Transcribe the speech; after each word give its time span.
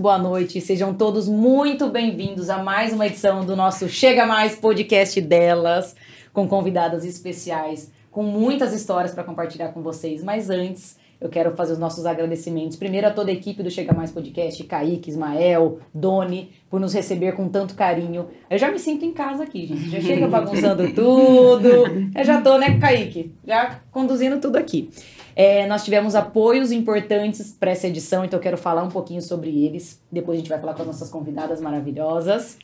Boa 0.00 0.16
noite. 0.16 0.62
Sejam 0.62 0.94
todos 0.94 1.28
muito 1.28 1.90
bem-vindos 1.90 2.48
a 2.48 2.56
mais 2.56 2.90
uma 2.94 3.06
edição 3.06 3.44
do 3.44 3.54
nosso 3.54 3.86
Chega 3.86 4.24
Mais 4.24 4.56
podcast 4.56 5.20
delas, 5.20 5.94
com 6.32 6.48
convidadas 6.48 7.04
especiais, 7.04 7.92
com 8.10 8.22
muitas 8.22 8.72
histórias 8.72 9.12
para 9.12 9.24
compartilhar 9.24 9.68
com 9.68 9.82
vocês. 9.82 10.24
Mas 10.24 10.48
antes, 10.48 10.98
eu 11.20 11.28
quero 11.28 11.54
fazer 11.54 11.74
os 11.74 11.78
nossos 11.78 12.06
agradecimentos. 12.06 12.78
Primeiro 12.78 13.08
a 13.08 13.10
toda 13.10 13.30
a 13.30 13.34
equipe 13.34 13.62
do 13.62 13.70
Chega 13.70 13.92
Mais 13.92 14.10
Podcast, 14.10 14.64
Kaique, 14.64 15.10
Ismael, 15.10 15.80
Doni, 15.92 16.50
por 16.70 16.80
nos 16.80 16.94
receber 16.94 17.32
com 17.32 17.46
tanto 17.50 17.74
carinho. 17.74 18.28
Eu 18.48 18.56
já 18.56 18.70
me 18.72 18.78
sinto 18.78 19.04
em 19.04 19.12
casa 19.12 19.42
aqui, 19.42 19.66
gente. 19.66 19.90
Já 19.90 20.00
chega 20.00 20.26
bagunçando 20.26 20.94
tudo. 20.94 21.68
Eu 22.16 22.24
já 22.24 22.40
tô, 22.40 22.56
né, 22.56 22.78
Kaique? 22.80 23.34
Já 23.46 23.80
conduzindo 23.92 24.40
tudo 24.40 24.56
aqui. 24.56 24.88
É, 25.34 25.66
nós 25.66 25.84
tivemos 25.84 26.14
apoios 26.14 26.72
importantes 26.72 27.56
para 27.58 27.70
essa 27.70 27.86
edição, 27.86 28.24
então 28.24 28.38
eu 28.38 28.42
quero 28.42 28.58
falar 28.58 28.82
um 28.82 28.88
pouquinho 28.88 29.22
sobre 29.22 29.64
eles. 29.64 30.00
Depois 30.10 30.36
a 30.36 30.40
gente 30.40 30.48
vai 30.48 30.58
falar 30.58 30.74
com 30.74 30.82
as 30.82 30.88
nossas 30.88 31.10
convidadas 31.10 31.60
maravilhosas. 31.60 32.58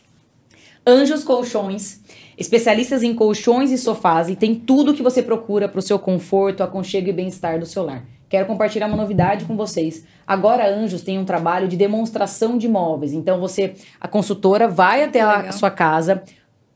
Anjos 0.87 1.25
Colchões, 1.25 2.01
especialistas 2.39 3.03
em 3.03 3.13
colchões 3.13 3.73
e 3.73 3.79
sofás 3.79 4.29
e 4.29 4.37
tem 4.37 4.55
tudo 4.55 4.93
o 4.93 4.95
que 4.95 5.03
você 5.03 5.21
procura 5.21 5.69
para 5.69 5.81
o 5.81 5.83
seu 5.83 5.99
conforto, 5.99 6.63
aconchego 6.63 7.09
e 7.09 7.13
bem-estar 7.13 7.59
do 7.59 7.67
seu 7.67 7.83
lar. 7.83 8.05
Quero 8.29 8.47
compartilhar 8.47 8.87
uma 8.87 8.97
novidade 8.97 9.45
com 9.45 9.57
vocês. 9.57 10.05
Agora 10.27 10.69
Anjos 10.69 11.03
tem 11.03 11.19
um 11.19 11.25
trabalho 11.25 11.69
de 11.69 11.77
demonstração 11.77 12.59
de 12.59 12.69
móveis. 12.69 13.13
Então 13.13 13.41
você, 13.41 13.75
a 14.01 14.09
consultora, 14.09 14.67
vai 14.67 15.03
até 15.03 15.21
a 15.21 15.53
sua 15.53 15.71
casa, 15.71 16.23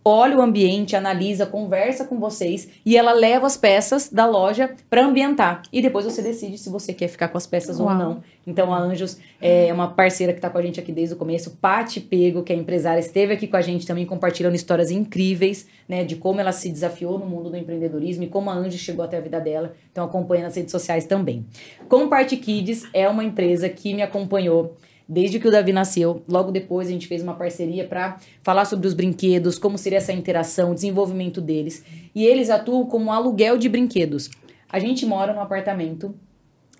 olha 0.05 0.39
o 0.39 0.41
ambiente, 0.41 0.97
analisa, 0.97 1.45
conversa 1.45 2.05
com 2.05 2.19
vocês 2.19 2.69
e 2.84 2.97
ela 2.97 3.12
leva 3.12 3.47
as 3.47 3.56
peças 3.56 4.09
da 4.09 4.27
loja 4.27 4.75
para 4.89 5.05
ambientar. 5.05 5.62
E 5.73 5.83
depois 5.83 6.05
você 6.05 6.23
decide 6.23 6.56
se 6.56 6.70
você 6.70 6.93
quer 6.93 7.09
ficar 7.09 7.29
com 7.29 7.37
as 7.37 7.47
peças 7.47 7.79
Uau. 7.79 7.89
ou 7.89 7.95
não. 7.95 8.23
Então 8.47 8.73
a 8.73 8.78
Anjos 8.78 9.19
é 9.41 9.73
uma 9.73 9.89
parceira 9.89 10.33
que 10.33 10.39
está 10.39 10.48
com 10.48 10.59
a 10.59 10.62
gente 10.62 10.81
aqui 10.81 10.91
desde 10.91 11.15
o 11.15 11.19
começo. 11.19 11.56
Pati 11.61 12.01
Pego, 12.01 12.43
que 12.43 12.53
é 12.53 12.56
empresária, 12.56 13.01
esteve 13.01 13.34
aqui 13.34 13.47
com 13.47 13.56
a 13.56 13.61
gente 13.61 13.87
também 13.87 14.06
compartilhando 14.06 14.55
histórias 14.55 14.91
incríveis, 14.91 15.67
né, 15.89 16.03
de 16.05 16.17
como 16.17 16.41
ela 16.41 16.53
se 16.53 16.71
desafiou 16.71 17.19
no 17.19 17.27
mundo 17.27 17.51
do 17.51 17.56
empreendedorismo 17.56 18.25
e 18.25 18.28
como 18.28 18.51
a 18.51 18.55
Anjos 18.55 18.81
chegou 18.81 19.05
até 19.05 19.19
a 19.19 19.21
vida 19.21 19.39
dela. 19.39 19.75
Então 19.93 20.05
acompanha 20.05 20.45
nas 20.45 20.56
redes 20.56 20.73
sociais 20.73 21.05
também. 21.05 21.45
Comparte 21.89 22.37
Kids 22.37 22.84
é 22.95 23.09
uma 23.09 23.23
empresa 23.23 23.69
que 23.69 23.93
me 23.93 24.03
acompanhou 24.03 24.77
desde 25.11 25.41
que 25.41 25.48
o 25.48 25.50
Davi 25.50 25.72
nasceu. 25.72 26.22
Logo 26.28 26.53
depois 26.53 26.86
a 26.86 26.92
gente 26.92 27.08
fez 27.08 27.20
uma 27.20 27.34
parceria 27.34 27.84
para 27.84 28.19
falar 28.44 28.64
sobre 28.64 28.86
os 28.86 28.94
brinquedos, 28.94 29.58
como 29.58 29.76
seria 29.76 29.98
essa 29.98 30.12
interação, 30.12 30.71
o 30.71 30.75
desenvolvimento 30.75 31.41
deles. 31.41 31.84
E 32.15 32.25
eles 32.25 32.48
atuam 32.48 32.87
como 32.87 33.10
aluguel 33.10 33.59
de 33.59 33.69
brinquedos. 33.69 34.31
A 34.69 34.78
gente 34.78 35.04
mora 35.04 35.34
num 35.34 35.41
apartamento 35.41 36.15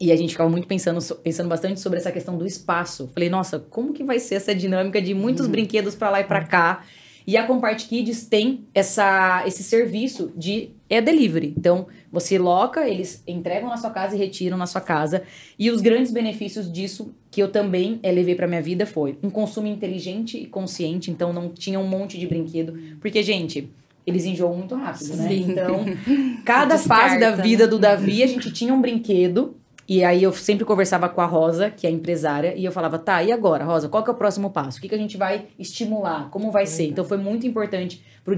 e 0.01 0.13
a 0.13 0.17
gente 0.17 0.31
ficava 0.31 0.49
muito 0.49 0.69
pensando, 0.69 1.01
pensando 1.17 1.49
bastante 1.49 1.81
sobre 1.81 1.99
essa 1.99 2.13
questão 2.13 2.39
do 2.39 2.47
espaço. 2.47 3.11
Falei, 3.13 3.29
nossa, 3.29 3.59
como 3.59 3.93
que 3.93 4.05
vai 4.05 4.21
ser 4.21 4.37
essa 4.37 4.55
dinâmica 4.55 5.03
de 5.03 5.13
muitos 5.13 5.47
uhum. 5.47 5.53
brinquedos 5.53 5.97
para 5.97 6.11
lá 6.11 6.21
e 6.21 6.25
para 6.25 6.45
cá? 6.45 6.85
E 7.27 7.37
a 7.37 7.47
Compart 7.47 7.87
Kids 7.87 8.27
tem 8.27 8.65
essa, 8.75 9.45
esse 9.47 9.63
serviço 9.63 10.33
de 10.37 10.71
é 10.89 11.01
delivery. 11.01 11.55
Então, 11.57 11.87
você 12.11 12.39
loca, 12.39 12.89
eles 12.89 13.23
entregam 13.27 13.69
na 13.69 13.77
sua 13.77 13.91
casa 13.91 14.17
e 14.17 14.19
retiram 14.19 14.57
na 14.57 14.67
sua 14.67 14.81
casa. 14.81 15.23
E 15.59 15.71
os 15.71 15.81
grandes 15.81 16.11
benefícios 16.11 16.71
disso, 16.71 17.15
que 17.31 17.41
eu 17.41 17.51
também 17.51 18.01
é, 18.03 18.11
levei 18.11 18.35
para 18.35 18.49
minha 18.49 18.61
vida, 18.61 18.85
foi 18.85 19.17
um 19.23 19.31
consumo 19.31 19.69
inteligente 19.69 20.37
e 20.37 20.47
consciente. 20.47 21.11
Então, 21.11 21.33
não 21.33 21.49
tinha 21.49 21.79
um 21.79 21.87
monte 21.87 22.19
de 22.19 22.27
brinquedo. 22.27 22.77
Porque, 23.01 23.23
gente, 23.23 23.71
eles 24.07 24.25
enjoam 24.25 24.57
muito 24.57 24.75
rápido, 24.75 25.15
né? 25.17 25.29
Sim. 25.29 25.51
Então, 25.51 25.85
cada 26.45 26.75
Descarta, 26.75 27.03
fase 27.05 27.21
da 27.21 27.31
vida 27.31 27.65
né? 27.65 27.71
do 27.71 27.79
Davi, 27.79 28.23
a 28.23 28.27
gente 28.27 28.51
tinha 28.53 28.75
um 28.75 28.81
brinquedo 28.81 29.60
e 29.91 30.05
aí 30.05 30.23
eu 30.23 30.33
sempre 30.33 30.65
conversava 30.65 31.09
com 31.09 31.21
a 31.21 31.27
Rosa, 31.27 31.69
que 31.69 31.85
é 31.85 31.91
a 31.91 31.93
empresária, 31.93 32.55
e 32.57 32.65
eu 32.65 32.71
falava, 32.71 32.97
tá, 32.97 33.25
e 33.25 33.33
agora, 33.33 33.65
Rosa, 33.65 33.89
qual 33.89 34.05
que 34.05 34.09
é 34.09 34.13
o 34.13 34.17
próximo 34.17 34.49
passo? 34.49 34.79
O 34.79 34.81
que, 34.81 34.89
que 34.89 34.95
a 34.95 34.99
gente 34.99 35.17
vai 35.17 35.49
estimular? 35.59 36.31
Como 36.31 36.53
vai 36.53 36.65
ser? 36.65 36.87
Então 36.87 37.05
foi 37.05 37.19
muito 37.19 37.45
importante 37.45 38.01
para 38.25 38.33
o 38.33 38.37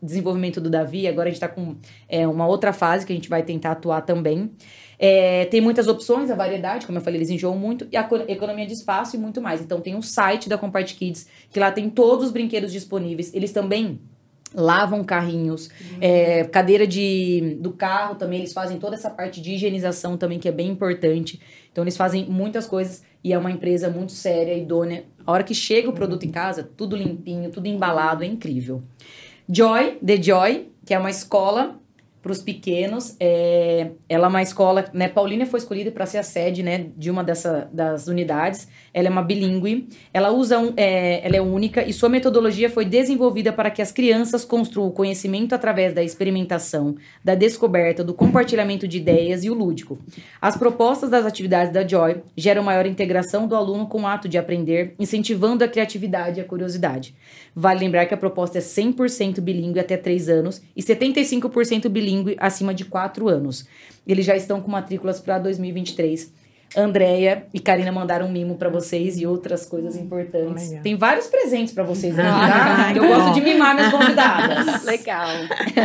desenvolvimento 0.00 0.60
do 0.60 0.70
Davi. 0.70 1.08
Agora 1.08 1.28
a 1.28 1.32
gente 1.32 1.42
está 1.42 1.48
com 1.48 1.74
é, 2.08 2.28
uma 2.28 2.46
outra 2.46 2.72
fase 2.72 3.04
que 3.04 3.12
a 3.12 3.16
gente 3.16 3.28
vai 3.28 3.42
tentar 3.42 3.72
atuar 3.72 4.02
também. 4.02 4.52
É, 4.96 5.46
tem 5.46 5.60
muitas 5.60 5.88
opções, 5.88 6.30
a 6.30 6.36
variedade, 6.36 6.86
como 6.86 6.98
eu 6.98 7.02
falei, 7.02 7.18
eles 7.18 7.30
enjoam 7.30 7.58
muito, 7.58 7.88
e 7.90 7.96
a 7.96 8.08
economia 8.28 8.64
de 8.64 8.74
espaço 8.74 9.16
e 9.16 9.18
muito 9.18 9.42
mais. 9.42 9.60
Então 9.60 9.80
tem 9.80 9.96
um 9.96 10.02
site 10.02 10.48
da 10.48 10.56
Compart 10.56 10.94
Kids, 10.94 11.26
que 11.50 11.58
lá 11.58 11.72
tem 11.72 11.90
todos 11.90 12.26
os 12.26 12.30
brinquedos 12.30 12.70
disponíveis. 12.70 13.34
Eles 13.34 13.50
também 13.50 13.98
lavam 14.54 15.02
carrinhos, 15.04 15.68
uhum. 15.68 15.98
é, 16.00 16.44
cadeira 16.44 16.86
de, 16.86 17.56
do 17.60 17.72
carro 17.72 18.14
também, 18.14 18.40
eles 18.40 18.52
fazem 18.52 18.78
toda 18.78 18.94
essa 18.94 19.10
parte 19.10 19.40
de 19.40 19.52
higienização 19.52 20.16
também, 20.16 20.38
que 20.38 20.48
é 20.48 20.52
bem 20.52 20.68
importante. 20.68 21.40
Então, 21.70 21.84
eles 21.84 21.96
fazem 21.96 22.26
muitas 22.26 22.66
coisas 22.66 23.02
e 23.24 23.32
é 23.32 23.38
uma 23.38 23.50
empresa 23.50 23.88
muito 23.88 24.12
séria, 24.12 24.54
idônea. 24.56 25.04
A 25.26 25.32
hora 25.32 25.44
que 25.44 25.54
chega 25.54 25.88
o 25.88 25.92
produto 25.92 26.22
uhum. 26.22 26.28
em 26.28 26.32
casa, 26.32 26.68
tudo 26.76 26.96
limpinho, 26.96 27.50
tudo 27.50 27.66
embalado, 27.66 28.24
é 28.24 28.26
incrível. 28.26 28.82
Joy, 29.48 29.98
The 30.04 30.22
Joy, 30.22 30.68
que 30.84 30.94
é 30.94 30.98
uma 30.98 31.10
escola 31.10 31.80
para 32.22 32.30
os 32.30 32.40
pequenos. 32.40 33.16
É, 33.18 33.90
ela 34.08 34.26
é 34.26 34.28
uma 34.28 34.42
escola, 34.42 34.84
né? 34.94 35.08
Paulínia 35.08 35.44
foi 35.44 35.58
escolhida 35.58 35.90
para 35.90 36.06
ser 36.06 36.18
a 36.18 36.22
sede, 36.22 36.62
né, 36.62 36.86
de 36.96 37.10
uma 37.10 37.24
dessa, 37.24 37.68
das 37.72 38.06
unidades. 38.06 38.68
Ela 38.94 39.08
é 39.08 39.10
uma 39.10 39.22
bilíngue. 39.22 39.88
Ela 40.14 40.30
usa 40.30 40.58
um, 40.58 40.72
é, 40.76 41.26
ela 41.26 41.36
é 41.36 41.40
única 41.40 41.82
e 41.82 41.92
sua 41.92 42.08
metodologia 42.08 42.70
foi 42.70 42.84
desenvolvida 42.84 43.52
para 43.52 43.70
que 43.70 43.82
as 43.82 43.90
crianças 43.90 44.44
construam 44.44 44.88
o 44.88 44.92
conhecimento 44.92 45.54
através 45.54 45.92
da 45.92 46.02
experimentação, 46.02 46.94
da 47.24 47.34
descoberta, 47.34 48.04
do 48.04 48.14
compartilhamento 48.14 48.86
de 48.86 48.98
ideias 48.98 49.42
e 49.42 49.50
o 49.50 49.54
lúdico. 49.54 49.98
As 50.40 50.56
propostas 50.56 51.10
das 51.10 51.26
atividades 51.26 51.72
da 51.72 51.86
Joy 51.86 52.22
geram 52.36 52.62
maior 52.62 52.86
integração 52.86 53.48
do 53.48 53.56
aluno 53.56 53.88
com 53.88 54.02
o 54.02 54.06
ato 54.06 54.28
de 54.28 54.38
aprender, 54.38 54.94
incentivando 54.98 55.64
a 55.64 55.68
criatividade 55.68 56.38
e 56.38 56.42
a 56.42 56.44
curiosidade. 56.44 57.14
Vale 57.54 57.80
lembrar 57.80 58.06
que 58.06 58.14
a 58.14 58.16
proposta 58.16 58.58
é 58.58 58.60
100% 58.60 59.40
bilíngue 59.40 59.78
até 59.78 59.96
3 59.96 60.28
anos 60.28 60.62
e 60.74 60.82
75% 60.82 61.88
bilíngue 61.88 62.36
acima 62.38 62.72
de 62.72 62.84
4 62.84 63.28
anos. 63.28 63.66
Eles 64.06 64.24
já 64.24 64.34
estão 64.34 64.60
com 64.60 64.70
matrículas 64.70 65.20
para 65.20 65.38
2023. 65.38 66.32
Andréia 66.74 67.46
e 67.52 67.60
Karina 67.60 67.92
mandaram 67.92 68.26
um 68.26 68.32
mimo 68.32 68.56
para 68.56 68.70
vocês 68.70 69.18
e 69.20 69.26
outras 69.26 69.66
coisas 69.66 69.96
importantes. 69.96 70.68
Legal. 70.68 70.82
Tem 70.82 70.96
vários 70.96 71.26
presentes 71.26 71.74
para 71.74 71.84
vocês 71.84 72.18
aqui, 72.18 72.26
tá? 72.26 72.92
Eu 72.96 73.06
gosto 73.06 73.34
de 73.34 73.40
mimar 73.42 73.74
minhas 73.74 73.90
convidadas. 73.90 74.82
Legal. 74.84 75.28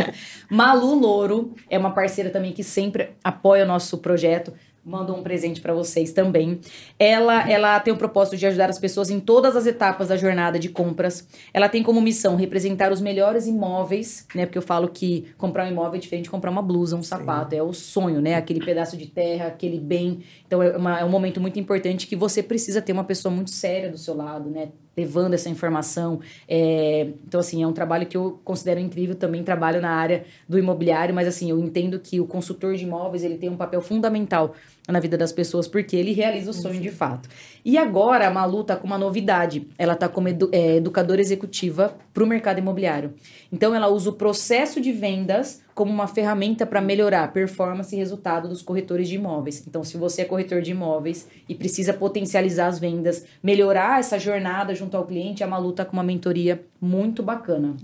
Malu 0.48 0.94
Louro 0.94 1.54
é 1.68 1.78
uma 1.78 1.90
parceira 1.90 2.30
também 2.30 2.52
que 2.52 2.64
sempre 2.64 3.10
apoia 3.22 3.64
o 3.64 3.66
nosso 3.66 3.98
projeto 3.98 4.52
mandou 4.88 5.16
um 5.16 5.22
presente 5.22 5.60
para 5.60 5.74
vocês 5.74 6.12
também. 6.12 6.60
Ela, 6.98 7.48
ela 7.48 7.78
tem 7.80 7.92
o 7.92 7.96
propósito 7.96 8.36
de 8.36 8.46
ajudar 8.46 8.70
as 8.70 8.78
pessoas 8.78 9.10
em 9.10 9.20
todas 9.20 9.54
as 9.54 9.66
etapas 9.66 10.08
da 10.08 10.16
jornada 10.16 10.58
de 10.58 10.70
compras. 10.70 11.28
Ela 11.52 11.68
tem 11.68 11.82
como 11.82 12.00
missão 12.00 12.36
representar 12.36 12.90
os 12.90 13.00
melhores 13.00 13.46
imóveis, 13.46 14.26
né? 14.34 14.46
Porque 14.46 14.56
eu 14.56 14.62
falo 14.62 14.88
que 14.88 15.26
comprar 15.36 15.66
um 15.66 15.70
imóvel 15.70 15.96
é 15.96 15.98
diferente 15.98 16.24
de 16.24 16.30
comprar 16.30 16.50
uma 16.50 16.62
blusa, 16.62 16.96
um 16.96 17.02
sapato. 17.02 17.50
Sim. 17.50 17.58
É 17.58 17.62
o 17.62 17.72
sonho, 17.72 18.20
né? 18.20 18.34
Aquele 18.34 18.64
pedaço 18.64 18.96
de 18.96 19.06
terra, 19.06 19.48
aquele 19.48 19.78
bem. 19.78 20.20
Então 20.46 20.62
é, 20.62 20.76
uma, 20.76 21.00
é 21.00 21.04
um 21.04 21.10
momento 21.10 21.40
muito 21.40 21.58
importante 21.60 22.06
que 22.06 22.16
você 22.16 22.42
precisa 22.42 22.80
ter 22.80 22.92
uma 22.92 23.04
pessoa 23.04 23.32
muito 23.32 23.50
séria 23.50 23.90
do 23.90 23.98
seu 23.98 24.16
lado, 24.16 24.48
né? 24.48 24.68
levando 24.98 25.34
essa 25.34 25.48
informação. 25.48 26.20
É, 26.48 27.08
então, 27.24 27.38
assim, 27.38 27.62
é 27.62 27.66
um 27.66 27.72
trabalho 27.72 28.04
que 28.04 28.16
eu 28.16 28.40
considero 28.44 28.80
incrível. 28.80 29.14
Também 29.14 29.44
trabalho 29.44 29.80
na 29.80 29.90
área 29.90 30.24
do 30.48 30.58
imobiliário, 30.58 31.14
mas, 31.14 31.28
assim, 31.28 31.48
eu 31.50 31.60
entendo 31.60 32.00
que 32.00 32.20
o 32.20 32.26
consultor 32.26 32.74
de 32.74 32.82
imóveis 32.82 33.22
ele 33.22 33.38
tem 33.38 33.48
um 33.48 33.56
papel 33.56 33.80
fundamental 33.80 34.56
na 34.92 35.00
vida 35.00 35.18
das 35.18 35.32
pessoas, 35.32 35.68
porque 35.68 35.94
ele 35.94 36.12
realiza 36.12 36.50
o 36.50 36.54
sonho 36.54 36.80
de 36.80 36.90
fato. 36.90 37.28
E 37.64 37.76
agora 37.76 38.26
a 38.26 38.30
Malu 38.30 38.64
tá 38.64 38.74
com 38.74 38.86
uma 38.86 38.96
novidade. 38.96 39.66
Ela 39.76 39.94
tá 39.94 40.08
como 40.08 40.28
edu 40.28 40.48
é, 40.50 40.76
educadora 40.76 41.20
executiva 41.20 41.94
para 42.14 42.24
o 42.24 42.26
mercado 42.26 42.58
imobiliário. 42.58 43.12
Então, 43.52 43.74
ela 43.74 43.88
usa 43.88 44.10
o 44.10 44.14
processo 44.14 44.80
de 44.80 44.90
vendas 44.90 45.62
como 45.74 45.92
uma 45.92 46.08
ferramenta 46.08 46.64
para 46.64 46.80
melhorar 46.80 47.24
a 47.24 47.28
performance 47.28 47.94
e 47.94 47.98
resultado 47.98 48.48
dos 48.48 48.62
corretores 48.62 49.08
de 49.08 49.16
imóveis. 49.16 49.62
Então, 49.66 49.84
se 49.84 49.96
você 49.96 50.22
é 50.22 50.24
corretor 50.24 50.62
de 50.62 50.70
imóveis 50.70 51.28
e 51.48 51.54
precisa 51.54 51.92
potencializar 51.92 52.68
as 52.68 52.78
vendas, 52.78 53.24
melhorar 53.42 54.00
essa 54.00 54.18
jornada 54.18 54.74
junto 54.74 54.96
ao 54.96 55.06
cliente, 55.06 55.44
a 55.44 55.46
Malu 55.46 55.72
tá 55.72 55.84
com 55.84 55.92
uma 55.92 56.02
mentoria 56.02 56.64
muito 56.80 57.22
bacana. 57.22 57.76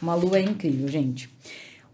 Malu 0.00 0.34
é 0.36 0.40
incrível, 0.40 0.86
gente. 0.88 1.28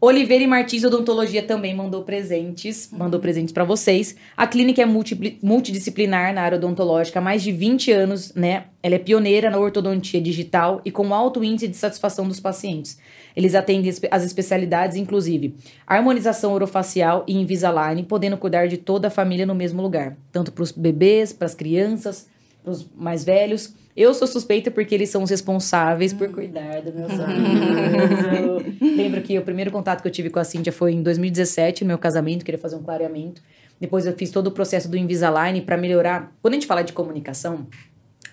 Oliveira 0.04 0.44
e 0.44 0.46
Martins 0.46 0.84
Odontologia 0.84 1.42
também 1.42 1.74
mandou 1.74 2.02
presentes, 2.02 2.90
mandou 2.92 3.18
presentes 3.18 3.54
para 3.54 3.64
vocês. 3.64 4.14
A 4.36 4.46
clínica 4.46 4.82
é 4.82 4.84
multidisciplinar 4.84 6.34
na 6.34 6.42
área 6.42 6.58
odontológica 6.58 7.20
há 7.20 7.22
mais 7.22 7.42
de 7.42 7.50
20 7.50 7.90
anos, 7.90 8.34
né? 8.34 8.64
Ela 8.82 8.96
é 8.96 8.98
pioneira 8.98 9.48
na 9.48 9.58
ortodontia 9.58 10.20
digital 10.20 10.82
e 10.84 10.90
com 10.90 11.14
alto 11.14 11.42
índice 11.42 11.68
de 11.68 11.76
satisfação 11.78 12.28
dos 12.28 12.38
pacientes. 12.38 12.98
Eles 13.34 13.54
atendem 13.54 13.90
as 14.10 14.22
especialidades, 14.22 14.98
inclusive 14.98 15.54
harmonização 15.86 16.52
orofacial 16.52 17.24
e 17.26 17.34
Invisalign, 17.38 18.02
podendo 18.02 18.36
cuidar 18.36 18.68
de 18.68 18.76
toda 18.76 19.08
a 19.08 19.10
família 19.10 19.46
no 19.46 19.54
mesmo 19.54 19.80
lugar, 19.80 20.18
tanto 20.30 20.52
para 20.52 20.64
os 20.64 20.70
bebês, 20.70 21.32
para 21.32 21.46
as 21.46 21.54
crianças, 21.54 22.28
os 22.64 22.88
mais 22.94 23.24
velhos. 23.24 23.74
Eu 23.96 24.12
sou 24.12 24.26
suspeita 24.26 24.70
porque 24.70 24.94
eles 24.94 25.08
são 25.10 25.22
os 25.22 25.30
responsáveis 25.30 26.12
por 26.12 26.28
cuidar 26.30 26.82
do 26.82 26.92
meu 26.92 27.08
sorriso. 27.08 28.96
Lembro 28.96 29.22
que 29.22 29.38
o 29.38 29.42
primeiro 29.42 29.70
contato 29.70 30.02
que 30.02 30.08
eu 30.08 30.12
tive 30.12 30.30
com 30.30 30.38
a 30.38 30.44
Cíntia 30.44 30.72
foi 30.72 30.92
em 30.92 31.02
2017, 31.02 31.84
no 31.84 31.88
meu 31.88 31.98
casamento, 31.98 32.44
queria 32.44 32.58
fazer 32.58 32.76
um 32.76 32.82
clareamento. 32.82 33.40
Depois 33.80 34.06
eu 34.06 34.12
fiz 34.14 34.30
todo 34.30 34.48
o 34.48 34.50
processo 34.50 34.88
do 34.88 34.96
Invisalign 34.96 35.60
para 35.62 35.76
melhorar. 35.76 36.32
Quando 36.40 36.54
a 36.54 36.56
gente 36.56 36.66
fala 36.66 36.82
de 36.82 36.92
comunicação, 36.92 37.66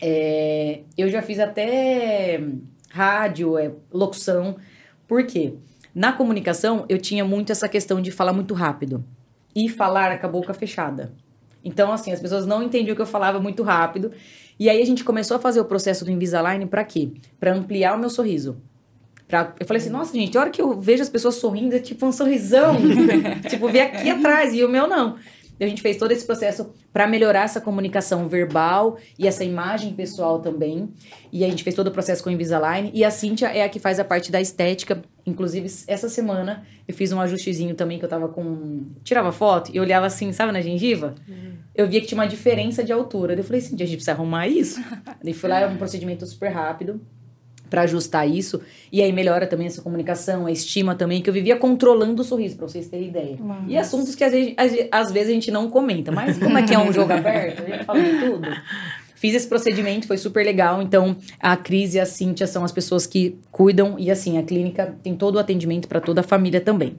é, 0.02 0.82
eu 0.98 1.10
já 1.10 1.22
fiz 1.22 1.40
até 1.40 2.42
rádio, 2.90 3.58
é, 3.58 3.72
locução. 3.92 4.56
Por 5.08 5.26
quê? 5.26 5.54
Na 5.94 6.14
comunicação, 6.14 6.86
eu 6.88 6.98
tinha 6.98 7.26
muito 7.26 7.52
essa 7.52 7.68
questão 7.68 8.02
de 8.02 8.12
falar 8.12 8.34
muito 8.34 8.54
rápido. 8.54 9.04
E 9.54 9.68
falar 9.68 10.20
com 10.20 10.26
a 10.26 10.30
boca 10.30 10.54
fechada. 10.54 11.12
Então, 11.64 11.92
assim, 11.92 12.12
as 12.12 12.20
pessoas 12.20 12.46
não 12.46 12.64
entendiam 12.64 12.96
que 12.96 13.02
eu 13.02 13.06
falava 13.06 13.40
muito 13.40 13.64
rápido. 13.64 14.12
E 14.60 14.70
aí 14.70 14.82
a 14.82 14.86
gente 14.86 15.04
começou 15.04 15.38
a 15.38 15.40
fazer 15.40 15.60
o 15.60 15.66
processo 15.66 16.06
do 16.06 16.12
Invisalign 16.12 16.66
para 16.66 16.84
quê? 16.84 17.10
Para 17.40 17.54
ampliar 17.54 17.96
o 17.96 18.00
meu 18.00 18.10
sorriso. 18.10 18.58
Pra... 19.28 19.54
Eu 19.60 19.66
falei 19.66 19.82
assim, 19.82 19.90
nossa, 19.90 20.14
gente, 20.14 20.38
a 20.38 20.42
hora 20.42 20.50
que 20.50 20.62
eu 20.62 20.80
vejo 20.80 21.02
as 21.02 21.10
pessoas 21.10 21.36
sorrindo, 21.36 21.76
é 21.76 21.80
tipo 21.80 22.06
um 22.06 22.12
sorrisão. 22.12 22.76
tipo, 23.50 23.68
ver 23.70 23.82
aqui 23.82 24.10
atrás, 24.10 24.54
e 24.54 24.64
o 24.64 24.70
meu 24.70 24.88
não. 24.88 25.18
Então, 25.62 25.68
a 25.68 25.70
gente 25.70 25.84
fez 25.84 25.96
todo 25.96 26.12
esse 26.12 26.26
processo 26.26 26.74
para 26.92 27.06
melhorar 27.06 27.44
essa 27.44 27.62
comunicação 27.62 28.28
verbal 28.28 28.98
e 29.20 29.28
essa 29.28 29.44
imagem 29.44 29.94
pessoal 29.94 30.40
também. 30.40 30.90
E 31.32 31.46
a 31.46 31.48
gente 31.48 31.64
fez 31.64 31.76
todo 31.76 31.86
o 31.86 31.92
processo 31.92 32.24
com 32.24 32.32
o 32.32 32.34
Invisalign. 32.34 32.90
E 32.96 33.06
a 33.06 33.12
Cíntia 33.12 33.46
é 33.46 33.64
a 33.64 33.70
que 33.70 33.78
faz 33.78 34.00
a 34.00 34.04
parte 34.04 34.32
da 34.32 34.42
estética. 34.42 35.04
Inclusive, 35.24 35.68
essa 35.86 36.10
semana 36.10 36.66
eu 36.88 36.96
fiz 36.96 37.12
um 37.12 37.22
ajustezinho 37.22 37.76
também 37.76 38.00
que 38.00 38.06
eu 38.06 38.10
tava 38.10 38.28
com. 38.28 38.88
Tirava 39.04 39.32
foto 39.32 39.70
e 39.72 39.80
olhava 39.80 40.08
assim, 40.08 40.34
sabe, 40.34 40.52
na 40.52 40.62
gengiva? 40.62 41.14
Uhum. 41.30 41.54
Eu 41.76 41.88
via 41.88 42.02
que 42.02 42.08
tinha 42.08 42.20
uma 42.20 42.28
diferença 42.28 42.84
de 42.84 42.92
altura. 42.92 43.36
Eu 43.36 43.44
falei, 43.44 43.62
Cíntia, 43.62 43.84
a 43.84 43.88
gente 43.88 43.98
precisa 43.98 44.14
arrumar 44.14 44.48
isso. 44.48 44.84
Daí 45.24 45.32
fui 45.32 45.48
lá, 45.48 45.60
é 45.60 45.68
um 45.68 45.78
procedimento 45.78 46.26
super 46.26 46.50
rápido 46.50 47.00
para 47.72 47.84
ajustar 47.84 48.30
isso. 48.30 48.62
E 48.92 49.02
aí 49.02 49.14
melhora 49.14 49.48
também 49.48 49.66
essa 49.66 49.82
comunicação, 49.82 50.46
a 50.46 50.52
estima 50.52 50.94
também, 50.94 51.22
que 51.22 51.30
eu 51.30 51.34
vivia 51.34 51.56
controlando 51.56 52.22
o 52.22 52.26
sorriso, 52.26 52.58
pra 52.58 52.68
vocês 52.68 52.88
terem 52.90 53.08
ideia. 53.08 53.38
Nossa. 53.40 53.64
E 53.66 53.78
assuntos 53.78 54.14
que 54.14 54.24
às 54.26 54.34
vezes, 54.34 54.56
às 54.92 55.12
vezes 55.12 55.30
a 55.30 55.34
gente 55.34 55.50
não 55.50 55.70
comenta. 55.70 56.12
Mas 56.12 56.38
como 56.38 56.58
é 56.58 56.64
que 56.64 56.74
é 56.74 56.78
um 56.78 56.92
jogo 56.92 57.14
aberto, 57.14 57.64
a 57.64 57.66
gente 57.66 57.86
fala 57.86 58.04
de 58.04 58.20
tudo. 58.20 58.48
Fiz 59.16 59.36
esse 59.36 59.48
procedimento, 59.48 60.06
foi 60.06 60.18
super 60.18 60.46
legal. 60.46 60.82
Então, 60.82 61.16
a 61.40 61.56
Cris 61.56 61.94
e 61.94 62.00
a 62.00 62.06
Cíntia 62.06 62.46
são 62.46 62.66
as 62.66 62.74
pessoas 62.74 63.08
que 63.08 63.38
cuidam. 63.52 63.96
E 63.98 64.12
assim, 64.12 64.38
a 64.38 64.44
clínica 64.44 64.94
tem 65.02 65.16
todo 65.16 65.36
o 65.36 65.40
atendimento 65.40 65.88
para 65.88 66.02
toda 66.02 66.20
a 66.20 66.24
família 66.24 66.60
também. 66.60 66.98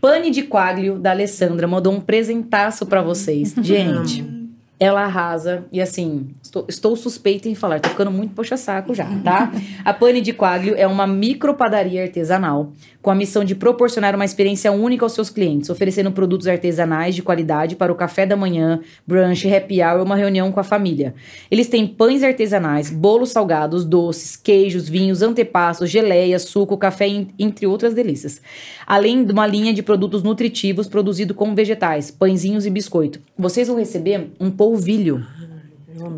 Pane 0.00 0.30
de 0.30 0.42
Quaglio, 0.42 0.98
da 0.98 1.10
Alessandra, 1.10 1.68
mandou 1.68 1.92
um 1.92 2.00
presentaço 2.00 2.84
para 2.84 3.00
vocês. 3.00 3.54
Gente 3.62 4.38
ela 4.78 5.02
arrasa. 5.04 5.64
E 5.72 5.80
assim, 5.80 6.28
estou, 6.48 6.64
estou 6.68 6.96
suspeita 6.96 7.48
em 7.48 7.54
falar, 7.54 7.80
tô 7.80 7.88
ficando 7.88 8.10
muito 8.10 8.34
puxa-saco 8.34 8.94
já, 8.94 9.06
tá? 9.22 9.52
A 9.84 9.92
Pane 9.92 10.20
de 10.20 10.32
Quaglio 10.32 10.74
é 10.76 10.86
uma 10.86 11.06
micropadaria 11.06 12.02
artesanal 12.02 12.72
com 13.00 13.10
a 13.10 13.14
missão 13.14 13.44
de 13.44 13.54
proporcionar 13.54 14.14
uma 14.14 14.24
experiência 14.24 14.72
única 14.72 15.04
aos 15.04 15.12
seus 15.12 15.30
clientes, 15.30 15.70
oferecendo 15.70 16.10
produtos 16.10 16.46
artesanais 16.48 17.14
de 17.14 17.22
qualidade 17.22 17.76
para 17.76 17.92
o 17.92 17.94
café 17.94 18.26
da 18.26 18.36
manhã, 18.36 18.80
brunch, 19.06 19.48
happy 19.48 19.80
hour 19.82 19.98
ou 19.98 20.04
uma 20.04 20.16
reunião 20.16 20.50
com 20.50 20.60
a 20.60 20.64
família. 20.64 21.14
Eles 21.50 21.68
têm 21.68 21.86
pães 21.86 22.22
artesanais, 22.22 22.90
bolos 22.90 23.30
salgados, 23.30 23.84
doces, 23.84 24.36
queijos, 24.36 24.88
vinhos, 24.88 25.22
antepassos, 25.22 25.88
geleias, 25.88 26.42
suco, 26.42 26.76
café, 26.76 27.06
entre 27.38 27.66
outras 27.66 27.94
delícias. 27.94 28.40
Além 28.86 29.24
de 29.24 29.32
uma 29.32 29.46
linha 29.46 29.72
de 29.72 29.82
produtos 29.82 30.22
nutritivos 30.22 30.88
produzido 30.88 31.34
com 31.34 31.54
vegetais, 31.54 32.10
pãezinhos 32.10 32.66
e 32.66 32.70
biscoito. 32.70 33.20
Vocês 33.38 33.68
vão 33.68 33.78
receber 33.78 34.32
um 34.40 34.50
polvilho 34.50 35.24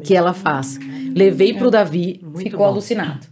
que 0.03 0.15
ela 0.15 0.33
faz. 0.33 0.79
Levei 1.15 1.55
pro 1.55 1.71
Davi, 1.71 2.21
Muito 2.23 2.39
ficou 2.39 2.61
bom. 2.61 2.73
alucinado. 2.73 3.27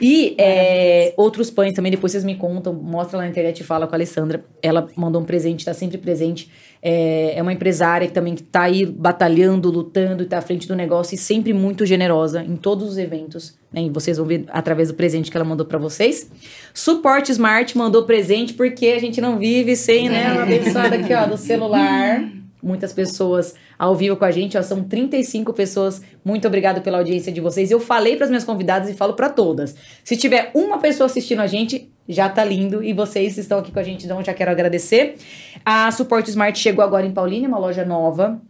E 0.00 0.34
é, 0.36 1.14
outros 1.16 1.48
pães 1.48 1.74
também, 1.74 1.92
depois 1.92 2.10
vocês 2.10 2.24
me 2.24 2.34
contam, 2.34 2.72
mostra 2.72 3.18
lá 3.18 3.24
na 3.24 3.30
internet 3.30 3.60
e 3.60 3.64
fala 3.64 3.86
com 3.86 3.94
a 3.94 3.96
Alessandra. 3.96 4.44
Ela 4.60 4.88
mandou 4.96 5.22
um 5.22 5.24
presente, 5.24 5.60
está 5.60 5.72
sempre 5.72 5.96
presente. 5.98 6.50
É, 6.82 7.34
é, 7.36 7.42
uma 7.42 7.52
empresária 7.52 8.08
que 8.08 8.12
também 8.12 8.34
está 8.34 8.62
aí 8.62 8.84
batalhando, 8.84 9.70
lutando, 9.70 10.24
está 10.24 10.38
à 10.38 10.42
frente 10.42 10.66
do 10.66 10.74
negócio 10.74 11.14
e 11.14 11.18
sempre 11.18 11.52
muito 11.52 11.86
generosa 11.86 12.42
em 12.42 12.56
todos 12.56 12.88
os 12.88 12.98
eventos. 12.98 13.56
Né? 13.72 13.82
E 13.82 13.90
vocês 13.90 14.16
vão 14.16 14.26
ver 14.26 14.44
através 14.48 14.88
do 14.88 14.94
presente 14.94 15.30
que 15.30 15.36
ela 15.36 15.46
mandou 15.46 15.64
para 15.64 15.78
vocês. 15.78 16.28
Suporte 16.74 17.30
Smart 17.30 17.78
mandou 17.78 18.02
presente 18.04 18.54
porque 18.54 18.86
a 18.86 18.98
gente 18.98 19.20
não 19.20 19.38
vive 19.38 19.76
sem, 19.76 20.08
né? 20.08 20.32
Uma 20.32 20.42
abençoada 20.42 20.96
aqui, 20.96 21.14
ó, 21.14 21.26
do 21.26 21.36
celular 21.36 22.28
muitas 22.62 22.92
pessoas 22.92 23.54
ao 23.78 23.94
vivo 23.96 24.16
com 24.16 24.24
a 24.24 24.30
gente, 24.30 24.56
ó, 24.56 24.62
são 24.62 24.84
35 24.84 25.52
pessoas. 25.52 26.00
Muito 26.24 26.46
obrigado 26.46 26.80
pela 26.80 26.98
audiência 26.98 27.32
de 27.32 27.40
vocês. 27.40 27.70
Eu 27.70 27.80
falei 27.80 28.16
para 28.16 28.24
as 28.24 28.30
minhas 28.30 28.44
convidadas 28.44 28.88
e 28.88 28.94
falo 28.94 29.14
para 29.14 29.28
todas. 29.28 29.74
Se 30.04 30.16
tiver 30.16 30.50
uma 30.54 30.78
pessoa 30.78 31.06
assistindo 31.06 31.40
a 31.40 31.46
gente, 31.46 31.90
já 32.08 32.28
tá 32.28 32.44
lindo 32.44 32.82
e 32.82 32.92
vocês 32.92 33.36
estão 33.36 33.58
aqui 33.58 33.72
com 33.72 33.78
a 33.78 33.82
gente, 33.82 34.04
então 34.04 34.22
já 34.22 34.32
quero 34.32 34.50
agradecer. 34.50 35.16
A 35.64 35.90
Suporte 35.90 36.30
Smart 36.30 36.58
chegou 36.58 36.84
agora 36.84 37.06
em 37.06 37.12
Paulínia, 37.12 37.48
uma 37.48 37.58
loja 37.58 37.84
nova. 37.84 38.40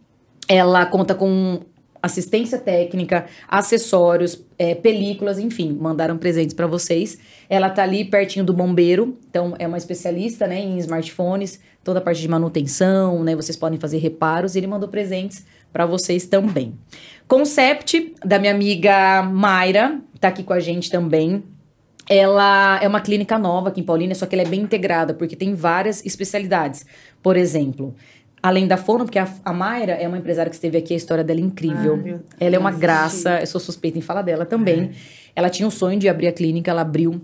Ela 0.47 0.85
conta 0.85 1.15
com 1.15 1.61
assistência 2.03 2.57
técnica, 2.57 3.25
acessórios, 3.47 4.43
é, 4.59 4.75
películas, 4.75 5.39
enfim, 5.39 5.71
mandaram 5.71 6.17
presentes 6.17 6.53
para 6.53 6.67
vocês. 6.67 7.17
Ela 7.49 7.69
tá 7.69 7.83
ali 7.83 8.03
pertinho 8.03 8.43
do 8.43 8.51
bombeiro, 8.51 9.17
então 9.29 9.55
é 9.57 9.65
uma 9.65 9.77
especialista, 9.77 10.45
né, 10.45 10.59
em 10.59 10.77
smartphones, 10.79 11.61
toda 11.81 11.99
a 11.99 12.01
parte 12.01 12.19
de 12.19 12.27
manutenção, 12.27 13.23
né, 13.23 13.37
vocês 13.37 13.55
podem 13.55 13.79
fazer 13.79 13.99
reparos. 13.99 14.53
E 14.53 14.59
ele 14.59 14.67
mandou 14.67 14.89
presentes 14.89 15.45
para 15.71 15.85
vocês 15.85 16.25
também. 16.25 16.73
Concept 17.25 18.13
da 18.23 18.37
minha 18.37 18.53
amiga 18.53 19.23
Mayra, 19.23 20.01
tá 20.19 20.27
aqui 20.27 20.43
com 20.43 20.51
a 20.51 20.59
gente 20.59 20.91
também. 20.91 21.41
Ela 22.09 22.83
é 22.83 22.87
uma 22.87 22.99
clínica 22.99 23.39
nova 23.39 23.69
aqui 23.69 23.79
em 23.79 23.83
Paulínia, 23.85 24.13
só 24.13 24.25
que 24.25 24.35
ela 24.35 24.43
é 24.43 24.45
bem 24.47 24.59
integrada, 24.59 25.13
porque 25.13 25.37
tem 25.37 25.55
várias 25.55 26.05
especialidades. 26.05 26.85
Por 27.21 27.37
exemplo, 27.37 27.95
além 28.43 28.67
da 28.67 28.75
Fono, 28.75 29.05
porque 29.05 29.17
a, 29.17 29.27
a 29.45 29.53
Mayra 29.53 29.93
é 29.93 30.05
uma 30.05 30.17
empresária 30.17 30.49
que 30.49 30.55
esteve 30.55 30.77
aqui, 30.77 30.93
a 30.93 30.97
história 30.97 31.23
dela 31.23 31.39
é 31.39 31.43
incrível. 31.43 31.97
Ai, 32.05 32.19
ela 32.41 32.57
é 32.57 32.59
uma 32.59 32.71
graça, 32.71 33.39
eu 33.39 33.47
sou 33.47 33.61
suspeita 33.61 33.97
em 33.97 34.01
falar 34.01 34.21
dela 34.21 34.45
também. 34.45 34.83
É. 34.83 34.89
Ela 35.33 35.49
tinha 35.49 35.65
um 35.65 35.71
sonho 35.71 35.97
de 35.97 36.09
abrir 36.09 36.27
a 36.27 36.33
clínica, 36.33 36.69
ela 36.69 36.81
abriu. 36.81 37.21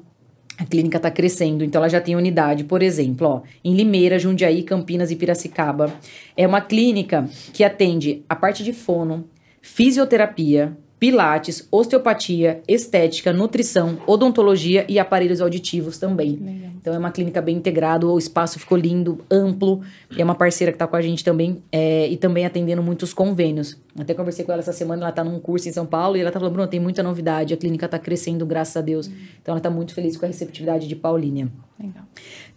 A 0.58 0.66
clínica 0.66 0.98
está 0.98 1.12
crescendo, 1.12 1.64
então 1.64 1.82
ela 1.82 1.90
já 1.90 2.02
tem 2.02 2.16
unidade, 2.16 2.64
por 2.64 2.82
exemplo, 2.82 3.28
ó, 3.28 3.42
em 3.64 3.76
Limeira, 3.76 4.20
Jundiaí, 4.20 4.64
Campinas 4.64 5.12
e 5.12 5.16
Piracicaba. 5.16 5.94
É 6.36 6.48
uma 6.48 6.60
clínica 6.62 7.30
que 7.54 7.64
atende 7.64 8.24
a 8.28 8.36
parte 8.36 8.64
de 8.64 8.74
fono, 8.74 9.30
fisioterapia, 9.62 10.78
pilates, 11.00 11.66
osteopatia, 11.72 12.62
estética, 12.68 13.32
nutrição, 13.32 13.98
odontologia 14.06 14.86
e 14.90 15.00
aparelhos 15.00 15.40
auditivos 15.40 15.98
também. 15.98 16.32
Legal. 16.32 16.72
Então 16.82 16.94
é 16.94 16.98
uma 16.98 17.12
clínica 17.12 17.42
bem 17.42 17.56
integrada, 17.56 18.06
o 18.06 18.18
espaço 18.18 18.60
ficou 18.60 18.78
lindo, 18.78 19.24
amplo. 19.32 19.82
É 20.18 20.24
uma 20.24 20.36
parceira 20.36 20.72
que 20.72 20.76
está 20.76 20.88
com 20.88 20.96
a 20.96 21.02
gente 21.02 21.24
também 21.24 21.64
é, 21.72 22.08
e 22.08 22.18
também 22.18 22.46
atendendo 22.46 22.84
muitos 22.84 23.14
convênios. 23.14 23.78
Até 23.98 24.14
conversei 24.14 24.46
com 24.46 24.52
ela 24.52 24.62
essa 24.62 24.74
semana, 24.74 25.04
ela 25.04 25.10
está 25.10 25.24
num 25.24 25.40
curso 25.40 25.68
em 25.70 25.72
São 25.72 25.86
Paulo 25.86 26.18
e 26.18 26.22
ela 26.22 26.32
tá 26.32 26.40
falando, 26.40 26.54
Bruno, 26.54 26.68
tem 26.68 26.80
muita 26.80 27.02
novidade, 27.02 27.54
a 27.54 27.58
clínica 27.58 27.86
está 27.86 28.00
crescendo, 28.00 28.46
graças 28.46 28.76
a 28.76 28.82
Deus. 28.82 29.08
Uhum. 29.08 29.14
Então 29.42 29.54
ela 29.54 29.60
está 29.60 29.70
muito 29.70 29.94
feliz 29.94 30.18
com 30.18 30.26
a 30.26 30.28
receptividade 30.28 30.88
de 30.88 30.96
Paulínia. 30.96 31.50
Legal. 31.80 32.04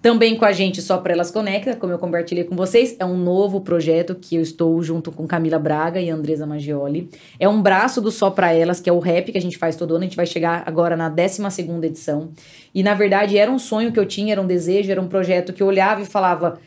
Também 0.02 0.34
com 0.34 0.44
a 0.44 0.50
gente 0.50 0.82
Só 0.82 0.98
para 0.98 1.12
Elas 1.12 1.30
Conecta, 1.30 1.76
como 1.76 1.92
eu 1.92 1.98
compartilhei 1.98 2.42
com 2.42 2.56
vocês, 2.56 2.96
é 2.98 3.04
um 3.04 3.16
novo 3.16 3.60
projeto 3.60 4.16
que 4.16 4.34
eu 4.34 4.42
estou 4.42 4.82
junto 4.82 5.12
com 5.12 5.28
Camila 5.28 5.60
Braga 5.60 6.00
e 6.00 6.10
Andresa 6.10 6.44
Maggioli. 6.44 7.08
É 7.38 7.48
um 7.48 7.62
braço 7.62 8.00
do 8.00 8.10
Só 8.10 8.28
para 8.28 8.52
Elas, 8.52 8.80
que 8.80 8.90
é 8.90 8.92
o 8.92 8.98
rap 8.98 9.30
que 9.30 9.38
a 9.38 9.40
gente 9.40 9.56
faz 9.56 9.76
todo 9.76 9.94
ano, 9.94 10.00
a 10.00 10.06
gente 10.08 10.16
vai 10.16 10.26
chegar 10.26 10.64
agora 10.66 10.96
na 10.96 11.08
12 11.08 11.42
edição. 11.84 12.30
E 12.74 12.82
na 12.82 12.94
verdade 12.94 13.38
era 13.38 13.48
um 13.48 13.60
sonho 13.60 13.92
que 13.92 14.00
eu 14.00 14.04
tinha, 14.04 14.32
era 14.32 14.42
um 14.42 14.46
desejo, 14.46 14.90
era 14.90 15.00
um 15.00 15.06
projeto 15.06 15.52
que 15.52 15.62
eu 15.62 15.68
olhava 15.68 16.02
e 16.02 16.04
falava, 16.04 16.58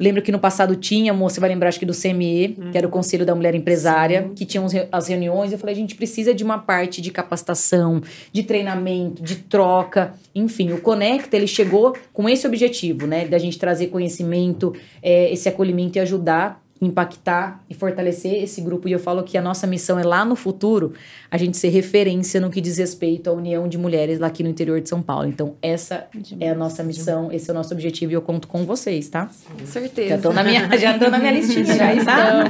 Lembro 0.00 0.22
que 0.22 0.32
no 0.32 0.38
passado 0.38 0.74
tinha, 0.74 1.12
você 1.12 1.38
vai 1.38 1.50
lembrar 1.50 1.68
acho 1.68 1.78
que 1.78 1.84
do 1.84 1.92
CME, 1.92 2.56
uhum. 2.58 2.70
que 2.70 2.78
era 2.78 2.86
o 2.86 2.90
Conselho 2.90 3.26
da 3.26 3.34
Mulher 3.34 3.54
Empresária, 3.54 4.22
Sim. 4.22 4.34
que 4.34 4.46
tinha 4.46 4.64
as 4.90 5.08
reuniões. 5.08 5.52
Eu 5.52 5.58
falei, 5.58 5.74
a 5.74 5.78
gente 5.78 5.94
precisa 5.94 6.32
de 6.32 6.42
uma 6.42 6.58
parte 6.58 7.02
de 7.02 7.10
capacitação, 7.10 8.00
de 8.32 8.42
treinamento, 8.42 9.22
de 9.22 9.36
troca. 9.36 10.14
Enfim, 10.34 10.72
o 10.72 10.80
Conecta, 10.80 11.36
ele 11.36 11.46
chegou 11.46 11.94
com 12.14 12.26
esse 12.28 12.46
objetivo, 12.46 13.06
né? 13.06 13.26
Da 13.26 13.36
gente 13.36 13.58
trazer 13.58 13.88
conhecimento, 13.88 14.74
é, 15.02 15.30
esse 15.30 15.48
acolhimento 15.48 15.98
e 15.98 16.00
ajudar 16.00 16.62
impactar 16.80 17.62
e 17.68 17.74
fortalecer 17.74 18.42
esse 18.42 18.60
grupo. 18.60 18.88
E 18.88 18.92
eu 18.92 18.98
falo 18.98 19.22
que 19.22 19.36
a 19.36 19.42
nossa 19.42 19.66
missão 19.66 19.98
é 19.98 20.04
lá 20.04 20.24
no 20.24 20.34
futuro 20.34 20.94
a 21.30 21.36
gente 21.36 21.56
ser 21.56 21.68
referência 21.68 22.40
no 22.40 22.50
que 22.50 22.60
diz 22.60 22.78
respeito 22.78 23.28
à 23.28 23.32
união 23.32 23.68
de 23.68 23.76
mulheres 23.76 24.18
lá 24.18 24.28
aqui 24.28 24.42
no 24.42 24.48
interior 24.48 24.80
de 24.80 24.88
São 24.88 25.02
Paulo. 25.02 25.28
Então, 25.28 25.54
essa 25.60 26.06
demais, 26.14 26.40
é 26.40 26.50
a 26.50 26.54
nossa 26.54 26.82
missão, 26.82 27.24
demais. 27.24 27.42
esse 27.42 27.50
é 27.50 27.52
o 27.52 27.56
nosso 27.56 27.74
objetivo 27.74 28.12
e 28.12 28.14
eu 28.14 28.22
conto 28.22 28.48
com 28.48 28.64
vocês, 28.64 29.08
tá? 29.08 29.28
Com 29.58 29.66
certeza. 29.66 30.08
Já 30.08 30.18
tô 30.18 30.32
na 30.32 30.42
minha, 30.42 30.78
já 30.78 30.96
na 30.96 31.18
minha 31.18 31.32
listinha, 31.32 31.66
já, 31.66 31.94
tá? 32.04 32.44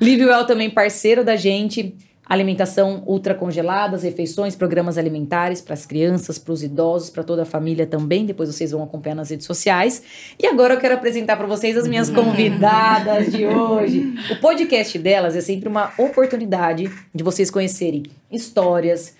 Livewell 0.00 0.44
também 0.44 0.68
parceiro 0.68 1.24
da 1.24 1.36
gente 1.36 1.96
alimentação 2.28 3.04
ultracongelada, 3.06 3.96
refeições, 3.96 4.56
programas 4.56 4.98
alimentares 4.98 5.60
para 5.60 5.74
as 5.74 5.86
crianças, 5.86 6.38
para 6.38 6.52
os 6.52 6.62
idosos, 6.62 7.08
para 7.08 7.22
toda 7.22 7.42
a 7.42 7.46
família 7.46 7.86
também. 7.86 8.26
Depois 8.26 8.52
vocês 8.52 8.72
vão 8.72 8.82
acompanhar 8.82 9.14
nas 9.14 9.30
redes 9.30 9.46
sociais. 9.46 10.02
E 10.38 10.46
agora 10.46 10.74
eu 10.74 10.80
quero 10.80 10.94
apresentar 10.94 11.36
para 11.36 11.46
vocês 11.46 11.76
as 11.76 11.86
minhas 11.86 12.10
convidadas 12.10 13.30
de 13.30 13.46
hoje. 13.46 14.14
O 14.30 14.40
podcast 14.40 14.98
delas 14.98 15.36
é 15.36 15.40
sempre 15.40 15.68
uma 15.68 15.92
oportunidade 15.96 16.90
de 17.14 17.22
vocês 17.22 17.48
conhecerem 17.48 18.02
histórias, 18.30 19.14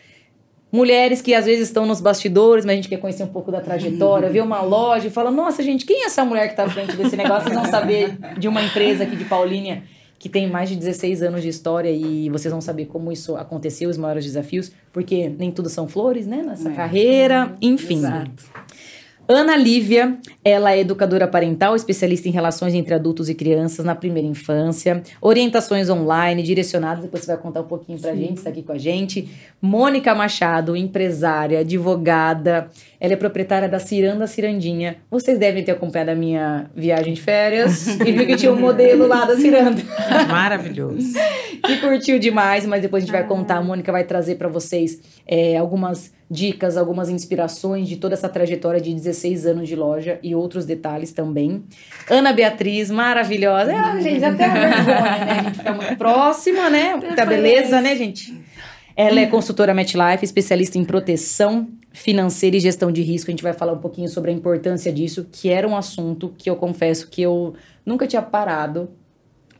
mulheres 0.72 1.22
que 1.22 1.32
às 1.32 1.44
vezes 1.44 1.68
estão 1.68 1.86
nos 1.86 2.00
bastidores, 2.00 2.64
mas 2.64 2.72
a 2.72 2.76
gente 2.76 2.88
quer 2.88 2.98
conhecer 2.98 3.22
um 3.22 3.28
pouco 3.28 3.52
da 3.52 3.60
trajetória, 3.60 4.28
ver 4.28 4.42
uma 4.42 4.62
loja 4.62 5.06
e 5.06 5.10
fala: 5.10 5.30
nossa, 5.30 5.62
gente, 5.62 5.86
quem 5.86 6.02
é 6.02 6.06
essa 6.06 6.24
mulher 6.24 6.46
que 6.46 6.54
está 6.54 6.64
à 6.64 6.68
frente 6.68 6.96
desse 6.96 7.16
negócio? 7.16 7.44
Vocês 7.44 7.54
vão 7.54 7.70
saber 7.70 8.18
de 8.36 8.48
uma 8.48 8.60
empresa 8.60 9.04
aqui 9.04 9.14
de 9.14 9.24
Paulínia 9.24 9.84
que 10.18 10.28
tem 10.28 10.48
mais 10.48 10.68
de 10.68 10.76
16 10.76 11.22
anos 11.22 11.42
de 11.42 11.48
história 11.48 11.90
e 11.90 12.28
vocês 12.30 12.50
vão 12.50 12.60
saber 12.60 12.86
como 12.86 13.12
isso 13.12 13.36
aconteceu, 13.36 13.90
os 13.90 13.98
maiores 13.98 14.24
desafios, 14.24 14.72
porque 14.92 15.28
nem 15.28 15.50
tudo 15.50 15.68
são 15.68 15.86
flores, 15.86 16.26
né? 16.26 16.42
Nessa 16.42 16.70
é. 16.70 16.74
carreira, 16.74 17.54
enfim. 17.60 17.98
Exato. 17.98 18.44
Ana 19.28 19.56
Lívia, 19.56 20.18
ela 20.44 20.72
é 20.72 20.80
educadora 20.80 21.26
parental, 21.26 21.74
especialista 21.74 22.28
em 22.28 22.30
relações 22.30 22.74
entre 22.74 22.94
adultos 22.94 23.28
e 23.28 23.34
crianças 23.34 23.84
na 23.84 23.94
primeira 23.94 24.28
infância, 24.28 25.02
orientações 25.20 25.90
online 25.90 26.42
direcionadas, 26.42 27.02
depois 27.02 27.24
você 27.24 27.32
vai 27.32 27.42
contar 27.42 27.62
um 27.62 27.66
pouquinho 27.66 27.98
pra 27.98 28.12
Sim. 28.12 28.20
gente, 28.20 28.36
está 28.38 28.50
aqui 28.50 28.62
com 28.62 28.72
a 28.72 28.78
gente. 28.78 29.28
Mônica 29.60 30.14
Machado, 30.14 30.76
empresária, 30.76 31.60
advogada, 31.60 32.70
ela 33.00 33.14
é 33.14 33.16
proprietária 33.16 33.68
da 33.68 33.80
Ciranda 33.80 34.28
Cirandinha. 34.28 34.98
Vocês 35.10 35.38
devem 35.38 35.64
ter 35.64 35.72
acompanhado 35.72 36.12
a 36.12 36.14
minha 36.14 36.70
viagem 36.74 37.14
de 37.14 37.20
férias 37.20 37.86
e 38.00 38.12
viu 38.12 38.26
que 38.26 38.36
tinha 38.36 38.52
um 38.52 38.60
modelo 38.60 39.08
lá 39.08 39.24
da 39.24 39.36
Ciranda. 39.36 39.82
Maravilhoso. 40.30 41.18
que 41.64 41.80
curtiu 41.80 42.18
demais, 42.20 42.64
mas 42.64 42.80
depois 42.80 43.02
a 43.02 43.06
gente 43.06 43.12
vai 43.12 43.22
ah. 43.22 43.26
contar, 43.26 43.56
a 43.56 43.62
Mônica 43.62 43.90
vai 43.90 44.04
trazer 44.04 44.36
para 44.36 44.48
vocês 44.48 45.00
é, 45.26 45.56
algumas 45.56 46.14
dicas, 46.30 46.76
algumas 46.76 47.08
inspirações 47.08 47.88
de 47.88 47.96
toda 47.96 48.14
essa 48.14 48.28
trajetória 48.28 48.80
de 48.80 48.92
16 48.92 49.46
anos 49.46 49.68
de 49.68 49.76
loja 49.76 50.18
e 50.22 50.34
outros 50.34 50.64
detalhes 50.64 51.12
também. 51.12 51.64
Ana 52.10 52.32
Beatriz, 52.32 52.90
maravilhosa. 52.90 53.72
Ah, 53.72 54.00
gente, 54.00 54.24
até 54.24 54.48
vergonha, 54.48 55.24
né? 55.24 55.30
A 55.30 55.42
gente 55.44 55.58
fica 55.58 55.72
muito 55.72 55.96
próxima, 55.96 56.68
né? 56.68 56.96
Muita 56.96 57.24
beleza, 57.24 57.80
né, 57.80 57.94
gente? 57.94 58.34
Ela 58.96 59.20
é 59.20 59.26
consultora 59.26 59.74
MetLife, 59.74 60.24
especialista 60.24 60.78
em 60.78 60.84
proteção 60.84 61.68
financeira 61.92 62.56
e 62.56 62.60
gestão 62.60 62.90
de 62.90 63.02
risco. 63.02 63.30
A 63.30 63.32
gente 63.32 63.42
vai 63.42 63.52
falar 63.52 63.72
um 63.72 63.78
pouquinho 63.78 64.08
sobre 64.08 64.30
a 64.30 64.34
importância 64.34 64.92
disso, 64.92 65.26
que 65.30 65.50
era 65.50 65.68
um 65.68 65.76
assunto 65.76 66.34
que 66.36 66.48
eu 66.48 66.56
confesso 66.56 67.08
que 67.08 67.22
eu 67.22 67.54
nunca 67.84 68.06
tinha 68.06 68.22
parado 68.22 68.90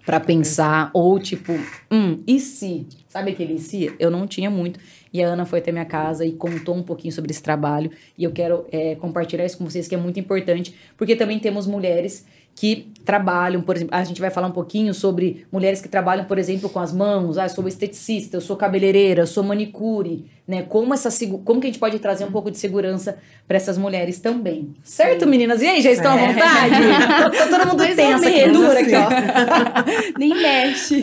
para 0.07 0.21
pensar 0.21 0.91
ou 0.95 1.19
tipo, 1.19 1.53
hum, 1.91 2.23
e 2.27 2.39
se? 2.39 2.87
Sabe 3.09 3.33
aquele 3.33 3.55
e 3.55 3.59
se? 3.59 3.93
Eu 3.99 4.11
não 4.11 4.27
tinha 4.27 4.49
muito. 4.49 4.79
E 5.13 5.23
a 5.23 5.29
Ana 5.29 5.45
foi 5.45 5.61
até 5.61 5.73
minha 5.73 5.85
casa 5.85 6.25
e 6.25 6.33
contou 6.33 6.75
um 6.75 6.83
pouquinho 6.83 7.13
sobre 7.13 7.31
esse 7.31 7.43
trabalho. 7.43 7.91
E 8.17 8.25
eu 8.25 8.33
quero 8.33 8.67
é, 8.71 8.95
compartilhar 8.97 9.45
isso 9.45 9.59
com 9.59 9.65
vocês, 9.65 9.89
que 9.89 9.95
é 9.95 9.99
muito 9.99 10.19
importante, 10.21 10.75
porque 10.97 11.17
também 11.17 11.39
temos 11.39 11.67
mulheres 11.67 12.27
que 12.57 12.89
trabalham, 13.05 13.61
por 13.61 13.77
exemplo, 13.77 13.95
a 13.95 14.03
gente 14.03 14.21
vai 14.21 14.31
falar 14.31 14.49
um 14.49 14.53
pouquinho 14.53 14.93
sobre 14.93 15.47
mulheres 15.53 15.81
que 15.81 15.89
trabalham, 15.89 16.25
por 16.25 16.39
exemplo, 16.39 16.69
com 16.71 16.81
as 16.81 16.93
mãos. 16.93 17.37
Ah, 17.37 17.45
eu 17.45 17.49
sou 17.51 17.69
esteticista, 17.69 18.39
eu 18.39 18.41
sou 18.41 18.57
cabeleireira, 18.57 19.23
eu 19.23 19.27
sou 19.27 19.45
manicure, 19.45 20.25
né? 20.49 20.63
Como 20.63 20.93
essa 20.93 21.11
como 21.45 21.61
que 21.61 21.67
a 21.67 21.71
gente 21.71 21.79
pode 21.79 21.99
trazer 21.99 22.25
um 22.25 22.33
pouco 22.33 22.51
de 22.51 22.59
segurança 22.59 23.19
para 23.47 23.59
essas 23.59 23.77
mulheres 23.77 24.19
também. 24.19 24.75
Certo, 24.83 25.25
Sim. 25.25 25.31
meninas? 25.31 25.61
E 25.61 25.67
aí, 25.67 25.83
já 25.83 25.91
estão 25.93 26.19
é. 26.19 26.25
à 26.25 26.33
vontade? 26.33 27.37
tá 27.37 27.47
todo 27.47 27.69
mundo 27.69 27.79
Mais 27.85 27.95
tenso 27.95 28.27
aqui, 28.27 28.51
dura 28.51 28.81
aqui, 28.81 28.95
ó. 28.95 30.19
Nem 30.19 30.35
mexe. 30.35 31.03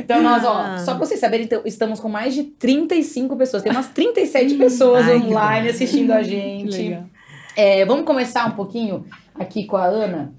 Então 0.00 0.22
nós, 0.22 0.42
ó, 0.42 0.56
ah. 0.56 0.78
só 0.78 0.94
para 0.94 1.06
vocês 1.06 1.20
saberem, 1.20 1.44
então, 1.44 1.60
estamos 1.66 2.00
com 2.00 2.08
mais 2.08 2.34
de 2.34 2.44
35 2.44 3.36
pessoas. 3.36 3.62
Tem 3.62 3.70
umas 3.70 3.88
37 3.88 4.54
pessoas 4.54 5.06
Ai, 5.06 5.18
online 5.18 5.68
assistindo 5.68 6.12
a 6.12 6.22
gente. 6.24 6.98
É, 7.54 7.84
vamos 7.84 8.06
começar 8.06 8.46
um 8.46 8.52
pouquinho 8.52 9.04
aqui 9.34 9.66
com 9.66 9.76
a 9.76 9.84
Ana. 9.84 10.32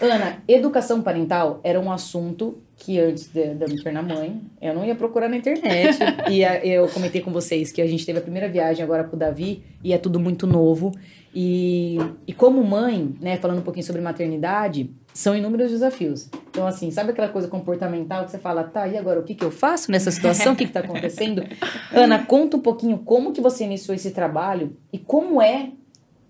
Ana, 0.00 0.42
educação 0.46 1.02
parental 1.02 1.60
era 1.64 1.80
um 1.80 1.90
assunto 1.90 2.58
que 2.76 3.00
antes 3.00 3.28
de, 3.28 3.54
de 3.54 3.66
me 3.66 3.82
tornar 3.82 4.02
mãe, 4.02 4.40
eu 4.62 4.72
não 4.72 4.84
ia 4.84 4.94
procurar 4.94 5.28
na 5.28 5.36
internet. 5.36 5.98
e 6.30 6.44
a, 6.44 6.64
eu 6.64 6.86
comentei 6.88 7.20
com 7.20 7.32
vocês 7.32 7.72
que 7.72 7.82
a 7.82 7.86
gente 7.86 8.06
teve 8.06 8.20
a 8.20 8.22
primeira 8.22 8.48
viagem 8.48 8.84
agora 8.84 9.02
pro 9.02 9.16
Davi 9.16 9.64
e 9.82 9.92
é 9.92 9.98
tudo 9.98 10.20
muito 10.20 10.46
novo. 10.46 10.92
E, 11.34 11.98
e 12.26 12.32
como 12.32 12.62
mãe, 12.64 13.14
né, 13.20 13.36
falando 13.36 13.58
um 13.58 13.62
pouquinho 13.62 13.84
sobre 13.84 14.00
maternidade, 14.00 14.90
são 15.12 15.36
inúmeros 15.36 15.70
desafios. 15.70 16.30
Então, 16.48 16.66
assim, 16.66 16.90
sabe 16.92 17.10
aquela 17.10 17.28
coisa 17.28 17.48
comportamental 17.48 18.24
que 18.24 18.30
você 18.30 18.38
fala, 18.38 18.62
tá, 18.62 18.86
e 18.86 18.96
agora 18.96 19.18
o 19.18 19.24
que, 19.24 19.34
que 19.34 19.44
eu 19.44 19.50
faço 19.50 19.90
nessa 19.90 20.12
situação? 20.12 20.52
o 20.52 20.56
que, 20.56 20.66
que 20.66 20.72
tá 20.72 20.80
acontecendo? 20.80 21.42
Ana, 21.92 22.24
conta 22.24 22.56
um 22.56 22.60
pouquinho 22.60 22.98
como 22.98 23.32
que 23.32 23.40
você 23.40 23.64
iniciou 23.64 23.94
esse 23.94 24.12
trabalho 24.12 24.76
e 24.92 24.98
como 24.98 25.42
é 25.42 25.72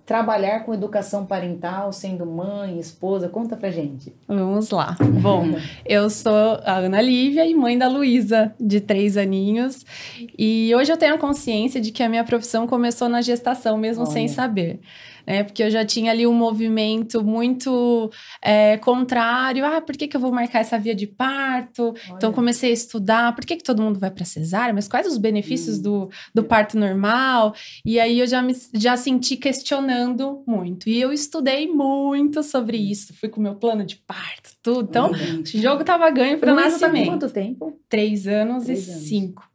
trabalhar 0.09 0.61
com 0.61 0.73
educação 0.73 1.27
parental, 1.27 1.93
sendo 1.93 2.25
mãe, 2.25 2.81
esposa? 2.81 3.29
Conta 3.29 3.55
pra 3.59 3.71
gente. 3.71 4.17
Vamos 4.27 4.71
lá. 4.71 4.97
Bom, 5.21 5.45
eu 5.85 6.09
sou 6.09 6.59
a 6.65 6.79
Ana 6.79 7.03
Lívia 7.03 7.45
e 7.47 7.55
mãe 7.55 7.77
da 7.77 7.89
Luísa, 7.89 8.55
de 8.59 8.81
três 8.81 9.19
aninhos. 9.19 9.85
E 10.39 10.73
hoje 10.75 10.91
eu 10.91 10.97
tenho 10.97 11.19
consciência 11.19 11.79
de 11.79 11.93
que 11.93 12.03
a 12.03 12.09
minha 12.09 12.25
profissão 12.25 12.67
começou 12.67 13.07
na 13.07 13.21
gestação, 13.21 13.77
mesmo 13.77 14.05
Olha. 14.05 14.13
sem 14.13 14.29
saber 14.29 14.81
né? 15.29 15.45
Porque 15.45 15.63
eu 15.63 15.71
já 15.71 15.85
tinha 15.85 16.11
ali 16.11 16.27
um 16.27 16.33
movimento 16.33 17.23
muito 17.23 18.11
é, 18.41 18.79
contrário. 18.79 19.63
Ah, 19.67 19.79
por 19.79 19.95
que, 19.95 20.09
que 20.09 20.17
eu 20.17 20.21
vou 20.21 20.33
marcar 20.33 20.61
essa 20.61 20.79
via 20.79 20.95
de 20.95 21.07
parto? 21.07 21.89
Olha. 21.89 22.17
Então 22.17 22.33
comecei 22.33 22.71
a 22.71 22.73
estudar. 22.73 23.35
Por 23.35 23.45
que, 23.45 23.57
que 23.57 23.63
todo 23.63 23.83
mundo 23.83 24.01
vai 24.01 24.11
para 24.11 24.25
cesárea? 24.25 24.73
Mas 24.73 24.89
quais 24.89 25.07
os 25.07 25.19
benefícios 25.19 25.79
hum. 25.79 25.83
do, 25.83 26.11
do 26.35 26.43
parto 26.43 26.79
normal? 26.79 27.55
E 27.85 28.01
aí 28.01 28.19
eu 28.19 28.27
já 28.27 28.41
me 28.41 28.57
já 28.73 28.97
senti 28.97 29.37
questionando 29.37 30.43
muito. 30.47 30.89
E 30.89 30.99
eu 30.99 31.13
estudei 31.13 31.69
muito 31.69 32.43
sobre 32.43 32.79
isso. 32.79 33.13
Fui 33.15 33.29
com 33.29 33.39
o 33.39 33.43
meu 33.43 33.57
plano 33.57 33.85
de 33.85 33.97
parto, 33.97 34.53
tudo. 34.63 34.89
Então, 34.89 35.11
o 35.11 35.45
jogo 35.59 35.85
tava 35.85 36.09
ganho 36.11 36.39
para 36.39 36.55
nascimento. 36.55 37.05
Tá 37.05 37.11
quanto 37.11 37.31
tempo? 37.31 37.79
Três 37.87 38.27
anos 38.27 38.65
Três 38.65 38.89
e 38.89 38.91
anos. 38.91 39.03
cinco. 39.03 39.48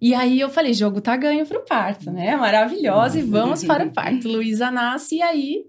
E 0.00 0.14
aí 0.14 0.40
eu 0.40 0.48
falei, 0.48 0.72
jogo 0.72 1.00
tá 1.00 1.16
ganho 1.16 1.46
pro 1.46 1.64
parto, 1.64 2.10
né? 2.10 2.36
Maravilhosa, 2.36 3.18
e 3.18 3.22
vamos 3.22 3.62
para 3.64 3.84
o 3.84 3.92
parto. 3.92 4.28
Luísa 4.28 4.70
nasce 4.70 5.16
e 5.16 5.22
aí 5.22 5.64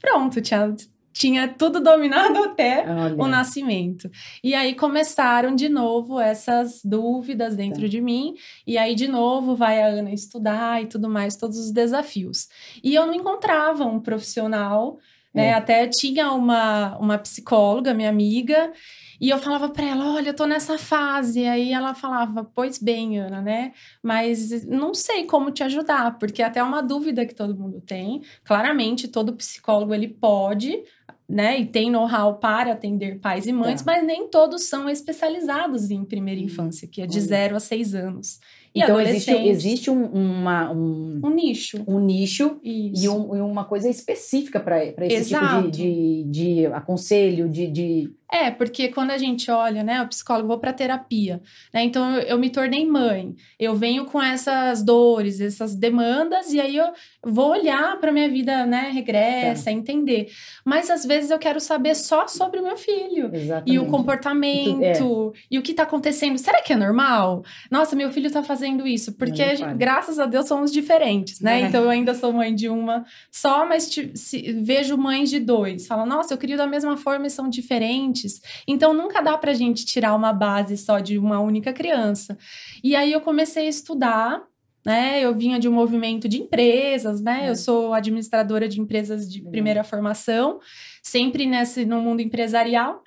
pronto, 0.00 0.40
tinha, 0.40 0.74
tinha 1.12 1.48
tudo 1.48 1.80
dominado 1.80 2.38
até 2.44 2.84
Olha. 2.88 3.14
o 3.14 3.28
nascimento. 3.28 4.10
E 4.42 4.54
aí 4.54 4.74
começaram 4.74 5.54
de 5.54 5.68
novo 5.68 6.18
essas 6.18 6.80
dúvidas 6.82 7.54
dentro 7.54 7.82
tá. 7.82 7.88
de 7.88 8.00
mim, 8.00 8.34
e 8.66 8.78
aí 8.78 8.94
de 8.94 9.06
novo 9.06 9.54
vai 9.54 9.82
a 9.82 9.86
Ana 9.86 10.12
estudar 10.12 10.82
e 10.82 10.86
tudo 10.86 11.08
mais, 11.08 11.36
todos 11.36 11.58
os 11.58 11.70
desafios. 11.70 12.48
E 12.82 12.94
eu 12.94 13.06
não 13.06 13.14
encontrava 13.14 13.84
um 13.84 14.00
profissional, 14.00 14.98
né? 15.32 15.46
É. 15.46 15.52
Até 15.52 15.86
tinha 15.86 16.32
uma, 16.32 16.96
uma 16.98 17.18
psicóloga, 17.18 17.94
minha 17.94 18.08
amiga, 18.08 18.72
e 19.20 19.28
eu 19.28 19.38
falava 19.38 19.68
para 19.68 19.86
ela: 19.86 20.14
olha, 20.14 20.30
eu 20.30 20.34
tô 20.34 20.46
nessa 20.46 20.78
fase. 20.78 21.44
Aí 21.44 21.72
ela 21.72 21.94
falava: 21.94 22.50
pois 22.54 22.78
bem, 22.78 23.18
Ana, 23.18 23.42
né? 23.42 23.72
Mas 24.02 24.64
não 24.66 24.94
sei 24.94 25.24
como 25.24 25.50
te 25.50 25.62
ajudar, 25.62 26.18
porque 26.18 26.42
até 26.42 26.60
é 26.60 26.62
uma 26.62 26.82
dúvida 26.82 27.26
que 27.26 27.34
todo 27.34 27.56
mundo 27.56 27.80
tem. 27.80 28.22
Claramente, 28.44 29.08
todo 29.08 29.36
psicólogo 29.36 29.92
ele 29.92 30.08
pode 30.08 30.82
né, 31.30 31.60
e 31.60 31.66
tem 31.66 31.90
know-how 31.90 32.34
para 32.38 32.72
atender 32.72 33.20
pais 33.20 33.46
e 33.46 33.52
mães, 33.52 33.82
tá. 33.82 33.92
mas 33.92 34.04
nem 34.04 34.26
todos 34.28 34.64
são 34.64 34.90
especializados 34.90 35.88
em 35.88 36.04
primeira 36.04 36.40
hum, 36.40 36.44
infância, 36.44 36.88
que 36.88 37.00
é 37.00 37.06
de 37.06 37.20
0 37.20 37.54
a 37.54 37.60
6 37.60 37.94
anos. 37.94 38.40
E 38.74 38.82
então 38.82 39.00
existe, 39.00 39.30
existe 39.30 39.90
um, 39.90 40.04
uma, 40.06 40.70
um, 40.72 41.20
um 41.24 41.30
nicho. 41.30 41.84
Um 41.86 42.00
nicho 42.00 42.60
e, 42.62 43.08
um, 43.08 43.36
e, 43.36 43.40
uma 43.40 43.64
coisa 43.64 43.88
específica 43.88 44.58
para 44.60 44.84
esse 44.84 45.34
Exato. 45.34 45.56
tipo 45.56 45.70
de, 45.70 46.24
de, 46.24 46.24
de 46.24 46.66
aconselho, 46.66 47.48
de, 47.48 47.68
de 47.68 48.12
é, 48.32 48.50
porque 48.50 48.88
quando 48.88 49.10
a 49.10 49.18
gente 49.18 49.50
olha, 49.50 49.82
né, 49.82 50.00
o 50.02 50.06
psicólogo, 50.06 50.46
vou 50.46 50.58
para 50.58 50.72
terapia, 50.72 51.42
né? 51.74 51.82
Então 51.82 52.14
eu, 52.14 52.22
eu, 52.22 52.38
me 52.38 52.48
tornei 52.48 52.86
mãe, 52.86 53.34
eu 53.58 53.74
venho 53.74 54.04
com 54.04 54.22
essas 54.22 54.82
dores, 54.82 55.40
essas 55.40 55.74
demandas, 55.74 56.52
e 56.52 56.60
aí 56.60 56.76
eu 56.76 56.92
vou 57.24 57.50
olhar 57.50 57.98
para 57.98 58.12
minha 58.12 58.28
vida, 58.28 58.64
né, 58.66 58.90
regressa, 58.92 59.70
é. 59.70 59.72
entender. 59.72 60.30
Mas 60.64 60.88
às 60.90 61.04
vezes 61.04 61.30
eu 61.30 61.38
quero 61.38 61.58
saber 61.58 61.96
só 61.96 62.28
sobre 62.28 62.60
o 62.60 62.62
meu 62.62 62.76
filho 62.76 63.34
Exatamente. 63.34 63.72
e 63.72 63.78
o 63.78 63.86
comportamento 63.86 65.32
é. 65.34 65.38
e 65.50 65.58
o 65.58 65.62
que 65.62 65.74
tá 65.74 65.82
acontecendo. 65.82 66.38
Será 66.38 66.62
que 66.62 66.72
é 66.72 66.76
normal? 66.76 67.42
Nossa, 67.68 67.96
meu 67.96 68.12
filho 68.12 68.30
tá 68.30 68.44
fazendo 68.44 68.86
isso, 68.86 69.12
porque 69.14 69.42
graças 69.76 70.20
a 70.20 70.26
Deus 70.26 70.46
somos 70.46 70.70
diferentes, 70.70 71.40
né? 71.40 71.62
É. 71.62 71.64
Então 71.66 71.82
eu 71.82 71.90
ainda 71.90 72.14
sou 72.14 72.32
mãe 72.32 72.54
de 72.54 72.68
uma 72.68 73.04
só, 73.30 73.66
mas 73.66 73.90
te, 73.90 74.16
se, 74.16 74.52
vejo 74.62 74.96
mães 74.96 75.30
de 75.30 75.40
dois. 75.40 75.88
Fala, 75.88 76.06
nossa, 76.06 76.32
eu 76.32 76.38
queria 76.38 76.56
da 76.56 76.66
mesma 76.66 76.96
forma 76.96 77.26
e 77.26 77.30
são 77.30 77.48
diferentes 77.48 78.19
então 78.66 78.92
nunca 78.92 79.20
dá 79.20 79.36
pra 79.36 79.52
gente 79.52 79.84
tirar 79.84 80.14
uma 80.14 80.32
base 80.32 80.76
só 80.76 80.98
de 80.98 81.18
uma 81.18 81.40
única 81.40 81.72
criança. 81.72 82.36
E 82.82 82.96
aí 82.96 83.12
eu 83.12 83.20
comecei 83.20 83.66
a 83.66 83.70
estudar 83.70 84.42
né? 84.84 85.22
Eu 85.22 85.34
vinha 85.34 85.58
de 85.58 85.68
um 85.68 85.72
movimento 85.72 86.28
de 86.28 86.40
empresas, 86.40 87.20
né? 87.20 87.46
É. 87.46 87.50
Eu 87.50 87.56
sou 87.56 87.92
administradora 87.92 88.66
de 88.68 88.80
empresas 88.80 89.30
de 89.30 89.42
primeira 89.42 89.84
formação, 89.84 90.58
sempre 91.02 91.46
nesse 91.46 91.84
no 91.84 92.00
mundo 92.00 92.20
empresarial. 92.20 93.02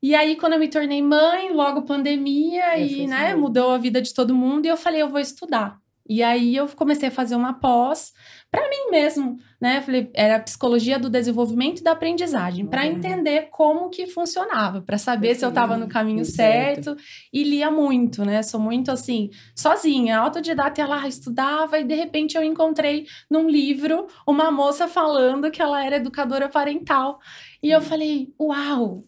E 0.00 0.14
aí, 0.14 0.36
quando 0.36 0.52
eu 0.52 0.60
me 0.60 0.68
tornei 0.68 1.02
mãe, 1.02 1.52
logo 1.52 1.82
pandemia, 1.82 2.78
e 2.78 3.04
né, 3.06 3.34
mudou 3.34 3.72
a 3.72 3.78
vida 3.78 4.00
de 4.00 4.14
todo 4.14 4.34
mundo, 4.34 4.66
e 4.66 4.68
eu 4.68 4.76
falei, 4.76 5.02
eu 5.02 5.08
vou 5.08 5.18
estudar. 5.18 5.76
E 6.08 6.22
aí 6.22 6.56
eu 6.56 6.68
comecei 6.68 7.08
a 7.08 7.12
fazer 7.12 7.34
uma 7.34 7.52
pós 7.52 8.12
para 8.50 8.68
mim 8.68 8.90
mesmo, 8.90 9.38
né? 9.60 9.82
Falei, 9.82 10.10
era 10.14 10.40
psicologia 10.40 10.98
do 10.98 11.10
desenvolvimento 11.10 11.80
e 11.80 11.82
da 11.82 11.92
aprendizagem, 11.92 12.66
para 12.66 12.86
entender 12.86 13.48
como 13.50 13.90
que 13.90 14.06
funcionava, 14.06 14.80
para 14.80 14.96
saber 14.96 15.34
se 15.34 15.44
eu 15.44 15.50
estava 15.50 15.76
no 15.76 15.86
caminho 15.86 16.24
certo. 16.24 16.84
certo. 16.84 17.02
E 17.32 17.44
lia 17.44 17.70
muito, 17.70 18.24
né? 18.24 18.42
Sou 18.42 18.58
muito 18.58 18.90
assim, 18.90 19.30
sozinha, 19.54 20.18
autodidata, 20.18 20.80
ia 20.80 20.86
lá, 20.86 21.06
estudava 21.06 21.78
e 21.78 21.84
de 21.84 21.94
repente 21.94 22.36
eu 22.36 22.42
encontrei 22.42 23.06
num 23.30 23.48
livro 23.48 24.06
uma 24.26 24.50
moça 24.50 24.88
falando 24.88 25.50
que 25.50 25.60
ela 25.60 25.84
era 25.84 25.96
educadora 25.96 26.48
parental. 26.48 27.18
E 27.62 27.70
eu 27.70 27.82
falei, 27.82 28.28
uau, 28.40 29.02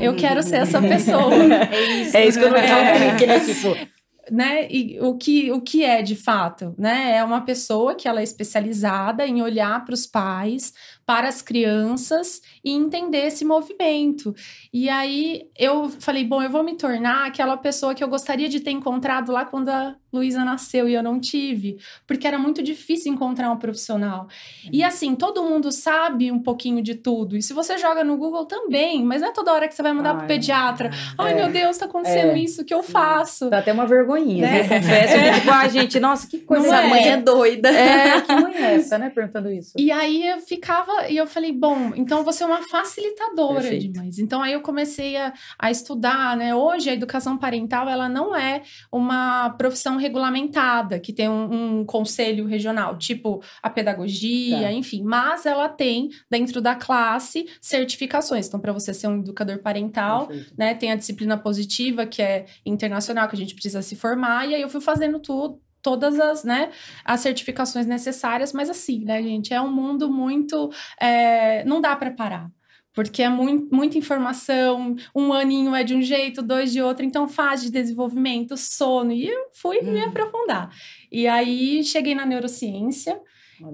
eu 0.00 0.16
quero 0.16 0.42
ser 0.42 0.56
essa 0.56 0.80
pessoa. 0.80 1.32
é 1.70 2.00
isso, 2.02 2.16
é 2.16 2.26
isso 2.26 2.38
que 2.38 2.44
eu 2.44 2.50
não 2.50 2.56
é. 2.56 3.12
clique, 3.14 3.26
né? 3.26 3.40
Tipo, 3.40 3.99
né? 4.30 4.66
E 4.70 4.98
o 5.00 5.16
que, 5.16 5.50
o 5.52 5.60
que 5.60 5.84
é 5.84 6.02
de 6.02 6.16
fato, 6.16 6.74
né? 6.78 7.16
É 7.16 7.24
uma 7.24 7.42
pessoa 7.42 7.94
que 7.94 8.08
ela 8.08 8.20
é 8.20 8.22
especializada 8.22 9.26
em 9.26 9.42
olhar 9.42 9.84
para 9.84 9.94
os 9.94 10.06
pais, 10.06 10.72
para 11.10 11.28
as 11.28 11.42
crianças 11.42 12.40
e 12.64 12.70
entender 12.70 13.26
esse 13.26 13.44
movimento. 13.44 14.32
E 14.72 14.88
aí 14.88 15.48
eu 15.58 15.90
falei, 15.98 16.24
bom, 16.24 16.40
eu 16.40 16.48
vou 16.48 16.62
me 16.62 16.76
tornar 16.76 17.26
aquela 17.26 17.56
pessoa 17.56 17.96
que 17.96 18.04
eu 18.04 18.06
gostaria 18.06 18.48
de 18.48 18.60
ter 18.60 18.70
encontrado 18.70 19.32
lá 19.32 19.44
quando 19.44 19.70
a 19.70 19.96
Luísa 20.12 20.44
nasceu 20.44 20.88
e 20.88 20.94
eu 20.94 21.02
não 21.02 21.20
tive, 21.20 21.78
porque 22.06 22.26
era 22.26 22.38
muito 22.38 22.62
difícil 22.62 23.12
encontrar 23.12 23.50
um 23.50 23.56
profissional. 23.56 24.28
E 24.72 24.82
uhum. 24.82 24.86
assim, 24.86 25.14
todo 25.16 25.42
mundo 25.42 25.72
sabe 25.72 26.30
um 26.30 26.38
pouquinho 26.38 26.82
de 26.82 26.94
tudo. 26.94 27.36
E 27.36 27.42
se 27.42 27.52
você 27.52 27.76
joga 27.78 28.04
no 28.04 28.16
Google 28.16 28.44
também, 28.44 29.04
mas 29.04 29.20
não 29.20 29.28
é 29.28 29.32
toda 29.32 29.52
hora 29.52 29.68
que 29.68 29.74
você 29.74 29.82
vai 29.82 29.92
mandar 29.92 30.14
para 30.14 30.24
o 30.24 30.28
pediatra. 30.28 30.90
Ai, 31.18 31.32
é, 31.32 31.34
meu 31.36 31.50
Deus, 31.50 31.70
está 31.70 31.86
acontecendo 31.86 32.32
é, 32.32 32.38
isso, 32.38 32.62
o 32.62 32.64
que 32.64 32.74
eu 32.74 32.82
faço? 32.82 33.50
Dá 33.50 33.58
até 33.58 33.72
uma 33.72 33.86
vergonhinha, 33.86 34.48
né? 34.48 34.62
Confesso 34.62 35.14
é. 35.14 35.32
que, 35.32 35.40
tipo, 35.40 35.50
ah, 35.50 35.68
gente, 35.68 36.00
nossa, 36.00 36.26
que 36.28 36.38
coisa. 36.38 36.66
Essa 36.66 36.82
é. 36.82 36.88
mãe 36.88 37.08
é 37.08 37.16
doida. 37.16 37.68
É, 37.68 38.20
que 38.20 38.34
mãe 38.34 38.54
é 38.54 38.74
essa, 38.74 38.98
né? 38.98 39.10
Perguntando 39.10 39.50
isso. 39.50 39.72
E 39.76 39.92
aí 39.92 40.26
eu 40.26 40.40
ficava 40.40 40.99
e 41.08 41.16
eu 41.16 41.26
falei, 41.26 41.52
bom, 41.52 41.92
então 41.94 42.24
você 42.24 42.42
é 42.42 42.46
uma 42.46 42.62
facilitadora 42.68 43.60
Perfeito. 43.60 43.92
de 43.92 43.98
mães. 43.98 44.18
Então 44.18 44.42
aí 44.42 44.52
eu 44.52 44.60
comecei 44.60 45.16
a, 45.16 45.32
a 45.58 45.70
estudar, 45.70 46.36
né? 46.36 46.54
Hoje 46.54 46.90
a 46.90 46.94
educação 46.94 47.38
parental, 47.38 47.88
ela 47.88 48.08
não 48.08 48.34
é 48.34 48.62
uma 48.90 49.50
profissão 49.50 49.96
regulamentada, 49.96 50.98
que 50.98 51.12
tem 51.12 51.28
um, 51.28 51.80
um 51.80 51.84
conselho 51.84 52.46
regional, 52.46 52.98
tipo 52.98 53.42
a 53.62 53.70
pedagogia, 53.70 54.62
tá. 54.62 54.72
enfim. 54.72 55.02
Mas 55.02 55.46
ela 55.46 55.68
tem, 55.68 56.10
dentro 56.30 56.60
da 56.60 56.74
classe, 56.74 57.46
certificações. 57.60 58.48
Então, 58.48 58.60
para 58.60 58.72
você 58.72 58.92
ser 58.92 59.08
um 59.08 59.20
educador 59.20 59.58
parental, 59.58 60.26
Perfeito. 60.26 60.54
né? 60.58 60.74
Tem 60.74 60.92
a 60.92 60.96
disciplina 60.96 61.36
positiva, 61.36 62.06
que 62.06 62.22
é 62.22 62.46
internacional, 62.64 63.28
que 63.28 63.34
a 63.34 63.38
gente 63.38 63.54
precisa 63.54 63.82
se 63.82 63.96
formar. 63.96 64.48
E 64.48 64.54
aí 64.54 64.62
eu 64.62 64.68
fui 64.68 64.80
fazendo 64.80 65.18
tudo 65.18 65.60
todas 65.82 66.18
as, 66.18 66.44
né, 66.44 66.70
as 67.04 67.20
certificações 67.20 67.86
necessárias, 67.86 68.52
mas 68.52 68.70
assim, 68.70 69.04
né, 69.04 69.22
gente, 69.22 69.52
é 69.52 69.60
um 69.60 69.70
mundo 69.70 70.10
muito, 70.10 70.70
é, 71.00 71.64
não 71.64 71.80
dá 71.80 71.96
para 71.96 72.10
parar. 72.10 72.50
Porque 72.92 73.22
é 73.22 73.28
muito, 73.28 73.72
muita 73.74 73.96
informação, 73.96 74.96
um 75.14 75.32
aninho 75.32 75.74
é 75.76 75.84
de 75.84 75.94
um 75.94 76.02
jeito, 76.02 76.42
dois 76.42 76.72
de 76.72 76.82
outro, 76.82 77.04
então 77.04 77.28
fase 77.28 77.66
de 77.66 77.70
desenvolvimento, 77.70 78.56
sono, 78.56 79.12
e 79.12 79.28
eu 79.28 79.48
fui 79.52 79.78
hum. 79.78 79.92
me 79.92 80.00
aprofundar. 80.00 80.70
E 81.10 81.28
aí 81.28 81.84
cheguei 81.84 82.16
na 82.16 82.26
neurociência, 82.26 83.20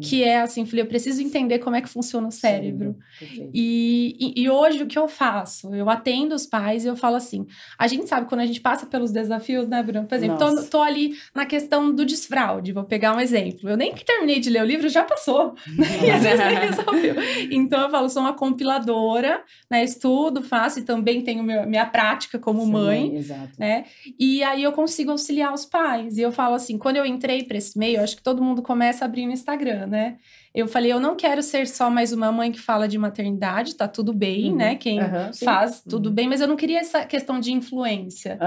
que 0.01 0.23
é 0.23 0.41
assim, 0.41 0.67
falei, 0.67 0.83
eu 0.83 0.89
preciso 0.89 1.23
entender 1.23 1.59
como 1.59 1.77
é 1.77 1.81
que 1.81 1.89
funciona 1.89 2.27
o 2.27 2.33
cérebro. 2.33 2.97
E, 3.55 4.17
e, 4.19 4.43
e, 4.43 4.51
hoje 4.51 4.83
o 4.83 4.87
que 4.87 4.99
eu 4.99 5.09
faço? 5.09 5.75
Eu 5.75 5.89
atendo 5.89 6.35
os 6.35 6.47
pais 6.47 6.85
e 6.85 6.89
eu 6.89 6.97
falo 6.97 7.17
assim: 7.17 7.47
a 7.79 7.87
gente 7.87 8.09
sabe 8.09 8.29
quando 8.29 8.41
a 8.41 8.47
gente 8.47 8.61
passa 8.61 8.87
pelos 8.87 9.13
desafios, 9.13 9.69
né, 9.69 9.83
Bruno? 9.83 10.07
Por 10.07 10.15
exemplo, 10.15 10.39
tô, 10.39 10.63
tô, 10.65 10.83
ali 10.83 11.17
na 11.35 11.47
questão 11.47 11.95
do 11.95 12.05
desfraude, 12.05 12.73
vou 12.73 12.85
pegar 12.85 13.15
um 13.15 13.21
exemplo. 13.21 13.69
Eu 13.69 13.77
nem 13.77 13.95
que 13.95 14.05
terminei 14.05 14.41
de 14.41 14.51
ler 14.51 14.63
o 14.63 14.67
livro, 14.67 14.89
já 14.89 15.05
passou. 15.05 15.55
e 16.05 16.11
às 16.11 16.23
vezes 16.23 16.45
nem 16.45 16.59
resolveu. 16.59 17.15
Então 17.51 17.83
eu 17.83 17.91
falo, 17.91 18.09
sou 18.09 18.23
uma 18.23 18.35
compiladora, 18.35 19.43
né? 19.71 19.85
Estudo, 19.85 20.43
faço 20.43 20.81
e 20.81 20.83
também 20.83 21.23
tenho 21.23 21.43
meu, 21.43 21.67
minha 21.67 21.87
prática 21.87 22.39
como 22.39 22.65
Sim, 22.65 22.73
mãe. 22.73 23.17
Exato. 23.17 23.53
Né? 23.59 23.85
E 24.19 24.43
aí 24.43 24.63
eu 24.63 24.73
consigo 24.73 25.11
auxiliar 25.11 25.53
os 25.53 25.65
pais. 25.65 26.19
E 26.19 26.23
eu 26.23 26.33
falo 26.33 26.55
assim: 26.55 26.77
quando 26.77 26.97
eu 26.97 27.07
entrei 27.07 27.45
para 27.45 27.57
esse 27.57 27.79
meio, 27.79 28.03
acho 28.03 28.17
que 28.17 28.23
todo 28.23 28.43
mundo 28.43 28.63
começa 28.63 29.05
a 29.05 29.07
abrir 29.07 29.27
né? 29.85 30.17
Eu 30.55 30.69
falei, 30.69 30.93
eu 30.93 31.01
não 31.01 31.17
quero 31.17 31.43
ser 31.43 31.67
só 31.67 31.91
mais 31.91 32.13
uma 32.13 32.31
mãe 32.31 32.51
que 32.51 32.61
fala 32.61 32.87
de 32.89 32.97
maternidade, 32.97 33.75
tá 33.75 33.87
tudo 33.87 34.13
bem, 34.13 34.51
uhum. 34.51 34.57
né? 34.57 34.75
Quem 34.77 35.01
uhum, 35.01 35.33
faz, 35.45 35.83
tudo 35.83 36.09
uhum. 36.09 36.15
bem, 36.15 36.29
mas 36.29 36.41
eu 36.41 36.47
não 36.47 36.57
queria 36.57 36.79
essa 36.79 37.05
questão 37.05 37.39
de 37.39 37.53
influência. 37.53 38.39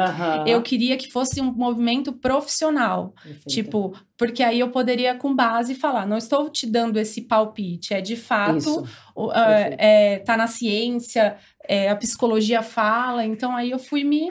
Eu 0.48 0.62
queria 0.64 0.98
que 0.98 1.12
fosse 1.12 1.40
um 1.40 1.52
movimento 1.52 2.12
profissional. 2.14 3.14
Perfeito. 3.22 3.48
Tipo, 3.48 3.94
porque 4.18 4.42
aí 4.42 4.60
eu 4.60 4.72
poderia, 4.72 5.14
com 5.14 5.36
base, 5.36 5.76
falar: 5.76 6.08
não 6.08 6.18
estou 6.18 6.50
te 6.50 6.66
dando 6.66 6.98
esse 6.98 7.22
palpite, 7.22 7.94
é 7.94 8.02
de 8.02 8.16
fato, 8.16 8.88
uh, 9.16 9.32
é, 9.78 10.20
tá 10.20 10.36
na 10.36 10.48
ciência, 10.48 11.38
é, 11.68 11.90
a 11.90 11.96
psicologia 11.96 12.64
fala, 12.64 13.24
então 13.24 13.56
aí 13.56 13.70
eu 13.70 13.80
fui 13.80 14.04
me. 14.04 14.30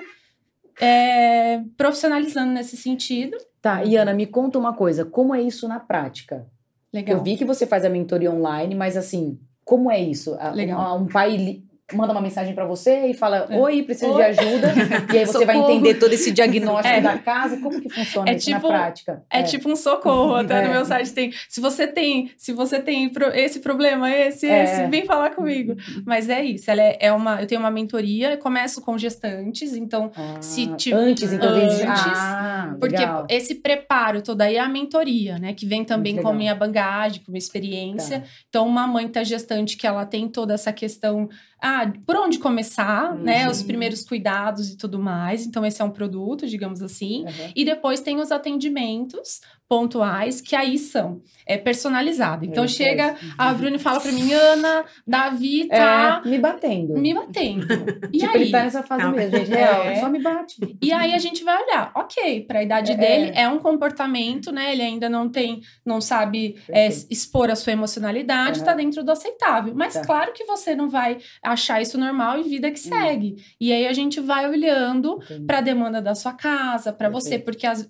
É, 0.80 1.60
profissionalizando 1.76 2.52
nesse 2.52 2.76
sentido. 2.76 3.36
Tá, 3.60 3.84
e 3.84 3.96
Ana, 3.96 4.14
me 4.14 4.26
conta 4.26 4.58
uma 4.58 4.72
coisa, 4.72 5.04
como 5.04 5.34
é 5.34 5.42
isso 5.42 5.66
na 5.66 5.80
prática? 5.80 6.46
Legal. 6.92 7.16
Eu 7.16 7.22
vi 7.22 7.36
que 7.36 7.44
você 7.44 7.66
faz 7.66 7.84
a 7.84 7.88
mentoria 7.88 8.30
online, 8.30 8.74
mas 8.74 8.96
assim, 8.96 9.38
como 9.64 9.90
é 9.90 10.00
isso? 10.00 10.36
Legal. 10.54 10.98
Um, 10.98 11.02
um 11.02 11.06
pai 11.06 11.62
manda 11.92 12.12
uma 12.12 12.20
mensagem 12.20 12.54
para 12.54 12.66
você 12.66 13.06
e 13.06 13.14
fala: 13.14 13.46
é. 13.48 13.56
Oi, 13.56 13.82
preciso 13.82 14.12
Oi. 14.12 14.16
de 14.16 14.22
ajuda. 14.22 14.74
e 15.12 15.18
aí 15.18 15.26
você 15.26 15.32
socorro. 15.32 15.46
vai 15.46 15.56
entender 15.56 15.94
todo 15.94 16.12
esse 16.12 16.30
diagnóstico 16.30 16.88
é. 16.96 17.00
da 17.00 17.18
casa. 17.18 17.56
Como 17.58 17.80
que 17.80 17.88
funciona 17.88 18.30
é 18.30 18.36
isso 18.36 18.46
tipo, 18.46 18.68
na 18.68 18.78
prática? 18.78 19.22
É, 19.30 19.40
é, 19.40 19.42
tipo 19.42 19.70
um 19.70 19.76
socorro. 19.76 20.34
Até 20.34 20.62
no 20.62 20.68
é. 20.68 20.72
meu 20.72 20.84
site 20.84 21.12
tem. 21.12 21.32
Se 21.48 21.60
você 21.60 21.86
tem, 21.86 22.30
se 22.36 22.52
você 22.52 22.80
tem 22.80 23.10
esse 23.34 23.60
problema, 23.60 24.10
esse, 24.10 24.46
é. 24.46 24.64
esse, 24.64 24.86
vem 24.88 25.06
falar 25.06 25.30
comigo. 25.30 25.76
Mas 26.04 26.28
é 26.28 26.44
isso. 26.44 26.70
Ela 26.70 26.82
é, 26.82 27.12
uma. 27.12 27.40
Eu 27.40 27.46
tenho 27.46 27.60
uma 27.60 27.70
mentoria, 27.70 28.36
começo 28.36 28.80
com 28.82 28.98
gestantes, 28.98 29.74
então 29.74 30.10
ah, 30.14 30.36
se 30.40 30.66
tipo, 30.76 30.96
antes, 30.96 31.32
então 31.32 31.48
antes, 31.48 31.82
ah, 31.86 32.76
porque 32.78 32.96
legal. 32.96 33.26
esse 33.28 33.54
preparo 33.56 34.22
todo 34.22 34.42
aí 34.42 34.56
é 34.56 34.60
a 34.60 34.68
mentoria, 34.68 35.38
né? 35.38 35.54
Que 35.54 35.66
vem 35.66 35.84
também 35.84 36.16
com 36.20 36.28
a 36.28 36.34
minha 36.34 36.54
bagagem, 36.54 37.22
com 37.24 37.34
a 37.34 37.38
experiência. 37.38 38.20
Tá. 38.20 38.26
Então, 38.48 38.66
uma 38.66 38.86
mãe 38.86 39.08
tá 39.08 39.24
gestante 39.24 39.76
que 39.76 39.86
ela 39.86 40.04
tem 40.04 40.28
toda 40.28 40.54
essa 40.54 40.72
questão 40.72 41.28
ah, 41.60 41.92
por 42.06 42.16
onde 42.16 42.38
começar, 42.38 43.12
uhum. 43.12 43.22
né? 43.22 43.48
Os 43.50 43.62
primeiros 43.62 44.04
cuidados 44.04 44.70
e 44.70 44.76
tudo 44.76 44.98
mais. 44.98 45.44
Então, 45.44 45.64
esse 45.64 45.82
é 45.82 45.84
um 45.84 45.90
produto, 45.90 46.46
digamos 46.46 46.82
assim. 46.82 47.24
Uhum. 47.24 47.52
E 47.54 47.64
depois 47.64 48.00
tem 48.00 48.20
os 48.20 48.30
atendimentos 48.30 49.40
pontuais, 49.68 50.40
que 50.40 50.56
aí 50.56 50.78
são 50.78 51.20
é 51.46 51.58
personalizado. 51.58 52.44
Então 52.44 52.64
é, 52.64 52.68
chega, 52.68 53.16
a 53.36 53.52
Bruna 53.52 53.78
fala 53.78 54.00
para 54.00 54.12
mim, 54.12 54.32
Ana, 54.32 54.84
Davi 55.06 55.68
é, 55.70 55.78
tá 55.78 56.22
é, 56.24 56.28
me 56.28 56.38
batendo. 56.38 56.94
Me 56.94 57.14
batendo. 57.14 57.66
E 58.12 58.18
tipo, 58.18 58.34
aí? 58.34 58.42
ele 58.42 58.50
tá 58.50 58.62
nessa 58.62 58.82
fase 58.82 59.02
Não. 59.02 59.12
mesmo, 59.12 59.36
gente. 59.38 59.50
Real, 59.50 59.82
é. 59.82 59.96
só 59.96 60.08
me 60.08 60.20
bate. 60.20 60.76
E 60.80 60.92
aí 60.92 61.12
a 61.12 61.18
gente 61.18 61.44
vai 61.44 61.62
olhar, 61.62 61.92
ok, 61.94 62.42
para 62.44 62.60
a 62.60 62.62
idade 62.62 62.92
é. 62.92 62.96
dele 62.96 63.32
é 63.34 63.48
um 63.48 63.58
comportamento, 63.58 64.50
né? 64.50 64.72
Ele 64.72 64.82
ainda 64.82 65.08
não 65.08 65.28
tem, 65.28 65.60
não 65.84 66.00
sabe 66.00 66.56
é, 66.68 66.88
expor 67.10 67.50
a 67.50 67.56
sua 67.56 67.72
emocionalidade, 67.72 68.60
uhum. 68.60 68.64
tá 68.64 68.74
dentro 68.74 69.04
do 69.04 69.12
aceitável. 69.12 69.74
Mas 69.74 69.94
tá. 69.94 70.04
claro 70.04 70.32
que 70.32 70.44
você 70.44 70.74
não 70.74 70.88
vai 70.88 71.18
achar 71.42 71.82
isso 71.82 71.98
normal 71.98 72.38
e 72.38 72.44
vida 72.44 72.70
que 72.70 72.80
hum. 72.80 72.90
segue. 72.90 73.36
E 73.60 73.72
aí 73.72 73.86
a 73.86 73.92
gente 73.92 74.20
vai 74.20 74.48
olhando 74.48 75.18
para 75.46 75.58
a 75.58 75.62
demanda 75.62 76.00
da 76.00 76.14
sua 76.14 76.32
casa, 76.32 76.92
para 76.92 77.10
você, 77.10 77.38
porque 77.38 77.66
as, 77.66 77.88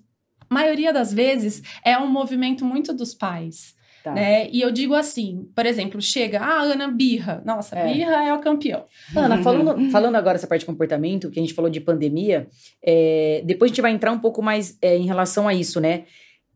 maioria 0.49 0.91
das 0.91 1.13
vezes 1.13 1.61
é 1.83 1.97
um 1.97 2.07
movimento 2.07 2.65
muito 2.65 2.93
dos 2.93 3.13
pais. 3.13 3.77
Tá. 4.03 4.13
Né? 4.13 4.49
E 4.49 4.61
eu 4.61 4.71
digo 4.71 4.95
assim, 4.95 5.47
por 5.53 5.65
exemplo, 5.65 6.01
chega, 6.01 6.39
ah, 6.39 6.61
Ana 6.61 6.87
birra. 6.87 7.41
Nossa, 7.45 7.77
é. 7.77 7.93
birra 7.93 8.23
é 8.23 8.33
o 8.33 8.39
campeão. 8.39 8.85
Ana, 9.15 9.35
uhum. 9.35 9.43
falando, 9.43 9.91
falando 9.91 10.15
agora 10.15 10.35
essa 10.35 10.47
parte 10.47 10.61
de 10.61 10.65
comportamento, 10.65 11.29
que 11.29 11.39
a 11.39 11.41
gente 11.41 11.53
falou 11.53 11.69
de 11.69 11.81
pandemia, 11.81 12.47
é, 12.81 13.41
depois 13.45 13.69
a 13.69 13.73
gente 13.73 13.81
vai 13.81 13.91
entrar 13.91 14.11
um 14.11 14.19
pouco 14.19 14.41
mais 14.41 14.77
é, 14.81 14.95
em 14.95 15.05
relação 15.05 15.47
a 15.47 15.53
isso, 15.53 15.79
né? 15.79 16.05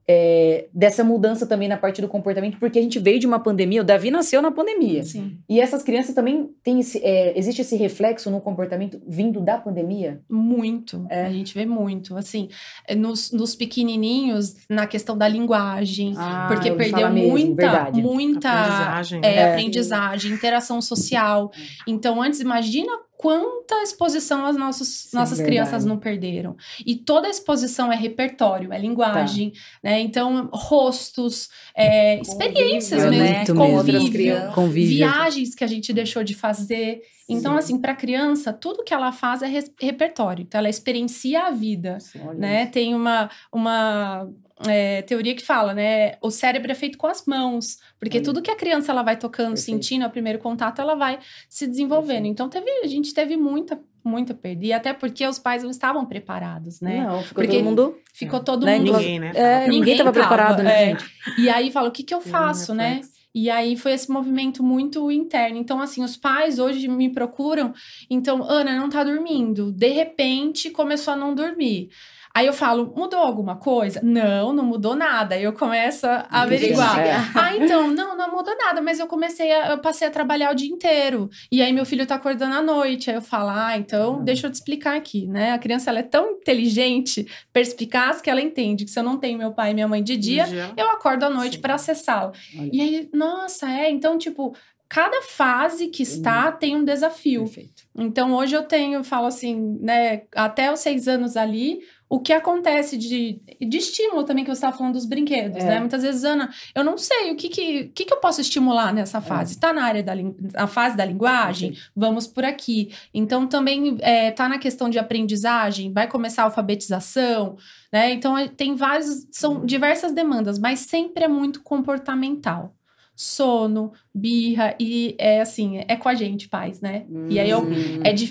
É, 0.07 0.67
dessa 0.73 1.03
mudança 1.03 1.45
também 1.45 1.67
na 1.67 1.77
parte 1.77 2.01
do 2.01 2.07
comportamento, 2.07 2.57
porque 2.59 2.77
a 2.77 2.81
gente 2.81 2.99
veio 2.99 3.19
de 3.19 3.27
uma 3.27 3.39
pandemia, 3.39 3.81
o 3.81 3.85
Davi 3.85 4.11
nasceu 4.11 4.41
na 4.41 4.51
pandemia. 4.51 5.03
Sim. 5.03 5.37
E 5.47 5.59
essas 5.59 5.81
crianças 5.81 6.13
também 6.13 6.49
têm 6.63 6.79
esse, 6.79 6.99
é, 7.03 7.37
existe 7.37 7.61
esse 7.61 7.75
reflexo 7.75 8.29
no 8.29 8.41
comportamento 8.41 9.01
vindo 9.07 9.39
da 9.39 9.57
pandemia? 9.57 10.21
Muito. 10.29 11.05
É. 11.09 11.25
A 11.25 11.31
gente 11.31 11.53
vê 11.53 11.65
muito. 11.65 12.17
Assim, 12.17 12.49
é, 12.87 12.95
nos, 12.95 13.31
nos 13.31 13.55
pequenininhos, 13.55 14.55
na 14.69 14.85
questão 14.85 15.17
da 15.17 15.27
linguagem, 15.27 16.13
ah, 16.17 16.47
porque 16.49 16.71
perdeu 16.71 17.09
muita, 17.09 17.55
verdade. 17.55 18.01
muita 18.01 18.51
aprendizagem, 18.51 19.21
é, 19.23 19.35
é. 19.35 19.51
aprendizagem, 19.51 20.31
interação 20.31 20.81
social. 20.81 21.51
Então, 21.87 22.21
antes, 22.21 22.41
imagina 22.41 22.91
quanta 23.23 23.81
exposição 23.81 24.45
as 24.45 24.57
nossos, 24.57 24.87
Sim, 24.89 25.15
nossas 25.15 25.37
verdade. 25.37 25.57
crianças 25.57 25.85
não 25.85 25.97
perderam. 25.97 26.57
E 26.85 26.93
toda 26.93 27.29
exposição 27.29 27.89
é 27.89 27.95
repertório, 27.95 28.73
é 28.73 28.77
linguagem, 28.77 29.51
tá. 29.51 29.59
né? 29.81 30.01
Então, 30.01 30.49
rostos, 30.51 31.47
é, 31.73 32.19
experiências 32.19 33.05
mesmo, 33.05 33.23
né? 33.23 33.45
convívio, 33.45 34.51
convívio, 34.53 34.97
viagens 34.97 35.55
que 35.55 35.63
a 35.63 35.67
gente 35.67 35.93
deixou 35.93 36.21
de 36.21 36.35
fazer. 36.35 37.01
Então, 37.27 37.53
Sim. 37.53 37.57
assim, 37.57 37.81
para 37.81 37.95
criança, 37.95 38.51
tudo 38.51 38.83
que 38.83 38.93
ela 38.93 39.11
faz 39.11 39.41
é 39.41 39.47
repertório. 39.79 40.43
Então, 40.43 40.59
ela 40.59 40.69
experiencia 40.69 41.47
a 41.47 41.51
vida, 41.51 41.97
né? 42.35 42.65
Tem 42.65 42.93
uma, 42.93 43.29
uma 43.51 44.29
é, 44.67 45.01
teoria 45.03 45.33
que 45.35 45.43
fala, 45.43 45.73
né? 45.73 46.15
O 46.21 46.29
cérebro 46.29 46.71
é 46.71 46.75
feito 46.75 46.97
com 46.97 47.07
as 47.07 47.25
mãos, 47.25 47.77
porque 47.99 48.17
Olha. 48.17 48.25
tudo 48.25 48.41
que 48.41 48.51
a 48.51 48.55
criança 48.55 48.91
ela 48.91 49.03
vai 49.03 49.15
tocando, 49.15 49.55
Perfeito. 49.55 49.65
sentindo, 49.65 50.03
ao 50.03 50.09
primeiro 50.09 50.39
contato, 50.39 50.79
ela 50.79 50.95
vai 50.95 51.19
se 51.49 51.65
desenvolvendo. 51.65 52.23
Perfeito. 52.23 52.31
Então, 52.33 52.49
teve, 52.49 52.69
a 52.83 52.87
gente 52.87 53.13
teve 53.13 53.37
muita, 53.37 53.79
muita 54.03 54.33
perda. 54.33 54.65
E 54.65 54.73
até 54.73 54.93
porque 54.93 55.25
os 55.25 55.39
pais 55.39 55.63
não 55.63 55.71
estavam 55.71 56.05
preparados, 56.05 56.81
né? 56.81 57.05
Não, 57.05 57.21
ficou 57.21 57.35
porque 57.35 57.57
todo 57.57 57.63
mundo. 57.63 57.97
Ficou 58.13 58.39
todo 58.41 58.65
né? 58.65 58.79
mundo. 58.79 58.93
Ninguém, 58.93 59.19
né? 59.19 59.31
É, 59.33 59.67
ninguém 59.67 59.93
estava 59.93 60.11
preparado, 60.11 60.61
né, 60.61 60.83
é. 60.83 60.85
gente? 60.89 61.05
E 61.37 61.49
aí 61.49 61.71
fala, 61.71 61.87
o 61.87 61.91
que, 61.91 62.03
que 62.03 62.13
eu 62.13 62.21
faço, 62.21 62.73
né? 62.73 63.01
E 63.33 63.49
aí 63.49 63.75
foi 63.75 63.93
esse 63.93 64.11
movimento 64.11 64.61
muito 64.63 65.11
interno. 65.11 65.57
Então, 65.57 65.81
assim, 65.81 66.03
os 66.03 66.15
pais 66.15 66.59
hoje 66.59 66.87
me 66.87 67.09
procuram. 67.09 67.73
Então, 68.09 68.43
Ana 68.43 68.77
não 68.77 68.89
tá 68.89 69.03
dormindo. 69.03 69.71
De 69.71 69.89
repente, 69.89 70.69
começou 70.69 71.13
a 71.13 71.17
não 71.17 71.33
dormir. 71.33 71.89
Aí 72.35 72.47
eu 72.47 72.53
falo, 72.53 72.91
mudou 72.95 73.19
alguma 73.19 73.57
coisa? 73.57 73.99
Não, 74.01 74.51
não 74.53 74.65
mudou 74.65 74.95
nada. 74.95 75.35
Aí 75.35 75.43
eu 75.43 75.53
começo 75.53 76.07
a 76.07 76.25
averiguar. 76.29 76.99
É. 76.99 77.13
Ah, 77.35 77.55
então, 77.55 77.91
não, 77.91 78.17
não 78.17 78.31
mudou 78.31 78.55
nada, 78.57 78.81
mas 78.81 78.99
eu 78.99 79.05
comecei 79.05 79.51
a, 79.51 79.71
eu 79.71 79.77
passei 79.77 80.07
a 80.07 80.11
trabalhar 80.11 80.51
o 80.51 80.55
dia 80.55 80.67
inteiro. 80.67 81.29
E 81.51 81.61
aí 81.61 81.71
meu 81.71 81.85
filho 81.85 82.07
tá 82.07 82.15
acordando 82.15 82.55
à 82.55 82.61
noite. 82.61 83.11
Aí 83.11 83.17
eu 83.17 83.21
falo, 83.21 83.51
ah, 83.51 83.77
então, 83.77 84.15
uhum. 84.15 84.23
deixa 84.23 84.47
eu 84.47 84.51
te 84.51 84.55
explicar 84.55 84.95
aqui, 84.95 85.27
né? 85.27 85.51
A 85.51 85.59
criança 85.59 85.91
ela 85.91 85.99
é 85.99 86.03
tão 86.03 86.31
inteligente, 86.31 87.27
perspicaz, 87.51 88.19
que 88.19 88.31
ela 88.31 88.41
entende 88.41 88.85
que 88.85 88.89
se 88.89 88.99
eu 88.99 89.03
não 89.03 89.17
tenho 89.17 89.37
meu 89.37 89.51
pai 89.51 89.69
e 89.69 89.73
minha 89.75 89.87
mãe 89.87 90.01
de 90.01 90.17
dia, 90.17 90.45
eu 90.75 90.89
acordo 90.89 91.25
à 91.25 91.29
noite 91.29 91.59
para 91.59 91.75
acessá-lo. 91.75 92.31
E 92.71 92.81
aí, 92.81 93.09
nossa, 93.13 93.69
é, 93.69 93.91
então, 93.91 94.17
tipo, 94.17 94.55
cada 94.89 95.21
fase 95.23 95.87
que 95.87 96.03
está 96.03 96.47
uhum. 96.47 96.57
tem 96.57 96.75
um 96.75 96.83
desafio. 96.83 97.45
Perfeito. 97.45 97.83
Então, 97.95 98.33
hoje 98.33 98.55
eu 98.55 98.63
tenho, 98.63 99.03
falo 99.03 99.27
assim, 99.27 99.77
né, 99.81 100.23
até 100.35 100.71
os 100.71 100.79
seis 100.79 101.07
anos 101.07 101.35
ali, 101.35 101.79
o 102.13 102.19
que 102.19 102.31
acontece 102.31 102.95
de, 102.95 103.41
de 103.59 103.75
estímulo 103.75 104.23
também, 104.23 104.43
que 104.43 104.51
você 104.51 104.57
estava 104.57 104.77
falando 104.77 104.93
dos 104.93 105.05
brinquedos, 105.07 105.57
é. 105.57 105.65
né? 105.65 105.79
Muitas 105.79 106.03
vezes, 106.03 106.23
Ana, 106.23 106.53
eu 106.75 106.83
não 106.83 106.95
sei 106.95 107.31
o 107.31 107.35
que, 107.35 107.49
que, 107.49 107.85
que, 107.85 108.05
que 108.05 108.13
eu 108.13 108.19
posso 108.19 108.39
estimular 108.39 108.93
nessa 108.93 109.17
é. 109.17 109.21
fase. 109.21 109.53
Está 109.53 109.69
é. 109.69 109.73
na 109.73 109.83
área 109.83 110.03
da 110.03 110.13
a 110.53 110.67
fase 110.67 110.95
da 110.95 111.03
linguagem? 111.03 111.75
Vamos 111.95 112.27
por 112.27 112.45
aqui. 112.45 112.93
Então, 113.11 113.47
também 113.47 113.95
está 113.95 114.07
é, 114.07 114.29
tá 114.29 114.47
na 114.47 114.59
questão 114.59 114.91
de 114.91 114.99
aprendizagem, 114.99 115.91
vai 115.91 116.07
começar 116.07 116.43
a 116.43 116.45
alfabetização, 116.45 117.57
né? 117.91 118.11
Então, 118.11 118.37
é, 118.37 118.47
tem 118.47 118.75
vários, 118.75 119.27
são 119.31 119.53
uhum. 119.53 119.65
diversas 119.65 120.11
demandas, 120.11 120.59
mas 120.59 120.81
sempre 120.81 121.23
é 121.23 121.27
muito 121.27 121.63
comportamental 121.63 122.75
sono, 123.15 123.91
birra, 124.13 124.75
e 124.79 125.15
é 125.19 125.41
assim, 125.41 125.83
é 125.87 125.95
com 125.95 126.09
a 126.09 126.15
gente, 126.15 126.49
pais, 126.49 126.81
né? 126.81 127.05
Hum. 127.09 127.27
E 127.29 127.39
aí 127.39 127.49
eu, 127.49 127.63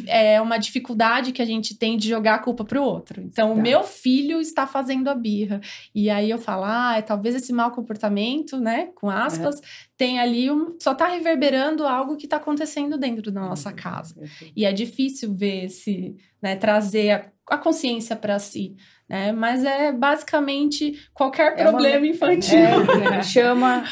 é, 0.08 0.34
é 0.34 0.40
uma 0.40 0.58
dificuldade 0.58 1.32
que 1.32 1.40
a 1.40 1.44
gente 1.44 1.76
tem 1.76 1.96
de 1.96 2.08
jogar 2.08 2.34
a 2.34 2.38
culpa 2.38 2.64
pro 2.64 2.82
outro. 2.82 3.20
Então, 3.20 3.48
tá. 3.48 3.54
o 3.54 3.62
meu 3.62 3.84
filho 3.84 4.40
está 4.40 4.66
fazendo 4.66 5.08
a 5.08 5.14
birra. 5.14 5.60
E 5.94 6.10
aí 6.10 6.28
eu 6.28 6.38
falo, 6.38 6.64
ah, 6.64 6.94
é, 6.96 7.02
talvez 7.02 7.34
esse 7.34 7.52
mau 7.52 7.70
comportamento, 7.70 8.58
né, 8.58 8.88
com 8.94 9.08
aspas, 9.08 9.56
uhum. 9.56 9.62
tem 9.96 10.18
ali, 10.18 10.50
um, 10.50 10.76
só 10.80 10.94
tá 10.94 11.06
reverberando 11.06 11.86
algo 11.86 12.16
que 12.16 12.26
tá 12.26 12.36
acontecendo 12.36 12.98
dentro 12.98 13.30
da 13.30 13.40
nossa 13.40 13.70
uhum. 13.70 13.76
casa. 13.76 14.20
E 14.56 14.64
é 14.64 14.72
difícil 14.72 15.32
ver 15.32 15.66
esse, 15.66 16.16
né, 16.42 16.56
trazer 16.56 17.10
a, 17.10 17.32
a 17.50 17.58
consciência 17.58 18.16
para 18.16 18.38
si. 18.38 18.74
Né? 19.12 19.30
Mas 19.30 19.62
é 19.62 19.92
basicamente 19.92 20.98
qualquer 21.12 21.52
é 21.58 21.64
problema 21.64 21.98
uma... 21.98 22.06
infantil. 22.06 22.58
É, 22.58 23.20
chama, 23.22 23.84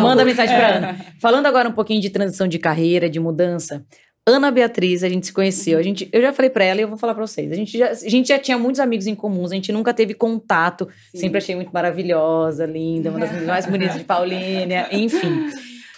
manda 0.00 0.24
mensagem 0.24 0.56
para 0.56 0.68
é. 0.68 0.76
Ana. 0.78 1.06
Falando 1.20 1.44
agora 1.44 1.68
um 1.68 1.72
pouquinho 1.72 2.00
de 2.00 2.08
transição 2.08 2.48
de 2.48 2.58
carreira, 2.58 3.10
de 3.10 3.20
mudança. 3.20 3.84
Ana 4.26 4.50
Beatriz, 4.50 5.04
a 5.04 5.08
gente 5.10 5.26
se 5.26 5.34
conheceu. 5.34 5.78
A 5.78 5.82
gente, 5.82 6.08
eu 6.10 6.22
já 6.22 6.32
falei 6.32 6.48
para 6.48 6.64
ela 6.64 6.80
e 6.80 6.82
eu 6.82 6.88
vou 6.88 6.96
falar 6.96 7.12
para 7.12 7.26
vocês. 7.26 7.52
A 7.52 7.54
gente, 7.54 7.76
já, 7.76 7.90
a 7.90 7.94
gente 7.94 8.28
já 8.28 8.38
tinha 8.38 8.56
muitos 8.56 8.80
amigos 8.80 9.06
em 9.06 9.14
comuns, 9.14 9.52
a 9.52 9.54
gente 9.54 9.70
nunca 9.70 9.92
teve 9.92 10.14
contato. 10.14 10.88
Sim. 11.12 11.18
Sempre 11.18 11.38
achei 11.38 11.54
muito 11.54 11.70
maravilhosa, 11.70 12.64
linda, 12.64 13.10
uma 13.10 13.20
das 13.20 13.32
mais 13.44 13.66
bonitas 13.66 13.98
de 13.98 14.04
Paulínia, 14.04 14.88
enfim. 14.90 15.50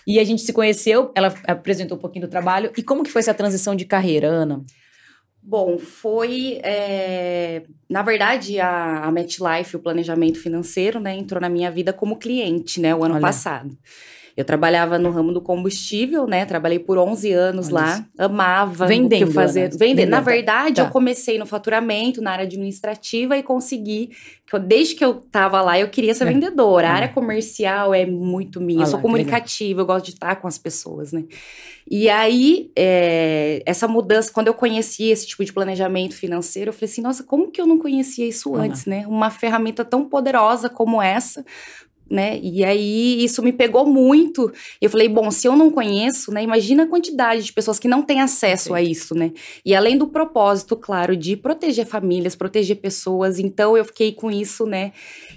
E 0.04 0.18
a 0.18 0.24
gente 0.24 0.42
se 0.42 0.52
conheceu, 0.52 1.12
ela 1.14 1.32
apresentou 1.46 1.96
um 1.96 2.00
pouquinho 2.00 2.26
do 2.26 2.30
trabalho. 2.30 2.72
E 2.76 2.82
como 2.82 3.04
que 3.04 3.12
foi 3.12 3.20
essa 3.20 3.32
transição 3.32 3.76
de 3.76 3.84
carreira, 3.84 4.26
Ana? 4.26 4.60
Bom, 5.48 5.78
foi. 5.78 6.58
É, 6.64 7.62
na 7.88 8.02
verdade, 8.02 8.58
a, 8.58 9.04
a 9.04 9.12
MetLife, 9.12 9.76
o 9.76 9.78
planejamento 9.78 10.40
financeiro, 10.40 10.98
né, 10.98 11.16
entrou 11.16 11.40
na 11.40 11.48
minha 11.48 11.70
vida 11.70 11.92
como 11.92 12.18
cliente, 12.18 12.80
né, 12.80 12.92
o 12.92 13.04
ano 13.04 13.14
Olha. 13.14 13.20
passado. 13.20 13.78
Eu 14.36 14.44
trabalhava 14.44 14.98
no 14.98 15.10
ramo 15.10 15.32
do 15.32 15.40
combustível, 15.40 16.26
né? 16.26 16.44
Trabalhei 16.44 16.78
por 16.78 16.98
11 16.98 17.32
anos 17.32 17.66
Olha 17.68 17.74
lá. 17.74 17.94
Isso. 17.94 18.04
Amava 18.18 18.86
Vendendo, 18.86 19.22
o 19.22 19.26
que 19.28 19.32
fazer. 19.32 19.70
Né? 19.70 19.76
Vendendo. 19.78 20.10
Na 20.10 20.20
verdade, 20.20 20.76
tá. 20.76 20.82
eu 20.82 20.90
comecei 20.90 21.38
no 21.38 21.46
faturamento, 21.46 22.20
na 22.20 22.32
área 22.32 22.44
administrativa 22.44 23.38
e 23.38 23.42
consegui. 23.42 24.10
Desde 24.66 24.94
que 24.94 25.04
eu 25.04 25.14
tava 25.14 25.62
lá, 25.62 25.78
eu 25.78 25.88
queria 25.88 26.14
ser 26.14 26.24
é. 26.24 26.32
vendedora. 26.32 26.88
A 26.88 26.92
área 26.92 27.08
comercial 27.08 27.94
é 27.94 28.04
muito 28.04 28.60
minha. 28.60 28.82
eu 28.82 28.86
sou 28.86 29.00
comunicativa, 29.00 29.80
eu 29.80 29.86
gosto 29.86 30.04
de 30.04 30.12
estar 30.12 30.36
com 30.36 30.46
as 30.46 30.58
pessoas, 30.58 31.12
né? 31.12 31.24
E 31.88 32.10
aí, 32.10 32.70
é, 32.76 33.62
essa 33.64 33.86
mudança, 33.86 34.32
quando 34.32 34.48
eu 34.48 34.54
conheci 34.54 35.04
esse 35.04 35.26
tipo 35.26 35.44
de 35.44 35.52
planejamento 35.52 36.14
financeiro, 36.14 36.70
eu 36.70 36.72
falei 36.72 36.90
assim: 36.90 37.00
nossa, 37.00 37.22
como 37.22 37.50
que 37.50 37.60
eu 37.60 37.66
não 37.66 37.78
conhecia 37.78 38.26
isso 38.26 38.54
antes, 38.56 38.86
né? 38.86 39.06
Uma 39.06 39.30
ferramenta 39.30 39.84
tão 39.84 40.04
poderosa 40.04 40.68
como 40.68 41.00
essa 41.00 41.44
né? 42.10 42.38
E 42.42 42.64
aí 42.64 43.24
isso 43.24 43.42
me 43.42 43.52
pegou 43.52 43.86
muito. 43.86 44.52
Eu 44.80 44.88
falei, 44.88 45.08
bom, 45.08 45.30
se 45.30 45.46
eu 45.46 45.56
não 45.56 45.70
conheço, 45.70 46.32
né? 46.32 46.42
Imagina 46.42 46.84
a 46.84 46.86
quantidade 46.86 47.42
de 47.42 47.52
pessoas 47.52 47.78
que 47.78 47.88
não 47.88 48.02
têm 48.02 48.20
acesso 48.20 48.68
Sim. 48.68 48.74
a 48.74 48.82
isso, 48.82 49.14
né? 49.14 49.32
E 49.64 49.74
além 49.74 49.98
do 49.98 50.06
propósito, 50.06 50.76
claro, 50.76 51.16
de 51.16 51.36
proteger 51.36 51.86
famílias, 51.86 52.36
proteger 52.36 52.76
pessoas, 52.76 53.38
então 53.38 53.76
eu 53.76 53.84
fiquei 53.84 54.12
com 54.12 54.30
isso, 54.30 54.66
né, 54.66 54.92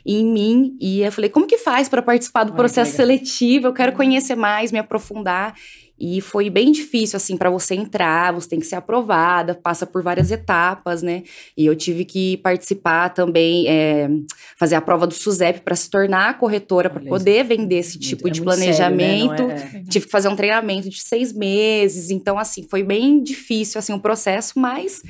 em 0.05 0.25
mim. 0.25 0.77
E 0.79 1.01
eu 1.01 1.11
falei, 1.11 1.29
como 1.29 1.47
que 1.47 1.57
faz 1.57 1.89
para 1.89 2.01
participar 2.01 2.43
do 2.43 2.53
processo 2.53 2.95
seletivo? 2.95 3.67
Eu 3.67 3.73
quero 3.73 3.93
conhecer 3.93 4.35
mais, 4.35 4.71
me 4.71 4.79
aprofundar. 4.79 5.55
E 5.99 6.21
foi 6.21 6.49
bem 6.49 6.71
difícil, 6.71 7.17
assim, 7.17 7.35
para 7.35 7.49
você 7.49 7.75
entrar, 7.75 8.31
você 8.31 8.47
tem 8.47 8.59
que 8.59 8.65
ser 8.65 8.75
aprovada, 8.75 9.53
passa 9.53 9.85
por 9.85 10.01
várias 10.01 10.31
etapas, 10.31 11.03
né? 11.03 11.23
E 11.57 11.65
eu 11.65 11.75
tive 11.75 12.05
que 12.05 12.37
participar 12.37 13.09
também, 13.09 13.67
é, 13.67 14.09
fazer 14.57 14.75
a 14.75 14.81
prova 14.81 15.05
do 15.05 15.13
SUSEP 15.13 15.59
para 15.59 15.75
se 15.75 15.89
tornar 15.89 16.37
corretora, 16.37 16.89
para 16.89 17.01
poder 17.01 17.43
vender 17.43 17.79
esse 17.79 17.99
tipo 17.99 18.29
é 18.29 18.31
de 18.31 18.41
planejamento. 18.41 19.37
Sério, 19.37 19.47
né? 19.47 19.83
é... 19.85 19.89
Tive 19.89 20.05
que 20.05 20.11
fazer 20.11 20.29
um 20.29 20.35
treinamento 20.35 20.89
de 20.89 21.01
seis 21.01 21.33
meses, 21.33 22.09
então, 22.09 22.39
assim, 22.39 22.65
foi 22.69 22.81
bem 22.81 23.21
difícil, 23.21 23.77
assim, 23.77 23.91
o 23.91 23.99
processo, 23.99 24.57
mas 24.57 25.03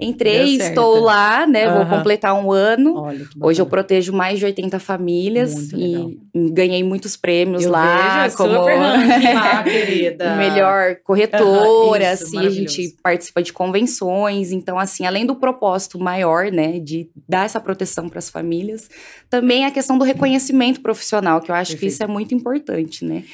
entrei, 0.00 0.56
estou 0.56 0.98
lá, 0.98 1.46
né? 1.46 1.68
Uhum. 1.68 1.76
Vou 1.76 1.98
completar 1.98 2.34
um 2.34 2.50
ano. 2.50 2.96
Olha, 2.96 3.28
Hoje 3.40 3.62
eu 3.62 3.66
protejo 3.66 4.12
mais 4.12 4.40
de 4.40 4.44
80 4.44 4.80
famílias 4.80 5.70
e 5.72 6.18
ganhei 6.34 6.82
muitos 6.82 7.16
prêmios 7.16 7.62
eu 7.62 7.70
lá. 7.70 8.24
Vejo, 8.24 8.36
como... 8.36 8.54
super 8.54 8.76
lá, 8.76 9.62
querida 9.62 10.31
melhor 10.36 10.96
corretora, 11.04 12.06
uhum, 12.06 12.12
isso, 12.12 12.24
assim, 12.24 12.38
a 12.46 12.50
gente 12.50 12.96
participa 13.02 13.42
de 13.42 13.52
convenções. 13.52 14.52
Então, 14.52 14.78
assim, 14.78 15.06
além 15.06 15.26
do 15.26 15.36
propósito 15.36 15.98
maior, 15.98 16.50
né, 16.50 16.78
de 16.78 17.10
dar 17.28 17.44
essa 17.44 17.60
proteção 17.60 18.08
para 18.08 18.18
as 18.18 18.28
famílias, 18.28 18.88
também 19.28 19.64
a 19.64 19.70
questão 19.70 19.98
do 19.98 20.04
reconhecimento 20.04 20.80
profissional, 20.80 21.40
que 21.40 21.50
eu 21.50 21.54
acho 21.54 21.72
Perfeito. 21.72 21.90
que 21.90 21.94
isso 21.94 22.02
é 22.02 22.06
muito 22.06 22.34
importante, 22.34 23.04
né? 23.04 23.24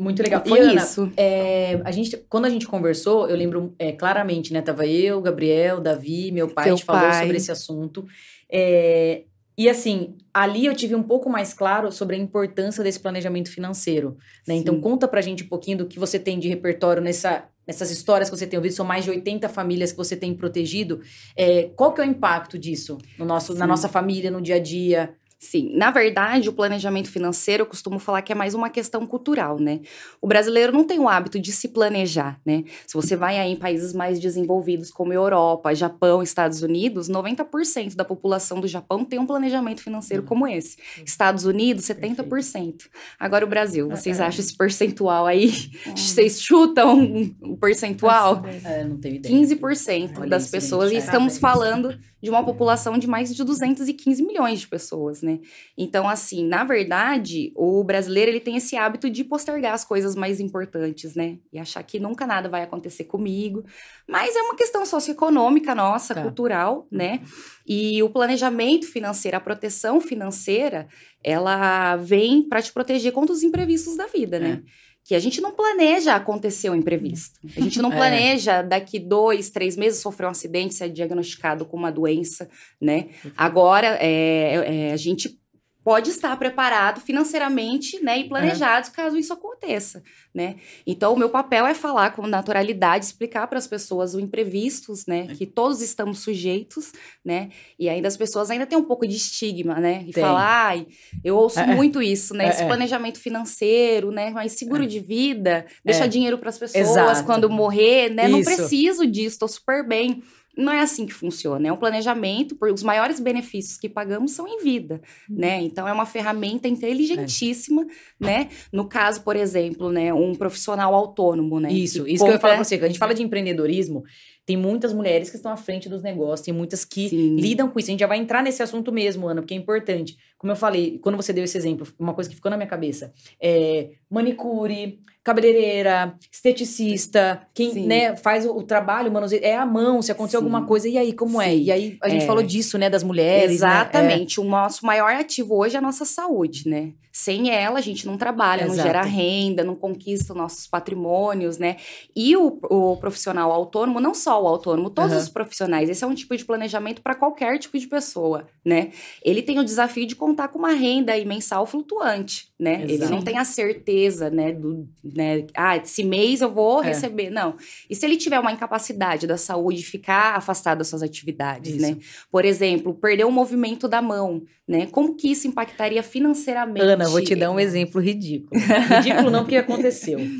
Muito 0.00 0.22
legal. 0.22 0.42
Foi 0.46 0.60
Ana, 0.60 0.82
isso. 0.82 1.12
É, 1.14 1.78
a 1.84 1.90
gente, 1.90 2.16
quando 2.28 2.46
a 2.46 2.48
gente 2.48 2.66
conversou, 2.66 3.28
eu 3.28 3.36
lembro 3.36 3.74
é, 3.78 3.92
claramente, 3.92 4.50
né? 4.50 4.62
Tava 4.62 4.86
eu, 4.86 5.20
Gabriel, 5.20 5.78
Davi, 5.78 6.32
meu 6.32 6.48
pai, 6.48 6.64
Seu 6.64 6.72
a 6.72 6.76
gente 6.76 6.86
pai. 6.86 7.00
falou 7.00 7.20
sobre 7.20 7.36
esse 7.36 7.52
assunto. 7.52 8.06
É, 8.50 9.24
e 9.56 9.68
assim, 9.68 10.16
ali 10.32 10.66
eu 10.66 10.74
tive 10.74 10.94
um 10.94 11.02
pouco 11.02 11.28
mais 11.28 11.52
claro 11.52 11.92
sobre 11.92 12.16
a 12.16 12.18
importância 12.18 12.82
desse 12.82 12.98
planejamento 12.98 13.50
financeiro. 13.50 14.16
Né? 14.46 14.54
Então, 14.54 14.80
conta 14.80 15.06
pra 15.06 15.20
gente 15.20 15.44
um 15.44 15.48
pouquinho 15.48 15.78
do 15.78 15.86
que 15.86 15.98
você 15.98 16.18
tem 16.18 16.38
de 16.38 16.48
repertório 16.48 17.02
nessa, 17.02 17.44
nessas 17.66 17.90
histórias 17.90 18.30
que 18.30 18.36
você 18.36 18.46
tem 18.46 18.58
ouvido. 18.58 18.72
São 18.72 18.86
mais 18.86 19.04
de 19.04 19.10
80 19.10 19.48
famílias 19.48 19.92
que 19.92 19.98
você 19.98 20.16
tem 20.16 20.34
protegido. 20.34 21.00
É, 21.36 21.64
qual 21.76 21.92
que 21.92 22.00
é 22.00 22.04
o 22.04 22.06
impacto 22.06 22.58
disso 22.58 22.96
no 23.18 23.24
nosso, 23.24 23.54
na 23.54 23.66
nossa 23.66 23.88
família, 23.88 24.30
no 24.30 24.40
dia 24.40 24.56
a 24.56 24.60
dia? 24.60 25.14
Sim, 25.42 25.72
na 25.74 25.90
verdade, 25.90 26.48
o 26.48 26.52
planejamento 26.52 27.10
financeiro, 27.10 27.62
eu 27.62 27.66
costumo 27.66 27.98
falar 27.98 28.22
que 28.22 28.32
é 28.32 28.34
mais 28.34 28.54
uma 28.54 28.68
questão 28.70 29.06
cultural, 29.06 29.58
né? 29.58 29.80
O 30.20 30.26
brasileiro 30.26 30.72
não 30.72 30.84
tem 30.84 30.98
o 30.98 31.08
hábito 31.08 31.40
de 31.40 31.50
se 31.50 31.68
planejar, 31.68 32.38
né? 32.44 32.64
Se 32.86 32.94
você 32.94 33.16
vai 33.16 33.38
aí 33.38 33.52
em 33.52 33.56
países 33.56 33.92
mais 33.92 34.20
desenvolvidos 34.20 34.90
como 34.90 35.12
Europa, 35.12 35.74
Japão, 35.74 36.22
Estados 36.22 36.62
Unidos, 36.62 37.08
90% 37.08 37.94
da 37.94 38.04
população 38.04 38.60
do 38.60 38.68
Japão 38.68 39.04
tem 39.04 39.18
um 39.18 39.26
planejamento 39.26 39.82
financeiro 39.82 40.22
como 40.22 40.46
esse. 40.46 40.76
Estados 41.04 41.44
Unidos, 41.44 41.84
70%. 41.84 42.70
Perfeito. 42.70 42.90
Agora 43.18 43.44
o 43.44 43.48
Brasil, 43.48 43.88
vocês 43.88 44.20
é. 44.20 44.24
acham 44.24 44.40
esse 44.40 44.56
percentual 44.56 45.26
aí? 45.26 45.52
É. 45.86 45.90
Vocês 45.90 46.40
chutam 46.40 47.00
o 47.40 47.52
um 47.52 47.56
percentual? 47.56 48.42
É, 48.64 48.84
não 48.84 48.98
tenho 48.98 49.16
ideia. 49.16 49.34
15% 49.34 50.18
Olha 50.18 50.28
das 50.28 50.50
pessoas, 50.50 50.92
e 50.92 50.96
estamos 50.96 51.38
falando 51.38 51.98
de 52.22 52.28
uma 52.28 52.44
população 52.44 52.98
de 52.98 53.06
mais 53.06 53.34
de 53.34 53.42
215 53.42 54.22
milhões 54.22 54.60
de 54.60 54.68
pessoas, 54.68 55.22
né? 55.22 55.40
Então, 55.76 56.08
assim, 56.08 56.46
na 56.46 56.64
verdade, 56.64 57.52
o 57.56 57.82
brasileiro 57.82 58.30
ele 58.30 58.40
tem 58.40 58.56
esse 58.56 58.76
hábito 58.76 59.08
de 59.08 59.24
postergar 59.24 59.72
as 59.72 59.84
coisas 59.84 60.14
mais 60.14 60.40
importantes, 60.40 61.14
né? 61.14 61.38
E 61.52 61.58
achar 61.58 61.82
que 61.82 61.98
nunca 61.98 62.26
nada 62.26 62.48
vai 62.48 62.62
acontecer 62.62 63.04
comigo. 63.04 63.64
Mas 64.08 64.36
é 64.36 64.42
uma 64.42 64.54
questão 64.54 64.84
socioeconômica 64.84 65.74
nossa, 65.74 66.14
tá. 66.14 66.22
cultural, 66.22 66.86
né? 66.90 67.20
E 67.66 68.02
o 68.02 68.10
planejamento 68.10 68.86
financeiro, 68.86 69.36
a 69.36 69.40
proteção 69.40 70.00
financeira, 70.00 70.88
ela 71.22 71.96
vem 71.96 72.42
para 72.48 72.60
te 72.60 72.72
proteger 72.72 73.12
contra 73.12 73.32
os 73.32 73.42
imprevistos 73.42 73.96
da 73.96 74.06
vida, 74.06 74.38
né? 74.38 74.62
É 74.66 74.89
que 75.10 75.14
a 75.16 75.18
gente 75.18 75.40
não 75.40 75.50
planeja 75.50 76.14
acontecer 76.14 76.70
um 76.70 76.74
imprevisto. 76.76 77.40
A 77.56 77.60
gente 77.60 77.82
não 77.82 77.92
é. 77.92 77.96
planeja 77.96 78.62
daqui 78.62 78.96
dois, 79.00 79.50
três 79.50 79.76
meses 79.76 79.98
sofrer 79.98 80.26
um 80.26 80.30
acidente, 80.30 80.72
ser 80.72 80.88
diagnosticado 80.88 81.64
com 81.64 81.76
uma 81.76 81.90
doença, 81.90 82.48
né? 82.80 83.08
Agora, 83.36 83.98
é, 84.00 84.86
é, 84.88 84.92
a 84.92 84.96
gente 84.96 85.36
pode 85.82 86.10
estar 86.10 86.36
preparado 86.36 87.00
financeiramente, 87.00 88.02
né, 88.02 88.18
e 88.18 88.28
planejado 88.28 88.88
é. 88.88 88.90
caso 88.90 89.16
isso 89.16 89.32
aconteça, 89.32 90.02
né? 90.34 90.56
Então, 90.86 91.14
o 91.14 91.18
meu 91.18 91.30
papel 91.30 91.66
é 91.66 91.74
falar 91.74 92.10
com 92.10 92.26
naturalidade, 92.26 93.06
explicar 93.06 93.46
para 93.46 93.58
as 93.58 93.66
pessoas 93.66 94.14
o 94.14 94.20
imprevistos, 94.20 95.06
né, 95.06 95.26
é. 95.30 95.34
que 95.34 95.46
todos 95.46 95.80
estamos 95.80 96.18
sujeitos, 96.18 96.92
né? 97.24 97.48
E 97.78 97.88
ainda 97.88 98.08
as 98.08 98.16
pessoas 98.16 98.50
ainda 98.50 98.66
têm 98.66 98.76
um 98.76 98.84
pouco 98.84 99.06
de 99.06 99.16
estigma, 99.16 99.80
né? 99.80 100.04
E 100.06 100.12
falar, 100.12 100.66
ai, 100.66 100.86
eu 101.24 101.36
ouço 101.36 101.60
é. 101.60 101.66
muito 101.66 102.02
isso, 102.02 102.34
né? 102.34 102.48
Esse 102.48 102.64
planejamento 102.64 103.18
financeiro, 103.18 104.10
né, 104.10 104.30
mas 104.30 104.52
seguro 104.52 104.86
de 104.86 105.00
vida, 105.00 105.64
deixar 105.84 106.06
dinheiro 106.06 106.36
para 106.36 106.50
as 106.50 106.58
pessoas 106.58 106.90
Exato. 106.90 107.24
quando 107.24 107.48
morrer, 107.48 108.10
né? 108.10 108.24
Isso. 108.24 108.32
Não 108.32 108.42
preciso 108.42 109.06
disso, 109.06 109.36
estou 109.36 109.48
super 109.48 109.86
bem. 109.86 110.22
Não 110.56 110.72
é 110.72 110.80
assim 110.80 111.06
que 111.06 111.14
funciona. 111.14 111.68
É 111.68 111.72
um 111.72 111.76
planejamento, 111.76 112.56
por 112.56 112.70
os 112.70 112.82
maiores 112.82 113.20
benefícios 113.20 113.78
que 113.78 113.88
pagamos 113.88 114.32
são 114.32 114.46
em 114.48 114.62
vida, 114.62 115.00
uhum. 115.28 115.36
né? 115.36 115.62
Então 115.62 115.86
é 115.86 115.92
uma 115.92 116.06
ferramenta 116.06 116.68
inteligentíssima, 116.68 117.82
é. 117.82 117.86
né? 118.24 118.48
No 118.72 118.88
caso, 118.88 119.22
por 119.22 119.36
exemplo, 119.36 119.90
né, 119.90 120.12
um 120.12 120.34
profissional 120.34 120.94
autônomo, 120.94 121.60
né? 121.60 121.72
Isso, 121.72 122.04
que 122.04 122.12
isso 122.12 122.24
que 122.24 122.30
eu 122.30 122.34
ia 122.34 122.40
falar 122.40 122.54
pra 122.54 122.64
você. 122.64 122.76
Quando 122.76 122.84
a 122.84 122.88
gente 122.88 122.98
fala 122.98 123.14
de 123.14 123.22
empreendedorismo, 123.22 124.02
tem 124.44 124.56
muitas 124.56 124.92
mulheres 124.92 125.30
que 125.30 125.36
estão 125.36 125.52
à 125.52 125.56
frente 125.56 125.88
dos 125.88 126.02
negócios, 126.02 126.44
tem 126.44 126.52
muitas 126.52 126.84
que 126.84 127.08
Sim. 127.08 127.36
lidam 127.36 127.68
com 127.68 127.78
isso. 127.78 127.88
A 127.88 127.92
gente 127.92 128.00
já 128.00 128.06
vai 128.06 128.18
entrar 128.18 128.42
nesse 128.42 128.62
assunto 128.62 128.90
mesmo, 128.90 129.28
Ana, 129.28 129.42
porque 129.42 129.54
é 129.54 129.56
importante. 129.56 130.16
Como 130.40 130.50
eu 130.50 130.56
falei, 130.56 130.98
quando 131.00 131.16
você 131.16 131.34
deu 131.34 131.44
esse 131.44 131.58
exemplo, 131.58 131.86
uma 131.98 132.14
coisa 132.14 132.30
que 132.30 132.34
ficou 132.34 132.50
na 132.50 132.56
minha 132.56 132.66
cabeça 132.66 133.12
é 133.38 133.90
manicure, 134.08 134.98
cabeleireira, 135.22 136.14
esteticista, 136.32 137.46
quem 137.52 137.86
né, 137.86 138.16
faz 138.16 138.46
o, 138.46 138.56
o 138.56 138.62
trabalho, 138.62 139.12
mano, 139.12 139.26
é 139.42 139.54
a 139.54 139.66
mão, 139.66 140.00
se 140.00 140.10
acontecer 140.10 140.38
Sim. 140.38 140.44
alguma 140.44 140.64
coisa, 140.64 140.88
e 140.88 140.96
aí, 140.96 141.12
como 141.12 141.42
é? 141.42 141.50
Sim. 141.50 141.50
é? 141.50 141.56
E 141.56 141.72
aí, 141.72 141.98
a 142.02 142.08
gente 142.08 142.24
é. 142.24 142.26
falou 142.26 142.42
disso, 142.42 142.78
né, 142.78 142.88
das 142.88 143.02
mulheres. 143.02 143.60
Né? 143.60 143.68
Exatamente. 143.68 144.40
Né? 144.40 144.46
O 144.46 144.48
nosso 144.48 144.86
maior 144.86 145.12
ativo 145.12 145.58
hoje 145.58 145.76
é 145.76 145.78
a 145.78 145.82
nossa 145.82 146.06
saúde, 146.06 146.66
né? 146.68 146.94
Sem 147.12 147.50
ela, 147.50 147.80
a 147.80 147.82
gente 147.82 148.06
não 148.06 148.16
trabalha, 148.16 148.62
Exato. 148.62 148.76
não 148.76 148.84
gera 148.84 149.02
renda, 149.02 149.64
não 149.64 149.74
conquista 149.74 150.32
nossos 150.32 150.66
patrimônios, 150.66 151.58
né? 151.58 151.76
E 152.14 152.36
o, 152.36 152.58
o 152.70 152.96
profissional 152.96 153.50
autônomo, 153.50 154.00
não 154.00 154.14
só 154.14 154.40
o 154.40 154.46
autônomo, 154.46 154.88
todos 154.88 155.12
uhum. 155.12 155.18
os 155.18 155.28
profissionais, 155.28 155.90
esse 155.90 156.04
é 156.04 156.06
um 156.06 156.14
tipo 156.14 156.36
de 156.36 156.44
planejamento 156.44 157.02
para 157.02 157.16
qualquer 157.16 157.58
tipo 157.58 157.76
de 157.78 157.88
pessoa, 157.88 158.46
né? 158.64 158.92
Ele 159.24 159.42
tem 159.42 159.58
o 159.58 159.64
desafio 159.64 160.06
de 160.06 160.14
contar 160.30 160.48
com 160.48 160.58
uma 160.58 160.72
renda 160.72 161.12
mensal 161.24 161.66
flutuante, 161.66 162.48
né? 162.58 162.84
Exato. 162.84 162.92
Ele 162.92 163.06
não 163.08 163.22
tem 163.22 163.36
a 163.36 163.44
certeza, 163.44 164.30
né, 164.30 164.52
do, 164.52 164.88
né, 165.02 165.46
ah, 165.56 165.76
esse 165.76 166.04
mês 166.04 166.40
eu 166.40 166.50
vou 166.50 166.82
é. 166.82 166.88
receber, 166.88 167.30
não. 167.30 167.56
E 167.88 167.96
se 167.96 168.06
ele 168.06 168.16
tiver 168.16 168.38
uma 168.38 168.52
incapacidade 168.52 169.26
da 169.26 169.36
saúde, 169.36 169.82
ficar 169.82 170.36
afastado 170.36 170.78
das 170.78 170.88
suas 170.88 171.02
atividades, 171.02 171.76
né? 171.76 171.90
isso. 171.90 171.98
né? 171.98 172.04
Por 172.30 172.44
exemplo, 172.44 172.94
perder 172.94 173.24
o 173.24 173.30
movimento 173.30 173.88
da 173.88 174.00
mão, 174.00 174.42
né? 174.66 174.86
Como 174.86 175.16
que 175.16 175.32
isso 175.32 175.48
impactaria 175.48 176.02
financeiramente? 176.02 176.80
Ana, 176.80 177.08
vou 177.08 177.22
te 177.22 177.34
dar 177.34 177.50
um 177.50 177.58
exemplo 177.58 178.00
ridículo. 178.00 178.60
ridículo 178.60 179.30
não, 179.30 179.40
porque 179.40 179.56
aconteceu. 179.56 180.20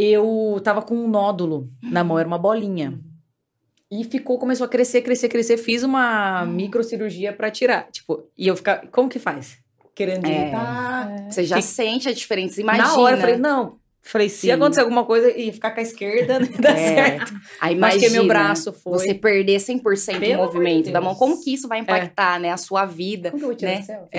Eu 0.00 0.60
tava 0.62 0.80
com 0.80 0.94
um 0.94 1.08
nódulo 1.08 1.68
na 1.82 2.04
mão, 2.04 2.18
era 2.18 2.28
uma 2.28 2.38
bolinha. 2.38 3.00
E 3.90 4.04
ficou, 4.04 4.38
começou 4.38 4.66
a 4.66 4.68
crescer, 4.68 5.00
crescer, 5.00 5.28
crescer. 5.28 5.56
Fiz 5.56 5.82
uma 5.82 6.44
microcirurgia 6.44 7.32
para 7.32 7.50
tirar. 7.50 7.88
Tipo, 7.90 8.28
e 8.36 8.46
eu 8.46 8.54
ficar. 8.54 8.86
Como 8.88 9.08
que 9.08 9.18
faz? 9.18 9.58
Querendo 9.94 10.26
é, 10.26 10.50
tá. 10.50 11.26
Você 11.28 11.44
já 11.44 11.56
Fica... 11.56 11.66
sente 11.66 12.08
a 12.08 12.12
diferença. 12.12 12.60
Imagina. 12.60 12.86
Na 12.86 12.98
hora 12.98 13.16
eu 13.16 13.20
falei, 13.20 13.36
não, 13.36 13.77
Falei, 14.02 14.28
se 14.30 14.42
Sim. 14.42 14.52
acontecer 14.52 14.80
alguma 14.80 15.04
coisa 15.04 15.30
e 15.36 15.52
ficar 15.52 15.72
com 15.72 15.80
a 15.80 15.82
esquerda, 15.82 16.40
não 16.40 16.48
dá 16.58 16.70
é. 16.78 16.94
certo. 16.94 17.34
Aí 17.60 17.74
imagina, 17.74 18.06
que 18.06 18.10
meu 18.10 18.26
braço 18.26 18.72
foi. 18.72 18.92
Você 18.92 19.12
perder 19.12 19.58
100% 19.58 20.18
Pelo 20.18 20.32
do 20.32 20.38
movimento 20.44 20.90
da 20.90 21.00
mão. 21.00 21.14
Como 21.14 21.42
que 21.42 21.52
isso 21.52 21.68
vai 21.68 21.80
impactar, 21.80 22.36
é. 22.36 22.38
né? 22.38 22.50
A 22.50 22.56
sua 22.56 22.86
vida. 22.86 23.30
Como 23.30 23.38
que 23.38 23.44
eu 23.44 23.48
vou 23.48 23.56
tirar 23.56 23.72
né? 23.72 23.82
Céu? 23.82 24.08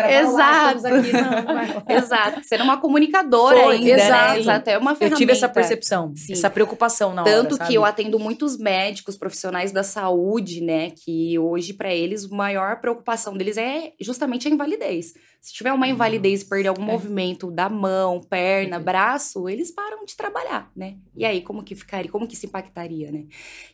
É. 0.00 0.20
Exato. 0.20 0.82
Lá, 0.82 0.98
aqui, 0.98 1.12
não, 1.12 1.84
Exato. 1.96 2.44
Ser 2.44 2.62
uma 2.62 2.78
comunicadora 2.78 3.60
foi, 3.60 3.76
ainda, 3.76 3.96
né? 3.96 4.04
exato. 4.04 4.32
né? 4.32 4.40
Exato. 4.40 4.70
É 4.70 4.78
uma 4.78 4.94
ferramenta. 4.94 5.14
Eu 5.14 5.18
tive 5.18 5.32
essa 5.32 5.48
percepção, 5.48 6.12
Sim. 6.16 6.32
essa 6.32 6.48
preocupação 6.48 7.12
na 7.12 7.24
Tanto 7.24 7.56
hora, 7.56 7.66
que 7.66 7.74
eu 7.74 7.84
atendo 7.84 8.18
muitos 8.18 8.56
médicos, 8.56 9.16
profissionais 9.16 9.70
da 9.70 9.82
saúde, 9.82 10.62
né? 10.62 10.92
Que 11.04 11.38
hoje, 11.38 11.74
para 11.74 11.92
eles, 11.94 12.24
a 12.24 12.34
maior 12.34 12.80
preocupação 12.80 13.36
deles 13.36 13.58
é 13.58 13.92
justamente 14.00 14.48
a 14.48 14.50
invalidez. 14.50 15.12
Se 15.40 15.54
tiver 15.54 15.72
uma 15.72 15.88
invalidez, 15.88 16.44
perder 16.44 16.68
algum 16.68 16.82
é. 16.82 16.86
movimento 16.86 17.50
da 17.50 17.68
mão, 17.68 18.20
perna, 18.20 18.78
braço, 18.78 19.48
eles 19.48 19.70
param 19.70 20.04
de 20.04 20.14
trabalhar, 20.14 20.70
né? 20.76 20.98
E 21.16 21.24
aí, 21.24 21.40
como 21.40 21.62
que 21.62 21.74
ficaria, 21.74 22.10
como 22.10 22.28
que 22.28 22.36
se 22.36 22.46
impactaria, 22.46 23.10
né? 23.10 23.24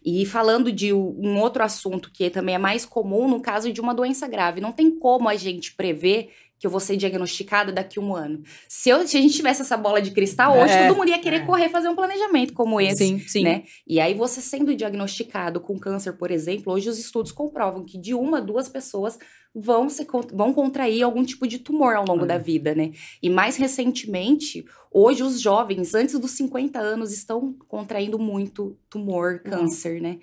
E 0.05 0.24
falando 0.24 0.70
de 0.70 0.92
um 0.92 1.40
outro 1.40 1.64
assunto 1.64 2.11
que 2.12 2.31
também 2.31 2.55
é 2.55 2.59
mais 2.59 2.87
comum 2.87 3.26
no 3.26 3.40
caso 3.40 3.72
de 3.72 3.81
uma 3.81 3.92
doença 3.92 4.29
grave, 4.29 4.61
não 4.61 4.70
tem 4.70 4.96
como 4.96 5.29
a 5.29 5.35
gente 5.35 5.74
prever 5.74 6.31
que 6.59 6.66
eu 6.66 6.70
vou 6.70 6.81
ser 6.81 6.96
diagnosticada 6.96 7.70
daqui 7.70 7.98
a 7.98 8.02
um 8.02 8.14
ano. 8.14 8.42
Se, 8.68 8.88
eu, 8.88 9.07
se 9.07 9.16
a 9.16 9.20
gente 9.20 9.35
tivesse 9.35 9.61
essa 9.61 9.76
bola 9.76 10.00
de 10.00 10.11
cristal, 10.11 10.59
hoje 10.59 10.72
é, 10.72 10.87
todo 10.87 10.96
mundo 10.96 11.09
ia 11.09 11.18
querer 11.18 11.42
é. 11.42 11.44
correr 11.44 11.68
fazer 11.68 11.88
um 11.88 11.94
planejamento 11.94 12.55
como 12.55 12.81
esse, 12.81 13.07
sim, 13.07 13.18
sim. 13.18 13.42
né? 13.42 13.64
E 13.87 14.00
aí 14.00 14.14
você 14.14 14.40
sendo 14.40 14.74
diagnosticado 14.74 15.61
com 15.61 15.79
câncer, 15.79 16.14
por 16.14 16.31
exemplo, 16.31 16.72
hoje 16.72 16.88
os 16.88 16.98
estudos 16.98 17.31
comprovam 17.31 17.85
que 17.85 17.98
de 17.98 18.14
uma 18.14 18.38
a 18.38 18.40
duas 18.40 18.68
pessoas 18.68 19.18
vão, 19.54 19.88
se, 19.88 20.06
vão 20.32 20.52
contrair 20.52 21.02
algum 21.02 21.24
tipo 21.24 21.46
de 21.46 21.59
tumor 21.59 21.96
ao 21.96 22.04
longo 22.04 22.26
da 22.26 22.38
vida, 22.38 22.74
né? 22.74 22.92
E 23.22 23.30
mais 23.30 23.56
recentemente, 23.56 24.64
hoje 24.92 25.22
os 25.22 25.40
jovens, 25.40 25.94
antes 25.94 26.18
dos 26.18 26.32
50 26.32 26.78
anos, 26.78 27.12
estão 27.12 27.54
contraindo 27.68 28.18
muito 28.18 28.76
tumor, 28.88 29.40
câncer, 29.40 30.00
né? 30.00 30.18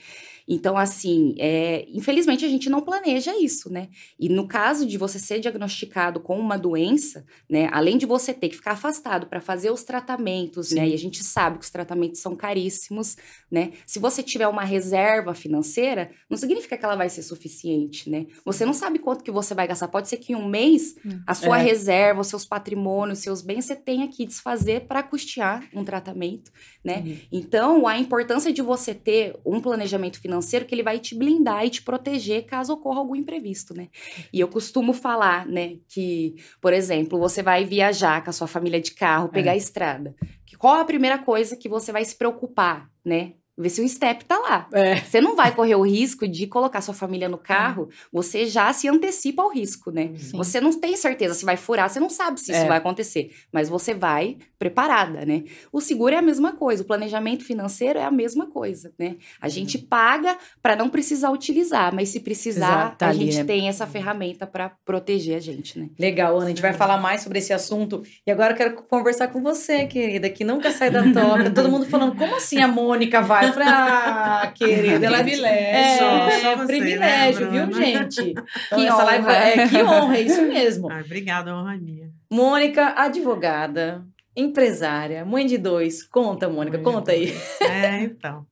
Então, 0.48 0.78
assim, 0.78 1.36
é, 1.40 1.88
infelizmente 1.90 2.44
a 2.44 2.50
gente 2.50 2.70
não 2.70 2.82
planeja 2.82 3.36
isso, 3.40 3.72
né? 3.72 3.90
E 4.20 4.28
no 4.28 4.48
caso 4.48 4.86
de 4.86 4.98
você 4.98 5.18
ser 5.18 5.40
diagnosticado 5.40 6.20
com 6.20 6.38
uma 6.40 6.58
doença, 6.58 7.26
né? 7.50 7.70
Além 7.72 7.98
de 7.98 8.06
você 8.06 8.34
ter 8.34 8.50
que 8.50 8.56
ficar 8.56 8.72
afastado 8.72 9.28
para 9.28 9.40
fazer 9.40 9.72
os 9.72 9.84
tratamentos, 9.84 10.70
Sim. 10.70 10.76
né? 10.76 10.90
E 10.90 10.94
a 10.94 10.98
gente 10.98 11.24
sabe 11.24 11.60
que 11.60 11.66
os 11.66 11.72
tratamentos 11.72 12.20
são 12.20 12.36
caríssimos, 12.36 13.16
né? 13.50 13.72
Se 13.86 14.00
você 14.00 14.22
tiver 14.22 14.48
uma 14.48 14.64
reserva 14.64 15.34
financeira, 15.34 16.12
não 16.30 16.38
significa 16.38 16.78
que 16.78 16.86
ela 16.86 16.96
vai 16.96 17.10
ser 17.10 17.24
suficiente, 17.24 18.10
né? 18.10 18.28
Você 18.44 18.66
não 18.66 18.74
sabe 18.74 19.00
quanto 19.00 19.23
que 19.24 19.32
você 19.32 19.54
vai 19.54 19.68
gastar. 19.68 19.88
Pode 19.88 20.10
ser 20.10 20.18
que 20.18 20.34
em 20.34 20.36
um 20.36 20.48
mês 20.48 20.96
hum. 21.06 21.22
a 21.26 21.34
sua 21.34 21.60
é. 21.60 21.64
reserva, 21.64 22.22
os 22.22 22.28
seus 22.28 22.46
patrimônios, 22.46 23.20
os 23.20 23.24
seus 23.24 23.42
bens, 23.42 23.66
você 23.66 23.76
tenha 23.76 24.08
que 24.08 24.26
desfazer 24.26 24.82
para 24.88 25.02
custear 25.02 25.64
um 25.74 25.84
tratamento, 25.84 26.52
né? 26.84 27.04
Uhum. 27.06 27.18
Então, 27.32 27.88
a 27.88 27.98
importância 27.98 28.52
de 28.52 28.62
você 28.62 28.94
ter 28.94 29.36
um 29.46 29.60
planejamento 29.62 30.20
financeiro 30.20 30.34
financeiro 30.44 30.66
que 30.66 30.76
ele 30.76 30.84
vai 30.84 31.00
te 31.00 31.16
blindar 31.16 31.66
e 31.66 31.70
te 31.70 31.82
proteger 31.82 32.46
caso 32.46 32.74
ocorra 32.74 33.00
algum 33.00 33.16
imprevisto, 33.16 33.74
né? 33.74 33.90
E 34.32 34.40
eu 34.40 34.48
costumo 34.48 34.94
falar, 34.94 35.46
né, 35.46 35.78
que, 35.88 36.36
por 36.62 36.74
exemplo, 36.74 37.20
você 37.20 37.42
vai 37.42 37.66
viajar 37.66 38.24
com 38.24 38.30
a 38.30 38.34
sua 38.34 38.48
família 38.48 38.82
de 38.82 38.92
carro, 38.92 39.30
pegar 39.30 39.52
é. 39.52 39.54
a 39.54 39.58
estrada. 39.58 40.16
Qual 40.58 40.80
a 40.80 40.86
primeira 40.86 41.18
coisa 41.18 41.58
que 41.58 41.68
você 41.68 41.92
vai 41.92 42.06
se 42.06 42.16
preocupar, 42.16 42.90
né? 43.04 43.34
Ver 43.56 43.70
se 43.70 43.82
o 43.82 43.88
step 43.88 44.26
tá 44.26 44.38
lá. 44.40 44.68
É. 44.74 44.96
Você 44.96 45.22
não 45.22 45.36
vai 45.36 45.54
correr 45.54 45.76
o 45.76 45.82
risco 45.84 46.28
de 46.28 46.48
colocar 46.48 46.82
sua 46.82 46.94
família 46.94 47.30
no 47.30 47.38
carro, 47.38 47.90
é. 47.92 47.96
você 48.12 48.48
já 48.48 48.74
se 48.74 48.88
antecipa 48.88 49.44
ao 49.44 49.50
risco, 49.50 49.92
né? 49.92 50.12
Sim. 50.16 50.36
Você 50.38 50.60
não 50.60 50.74
tem 50.74 50.96
certeza 50.98 51.36
se 51.36 51.46
vai 51.46 51.56
furar, 51.56 51.90
você 51.90 52.00
não 52.00 52.10
sabe 52.10 52.40
se 52.40 52.52
é. 52.52 52.58
isso 52.58 52.68
vai 52.68 52.78
acontecer, 52.78 53.32
mas 53.52 53.70
você 53.70 53.94
vai 53.94 54.38
preparada, 54.58 55.26
né? 55.26 55.44
O 55.72 55.80
seguro 55.80 56.16
é 56.16 56.18
a 56.18 56.22
mesma 56.22 56.54
coisa, 56.54 56.82
o 56.82 56.86
planejamento 56.86 57.44
financeiro 57.44 58.00
é 58.00 58.04
a 58.04 58.12
mesma 58.12 58.48
coisa, 58.48 58.92
né? 58.98 59.18
A 59.40 59.50
gente 59.50 59.78
paga 59.78 60.38
para 60.62 60.76
não 60.76 60.90
precisar 60.90 61.30
utilizar, 61.30 61.94
mas 61.94 62.10
se 62.10 62.22
precisar, 62.22 62.66
Exato, 62.66 62.98
tá 62.98 63.08
a 63.10 63.14
gente 63.14 63.38
né? 63.38 63.44
tem 63.44 63.68
essa 63.68 63.86
ferramenta 63.86 64.48
para 64.48 64.72
proteger 64.84 65.38
a 65.38 65.40
gente, 65.40 65.78
né? 65.78 65.90
Legal, 66.00 66.38
Ana, 66.38 66.46
a 66.46 66.50
gente 66.50 66.62
vai 66.62 66.74
falar 66.74 66.98
mais 66.98 67.22
sobre 67.22 67.40
esse 67.40 67.54
assunto. 67.54 68.02
E 68.26 68.32
agora 68.32 68.54
eu 68.54 68.58
quero 68.58 68.76
conversar 68.84 69.28
com 69.28 69.42
você, 69.42 69.86
querida, 69.86 70.30
que 70.30 70.44
nunca 70.44 70.72
sai 70.72 70.90
da 70.90 71.04
toca. 71.12 71.52
Todo 71.54 71.70
mundo 71.70 71.86
falando, 71.86 72.16
como 72.16 72.36
assim 72.36 72.60
a 72.60 72.68
Mônica 72.68 73.22
vai 73.22 73.43
ah, 73.66 74.52
querida, 74.54 75.06
ela 75.06 75.20
é 75.20 75.24
privilégio. 75.24 76.06
É, 76.06 76.40
só 76.42 76.56
você, 76.56 76.68
privilégio, 76.68 77.52
né, 77.52 77.66
viu, 77.66 77.74
gente? 77.74 78.30
Então, 78.32 78.46
que 78.78 78.92
honra. 78.92 79.04
live 79.04 79.30
é 79.30 79.68
que 79.68 79.84
honra, 79.84 80.18
é 80.18 80.22
isso 80.22 80.42
mesmo. 80.48 80.92
Ah, 80.92 81.02
obrigada, 81.04 81.56
honra 81.56 81.78
minha. 81.78 82.10
Mônica, 82.32 82.94
advogada, 82.96 84.06
empresária, 84.36 85.26
mãe 85.26 85.46
de 85.46 85.58
dois. 85.58 86.04
Conta, 86.04 86.50
Mônica, 86.50 86.78
mãe 86.78 86.84
conta 86.84 87.12
aí. 87.12 87.34
É, 87.62 88.02
então. 88.02 88.46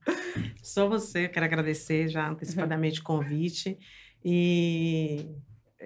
Sou 0.62 0.88
você, 0.88 1.28
quero 1.28 1.46
agradecer 1.46 2.08
já 2.08 2.28
antecipadamente 2.28 3.00
o 3.00 3.04
convite. 3.04 3.78
E 4.24 5.26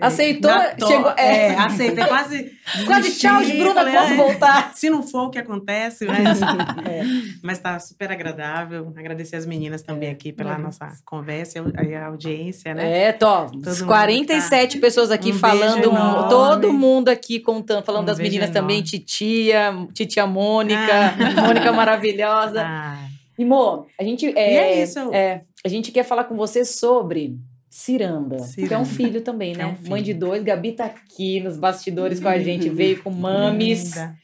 Aceitou, 0.01 0.51
to... 0.79 0.87
chegou. 0.87 1.11
É, 1.17 1.49
é 1.49 1.59
aceitei 1.59 2.05
quase. 2.05 2.53
quase 2.87 3.19
tchau, 3.19 3.41
Bruna, 3.43 3.75
falei, 3.75 3.95
posso 3.95 4.13
é, 4.13 4.17
voltar. 4.17 4.73
Se 4.77 4.91
não 4.91 5.03
for 5.03 5.27
o 5.27 5.31
que 5.31 5.39
acontece, 5.39 6.05
mas. 6.07 6.41
é. 6.87 7.03
Mas 7.43 7.59
tá 7.59 7.79
super 7.79 8.13
agradável. 8.13 8.93
Agradecer 8.97 9.37
as 9.37 9.47
meninas 9.47 9.83
também 9.83 10.09
é. 10.09 10.13
aqui 10.13 10.33
pela 10.33 10.59
nossa 10.59 10.93
conversa 11.05 11.65
e 11.87 11.95
a 11.95 12.07
audiência, 12.07 12.75
né? 12.75 13.09
É, 13.09 13.13
tô. 13.13 13.47
47 13.87 14.77
tá... 14.77 14.81
pessoas 14.81 15.11
aqui 15.11 15.31
um 15.31 15.39
falando, 15.39 16.29
todo 16.29 16.73
mundo 16.73 17.09
aqui 17.09 17.41
contando, 17.41 17.85
falando 17.85 18.03
um 18.03 18.07
das 18.07 18.19
meninas 18.19 18.51
enorme. 18.51 18.75
também, 18.75 18.83
Titia, 18.83 19.87
Titia 19.95 20.27
Mônica, 20.27 20.79
ah. 20.79 21.43
Mônica 21.43 21.73
maravilhosa. 21.73 22.63
Ah. 22.65 22.99
E, 23.39 23.45
Mo, 23.45 23.87
a 23.99 24.03
gente. 24.03 24.27
É, 24.37 24.53
e 24.53 24.57
é 24.57 24.83
isso. 24.83 24.99
É, 25.13 25.43
a 25.65 25.69
gente 25.69 25.93
quer 25.93 26.05
falar 26.05 26.25
com 26.25 26.37
você 26.37 26.65
sobre 26.65 27.37
Ciranda, 27.77 28.39
Ciranda, 28.39 28.69
que 28.69 28.75
é 28.75 28.79
um 28.79 28.87
filho 28.87 29.21
também, 29.21 29.55
né? 29.55 29.65
É 29.65 29.67
um 29.67 29.77
filho. 29.77 29.91
Mãe 29.91 30.03
de 30.03 30.15
dois, 30.15 30.43
Gabi 30.43 30.73
tá 30.73 30.87
aqui 30.87 31.41
nos 31.41 31.59
bastidores 31.59 32.19
com 32.19 32.27
a 32.27 32.39
gente, 32.39 32.71
veio 32.71 33.03
com 33.03 33.11
mames. 33.11 33.91
Linda. 33.91 34.17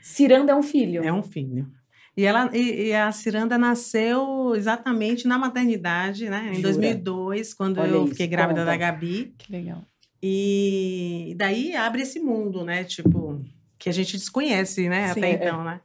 Ciranda 0.00 0.52
é 0.52 0.54
um 0.54 0.62
filho. 0.62 1.04
É 1.04 1.12
um 1.12 1.22
filho. 1.22 1.70
E, 2.16 2.24
ela, 2.24 2.48
e, 2.56 2.86
e, 2.86 2.94
a 2.94 3.12
Ciranda 3.12 3.58
nasceu 3.58 4.54
exatamente 4.56 5.28
na 5.28 5.36
maternidade, 5.36 6.30
né? 6.30 6.52
Em 6.52 6.54
Jura? 6.54 6.68
2002, 6.68 7.52
quando 7.52 7.80
Olha 7.80 7.90
eu 7.90 8.04
isso, 8.04 8.12
fiquei 8.12 8.28
grávida 8.28 8.60
conta. 8.60 8.72
da 8.72 8.76
Gabi. 8.78 9.34
Que 9.36 9.52
legal. 9.52 9.84
E 10.22 11.34
daí 11.36 11.76
abre 11.76 12.00
esse 12.00 12.18
mundo, 12.18 12.64
né? 12.64 12.82
Tipo, 12.82 13.44
que 13.78 13.90
a 13.90 13.92
gente 13.92 14.16
desconhece, 14.16 14.88
né? 14.88 15.12
Sim, 15.12 15.20
Até 15.20 15.32
é. 15.32 15.34
então, 15.34 15.62
né? 15.62 15.82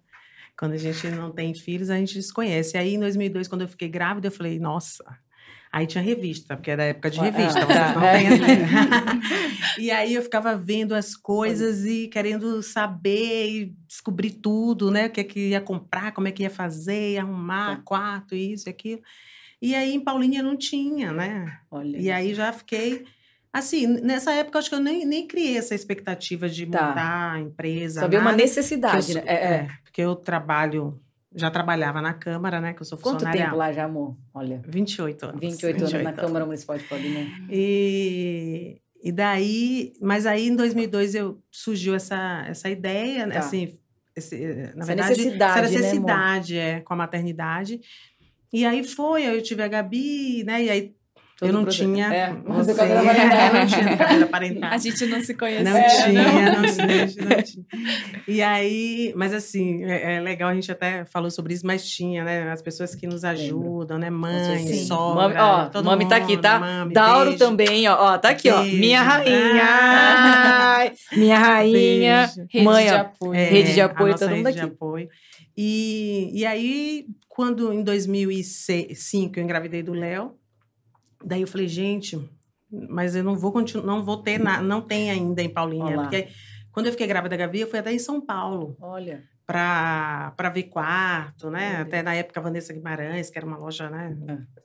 Quando 0.57 0.71
a 0.71 0.77
gente 0.77 1.05
não 1.09 1.29
tem 1.29 1.53
filhos, 1.53 1.89
a 1.89 1.97
gente 1.97 2.13
desconhece. 2.13 2.77
Aí, 2.77 2.93
em 2.93 2.99
2002, 2.99 3.49
quando 3.49 3.63
eu 3.63 3.67
fiquei 3.67 3.89
grávida, 3.89 4.27
eu 4.27 4.31
falei, 4.31 4.57
nossa, 4.59 5.03
Aí 5.71 5.85
tinha 5.85 6.03
revista, 6.03 6.55
porque 6.55 6.71
era 6.71 6.83
época 6.83 7.11
de 7.11 7.19
revista, 7.19 7.59
ah, 7.59 7.65
vocês 7.65 7.95
não 7.95 8.01
têm 8.01 8.27
assim. 9.77 9.81
e 9.81 9.91
aí 9.91 10.15
eu 10.15 10.23
ficava 10.23 10.57
vendo 10.57 10.95
as 10.95 11.15
coisas 11.15 11.85
e 11.85 12.07
querendo 12.07 12.63
saber 12.63 13.49
e 13.49 13.75
descobrir 13.87 14.31
tudo, 14.31 14.89
né? 14.89 15.05
O 15.05 15.09
que 15.11 15.19
é 15.19 15.23
que 15.23 15.49
ia 15.49 15.61
comprar, 15.61 16.11
como 16.11 16.27
é 16.27 16.31
que 16.31 16.41
ia 16.41 16.49
fazer, 16.49 17.13
ia 17.13 17.21
arrumar 17.21 17.77
tá. 17.77 17.81
quarto, 17.85 18.35
isso 18.35 18.67
e 18.67 18.71
aquilo. 18.71 19.01
E 19.61 19.75
aí 19.75 19.93
em 19.93 19.99
Paulinha 19.99 20.41
não 20.41 20.57
tinha, 20.57 21.11
né? 21.11 21.59
Olha 21.69 21.97
e 21.97 22.01
isso. 22.01 22.13
aí 22.13 22.33
já 22.33 22.51
fiquei. 22.51 23.05
Assim, 23.53 23.85
nessa 23.85 24.31
época 24.31 24.57
acho 24.57 24.69
que 24.69 24.75
eu 24.75 24.79
nem, 24.79 25.05
nem 25.05 25.27
criei 25.27 25.57
essa 25.57 25.75
expectativa 25.75 26.49
de 26.49 26.65
tá. 26.65 26.87
montar 26.87 27.31
a 27.33 27.39
empresa. 27.39 28.01
Só 28.01 28.17
uma 28.17 28.31
necessidade, 28.31 29.11
eu, 29.11 29.15
né? 29.17 29.23
É, 29.27 29.33
é, 29.33 29.67
porque 29.83 30.01
eu 30.01 30.15
trabalho 30.15 30.99
já 31.33 31.51
trabalhava 31.51 32.01
na 32.01 32.13
Câmara, 32.13 32.59
né? 32.59 32.73
Que 32.73 32.81
eu 32.81 32.85
sou 32.85 32.97
funcionária. 32.97 33.27
Quanto 33.27 33.45
tempo 33.45 33.55
lá 33.55 33.71
já, 33.71 33.85
amor? 33.85 34.17
Olha. 34.33 34.61
28 34.67 35.25
anos. 35.25 35.41
28, 35.41 35.79
28 35.79 35.95
anos 35.95 36.03
na 36.03 36.13
Câmara 36.13 36.45
Municipal 36.45 36.77
de 36.77 36.83
Paulínia. 36.85 37.27
E, 37.49 38.81
e 39.03 39.11
daí, 39.11 39.93
mas 40.01 40.25
aí 40.25 40.47
em 40.47 40.55
2002 40.55 41.15
eu 41.15 41.39
surgiu 41.51 41.93
essa, 41.95 42.45
essa 42.47 42.69
ideia, 42.69 43.29
tá. 43.29 43.39
assim, 43.39 43.77
esse, 44.15 44.37
na 44.75 44.81
essa 44.81 44.85
verdade, 44.85 45.09
necessidade, 45.09 45.59
essa 45.59 45.77
necessidade 45.77 46.53
né, 46.55 46.69
é, 46.71 46.79
com 46.81 46.93
a 46.93 46.97
maternidade. 46.97 47.79
E 48.51 48.65
aí 48.65 48.83
foi, 48.83 49.25
aí 49.25 49.35
eu 49.35 49.43
tive 49.43 49.61
a 49.61 49.67
Gabi, 49.67 50.43
né? 50.43 50.63
E 50.63 50.69
aí 50.69 50.95
eu 51.41 51.53
não 51.53 51.65
tinha. 51.65 52.13
É, 52.13 52.33
você, 52.45 52.73
você 52.73 52.85
não 52.85 53.67
tinha 53.67 53.97
cabelo 53.97 54.27
parental. 54.27 54.71
A 54.71 54.77
gente 54.77 55.05
não 55.05 55.21
se 55.21 55.33
conhecia. 55.33 55.63
Não 55.63 55.81
tinha, 55.87 56.51
não, 56.51 56.61
tinha, 56.63 57.35
não 57.35 57.43
tinha. 57.43 57.65
E 58.27 58.41
aí, 58.41 59.13
mas 59.15 59.33
assim, 59.33 59.85
é, 59.85 60.15
é, 60.15 60.19
legal, 60.19 60.49
a 60.49 60.53
gente 60.53 60.69
até 60.71 61.05
falou 61.05 61.31
sobre 61.31 61.53
isso, 61.53 61.65
mas 61.65 61.87
tinha, 61.87 62.23
né? 62.23 62.51
As 62.51 62.61
pessoas 62.61 62.93
que 62.93 63.07
nos 63.07 63.23
ajudam, 63.23 63.97
né? 63.97 64.09
Mãe, 64.09 64.67
Sim. 64.67 64.85
sogra. 64.85 65.29
Mami, 65.29 65.35
ó, 65.37 65.65
todo 65.69 65.85
mami 65.85 66.03
mundo, 66.03 66.09
tá 66.09 66.17
aqui, 66.17 66.37
tá? 66.37 66.59
Mami, 66.59 66.93
Dauro 66.93 67.29
beijo. 67.29 67.37
também, 67.37 67.87
ó. 67.87 68.13
ó 68.13 68.17
tá 68.17 68.29
aqui, 68.29 68.51
beijo. 68.51 68.59
ó. 68.59 68.79
Minha 68.79 69.01
rainha. 69.01 69.63
Ai, 69.63 70.91
minha 71.13 71.39
rainha. 71.39 72.31
Rede 72.49 72.65
Mãe, 72.65 72.85
de 72.85 72.93
apoio. 72.93 73.33
É, 73.33 73.45
rede 73.45 73.73
de 73.73 73.81
apoio, 73.81 74.17
todo 74.17 74.29
mundo 74.35 74.47
aqui. 74.47 74.59
De 74.59 74.65
apoio. 74.65 75.09
E, 75.57 76.31
e 76.33 76.45
aí, 76.45 77.05
quando 77.27 77.71
em 77.73 77.83
2005 77.83 79.39
eu 79.39 79.43
engravidei 79.43 79.83
do 79.83 79.93
Léo, 79.93 80.38
Daí 81.23 81.41
eu 81.41 81.47
falei, 81.47 81.67
gente, 81.67 82.17
mas 82.71 83.15
eu 83.15 83.23
não 83.23 83.35
vou 83.35 83.51
continuar, 83.51 83.85
não 83.85 84.03
vou 84.03 84.17
ter 84.17 84.39
nada, 84.39 84.61
não 84.61 84.81
tem 84.81 85.11
ainda 85.11 85.41
em 85.41 85.49
Paulinha. 85.49 85.95
Porque 85.95 86.27
quando 86.71 86.85
eu 86.85 86.91
fiquei 86.91 87.07
grávida 87.07 87.35
da 87.35 87.45
Gabi, 87.45 87.61
eu 87.61 87.67
fui 87.67 87.79
até 87.79 87.93
em 87.93 87.99
São 87.99 88.21
Paulo. 88.21 88.77
Olha. 88.79 89.23
Para 89.45 90.51
ver 90.53 90.63
quarto, 90.63 91.49
né? 91.49 91.71
Olha. 91.73 91.81
Até 91.81 92.03
na 92.03 92.13
época 92.13 92.39
Vanessa 92.39 92.71
Guimarães, 92.71 93.29
que 93.29 93.37
era 93.37 93.47
uma 93.47 93.57
loja, 93.57 93.89
né? 93.89 94.15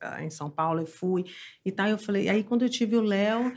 É. 0.01 0.25
Em 0.25 0.31
São 0.31 0.51
Paulo, 0.51 0.81
eu 0.81 0.87
fui. 0.87 1.25
E 1.65 1.73
tal, 1.73 1.89
eu 1.89 1.99
falei. 1.99 2.29
Aí 2.29 2.45
quando 2.45 2.63
eu 2.63 2.69
tive 2.69 2.95
o 2.97 3.01
Léo, 3.01 3.53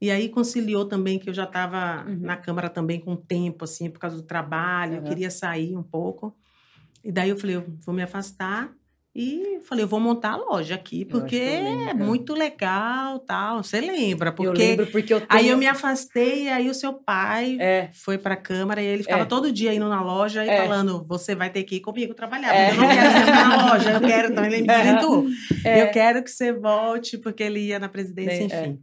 e 0.00 0.10
aí 0.10 0.30
conciliou 0.30 0.86
também 0.86 1.18
que 1.18 1.28
eu 1.28 1.34
já 1.34 1.44
estava 1.44 2.04
uhum. 2.08 2.20
na 2.20 2.36
Câmara 2.36 2.70
também 2.70 2.98
com 2.98 3.14
tempo, 3.14 3.64
assim, 3.64 3.90
por 3.90 3.98
causa 3.98 4.16
do 4.16 4.22
trabalho, 4.22 4.92
uhum. 4.92 4.98
eu 4.98 5.04
queria 5.04 5.30
sair 5.30 5.76
um 5.76 5.82
pouco. 5.82 6.34
E 7.04 7.12
daí 7.12 7.28
eu 7.28 7.36
falei, 7.36 7.56
eu 7.56 7.66
vou 7.84 7.94
me 7.94 8.02
afastar 8.02 8.72
e 9.12 9.58
falei, 9.64 9.82
eu 9.82 9.88
vou 9.88 9.98
montar 9.98 10.34
a 10.34 10.36
loja 10.36 10.76
aqui, 10.76 11.04
porque 11.04 11.36
é 11.36 11.92
muito 11.92 12.32
legal, 12.32 13.18
tal. 13.18 13.62
Você 13.62 13.80
lembra? 13.80 14.30
Porque, 14.30 14.48
eu 14.48 14.52
lembro 14.52 14.86
porque 14.86 15.12
eu 15.12 15.20
tenho... 15.20 15.28
Aí 15.30 15.48
eu 15.48 15.58
me 15.58 15.66
afastei, 15.66 16.48
aí 16.48 16.70
o 16.70 16.74
seu 16.74 16.92
pai 16.92 17.56
é. 17.58 17.90
foi 17.92 18.16
para 18.16 18.34
a 18.34 18.36
Câmara, 18.36 18.80
e 18.80 18.86
ele 18.86 19.02
ficava 19.02 19.22
é. 19.22 19.26
todo 19.26 19.50
dia 19.50 19.74
indo 19.74 19.88
na 19.88 20.00
loja 20.00 20.44
e 20.44 20.48
é. 20.48 20.56
falando, 20.58 21.04
você 21.08 21.34
vai 21.34 21.50
ter 21.50 21.64
que 21.64 21.76
ir 21.76 21.80
comigo 21.80 22.14
trabalhar, 22.14 22.54
é. 22.54 22.70
eu 22.70 22.76
não 22.76 22.88
quero 22.88 23.12
ser 23.12 23.26
na 23.32 23.66
loja, 23.66 23.90
eu 23.90 24.00
quero, 24.00 24.32
então 24.32 24.44
ele 24.46 24.62
me 24.62 24.70
apresentou. 24.70 25.26
É. 25.64 25.82
Eu 25.82 25.90
quero 25.90 26.22
que 26.22 26.30
você 26.30 26.52
volte, 26.52 27.18
porque 27.18 27.42
ele 27.42 27.60
ia 27.60 27.80
na 27.80 27.88
presidência, 27.88 28.44
enfim. 28.44 28.80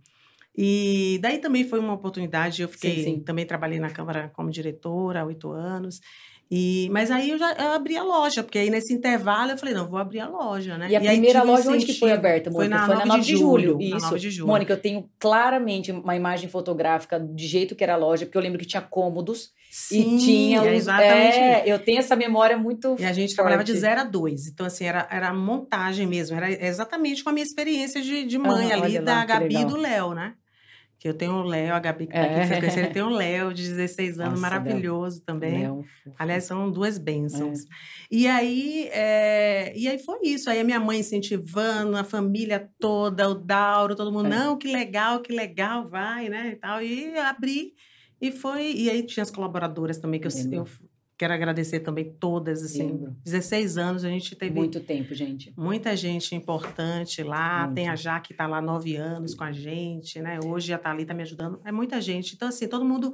E 0.57 1.19
daí 1.21 1.37
também 1.37 1.63
foi 1.63 1.79
uma 1.79 1.93
oportunidade, 1.93 2.63
eu 2.63 2.67
fiquei, 2.67 2.95
sim, 2.95 3.03
sim. 3.03 3.19
também 3.19 3.45
trabalhei 3.45 3.79
na 3.79 3.91
Câmara 3.91 4.29
como 4.33 4.49
diretora 4.49 5.21
há 5.21 5.25
oito 5.25 5.51
anos, 5.51 6.01
e, 6.49 6.87
mas 6.91 7.11
aí 7.11 7.31
eu 7.31 7.37
já 7.37 7.51
eu 7.53 7.73
abri 7.73 7.97
a 7.97 8.03
loja, 8.03 8.41
porque 8.41 8.57
aí 8.57 8.69
nesse 8.69 8.93
intervalo 8.93 9.51
eu 9.51 9.57
falei, 9.57 9.75
não, 9.75 9.87
vou 9.87 9.99
abrir 9.99 10.21
a 10.21 10.29
loja, 10.29 10.77
né? 10.77 10.89
E 10.89 10.95
a 10.95 11.03
e 11.03 11.07
primeira 11.07 11.43
loja 11.43 11.69
onde 11.69 11.85
que 11.85 11.93
foi 11.93 12.11
aberta, 12.11 12.49
Mônica? 12.49 12.77
Foi 12.77 12.79
na, 12.79 12.85
foi 12.85 12.95
9, 12.95 13.07
na 13.07 13.15
9 13.15 13.21
de, 13.21 13.27
de 13.27 13.37
julho. 13.37 13.71
julho. 13.73 13.81
Isso. 13.81 14.05
9 14.05 14.19
de 14.19 14.31
julho. 14.31 14.47
Mônica, 14.47 14.73
eu 14.73 14.77
tenho 14.77 15.09
claramente 15.19 15.91
uma 15.91 16.15
imagem 16.15 16.49
fotográfica 16.49 17.19
de 17.19 17.47
jeito 17.47 17.75
que 17.75 17.83
era 17.83 17.95
a 17.95 17.97
loja, 17.97 18.25
porque 18.25 18.37
eu 18.37 18.41
lembro 18.41 18.59
que 18.59 18.65
tinha 18.65 18.81
cômodos 18.81 19.51
Sim, 19.69 20.15
e 20.15 20.19
tinha 20.19 20.61
é 20.63 20.75
exatamente 20.75 21.37
é, 21.37 21.63
eu 21.65 21.77
tenho 21.79 21.99
essa 21.99 22.15
memória 22.15 22.57
muito 22.57 22.95
E 22.97 23.03
a 23.03 23.11
gente 23.11 23.27
forte. 23.27 23.35
trabalhava 23.35 23.63
de 23.65 23.75
0 23.75 24.01
a 24.01 24.03
2. 24.05 24.47
Então, 24.47 24.65
assim, 24.65 24.85
era, 24.85 25.05
era 25.11 25.33
montagem 25.33 26.07
mesmo. 26.07 26.37
Era 26.37 26.49
exatamente 26.49 27.23
com 27.23 27.29
a 27.29 27.33
minha 27.33 27.43
experiência 27.43 28.01
de, 28.01 28.23
de 28.23 28.37
mãe 28.37 28.71
ah, 28.71 28.75
ali, 28.75 28.99
da 28.99 29.25
Gabi 29.25 29.57
e 29.57 29.65
do 29.65 29.75
Léo, 29.75 30.13
né? 30.13 30.33
Que 30.99 31.07
eu 31.07 31.13
tenho 31.13 31.33
o 31.33 31.43
Léo, 31.43 31.75
a 31.75 31.79
Gabi 31.79 32.07
que 32.07 32.13
tá 32.13 32.19
é. 32.19 32.39
aqui 32.39 32.47
frequência, 32.47 32.79
ele 32.79 32.89
tem 32.89 33.03
o 33.03 33.09
Léo 33.15 33.53
de 33.53 33.63
16 33.63 34.19
anos, 34.19 34.29
Nossa, 34.31 34.41
maravilhoso 34.41 35.17
Léo. 35.17 35.25
também. 35.25 35.59
Léo. 35.59 35.85
Aliás, 36.17 36.43
são 36.45 36.71
duas 36.71 36.97
bênçãos. 36.97 37.61
É. 37.61 37.65
E 38.09 38.27
aí, 38.27 38.89
é... 38.91 39.73
e 39.77 39.87
aí 39.87 39.99
foi 39.99 40.19
isso. 40.23 40.49
Aí 40.49 40.59
a 40.59 40.63
minha 40.63 40.79
mãe 40.79 40.99
incentivando, 40.99 41.95
a 41.95 42.03
família 42.03 42.69
toda, 42.79 43.29
o 43.29 43.35
Dauro, 43.35 43.95
todo 43.95 44.11
mundo, 44.11 44.27
é. 44.27 44.29
não, 44.29 44.57
que 44.57 44.71
legal, 44.71 45.19
que 45.21 45.31
legal, 45.31 45.87
vai, 45.87 46.29
né? 46.29 46.49
E 46.53 46.55
tal. 46.55 46.81
E 46.81 47.17
abri. 47.17 47.73
E 48.19 48.31
foi. 48.31 48.73
E 48.73 48.89
aí 48.89 49.03
tinha 49.03 49.21
as 49.21 49.29
colaboradoras 49.29 49.99
também, 49.99 50.19
que 50.19 50.27
eu, 50.27 50.31
eu 50.51 50.65
Quero 51.17 51.33
agradecer 51.33 51.79
também 51.79 52.15
todas, 52.19 52.61
assim, 52.61 52.83
Lembro. 52.83 53.15
16 53.23 53.77
anos 53.77 54.05
a 54.05 54.09
gente 54.09 54.35
teve... 54.35 54.53
Muito 54.53 54.79
tempo, 54.79 55.15
gente. 55.15 55.51
Muita 55.57 55.95
gente 55.95 56.35
importante 56.35 57.23
lá, 57.23 57.65
Muito. 57.65 57.75
tem 57.75 57.89
a 57.89 57.95
Jaque 57.95 58.27
que 58.27 58.33
está 58.33 58.45
lá 58.45 58.61
nove 58.61 58.95
anos 58.95 59.33
com 59.33 59.43
a 59.43 59.51
gente, 59.51 60.19
né? 60.19 60.39
Hoje 60.45 60.71
a 60.73 60.77
Thalita 60.77 61.13
me 61.13 61.23
ajudando, 61.23 61.59
é 61.65 61.71
muita 61.71 61.99
gente. 61.99 62.35
Então, 62.35 62.47
assim, 62.47 62.67
todo 62.67 62.85
mundo... 62.85 63.13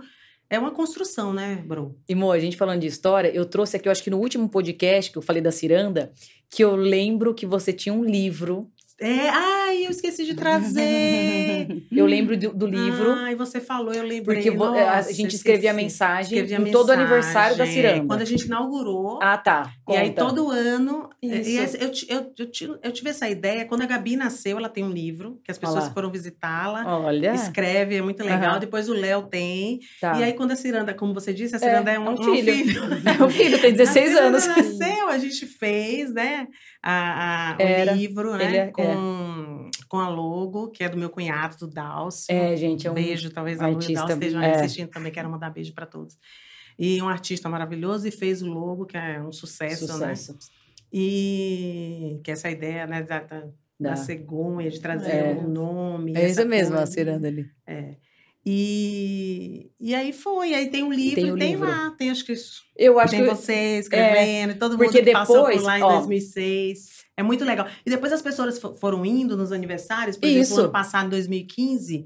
É 0.50 0.60
uma 0.60 0.72
construção, 0.72 1.34
né, 1.34 1.64
Bro? 1.66 1.98
E, 2.08 2.14
Mo, 2.14 2.32
a 2.32 2.38
gente 2.38 2.56
falando 2.58 2.82
de 2.82 2.86
história, 2.86 3.30
eu 3.34 3.44
trouxe 3.44 3.78
aqui, 3.78 3.88
eu 3.88 3.92
acho 3.92 4.04
que 4.04 4.12
no 4.12 4.20
último 4.20 4.48
podcast 4.48 5.12
que 5.12 5.18
eu 5.18 5.22
falei 5.22 5.42
da 5.42 5.52
Ciranda, 5.52 6.12
que 6.48 6.64
eu 6.64 6.76
lembro 6.76 7.34
que 7.34 7.46
você 7.46 7.74
tinha 7.74 7.94
um 7.94 8.04
livro 8.04 8.70
é, 9.00 9.30
ai, 9.30 9.86
eu 9.86 9.92
esqueci 9.92 10.26
de 10.26 10.34
trazer. 10.34 11.68
eu 11.92 12.06
lembro 12.06 12.38
do, 12.38 12.54
do, 12.54 12.68
livro. 12.68 13.12
Ai, 13.12 13.36
você 13.36 13.60
falou, 13.60 13.94
eu 13.94 14.04
lembrei. 14.04 14.44
Porque 14.44 14.52
Nossa, 14.52 15.10
a 15.10 15.12
gente 15.12 15.36
escrevia 15.36 15.72
a 15.72 15.74
mensagem 15.74 16.24
escrevia 16.24 16.58
em 16.58 16.60
mensagem, 16.60 16.72
todo 16.72 16.92
aniversário 16.92 17.58
da 17.58 17.66
Ciranda. 17.66 18.06
Quando 18.06 18.22
a 18.22 18.26
gente 18.26 18.46
inaugurou. 18.46 19.20
Ah, 19.22 19.38
tá. 19.38 19.72
Conta. 19.84 20.00
E 20.00 20.02
aí 20.02 20.12
todo 20.12 20.50
ano. 20.50 21.10
Isso. 21.22 21.78
Eu, 21.78 21.92
eu, 22.10 22.32
eu, 22.62 22.80
eu, 22.84 22.92
tive 22.92 23.10
essa 23.10 23.30
ideia. 23.30 23.66
Quando 23.66 23.82
a 23.82 23.86
Gabi 23.86 24.16
nasceu, 24.16 24.58
ela 24.58 24.70
tem 24.70 24.84
um 24.84 24.92
livro 24.92 25.40
que 25.44 25.52
as 25.52 25.58
pessoas 25.58 25.90
foram 25.90 26.12
visitá-la. 26.12 26.86
Olha. 27.00 27.34
Escreve, 27.34 27.96
é 27.96 28.02
muito 28.02 28.24
legal. 28.24 28.56
Uhum. 28.56 28.60
Depois 28.60 28.90
o 28.90 28.94
Léo 28.94 29.24
tem. 29.24 29.80
Tá. 30.00 30.20
E 30.20 30.24
aí, 30.24 30.34
quando 30.34 30.52
a 30.52 30.56
Ciranda, 30.56 30.94
como 30.94 31.14
você 31.14 31.34
disse, 31.34 31.56
a 31.56 31.60
Ciranda 31.60 31.92
é, 31.92 31.96
é 31.96 32.00
um, 32.00 32.08
é 32.08 32.10
um, 32.12 32.18
filho. 32.18 32.34
Um 32.34 32.64
filho. 32.64 32.82
é 33.22 33.24
um 33.24 33.30
filho, 33.30 33.62
tem 33.62 33.74
16 33.74 34.16
a 34.18 34.20
anos. 34.22 34.46
nasceu, 34.48 35.10
a 35.10 35.18
gente 35.18 35.46
fez, 35.46 36.14
né? 36.14 36.48
A, 36.84 37.54
a, 37.54 37.58
o 37.58 37.62
Era, 37.62 37.94
livro, 37.94 38.36
né? 38.36 38.58
É, 38.58 38.68
com. 38.68 38.82
É 38.84 39.64
com 39.94 40.00
a 40.00 40.10
logo, 40.10 40.70
que 40.70 40.84
é 40.84 40.90
do 40.90 40.98
meu 40.98 41.08
cunhado, 41.08 41.56
do 41.56 41.68
Dalcio. 41.68 42.26
É, 42.36 42.58
gente, 42.58 42.88
é 42.88 42.90
um 42.90 42.96
beijo, 42.96 43.30
talvez 43.30 43.62
a 43.62 43.68
Lu 43.68 43.80
e 43.80 43.92
o 43.92 43.94
Dalcio 43.94 44.14
estejam 44.16 44.42
é. 44.42 44.56
assistindo 44.56 44.90
também, 44.90 45.12
quero 45.12 45.30
mandar 45.30 45.52
beijo 45.52 45.72
para 45.72 45.86
todos. 45.86 46.18
E 46.80 47.00
um 47.00 47.08
artista 47.08 47.48
maravilhoso 47.48 48.08
e 48.08 48.12
fez 48.12 48.42
o 48.42 48.48
logo, 48.48 48.88
que 48.88 48.98
é 48.98 49.22
um 49.22 49.32
sucesso, 49.32 49.86
né? 49.86 50.16
sucesso. 50.16 50.34
né? 50.34 50.40
E 50.92 52.20
que 52.24 52.32
essa 52.32 52.50
ideia, 52.50 52.88
né, 52.88 53.04
da, 53.04 53.20
da, 53.20 53.44
da 53.80 53.96
cegonha, 53.96 54.68
de 54.72 54.80
trazer 54.80 55.12
é. 55.12 55.34
um 55.36 55.48
nome. 55.48 56.18
É 56.18 56.28
isso 56.28 56.44
mesmo, 56.48 56.76
a 56.76 56.88
ciranda 56.88 57.28
ali. 57.28 57.48
É. 57.68 57.96
E, 58.46 59.72
e 59.80 59.96
aí 59.96 60.12
foi, 60.12 60.54
aí 60.54 60.70
tem 60.70 60.84
um 60.84 60.92
livro, 60.92 61.16
tem, 61.16 61.36
tem 61.38 61.52
livro. 61.52 61.66
lá, 61.66 61.92
tem 61.92 62.10
acho 62.10 62.26
que 62.26 62.34
eu 62.76 63.00
acho 63.00 63.12
tem 63.12 63.24
que, 63.24 63.30
você 63.30 63.80
escrevendo, 63.80 64.52
é, 64.52 64.54
todo 64.56 64.72
mundo 64.72 64.84
porque 64.84 65.00
que 65.00 65.06
depois, 65.06 65.28
passou 65.28 65.50
por 65.50 65.62
lá 65.62 65.80
em 65.80 65.84
ó, 65.84 65.98
2006. 66.00 67.04
É 67.16 67.24
muito 67.24 67.46
legal. 67.46 67.68
E 67.86 67.90
depois 67.90 68.12
as 68.12 68.22
pessoas 68.22 68.60
foram 68.80 69.06
indo 69.06 69.38
nos 69.38 69.54
aniversários, 69.54 70.18
por 70.18 70.28
isso. 70.28 70.40
exemplo, 70.40 70.64
ano 70.64 70.72
passado, 70.72 71.08
em 71.08 71.10
2015, 71.12 72.06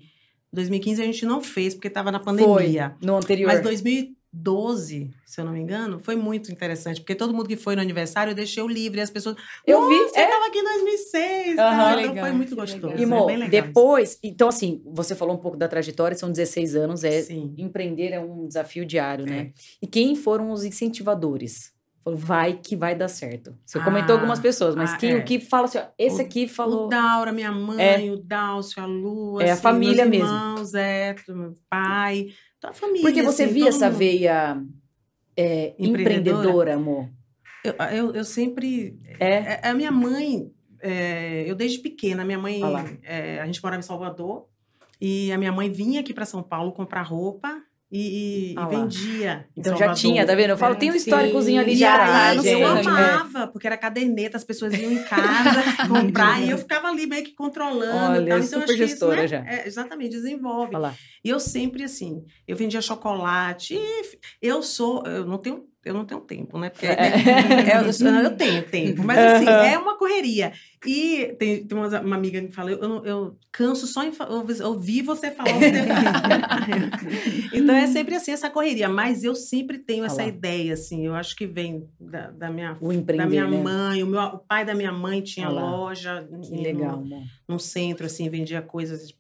2015 0.54 1.02
a 1.02 1.06
gente 1.06 1.26
não 1.26 1.42
fez 1.42 1.74
porque 1.74 1.88
estava 1.88 2.12
na 2.12 2.20
pandemia. 2.20 2.96
Foi, 3.00 3.08
no 3.08 3.18
anterior. 3.18 3.48
Mas 3.48 3.62
2000, 3.62 4.17
12, 4.40 5.10
se 5.26 5.42
eu 5.42 5.46
não 5.46 5.52
me 5.52 5.60
engano, 5.60 6.00
foi 6.00 6.16
muito 6.16 6.52
interessante, 6.52 7.02
porque 7.02 7.16
todo 7.16 7.34
mundo 7.34 7.48
que 7.48 7.56
foi 7.56 7.76
no 7.76 7.82
aniversário 7.82 8.32
eu 8.32 8.36
deixei 8.36 8.62
o 8.62 8.68
livro 8.68 9.00
e 9.00 9.02
as 9.02 9.10
pessoas. 9.10 9.36
Eu 9.66 9.88
vi. 9.88 9.96
Você 9.96 10.20
estava 10.20 10.46
é... 10.46 10.48
aqui 10.48 10.60
em 10.60 10.64
2006, 10.64 11.48
uhum, 11.50 11.56
tá? 11.56 12.02
então 12.02 12.16
foi 12.18 12.32
muito 12.32 12.56
gostoso. 12.56 12.94
E, 12.96 13.06
Mo, 13.06 13.30
é 13.30 13.50
depois, 13.50 14.20
então 14.24 14.48
assim, 14.48 14.82
você 14.86 15.16
falou 15.16 15.36
um 15.36 15.40
pouco 15.40 15.58
da 15.58 15.68
trajetória, 15.68 16.16
são 16.16 16.32
16 16.32 16.76
anos, 16.76 17.04
é 17.04 17.22
Sim. 17.22 17.54
empreender 17.58 18.12
é 18.12 18.20
um 18.20 18.48
desafio 18.48 18.86
diário, 18.86 19.26
né? 19.26 19.38
é. 19.38 19.44
né? 19.44 19.52
E 19.82 19.88
quem 19.88 20.16
foram 20.16 20.52
os 20.52 20.64
incentivadores? 20.64 21.76
Falou, 22.08 22.18
vai 22.18 22.54
que 22.54 22.76
vai 22.76 22.96
dar 22.96 23.10
certo. 23.10 23.54
Você 23.66 23.80
ah, 23.80 23.84
comentou 23.84 24.16
algumas 24.16 24.40
pessoas, 24.40 24.76
mas 24.76 24.94
ah, 24.94 24.98
quem 24.98 25.12
é. 25.12 25.18
o 25.18 25.26
que 25.26 25.42
fala 25.42 25.66
assim, 25.66 25.78
ó, 25.78 25.88
esse 25.98 26.22
o, 26.22 26.26
aqui 26.26 26.48
falou. 26.48 26.86
O 26.86 26.88
Daura, 26.88 27.34
minha 27.34 27.52
mãe, 27.52 28.08
é. 28.08 28.12
o 28.12 28.18
Dalcio, 28.18 28.82
a 28.82 28.86
Lu, 28.86 29.42
é 29.42 29.52
assim, 29.52 29.54
a 29.54 29.58
família 29.58 30.06
meus 30.06 30.24
mesmo. 30.24 30.38
irmãos, 30.38 30.74
é, 30.74 31.16
meu 31.28 31.54
pai. 31.70 32.28
Da 32.62 32.74
família. 32.74 33.02
Porque 33.02 33.22
você 33.22 33.44
assim, 33.44 33.54
via 33.54 33.70
essa 33.70 33.88
mundo. 33.88 33.98
veia 33.98 34.64
é, 35.36 35.76
empreendedora, 35.78 36.76
amor? 36.76 37.10
Eu, 37.64 37.74
eu, 37.92 38.16
eu 38.16 38.26
sempre. 38.26 39.00
É? 39.20 39.60
é 39.64 39.70
a 39.70 39.74
minha 39.74 39.92
mãe, 39.92 40.52
é, 40.82 41.44
eu 41.48 41.56
desde 41.56 41.80
pequena, 41.80 42.26
minha 42.26 42.40
mãe. 42.40 42.62
É, 43.04 43.40
a 43.40 43.46
gente 43.46 43.62
morava 43.62 43.80
em 43.80 43.84
Salvador. 43.84 44.48
E 45.00 45.32
a 45.32 45.38
minha 45.38 45.52
mãe 45.52 45.70
vinha 45.70 46.00
aqui 46.00 46.12
para 46.12 46.26
São 46.26 46.42
Paulo 46.42 46.72
comprar 46.72 47.04
roupa 47.04 47.62
e, 47.92 48.54
ah, 48.58 48.64
e 48.64 48.76
vendia. 48.76 49.48
Então 49.56 49.78
já 49.78 49.94
tinha, 49.94 50.26
tá 50.26 50.36
vendo? 50.36 50.52
Eu 50.52 50.58
falo, 50.58 50.76
tem 50.76 50.92
um 50.92 50.96
históricozinho 50.96 51.62
ali 51.62 51.76
de 51.76 51.86
aragem. 51.86 52.60
Eu 52.60 52.68
amava, 52.68 53.48
porque 53.48 53.66
era 53.66 53.78
caderneta, 53.78 54.36
as 54.36 54.44
pessoas 54.44 54.74
iam 54.74 54.92
em 54.92 55.04
casa 55.04 55.64
comprar 55.88 56.42
e 56.42 56.50
eu 56.50 56.58
ficava 56.58 56.90
ali 56.90 57.08
meio 57.08 57.24
que 57.24 57.34
controlando. 57.34 58.20
Olha. 58.20 58.36
Então, 58.36 58.44
super 58.44 58.76
gestora 58.76 59.24
isso, 59.24 59.36
né? 59.36 59.46
já. 59.46 59.50
É, 59.50 59.68
exatamente, 59.68 60.12
desenvolve. 60.12 60.74
E 61.24 61.30
eu 61.30 61.40
sempre 61.40 61.84
assim, 61.84 62.26
eu 62.48 62.58
vendia 62.58 62.82
chocolate. 62.82 63.80
eu 64.42 64.62
sou, 64.62 65.06
eu 65.06 65.26
não 65.26 65.38
tenho 65.38 65.66
eu 65.88 65.94
não 65.94 66.06
tenho 66.06 66.22
tempo, 66.22 66.60
né? 66.60 66.70
Porque 66.70 66.86
é. 66.86 66.92
é, 66.92 67.78
eu, 67.82 68.24
eu, 68.24 68.36
tenho 68.36 68.64
tempo, 68.64 69.04
mas 69.04 69.18
assim, 69.18 69.48
é 69.48 69.78
uma 69.78 69.98
correria. 69.98 70.54
E 70.86 71.36
tem, 71.40 71.66
tem 71.66 71.78
uma, 71.78 71.88
uma, 72.00 72.16
amiga 72.16 72.40
que 72.40 72.52
fala, 72.52 72.72
eu, 72.72 73.06
eu 73.06 73.38
canso 73.52 73.88
só 73.88 74.04
em 74.04 74.12
ouvir 74.64 75.02
você 75.02 75.32
falar. 75.32 75.54
Você 75.54 75.72
então 77.58 77.76
é 77.76 77.88
sempre 77.88 78.16
assim, 78.16 78.32
essa 78.32 78.50
correria. 78.50 78.88
Mas 78.88 79.24
eu 79.24 79.36
sempre 79.36 79.80
tenho 79.80 80.06
essa 80.06 80.24
ideia, 80.24 80.74
assim, 80.74 81.06
eu 81.06 81.16
acho 81.16 81.36
que 81.36 81.48
vem 81.48 81.90
da, 82.00 82.30
da 82.30 82.52
minha, 82.52 82.78
da 83.16 83.26
minha 83.26 83.48
né? 83.48 83.58
mãe. 83.58 84.04
O, 84.04 84.08
meu, 84.08 84.22
o 84.22 84.38
pai 84.38 84.64
da 84.64 84.76
minha 84.76 84.92
mãe 84.92 85.22
tinha 85.22 85.50
loja. 85.50 86.28
Que 86.44 86.56
legal, 86.58 87.02
no, 87.02 87.24
num 87.48 87.60
centro, 87.60 88.06
assim, 88.06 88.30
vendia 88.30 88.62
coisas. 88.62 89.17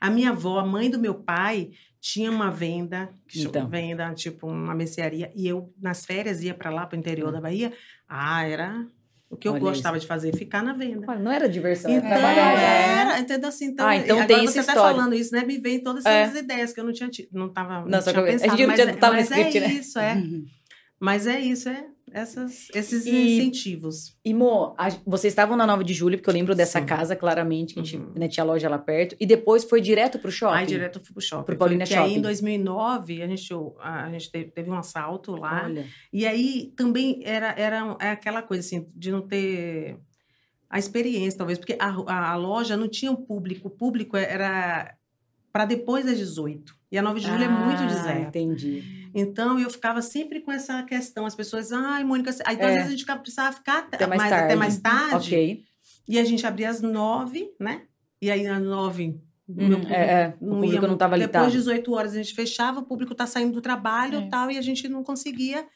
A 0.00 0.10
minha 0.10 0.30
avó, 0.30 0.58
a 0.58 0.66
mãe 0.66 0.90
do 0.90 0.98
meu 0.98 1.14
pai, 1.14 1.70
tinha 2.00 2.30
uma 2.30 2.50
venda, 2.50 3.08
então. 3.34 3.68
venda, 3.68 4.12
tipo 4.14 4.46
uma 4.46 4.74
mercearia, 4.74 5.32
e 5.34 5.46
eu 5.48 5.72
nas 5.80 6.04
férias 6.04 6.42
ia 6.42 6.54
para 6.54 6.70
lá, 6.70 6.86
para 6.86 6.96
o 6.96 6.98
interior 6.98 7.30
hum. 7.30 7.32
da 7.32 7.40
Bahia. 7.40 7.72
Ah, 8.08 8.46
era 8.46 8.86
o 9.30 9.36
que 9.36 9.48
eu 9.48 9.52
Olha 9.52 9.60
gostava 9.60 9.96
isso. 9.96 10.04
de 10.04 10.08
fazer, 10.08 10.36
ficar 10.36 10.62
na 10.62 10.72
venda. 10.72 11.16
não 11.16 11.32
era 11.32 11.48
diversão, 11.48 11.90
então, 11.90 12.08
era 12.08 12.18
trabalhar. 12.18 12.60
Era, 12.60 13.18
entendeu 13.18 13.48
assim? 13.48 13.64
Então, 13.66 13.86
ah, 13.86 13.96
então 13.96 14.26
tem 14.26 14.46
você 14.46 14.60
está 14.60 14.74
falando 14.74 15.14
isso, 15.14 15.34
né? 15.34 15.44
Me 15.44 15.58
vem 15.58 15.82
todas 15.82 16.04
essas 16.04 16.36
é. 16.36 16.38
ideias 16.38 16.72
que 16.72 16.80
eu 16.80 16.84
não 16.84 16.92
tinha, 16.92 17.10
não 17.32 17.48
tava, 17.48 17.80
não, 17.80 17.88
não 17.88 18.02
tinha 18.02 18.22
pensado. 18.22 18.56
Gente 18.56 18.66
mas, 18.66 18.78
não 18.78 19.10
mas 19.10 19.30
é 19.30 19.40
é 19.40 19.60
né? 19.60 19.72
isso, 19.72 19.98
é. 19.98 20.22
Mas 21.00 21.26
é 21.26 21.40
isso, 21.40 21.68
é 21.68 21.86
essas, 22.14 22.68
esses 22.72 23.04
e, 23.06 23.10
incentivos. 23.10 24.16
E, 24.24 24.32
Mo, 24.32 24.72
a, 24.78 24.88
vocês 25.04 25.32
estavam 25.32 25.56
na 25.56 25.66
9 25.66 25.82
de 25.82 25.92
julho, 25.92 26.16
porque 26.16 26.30
eu 26.30 26.34
lembro 26.34 26.54
dessa 26.54 26.78
Sim. 26.78 26.86
casa 26.86 27.16
claramente, 27.16 27.74
que 27.74 27.80
a 27.80 27.82
gente 27.82 27.96
uhum. 27.96 28.12
né, 28.14 28.28
tinha 28.28 28.44
loja 28.44 28.68
lá 28.68 28.78
perto, 28.78 29.16
e 29.18 29.26
depois 29.26 29.64
foi 29.64 29.80
direto 29.80 30.20
pro 30.20 30.30
shopping? 30.30 30.56
Aí 30.56 30.66
direto 30.66 31.00
fui 31.00 31.12
pro 31.12 31.20
shopping. 31.20 31.44
Pro 31.44 31.56
Paulina 31.56 31.84
Shopping. 31.84 32.00
aí 32.00 32.14
em 32.14 32.20
2009, 32.20 33.20
a 33.20 33.26
gente, 33.26 33.52
a, 33.80 34.10
gente 34.12 34.30
teve, 34.30 34.50
teve, 34.52 34.70
um 34.70 34.78
assalto 34.78 35.34
lá. 35.34 35.64
Olha. 35.64 35.84
E 36.12 36.24
aí 36.24 36.72
também 36.76 37.20
era, 37.24 37.52
era 37.58 37.96
é 38.00 38.10
aquela 38.10 38.42
coisa 38.42 38.60
assim, 38.64 38.86
de 38.94 39.10
não 39.10 39.20
ter 39.20 39.98
a 40.70 40.78
experiência, 40.78 41.36
talvez, 41.36 41.58
porque 41.58 41.76
a, 41.80 41.88
a, 41.88 42.30
a 42.30 42.36
loja 42.36 42.76
não 42.76 42.88
tinha 42.88 43.10
o 43.10 43.16
público, 43.16 43.66
o 43.66 43.70
público 43.70 44.16
era 44.16 44.94
para 45.52 45.64
depois 45.64 46.04
das 46.04 46.16
18. 46.16 46.74
E 46.92 46.98
a 46.98 47.02
9 47.02 47.18
de 47.18 47.26
julho 47.26 47.42
ah, 47.42 47.44
é 47.44 47.48
muito 47.48 47.82
ah, 47.82 47.86
deserto. 47.86 48.28
Entendi. 48.28 49.03
Então 49.14 49.58
eu 49.58 49.70
ficava 49.70 50.02
sempre 50.02 50.40
com 50.40 50.50
essa 50.50 50.82
questão. 50.82 51.24
As 51.24 51.34
pessoas, 51.34 51.70
ai, 51.70 52.02
Mônica, 52.02 52.30
aí 52.44 52.56
então, 52.56 52.66
é. 52.66 52.70
às 52.70 52.74
vezes 52.74 52.88
a 52.88 52.96
gente 52.96 53.20
precisava 53.20 53.54
ficar 53.54 53.78
até 53.92 54.06
mais, 54.06 54.18
mais 54.18 54.30
tarde. 54.30 54.44
Até 54.44 54.56
mais 54.56 54.78
tarde. 54.78 55.34
Ok. 55.34 55.64
E 56.08 56.18
a 56.18 56.24
gente 56.24 56.46
abria 56.46 56.68
às 56.68 56.82
nove, 56.82 57.54
né? 57.60 57.82
E 58.20 58.30
aí 58.30 58.46
às 58.46 58.60
nove. 58.60 59.20
Hum, 59.48 59.74
é, 59.88 59.94
é. 59.94 60.34
o 60.40 60.54
público 60.54 60.74
ia, 60.74 60.80
não 60.80 60.94
estava. 60.94 61.18
Depois 61.18 61.52
de 61.52 61.58
18 61.58 61.92
horas 61.92 62.12
a 62.12 62.16
gente 62.16 62.34
fechava, 62.34 62.80
o 62.80 62.84
público 62.84 63.12
está 63.12 63.26
saindo 63.26 63.52
do 63.52 63.60
trabalho 63.60 64.20
e 64.20 64.24
é. 64.24 64.28
tal, 64.28 64.50
e 64.50 64.58
a 64.58 64.62
gente 64.62 64.88
não 64.88 65.04
conseguia. 65.04 65.66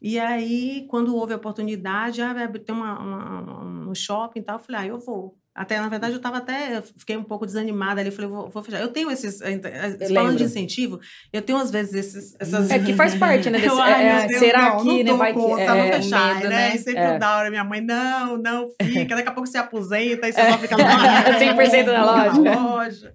E 0.00 0.18
aí, 0.18 0.86
quando 0.88 1.16
houve 1.16 1.32
a 1.32 1.36
oportunidade, 1.36 2.22
ah, 2.22 2.34
tem 2.64 2.74
uma, 2.74 2.98
uma, 2.98 3.88
um 3.88 3.94
shopping 3.94 4.40
e 4.40 4.42
tal, 4.42 4.56
eu 4.56 4.62
falei, 4.62 4.80
ah, 4.82 4.86
eu 4.86 4.98
vou. 4.98 5.36
Até, 5.56 5.80
na 5.80 5.88
verdade, 5.88 6.12
eu 6.12 6.18
estava 6.18 6.36
até, 6.36 6.76
eu 6.76 6.82
fiquei 6.82 7.16
um 7.16 7.22
pouco 7.22 7.46
desanimada 7.46 7.98
ali, 7.98 8.10
falei, 8.10 8.30
vou, 8.30 8.50
vou 8.50 8.62
fechar. 8.62 8.78
Eu 8.78 8.88
tenho 8.88 9.10
esses, 9.10 9.40
eh, 9.40 9.58
eh, 9.64 10.12
falando 10.12 10.36
de 10.36 10.44
incentivo, 10.44 11.00
eu 11.32 11.40
tenho 11.40 11.56
às 11.56 11.70
vezes 11.70 11.94
esses, 11.94 12.36
essas... 12.38 12.70
É 12.70 12.78
que 12.78 12.92
faz 12.92 13.14
parte, 13.14 13.48
né? 13.48 13.56
Desse, 13.58 13.68
eu, 13.68 13.80
ai, 13.80 14.06
é, 14.06 14.26
Deus, 14.26 14.38
será 14.38 14.74
não, 14.74 14.82
que, 14.82 15.02
não 15.02 15.12
né, 15.14 15.18
vai 15.18 15.32
conta, 15.32 15.62
é, 15.62 15.66
não 15.66 16.02
fechar, 16.02 16.34
medo, 16.34 16.48
né? 16.50 16.68
né? 16.68 16.76
sempre 16.76 17.00
é. 17.00 17.18
da 17.18 17.38
hora, 17.38 17.48
minha 17.48 17.64
mãe, 17.64 17.80
não, 17.80 18.36
não 18.36 18.68
fica, 18.82 19.16
daqui 19.16 19.28
a 19.30 19.32
pouco 19.32 19.48
você 19.48 19.56
aposenta, 19.56 20.28
e 20.28 20.32
você 20.32 20.50
só 20.50 20.58
fica 20.58 20.76
lá. 20.76 21.24
100% 21.40 21.84
da 21.86 22.04
loja. 22.04 22.42
Na 22.42 22.74
loja. 22.74 23.14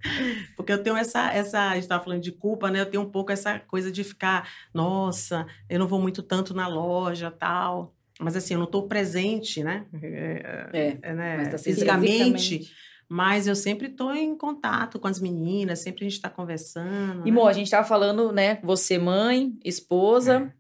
Porque 0.58 0.74
eu 0.74 0.82
tenho 0.82 0.98
essa, 0.98 1.32
essa, 1.32 1.70
a 1.70 1.74
gente 1.76 1.84
estava 1.84 2.04
falando 2.04 2.22
de 2.22 2.32
culpa, 2.32 2.72
né? 2.72 2.82
Eu 2.82 2.88
tenho 2.88 3.04
um 3.04 3.10
pouco 3.10 3.32
essa 3.32 3.60
coisa 3.60 3.92
de 3.92 4.04
ficar, 4.04 4.50
nossa, 4.74 5.46
eu 5.70 5.78
não 5.78 5.88
vou 5.88 6.02
muito 6.02 6.24
tanto 6.24 6.56
na 6.56 6.68
loja, 6.68 7.30
tal. 7.30 7.94
Mas 8.22 8.36
assim, 8.36 8.54
eu 8.54 8.60
não 8.60 8.66
estou 8.66 8.88
presente, 8.88 9.64
né? 9.64 9.86
É, 10.02 10.70
é, 10.74 10.98
é 11.02 11.14
né? 11.14 11.38
Mas 11.38 11.50
tá 11.50 11.58
fisicamente. 11.58 12.72
Mas 13.10 13.46
eu 13.46 13.56
sempre 13.56 13.88
estou 13.88 14.14
em 14.16 14.38
contato 14.38 14.98
com 14.98 15.08
as 15.08 15.20
meninas, 15.20 15.80
sempre 15.80 16.06
a 16.06 16.08
gente 16.08 16.18
está 16.18 16.30
conversando. 16.30 17.28
E, 17.28 17.32
né? 17.32 17.38
Mo, 17.38 17.46
a 17.46 17.52
gente 17.52 17.66
estava 17.66 17.86
falando, 17.86 18.32
né? 18.32 18.60
Você, 18.64 18.98
mãe, 18.98 19.54
esposa. 19.66 20.54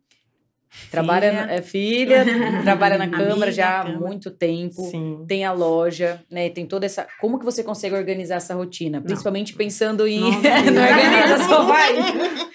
Trabalha, 0.89 1.31
filha. 1.31 1.51
é 1.51 1.61
filha, 1.61 2.25
trabalha 2.63 2.97
na 2.97 3.09
Câmara 3.09 3.51
já 3.51 3.81
há 3.81 3.89
muito 3.89 4.31
tempo, 4.31 4.81
Sim. 4.89 5.25
tem 5.27 5.43
a 5.43 5.51
loja, 5.51 6.23
né? 6.31 6.49
Tem 6.49 6.65
toda 6.65 6.85
essa. 6.85 7.05
Como 7.19 7.37
que 7.37 7.43
você 7.43 7.61
consegue 7.61 7.93
organizar 7.93 8.35
essa 8.35 8.55
rotina? 8.55 9.01
Principalmente 9.01 9.51
não. 9.51 9.57
pensando 9.57 10.07
em. 10.07 10.19
Não, 10.19 10.31
não 10.31 10.81
organiza, 10.81 11.43
só 11.45 11.65
vai. 11.65 11.95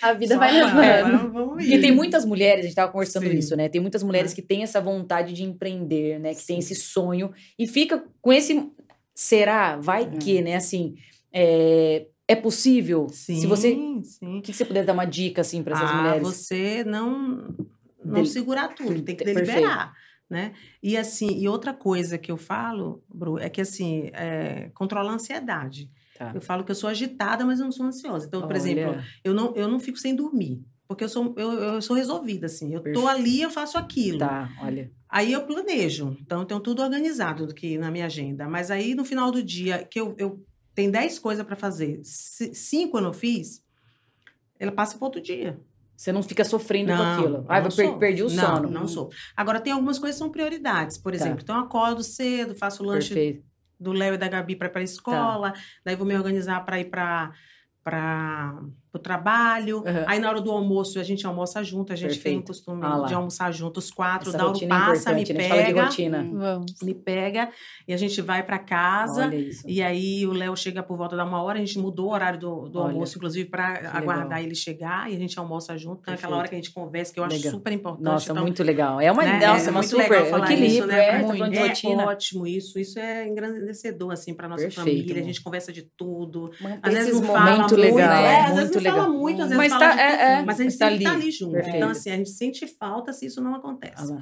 A 0.00 0.12
vida 0.14 0.34
só 0.34 0.40
vai 0.40 0.52
levando. 0.52 1.54
Porque 1.56 1.78
tem 1.78 1.92
muitas 1.92 2.24
mulheres, 2.24 2.60
a 2.60 2.62
gente 2.62 2.70
estava 2.70 2.90
conversando 2.90 3.26
Sim. 3.26 3.36
isso, 3.36 3.54
né? 3.54 3.68
Tem 3.68 3.80
muitas 3.80 4.02
mulheres 4.02 4.32
é. 4.32 4.34
que 4.34 4.42
têm 4.42 4.62
essa 4.62 4.80
vontade 4.80 5.34
de 5.34 5.42
empreender, 5.42 6.18
né? 6.18 6.30
Que 6.30 6.40
Sim. 6.40 6.46
tem 6.46 6.58
esse 6.58 6.74
sonho 6.74 7.32
e 7.58 7.66
fica 7.66 8.02
com 8.22 8.32
esse. 8.32 8.66
Será? 9.14 9.76
Vai 9.76 10.04
é. 10.04 10.06
que, 10.06 10.40
né? 10.40 10.56
Assim. 10.56 10.94
É, 11.32 12.06
é 12.28 12.34
possível? 12.34 13.08
Sim, 13.10 13.40
Se 13.40 13.46
você, 13.46 13.76
sim. 14.02 14.38
O 14.38 14.42
que 14.42 14.52
você 14.52 14.64
puder 14.64 14.84
dar 14.84 14.94
uma 14.94 15.04
dica 15.04 15.42
assim 15.42 15.62
para 15.62 15.76
essas 15.76 15.90
ah, 15.90 15.94
mulheres? 15.94 16.22
Você 16.22 16.82
não 16.82 17.54
não 18.06 18.24
segurar 18.24 18.68
tudo, 18.68 19.02
tem 19.02 19.16
que 19.16 19.24
deliberar. 19.24 19.94
Né? 20.28 20.54
E 20.82 20.96
assim, 20.96 21.38
e 21.38 21.48
outra 21.48 21.72
coisa 21.72 22.18
que 22.18 22.32
eu 22.32 22.36
falo, 22.36 23.02
Bru, 23.08 23.38
é 23.38 23.48
que 23.48 23.60
assim, 23.60 24.10
é, 24.12 24.70
controlar 24.74 25.12
a 25.12 25.14
ansiedade. 25.14 25.88
Tá. 26.18 26.32
Eu 26.34 26.40
falo 26.40 26.64
que 26.64 26.70
eu 26.70 26.74
sou 26.74 26.90
agitada, 26.90 27.44
mas 27.44 27.60
eu 27.60 27.64
não 27.66 27.72
sou 27.72 27.86
ansiosa. 27.86 28.26
Então, 28.26 28.40
por 28.40 28.50
Olha. 28.50 28.56
exemplo, 28.56 29.02
eu 29.22 29.32
não, 29.32 29.54
eu 29.54 29.68
não 29.68 29.78
fico 29.78 29.98
sem 29.98 30.16
dormir. 30.16 30.64
Porque 30.88 31.04
eu 31.04 31.08
sou, 31.08 31.34
eu, 31.36 31.52
eu 31.52 31.82
sou 31.82 31.96
resolvida, 31.96 32.46
assim. 32.46 32.72
Eu 32.72 32.80
Perfeito. 32.80 33.00
tô 33.00 33.08
ali, 33.08 33.42
eu 33.42 33.50
faço 33.50 33.76
aquilo. 33.76 34.18
Tá, 34.18 34.48
olha. 34.60 34.90
Aí 35.08 35.32
eu 35.32 35.44
planejo. 35.44 36.16
Então, 36.20 36.40
eu 36.40 36.46
tenho 36.46 36.60
tudo 36.60 36.82
organizado 36.82 37.44
aqui 37.44 37.76
na 37.76 37.90
minha 37.90 38.06
agenda. 38.06 38.48
Mas 38.48 38.70
aí, 38.70 38.94
no 38.94 39.04
final 39.04 39.30
do 39.30 39.42
dia, 39.42 39.84
que 39.84 40.00
eu, 40.00 40.14
eu 40.16 40.44
tenho 40.74 40.92
10 40.92 41.18
coisas 41.18 41.44
para 41.44 41.56
fazer, 41.56 42.00
cinco 42.04 42.98
eu 42.98 43.02
não 43.02 43.12
fiz, 43.12 43.64
ela 44.60 44.70
passa 44.70 44.98
para 44.98 45.06
outro 45.06 45.20
dia. 45.22 45.58
Você 45.96 46.12
não 46.12 46.22
fica 46.22 46.44
sofrendo 46.44 46.92
não, 46.92 46.96
com 46.96 47.02
aquilo. 47.02 47.46
Ah, 47.48 47.60
eu 47.60 47.70
per 47.70 47.98
perdi 47.98 48.22
o 48.22 48.28
não, 48.28 48.56
sono. 48.56 48.70
Não 48.70 48.86
sou. 48.86 49.10
Agora, 49.34 49.60
tem 49.60 49.72
algumas 49.72 49.98
coisas 49.98 50.16
que 50.16 50.22
são 50.22 50.30
prioridades. 50.30 50.98
Por 50.98 51.12
tá. 51.12 51.16
exemplo, 51.16 51.38
tá. 51.38 51.42
então 51.42 51.56
eu 51.56 51.62
acordo 51.62 52.02
cedo, 52.02 52.54
faço 52.54 52.82
o 52.82 52.86
lanche 52.86 53.14
Perfeito. 53.14 53.44
do 53.80 53.92
Léo 53.92 54.14
e 54.14 54.18
da 54.18 54.28
Gabi 54.28 54.56
para 54.56 54.68
ir 54.68 54.70
para 54.70 54.80
a 54.80 54.84
escola, 54.84 55.52
tá. 55.52 55.60
daí 55.84 55.96
vou 55.96 56.06
me 56.06 56.14
organizar 56.14 56.64
para 56.64 56.78
ir 56.78 56.90
para 56.90 57.32
para 57.82 58.60
o 58.92 58.98
trabalho. 58.98 59.78
Uhum. 59.78 60.04
Aí 60.06 60.18
na 60.18 60.28
hora 60.28 60.40
do 60.40 60.50
almoço 60.50 60.98
a 60.98 61.02
gente 61.02 61.26
almoça 61.26 61.62
junto, 61.62 61.92
a 61.92 61.96
gente 61.96 62.14
Perfeito. 62.14 62.34
tem 62.34 62.38
o 62.38 62.42
costume 62.42 62.80
ah 62.82 63.04
de 63.06 63.14
almoçar 63.14 63.52
junto 63.52 63.78
os 63.78 63.90
quatro. 63.90 64.28
Essa 64.28 64.38
Dauro 64.38 64.58
é 64.62 64.66
passa, 64.66 65.12
me 65.12 65.24
pega. 65.24 65.48
Fala 65.48 65.62
de 65.62 65.72
rotina. 65.72 66.22
Vamos. 66.32 66.74
Me 66.82 66.94
pega 66.94 67.50
e 67.86 67.92
a 67.92 67.96
gente 67.96 68.20
vai 68.20 68.42
para 68.42 68.58
casa. 68.58 69.30
E 69.66 69.82
aí 69.82 70.26
o 70.26 70.32
Léo 70.32 70.56
chega 70.56 70.82
por 70.82 70.96
volta 70.96 71.16
da 71.16 71.24
uma 71.26 71.42
hora, 71.42 71.58
a 71.58 71.64
gente 71.64 71.78
mudou 71.78 72.08
o 72.08 72.12
horário 72.12 72.38
do, 72.38 72.68
do 72.68 72.78
almoço, 72.78 73.16
inclusive, 73.16 73.48
para 73.48 73.90
aguardar 73.92 74.42
ele 74.42 74.54
chegar 74.54 75.10
e 75.10 75.16
a 75.16 75.18
gente 75.18 75.38
almoça 75.38 75.76
junto. 75.76 76.02
Perfeito. 76.02 76.22
Naquela 76.22 76.38
hora 76.38 76.48
que 76.48 76.54
a 76.54 76.58
gente 76.58 76.72
conversa, 76.72 77.12
que 77.12 77.20
eu 77.20 77.24
acho 77.24 77.36
legal. 77.36 77.52
super 77.52 77.72
importante. 77.72 78.04
Nossa, 78.04 78.32
então, 78.32 78.42
muito 78.42 78.62
legal. 78.62 79.00
É 79.00 79.10
uma, 79.10 79.24
né? 79.24 79.46
nossa, 79.46 79.68
é 79.68 79.70
uma 79.70 79.82
super 79.82 80.12
equilíbrio, 80.12 80.66
isso, 80.66 80.86
né? 80.86 81.08
é, 81.08 81.22
muito, 81.22 81.44
é 81.44 82.06
ótimo 82.06 82.46
isso. 82.46 82.78
Isso 82.78 82.98
é 82.98 83.26
engrandecedor, 83.26 84.12
assim, 84.12 84.34
para 84.34 84.48
nossa 84.48 84.62
Perfeito. 84.62 84.88
família. 84.88 85.20
A 85.22 85.24
gente 85.24 85.42
conversa 85.42 85.72
de 85.72 85.82
tudo. 85.82 86.50
Às 86.82 86.94
vezes 86.94 87.20
não 87.20 87.22
fala 87.24 87.56
muito, 87.58 87.76
legal. 87.76 88.12
É, 88.12 88.44
às 88.44 88.54
não 88.86 88.96
fala 88.96 89.08
muito, 89.08 89.42
às 89.42 89.48
vezes 89.48 89.56
mas 89.56 89.72
fala 89.72 89.96
tá, 89.96 90.00
é, 90.00 90.32
é, 90.32 90.42
mas 90.44 90.60
a 90.60 90.62
gente 90.62 90.78
tá 90.78 90.88
sempre 90.88 91.04
tá 91.04 91.10
ali, 91.10 91.18
tá 91.18 91.24
ali 91.24 91.30
junto. 91.30 91.52
Perfeito. 91.52 91.76
Então, 91.76 91.90
assim, 91.90 92.10
a 92.10 92.16
gente 92.16 92.30
sente 92.30 92.66
falta 92.66 93.12
se 93.12 93.26
isso 93.26 93.40
não 93.40 93.54
acontece. 93.54 94.12
Ah, 94.12 94.20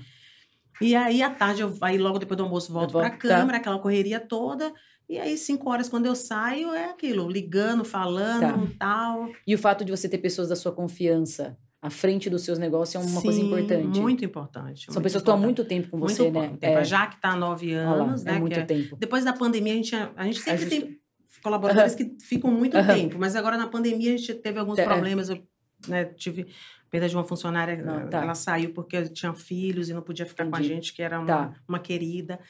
e 0.80 0.94
aí, 0.94 1.22
à 1.22 1.30
tarde, 1.30 1.62
eu 1.62 1.72
aí 1.80 1.98
logo 1.98 2.18
depois 2.18 2.36
do 2.36 2.42
almoço, 2.42 2.72
volto 2.72 2.92
para 2.92 3.06
a 3.06 3.10
câmera, 3.10 3.58
aquela 3.58 3.78
correria 3.78 4.18
toda. 4.20 4.72
E 5.08 5.18
aí, 5.18 5.36
cinco 5.36 5.70
horas, 5.70 5.88
quando 5.88 6.06
eu 6.06 6.14
saio, 6.14 6.72
é 6.74 6.86
aquilo, 6.86 7.28
ligando, 7.28 7.84
falando, 7.84 8.68
tá. 8.70 8.74
tal. 8.78 9.28
E 9.46 9.54
o 9.54 9.58
fato 9.58 9.84
de 9.84 9.90
você 9.90 10.08
ter 10.08 10.18
pessoas 10.18 10.48
da 10.48 10.56
sua 10.56 10.72
confiança 10.72 11.56
à 11.80 11.90
frente 11.90 12.30
dos 12.30 12.42
seus 12.42 12.58
negócios 12.58 12.94
é 12.94 12.98
uma 13.06 13.20
Sim, 13.20 13.26
coisa 13.26 13.40
importante. 13.40 14.00
Muito 14.00 14.24
importante. 14.24 14.86
São 14.86 14.94
muito 14.94 15.02
pessoas 15.02 15.22
que 15.22 15.28
estão 15.28 15.34
há 15.34 15.36
muito 15.38 15.64
tempo 15.64 15.90
com 15.90 15.98
você, 15.98 16.22
muito 16.30 16.40
né? 16.40 16.58
É. 16.62 16.82
Já 16.82 17.06
que 17.06 17.16
está 17.16 17.32
há 17.32 17.36
nove 17.36 17.74
anos, 17.74 18.24
lá, 18.24 18.32
né? 18.32 18.38
É 18.38 18.40
muito 18.40 18.58
é, 18.58 18.64
tempo. 18.64 18.96
Depois 18.96 19.22
da 19.22 19.34
pandemia, 19.34 19.74
a 19.74 19.76
gente, 19.76 19.94
a 19.94 20.24
gente 20.24 20.40
sempre 20.40 20.66
tem 20.66 20.98
colaboradores 21.44 21.94
que 21.94 22.16
ficam 22.20 22.50
muito 22.50 22.76
tempo, 22.86 23.18
mas 23.18 23.36
agora 23.36 23.58
na 23.58 23.68
pandemia 23.68 24.14
a 24.14 24.16
gente 24.16 24.34
teve 24.34 24.58
alguns 24.58 24.78
é. 24.78 24.84
problemas. 24.84 25.28
Eu 25.28 25.46
né, 25.86 26.06
tive 26.06 26.46
perda 26.90 27.08
de 27.08 27.14
uma 27.14 27.24
funcionária, 27.24 27.76
não, 27.76 28.08
tá. 28.08 28.22
ela 28.22 28.34
saiu 28.34 28.72
porque 28.72 29.02
tinha 29.10 29.34
filhos 29.34 29.90
e 29.90 29.94
não 29.94 30.00
podia 30.00 30.24
ficar 30.24 30.46
Entendi. 30.46 30.68
com 30.68 30.72
a 30.72 30.74
gente, 30.74 30.92
que 30.94 31.02
era 31.02 31.18
uma, 31.18 31.26
tá. 31.26 31.52
uma 31.68 31.78
querida. 31.78 32.40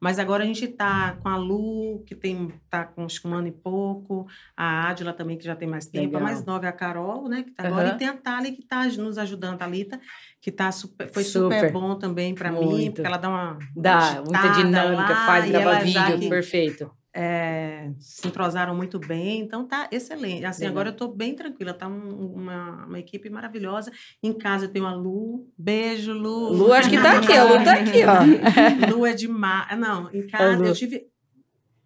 Mas 0.00 0.20
agora 0.20 0.44
a 0.44 0.46
gente 0.46 0.64
está 0.64 1.16
com 1.20 1.28
a 1.28 1.36
Lu, 1.36 2.04
que 2.06 2.14
tem 2.14 2.52
tá 2.70 2.84
com 2.84 3.04
acho 3.04 3.26
um 3.26 3.34
ano 3.34 3.48
e 3.48 3.52
pouco, 3.52 4.28
a 4.56 4.88
Adila 4.88 5.12
também, 5.12 5.36
que 5.36 5.44
já 5.44 5.56
tem 5.56 5.66
mais 5.66 5.86
tempo, 5.86 6.06
Legal. 6.06 6.20
a 6.20 6.24
mais 6.24 6.44
nova 6.44 6.66
é 6.66 6.68
a 6.68 6.72
Carol, 6.72 7.28
né, 7.28 7.42
que 7.42 7.50
tá 7.50 7.66
agora, 7.66 7.88
e 7.88 7.98
tem 7.98 8.06
a 8.06 8.16
Thali, 8.16 8.52
que 8.52 8.62
está 8.62 8.86
nos 8.86 9.18
ajudando, 9.18 9.54
a 9.54 9.56
Thalita, 9.56 10.00
que 10.40 10.52
tá 10.52 10.70
super, 10.70 11.08
foi 11.08 11.24
super, 11.24 11.58
super 11.58 11.72
bom 11.72 11.96
também 11.96 12.32
para 12.32 12.52
mim, 12.52 12.92
porque 12.92 13.08
ela 13.08 13.16
dá 13.16 13.28
uma 13.28 13.58
dá 13.74 14.22
muita 14.24 14.48
dinâmica, 14.50 15.12
lá, 15.12 15.26
faz 15.26 15.50
gravar 15.50 15.82
vídeo, 15.82 16.18
que, 16.20 16.28
perfeito 16.28 16.97
é, 17.20 17.90
se 17.98 18.28
entrosaram 18.28 18.76
muito 18.76 18.96
bem, 18.96 19.40
então 19.40 19.66
tá 19.66 19.88
excelente. 19.90 20.44
Assim, 20.44 20.64
agora 20.66 20.90
eu 20.90 20.96
tô 20.96 21.08
bem 21.08 21.34
tranquila, 21.34 21.74
tá 21.74 21.88
um, 21.88 22.32
uma, 22.32 22.86
uma 22.86 22.98
equipe 23.00 23.28
maravilhosa. 23.28 23.90
Em 24.22 24.32
casa 24.32 24.66
eu 24.66 24.68
tenho 24.68 24.86
a 24.86 24.94
Lu, 24.94 25.44
beijo, 25.58 26.12
Lu. 26.12 26.52
Lu, 26.52 26.72
acho 26.72 26.88
que 26.88 26.96
tá 26.96 27.18
aqui, 27.18 27.32
a 27.32 27.42
Lu 27.42 27.64
tá 27.64 27.72
aqui, 27.72 28.02
ó. 28.04 28.22
Lu 28.94 29.04
é 29.04 29.14
demais. 29.14 29.76
Não, 29.76 30.08
em 30.14 30.28
casa 30.28 30.64
eu 30.64 30.72
tive 30.72 31.08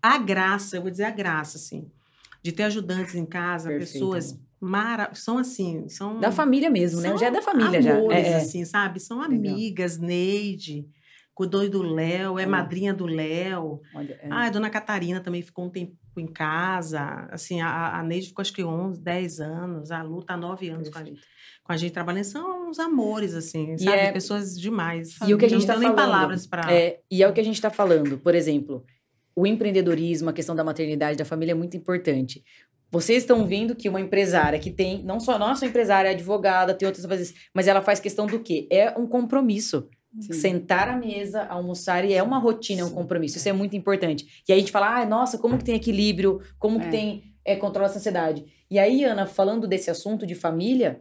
a 0.03 0.19
graça, 0.19 0.77
eu 0.77 0.83
vou 0.83 0.91
dizer 0.91 1.05
a 1.05 1.11
graça, 1.11 1.57
assim, 1.57 1.91
de 2.43 2.53
ter 2.53 2.65
ajudantes 2.65 3.15
em 3.15 3.25
casa, 3.25 3.71
Perfeito. 3.71 3.91
pessoas 3.91 4.39
mara 4.61 5.13
são 5.15 5.39
assim, 5.39 5.89
são 5.89 6.21
da 6.21 6.31
família 6.31 6.69
mesmo, 6.69 7.01
né? 7.01 7.17
Já 7.17 7.29
é 7.29 7.31
da 7.31 7.41
família 7.41 7.95
amores, 7.95 8.21
já. 8.21 8.31
É, 8.31 8.33
é. 8.33 8.37
assim, 8.37 8.67
sabe? 8.67 9.01
São 9.01 9.23
amigas, 9.23 9.95
Legal. 9.95 10.09
Neide 10.09 10.87
cuidou 11.35 11.69
do 11.69 11.83
Léo, 11.83 12.39
é 12.39 12.47
madrinha 12.47 12.93
do 12.93 13.07
Léo. 13.07 13.81
É. 13.95 14.29
Ah, 14.31 14.47
a 14.47 14.51
dona 14.51 14.71
Catarina 14.71 15.21
também 15.21 15.43
ficou 15.43 15.65
um 15.65 15.71
tempo 15.71 15.97
em 16.17 16.27
casa. 16.27 17.29
Assim, 17.31 17.61
a, 17.61 17.99
a 17.99 18.03
Neide 18.03 18.29
ficou 18.29 18.43
acho 18.43 18.53
que 18.53 18.63
11, 18.63 19.01
10 19.01 19.41
anos, 19.41 19.91
a 19.91 20.03
Lu 20.03 20.23
tá 20.23 20.37
9 20.37 20.69
anos 20.69 20.89
com 20.89 20.99
a 20.99 21.05
gente. 21.05 21.23
Com 21.65 21.73
a 21.73 21.77
gente 21.77 21.93
trabalhando, 21.93 22.25
são 22.25 22.69
uns 22.69 22.79
amores, 22.79 23.35
assim, 23.35 23.79
sabe? 23.79 23.97
É... 23.97 24.13
Pessoas 24.13 24.59
demais. 24.59 25.17
E 25.27 25.33
o 25.33 25.39
que 25.39 25.45
a 25.45 25.49
gente 25.49 25.61
está 25.61 25.75
falando. 25.75 25.89
nem 25.89 25.97
palavras 25.97 26.47
para. 26.47 26.73
É, 26.73 27.01
e 27.11 27.23
é 27.23 27.29
o 27.29 27.33
que 27.33 27.41
a 27.41 27.45
gente 27.45 27.55
está 27.55 27.71
falando. 27.71 28.19
Por 28.19 28.35
exemplo, 28.35 28.85
o 29.35 29.47
empreendedorismo, 29.47 30.29
a 30.29 30.33
questão 30.33 30.55
da 30.55 30.65
maternidade, 30.65 31.17
da 31.17 31.25
família 31.25 31.53
é 31.53 31.55
muito 31.55 31.77
importante. 31.77 32.45
Vocês 32.91 33.23
estão 33.23 33.47
vendo 33.47 33.75
que 33.75 33.89
uma 33.89 34.01
empresária 34.01 34.59
que 34.59 34.71
tem, 34.71 35.03
não 35.03 35.19
só 35.19 35.39
nossa 35.39 35.65
empresária, 35.65 36.11
é 36.11 36.13
advogada, 36.13 36.75
tem 36.75 36.87
outras 36.87 37.07
coisas, 37.07 37.33
mas 37.55 37.67
ela 37.67 37.81
faz 37.81 37.99
questão 37.99 38.27
do 38.27 38.39
quê? 38.41 38.69
É 38.71 38.91
um 38.99 39.07
compromisso. 39.07 39.89
Sim. 40.21 40.33
Sentar 40.33 40.89
à 40.89 40.97
mesa, 40.97 41.45
almoçar, 41.45 42.05
e 42.05 42.13
é 42.13 42.23
uma 42.23 42.39
rotina, 42.39 42.83
é 42.83 42.85
um 42.85 42.91
compromisso. 42.91 43.39
Isso 43.39 43.49
é 43.49 43.53
muito 43.53 43.77
importante. 43.77 44.43
E 44.47 44.53
aí 44.53 44.59
a 44.59 44.61
gente 44.61 44.73
fala, 44.73 45.01
ah, 45.01 45.07
nossa, 45.07 45.39
como 45.39 45.57
que 45.57 45.65
tem 45.65 45.75
equilíbrio, 45.75 46.41
como 46.59 46.79
é. 46.81 46.85
que 46.85 46.91
tem 46.91 47.35
é, 47.45 47.57
controle 47.57 47.89
da 47.89 47.97
ansiedade. 47.97 48.45
E 48.71 48.79
aí, 48.79 49.05
Ana, 49.05 49.27
falando 49.27 49.67
desse 49.67 49.91
assunto 49.91 50.27
de 50.27 50.35
família, 50.35 51.01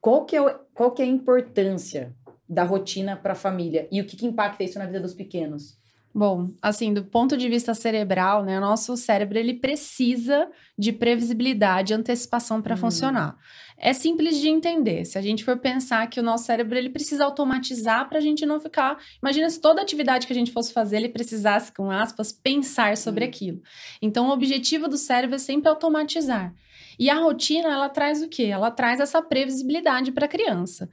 qual 0.00 0.24
que 0.24 0.36
é, 0.36 0.58
qual 0.74 0.92
que 0.92 1.02
é 1.02 1.04
a 1.04 1.08
importância 1.08 2.14
da 2.48 2.64
rotina 2.64 3.16
para 3.16 3.32
a 3.32 3.36
família? 3.36 3.88
E 3.90 4.00
o 4.00 4.06
que, 4.06 4.16
que 4.16 4.26
impacta 4.26 4.64
isso 4.64 4.78
na 4.78 4.86
vida 4.86 5.00
dos 5.00 5.14
pequenos? 5.14 5.79
Bom, 6.12 6.50
assim, 6.60 6.92
do 6.92 7.04
ponto 7.04 7.36
de 7.36 7.48
vista 7.48 7.72
cerebral, 7.72 8.44
né, 8.44 8.58
o 8.58 8.60
nosso 8.60 8.96
cérebro 8.96 9.38
ele 9.38 9.54
precisa 9.54 10.48
de 10.76 10.92
previsibilidade 10.92 11.92
e 11.92 11.96
antecipação 11.96 12.60
para 12.60 12.74
hum. 12.74 12.78
funcionar. 12.78 13.36
É 13.78 13.92
simples 13.92 14.38
de 14.38 14.48
entender. 14.48 15.04
Se 15.04 15.16
a 15.16 15.22
gente 15.22 15.44
for 15.44 15.56
pensar 15.58 16.06
que 16.08 16.18
o 16.18 16.22
nosso 16.22 16.44
cérebro 16.44 16.76
ele 16.76 16.90
precisa 16.90 17.24
automatizar 17.24 18.08
para 18.08 18.18
a 18.18 18.20
gente 18.20 18.44
não 18.44 18.60
ficar. 18.60 18.98
Imagina 19.22 19.48
se 19.48 19.60
toda 19.60 19.80
atividade 19.80 20.26
que 20.26 20.32
a 20.32 20.36
gente 20.36 20.52
fosse 20.52 20.72
fazer 20.72 20.96
ele 20.96 21.08
precisasse, 21.08 21.72
com 21.72 21.90
aspas, 21.90 22.32
pensar 22.32 22.96
sobre 22.96 23.24
hum. 23.24 23.28
aquilo. 23.28 23.62
Então, 24.02 24.28
o 24.28 24.32
objetivo 24.32 24.88
do 24.88 24.98
cérebro 24.98 25.36
é 25.36 25.38
sempre 25.38 25.68
automatizar. 25.68 26.52
E 27.00 27.08
a 27.08 27.14
rotina, 27.14 27.70
ela 27.70 27.88
traz 27.88 28.22
o 28.22 28.28
quê? 28.28 28.44
Ela 28.44 28.70
traz 28.70 29.00
essa 29.00 29.22
previsibilidade 29.22 30.12
para 30.12 30.26
a 30.26 30.28
criança. 30.28 30.86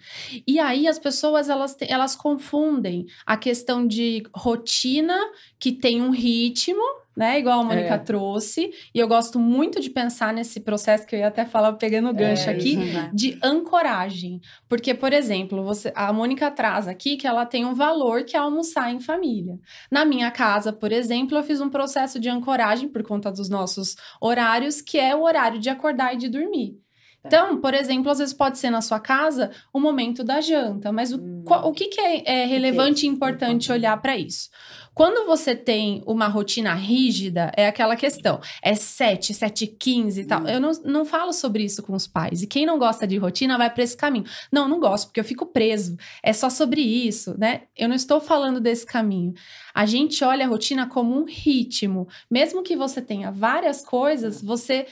E 0.48 0.58
aí 0.58 0.88
as 0.88 0.98
pessoas, 0.98 1.50
elas, 1.50 1.76
elas 1.82 2.16
confundem 2.16 3.06
a 3.26 3.36
questão 3.36 3.86
de 3.86 4.24
rotina, 4.34 5.20
que 5.60 5.74
tem 5.74 6.02
um 6.02 6.12
ritmo, 6.12 6.82
né? 7.18 7.40
Igual 7.40 7.62
a 7.62 7.64
Mônica 7.64 7.96
é. 7.96 7.98
trouxe. 7.98 8.70
E 8.94 9.00
eu 9.00 9.08
gosto 9.08 9.40
muito 9.40 9.82
de 9.82 9.90
pensar 9.90 10.32
nesse 10.32 10.60
processo 10.60 11.08
que 11.08 11.16
eu 11.16 11.20
ia 11.20 11.28
até 11.28 11.46
falar 11.46 11.74
pegando 11.74 12.10
o 12.10 12.14
gancho 12.14 12.48
é, 12.48 12.54
aqui, 12.54 12.78
né? 12.78 13.10
de 13.12 13.40
ancoragem. 13.44 14.40
Porque, 14.70 14.94
por 14.94 15.12
exemplo, 15.12 15.64
você, 15.64 15.92
a 15.96 16.14
Mônica 16.14 16.52
traz 16.52 16.88
aqui 16.88 17.18
que 17.18 17.26
ela 17.26 17.44
tem 17.44 17.66
um 17.66 17.74
valor 17.74 18.24
que 18.24 18.38
é 18.38 18.40
almoçar 18.40 18.94
em 18.94 19.00
família. 19.00 19.58
Na 19.92 20.06
minha 20.06 20.30
casa, 20.30 20.72
por 20.72 20.92
exemplo, 20.92 21.36
eu 21.36 21.44
fiz 21.44 21.60
um 21.60 21.70
processo 21.70 22.20
de 22.20 22.30
ancoragem 22.30 22.88
por 22.88 23.02
conta 23.02 23.32
dos 23.32 23.50
nossos 23.50 23.96
horários, 24.22 24.80
que 24.80 25.00
é 25.00 25.16
o 25.16 25.24
horário 25.24 25.60
de 25.60 25.72
acordar 25.72 26.14
e 26.14 26.18
de 26.18 26.30
dormir. 26.30 26.78
Tá. 27.24 27.28
Então, 27.28 27.60
por 27.60 27.74
exemplo, 27.74 28.12
às 28.12 28.20
vezes 28.20 28.34
pode 28.34 28.60
ser 28.60 28.70
na 28.70 28.82
sua 28.82 29.00
casa 29.00 29.50
o 29.74 29.80
momento 29.80 30.24
da 30.24 30.40
janta, 30.40 30.92
mas 30.92 31.12
o, 31.12 31.18
hum. 31.18 31.44
o 31.48 31.72
que, 31.72 31.88
que 31.88 32.00
é, 32.00 32.44
é 32.44 32.46
relevante 32.46 33.08
e 33.08 33.10
importante 33.10 33.72
olhar 33.72 34.00
para 34.00 34.16
isso? 34.16 34.50
Quando 34.98 35.28
você 35.28 35.56
tem 35.56 36.02
uma 36.08 36.28
rotina 36.28 36.74
rígida, 36.74 37.52
é 37.56 37.68
aquela 37.68 37.96
questão. 37.96 38.42
É 38.64 38.74
7, 38.74 39.32
7 39.32 39.68
15 39.68 40.22
e 40.22 40.26
tal. 40.26 40.42
Hum. 40.42 40.48
Eu 40.48 40.60
não, 40.60 40.72
não 40.84 41.06
falo 41.06 41.32
sobre 41.32 41.64
isso 41.64 41.84
com 41.84 41.94
os 41.94 42.08
pais. 42.08 42.42
E 42.42 42.48
quem 42.48 42.66
não 42.66 42.80
gosta 42.80 43.06
de 43.06 43.16
rotina 43.16 43.60
vai 43.60 43.70
para 43.70 43.84
esse 43.84 43.96
caminho. 43.96 44.26
Não, 44.52 44.68
não 44.68 44.80
gosto, 44.80 45.06
porque 45.06 45.20
eu 45.20 45.24
fico 45.24 45.46
preso. 45.46 45.96
É 46.24 46.34
só 46.34 46.50
sobre 46.50 46.82
isso, 46.82 47.38
né? 47.38 47.66
Eu 47.78 47.88
não 47.88 47.96
estou 47.96 48.20
falando 48.20 48.60
desse 48.60 48.88
caminho. 48.88 49.36
A 49.72 49.86
gente 49.86 50.24
olha 50.24 50.48
a 50.48 50.50
rotina 50.50 50.88
como 50.88 51.16
um 51.16 51.26
ritmo. 51.26 52.08
Mesmo 52.28 52.64
que 52.64 52.76
você 52.76 53.00
tenha 53.00 53.30
várias 53.30 53.86
coisas, 53.86 54.42
você 54.42 54.88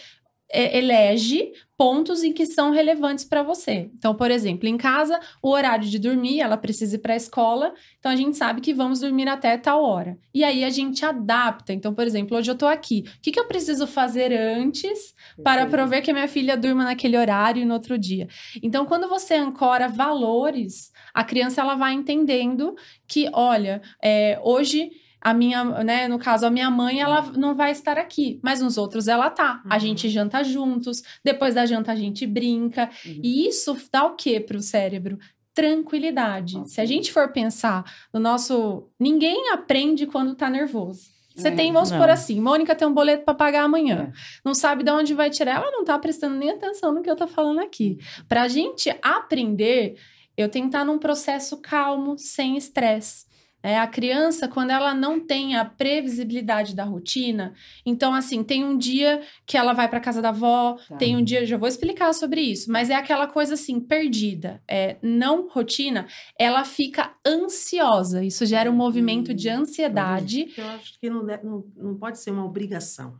é, 0.52 0.78
elege 0.78 1.52
pontos 1.78 2.24
em 2.24 2.32
que 2.32 2.46
são 2.46 2.72
relevantes 2.72 3.26
para 3.26 3.44
você. 3.44 3.90
Então, 3.94 4.16
por 4.16 4.32
exemplo, 4.32 4.68
em 4.68 4.78
casa, 4.78 5.20
o 5.42 5.50
horário 5.50 5.88
de 5.88 6.00
dormir, 6.00 6.40
ela 6.40 6.58
precisa 6.58 6.96
ir 6.96 7.00
para 7.00 7.14
a 7.14 7.18
escola, 7.18 7.74
então 8.00 8.12
a 8.12 8.16
gente 8.16 8.38
sabe 8.38 8.62
que 8.62 8.74
vamos 8.74 9.02
dormir 9.02 9.28
até 9.28 9.58
tal 9.58 9.84
hora. 9.84 10.18
E 10.34 10.44
aí 10.44 10.64
a 10.64 10.70
gente 10.70 11.06
adapta. 11.06 11.74
Então, 11.74 11.94
por 11.94 12.06
exemplo, 12.06 12.38
hoje 12.38 12.50
eu 12.50 12.54
estou 12.54 12.70
aqui. 12.70 13.04
O 13.18 13.22
que, 13.22 13.32
que 13.32 13.40
eu 13.40 13.48
preciso 13.48 13.86
fazer 13.88 14.34
antes 14.34 15.14
para 15.44 15.66
prover 15.66 16.02
que 16.02 16.12
a 16.12 16.14
minha 16.14 16.28
filha 16.28 16.56
durma 16.56 16.84
naquele 16.84 17.18
horário 17.18 17.62
e 17.62 17.66
no 17.66 17.74
outro 17.74 17.98
dia? 17.98 18.28
Então, 18.64 18.86
quando 18.86 19.08
você 19.08 19.36
ancora 19.36 19.90
valores, 19.90 20.92
a 21.14 21.24
criança 21.24 21.62
ela 21.62 21.76
vai 21.76 21.94
entendendo 21.94 22.76
que, 23.08 23.30
olha, 23.34 23.82
é, 24.02 24.40
hoje 24.44 24.92
a 25.26 25.34
minha, 25.34 25.64
né, 25.84 26.08
no 26.08 26.20
caso, 26.20 26.46
a 26.46 26.52
minha 26.52 26.70
mãe, 26.70 27.02
ela 27.02 27.24
não 27.36 27.56
vai 27.56 27.72
estar 27.72 27.98
aqui, 27.98 28.40
mas 28.44 28.62
nos 28.62 28.78
outros 28.78 29.08
ela 29.08 29.28
tá. 29.32 29.60
Uhum. 29.66 29.74
A 29.74 29.80
gente 29.80 30.08
janta 30.08 30.44
juntos, 30.44 31.02
depois 31.24 31.56
da 31.56 31.66
janta 31.66 31.92
a 31.92 31.96
gente 31.96 32.28
brinca. 32.28 32.92
Uhum. 33.04 33.22
E 33.24 33.48
isso 33.48 33.76
dá 33.92 34.06
o 34.06 34.16
que 34.16 34.40
pro 34.40 34.62
cérebro? 34.62 35.18
Tranquilidade. 35.52 36.62
Se 36.70 36.80
a 36.80 36.86
gente 36.86 37.12
for 37.12 37.32
pensar 37.32 37.84
no 38.14 38.20
nosso. 38.20 38.88
Ninguém 39.00 39.50
aprende 39.50 40.06
quando 40.06 40.36
tá 40.36 40.48
nervoso. 40.48 41.10
Você 41.36 41.48
é, 41.48 41.52
tem, 41.52 41.74
vamos 41.74 41.90
não. 41.90 41.98
por 41.98 42.08
assim, 42.08 42.40
Mônica 42.40 42.76
tem 42.76 42.88
um 42.88 42.94
boleto 42.94 43.26
para 43.26 43.34
pagar 43.34 43.64
amanhã. 43.64 44.12
É. 44.14 44.18
Não 44.46 44.54
sabe 44.54 44.84
de 44.84 44.92
onde 44.92 45.16
vai 45.16 45.32
tirar, 45.32 45.56
ela 45.56 45.72
não 45.72 45.84
tá 45.84 45.98
prestando 45.98 46.36
nem 46.36 46.52
atenção 46.52 46.94
no 46.94 47.02
que 47.02 47.10
eu 47.10 47.16
tô 47.16 47.26
falando 47.26 47.62
aqui. 47.62 47.98
Pra 48.30 48.48
gente 48.48 48.96
aprender, 49.02 49.98
eu 50.38 50.48
tenho 50.50 50.66
que 50.66 50.70
estar 50.70 50.86
num 50.86 51.00
processo 51.00 51.58
calmo, 51.58 52.16
sem 52.16 52.56
estresse. 52.56 53.26
É, 53.66 53.80
a 53.80 53.88
criança, 53.88 54.48
quando 54.48 54.70
ela 54.70 54.94
não 54.94 55.20
tem 55.20 55.56
a 55.56 55.66
previsibilidade 55.66 56.76
da 56.76 56.84
rotina, 56.84 57.56
então, 57.84 58.14
assim, 58.14 58.44
tem 58.44 58.64
um 58.64 58.78
dia 58.78 59.24
que 59.44 59.58
ela 59.58 59.74
vai 59.74 59.90
para 59.90 60.00
casa 60.00 60.22
da 60.22 60.30
avó, 60.30 60.78
tá. 60.88 60.98
tem 60.98 61.18
um 61.18 61.24
dia, 61.24 61.44
já 61.48 61.58
vou 61.58 61.68
explicar 61.68 62.14
sobre 62.14 62.42
isso, 62.42 62.72
mas 62.72 62.92
é 62.92 62.94
aquela 62.94 63.26
coisa 63.26 63.56
assim, 63.56 63.80
perdida, 63.80 64.62
é 64.68 64.98
não 65.02 65.48
rotina, 65.50 66.06
ela 66.38 66.64
fica 66.64 67.16
ansiosa. 67.26 68.24
Isso 68.24 68.46
gera 68.46 68.70
um 68.70 68.76
movimento 68.76 69.34
de 69.34 69.50
hum, 69.50 69.62
ansiedade. 69.62 70.54
Eu 70.56 70.68
acho 70.68 71.00
que 71.00 71.10
não, 71.10 71.24
não, 71.24 71.66
não 71.76 71.98
pode 71.98 72.20
ser 72.20 72.30
uma 72.30 72.46
obrigação. 72.46 73.14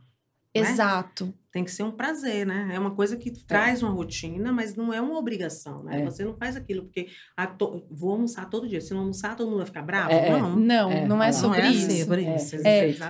Né? 0.54 0.62
Exato. 0.62 1.26
Né? 1.26 1.32
Tem 1.56 1.64
que 1.64 1.70
ser 1.70 1.84
um 1.84 1.90
prazer, 1.90 2.44
né? 2.44 2.68
É 2.74 2.78
uma 2.78 2.90
coisa 2.90 3.16
que 3.16 3.30
traz 3.30 3.82
uma 3.82 3.90
rotina, 3.90 4.52
mas 4.52 4.76
não 4.76 4.92
é 4.92 5.00
uma 5.00 5.18
obrigação, 5.18 5.82
né? 5.82 6.02
É. 6.02 6.04
Você 6.04 6.22
não 6.22 6.34
faz 6.34 6.54
aquilo 6.54 6.82
porque 6.82 7.08
ah, 7.34 7.46
to... 7.46 7.82
vou 7.90 8.10
almoçar 8.10 8.50
todo 8.50 8.68
dia. 8.68 8.78
Se 8.78 8.92
não 8.92 9.00
almoçar, 9.00 9.34
todo 9.34 9.46
mundo 9.46 9.56
vai 9.56 9.66
ficar 9.66 9.80
bravo? 9.80 10.10
É. 10.12 10.28
é. 10.28 10.38
Não. 10.38 10.54
Não, 10.54 10.90
é. 10.90 11.06
não 11.06 11.22
é 11.22 11.32
sobre 11.32 11.62
não 11.62 11.66
é 11.66 11.72
isso. 11.72 12.04
Sobre 12.04 12.34
isso. 12.34 12.56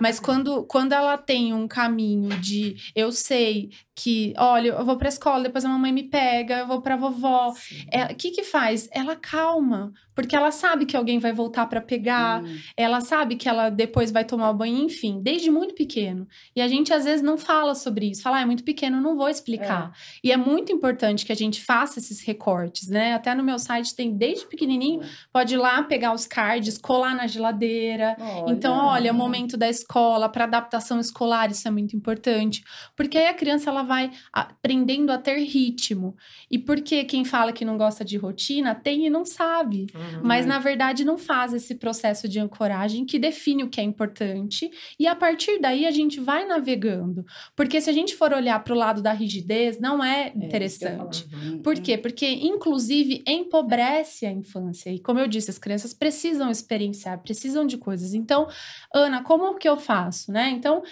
mas 0.00 0.20
quando, 0.20 0.62
quando 0.66 0.92
ela 0.92 1.18
tem 1.18 1.52
um 1.52 1.66
caminho 1.66 2.38
de 2.38 2.76
eu 2.94 3.10
sei 3.10 3.70
que, 3.96 4.34
olha, 4.36 4.68
eu 4.68 4.84
vou 4.84 4.96
para 4.96 5.08
a 5.08 5.10
escola, 5.10 5.42
depois 5.42 5.64
a 5.64 5.68
mamãe 5.68 5.90
me 5.90 6.04
pega, 6.04 6.58
eu 6.58 6.66
vou 6.68 6.82
para 6.82 6.94
a 6.94 6.98
vovó. 6.98 7.48
O 7.50 8.14
que 8.14 8.30
que 8.30 8.44
faz? 8.44 8.88
Ela 8.92 9.16
calma, 9.16 9.90
porque 10.14 10.36
ela 10.36 10.50
sabe 10.50 10.84
que 10.84 10.96
alguém 10.96 11.18
vai 11.18 11.32
voltar 11.32 11.66
para 11.66 11.80
pegar, 11.80 12.44
hum. 12.44 12.58
ela 12.76 13.00
sabe 13.00 13.36
que 13.36 13.48
ela 13.48 13.70
depois 13.70 14.10
vai 14.10 14.22
tomar 14.22 14.50
o 14.50 14.54
banho, 14.54 14.84
enfim, 14.84 15.20
desde 15.22 15.50
muito 15.50 15.74
pequeno. 15.74 16.28
E 16.54 16.60
a 16.60 16.68
gente 16.68 16.92
às 16.92 17.04
vezes 17.04 17.22
não 17.22 17.38
fala 17.38 17.74
sobre 17.74 18.10
isso, 18.10 18.22
fala, 18.22 18.35
ah, 18.36 18.42
é 18.42 18.44
muito 18.44 18.64
pequeno, 18.64 19.00
não 19.00 19.16
vou 19.16 19.28
explicar. 19.28 19.92
É. 19.92 20.18
E 20.24 20.32
é 20.32 20.36
muito 20.36 20.72
importante 20.72 21.24
que 21.24 21.32
a 21.32 21.36
gente 21.36 21.62
faça 21.62 21.98
esses 21.98 22.20
recortes, 22.20 22.88
né? 22.88 23.14
Até 23.14 23.34
no 23.34 23.42
meu 23.42 23.58
site 23.58 23.94
tem 23.94 24.16
desde 24.16 24.46
pequenininho, 24.46 25.00
pode 25.32 25.54
ir 25.54 25.58
lá 25.58 25.82
pegar 25.82 26.12
os 26.12 26.26
cards, 26.26 26.78
colar 26.78 27.14
na 27.14 27.26
geladeira. 27.26 28.16
Olha. 28.18 28.52
Então, 28.52 28.86
olha, 28.86 29.12
o 29.12 29.14
momento 29.14 29.56
da 29.56 29.68
escola, 29.68 30.28
para 30.28 30.44
adaptação 30.44 31.00
escolar, 31.00 31.50
isso 31.50 31.66
é 31.66 31.70
muito 31.70 31.96
importante, 31.96 32.62
porque 32.94 33.18
aí 33.18 33.26
a 33.26 33.34
criança 33.34 33.70
ela 33.70 33.82
vai 33.82 34.10
aprendendo 34.32 35.10
a 35.10 35.18
ter 35.18 35.38
ritmo. 35.38 36.14
E 36.50 36.58
porque 36.58 37.04
quem 37.04 37.24
fala 37.24 37.52
que 37.52 37.64
não 37.64 37.76
gosta 37.76 38.04
de 38.04 38.16
rotina 38.16 38.74
tem 38.74 39.06
e 39.06 39.10
não 39.10 39.24
sabe. 39.24 39.86
Uhum. 39.94 40.20
Mas 40.22 40.46
na 40.46 40.58
verdade 40.58 41.04
não 41.04 41.18
faz 41.18 41.52
esse 41.52 41.74
processo 41.74 42.28
de 42.28 42.38
ancoragem 42.38 43.04
que 43.04 43.18
define 43.18 43.64
o 43.64 43.68
que 43.68 43.80
é 43.80 43.84
importante. 43.84 44.70
E 44.98 45.06
a 45.06 45.14
partir 45.14 45.58
daí 45.60 45.86
a 45.86 45.90
gente 45.90 46.20
vai 46.20 46.46
navegando. 46.46 47.24
Porque 47.54 47.80
se 47.80 47.90
a 47.90 47.92
gente 47.92 48.14
for 48.14 48.25
olhar 48.32 48.62
para 48.62 48.72
o 48.72 48.76
lado 48.76 49.02
da 49.02 49.12
rigidez, 49.12 49.78
não 49.78 50.02
é, 50.02 50.28
é 50.28 50.32
interessante. 50.34 51.26
Uhum. 51.32 51.62
Por 51.62 51.78
quê? 51.78 51.98
Porque, 51.98 52.26
inclusive, 52.26 53.22
empobrece 53.26 54.26
a 54.26 54.32
infância. 54.32 54.90
E 54.90 54.98
como 54.98 55.18
eu 55.18 55.26
disse, 55.26 55.50
as 55.50 55.58
crianças 55.58 55.92
precisam 55.92 56.50
experienciar, 56.50 57.22
precisam 57.22 57.66
de 57.66 57.76
coisas. 57.76 58.14
Então, 58.14 58.48
Ana, 58.94 59.22
como 59.22 59.56
que 59.56 59.68
eu 59.68 59.76
faço, 59.76 60.32
né? 60.32 60.50
Então, 60.50 60.82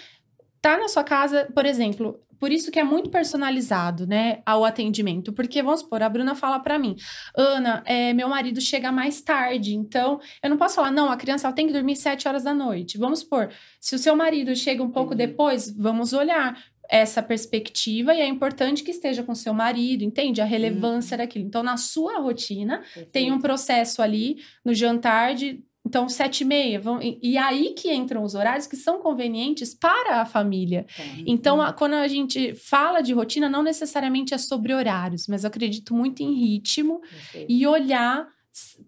tá 0.61 0.77
na 0.77 0.87
sua 0.87 1.03
casa, 1.03 1.47
por 1.53 1.65
exemplo, 1.65 2.19
por 2.39 2.51
isso 2.51 2.71
que 2.71 2.79
é 2.79 2.83
muito 2.83 3.09
personalizado, 3.09 4.05
né, 4.05 4.41
ao 4.45 4.65
atendimento. 4.65 5.33
Porque, 5.33 5.61
vamos 5.61 5.81
supor, 5.81 6.03
a 6.03 6.09
Bruna 6.09 6.35
fala 6.35 6.59
para 6.59 6.77
mim, 6.77 6.95
Ana, 7.35 7.83
é, 7.85 8.13
meu 8.13 8.29
marido 8.29 8.59
chega 8.61 8.91
mais 8.91 9.21
tarde, 9.21 9.75
então 9.75 10.19
eu 10.43 10.49
não 10.49 10.57
posso 10.57 10.75
falar, 10.75 10.91
não, 10.91 11.09
a 11.09 11.17
criança 11.17 11.47
ela 11.47 11.55
tem 11.55 11.67
que 11.67 11.73
dormir 11.73 11.95
sete 11.95 12.27
horas 12.27 12.43
da 12.43 12.53
noite. 12.53 12.97
Vamos 12.97 13.19
supor, 13.19 13.49
se 13.79 13.95
o 13.95 13.99
seu 13.99 14.15
marido 14.15 14.55
chega 14.55 14.83
um 14.83 14.91
pouco 14.91 15.11
uhum. 15.11 15.17
depois, 15.17 15.75
vamos 15.75 16.13
olhar 16.13 16.57
essa 16.89 17.21
perspectiva 17.21 18.13
e 18.13 18.21
é 18.21 18.27
importante 18.27 18.83
que 18.83 18.91
esteja 18.91 19.23
com 19.23 19.33
seu 19.35 19.53
marido, 19.53 20.03
entende? 20.03 20.41
A 20.41 20.45
relevância 20.45 21.15
uhum. 21.15 21.23
daquilo. 21.23 21.45
Então, 21.45 21.63
na 21.63 21.77
sua 21.77 22.19
rotina, 22.19 22.77
Perfeito. 22.79 23.09
tem 23.11 23.31
um 23.31 23.39
processo 23.39 24.01
ali 24.01 24.37
no 24.63 24.73
jantar 24.73 25.33
de 25.35 25.63
então, 25.85 26.09
sete 26.09 26.41
e 26.41 26.45
meia. 26.45 26.79
Vão, 26.79 26.99
e, 26.99 27.19
e, 27.21 27.37
aí 27.37 27.75
que 27.77 27.93
entram 27.93 28.23
os 28.23 28.33
horários 28.33 28.65
que 28.65 28.75
são 28.75 28.99
convenientes 28.99 29.73
para 29.75 30.21
a 30.21 30.25
família. 30.25 30.85
Então, 31.27 31.61
a, 31.61 31.71
quando 31.71 31.93
a 31.93 32.07
gente 32.07 32.55
fala 32.55 33.01
de 33.01 33.13
rotina, 33.13 33.47
não 33.47 33.61
necessariamente 33.61 34.33
é 34.33 34.37
sobre 34.39 34.73
horários, 34.73 35.27
mas 35.27 35.43
eu 35.43 35.47
acredito 35.47 35.93
muito 35.93 36.23
em 36.23 36.33
ritmo 36.33 37.01
Perfeito. 37.01 37.51
e 37.51 37.67
olhar 37.67 38.27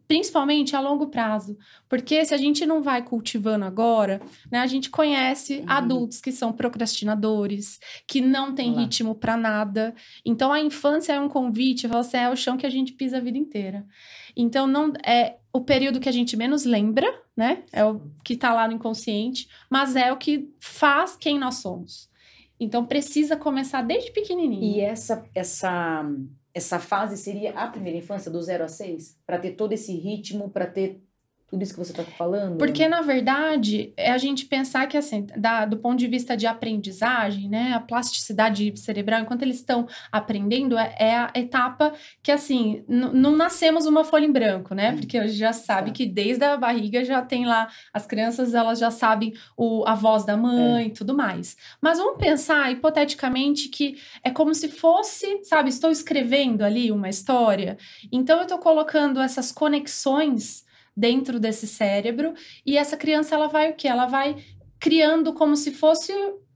principalmente 0.07 0.75
a 0.75 0.79
longo 0.79 1.07
prazo. 1.07 1.57
Porque 1.89 2.23
se 2.25 2.33
a 2.33 2.37
gente 2.37 2.65
não 2.65 2.81
vai 2.81 3.03
cultivando 3.03 3.65
agora, 3.65 4.21
né, 4.51 4.59
a 4.59 4.67
gente 4.67 4.89
conhece 4.89 5.59
uhum. 5.59 5.65
adultos 5.67 6.21
que 6.21 6.31
são 6.31 6.53
procrastinadores, 6.53 7.79
que 8.07 8.21
não 8.21 8.53
tem 8.53 8.71
Olá. 8.71 8.81
ritmo 8.81 9.15
para 9.15 9.35
nada. 9.35 9.93
Então 10.25 10.51
a 10.51 10.59
infância 10.59 11.13
é 11.13 11.19
um 11.19 11.29
convite, 11.29 11.87
você 11.87 12.17
é 12.17 12.29
o 12.29 12.35
chão 12.35 12.57
que 12.57 12.65
a 12.65 12.69
gente 12.69 12.93
pisa 12.93 13.17
a 13.17 13.21
vida 13.21 13.37
inteira. 13.37 13.85
Então, 14.37 14.67
não 14.67 14.93
é 15.03 15.37
o 15.51 15.61
período 15.61 15.99
que 15.99 16.07
a 16.07 16.11
gente 16.11 16.37
menos 16.37 16.63
lembra, 16.63 17.11
né? 17.35 17.63
É 17.73 17.83
o 17.83 17.99
que 18.23 18.33
está 18.33 18.53
lá 18.53 18.67
no 18.67 18.75
inconsciente, 18.75 19.47
mas 19.67 19.95
é 19.95 20.13
o 20.13 20.17
que 20.17 20.53
faz 20.59 21.17
quem 21.17 21.39
nós 21.39 21.55
somos. 21.55 22.07
Então, 22.59 22.85
precisa 22.85 23.35
começar 23.35 23.81
desde 23.81 24.11
pequenininho. 24.11 24.63
E 24.63 24.79
essa, 24.79 25.27
essa, 25.33 26.05
essa 26.57 26.79
fase 26.79 27.15
seria 27.17 27.51
a 27.51 27.67
primeira 27.67 27.99
infância, 27.99 28.31
do 28.31 28.41
0 28.41 28.63
a 28.63 28.67
6? 28.67 29.19
Para 29.25 29.37
ter 29.37 29.51
todo 29.51 29.73
esse 29.73 29.95
ritmo, 29.95 30.49
para 30.49 30.65
ter 30.65 31.06
tudo 31.49 31.63
isso 31.63 31.73
que 31.73 31.79
você 31.79 31.91
está 31.91 32.03
falando? 32.03 32.57
Porque, 32.57 32.89
na 32.89 33.01
verdade, 33.01 33.93
é 33.95 34.11
a 34.11 34.17
gente 34.17 34.45
pensar 34.45 34.85
que, 34.87 34.97
assim, 34.97 35.25
da, 35.37 35.65
do 35.65 35.77
ponto 35.77 35.97
de 35.97 36.05
vista 36.05 36.35
de 36.35 36.45
aprendizagem, 36.45 37.47
né, 37.47 37.71
a 37.73 37.79
plasticidade 37.79 38.73
cerebral, 38.75 39.21
enquanto 39.21 39.43
eles 39.43 39.55
estão 39.55 39.87
aprendendo, 40.11 40.77
é, 40.77 40.93
é, 40.99 41.15
a 41.15 41.31
etapa 41.35 41.93
que, 42.21 42.33
assim, 42.33 42.83
não 42.87 43.35
nascemos 43.37 43.85
uma 43.85 44.03
folha 44.03 44.25
em 44.25 44.31
branco, 44.31 44.75
né? 44.75 44.91
Hum. 44.91 44.97
Porque 44.97 45.17
a 45.17 45.25
gente 45.25 45.37
já 45.37 45.53
sabe 45.53 45.91
é. 45.91 45.93
que 45.93 46.05
desde 46.05 46.43
a 46.43 46.57
barriga 46.57 47.03
já 47.05 47.21
tem 47.21 47.45
lá, 47.45 47.69
as 47.93 48.05
crianças, 48.05 48.53
elas 48.53 48.77
já 48.77 48.91
sabem 48.91 49.33
o, 49.55 49.85
a 49.87 49.95
voz 49.95 50.25
da 50.25 50.35
mãe 50.35 50.87
e 50.87 50.91
é. 50.91 50.93
tudo 50.93 51.15
mais. 51.15 51.55
Mas 51.81 51.97
vamos 51.97 52.17
pensar, 52.17 52.69
hipoteticamente, 52.73 53.69
que 53.69 53.97
é 54.21 54.29
como 54.29 54.53
se 54.53 54.67
fosse, 54.67 55.45
sabe, 55.45 55.69
estou 55.69 55.89
escrevendo 55.89 56.63
ali 56.63 56.91
uma 56.91 57.07
história, 57.07 57.77
então 58.11 58.37
eu 58.37 58.43
estou 58.43 58.57
colocando 58.57 59.21
essas 59.21 59.51
conexões 59.51 60.66
dentro 60.97 61.39
desse 61.39 61.67
cérebro 61.67 62.33
e 62.65 62.75
essa 62.75 62.97
criança 62.97 63.35
ela 63.35 63.47
vai 63.47 63.69
o 63.69 63.75
que? 63.75 63.87
Ela 63.87 64.07
vai 64.07 64.35
criando 64.79 65.31
como 65.33 65.55
se 65.55 65.71
fosse 65.71 66.11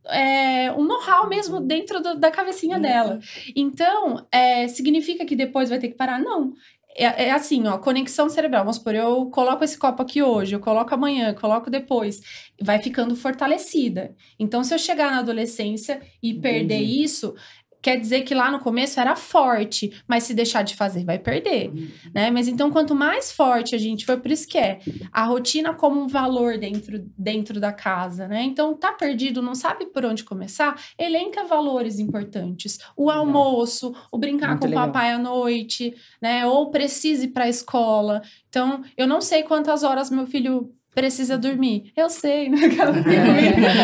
é, 0.06 0.72
um 0.72 0.84
know-how 0.84 1.30
mesmo 1.30 1.60
dentro 1.62 2.02
do, 2.02 2.16
da 2.16 2.32
cabecinha 2.32 2.78
uhum. 2.78 2.82
dela. 2.82 3.20
Então, 3.56 4.26
é, 4.32 4.68
significa 4.68 5.26
que 5.26 5.36
depois 5.36 5.70
vai 5.70 5.78
ter 5.78 5.90
que 5.90 5.96
parar? 5.96 6.20
Não. 6.20 6.54
É, 6.94 7.26
é, 7.26 7.32
assim, 7.32 7.68
ó, 7.68 7.78
conexão 7.78 8.30
cerebral. 8.30 8.64
Vamos 8.64 8.78
supor, 8.78 8.96
eu 8.96 9.28
coloco 9.28 9.64
esse 9.64 9.78
copo 9.78 10.02
aqui 10.02 10.22
hoje, 10.22 10.56
eu 10.56 10.60
coloco 10.60 10.94
amanhã, 10.94 11.30
eu 11.30 11.36
coloco 11.36 11.70
depois. 11.70 12.20
Vai 12.62 12.80
ficando 12.82 13.16
fortalecida. 13.16 14.16
Então, 14.38 14.64
se 14.64 14.74
eu 14.74 14.80
chegar 14.80 15.12
na 15.12 15.20
adolescência 15.20 16.02
e 16.22 16.32
Entendi. 16.32 16.42
perder 16.42 16.82
isso, 16.82 17.34
quer 17.82 17.98
dizer 17.98 18.22
que 18.22 18.36
lá 18.36 18.52
no 18.52 18.60
começo 18.60 19.00
era 19.00 19.16
forte, 19.16 19.92
mas 20.08 20.24
se 20.24 20.34
deixar 20.34 20.62
de 20.62 20.76
fazer 20.76 21.04
vai 21.04 21.18
perder, 21.18 21.70
uhum. 21.70 21.88
né? 22.14 22.30
Mas 22.30 22.48
então 22.48 22.70
quanto 22.70 22.94
mais 22.94 23.32
forte 23.32 23.76
a 23.76 23.78
gente 23.78 24.06
for, 24.06 24.20
por 24.20 24.32
isso 24.32 24.48
que 24.48 24.58
é 24.58 24.80
a 25.12 25.24
rotina 25.24 25.74
como 25.74 26.02
um 26.02 26.08
valor 26.08 26.58
dentro, 26.58 27.04
dentro 27.18 27.60
da 27.60 27.74
casa, 27.74 28.28
né? 28.28 28.44
Então 28.44 28.76
tá 28.76 28.92
perdido, 28.92 29.42
não 29.42 29.56
sabe 29.56 29.88
por 29.88 30.06
onde 30.06 30.24
começar, 30.24 30.80
elenca 30.98 31.44
valores 31.46 32.00
importantes. 32.00 32.78
O 32.96 33.08
legal. 33.08 33.26
almoço, 33.26 33.94
o 34.12 34.18
brincar 34.18 34.50
Muito 34.50 34.62
com 34.62 34.68
o 34.70 34.74
papai 34.74 35.12
à 35.12 35.18
noite, 35.18 35.96
né? 36.22 36.46
Ou 36.46 36.70
precise 36.70 37.26
ir 37.26 37.30
para 37.30 37.46
a 37.46 37.50
escola. 37.50 38.22
Então, 38.50 38.84
eu 38.98 39.08
não 39.08 39.22
sei 39.22 39.44
quantas 39.44 39.84
horas 39.84 40.10
meu 40.10 40.28
filho 40.28 40.72
precisa 40.94 41.38
dormir. 41.38 41.92
Eu 41.96 42.10
sei, 42.10 42.50
né? 42.50 42.60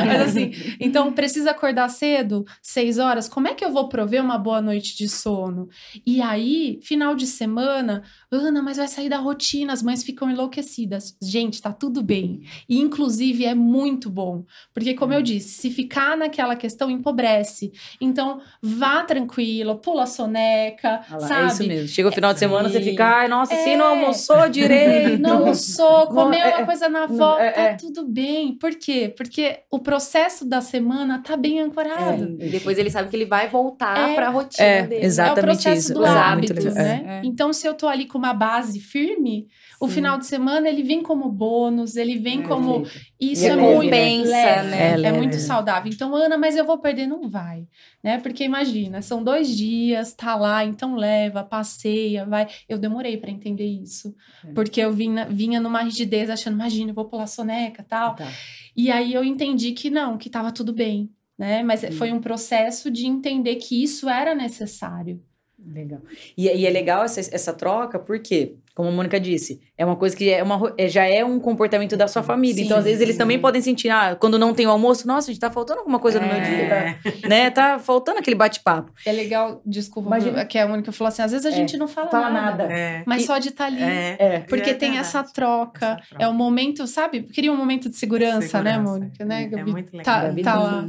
Mas 0.06 0.22
assim, 0.22 0.52
então 0.80 1.12
precisa 1.14 1.52
acordar 1.52 1.90
cedo, 1.90 2.46
seis 2.62 2.98
horas. 2.98 3.30
Como 3.30 3.48
é 3.48 3.54
que 3.54 3.64
eu 3.64 3.72
vou 3.72 3.88
prover 3.88 4.22
uma 4.22 4.38
boa 4.38 4.62
noite 4.62 4.96
de 4.98 5.08
sono? 5.08 5.70
E 6.06 6.22
aí, 6.22 6.80
final 6.82 7.16
de 7.16 7.26
semana, 7.26 8.04
Ana, 8.32 8.62
mas 8.62 8.78
vai 8.78 8.88
sair 8.88 9.10
da 9.10 9.18
rotina, 9.18 9.74
as 9.74 9.82
mães 9.82 10.04
ficam 10.04 10.30
enlouquecidas. 10.30 11.16
Gente, 11.22 11.62
tá 11.62 11.72
tudo 11.72 12.04
bem. 12.04 12.42
E 12.68 12.80
inclusive 12.80 13.46
é 13.46 13.56
muito 13.56 14.10
bom, 14.10 14.44
porque 14.74 14.94
como 14.94 15.14
eu 15.14 15.22
disse, 15.22 15.62
se 15.62 15.70
ficar 15.72 16.18
naquela 16.18 16.56
questão 16.56 16.92
empobrece. 16.92 17.72
Então, 18.02 18.42
vá 18.62 19.04
tranquilo, 19.04 19.76
pula 19.78 20.04
a 20.04 20.08
soneca, 20.08 21.02
ah 21.10 21.18
lá, 21.18 21.28
sabe? 21.28 21.44
É 21.44 21.48
isso 21.48 21.68
mesmo. 21.68 21.88
Chega 21.88 22.10
o 22.10 22.12
final 22.12 22.32
é, 22.32 22.34
de 22.34 22.40
semana, 22.40 22.70
você 22.70 22.82
fica, 22.82 23.06
ai, 23.06 23.28
nossa, 23.28 23.54
é, 23.54 23.64
se 23.64 23.76
não 23.76 23.88
almoçou 23.88 24.50
direito. 24.50 25.22
Não 25.22 25.38
almoçou, 25.38 26.08
comeu 26.08 26.40
é, 26.40 26.58
uma 26.58 26.66
coisa 26.66 26.90
na 26.98 27.04
avó, 27.04 27.38
é, 27.38 27.52
tá 27.52 27.62
é. 27.62 27.76
tudo 27.76 28.06
bem. 28.06 28.58
Por 28.58 28.76
quê? 28.76 29.14
Porque 29.16 29.60
o 29.70 29.80
processo 29.80 30.46
da 30.46 30.62
semana 30.62 31.22
tá 31.22 31.38
bem 31.38 31.60
ancorado. 31.60 32.38
É, 32.40 32.48
e 32.48 32.50
depois 32.50 32.78
ele 32.78 32.90
sabe 32.90 33.10
que 33.10 33.16
ele 33.16 33.26
vai 33.26 33.48
voltar 33.48 34.10
é, 34.12 34.16
para 34.16 34.28
a 34.28 34.30
rotina 34.30 34.68
é, 34.68 34.88
dele. 34.88 35.06
Exatamente 35.06 35.38
é 35.38 35.42
o 35.42 35.46
processo 35.46 35.80
isso. 35.80 35.94
do 35.94 36.06
hábito, 36.06 36.74
né? 36.74 37.22
Então, 37.24 37.54
se 37.54 37.68
eu 37.68 37.74
tô 37.74 37.88
ali 37.88 38.06
com 38.06 38.18
uma 38.18 38.34
base 38.34 38.80
firme, 38.80 39.48
Sim. 39.80 39.86
o 39.86 39.88
final 39.88 40.18
de 40.18 40.26
semana 40.26 40.68
ele 40.68 40.82
vem 40.82 41.04
como 41.04 41.30
bônus, 41.30 41.96
ele 41.96 42.18
vem 42.18 42.42
como. 42.42 42.86
Isso 43.20 43.46
é, 43.46 43.50
é 43.50 43.56
muito 43.56 43.92
leve, 43.92 44.68
né? 44.70 45.02
É, 45.02 45.08
é, 45.08 45.12
muito 45.12 45.38
saudável. 45.38 45.92
Então, 45.92 46.16
Ana, 46.16 46.38
mas 46.38 46.56
eu 46.56 46.66
vou 46.66 46.78
perder, 46.80 47.08
não 47.08 47.30
vai, 47.30 47.68
né? 48.04 48.20
Porque 48.20 48.44
imagina, 48.44 49.02
são 49.02 49.24
dois 49.24 49.56
dias, 49.56 50.14
tá 50.14 50.36
lá, 50.36 50.66
então 50.66 50.96
leva, 50.96 51.44
passeia, 51.44 52.26
vai. 52.26 52.48
Eu 52.68 52.78
demorei 52.78 53.18
para 53.18 53.32
entender 53.32 53.68
isso, 53.68 54.16
é. 54.48 54.52
porque 54.54 54.82
eu 54.82 54.92
vinha, 54.92 55.26
vinha 55.26 55.60
numa 55.60 55.82
rigidez 55.82 56.30
achando, 56.30 56.56
imagina, 56.56 56.92
eu 56.92 56.96
vou 56.96 57.06
pular 57.06 57.28
soneca, 57.28 57.86
tal. 57.88 58.16
Tá. 58.16 58.28
E 58.76 58.92
aí 58.92 59.14
eu 59.14 59.24
entendi 59.24 59.72
que 59.72 59.90
não, 59.90 60.18
que 60.18 60.30
tava 60.30 60.52
tudo 60.52 60.74
bem, 60.74 61.10
né? 61.38 61.62
Mas 61.64 61.84
hum. 61.84 61.92
foi 61.92 62.12
um 62.12 62.20
processo 62.20 62.90
de 62.90 63.06
entender 63.06 63.56
que 63.56 63.84
isso 63.84 64.10
era 64.10 64.34
necessário. 64.34 65.22
Legal. 65.60 66.02
E, 66.38 66.46
e 66.46 66.66
é 66.66 66.70
legal 66.70 67.04
essa, 67.04 67.20
essa 67.20 67.54
troca, 67.54 68.00
porque, 68.00 68.56
como 68.78 68.90
a 68.90 68.92
Mônica 68.92 69.20
disse, 69.20 69.60
é 69.76 69.84
uma 69.84 69.96
coisa 69.96 70.16
que 70.16 70.30
é 70.30 70.44
uma, 70.44 70.72
é, 70.78 70.88
já 70.88 71.04
é 71.04 71.26
um 71.26 71.40
comportamento 71.40 71.98
da 71.98 72.08
sua 72.08 72.22
família. 72.22 72.58
Sim, 72.58 72.66
então, 72.66 72.78
às 72.78 72.84
vezes, 72.84 73.02
eles 73.02 73.18
também 73.18 73.40
podem 73.40 73.60
sentir, 73.60 73.90
ah, 73.90 74.16
quando 74.16 74.38
não 74.38 74.54
tem 74.54 74.68
o 74.68 74.70
almoço, 74.70 75.08
nossa, 75.08 75.32
a 75.32 75.34
gente 75.34 75.42
tá 75.42 75.50
faltando 75.50 75.80
alguma 75.80 75.98
coisa 75.98 76.20
é. 76.20 76.22
no 76.22 76.28
meu 76.28 76.40
dia. 76.40 76.70
Tá, 76.70 77.28
né? 77.28 77.50
Tá 77.50 77.80
faltando 77.80 78.20
aquele 78.20 78.36
bate-papo. 78.36 78.92
É 79.04 79.12
legal, 79.12 79.64
desculpa, 79.66 80.10
Imagina. 80.10 80.46
que 80.46 80.60
a 80.60 80.68
Mônica 80.68 80.92
falou 80.92 81.10
assim, 81.10 81.24
às 81.24 81.32
vezes 81.32 81.48
a 81.48 81.50
é, 81.50 81.54
gente 81.54 81.76
não 81.76 81.88
fala, 81.88 82.08
fala 82.08 82.30
nada. 82.30 82.66
nada. 82.66 82.72
É. 82.72 83.04
Mas 83.08 83.24
e, 83.24 83.26
só 83.26 83.40
de 83.40 83.50
estar 83.50 83.64
tá 83.64 83.72
ali. 83.72 83.82
É. 83.82 84.46
Porque 84.48 84.76
tem 84.76 85.00
essa 85.00 85.24
troca. 85.24 85.86
essa 85.88 85.96
troca. 85.96 86.24
É 86.24 86.28
o 86.28 86.30
um 86.30 86.36
momento, 86.36 86.86
sabe? 86.86 87.24
Queria 87.24 87.52
um 87.52 87.58
momento 87.58 87.90
de 87.90 87.96
segurança, 87.96 88.62
né, 88.62 88.74
segurança. 88.74 88.78
né, 88.78 88.78
Mônica? 88.78 89.26
Né? 89.26 89.50
É, 89.52 89.66
muito 89.66 89.98
legal. 89.98 90.04
Tá, 90.06 90.36
tá 90.44 90.60
lá. 90.60 90.88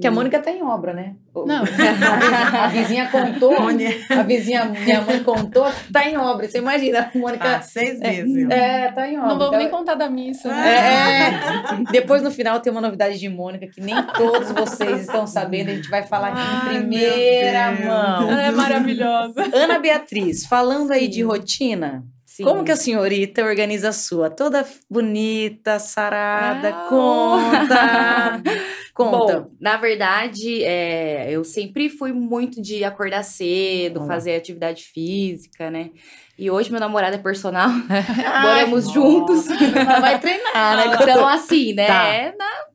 Que 0.00 0.06
a 0.06 0.10
Mônica 0.10 0.38
tá 0.38 0.50
em 0.50 0.62
obra, 0.62 0.92
né? 0.92 1.16
Não. 1.34 1.64
A 2.62 2.68
vizinha, 2.68 3.08
contou, 3.08 3.54
a 4.10 4.22
vizinha, 4.22 4.64
minha 4.64 5.00
mãe 5.02 5.22
contou 5.22 5.66
tá 5.92 6.08
em 6.08 6.16
obra. 6.16 6.48
Você 6.48 6.58
imagina, 6.58 7.10
a 7.12 7.18
Mônica... 7.18 7.56
Ah, 7.56 7.60
seis 7.60 7.98
meses. 7.98 8.48
É, 8.50 8.86
é, 8.86 8.92
tá 8.92 9.08
em 9.08 9.16
obra. 9.18 9.28
Não 9.28 9.38
vamos 9.38 9.46
então, 9.48 9.58
nem 9.58 9.68
contar 9.70 9.94
da 9.94 10.08
missa. 10.08 10.48
Né? 10.48 10.76
É, 10.76 11.92
depois, 11.92 12.22
no 12.22 12.30
final, 12.30 12.60
tem 12.60 12.72
uma 12.72 12.80
novidade 12.80 13.18
de 13.18 13.28
Mônica 13.28 13.66
que 13.66 13.80
nem 13.80 13.94
todos 14.16 14.50
vocês 14.52 15.02
estão 15.02 15.26
sabendo. 15.26 15.70
A 15.70 15.74
gente 15.74 15.88
vai 15.88 16.04
falar 16.04 16.28
aqui 16.28 16.40
em 16.40 16.78
primeira 16.78 17.72
mão. 17.72 18.30
Ela 18.30 18.42
é 18.42 18.50
maravilhosa. 18.50 19.48
Ana 19.52 19.78
Beatriz, 19.78 20.46
falando 20.46 20.88
Sim. 20.88 20.94
aí 20.94 21.08
de 21.08 21.22
rotina... 21.22 22.04
Sim. 22.38 22.44
Como 22.44 22.62
que 22.62 22.70
a 22.70 22.76
senhorita 22.76 23.42
organiza 23.42 23.88
a 23.88 23.92
sua? 23.92 24.30
Toda 24.30 24.64
bonita, 24.88 25.80
sarada, 25.80 26.68
ah, 26.68 26.86
conta. 26.88 28.42
conta. 28.98 29.40
Bom, 29.40 29.50
na 29.60 29.76
verdade, 29.76 30.64
é, 30.64 31.30
eu 31.30 31.44
sempre 31.44 31.88
fui 31.88 32.12
muito 32.12 32.60
de 32.60 32.82
acordar 32.84 33.22
cedo, 33.22 34.06
fazer 34.06 34.34
atividade 34.34 34.84
física, 34.84 35.70
né? 35.70 35.90
E 36.38 36.50
hoje 36.50 36.70
meu 36.70 36.80
namorado 36.80 37.14
é 37.14 37.18
personal. 37.18 37.68
Moramos 38.42 38.90
juntos. 38.90 39.46
Vai 39.46 40.20
treinar, 40.20 40.76
né? 40.76 40.96
Então, 41.00 41.26
assim, 41.26 41.72
né? 41.72 41.86
Tá. 41.86 42.06
É 42.06 42.34
na 42.36 42.68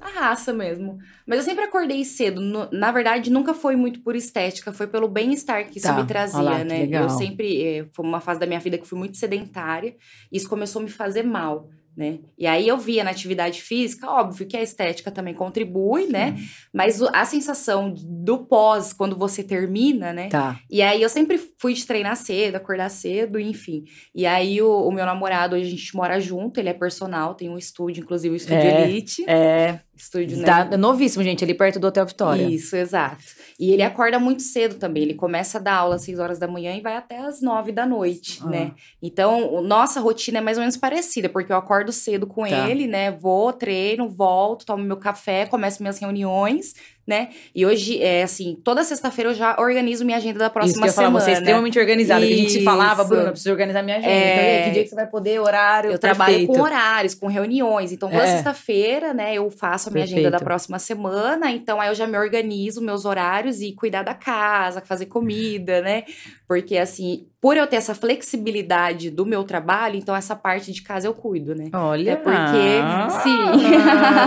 a 0.00 0.08
raça 0.08 0.52
mesmo. 0.52 0.98
Mas 1.26 1.40
eu 1.40 1.44
sempre 1.44 1.64
acordei 1.64 2.02
cedo. 2.04 2.40
No, 2.40 2.68
na 2.72 2.90
verdade, 2.90 3.30
nunca 3.30 3.52
foi 3.52 3.76
muito 3.76 4.00
por 4.00 4.16
estética, 4.16 4.72
foi 4.72 4.86
pelo 4.86 5.06
bem-estar 5.06 5.68
que 5.68 5.78
isso 5.78 5.86
tá. 5.86 5.92
me 5.92 6.06
trazia, 6.06 6.64
né? 6.64 6.88
Eu 6.90 7.10
sempre. 7.10 7.62
Eh, 7.62 7.86
foi 7.92 8.04
uma 8.04 8.20
fase 8.20 8.40
da 8.40 8.46
minha 8.46 8.58
vida 8.58 8.78
que 8.78 8.88
fui 8.88 8.98
muito 8.98 9.18
sedentária, 9.18 9.94
e 10.32 10.36
isso 10.38 10.48
começou 10.48 10.80
a 10.80 10.84
me 10.84 10.90
fazer 10.90 11.22
mal 11.22 11.68
né? 11.96 12.20
E 12.38 12.46
aí 12.46 12.66
eu 12.66 12.78
via 12.78 13.04
na 13.04 13.10
atividade 13.10 13.60
física, 13.60 14.08
óbvio 14.08 14.46
que 14.46 14.56
a 14.56 14.62
estética 14.62 15.10
também 15.10 15.34
contribui, 15.34 16.06
né? 16.06 16.28
Sim. 16.28 16.42
né? 16.42 16.48
Mas 16.72 17.02
a 17.02 17.24
sensação 17.24 17.92
do 17.94 18.46
pós, 18.46 18.92
quando 18.92 19.16
você 19.16 19.42
termina, 19.42 20.12
né? 20.12 20.28
Tá. 20.28 20.58
E 20.70 20.82
aí 20.82 21.02
eu 21.02 21.08
sempre 21.08 21.38
fui 21.58 21.74
de 21.74 21.86
treinar 21.86 22.16
cedo, 22.16 22.56
acordar 22.56 22.88
cedo, 22.88 23.38
enfim. 23.38 23.84
E 24.14 24.26
aí 24.26 24.62
o, 24.62 24.88
o 24.88 24.92
meu 24.92 25.04
namorado, 25.04 25.56
hoje 25.56 25.66
a 25.66 25.70
gente 25.70 25.94
mora 25.94 26.20
junto, 26.20 26.58
ele 26.58 26.68
é 26.68 26.74
personal, 26.74 27.34
tem 27.34 27.48
um 27.48 27.58
estúdio, 27.58 28.02
inclusive 28.02 28.30
o 28.30 28.34
um 28.34 28.36
estúdio 28.36 28.60
é, 28.60 28.82
Elite. 28.82 29.28
É. 29.28 29.80
Estúdio, 30.02 30.38
né? 30.38 30.44
Tá 30.44 30.76
novíssimo, 30.76 31.22
gente, 31.22 31.44
ali 31.44 31.54
perto 31.54 31.78
do 31.78 31.86
Hotel 31.86 32.06
Vitória. 32.06 32.42
Isso, 32.42 32.74
exato. 32.76 33.22
E 33.58 33.72
ele 33.72 33.82
acorda 33.82 34.18
muito 34.18 34.42
cedo 34.42 34.76
também. 34.76 35.02
Ele 35.02 35.14
começa 35.14 35.58
a 35.58 35.60
dar 35.60 35.74
aula 35.74 35.96
às 35.96 36.02
6 36.02 36.18
horas 36.18 36.38
da 36.38 36.48
manhã 36.48 36.74
e 36.74 36.80
vai 36.80 36.96
até 36.96 37.18
às 37.18 37.42
9 37.42 37.72
da 37.72 37.86
noite, 37.86 38.40
ah. 38.42 38.48
né? 38.48 38.72
Então, 39.02 39.62
nossa 39.62 40.00
rotina 40.00 40.38
é 40.38 40.40
mais 40.40 40.56
ou 40.56 40.62
menos 40.62 40.76
parecida, 40.76 41.28
porque 41.28 41.52
eu 41.52 41.56
acordo 41.56 41.92
cedo 41.92 42.26
com 42.26 42.42
tá. 42.42 42.68
ele, 42.68 42.86
né? 42.86 43.10
Vou, 43.10 43.52
treino, 43.52 44.08
volto, 44.08 44.64
tomo 44.64 44.82
meu 44.82 44.96
café, 44.96 45.46
começo 45.46 45.82
minhas 45.82 45.98
reuniões 45.98 46.74
né? 47.06 47.30
E 47.54 47.66
hoje, 47.66 48.00
é 48.02 48.22
assim, 48.22 48.56
toda 48.62 48.84
sexta-feira 48.84 49.30
eu 49.30 49.34
já 49.34 49.56
organizo 49.58 50.04
minha 50.04 50.16
agenda 50.16 50.38
da 50.38 50.50
próxima 50.50 50.72
Isso 50.72 50.80
que 50.80 50.88
eu 50.88 50.92
semana. 50.92 51.10
Falar, 51.12 51.24
você 51.24 51.30
é 51.30 51.34
extremamente 51.34 51.78
organizada. 51.78 52.24
Que 52.24 52.32
a 52.32 52.36
gente 52.36 52.52
se 52.52 52.62
falava, 52.62 53.04
Bruna, 53.04 53.30
preciso 53.30 53.50
organizar 53.50 53.82
minha 53.82 53.96
agenda. 53.96 54.12
É... 54.12 54.54
Então, 54.54 54.64
que 54.68 54.74
dia 54.74 54.82
que 54.84 54.88
você 54.90 54.94
vai 54.94 55.06
poder, 55.06 55.40
horário, 55.40 55.90
Eu 55.90 55.98
perfeito. 55.98 56.16
trabalho 56.16 56.46
com 56.46 56.60
horários, 56.60 57.14
com 57.14 57.26
reuniões. 57.26 57.92
Então, 57.92 58.08
toda 58.08 58.22
é. 58.22 58.26
sexta-feira, 58.26 59.12
né, 59.12 59.34
eu 59.34 59.50
faço 59.50 59.88
a 59.88 59.92
minha 59.92 60.04
perfeito. 60.04 60.26
agenda 60.26 60.38
da 60.38 60.44
próxima 60.44 60.78
semana. 60.78 61.50
Então, 61.50 61.80
aí 61.80 61.88
eu 61.88 61.94
já 61.94 62.06
me 62.06 62.16
organizo 62.16 62.80
meus 62.80 63.04
horários 63.04 63.60
e 63.60 63.72
cuidar 63.72 64.02
da 64.02 64.14
casa, 64.14 64.80
fazer 64.80 65.06
comida, 65.06 65.80
né? 65.80 66.04
Porque, 66.46 66.76
assim, 66.76 67.26
por 67.40 67.56
eu 67.56 67.66
ter 67.66 67.76
essa 67.76 67.94
flexibilidade 67.94 69.08
do 69.08 69.24
meu 69.24 69.44
trabalho, 69.44 69.96
então 69.96 70.14
essa 70.14 70.36
parte 70.36 70.72
de 70.72 70.82
casa 70.82 71.06
eu 71.06 71.14
cuido, 71.14 71.54
né? 71.54 71.70
Olha. 71.72 72.12
É 72.12 72.16
porque, 72.16 72.80
ah, 72.82 73.08
sim. 73.22 73.38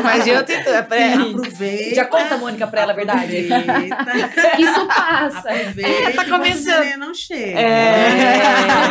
mas 0.04 0.26
eu 0.26 0.44
tento. 0.44 0.70
É, 0.70 1.14
Aproveita. 1.14 1.96
Já 1.96 2.06
conta, 2.06 2.38
Mônica, 2.38 2.63
pra 2.68 2.82
ela 2.82 2.94
a 2.94 2.96
verdade. 2.96 3.36
Isso 4.60 4.88
passa. 4.88 5.50
Aproveita. 5.50 6.12
tá 6.14 6.26
começando. 6.26 6.98
não 6.98 7.14
chega. 7.14 7.60
É. 7.60 8.10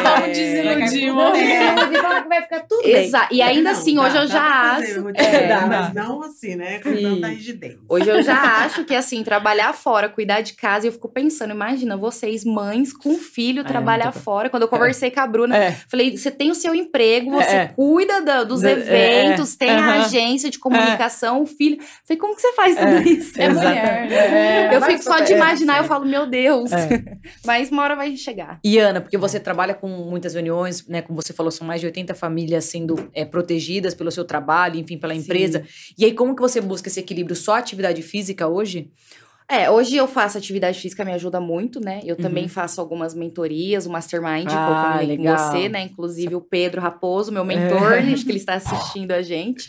Vamos 0.02 0.38
desiludir, 0.38 1.12
é. 1.12 2.28
vai 2.28 2.42
ficar 2.42 2.60
tudo 2.60 2.82
bem. 2.82 3.10
E 3.30 3.42
ainda 3.42 3.72
não, 3.72 3.78
assim, 3.78 3.96
dá, 3.96 4.02
hoje 4.02 4.16
eu 4.16 4.26
já 4.26 4.72
acho. 4.72 5.08
É, 5.14 5.48
dá, 5.48 5.66
mas 5.66 5.94
não 5.94 6.22
assim, 6.22 6.56
né? 6.56 6.78
Com 6.80 6.94
tanta 6.94 7.28
rigidez. 7.28 7.76
Hoje 7.88 8.08
eu 8.08 8.22
já 8.22 8.64
acho 8.64 8.84
que, 8.84 8.94
assim, 8.94 9.22
trabalhar 9.22 9.72
fora, 9.72 10.08
cuidar 10.08 10.40
de 10.40 10.54
casa, 10.54 10.86
e 10.86 10.88
eu 10.88 10.92
fico 10.92 11.08
pensando, 11.08 11.50
imagina 11.52 11.96
vocês, 11.96 12.44
mães 12.44 12.92
com 12.92 13.18
filho, 13.18 13.60
é, 13.60 13.64
trabalhar 13.64 14.12
fora. 14.12 14.48
Quando 14.48 14.62
eu 14.62 14.68
conversei 14.68 15.10
com 15.10 15.20
a 15.20 15.26
Bruna, 15.26 15.56
é. 15.56 15.72
falei: 15.88 16.16
você 16.16 16.30
tem 16.30 16.50
o 16.50 16.54
seu 16.54 16.74
emprego, 16.74 17.30
você 17.30 17.56
é. 17.56 17.66
cuida 17.66 18.20
do, 18.20 18.48
dos 18.48 18.62
eventos, 18.62 19.56
tem 19.56 19.70
a 19.70 20.02
agência 20.02 20.50
de 20.50 20.58
comunicação, 20.58 21.42
o 21.42 21.46
filho. 21.46 21.78
Falei, 22.06 22.18
como 22.18 22.34
que 22.34 22.40
você 22.40 22.52
faz 22.52 22.76
tudo 22.76 23.08
isso? 23.08 23.40
É 23.40 23.48
mulher. 23.62 24.08
Né? 24.08 24.76
eu 24.76 24.82
fico 24.82 25.02
só 25.02 25.20
de 25.20 25.32
imaginar, 25.32 25.78
eu 25.78 25.84
falo, 25.84 26.04
meu 26.04 26.26
Deus. 26.26 26.70
Mas 27.44 27.70
uma 27.70 27.82
hora 27.82 27.96
vai 27.96 28.16
chegar. 28.16 28.58
E 28.64 28.78
Ana, 28.78 29.00
porque 29.00 29.16
você 29.16 29.38
trabalha 29.40 29.74
com 29.74 29.88
muitas 29.88 30.34
reuniões, 30.34 30.86
né? 30.86 31.02
Como 31.02 31.20
você 31.20 31.32
falou, 31.32 31.50
são 31.50 31.66
mais 31.66 31.80
de 31.80 31.86
80 31.86 32.14
famílias 32.14 32.64
sendo 32.64 33.10
é, 33.14 33.24
protegidas 33.24 33.94
pelo 33.94 34.10
seu 34.10 34.24
trabalho, 34.24 34.78
enfim, 34.78 34.98
pela 34.98 35.14
empresa. 35.14 35.64
Sim. 35.66 35.94
E 35.98 36.04
aí, 36.04 36.12
como 36.12 36.34
que 36.34 36.42
você 36.42 36.60
busca 36.60 36.88
esse 36.88 37.00
equilíbrio? 37.00 37.36
Só 37.36 37.54
atividade 37.54 38.02
física 38.02 38.46
hoje? 38.48 38.90
É, 39.48 39.70
hoje 39.70 39.96
eu 39.96 40.08
faço 40.08 40.38
atividade 40.38 40.80
física, 40.80 41.04
me 41.04 41.12
ajuda 41.12 41.40
muito, 41.40 41.78
né? 41.78 42.00
Eu 42.04 42.16
uhum. 42.16 42.22
também 42.22 42.48
faço 42.48 42.80
algumas 42.80 43.14
mentorias, 43.14 43.84
o 43.84 43.90
Mastermind, 43.90 44.48
ah, 44.48 44.96
que 44.96 45.04
eu 45.04 45.08
legal. 45.08 45.36
com 45.36 45.42
você, 45.42 45.68
né? 45.68 45.82
Inclusive 45.82 46.34
o 46.34 46.40
Pedro 46.40 46.80
Raposo, 46.80 47.30
meu 47.30 47.44
mentor, 47.44 47.92
é. 47.92 47.98
acho 48.12 48.24
que 48.24 48.30
ele 48.30 48.38
está 48.38 48.54
assistindo 48.54 49.12
a 49.12 49.20
gente. 49.20 49.68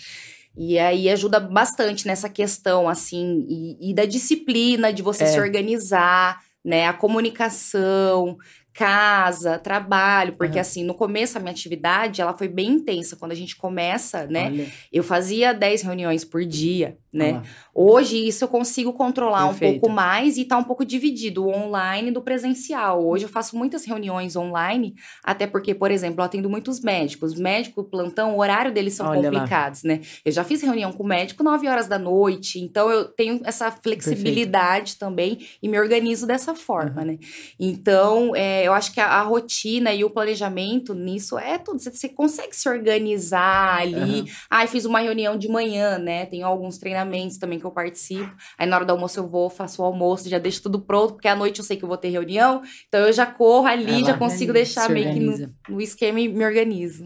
E 0.55 0.77
aí 0.77 1.09
ajuda 1.09 1.39
bastante 1.39 2.05
nessa 2.05 2.29
questão, 2.29 2.87
assim, 2.87 3.45
e, 3.49 3.91
e 3.91 3.93
da 3.93 4.05
disciplina, 4.05 4.93
de 4.93 5.01
você 5.01 5.23
é. 5.23 5.27
se 5.27 5.39
organizar, 5.39 6.41
né? 6.63 6.87
A 6.87 6.93
comunicação, 6.93 8.37
casa, 8.73 9.59
trabalho, 9.59 10.33
porque 10.33 10.55
uhum. 10.55 10.61
assim, 10.61 10.83
no 10.83 10.93
começo 10.93 11.37
a 11.37 11.41
minha 11.41 11.51
atividade, 11.51 12.21
ela 12.21 12.37
foi 12.37 12.47
bem 12.47 12.69
intensa. 12.69 13.15
Quando 13.15 13.31
a 13.31 13.35
gente 13.35 13.55
começa, 13.55 14.25
né? 14.27 14.47
Olha. 14.47 14.67
Eu 14.91 15.03
fazia 15.03 15.53
10 15.53 15.81
reuniões 15.83 16.23
por 16.25 16.43
dia, 16.45 16.97
né? 17.13 17.33
Uhum. 17.33 17.41
Hoje 17.75 18.27
isso 18.27 18.43
eu 18.43 18.47
consigo 18.47 18.93
controlar 18.93 19.47
Perfeito. 19.47 19.77
um 19.77 19.79
pouco 19.79 19.93
mais 19.93 20.37
e 20.37 20.45
tá 20.45 20.57
um 20.57 20.63
pouco 20.63 20.83
dividido 20.85 21.45
o 21.45 21.49
online 21.49 22.11
do 22.11 22.21
presencial. 22.21 23.05
Hoje 23.05 23.25
eu 23.25 23.29
faço 23.29 23.57
muitas 23.57 23.85
reuniões 23.85 24.35
online, 24.35 24.95
até 25.23 25.47
porque, 25.47 25.73
por 25.73 25.91
exemplo, 25.91 26.21
eu 26.21 26.25
atendo 26.25 26.49
muitos 26.49 26.79
médicos. 26.81 27.33
Médico, 27.33 27.83
plantão, 27.83 28.35
o 28.35 28.39
horário 28.39 28.71
deles 28.71 28.93
são 28.93 29.07
Olha 29.07 29.29
complicados, 29.31 29.83
lá. 29.83 29.93
né? 29.93 30.01
Eu 30.25 30.31
já 30.31 30.43
fiz 30.43 30.61
reunião 30.61 30.91
com 30.91 31.03
médico 31.03 31.43
9 31.43 31.67
horas 31.67 31.87
da 31.87 31.99
noite, 31.99 32.59
então 32.59 32.89
eu 32.89 33.05
tenho 33.05 33.41
essa 33.43 33.71
flexibilidade 33.71 34.93
Perfeito. 34.93 34.99
também 34.99 35.39
e 35.61 35.67
me 35.67 35.79
organizo 35.79 36.25
dessa 36.25 36.55
forma, 36.55 37.01
uhum. 37.01 37.07
né? 37.07 37.17
Então, 37.59 38.35
é, 38.35 38.67
eu 38.67 38.73
acho 38.73 38.93
que 38.93 38.99
a, 38.99 39.07
a, 39.07 39.21
rotina 39.21 39.93
e 39.93 40.03
o 40.03 40.09
planejamento 40.09 40.93
nisso 40.93 41.37
é 41.37 41.57
tudo. 41.57 41.79
Você, 41.79 41.91
você 41.91 42.09
consegue 42.09 42.55
se 42.55 42.67
organizar 42.67 43.81
ali. 43.81 44.21
Uhum. 44.21 44.25
Ah, 44.49 44.67
fiz 44.67 44.85
uma 44.85 44.99
reunião 44.99 45.37
de 45.37 45.47
manhã, 45.47 45.97
né? 45.97 46.25
Tenho 46.25 46.45
alguns 46.45 46.77
treinamentos 46.77 47.02
também 47.39 47.59
que 47.59 47.65
eu 47.65 47.71
participo. 47.71 48.31
Aí 48.57 48.67
na 48.67 48.75
hora 48.75 48.85
do 48.85 48.91
almoço 48.91 49.19
eu 49.19 49.27
vou, 49.27 49.49
faço 49.49 49.81
o 49.81 49.85
almoço, 49.85 50.29
já 50.29 50.39
deixo 50.39 50.61
tudo 50.61 50.79
pronto, 50.79 51.13
porque 51.13 51.27
à 51.27 51.35
noite 51.35 51.59
eu 51.59 51.65
sei 51.65 51.77
que 51.77 51.83
eu 51.83 51.87
vou 51.87 51.97
ter 51.97 52.09
reunião. 52.09 52.61
Então 52.87 53.01
eu 53.01 53.13
já 53.13 53.25
corro 53.25 53.67
ali, 53.67 53.95
Ela 53.95 54.05
já 54.05 54.17
consigo 54.17 54.53
deixar 54.53 54.89
meio 54.89 55.13
que 55.13 55.19
no, 55.19 55.53
no 55.69 55.81
esquema 55.81 56.19
e 56.19 56.27
me 56.27 56.45
organizo. 56.45 57.05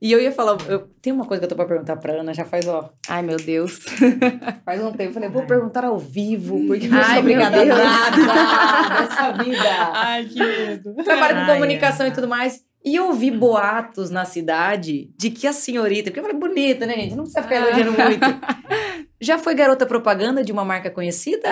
E 0.00 0.12
eu 0.12 0.20
ia 0.20 0.30
falar, 0.30 0.56
eu, 0.68 0.88
tem 1.02 1.12
uma 1.12 1.24
coisa 1.24 1.40
que 1.40 1.44
eu 1.46 1.48
tô 1.48 1.56
pra 1.56 1.66
perguntar 1.66 1.96
pra 1.96 2.20
Ana, 2.20 2.32
já 2.32 2.44
faz, 2.44 2.68
ó. 2.68 2.88
Ai, 3.08 3.20
meu 3.20 3.36
Deus. 3.36 3.80
faz 4.64 4.80
um 4.80 4.92
tempo. 4.92 5.10
Eu 5.10 5.12
falei, 5.12 5.28
vou 5.28 5.44
perguntar 5.44 5.84
ao 5.84 5.98
vivo, 5.98 6.64
porque 6.68 6.86
não 6.86 7.02
sou 7.02 7.18
obrigada 7.18 7.60
a 7.60 7.64
nada 7.64 9.00
nessa 9.00 9.32
vida. 9.42 9.90
Ai, 9.92 10.24
que 10.26 10.38
medo. 10.38 10.94
Trabalho 11.02 11.40
com 11.40 11.52
comunicação 11.52 12.06
e 12.06 12.12
tudo 12.12 12.28
mais. 12.28 12.67
E 12.88 12.98
ouvi 12.98 13.30
boatos 13.30 14.08
na 14.08 14.24
cidade 14.24 15.10
de 15.14 15.30
que 15.30 15.46
a 15.46 15.52
senhorita, 15.52 16.04
porque 16.04 16.20
eu 16.20 16.24
falei, 16.24 16.38
bonita, 16.38 16.86
né, 16.86 16.94
gente? 16.94 17.14
Não 17.14 17.24
precisa 17.24 17.42
ficar 17.42 17.56
elogiando 17.56 17.92
muito. 17.92 18.26
Já 19.20 19.36
foi 19.36 19.54
garota 19.54 19.84
propaganda 19.84 20.42
de 20.42 20.50
uma 20.50 20.64
marca 20.64 20.90
conhecida? 20.90 21.50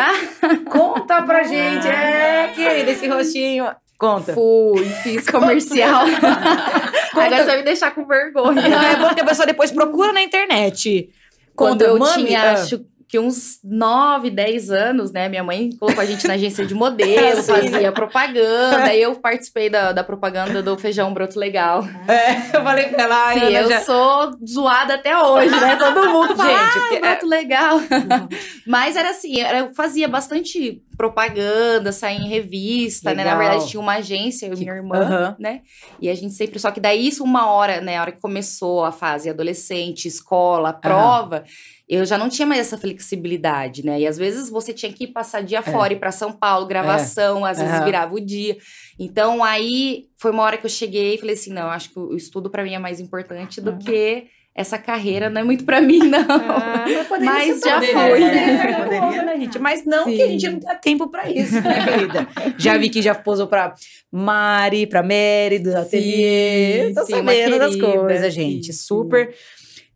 Conta 0.70 1.20
pra 1.24 1.42
gente. 1.42 1.86
É, 1.86 2.52
querida, 2.54 2.90
esse 2.90 3.06
rostinho. 3.06 3.66
Conta. 3.98 4.32
Fui, 4.32 4.82
fiz 5.02 5.28
comercial. 5.28 6.06
Agora 7.12 7.36
você 7.36 7.44
vai 7.44 7.56
me 7.58 7.64
deixar 7.64 7.90
com 7.94 8.06
vergonha. 8.06 8.66
Não, 8.66 8.82
é 8.82 8.96
bom 8.96 9.14
que 9.14 9.20
a 9.20 9.24
pessoa 9.26 9.44
depois 9.44 9.70
procura 9.70 10.14
na 10.14 10.22
internet. 10.22 11.10
Quando 11.54 11.82
eu 11.82 11.98
tinha, 12.14 12.52
acho 12.52 12.82
que 13.16 13.18
uns 13.18 13.58
9, 13.64 14.28
10 14.28 14.70
anos, 14.70 15.10
né? 15.10 15.26
Minha 15.26 15.42
mãe 15.42 15.70
colocou 15.80 16.02
a 16.02 16.04
gente 16.04 16.28
na 16.28 16.34
agência 16.34 16.66
de 16.66 16.74
modelo, 16.74 17.40
fazia 17.42 17.90
propaganda. 17.90 18.94
e 18.94 19.00
eu 19.00 19.14
participei 19.14 19.70
da, 19.70 19.92
da 19.92 20.04
propaganda 20.04 20.62
do 20.62 20.76
Feijão 20.76 21.14
Broto 21.14 21.38
Legal. 21.38 21.82
É, 22.06 22.56
eu 22.56 22.62
falei 22.62 22.86
pra 22.86 23.02
ela. 23.02 23.32
Sim, 23.34 23.54
eu 23.54 23.68
já... 23.68 23.80
sou 23.80 24.36
zoada 24.46 24.94
até 24.94 25.18
hoje, 25.18 25.50
né? 25.50 25.76
Todo 25.76 26.08
mundo 26.08 26.36
fala, 26.36 26.50
gente, 26.50 26.96
ah, 26.96 27.00
Broto 27.00 27.26
é... 27.26 27.28
Legal. 27.28 27.80
Mas 28.66 28.96
era 28.96 29.10
assim, 29.10 29.40
eu 29.40 29.74
fazia 29.74 30.06
bastante 30.06 30.82
propaganda, 30.96 31.90
sair 31.92 32.18
em 32.18 32.28
revista, 32.28 33.10
Legal. 33.10 33.24
né? 33.24 33.30
Na 33.30 33.38
verdade, 33.38 33.68
tinha 33.68 33.80
uma 33.80 33.94
agência, 33.94 34.46
eu 34.46 34.54
e 34.54 34.58
minha 34.58 34.74
irmã, 34.74 35.36
né? 35.38 35.62
E 36.00 36.08
a 36.08 36.14
gente 36.14 36.34
sempre. 36.34 36.58
Só 36.58 36.70
que 36.70 36.80
daí, 36.80 37.08
isso 37.08 37.24
uma 37.24 37.50
hora, 37.50 37.80
né? 37.80 37.96
A 37.96 38.02
hora 38.02 38.12
que 38.12 38.20
começou 38.20 38.84
a 38.84 38.92
fase 38.92 39.28
adolescente, 39.28 40.06
escola, 40.06 40.72
prova. 40.72 41.44
Eu 41.88 42.04
já 42.04 42.18
não 42.18 42.28
tinha 42.28 42.46
mais 42.46 42.60
essa 42.60 42.76
flexibilidade, 42.76 43.84
né? 43.84 44.00
E 44.00 44.06
às 44.06 44.18
vezes 44.18 44.50
você 44.50 44.72
tinha 44.72 44.92
que 44.92 45.06
passar 45.06 45.42
dia 45.42 45.58
é. 45.58 45.62
fora, 45.62 45.92
ir 45.92 46.00
para 46.00 46.10
São 46.10 46.32
Paulo, 46.32 46.66
gravação, 46.66 47.46
é. 47.46 47.50
às 47.50 47.58
vezes 47.58 47.78
uhum. 47.78 47.84
virava 47.84 48.14
o 48.14 48.20
dia. 48.20 48.56
Então 48.98 49.44
aí 49.44 50.06
foi 50.16 50.32
uma 50.32 50.42
hora 50.42 50.58
que 50.58 50.66
eu 50.66 50.70
cheguei 50.70 51.14
e 51.14 51.18
falei 51.18 51.34
assim: 51.34 51.52
não, 51.52 51.68
acho 51.68 51.90
que 51.90 51.98
o 51.98 52.16
estudo 52.16 52.50
para 52.50 52.64
mim 52.64 52.74
é 52.74 52.78
mais 52.78 52.98
importante 52.98 53.60
do 53.60 53.70
uhum. 53.70 53.78
que 53.78 54.26
essa 54.56 54.78
carreira 54.78 55.28
não 55.28 55.42
é 55.42 55.44
muito 55.44 55.64
para 55.66 55.82
mim, 55.82 55.98
não. 55.98 56.24
Ah, 56.30 56.86
mas 57.20 57.60
já 57.60 57.74
poderia, 57.74 58.08
foi. 58.08 58.20
Né? 58.20 58.82
Poderia, 58.82 59.22
né, 59.22 59.36
gente? 59.36 59.58
Mas 59.58 59.84
não 59.84 60.04
Sim. 60.04 60.16
que 60.16 60.22
a 60.22 60.26
gente 60.28 60.48
não 60.48 60.58
tenha 60.58 60.74
tempo 60.76 61.08
para 61.08 61.30
isso, 61.30 61.60
né, 61.60 61.84
querida? 61.84 62.26
já 62.56 62.78
vi 62.78 62.88
que 62.88 63.02
já 63.02 63.14
posou 63.14 63.46
para 63.46 63.74
Mari, 64.10 64.86
para 64.86 65.02
Mary, 65.02 65.58
do 65.58 65.76
ateliê. 65.76 66.90
Tô 66.94 67.04
sabendo 67.04 67.58
das 67.58 67.76
coisas, 67.76 68.32
gente. 68.32 68.72
Super. 68.72 69.34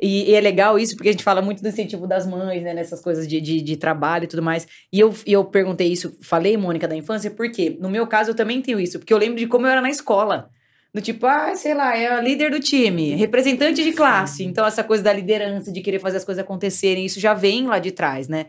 E, 0.01 0.31
e, 0.31 0.35
é 0.35 0.41
legal 0.41 0.79
isso, 0.79 0.97
porque 0.97 1.09
a 1.09 1.13
gente 1.13 1.25
fala 1.25 1.43
muito 1.43 1.63
do 1.63 1.69
incentivo 1.69 2.07
das 2.07 2.27
mães, 2.27 2.63
né? 2.63 2.73
Nessas 2.73 3.01
coisas 3.01 3.27
de, 3.29 3.41
de, 3.41 3.61
de 3.61 3.77
trabalho 3.77 4.25
e 4.25 4.27
tudo 4.27 4.43
mais. 4.43 4.67
E 4.93 4.99
eu, 4.99 5.15
e 5.27 5.33
eu 5.33 5.45
perguntei 5.45 5.93
isso, 5.93 6.17
falei, 6.23 6.57
Mônica, 6.57 6.89
da 6.89 6.97
infância, 6.97 7.31
porque 7.31 7.77
no 7.81 7.91
meu 7.91 8.07
caso 8.07 8.31
eu 8.31 8.35
também 8.35 8.63
tenho 8.63 8.81
isso, 8.81 8.99
porque 8.99 9.13
eu 9.13 9.19
lembro 9.19 9.39
de 9.39 9.47
como 9.47 9.67
eu 9.67 9.71
era 9.71 9.81
na 9.81 9.91
escola. 9.91 10.51
Do 10.93 11.01
tipo, 11.01 11.25
ah, 11.25 11.55
sei 11.55 11.73
lá, 11.73 11.97
é 11.97 12.09
a 12.09 12.21
líder 12.21 12.51
do 12.51 12.59
time, 12.59 13.15
representante 13.15 13.85
de 13.85 13.93
classe. 13.93 14.43
Então, 14.43 14.67
essa 14.67 14.83
coisa 14.83 15.05
da 15.05 15.13
liderança, 15.13 15.71
de 15.71 15.81
querer 15.81 16.01
fazer 16.01 16.17
as 16.17 16.25
coisas 16.25 16.43
acontecerem, 16.43 17.07
isso 17.07 17.21
já 17.21 17.33
vem 17.33 17.65
lá 17.69 17.79
de 17.79 17.93
trás, 17.93 18.27
né? 18.27 18.47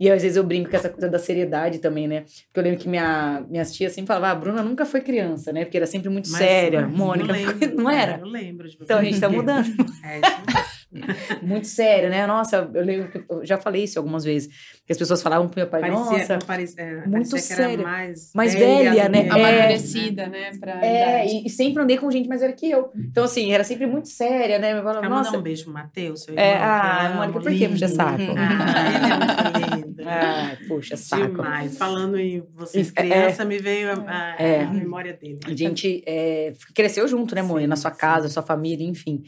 E 0.00 0.10
às 0.10 0.22
vezes 0.22 0.36
eu 0.36 0.42
brinco 0.42 0.68
com 0.68 0.76
essa 0.76 0.88
coisa 0.88 1.08
da 1.08 1.20
seriedade 1.20 1.78
também, 1.78 2.08
né? 2.08 2.22
Porque 2.46 2.58
eu 2.58 2.62
lembro 2.64 2.80
que 2.80 2.88
minha, 2.88 3.44
minhas 3.48 3.72
tias 3.72 3.92
sempre 3.92 4.08
falavam, 4.08 4.28
ah, 4.28 4.32
a 4.32 4.34
Bruna 4.34 4.62
nunca 4.62 4.84
foi 4.84 5.02
criança, 5.02 5.52
né? 5.52 5.64
Porque 5.64 5.76
era 5.76 5.86
sempre 5.86 6.08
muito 6.08 6.28
mas, 6.30 6.38
séria. 6.38 6.84
Mônica, 6.84 7.32
não, 7.32 7.34
lembro, 7.60 7.76
não 7.76 7.90
era? 7.90 8.18
Eu 8.18 8.26
lembro 8.26 8.68
de 8.68 8.76
você. 8.76 8.82
Então 8.82 8.98
a 8.98 9.04
gente 9.04 9.20
tá 9.20 9.28
mudando. 9.28 9.68
é, 10.02 10.20
muito 11.42 11.66
sério, 11.66 12.08
né? 12.08 12.26
Nossa, 12.26 12.68
eu 12.72 12.84
lembro 12.84 13.10
que 13.10 13.24
eu 13.28 13.44
já 13.44 13.58
falei 13.58 13.84
isso 13.84 13.98
algumas 13.98 14.24
vezes. 14.24 14.48
Que 14.86 14.92
as 14.92 14.98
pessoas 14.98 15.22
falavam 15.22 15.48
pro 15.48 15.60
meu 15.60 15.66
pai, 15.66 15.80
parecia, 15.80 16.18
nossa, 16.18 16.38
parecia, 16.46 16.82
é, 16.82 17.06
muito 17.06 17.38
séria. 17.38 17.78
mais, 17.78 18.30
mais 18.34 18.52
velha, 18.52 18.90
velha 18.90 19.08
né? 19.08 19.28
Amadurecida, 19.30 20.22
é, 20.24 20.28
né? 20.28 20.50
Pra 20.60 20.84
é, 20.84 21.26
e, 21.26 21.46
e, 21.46 21.50
sempre 21.50 21.82
andei 21.82 21.96
com 21.96 22.10
gente 22.10 22.28
mais 22.28 22.42
velha 22.42 22.52
que 22.52 22.70
eu. 22.70 22.90
Então, 22.94 23.24
assim, 23.24 23.50
era 23.52 23.64
sempre 23.64 23.86
muito 23.86 24.08
séria, 24.08 24.58
né? 24.58 24.78
Eu 24.78 24.82
falava, 24.82 25.08
nossa, 25.08 25.38
um 25.38 25.42
beijo 25.42 25.70
Matheus, 25.72 26.24
seu 26.24 26.34
é, 26.36 26.52
irmão? 26.52 26.66
É, 26.66 26.68
ah, 26.68 27.12
Mônica, 27.16 27.40
por 27.40 27.50
que 27.50 27.68
puxa 27.68 27.88
saco? 27.88 28.22
Ah, 28.36 28.88
ele 28.90 29.06
é 29.06 29.70
muito 29.70 29.86
lindo. 29.86 30.02
Ah, 30.06 30.56
puxa 30.68 30.96
saco. 30.98 31.28
Demais. 31.28 31.78
Falando 31.78 32.18
em 32.18 32.42
vocês 32.54 32.92
é, 32.94 33.02
criança, 33.02 33.42
é, 33.42 33.46
me 33.46 33.58
veio 33.58 33.90
a, 33.90 33.94
a, 34.06 34.42
é, 34.42 34.64
a, 34.64 34.70
memória 34.70 35.14
dele. 35.14 35.40
A 35.46 35.56
gente 35.56 36.04
cresceu 36.74 37.08
junto, 37.08 37.34
né, 37.34 37.40
Mônica? 37.40 37.68
Na 37.68 37.76
sua 37.76 37.90
casa, 37.90 38.28
sua 38.28 38.42
família, 38.42 38.86
enfim. 38.86 39.22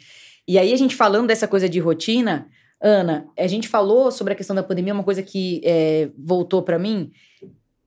E 0.46 0.58
aí, 0.58 0.72
a 0.72 0.76
gente 0.76 0.94
falando 0.94 1.26
dessa 1.26 1.48
coisa 1.48 1.68
de 1.68 1.78
rotina, 1.78 2.48
Ana, 2.80 3.28
a 3.38 3.46
gente 3.46 3.68
falou 3.68 4.10
sobre 4.10 4.32
a 4.32 4.36
questão 4.36 4.54
da 4.54 4.62
pandemia, 4.62 4.94
uma 4.94 5.02
coisa 5.02 5.22
que 5.22 5.60
é, 5.64 6.10
voltou 6.16 6.62
para 6.62 6.78
mim. 6.78 7.10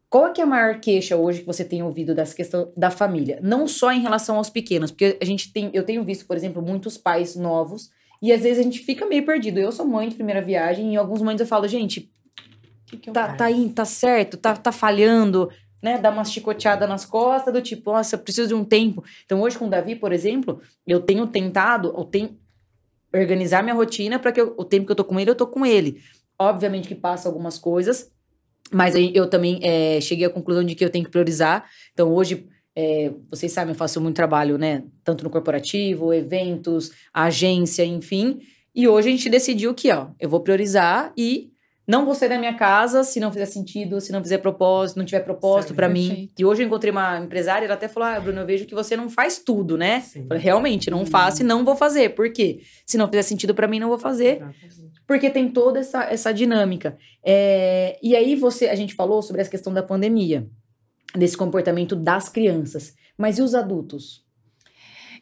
Qual 0.09 0.27
é, 0.27 0.31
que 0.31 0.41
é 0.41 0.43
a 0.43 0.47
maior 0.47 0.79
queixa 0.79 1.15
hoje 1.15 1.41
que 1.41 1.45
você 1.45 1.63
tem 1.63 1.83
ouvido 1.83 2.15
dessa 2.15 2.35
questão 2.35 2.71
da 2.75 2.89
família? 2.89 3.39
Não 3.43 3.67
só 3.67 3.91
em 3.91 4.01
relação 4.01 4.37
aos 4.37 4.49
pequenos, 4.49 4.89
porque 4.89 5.17
a 5.21 5.25
gente 5.25 5.53
tem, 5.53 5.69
eu 5.71 5.83
tenho 5.83 6.03
visto, 6.03 6.25
por 6.25 6.35
exemplo, 6.35 6.61
muitos 6.61 6.97
pais 6.97 7.35
novos 7.35 7.91
e 8.19 8.33
às 8.33 8.41
vezes 8.41 8.59
a 8.59 8.63
gente 8.63 8.79
fica 8.79 9.05
meio 9.05 9.23
perdido. 9.23 9.59
Eu 9.59 9.71
sou 9.71 9.85
mãe 9.85 10.09
de 10.09 10.15
primeira 10.15 10.41
viagem 10.41 10.87
e 10.87 10.93
em 10.93 10.95
alguns 10.97 11.19
momentos 11.19 11.41
eu 11.41 11.47
falo, 11.47 11.67
gente, 11.67 12.11
que 12.87 12.97
que 12.97 13.11
tá, 13.11 13.35
tá 13.35 13.51
indo, 13.51 13.71
tá 13.71 13.85
certo, 13.85 14.35
tá, 14.35 14.55
tá 14.55 14.71
falhando, 14.71 15.49
né, 15.81 15.99
dar 15.99 16.11
uma 16.11 16.25
chicoteada 16.25 16.87
nas 16.87 17.05
costas, 17.05 17.53
do 17.53 17.61
tipo, 17.61 17.91
nossa, 17.91 18.15
eu 18.15 18.19
preciso 18.19 18.47
de 18.47 18.55
um 18.55 18.65
tempo. 18.65 19.03
Então, 19.25 19.41
hoje 19.41 19.59
com 19.59 19.67
o 19.67 19.69
Davi, 19.69 19.95
por 19.95 20.11
exemplo, 20.11 20.59
eu 20.87 20.99
tenho 20.99 21.27
tentado, 21.27 21.93
eu 21.95 22.03
tenho, 22.03 22.35
organizar 23.13 23.63
minha 23.63 23.75
rotina 23.75 24.19
para 24.19 24.31
que 24.31 24.41
eu, 24.41 24.53
o 24.57 24.63
tempo 24.63 24.85
que 24.85 24.91
eu 24.91 24.95
tô 24.95 25.03
com 25.03 25.19
ele, 25.19 25.29
eu 25.29 25.35
tô 25.35 25.47
com 25.47 25.65
ele. 25.65 26.01
Obviamente 26.37 26.87
que 26.87 26.95
passa 26.95 27.27
algumas 27.27 27.57
coisas, 27.57 28.11
mas 28.71 28.95
eu 28.95 29.27
também 29.27 29.59
é, 29.61 29.99
cheguei 29.99 30.25
à 30.25 30.29
conclusão 30.29 30.63
de 30.63 30.75
que 30.75 30.85
eu 30.85 30.89
tenho 30.89 31.05
que 31.05 31.11
priorizar. 31.11 31.65
Então, 31.93 32.13
hoje, 32.13 32.47
é, 32.75 33.11
vocês 33.29 33.51
sabem, 33.51 33.73
eu 33.73 33.77
faço 33.77 33.99
muito 33.99 34.15
trabalho, 34.15 34.57
né? 34.57 34.83
Tanto 35.03 35.23
no 35.23 35.29
corporativo, 35.29 36.13
eventos, 36.13 36.91
agência, 37.13 37.83
enfim. 37.83 38.39
E 38.73 38.87
hoje 38.87 39.09
a 39.09 39.11
gente 39.11 39.29
decidiu 39.29 39.73
que, 39.73 39.91
ó, 39.91 40.07
eu 40.19 40.29
vou 40.29 40.41
priorizar 40.41 41.11
e 41.17 41.51
não 41.89 42.05
vou 42.05 42.13
sair 42.13 42.29
da 42.29 42.37
minha 42.37 42.53
casa 42.53 43.03
se 43.03 43.19
não 43.19 43.31
fizer 43.31 43.47
sentido, 43.47 43.99
se 43.99 44.11
não 44.11 44.21
fizer 44.21 44.37
propósito, 44.37 44.97
não 44.97 45.05
tiver 45.05 45.21
propósito 45.21 45.73
para 45.73 45.89
mim. 45.89 46.29
E 46.37 46.45
hoje 46.45 46.61
eu 46.61 46.67
encontrei 46.67 46.91
uma 46.91 47.17
empresária, 47.17 47.65
ela 47.65 47.73
até 47.73 47.87
falou: 47.87 48.07
Ah, 48.07 48.19
Bruno, 48.19 48.41
eu 48.41 48.45
vejo 48.45 48.67
que 48.67 48.75
você 48.75 48.95
não 48.95 49.09
faz 49.09 49.39
tudo, 49.39 49.75
né? 49.75 50.01
Falei, 50.27 50.43
Realmente, 50.43 50.91
não 50.91 51.03
faço 51.03 51.41
e 51.41 51.43
não 51.43 51.65
vou 51.65 51.75
fazer. 51.75 52.13
Por 52.13 52.31
quê? 52.31 52.61
Se 52.85 52.95
não 52.95 53.07
fizer 53.07 53.23
sentido 53.23 53.55
para 53.55 53.67
mim, 53.67 53.79
não 53.79 53.89
vou 53.89 53.97
fazer. 53.97 54.35
Exatamente. 54.35 55.01
Porque 55.07 55.31
tem 55.31 55.49
toda 55.49 55.79
essa, 55.79 56.03
essa 56.03 56.31
dinâmica. 56.31 56.95
É, 57.25 57.97
e 58.03 58.15
aí 58.15 58.35
você, 58.35 58.67
a 58.67 58.75
gente 58.75 58.93
falou 58.93 59.23
sobre 59.23 59.41
essa 59.41 59.49
questão 59.49 59.73
da 59.73 59.81
pandemia, 59.81 60.47
desse 61.15 61.35
comportamento 61.35 61.95
das 61.95 62.29
crianças. 62.29 62.93
Mas 63.17 63.39
e 63.39 63.41
os 63.41 63.55
adultos? 63.55 64.23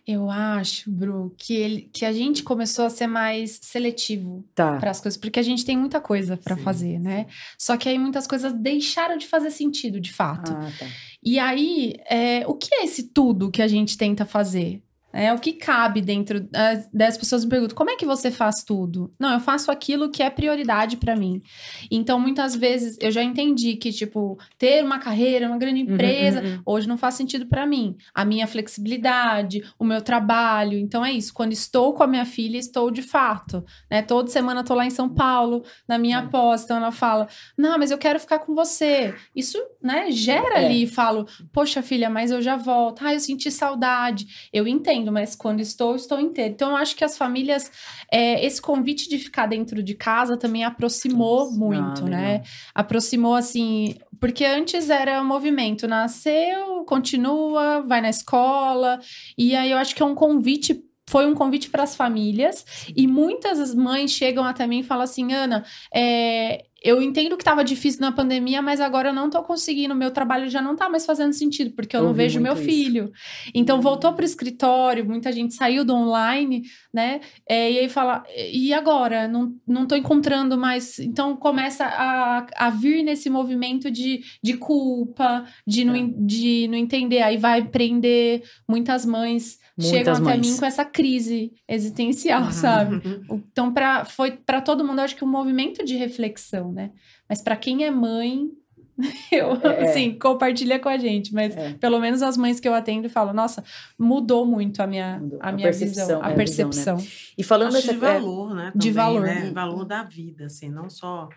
Eu 0.08 0.30
acho, 0.30 0.90
Bru, 0.90 1.36
que, 1.38 1.54
ele, 1.54 1.90
que 1.92 2.06
a 2.06 2.14
gente 2.14 2.42
começou 2.42 2.86
a 2.86 2.90
ser 2.90 3.08
mais 3.08 3.60
seletivo 3.62 4.48
tá. 4.56 4.78
para 4.78 4.90
as 4.90 5.02
coisas, 5.02 5.20
porque 5.20 5.38
a 5.38 5.44
gente 5.44 5.66
tem 5.66 5.76
muita 5.76 6.00
coisa 6.00 6.38
para 6.38 6.56
fazer, 6.56 6.98
né? 6.98 7.26
Só 7.58 7.76
que 7.76 7.90
aí 7.90 8.00
muitas 8.00 8.26
coisas 8.26 8.54
deixaram 8.54 9.18
de 9.18 9.28
fazer 9.28 9.52
sentido, 9.52 10.00
de 10.00 10.14
fato. 10.14 10.54
Ah, 10.54 10.72
tá. 10.80 10.88
E 11.22 11.38
aí, 11.38 11.96
é, 12.10 12.48
o 12.48 12.54
que 12.54 12.74
é 12.74 12.86
esse 12.86 13.10
tudo 13.10 13.52
que 13.52 13.62
a 13.62 13.68
gente 13.68 13.98
tenta 13.98 14.26
fazer? 14.26 14.82
É 15.14 15.34
o 15.34 15.40
que 15.40 15.54
cabe 15.54 16.02
dentro 16.02 16.48
das 16.94 17.18
pessoas 17.18 17.44
me 17.44 17.50
perguntam: 17.50 17.76
como 17.76 17.90
é 17.90 17.96
que 17.96 18.06
você 18.06 18.30
faz 18.30 18.64
tudo? 18.66 19.12
Não, 19.18 19.34
eu 19.34 19.40
faço 19.40 19.72
aquilo 19.72 20.12
que 20.12 20.22
é 20.22 20.30
prioridade 20.30 20.98
para 20.98 21.16
mim. 21.16 21.42
Então, 21.90 22.20
muitas 22.20 22.56
vezes 22.56 22.98
eu 23.00 23.10
já 23.10 23.24
entendi 23.24 23.76
que, 23.78 23.92
tipo, 23.92 24.38
ter 24.58 24.84
uma 24.84 25.00
carreira, 25.00 25.48
uma 25.48 25.58
grande 25.58 25.82
uhum, 25.82 25.94
empresa, 25.94 26.42
uhum, 26.42 26.48
uhum. 26.48 26.62
hoje 26.66 26.88
não 26.88 26.98
faz 26.98 27.16
sentido 27.16 27.48
para 27.48 27.66
mim. 27.66 27.96
A 28.14 28.26
minha 28.26 28.46
flexibilidade, 28.48 29.64
o 29.80 29.86
meu 29.86 30.02
trabalho. 30.02 30.78
Então, 30.78 31.04
é 31.04 31.12
isso. 31.12 31.34
Quando 31.34 31.54
estou 31.54 31.94
com 31.94 32.04
a 32.04 32.08
minha 32.08 32.26
filha, 32.26 32.58
estou 32.58 32.92
de 32.92 33.02
fato. 33.02 33.64
Né? 33.90 34.02
Toda 34.02 34.30
semana 34.30 34.62
estou 34.62 34.76
lá 34.76 34.86
em 34.86 34.92
São 34.92 35.10
Paulo, 35.10 35.64
na 35.88 35.98
minha 35.98 36.20
é. 36.20 36.28
pós. 36.28 36.64
Então, 36.64 36.78
ela 36.78 36.92
fala: 36.92 37.28
não, 37.58 37.80
mas 37.80 37.92
eu 37.92 37.98
quero 37.98 38.20
ficar 38.20 38.40
com 38.40 38.54
você. 38.54 39.16
Isso, 39.36 39.58
né, 39.82 40.12
gera 40.12 40.60
é. 40.60 40.66
ali. 40.66 40.86
Falo: 40.86 41.26
poxa, 41.52 41.82
filha, 41.82 42.10
mas 42.10 42.30
eu 42.30 42.42
já 42.42 42.56
volto. 42.56 43.04
Ah, 43.04 43.14
eu 43.14 43.20
senti 43.20 43.50
saudade. 43.50 44.28
Eu 44.54 44.68
entendo 44.68 45.07
mas 45.12 45.36
quando 45.36 45.60
estou, 45.60 45.96
estou 45.96 46.20
inteiro. 46.20 46.54
Então, 46.54 46.72
eu 46.72 46.78
acho 46.78 46.96
que 46.96 47.04
as 47.04 47.18
famílias, 47.18 47.72
é, 48.12 48.46
esse 48.46 48.62
convite 48.62 49.10
de 49.10 49.18
ficar 49.18 49.48
dentro 49.48 49.82
de 49.84 49.94
casa 49.94 50.38
também 50.38 50.64
aproximou 50.64 51.46
Nossa, 51.46 51.58
muito, 51.58 52.06
ah, 52.06 52.10
né? 52.10 52.44
Aproximou, 52.74 53.36
assim, 53.36 53.96
porque 54.20 54.46
antes 54.46 54.90
era 54.90 55.22
um 55.22 55.26
movimento, 55.26 55.88
nasceu, 55.88 56.84
continua, 56.86 57.82
vai 57.82 58.02
na 58.02 58.10
escola, 58.10 59.00
e 59.38 59.56
aí 59.56 59.72
eu 59.72 59.78
acho 59.78 59.96
que 59.96 60.02
é 60.02 60.06
um 60.06 60.16
convite 60.16 60.87
foi 61.08 61.26
um 61.26 61.34
convite 61.34 61.70
para 61.70 61.84
as 61.84 61.96
famílias 61.96 62.66
e 62.96 63.08
muitas 63.08 63.74
mães 63.74 64.12
chegam 64.12 64.44
até 64.44 64.68
mim 64.68 64.80
e 64.80 64.84
falam 64.84 65.04
assim, 65.04 65.34
Ana, 65.34 65.66
é, 65.94 66.66
eu 66.84 67.02
entendo 67.02 67.36
que 67.36 67.42
estava 67.42 67.64
difícil 67.64 68.02
na 68.02 68.12
pandemia, 68.12 68.62
mas 68.62 68.80
agora 68.80 69.10
eu 69.10 69.14
não 69.14 69.26
estou 69.26 69.42
conseguindo, 69.44 69.96
meu 69.96 70.12
trabalho 70.12 70.50
já 70.50 70.62
não 70.62 70.74
está 70.74 70.90
mais 70.90 71.06
fazendo 71.06 71.34
sentido, 71.34 71.72
porque 71.72 71.96
eu, 71.96 72.02
eu 72.02 72.08
não 72.08 72.14
vejo 72.14 72.40
meu 72.40 72.54
isso. 72.54 72.64
filho. 72.64 73.12
Então, 73.54 73.82
voltou 73.82 74.14
para 74.14 74.22
o 74.22 74.26
escritório, 74.26 75.06
muita 75.06 75.32
gente 75.32 75.56
saiu 75.56 75.84
do 75.84 75.96
online, 75.96 76.64
né? 76.94 77.20
É, 77.48 77.72
e 77.72 77.80
aí 77.80 77.90
fala, 77.90 78.24
e 78.54 78.74
agora? 78.74 79.28
Não, 79.28 79.86
tô 79.88 79.96
encontrando 79.96 80.58
mais. 80.58 81.00
Então, 81.00 81.36
começa 81.36 81.86
a, 81.86 82.46
a 82.56 82.70
vir 82.70 83.04
nesse 83.04 83.30
movimento 83.30 83.90
de, 83.90 84.22
de 84.44 84.56
culpa, 84.56 85.46
de 85.66 85.84
não, 85.84 85.96
é. 85.96 86.08
de 86.20 86.68
não 86.68 86.78
entender. 86.78 87.22
Aí 87.22 87.38
vai 87.38 87.64
prender 87.64 88.44
muitas 88.68 89.06
mães 89.06 89.58
chegam 89.80 90.14
até 90.14 90.24
mães. 90.24 90.40
mim 90.40 90.58
com 90.58 90.66
essa 90.66 90.84
crise 90.84 91.54
existencial, 91.68 92.44
uhum. 92.44 92.52
sabe? 92.52 93.02
Então, 93.52 93.74
pra, 93.74 94.06
foi 94.06 94.32
para 94.32 94.62
todo 94.62 94.84
mundo, 94.86 95.00
acho 95.00 95.16
que 95.16 95.24
um 95.24 95.28
movimento 95.28 95.84
de 95.84 95.96
reflexão, 95.96 96.72
né? 96.72 96.92
Mas 97.28 97.42
para 97.42 97.56
quem 97.56 97.86
é 97.86 97.92
mãe, 97.92 98.50
eu, 99.32 99.54
é. 99.64 99.90
assim, 99.90 100.18
compartilha 100.18 100.80
com 100.80 100.90
a 100.90 100.98
gente, 100.98 101.34
mas 101.34 101.56
é. 101.56 101.74
pelo 101.74 102.00
menos 102.00 102.22
as 102.22 102.38
mães 102.38 102.60
que 102.60 102.68
eu 102.68 102.74
atendo 102.74 103.10
falam, 103.10 103.34
nossa, 103.34 103.64
mudou 103.98 104.46
muito 104.46 104.82
a 104.82 104.88
minha, 104.88 105.22
a, 105.40 105.50
a 105.50 105.52
minha 105.52 105.72
visão, 105.72 106.22
a 106.22 106.32
percepção. 106.32 106.98
Visão, 106.98 106.98
né? 106.98 107.34
E 107.38 107.44
falando 107.44 107.74
dessa, 107.74 107.94
de 107.94 108.00
valor, 108.00 108.56
né? 108.56 108.66
Também, 108.72 108.80
de 108.80 108.92
valor. 108.92 109.22
Né? 109.22 109.52
Valor 109.52 109.86
da 109.86 110.04
vida, 110.04 110.46
assim, 110.46 110.70
não 110.70 110.90
só 110.90 111.30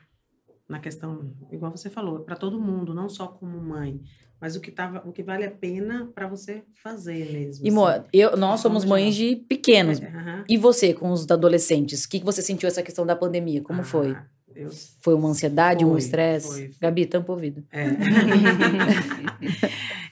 na 0.68 0.78
questão, 0.78 1.32
igual 1.50 1.72
você 1.72 1.90
falou, 1.90 2.20
para 2.20 2.36
todo 2.36 2.60
mundo, 2.60 2.94
não 2.94 3.08
só 3.08 3.26
como 3.26 3.60
mãe, 3.60 4.00
mas 4.40 4.56
o 4.56 4.60
que, 4.60 4.70
tava, 4.70 5.02
o 5.06 5.12
que 5.12 5.22
vale 5.22 5.44
a 5.44 5.50
pena 5.50 6.10
para 6.14 6.26
você 6.26 6.62
fazer 6.82 7.30
mesmo. 7.30 7.66
E, 7.66 7.68
assim. 7.68 8.08
eu, 8.12 8.36
nós 8.36 8.60
somos 8.60 8.84
mães 8.84 9.14
de 9.14 9.36
pequenos. 9.36 10.00
É, 10.00 10.10
E 10.48 10.56
você, 10.56 10.94
com 10.94 11.10
os 11.10 11.30
adolescentes? 11.30 12.04
O 12.04 12.08
que, 12.08 12.20
que 12.20 12.24
você 12.24 12.40
sentiu 12.40 12.66
essa 12.66 12.82
questão 12.82 13.04
da 13.04 13.14
pandemia? 13.14 13.60
Como 13.60 13.82
ah, 13.82 13.84
foi? 13.84 14.16
Eu... 14.54 14.70
Foi 15.00 15.14
uma 15.14 15.28
ansiedade, 15.28 15.84
foi, 15.84 15.92
um 15.92 15.98
estresse? 15.98 16.74
Gabi, 16.80 17.06
tampa 17.06 17.32
o 17.32 17.34
ouvido. 17.34 17.62
É. 17.70 17.84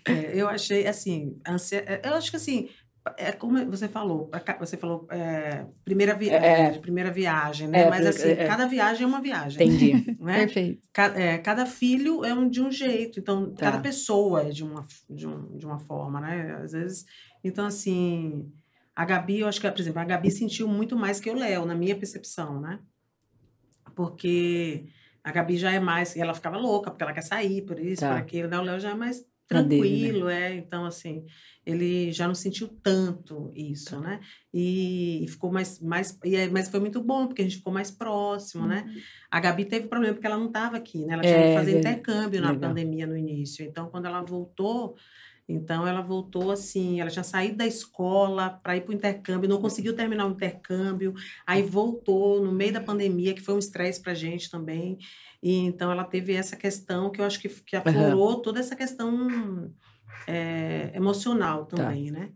é, 0.12 0.30
eu 0.34 0.46
achei, 0.46 0.86
assim, 0.86 1.38
ansia... 1.48 2.00
eu 2.04 2.14
acho 2.14 2.30
que, 2.30 2.36
assim, 2.36 2.68
é 3.16 3.32
como 3.32 3.64
você 3.70 3.88
falou, 3.88 4.30
você 4.58 4.76
falou 4.76 5.06
é, 5.10 5.64
primeira, 5.84 6.14
vi 6.14 6.30
é, 6.30 6.62
é. 6.62 6.78
primeira 6.78 7.10
viagem, 7.10 7.68
né? 7.68 7.82
É, 7.82 7.90
Mas 7.90 8.06
assim, 8.06 8.30
é. 8.30 8.46
cada 8.46 8.66
viagem 8.66 9.04
é 9.04 9.06
uma 9.06 9.20
viagem. 9.20 9.62
Entendi. 9.62 10.16
Né? 10.20 10.38
Perfeito. 10.46 10.88
Cada, 10.92 11.20
é, 11.20 11.38
cada, 11.38 11.66
filho 11.66 12.24
é 12.24 12.34
um 12.34 12.48
de 12.48 12.60
um 12.60 12.70
jeito, 12.70 13.20
então 13.20 13.50
tá. 13.50 13.66
cada 13.66 13.78
pessoa 13.80 14.42
é 14.42 14.50
de 14.50 14.64
uma, 14.64 14.86
de, 15.08 15.26
um, 15.26 15.56
de 15.56 15.64
uma 15.64 15.78
forma, 15.78 16.20
né? 16.20 16.60
Às 16.62 16.72
vezes, 16.72 17.06
então 17.42 17.66
assim, 17.66 18.50
a 18.94 19.04
Gabi, 19.04 19.40
eu 19.40 19.48
acho 19.48 19.60
que, 19.60 19.70
por 19.70 19.80
exemplo, 19.80 20.00
a 20.00 20.04
Gabi 20.04 20.30
sentiu 20.30 20.66
muito 20.66 20.96
mais 20.96 21.20
que 21.20 21.30
o 21.30 21.34
Léo, 21.34 21.64
na 21.64 21.74
minha 21.74 21.96
percepção, 21.96 22.60
né? 22.60 22.80
Porque 23.94 24.86
a 25.22 25.30
Gabi 25.30 25.56
já 25.56 25.72
é 25.72 25.78
mais, 25.78 26.16
ela 26.16 26.34
ficava 26.34 26.56
louca, 26.56 26.90
porque 26.90 27.02
ela 27.02 27.12
quer 27.12 27.22
sair, 27.22 27.62
por 27.62 27.78
isso, 27.78 28.00
tá. 28.00 28.10
por 28.10 28.18
aquilo, 28.18 28.48
né? 28.48 28.58
O 28.58 28.62
Léo 28.62 28.80
já 28.80 28.90
é 28.90 28.94
mais 28.94 29.24
tranquilo, 29.48 29.80
dele, 29.86 30.24
né? 30.24 30.52
é. 30.52 30.54
Então, 30.56 30.84
assim, 30.84 31.24
ele 31.64 32.12
já 32.12 32.28
não 32.28 32.34
sentiu 32.34 32.68
tanto 32.82 33.50
isso, 33.54 33.90
tá. 33.90 34.00
né? 34.00 34.20
E, 34.52 35.24
e, 35.24 35.28
ficou 35.28 35.50
mais, 35.50 35.80
mais 35.80 36.18
e, 36.24 36.36
é, 36.36 36.48
mas 36.48 36.68
foi 36.68 36.80
muito 36.80 37.02
bom, 37.02 37.26
porque 37.26 37.42
a 37.42 37.44
gente 37.44 37.56
ficou 37.56 37.72
mais 37.72 37.90
próximo, 37.90 38.66
né? 38.66 38.84
uhum. 38.86 38.94
né? 38.94 39.02
A 39.30 39.40
Gabi 39.40 39.64
teve 39.64 39.88
problema 39.88 40.14
porque 40.14 40.26
ela 40.26 40.38
não 40.38 40.46
estava 40.46 40.76
aqui, 40.76 41.04
né? 41.04 41.14
Ela 41.14 41.22
tinha 41.22 41.34
é, 41.34 41.48
que 41.48 41.58
fazer 41.58 41.78
intercâmbio 41.78 42.40
na 42.40 42.52
legal. 42.52 42.68
pandemia 42.70 43.06
no 43.06 43.16
início. 43.16 43.64
Então, 43.64 43.88
quando 43.88 44.06
ela 44.06 44.22
voltou, 44.22 44.96
então 45.48 45.88
ela 45.88 46.02
voltou 46.02 46.50
assim, 46.50 47.00
ela 47.00 47.08
tinha 47.08 47.24
saído 47.24 47.56
da 47.56 47.66
escola 47.66 48.50
para 48.50 48.76
ir 48.76 48.82
para 48.82 48.90
o 48.90 48.94
intercâmbio, 48.94 49.48
não 49.48 49.60
conseguiu 49.60 49.96
terminar 49.96 50.26
o 50.26 50.32
intercâmbio, 50.32 51.14
aí 51.46 51.62
voltou 51.62 52.44
no 52.44 52.52
meio 52.52 52.74
da 52.74 52.82
pandemia, 52.82 53.32
que 53.32 53.40
foi 53.40 53.54
um 53.54 53.58
estresse 53.58 54.00
para 54.02 54.12
a 54.12 54.14
gente 54.14 54.50
também. 54.50 54.98
E 55.42 55.56
então 55.56 55.90
ela 55.90 56.04
teve 56.04 56.34
essa 56.34 56.56
questão 56.56 57.10
que 57.10 57.20
eu 57.20 57.24
acho 57.24 57.40
que, 57.40 57.48
que 57.48 57.76
aflorou 57.76 58.36
uhum. 58.36 58.42
toda 58.42 58.58
essa 58.60 58.74
questão 58.74 59.72
é, 60.26 60.90
emocional 60.94 61.66
tá. 61.66 61.76
também, 61.76 62.12
tá. 62.12 62.20
né? 62.20 62.32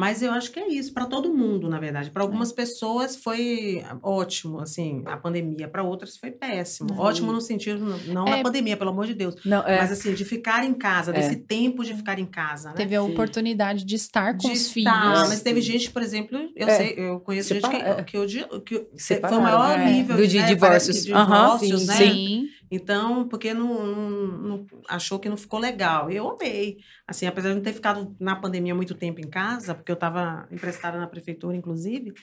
Mas 0.00 0.22
eu 0.22 0.32
acho 0.32 0.50
que 0.50 0.58
é 0.58 0.66
isso, 0.66 0.94
para 0.94 1.04
todo 1.04 1.28
mundo, 1.28 1.68
na 1.68 1.78
verdade. 1.78 2.10
Para 2.10 2.22
algumas 2.22 2.52
é. 2.52 2.54
pessoas 2.54 3.16
foi 3.16 3.84
ótimo, 4.02 4.58
assim, 4.58 5.02
a 5.04 5.14
pandemia. 5.14 5.68
Para 5.68 5.82
outras 5.82 6.16
foi 6.16 6.30
péssimo. 6.30 6.90
Uhum. 6.90 7.00
Ótimo 7.00 7.30
no 7.30 7.40
sentido, 7.42 8.00
não 8.06 8.26
é. 8.26 8.30
na 8.30 8.42
pandemia, 8.42 8.78
pelo 8.78 8.88
amor 8.88 9.06
de 9.06 9.12
Deus. 9.12 9.36
Não, 9.44 9.60
é. 9.66 9.76
Mas, 9.76 9.92
assim, 9.92 10.14
de 10.14 10.24
ficar 10.24 10.64
em 10.64 10.72
casa, 10.72 11.12
desse 11.12 11.34
é. 11.34 11.38
tempo 11.46 11.84
de 11.84 11.92
ficar 11.92 12.18
em 12.18 12.24
casa, 12.24 12.70
né? 12.70 12.76
Teve 12.76 12.96
a 12.96 13.02
Sim. 13.02 13.12
oportunidade 13.12 13.84
de 13.84 13.94
estar 13.94 14.32
com 14.38 14.48
de 14.48 14.54
os 14.54 14.68
estar, 14.68 14.72
filhos. 14.72 15.28
Mas 15.28 15.42
teve 15.42 15.60
gente, 15.60 15.90
por 15.90 16.00
exemplo, 16.00 16.48
eu 16.56 16.66
é. 16.66 16.76
sei, 16.78 16.94
eu 16.96 17.20
conheço 17.20 17.52
Separa, 17.52 17.74
gente 17.74 18.04
que, 18.06 18.26
que, 18.26 18.60
que, 18.60 18.78
que 18.80 19.28
foi 19.28 19.36
o 19.36 19.42
maior 19.42 19.78
nível 19.80 20.16
do 20.16 20.26
de 20.26 20.38
né, 20.38 20.46
divórcios. 20.46 21.04
De 21.04 21.12
divórcios, 21.12 21.82
uhum. 21.82 21.86
né? 21.86 21.96
Sim. 21.96 22.48
Então, 22.70 23.26
porque 23.26 23.52
não, 23.52 23.84
não, 23.84 24.26
não, 24.38 24.66
achou 24.88 25.18
que 25.18 25.28
não 25.28 25.36
ficou 25.36 25.58
legal. 25.58 26.08
Eu 26.08 26.30
amei. 26.30 26.78
Assim, 27.04 27.26
apesar 27.26 27.48
de 27.48 27.56
não 27.56 27.62
ter 27.62 27.72
ficado 27.72 28.14
na 28.20 28.36
pandemia 28.36 28.74
muito 28.74 28.94
tempo 28.94 29.20
em 29.20 29.28
casa, 29.28 29.74
porque 29.74 29.90
eu 29.90 29.94
estava 29.94 30.46
emprestada 30.52 30.96
na 30.96 31.08
prefeitura, 31.08 31.56
inclusive, 31.56 32.14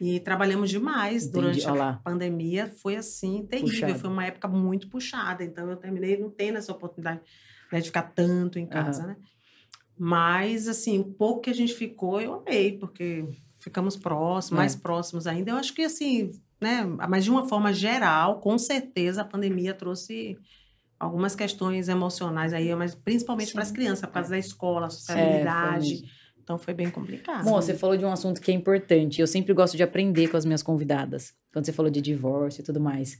e 0.00 0.18
trabalhamos 0.20 0.70
demais 0.70 1.24
Entendi. 1.24 1.32
durante 1.32 1.68
Olá. 1.68 1.90
a 1.90 1.96
pandemia. 1.98 2.72
Foi 2.82 2.96
assim, 2.96 3.46
terrível. 3.46 3.72
Puxado. 3.72 3.98
Foi 3.98 4.10
uma 4.10 4.24
época 4.24 4.48
muito 4.48 4.88
puxada. 4.88 5.44
Então, 5.44 5.68
eu 5.68 5.76
terminei 5.76 6.16
não 6.16 6.30
tendo 6.30 6.56
essa 6.56 6.72
oportunidade 6.72 7.20
né, 7.70 7.80
de 7.80 7.86
ficar 7.86 8.04
tanto 8.14 8.58
em 8.58 8.66
casa, 8.66 9.02
uhum. 9.02 9.08
né? 9.08 9.16
Mas, 9.98 10.66
assim, 10.66 10.98
o 10.98 11.04
pouco 11.04 11.42
que 11.42 11.50
a 11.50 11.54
gente 11.54 11.74
ficou, 11.74 12.22
eu 12.22 12.32
amei, 12.32 12.78
porque 12.78 13.28
ficamos 13.58 13.98
próximos, 13.98 14.56
é. 14.56 14.62
mais 14.62 14.74
próximos 14.74 15.26
ainda. 15.26 15.50
Eu 15.50 15.56
acho 15.56 15.74
que, 15.74 15.82
assim, 15.82 16.30
né? 16.60 16.84
Mas 17.08 17.24
de 17.24 17.30
uma 17.30 17.48
forma 17.48 17.72
geral, 17.72 18.40
com 18.40 18.58
certeza 18.58 19.22
a 19.22 19.24
pandemia 19.24 19.74
trouxe 19.74 20.38
algumas 20.98 21.34
questões 21.34 21.88
emocionais 21.88 22.52
aí, 22.52 22.74
mas 22.74 22.94
principalmente 22.94 23.52
para 23.52 23.62
as 23.62 23.70
crianças, 23.70 24.06
por 24.06 24.12
causa 24.12 24.30
da 24.30 24.38
escola, 24.38 24.86
a 24.86 24.90
sociabilidade. 24.90 26.04
É, 26.04 26.20
então 26.42 26.58
foi 26.58 26.74
bem 26.74 26.90
complicado. 26.90 27.44
Bom, 27.44 27.52
você 27.52 27.74
falou 27.74 27.96
de 27.96 28.04
um 28.04 28.12
assunto 28.12 28.40
que 28.40 28.50
é 28.50 28.54
importante. 28.54 29.20
Eu 29.20 29.26
sempre 29.26 29.54
gosto 29.54 29.76
de 29.76 29.82
aprender 29.82 30.28
com 30.28 30.36
as 30.36 30.44
minhas 30.44 30.62
convidadas. 30.62 31.32
Quando 31.52 31.64
você 31.64 31.72
falou 31.72 31.90
de 31.90 32.02
divórcio 32.02 32.60
e 32.60 32.64
tudo 32.64 32.80
mais. 32.80 33.18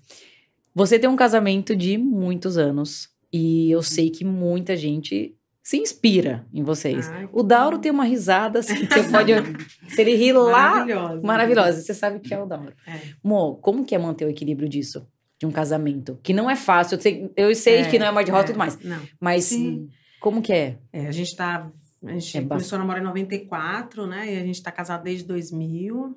Você 0.75 0.99
tem 0.99 1.09
um 1.09 1.17
casamento 1.17 1.75
de 1.75 1.97
muitos 1.97 2.59
anos. 2.59 3.09
E 3.33 3.71
eu 3.71 3.83
sei 3.83 4.11
que 4.11 4.25
muita 4.25 4.77
gente 4.77 5.37
se 5.63 5.77
inspira 5.77 6.47
em 6.53 6.63
vocês. 6.63 7.09
Ai, 7.09 7.29
o 7.33 7.43
Dauro 7.43 7.79
tem 7.79 7.93
uma 7.93 8.05
risada 8.05 8.61
assim, 8.61 8.87
que 8.87 8.95
você 8.95 9.05
pode. 9.05 9.33
se 9.89 10.01
ele 10.01 10.15
rir 10.15 10.33
lá. 10.33 10.71
Maravilhosa. 10.71 11.23
Maravilhosa. 11.23 11.81
Você 11.83 11.95
sabe 11.95 12.21
que 12.21 12.33
é 12.33 12.43
o 12.43 12.47
Dauro. 12.47 12.73
É. 12.87 12.99
Mo, 13.23 13.57
como 13.57 13.85
que 13.85 13.95
é 13.95 13.99
manter 13.99 14.25
o 14.25 14.31
equilíbrio 14.31 14.69
disso? 14.69 15.07
De 15.39 15.47
um 15.47 15.51
casamento? 15.51 16.19
Que 16.23 16.33
não 16.33 16.51
é 16.51 16.57
fácil. 16.57 16.97
Eu 16.97 17.01
sei, 17.01 17.33
eu 17.37 17.55
sei 17.55 17.79
é, 17.79 17.91
que 17.91 17.99
não 17.99 18.07
é 18.07 18.11
mais 18.11 18.27
de 18.27 18.33
roda 18.33 18.45
e 18.45 18.47
tudo 18.49 18.59
mais. 18.59 18.79
Não. 18.83 19.01
Mas 19.19 19.45
Sim. 19.45 19.89
como 20.21 20.43
que 20.43 20.53
é? 20.53 20.79
é? 20.93 21.07
A 21.07 21.13
gente 21.13 21.35
tá. 21.37 21.71
A 22.05 22.13
gente 22.13 22.39
é 22.39 22.43
começou 22.43 22.77
a 22.77 22.79
namorar 22.79 23.03
em 23.03 23.05
94, 23.05 24.07
né? 24.07 24.35
E 24.35 24.39
a 24.39 24.45
gente 24.45 24.63
tá 24.63 24.73
casado 24.73 25.03
desde 25.03 25.27
2000. 25.27 26.17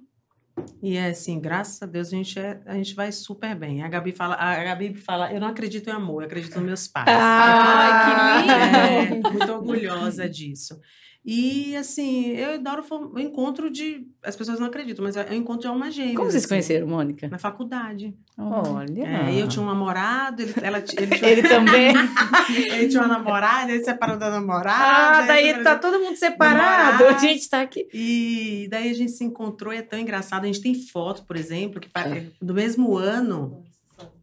E 0.81 0.97
é 0.97 1.07
assim, 1.07 1.39
graças 1.39 1.81
a 1.81 1.85
Deus 1.85 2.09
a 2.09 2.11
gente, 2.11 2.37
é, 2.39 2.61
a 2.65 2.75
gente 2.75 2.93
vai 2.93 3.11
super 3.11 3.55
bem. 3.55 3.81
A 3.81 3.87
Gabi 3.87 4.11
fala, 4.11 4.35
a 4.35 4.63
Gabi 4.63 4.93
fala, 4.93 5.31
eu 5.31 5.39
não 5.39 5.47
acredito 5.47 5.89
em 5.89 5.93
amor, 5.93 6.21
eu 6.21 6.27
acredito 6.27 6.55
nos 6.55 6.65
meus 6.65 6.87
pais. 6.87 7.07
Ah, 7.09 8.05
que 8.05 9.17
lindo! 9.17 9.27
É, 9.27 9.31
muito 9.31 9.51
orgulhosa 9.51 10.29
disso. 10.29 10.79
E 11.25 11.73
assim, 11.77 12.31
eu 12.31 12.55
adoro 12.55 12.83
o 13.13 13.17
encontro 13.17 13.69
de. 13.69 14.05
As 14.21 14.35
pessoas 14.35 14.59
não 14.59 14.67
acreditam, 14.67 15.05
mas 15.05 15.15
é 15.15 15.29
o 15.31 15.33
encontro 15.33 15.61
de 15.61 15.67
alma 15.67 15.89
gêmea. 15.89 16.15
Como 16.15 16.29
vocês 16.29 16.43
assim, 16.43 16.49
conheceram, 16.49 16.85
Mônica? 16.85 17.29
Na 17.29 17.37
faculdade. 17.37 18.13
Olha. 18.37 19.29
É, 19.29 19.41
eu 19.41 19.47
tinha 19.47 19.63
um 19.63 19.67
namorado, 19.67 20.41
ele, 20.41 20.53
ela, 20.61 20.79
ele, 20.79 20.85
tinha... 21.15 21.29
ele 21.31 21.43
também. 21.43 21.93
ele 22.73 22.89
tinha 22.89 23.01
uma 23.01 23.07
namorada, 23.07 23.71
ele 23.71 23.85
separou 23.85 24.17
da 24.17 24.29
namorada. 24.29 25.23
Ah, 25.23 25.25
daí 25.25 25.63
tá 25.63 25.77
todo 25.77 25.97
mundo 25.97 26.17
separado. 26.17 27.03
Namorado. 27.03 27.15
A 27.15 27.17
gente 27.19 27.49
tá 27.49 27.61
aqui. 27.61 27.87
E 27.93 28.67
daí 28.69 28.89
a 28.89 28.93
gente 28.93 29.13
se 29.13 29.23
encontrou 29.23 29.73
e 29.73 29.77
é 29.77 29.81
tão 29.81 29.97
engraçado. 29.97 30.43
A 30.43 30.47
gente 30.47 30.61
tem 30.61 30.75
foto, 30.75 31.23
por 31.23 31.37
exemplo, 31.37 31.79
que 31.79 31.89
é. 31.95 32.25
do 32.41 32.53
mesmo 32.53 32.97
ano. 32.97 33.63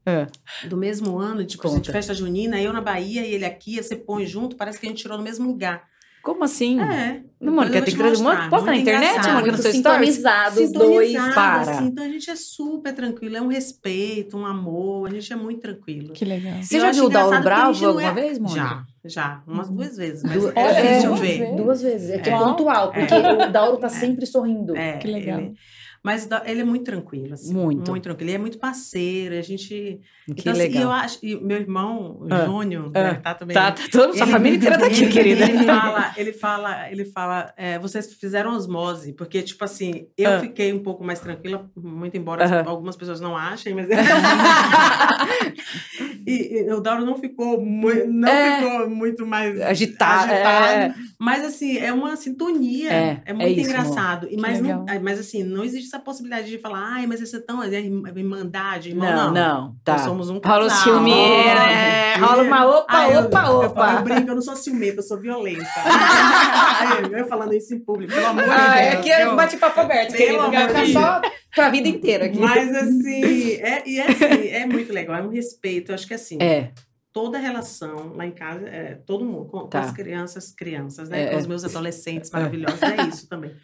É. 0.05 0.27
Do 0.67 0.77
mesmo 0.77 1.19
ano, 1.19 1.47
tipo, 1.47 1.63
Conta. 1.63 1.77
gente 1.77 1.93
festa 1.93 2.13
junina, 2.13 2.61
eu 2.61 2.73
na 2.73 2.81
Bahia 2.81 3.25
e 3.25 3.35
ele 3.35 3.45
aqui, 3.45 3.83
você 3.83 3.97
põe 3.97 4.27
junto, 4.27 4.57
parece 4.57 4.79
que 4.79 4.87
a 4.87 4.89
gente 4.89 5.01
tirou 5.01 5.17
no 5.17 5.25
mesmo 5.25 5.47
lugar. 5.47 5.89
Como 6.23 6.45
assim? 6.45 6.81
É. 6.81 7.23
Não, 7.41 7.55
Mônica, 7.55 7.81
tem 7.81 7.95
que 7.95 7.99
trazer 7.99 8.21
uma. 8.21 8.51
Posta 8.51 8.67
na 8.67 8.77
internet, 8.77 9.27
Mônica, 9.27 9.53
no 9.53 9.59
seu 9.59 9.73
Sintonizados, 9.73 10.73
dois, 10.73 11.13
para. 11.13 11.61
Assim, 11.63 11.87
então 11.87 12.05
a 12.05 12.09
gente 12.09 12.31
é 12.31 12.37
super 12.37 12.95
tranquilo, 12.95 13.37
é 13.37 13.41
um 13.41 13.49
respeito, 13.49 14.37
um 14.37 14.45
amor, 14.45 15.09
a 15.09 15.15
gente 15.15 15.33
é 15.33 15.37
muito 15.37 15.61
tranquilo. 15.61 16.13
Que 16.13 16.27
legal. 16.27 16.63
Você 16.63 16.79
já 16.79 16.93
viu 16.93 17.07
o 17.07 17.09
Dauro 17.09 17.43
Bravo 17.43 17.87
alguma 17.87 18.09
é... 18.09 18.13
vez, 18.13 18.39
Mônica? 18.39 18.61
Já, 18.61 18.87
já. 19.05 19.43
Umas 19.47 19.69
uhum. 19.69 19.77
duas 19.77 19.97
vezes. 19.97 20.23
Mas 20.23 20.35
du 20.35 20.53
é 20.55 20.83
difícil 20.83 21.15
é, 21.15 21.17
ver. 21.17 21.57
Duas 21.57 21.81
vezes. 21.81 22.11
É 22.11 22.19
que 22.19 22.29
é, 22.29 22.39
pontual, 22.39 22.93
porque 22.93 23.15
é. 23.15 23.33
o 23.33 23.51
Dauro 23.51 23.79
tá 23.79 23.89
sempre 23.89 24.27
sorrindo. 24.27 24.77
É, 24.77 24.99
que 24.99 25.09
legal. 25.09 25.41
Ele... 25.41 25.55
Mas 26.03 26.27
ele 26.47 26.63
é 26.63 26.65
muito 26.65 26.85
tranquilo, 26.85 27.35
assim. 27.35 27.53
Muito. 27.53 27.91
Muito 27.91 28.03
tranquilo. 28.03 28.31
Ele 28.31 28.37
é 28.37 28.41
muito 28.41 28.59
parceiro. 28.59 29.35
A 29.35 29.43
gente. 29.43 30.01
Que 30.27 30.41
então, 30.41 30.55
legal. 30.55 30.71
Assim, 30.71 30.83
eu 30.83 30.91
acho. 30.91 31.19
E 31.23 31.45
meu 31.45 31.59
irmão, 31.59 32.19
o 32.21 32.27
ah, 32.31 32.47
Júnior, 32.47 32.91
ah, 32.95 33.03
né, 33.03 33.15
tá 33.15 33.35
também. 33.35 33.55
Tá, 33.55 33.73
tá 33.73 33.83
toda 33.93 34.15
sua 34.15 34.27
família 34.27 34.57
inteira 34.57 34.79
tá 34.79 34.87
aqui, 34.87 35.03
ele, 35.03 35.13
querida. 35.13 35.45
Ele 35.45 35.65
fala, 35.65 36.15
ele 36.17 36.33
fala, 36.33 36.91
ele 36.91 37.05
fala, 37.05 37.53
é, 37.57 37.79
vocês 37.79 38.15
fizeram 38.15 38.57
osmose, 38.57 39.13
porque, 39.13 39.43
tipo 39.43 39.63
assim, 39.63 40.07
eu 40.17 40.31
ah. 40.31 40.41
fiquei 40.41 40.73
um 40.73 40.83
pouco 40.83 41.05
mais 41.05 41.21
tranquila, 41.21 41.71
muito 41.77 42.17
embora 42.17 42.63
algumas 42.63 42.97
pessoas 42.97 43.21
não 43.21 43.37
achem, 43.37 43.75
mas. 43.75 43.89
E, 46.31 46.69
e 46.69 46.73
o 46.73 46.81
Dauro 46.81 47.05
não 47.05 47.17
ficou 47.17 47.61
muito, 47.61 48.07
não 48.07 48.29
é, 48.29 48.57
ficou 48.57 48.91
muito 48.91 49.27
mais 49.27 49.61
agitado. 49.61 50.33
agitado 50.33 50.67
é. 50.67 50.95
Mas 51.19 51.45
assim, 51.45 51.77
é 51.79 51.93
uma 51.93 52.17
sintonia. 52.17 52.93
É, 52.93 53.23
é 53.27 53.33
muito 53.33 53.61
engraçado. 53.61 54.29
E, 54.31 54.37
mas, 54.37 54.61
não, 54.61 54.87
mas 55.03 55.19
assim, 55.19 55.43
não 55.43 55.65
existe 55.65 55.89
essa 55.89 55.99
possibilidade 55.99 56.49
de 56.49 56.59
falar, 56.59 56.95
ai, 56.95 57.07
mas 57.07 57.21
esse 57.21 57.37
é 57.37 57.41
tão 57.41 57.63
é 57.63 57.69
irmandade, 57.69 58.91
irmão. 58.91 59.11
Não, 59.11 59.27
não. 59.27 59.35
não 59.35 59.77
tá. 59.85 59.93
Nós 59.93 60.03
somos 60.03 60.31
um 60.31 60.41
casal. 60.41 60.61
Rola 60.61 60.67
o 60.67 60.71
ciúme, 60.71 61.13
é, 61.13 62.17
rola 62.19 62.43
uma 62.43 62.67
opa, 62.67 62.87
ai, 62.89 63.19
opa, 63.19 63.47
eu, 63.47 63.57
opa. 63.61 63.93
Eu, 63.93 63.97
eu, 63.99 64.05
brinco, 64.05 64.31
eu 64.31 64.35
não 64.35 64.43
sou 64.43 64.57
ciumenta, 64.57 64.99
eu 64.99 65.03
sou 65.03 65.21
violenta. 65.21 65.65
eu 67.13 67.27
falando 67.27 67.55
isso 67.55 67.75
em 67.75 67.81
público, 67.81 68.13
pelo 68.13 68.27
amor 68.27 68.45
de 68.45 68.51
Deus. 68.51 68.95
Aqui 68.95 69.13
é 69.13 69.35
bate-papo 69.35 69.81
aberto, 69.81 70.15
querido. 70.15 70.51
Vai 70.51 70.87
só 70.87 71.21
pra 71.55 71.71
vida 71.71 71.89
inteira 71.89 72.27
aqui. 72.27 72.39
Mas 72.39 72.75
assim, 72.75 73.53
é, 73.55 73.89
e 73.89 73.99
é, 73.99 74.07
assim, 74.07 74.49
é 74.49 74.67
muito 74.67 74.93
legal, 74.93 75.17
é 75.17 75.23
um 75.23 75.31
respeito. 75.31 75.91
Eu 75.91 75.95
acho 75.95 76.07
que 76.07 76.15
assim. 76.15 76.39
É 76.41 76.73
toda 77.13 77.39
relação 77.39 78.15
lá 78.15 78.27
em 78.27 78.31
casa, 78.31 78.67
é, 78.69 78.95
todo 78.95 79.25
mundo, 79.25 79.47
com, 79.47 79.67
tá. 79.67 79.81
com, 79.81 79.87
as 79.87 79.93
crianças, 79.93 80.53
crianças, 80.53 81.09
né? 81.09 81.25
É, 81.25 81.31
com 81.31 81.37
os 81.39 81.47
meus 81.47 81.65
adolescentes 81.65 82.31
maravilhosos, 82.33 82.83
é 82.83 83.09
isso 83.09 83.29
também. 83.29 83.55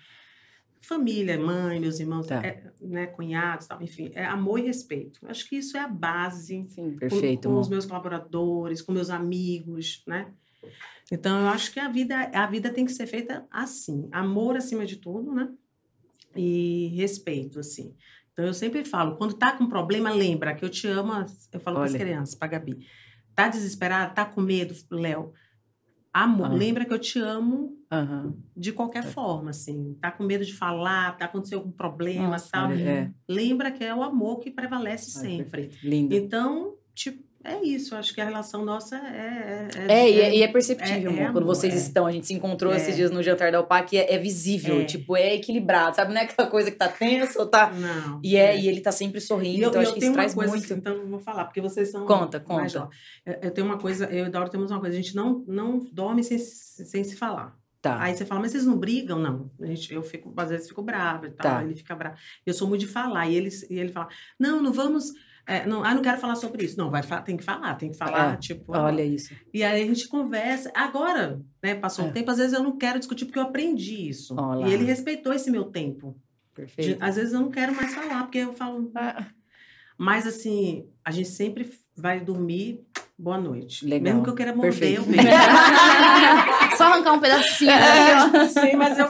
Família, 0.80 1.38
mãe, 1.38 1.80
meus 1.80 1.98
irmãos, 1.98 2.26
tá. 2.26 2.44
é, 2.44 2.62
né, 2.80 3.06
cunhados, 3.06 3.66
tal, 3.66 3.82
enfim, 3.82 4.10
é 4.14 4.24
amor 4.24 4.60
e 4.60 4.66
respeito. 4.66 5.20
Acho 5.26 5.48
que 5.48 5.56
isso 5.56 5.76
é 5.76 5.80
a 5.80 5.88
base. 5.88 6.64
Sim, 6.68 6.96
perfeito. 6.96 7.48
Com, 7.48 7.54
com 7.54 7.60
os 7.60 7.68
meus 7.68 7.86
colaboradores, 7.86 8.82
com 8.82 8.92
meus 8.92 9.10
amigos, 9.10 10.02
né? 10.06 10.32
Então, 11.10 11.40
eu 11.40 11.48
acho 11.48 11.72
que 11.72 11.80
a 11.80 11.88
vida, 11.88 12.30
a 12.32 12.46
vida 12.46 12.70
tem 12.70 12.84
que 12.84 12.92
ser 12.92 13.06
feita 13.06 13.46
assim. 13.50 14.08
Amor 14.12 14.56
acima 14.56 14.84
de 14.84 14.96
tudo, 14.96 15.32
né? 15.32 15.48
E 16.36 16.88
respeito, 16.96 17.58
assim. 17.58 17.94
Então, 18.32 18.44
eu 18.44 18.54
sempre 18.54 18.84
falo, 18.84 19.16
quando 19.16 19.34
tá 19.34 19.52
com 19.52 19.66
problema, 19.66 20.10
lembra 20.10 20.54
que 20.54 20.64
eu 20.64 20.68
te 20.68 20.86
amo, 20.86 21.12
eu 21.52 21.60
falo 21.60 21.76
para 21.76 21.86
as 21.86 21.94
crianças, 21.94 22.34
para 22.34 22.48
Gabi. 22.48 22.86
Tá 23.34 23.48
desesperado? 23.48 24.14
Tá 24.14 24.24
com 24.24 24.40
medo, 24.40 24.74
Léo? 24.90 25.32
Amor, 26.12 26.50
uhum. 26.50 26.56
lembra 26.56 26.86
que 26.86 26.92
eu 26.94 26.98
te 26.98 27.18
amo 27.18 27.76
uhum. 27.92 28.34
de 28.56 28.72
qualquer 28.72 29.04
é. 29.04 29.06
forma, 29.06 29.50
assim. 29.50 29.96
Tá 30.00 30.10
com 30.10 30.24
medo 30.24 30.46
de 30.46 30.54
falar, 30.54 31.16
tá 31.18 31.26
acontecendo 31.26 31.58
algum 31.58 31.70
problema, 31.70 32.28
Nossa, 32.28 32.50
tal. 32.50 32.72
É. 32.72 33.12
Lembra 33.28 33.70
que 33.70 33.84
é 33.84 33.94
o 33.94 34.02
amor 34.02 34.38
que 34.38 34.50
prevalece 34.50 35.10
sempre. 35.10 35.70
Lindo. 35.82 36.14
Então, 36.14 36.76
tipo, 36.94 37.22
é 37.46 37.62
isso, 37.62 37.94
acho 37.94 38.14
que 38.14 38.20
a 38.20 38.24
relação 38.24 38.64
nossa 38.64 38.96
é. 38.96 39.68
É, 39.76 39.86
é, 39.88 39.92
é, 39.92 40.10
e, 40.10 40.40
é, 40.40 40.42
é 40.42 40.48
perceptível, 40.48 41.10
é, 41.10 41.20
amor, 41.20 41.32
quando 41.32 41.46
vocês 41.46 41.74
é. 41.74 41.76
estão. 41.76 42.06
A 42.06 42.12
gente 42.12 42.26
se 42.26 42.34
encontrou 42.34 42.74
esses 42.74 42.90
é. 42.90 42.96
dias 42.96 43.10
no 43.10 43.22
jantar 43.22 43.52
da 43.52 43.60
UPAC, 43.60 43.96
é, 43.96 44.14
é 44.14 44.18
visível, 44.18 44.84
tipo, 44.84 45.16
é 45.16 45.34
equilibrado, 45.34 45.96
sabe? 45.96 46.12
Não 46.12 46.20
é 46.20 46.24
aquela 46.24 46.48
coisa 46.48 46.70
que 46.70 46.76
tá 46.76 46.88
tenso 46.88 47.38
ou 47.38 47.46
tá. 47.46 47.70
Não. 47.70 48.20
E, 48.22 48.36
é, 48.36 48.58
e 48.58 48.68
ele 48.68 48.80
tá 48.80 48.92
sempre 48.92 49.20
sorrindo, 49.20 49.62
eu, 49.62 49.68
então 49.68 49.80
eu 49.80 49.88
acho 49.88 49.94
que 49.94 50.04
isso 50.04 50.12
traz 50.12 50.34
coisa, 50.34 50.52
muito. 50.52 50.72
Então, 50.72 50.94
eu 50.94 51.08
vou 51.08 51.20
falar, 51.20 51.44
porque 51.44 51.60
vocês 51.60 51.90
são. 51.90 52.04
Conta, 52.06 52.40
conta. 52.40 52.60
Mais, 52.60 52.76
ó, 52.76 52.88
eu 53.24 53.50
tenho 53.50 53.66
uma 53.66 53.78
coisa, 53.78 54.06
eu 54.06 54.26
e 54.26 54.30
Dora 54.30 54.48
temos 54.48 54.70
uma 54.70 54.80
coisa, 54.80 54.94
a 54.94 55.00
gente 55.00 55.14
não, 55.14 55.44
não 55.46 55.78
dorme 55.92 56.22
sem, 56.22 56.38
sem 56.38 57.04
se 57.04 57.16
falar. 57.16 57.56
Tá. 57.86 58.00
Aí 58.00 58.16
você 58.16 58.24
fala, 58.24 58.40
mas 58.40 58.50
vocês 58.50 58.66
não 58.66 58.76
brigam? 58.76 59.18
Não. 59.18 59.48
A 59.60 59.66
gente, 59.66 59.94
eu 59.94 60.02
fico, 60.02 60.32
às 60.36 60.50
vezes 60.50 60.68
fico 60.68 60.82
brava 60.82 61.28
e 61.28 61.30
tal. 61.30 61.58
Tá. 61.58 61.62
Ele 61.62 61.74
fica 61.76 61.94
bravo. 61.94 62.16
Eu 62.44 62.52
sou 62.52 62.66
muito 62.66 62.80
de 62.80 62.88
falar. 62.88 63.28
E 63.28 63.36
ele, 63.36 63.48
e 63.70 63.78
ele 63.78 63.92
fala, 63.92 64.08
não, 64.38 64.60
não 64.60 64.72
vamos 64.72 65.12
é, 65.46 65.64
não, 65.64 65.84
ah, 65.84 65.94
não 65.94 66.02
quero 66.02 66.18
falar 66.18 66.34
sobre 66.34 66.64
isso. 66.64 66.76
Não, 66.76 66.90
vai, 66.90 67.02
tem 67.22 67.36
que 67.36 67.44
falar, 67.44 67.74
tem 67.76 67.92
que 67.92 67.96
falar, 67.96 68.34
é, 68.34 68.36
tipo. 68.36 68.76
Olha 68.76 69.04
isso. 69.04 69.32
E 69.54 69.62
aí 69.62 69.80
a 69.80 69.86
gente 69.86 70.08
conversa. 70.08 70.72
Agora, 70.74 71.40
né, 71.62 71.76
passou 71.76 72.04
é. 72.04 72.08
um 72.08 72.12
tempo, 72.12 72.30
às 72.32 72.38
vezes 72.38 72.52
eu 72.52 72.64
não 72.64 72.76
quero 72.76 72.98
discutir 72.98 73.26
porque 73.26 73.38
eu 73.38 73.44
aprendi 73.44 74.08
isso. 74.08 74.34
Olá. 74.34 74.68
E 74.68 74.72
ele 74.72 74.84
respeitou 74.84 75.32
esse 75.32 75.48
meu 75.48 75.66
tempo. 75.66 76.16
Perfeito. 76.52 76.98
De, 76.98 77.04
às 77.04 77.14
vezes 77.14 77.32
eu 77.32 77.40
não 77.40 77.50
quero 77.50 77.72
mais 77.76 77.94
falar, 77.94 78.24
porque 78.24 78.38
eu 78.38 78.52
falo. 78.52 78.90
Ah. 78.96 79.24
Mas 79.96 80.26
assim, 80.26 80.88
a 81.04 81.12
gente 81.12 81.28
sempre 81.28 81.70
vai 81.96 82.18
dormir. 82.18 82.84
Boa 83.16 83.38
noite. 83.38 83.86
Legal. 83.86 84.02
Mesmo 84.02 84.24
que 84.24 84.30
eu 84.30 84.34
queira 84.34 84.54
morder, 84.54 84.72
Perfeito. 84.72 85.02
eu 85.02 85.06
mesmo. 85.08 85.30
Só 86.76 86.84
arrancar 86.92 87.12
um 87.12 87.20
pedacinho. 87.20 87.70
É, 87.70 88.48
sim, 88.48 88.76
mas 88.76 88.98
eu. 88.98 89.06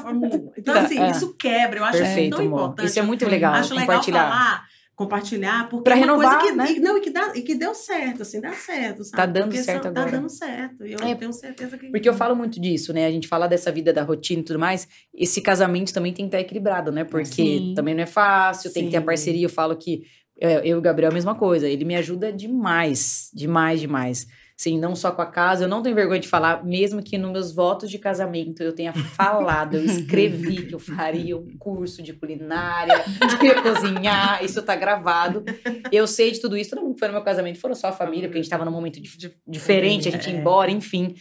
Então, 0.56 0.74
tá, 0.74 0.82
assim, 0.82 1.00
é. 1.00 1.10
isso 1.10 1.34
quebra. 1.34 1.80
Eu 1.80 1.84
acho 1.84 1.98
Perfeito, 1.98 2.36
tão 2.36 2.46
amor. 2.46 2.58
importante. 2.60 2.86
Isso 2.86 2.98
é 2.98 3.02
muito 3.02 3.26
legal. 3.26 3.54
Acho 3.54 3.74
legal 3.74 4.02
falar 4.02 4.75
compartilhar, 4.96 5.68
porque 5.68 5.84
pra 5.84 5.94
é 5.94 6.00
renovar, 6.00 6.40
que, 6.40 6.52
né? 6.52 6.72
e, 6.72 6.80
não, 6.80 6.96
e 6.96 7.00
que, 7.02 7.10
dá, 7.10 7.32
e 7.36 7.42
que 7.42 7.54
deu 7.54 7.74
certo, 7.74 8.22
assim, 8.22 8.40
dá 8.40 8.52
certo, 8.54 9.04
sabe? 9.04 9.16
Tá 9.16 9.26
dando 9.26 9.50
porque 9.50 9.62
certo 9.62 9.82
só, 9.82 9.88
agora. 9.90 10.06
Tá 10.06 10.16
dando 10.16 10.28
certo, 10.30 10.86
e 10.86 10.92
eu 10.92 10.98
é, 11.00 11.14
tenho 11.14 11.32
certeza 11.34 11.76
que... 11.76 11.90
Porque 11.90 12.08
eu 12.08 12.14
falo 12.14 12.34
muito 12.34 12.58
disso, 12.58 12.94
né, 12.94 13.04
a 13.06 13.10
gente 13.10 13.28
fala 13.28 13.46
dessa 13.46 13.70
vida 13.70 13.92
da 13.92 14.02
rotina 14.02 14.40
e 14.40 14.44
tudo 14.44 14.58
mais, 14.58 14.88
esse 15.14 15.42
casamento 15.42 15.92
também 15.92 16.14
tem 16.14 16.24
que 16.24 16.28
estar 16.28 16.40
equilibrado, 16.40 16.90
né, 16.90 17.04
porque 17.04 17.58
Sim. 17.58 17.74
também 17.76 17.94
não 17.94 18.04
é 18.04 18.06
fácil, 18.06 18.72
tem 18.72 18.84
Sim. 18.84 18.86
que 18.86 18.92
ter 18.92 18.96
a 18.96 19.02
parceria, 19.02 19.44
eu 19.44 19.50
falo 19.50 19.76
que 19.76 20.04
é, 20.40 20.58
eu 20.60 20.64
e 20.64 20.74
o 20.74 20.80
Gabriel 20.80 21.10
a 21.10 21.14
mesma 21.14 21.34
coisa, 21.34 21.68
ele 21.68 21.84
me 21.84 21.94
ajuda 21.94 22.32
demais, 22.32 23.30
demais, 23.34 23.80
demais. 23.80 24.26
Sim, 24.56 24.78
não 24.78 24.96
só 24.96 25.12
com 25.12 25.20
a 25.20 25.26
casa, 25.26 25.64
eu 25.64 25.68
não 25.68 25.82
tenho 25.82 25.94
vergonha 25.94 26.18
de 26.18 26.28
falar, 26.28 26.64
mesmo 26.64 27.02
que 27.02 27.18
nos 27.18 27.30
meus 27.30 27.54
votos 27.54 27.90
de 27.90 27.98
casamento 27.98 28.62
eu 28.62 28.72
tenha 28.72 28.90
falado, 28.94 29.76
eu 29.76 29.84
escrevi 29.84 30.64
que 30.64 30.74
eu 30.74 30.78
faria 30.78 31.36
um 31.36 31.58
curso 31.58 32.02
de 32.02 32.14
culinária, 32.14 33.04
de 33.04 33.36
cozinhar, 33.62 34.42
isso 34.42 34.62
tá 34.62 34.74
gravado. 34.74 35.44
Eu 35.92 36.06
sei 36.06 36.32
de 36.32 36.40
tudo 36.40 36.56
isso, 36.56 36.70
todo 36.70 36.80
mundo 36.80 36.94
que 36.94 37.00
foi 37.00 37.08
no 37.08 37.14
meu 37.14 37.22
casamento 37.22 37.60
foram 37.60 37.74
só 37.74 37.88
a 37.88 37.92
família, 37.92 38.28
porque 38.28 38.38
a 38.38 38.42
gente 38.42 38.50
tava 38.50 38.64
num 38.64 38.70
momento 38.70 38.98
diferente, 39.46 40.08
a 40.08 40.12
gente 40.12 40.30
ia 40.30 40.36
embora, 40.38 40.70
enfim. 40.70 41.14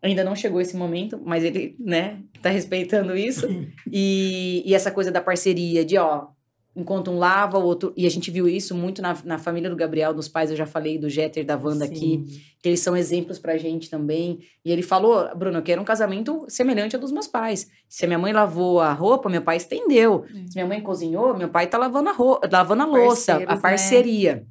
Ainda 0.00 0.24
não 0.24 0.34
chegou 0.34 0.58
esse 0.58 0.74
momento, 0.74 1.20
mas 1.22 1.44
ele, 1.44 1.76
né, 1.78 2.18
tá 2.40 2.48
respeitando 2.48 3.14
isso. 3.14 3.46
E, 3.96 4.62
e 4.66 4.74
essa 4.74 4.90
coisa 4.90 5.12
da 5.12 5.20
parceria, 5.20 5.84
de 5.84 5.96
ó, 5.96 6.28
enquanto 6.76 7.10
um 7.10 7.18
lava, 7.18 7.58
o 7.58 7.64
outro. 7.64 7.92
E 7.96 8.06
a 8.06 8.10
gente 8.10 8.30
viu 8.30 8.48
isso 8.48 8.74
muito 8.74 9.00
na, 9.00 9.16
na 9.24 9.38
família 9.38 9.70
do 9.70 9.76
Gabriel, 9.76 10.12
dos 10.12 10.28
pais, 10.28 10.50
eu 10.50 10.56
já 10.56 10.66
falei, 10.66 10.98
do 10.98 11.08
Jeter, 11.08 11.44
da 11.44 11.56
Wanda 11.56 11.86
Sim. 11.86 11.92
aqui, 11.92 12.24
que 12.60 12.68
eles 12.68 12.80
são 12.80 12.96
exemplos 12.96 13.38
pra 13.38 13.56
gente 13.56 13.88
também. 13.88 14.40
E 14.64 14.72
ele 14.72 14.82
falou, 14.82 15.28
Bruno, 15.36 15.58
eu 15.58 15.62
quero 15.62 15.80
um 15.80 15.84
casamento 15.84 16.44
semelhante 16.48 16.96
ao 16.96 17.00
dos 17.00 17.12
meus 17.12 17.26
pais. 17.26 17.68
Se 17.88 18.04
a 18.04 18.08
minha 18.08 18.18
mãe 18.18 18.32
lavou 18.32 18.80
a 18.80 18.92
roupa, 18.92 19.28
meu 19.28 19.42
pai 19.42 19.56
estendeu. 19.56 20.24
É. 20.28 20.46
Se 20.48 20.54
minha 20.54 20.66
mãe 20.66 20.80
cozinhou, 20.80 21.36
meu 21.36 21.48
pai 21.48 21.66
tá 21.66 21.78
lavando 21.78 22.08
a, 22.08 22.12
roupa, 22.12 22.48
lavando 22.50 22.82
a 22.82 22.86
louça, 22.86 23.34
a 23.36 23.38
né? 23.38 23.60
parceria. 23.60 24.36
Né? 24.36 24.42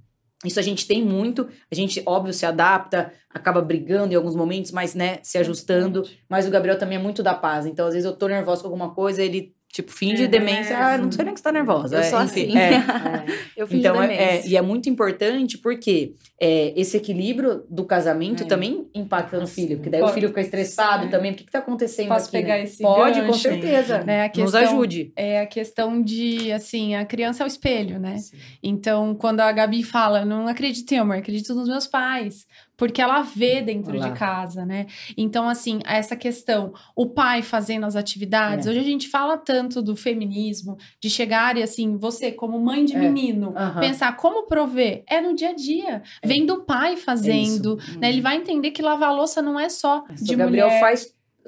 Isso 0.45 0.59
a 0.59 0.63
gente 0.63 0.85
tem 0.85 1.03
muito, 1.03 1.47
a 1.71 1.75
gente, 1.75 2.03
óbvio, 2.05 2.33
se 2.33 2.45
adapta, 2.45 3.13
acaba 3.29 3.61
brigando 3.61 4.13
em 4.13 4.15
alguns 4.15 4.35
momentos, 4.35 4.71
mas, 4.71 4.93
né, 4.93 5.19
se 5.23 5.37
ajustando. 5.37 6.03
Mas 6.27 6.45
o 6.45 6.51
Gabriel 6.51 6.77
também 6.77 6.97
é 6.97 7.01
muito 7.01 7.23
da 7.23 7.33
paz. 7.33 7.65
Então, 7.65 7.87
às 7.87 7.93
vezes, 7.93 8.05
eu 8.05 8.15
tô 8.15 8.27
nervosa 8.27 8.61
com 8.61 8.67
alguma 8.67 8.93
coisa, 8.93 9.23
ele 9.23 9.55
Tipo, 9.73 9.91
fim 9.91 10.13
de 10.13 10.25
é, 10.25 10.27
demência, 10.27 10.77
ah, 10.77 10.99
não 10.99 11.11
sei 11.11 11.25
nem 11.25 11.33
que 11.33 11.39
você 11.39 11.43
tá 11.45 11.51
nervosa. 11.51 11.95
Eu 11.95 12.01
é, 12.01 12.03
sou 12.03 12.19
assim. 12.19 12.55
É. 12.55 12.73
eu 13.57 13.65
fingi 13.65 13.79
então, 13.79 13.99
demência. 13.99 14.21
É, 14.21 14.47
e 14.47 14.55
é 14.55 14.61
muito 14.61 14.87
importante 14.87 15.57
porque 15.57 16.13
é, 16.39 16.79
esse 16.79 16.95
equilíbrio 16.95 17.63
do 17.67 17.83
casamento 17.83 18.43
é. 18.43 18.45
também 18.45 18.87
impacta 18.93 19.39
no 19.39 19.47
filho. 19.47 19.77
Porque 19.77 19.89
daí 19.89 20.01
Pode, 20.01 20.11
o 20.11 20.13
filho 20.13 20.27
fica 20.27 20.41
estressado 20.41 21.09
também. 21.09 21.31
O 21.31 21.35
que, 21.35 21.43
que 21.43 21.51
tá 21.51 21.57
acontecendo 21.57 22.09
Posso 22.09 22.27
aqui? 22.27 22.37
pegar 22.37 22.57
Né? 22.57 22.63
esse 22.65 22.83
Pode, 22.83 23.19
gancho, 23.19 23.31
com 23.31 23.33
certeza. 23.33 24.03
Né? 24.03 24.29
Questão, 24.29 24.43
Nos 24.43 24.53
ajude. 24.53 25.11
É 25.15 25.41
a 25.41 25.47
questão 25.47 26.03
de, 26.03 26.51
assim, 26.51 26.93
a 26.93 27.03
criança 27.03 27.41
é 27.41 27.45
o 27.45 27.47
espelho, 27.47 27.97
né? 27.97 28.19
Sim. 28.19 28.37
Então, 28.61 29.15
quando 29.15 29.39
a 29.39 29.51
Gabi 29.51 29.81
fala, 29.81 30.23
não 30.23 30.47
acredito 30.47 30.91
em 30.91 30.99
amor, 30.99 31.17
acredito 31.17 31.55
nos 31.55 31.67
meus 31.67 31.87
pais 31.87 32.45
porque 32.83 33.01
ela 33.01 33.21
vê 33.21 33.61
dentro 33.61 33.95
Olá. 33.95 34.09
de 34.09 34.19
casa, 34.19 34.65
né? 34.65 34.87
Então, 35.15 35.47
assim, 35.47 35.79
essa 35.85 36.17
questão, 36.17 36.73
o 36.93 37.07
pai 37.07 37.41
fazendo 37.41 37.85
as 37.85 37.95
atividades, 37.95 38.67
é. 38.67 38.69
hoje 38.69 38.79
a 38.81 38.83
gente 38.83 39.07
fala 39.07 39.37
tanto 39.37 39.81
do 39.81 39.95
feminismo, 39.95 40.75
de 41.01 41.09
chegar 41.09 41.55
e 41.55 41.63
assim, 41.63 41.95
você 41.95 42.29
como 42.29 42.59
mãe 42.59 42.83
de 42.83 42.93
é. 42.93 42.99
menino, 42.99 43.53
uhum. 43.55 43.79
pensar 43.79 44.17
como 44.17 44.47
prover, 44.47 45.01
é 45.09 45.21
no 45.21 45.33
dia 45.33 45.51
a 45.51 45.53
dia, 45.53 46.03
é. 46.21 46.27
vem 46.27 46.45
do 46.45 46.65
pai 46.65 46.97
fazendo, 46.97 47.77
né? 48.01 48.09
Ele 48.09 48.17
uhum. 48.17 48.23
vai 48.23 48.35
entender 48.35 48.71
que 48.71 48.81
lavar 48.81 49.15
louça 49.15 49.41
não 49.41 49.57
é 49.57 49.69
só 49.69 50.03
de 50.21 50.35
o 50.35 50.37
Gabriel 50.37 50.67
mulher. 50.67 50.81
faz 50.81 51.07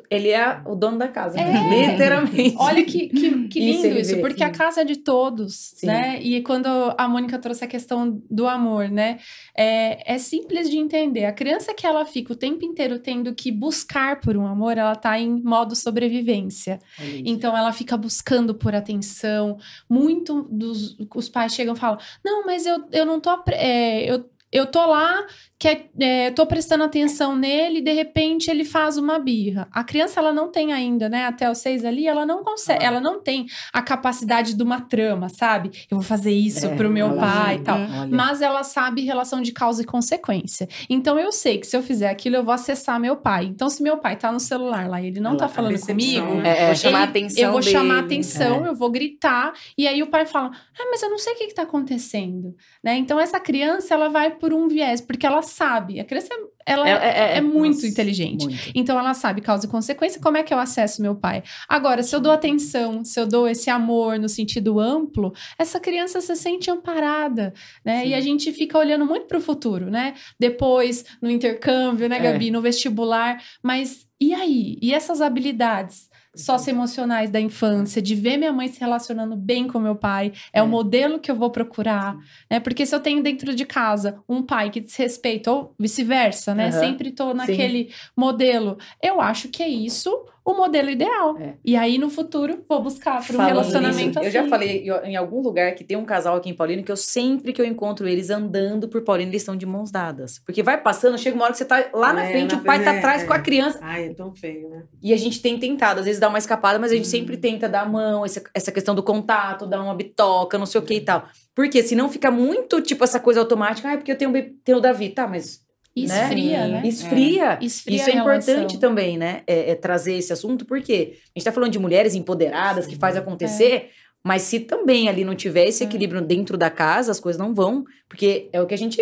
ele 0.09 0.29
é 0.29 0.61
o 0.65 0.75
dono 0.75 0.97
da 0.97 1.07
casa, 1.07 1.39
é. 1.39 1.43
né? 1.45 1.91
literalmente. 1.91 2.55
Olha 2.57 2.83
que, 2.83 3.09
que, 3.09 3.47
que 3.47 3.59
lindo 3.59 3.87
isso, 3.87 4.13
isso 4.13 4.21
porque 4.21 4.43
a 4.43 4.49
casa 4.49 4.81
é 4.81 4.85
de 4.85 4.97
todos, 4.97 5.73
sim. 5.75 5.87
né? 5.87 6.19
E 6.21 6.41
quando 6.41 6.67
a 6.97 7.07
Mônica 7.07 7.39
trouxe 7.39 7.63
a 7.63 7.67
questão 7.67 8.21
do 8.29 8.47
amor, 8.47 8.89
né? 8.89 9.19
É, 9.55 10.15
é 10.15 10.17
simples 10.17 10.69
de 10.69 10.77
entender. 10.77 11.25
A 11.25 11.33
criança 11.33 11.73
que 11.73 11.85
ela 11.85 12.05
fica 12.05 12.33
o 12.33 12.35
tempo 12.35 12.65
inteiro 12.65 12.99
tendo 12.99 13.33
que 13.33 13.51
buscar 13.51 14.19
por 14.19 14.37
um 14.37 14.45
amor, 14.45 14.77
ela 14.77 14.95
tá 14.95 15.19
em 15.19 15.41
modo 15.41 15.75
sobrevivência. 15.75 16.79
É 16.99 17.21
então 17.25 17.55
ela 17.57 17.71
fica 17.71 17.97
buscando 17.97 18.55
por 18.55 18.75
atenção. 18.75 19.57
Muito 19.89 20.43
dos 20.51 20.95
os 21.15 21.29
pais 21.29 21.53
chegam 21.53 21.73
e 21.73 21.79
falam: 21.79 21.97
Não, 22.23 22.45
mas 22.45 22.65
eu, 22.65 22.83
eu 22.91 23.05
não 23.05 23.19
tô. 23.19 23.31
É, 23.51 24.09
eu, 24.09 24.29
eu 24.51 24.65
tô 24.65 24.85
lá 24.85 25.25
que 25.57 25.69
é, 25.69 25.85
é, 25.99 26.31
tô 26.31 26.45
prestando 26.45 26.83
atenção 26.83 27.35
nele 27.35 27.79
e 27.79 27.81
de 27.81 27.93
repente 27.93 28.51
ele 28.51 28.65
faz 28.65 28.97
uma 28.97 29.17
birra. 29.17 29.67
A 29.71 29.85
criança 29.85 30.19
ela 30.19 30.33
não 30.33 30.51
tem 30.51 30.73
ainda, 30.73 31.07
né, 31.07 31.25
até 31.25 31.49
os 31.49 31.59
seis 31.59 31.85
ali, 31.85 32.07
ela 32.07 32.25
não 32.25 32.43
consegue, 32.43 32.83
ah. 32.83 32.87
ela 32.87 32.99
não 32.99 33.21
tem 33.21 33.45
a 33.71 33.81
capacidade 33.81 34.53
de 34.53 34.61
uma 34.61 34.81
trama, 34.81 35.29
sabe? 35.29 35.71
Eu 35.89 35.97
vou 35.97 36.01
fazer 36.01 36.31
isso 36.31 36.65
é, 36.65 36.75
pro 36.75 36.89
meu 36.89 37.15
pai 37.15 37.55
e 37.55 37.59
tal. 37.59 37.77
Olha. 37.77 38.07
Mas 38.11 38.41
ela 38.41 38.63
sabe 38.63 39.01
relação 39.03 39.41
de 39.41 39.53
causa 39.53 39.81
e 39.81 39.85
consequência. 39.85 40.67
Então 40.89 41.17
eu 41.17 41.31
sei 41.31 41.57
que 41.57 41.65
se 41.65 41.75
eu 41.75 41.81
fizer 41.81 42.09
aquilo 42.09 42.35
eu 42.35 42.43
vou 42.43 42.53
acessar 42.53 42.99
meu 42.99 43.15
pai. 43.15 43.45
Então 43.45 43.69
se 43.69 43.81
meu 43.81 43.97
pai 43.97 44.17
tá 44.17 44.31
no 44.31 44.41
celular 44.41 44.89
lá 44.89 45.01
e 45.01 45.07
ele 45.07 45.21
não 45.21 45.31
ela, 45.31 45.39
tá 45.39 45.47
falando 45.47 45.79
comigo, 45.79 46.35
né? 46.35 46.63
é, 46.63 46.65
vou 46.67 46.75
chamar 46.75 47.01
ele, 47.03 47.09
atenção 47.09 47.43
eu 47.43 47.51
vou 47.51 47.61
dele. 47.61 47.71
chamar 47.71 47.99
atenção, 47.99 48.65
é. 48.65 48.69
eu 48.69 48.75
vou 48.75 48.91
gritar 48.91 49.53
e 49.77 49.87
aí 49.87 50.03
o 50.03 50.07
pai 50.07 50.25
fala: 50.25 50.51
"Ah, 50.77 50.87
mas 50.91 51.01
eu 51.01 51.09
não 51.09 51.17
sei 51.17 51.33
o 51.33 51.37
que 51.37 51.47
que 51.47 51.55
tá 51.55 51.63
acontecendo", 51.63 52.55
né? 52.83 52.97
Então 52.97 53.17
essa 53.17 53.39
criança 53.39 53.93
ela 53.93 54.09
vai 54.09 54.31
por 54.31 54.53
um 54.53 54.67
viés, 54.67 54.99
porque 54.99 55.25
ela 55.25 55.44
sabe. 55.45 55.99
A 55.99 56.03
criança 56.03 56.29
ela 56.65 56.89
é, 56.89 56.91
é, 56.91 57.33
é, 57.33 57.37
é 57.37 57.41
muito 57.41 57.75
nossa, 57.75 57.87
inteligente. 57.87 58.45
Muito. 58.45 58.71
Então 58.73 58.97
ela 58.99 59.13
sabe 59.13 59.39
causa 59.39 59.65
e 59.65 59.69
consequência, 59.69 60.19
como 60.19 60.37
é 60.37 60.43
que 60.43 60.53
eu 60.53 60.57
acesso 60.57 61.01
meu 61.01 61.15
pai. 61.15 61.43
Agora, 61.69 62.01
se 62.01 62.15
eu 62.15 62.19
dou 62.19 62.31
atenção, 62.31 63.03
se 63.03 63.19
eu 63.19 63.27
dou 63.27 63.47
esse 63.47 63.69
amor 63.69 64.17
no 64.17 64.27
sentido 64.27 64.79
amplo, 64.79 65.31
essa 65.59 65.79
criança 65.79 66.19
se 66.21 66.35
sente 66.35 66.71
amparada, 66.71 67.53
né? 67.83 68.01
Sim. 68.01 68.09
E 68.09 68.13
a 68.15 68.21
gente 68.21 68.51
fica 68.51 68.77
olhando 68.77 69.05
muito 69.05 69.27
para 69.27 69.37
o 69.37 69.41
futuro, 69.41 69.91
né? 69.91 70.15
Depois, 70.39 71.05
no 71.21 71.29
intercâmbio, 71.29 72.09
né, 72.09 72.17
é. 72.17 72.19
Gabi, 72.19 72.49
no 72.49 72.61
vestibular. 72.61 73.41
Mas 73.61 74.07
e 74.19 74.33
aí? 74.33 74.77
E 74.81 74.93
essas 74.93 75.21
habilidades? 75.21 76.09
Socioemocionais 76.35 77.29
da 77.29 77.39
infância, 77.39 78.01
de 78.01 78.13
ver 78.15 78.37
minha 78.37 78.51
mãe 78.51 78.67
se 78.67 78.79
relacionando 78.79 79.35
bem 79.35 79.67
com 79.67 79.79
meu 79.79 79.95
pai, 79.95 80.33
é, 80.51 80.59
é. 80.59 80.63
o 80.63 80.67
modelo 80.67 81.19
que 81.19 81.31
eu 81.31 81.35
vou 81.35 81.49
procurar, 81.49 82.17
né? 82.49 82.59
Porque 82.59 82.85
se 82.85 82.93
eu 82.93 82.99
tenho 82.99 83.23
dentro 83.23 83.55
de 83.55 83.65
casa 83.65 84.19
um 84.27 84.41
pai 84.41 84.69
que 84.69 84.79
desrespeita, 84.79 85.51
ou 85.51 85.73
vice-versa, 85.79 86.53
né? 86.53 86.65
Uhum. 86.65 86.79
Sempre 86.79 87.11
tô 87.11 87.33
naquele 87.33 87.85
Sim. 87.85 87.93
modelo, 88.15 88.77
eu 89.01 89.21
acho 89.21 89.47
que 89.49 89.63
é 89.63 89.69
isso 89.69 90.25
o 90.45 90.53
modelo 90.53 90.91
ideal. 90.91 91.35
É. 91.39 91.55
E 91.65 91.75
aí, 91.75 91.97
no 91.97 92.07
futuro, 92.07 92.63
vou 92.69 92.79
buscar 92.79 93.25
para 93.25 93.35
um 93.35 93.45
relacionamento 93.45 94.05
nisso, 94.05 94.19
assim. 94.19 94.27
Eu 94.27 94.31
já 94.31 94.41
assim. 94.41 94.49
falei 94.49 94.87
em 95.03 95.15
algum 95.15 95.41
lugar 95.41 95.73
que 95.73 95.83
tem 95.83 95.97
um 95.97 96.05
casal 96.05 96.35
aqui 96.35 96.51
em 96.51 96.53
Paulino 96.53 96.83
que 96.83 96.91
eu 96.91 96.95
sempre 96.95 97.51
que 97.51 97.59
eu 97.59 97.65
encontro 97.65 98.07
eles 98.07 98.29
andando 98.29 98.87
por 98.87 99.01
Paulino, 99.01 99.31
eles 99.31 99.41
estão 99.41 99.55
de 99.55 99.65
mãos 99.65 99.89
dadas. 99.89 100.37
Porque 100.45 100.61
vai 100.61 100.79
passando, 100.79 101.17
chega 101.17 101.35
uma 101.35 101.45
hora 101.45 101.53
que 101.53 101.57
você 101.57 101.65
tá 101.65 101.89
lá 101.91 102.13
na 102.13 102.25
é, 102.25 102.29
frente, 102.29 102.53
na 102.53 102.61
o 102.61 102.63
pai 102.63 102.83
tá 102.83 102.91
atrás 102.91 103.23
é. 103.23 103.25
com 103.25 103.33
a 103.33 103.39
criança. 103.39 103.79
Ai, 103.81 104.05
é 104.05 104.13
tão 104.13 104.35
feio, 104.35 104.69
né? 104.69 104.83
E 105.01 105.11
a 105.11 105.17
gente 105.17 105.41
tem 105.41 105.57
tentado, 105.57 106.01
às 106.01 106.05
vezes 106.05 106.21
dá 106.21 106.29
uma 106.29 106.37
escada, 106.37 106.77
mas 106.77 106.91
a 106.91 106.95
gente 106.95 107.07
hum. 107.07 107.11
sempre 107.11 107.37
tenta 107.37 107.67
dar 107.67 107.81
a 107.81 107.85
mão, 107.85 108.23
essa, 108.23 108.43
essa 108.53 108.71
questão 108.71 108.93
do 108.93 109.01
contato, 109.01 109.65
dar 109.65 109.81
uma 109.81 109.95
bitoca, 109.95 110.59
não 110.59 110.67
sei 110.67 110.79
o 110.79 110.83
que 110.83 110.93
e 110.93 111.01
tal. 111.01 111.27
Porque 111.55 111.81
senão 111.81 112.07
fica 112.07 112.29
muito, 112.29 112.81
tipo, 112.81 113.03
essa 113.03 113.19
coisa 113.19 113.39
automática. 113.39 113.87
Ah, 113.87 113.93
é 113.93 113.97
porque 113.97 114.11
eu 114.11 114.17
tenho, 114.17 114.31
tenho 114.63 114.77
o 114.77 114.81
Davi. 114.81 115.09
Tá, 115.09 115.27
mas 115.27 115.64
Esfria, 115.95 116.67
né? 116.67 116.81
né? 116.81 116.87
Esfria. 116.87 117.57
É. 117.61 117.65
Esfria 117.65 117.95
Isso 117.95 118.09
é 118.09 118.15
importante 118.15 118.77
também, 118.77 119.17
né? 119.17 119.43
É, 119.47 119.71
é, 119.71 119.75
trazer 119.75 120.15
esse 120.15 120.33
assunto, 120.33 120.65
porque 120.65 121.13
a 121.33 121.39
gente 121.39 121.45
tá 121.45 121.51
falando 121.51 121.71
de 121.71 121.79
mulheres 121.79 122.15
empoderadas 122.15 122.85
que 122.85 122.97
faz 122.97 123.15
acontecer, 123.15 123.73
é. 123.73 123.89
mas 124.23 124.41
se 124.41 124.59
também 124.59 125.07
ali 125.07 125.23
não 125.23 125.35
tiver 125.35 125.67
esse 125.67 125.83
é. 125.83 125.87
equilíbrio 125.87 126.21
dentro 126.21 126.57
da 126.57 126.69
casa, 126.69 127.11
as 127.11 127.19
coisas 127.19 127.39
não 127.39 127.53
vão, 127.53 127.85
porque 128.09 128.49
é 128.51 128.61
o 128.61 128.67
que 128.67 128.73
a 128.73 128.77
gente 128.77 129.01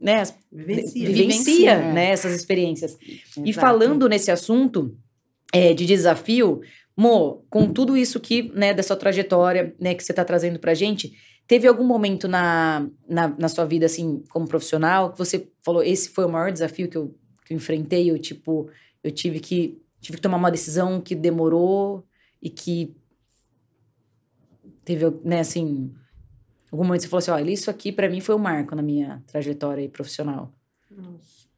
né, 0.00 0.22
vivencia, 0.50 1.06
vivencia, 1.06 1.08
vivencia 1.08 1.92
né, 1.92 2.10
essas 2.10 2.34
experiências. 2.34 2.96
Exato. 3.02 3.46
E 3.46 3.52
falando 3.52 4.08
nesse 4.08 4.30
assunto 4.30 4.96
é, 5.52 5.74
de 5.74 5.84
desafio, 5.84 6.62
Mo, 6.96 7.44
com 7.48 7.72
tudo 7.72 7.96
isso 7.96 8.18
que, 8.20 8.50
né, 8.54 8.74
dessa 8.74 8.96
trajetória, 8.96 9.74
né, 9.78 9.94
que 9.94 10.02
você 10.02 10.12
tá 10.12 10.24
trazendo 10.24 10.58
pra 10.58 10.74
gente, 10.74 11.12
Teve 11.50 11.66
algum 11.66 11.84
momento 11.84 12.28
na, 12.28 12.88
na, 13.08 13.26
na, 13.26 13.48
sua 13.48 13.64
vida, 13.64 13.84
assim, 13.84 14.22
como 14.28 14.46
profissional, 14.46 15.10
que 15.10 15.18
você 15.18 15.50
falou, 15.62 15.82
esse 15.82 16.10
foi 16.10 16.24
o 16.24 16.28
maior 16.28 16.52
desafio 16.52 16.88
que 16.88 16.96
eu, 16.96 17.12
que 17.44 17.52
eu 17.52 17.56
enfrentei, 17.56 18.08
eu, 18.08 18.16
tipo, 18.20 18.70
eu 19.02 19.10
tive 19.10 19.40
que, 19.40 19.82
tive 20.00 20.16
que 20.16 20.22
tomar 20.22 20.36
uma 20.36 20.52
decisão 20.52 21.00
que 21.00 21.12
demorou 21.12 22.06
e 22.40 22.48
que 22.48 22.94
teve, 24.84 25.10
né, 25.24 25.40
assim, 25.40 25.92
algum 26.70 26.84
momento 26.84 27.00
você 27.00 27.08
falou 27.08 27.18
assim, 27.18 27.32
olha, 27.32 27.50
isso 27.50 27.68
aqui 27.68 27.90
para 27.90 28.08
mim 28.08 28.20
foi 28.20 28.36
um 28.36 28.38
marco 28.38 28.76
na 28.76 28.82
minha 28.82 29.20
trajetória 29.26 29.88
profissional. 29.88 30.54
Nossa. 30.88 31.50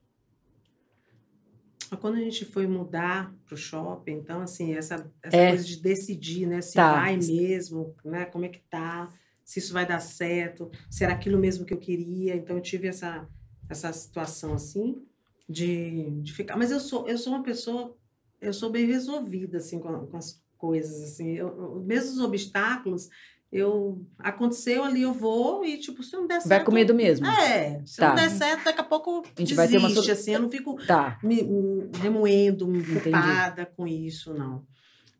Quando 2.01 2.15
a 2.15 2.21
gente 2.21 2.47
foi 2.47 2.67
mudar 2.67 3.31
pro 3.45 3.59
shopping, 3.59 4.13
então, 4.13 4.41
assim, 4.41 4.73
essa, 4.73 5.13
essa 5.23 5.37
é. 5.37 5.49
coisa 5.51 5.65
de 5.67 5.83
decidir, 5.83 6.47
né, 6.47 6.63
se 6.63 6.73
tá. 6.73 6.95
vai 6.95 7.19
mesmo, 7.19 7.95
né, 8.03 8.25
como 8.25 8.47
é 8.47 8.49
que 8.49 8.61
tá 8.71 9.13
se 9.53 9.59
isso 9.59 9.75
vai 9.75 9.85
dar 9.85 10.01
certo, 10.01 10.71
se 10.89 11.05
era 11.05 11.13
aquilo 11.13 11.39
mesmo 11.39 11.67
que 11.67 11.75
eu 11.75 11.79
queria. 11.79 12.35
Então 12.35 12.57
eu 12.57 12.63
tive 12.63 12.89
essa 12.89 13.29
essa 13.69 13.93
situação 13.93 14.55
assim 14.55 15.03
de, 15.47 16.11
de 16.23 16.33
ficar. 16.33 16.57
Mas 16.57 16.71
eu 16.71 16.81
sou 16.81 17.07
eu 17.07 17.19
sou 17.19 17.35
uma 17.35 17.43
pessoa 17.43 17.95
eu 18.41 18.55
sou 18.55 18.71
bem 18.71 18.87
resolvida 18.87 19.59
assim 19.59 19.79
com, 19.79 20.07
com 20.07 20.17
as 20.17 20.43
coisas 20.57 21.03
assim. 21.03 21.35
Eu, 21.35 21.83
mesmo 21.87 22.13
os 22.13 22.21
obstáculos 22.21 23.11
eu 23.53 24.03
aconteceu 24.19 24.85
ali 24.85 25.03
eu 25.03 25.13
vou 25.13 25.63
e 25.67 25.77
tipo 25.77 26.03
se 26.03 26.17
não 26.17 26.27
der 26.27 26.41
certo 26.41 26.49
vai 26.49 26.65
com 26.65 26.73
medo 26.73 26.95
mesmo 26.95 27.27
é 27.27 27.83
se 27.85 27.99
tá. 27.99 28.09
não 28.09 28.15
der 28.15 28.31
certo 28.31 28.65
daqui 28.65 28.81
a 28.81 28.85
pouco 28.85 29.21
a 29.21 29.27
gente 29.27 29.37
desiste, 29.37 29.55
vai 29.55 29.69
ter 29.69 29.77
uma 29.77 29.89
assim 29.89 30.33
eu 30.33 30.41
não 30.41 30.49
fico 30.49 30.75
tá. 30.87 31.19
me, 31.23 31.43
me 31.43 31.91
remoendo 31.99 32.67
me 32.67 32.83
culpada 32.83 33.67
com 33.67 33.87
isso 33.87 34.33
não 34.33 34.65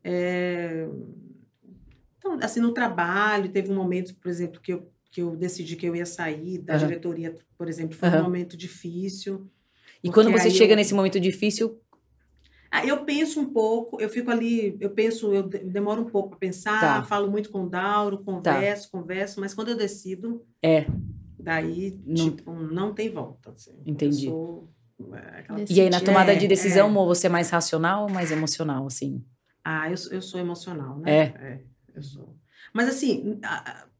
é, 0.03 0.87
então, 2.23 2.39
assim, 2.41 2.61
no 2.61 2.73
trabalho, 2.73 3.49
teve 3.49 3.69
um 3.69 3.75
momento, 3.75 4.15
por 4.15 4.29
exemplo, 4.29 4.61
que 4.61 4.71
eu, 4.71 4.89
que 5.11 5.21
eu 5.21 5.35
decidi 5.35 5.75
que 5.75 5.85
eu 5.85 5.93
ia 5.93 6.05
sair 6.05 6.57
da 6.57 6.73
uhum. 6.73 6.79
diretoria, 6.79 7.35
por 7.57 7.67
exemplo, 7.67 7.97
foi 7.97 8.07
uhum. 8.07 8.19
um 8.19 8.23
momento 8.23 8.55
difícil. 8.55 9.45
E 10.01 10.09
quando 10.09 10.31
você 10.31 10.49
chega 10.49 10.71
eu... 10.71 10.77
nesse 10.77 10.93
momento 10.93 11.19
difícil, 11.19 11.77
ah, 12.71 12.85
eu 12.85 13.03
penso 13.03 13.41
um 13.41 13.45
pouco, 13.45 14.01
eu 14.01 14.09
fico 14.09 14.31
ali, 14.31 14.77
eu 14.79 14.89
penso, 14.89 15.33
eu 15.33 15.43
demoro 15.43 16.01
um 16.01 16.09
pouco 16.09 16.29
para 16.29 16.39
pensar, 16.39 16.79
tá. 16.79 17.03
falo 17.03 17.29
muito 17.29 17.51
com 17.51 17.65
o 17.65 17.69
Dauro, 17.69 18.23
converso, 18.23 18.89
tá. 18.89 18.97
converso, 18.97 19.39
mas 19.41 19.53
quando 19.53 19.67
eu 19.67 19.77
decido, 19.77 20.43
é. 20.63 20.85
daí, 21.37 22.01
não, 22.05 22.31
tipo, 22.31 22.53
não 22.53 22.93
tem 22.93 23.11
volta. 23.11 23.51
Assim. 23.51 23.75
Entendi. 23.85 24.27
Sou, 24.27 24.69
é, 25.13 25.43
e 25.69 25.81
aí, 25.81 25.89
na 25.89 25.99
tomada 25.99 26.31
é, 26.31 26.35
de 26.35 26.47
decisão, 26.47 26.89
é. 26.89 27.05
você 27.05 27.27
é 27.27 27.29
mais 27.29 27.49
racional 27.49 28.03
ou 28.03 28.09
mais 28.09 28.31
emocional, 28.31 28.87
assim? 28.87 29.23
Ah, 29.63 29.89
eu, 29.89 29.95
eu 30.11 30.21
sou 30.21 30.39
emocional, 30.39 30.97
né? 30.99 31.11
É. 31.11 31.72
eu 31.95 32.03
sou. 32.03 32.35
Mas, 32.73 32.87
assim, 32.87 33.39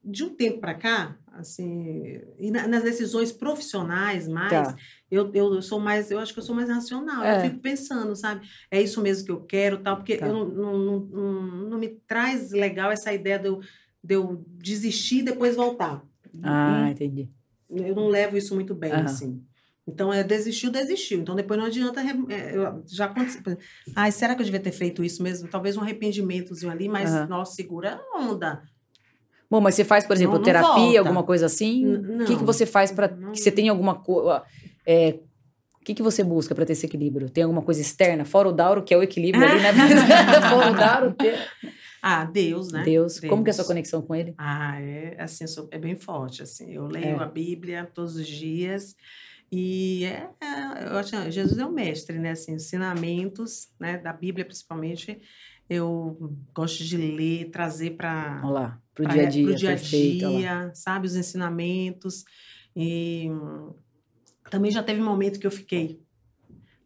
de 0.04 0.24
um 0.24 0.30
tempo 0.30 0.60
para 0.60 0.74
cá, 0.74 1.18
assim, 1.34 2.22
e 2.38 2.52
nas 2.52 2.84
decisões 2.84 3.32
profissionais 3.32 4.28
mais, 4.28 4.52
tá. 4.52 4.76
eu, 5.10 5.32
eu 5.34 5.62
sou 5.62 5.80
mais, 5.80 6.12
eu 6.12 6.20
acho 6.20 6.34
que 6.34 6.40
eu 6.40 6.44
sou 6.44 6.56
mais 6.56 6.70
racional. 6.70 7.24
É. 7.24 7.38
Eu 7.38 7.42
fico 7.50 7.60
pensando, 7.60 8.16
sabe? 8.16 8.48
É 8.70 8.82
isso 8.82 9.02
mesmo 9.02 9.26
que 9.26 9.32
eu 9.32 9.42
quero, 9.42 9.80
tal, 9.80 9.98
porque 9.98 10.18
tá. 10.18 10.28
eu 10.28 10.34
não, 10.34 10.48
não, 10.50 11.00
não, 11.00 11.42
não, 11.70 11.78
me 11.78 11.90
traz 12.08 12.52
legal 12.52 12.92
essa 12.92 13.14
ideia 13.14 13.40
de 13.40 13.48
eu, 13.48 13.62
de 14.04 14.16
eu 14.16 14.44
desistir 14.48 15.20
e 15.20 15.24
depois 15.24 15.56
voltar. 15.56 16.04
Ah, 16.42 16.90
entendi. 16.90 17.30
Eu 17.70 17.96
não 17.96 18.08
levo 18.08 18.38
isso 18.38 18.54
muito 18.54 18.76
bem, 18.76 18.92
uhum. 18.92 19.00
assim. 19.00 19.44
Então, 19.88 20.14
é, 20.14 20.24
desistiu, 20.24 20.72
desistiu. 20.72 21.20
Então, 21.20 21.36
depois 21.36 21.60
não 21.60 21.68
adianta. 21.68 22.02
É, 22.02 22.54
já 22.88 23.06
aconteceu. 23.06 23.42
Ai, 23.96 24.12
será 24.12 24.34
que 24.34 24.42
eu 24.42 24.46
devia 24.46 24.60
ter 24.60 24.72
feito 24.72 25.04
isso 25.04 25.22
mesmo? 25.22 25.50
Talvez 25.50 25.76
um 25.76 25.82
arrependimentozinho 25.82 26.72
ali, 26.72 26.88
mas, 26.88 27.12
uhum. 27.12 27.28
nossa, 27.28 27.54
segura 27.54 28.02
a 28.14 28.20
onda. 28.20 28.64
Bom, 29.50 29.62
mas 29.62 29.76
você 29.76 29.84
faz, 29.84 30.06
por 30.08 30.16
exemplo, 30.16 30.34
não, 30.34 30.40
não 30.40 30.46
terapia, 30.46 30.84
volta. 30.84 31.00
alguma 31.00 31.24
coisa 31.24 31.46
assim? 31.46 31.96
O 31.96 32.26
que, 32.26 32.38
que 32.38 32.44
você 32.44 32.66
faz 32.66 32.92
para 32.92 33.10
que 33.10 33.40
você 33.40 33.52
tenha 33.52 33.72
alguma 33.72 33.96
coisa. 33.96 34.42
É, 34.86 35.20
o 35.80 35.84
que, 35.84 35.94
que 35.94 36.02
você 36.02 36.24
busca 36.24 36.56
para 36.56 36.66
ter 36.66 36.74
esse 36.74 36.86
equilíbrio? 36.86 37.30
Tem 37.30 37.44
alguma 37.44 37.62
coisa 37.62 37.82
externa? 37.82 38.24
Fora 38.24 38.48
o 38.48 38.54
Dauro, 38.54 38.84
que 38.84 38.94
é 38.94 38.98
o 38.98 39.04
equilíbrio 39.04 39.46
ali, 39.46 39.62
né? 39.62 39.72
Fora 40.50 40.72
o 40.72 40.76
Dauro. 40.76 41.14
Ter... 41.14 41.38
Ah, 42.02 42.26
Deus, 42.26 42.72
né? 42.72 42.84
Deus. 42.84 43.20
Deus. 43.20 43.30
Como 43.30 43.44
que 43.44 43.50
é 43.50 43.52
a 43.52 43.54
sua 43.54 43.66
conexão 43.66 44.02
com 44.02 44.16
ele? 44.16 44.34
Ah, 44.38 44.82
é 44.82 45.18
assim, 45.20 45.46
é 45.72 45.78
bem 45.78 45.96
forte, 45.96 46.42
assim. 46.42 46.74
Eu 46.74 46.88
leio 46.88 47.18
é. 47.18 47.24
a 47.24 47.26
Bíblia 47.26 47.90
todos 47.94 48.16
os 48.16 48.26
dias. 48.26 48.96
E 49.56 50.04
é, 50.06 50.30
é, 50.42 50.88
eu 50.88 50.98
acho 50.98 51.30
Jesus 51.30 51.60
é 51.60 51.66
o 51.66 51.72
mestre, 51.72 52.18
né? 52.18 52.32
Assim, 52.32 52.54
ensinamentos, 52.54 53.70
né? 53.80 54.00
Da 54.00 54.12
Bíblia, 54.12 54.44
principalmente, 54.44 55.22
eu 55.70 56.36
gosto 56.56 56.84
de 56.84 56.98
ler, 56.98 57.52
trazer 57.52 57.92
para 57.92 58.42
lá 58.44 58.82
para 58.96 59.06
o 59.06 59.08
dia 59.08 59.28
a 59.28 59.30
dia, 59.30 59.46
pro 59.46 59.56
dia, 59.56 59.72
-a 59.72 59.76
-dia 59.76 60.72
sabe 60.74 61.06
os 61.06 61.16
ensinamentos. 61.16 62.26
E 62.76 63.28
também 64.50 64.72
já 64.72 64.82
teve 64.82 65.00
um 65.00 65.06
momento 65.06 65.40
que 65.40 65.46
eu 65.46 65.52
fiquei, 65.52 66.02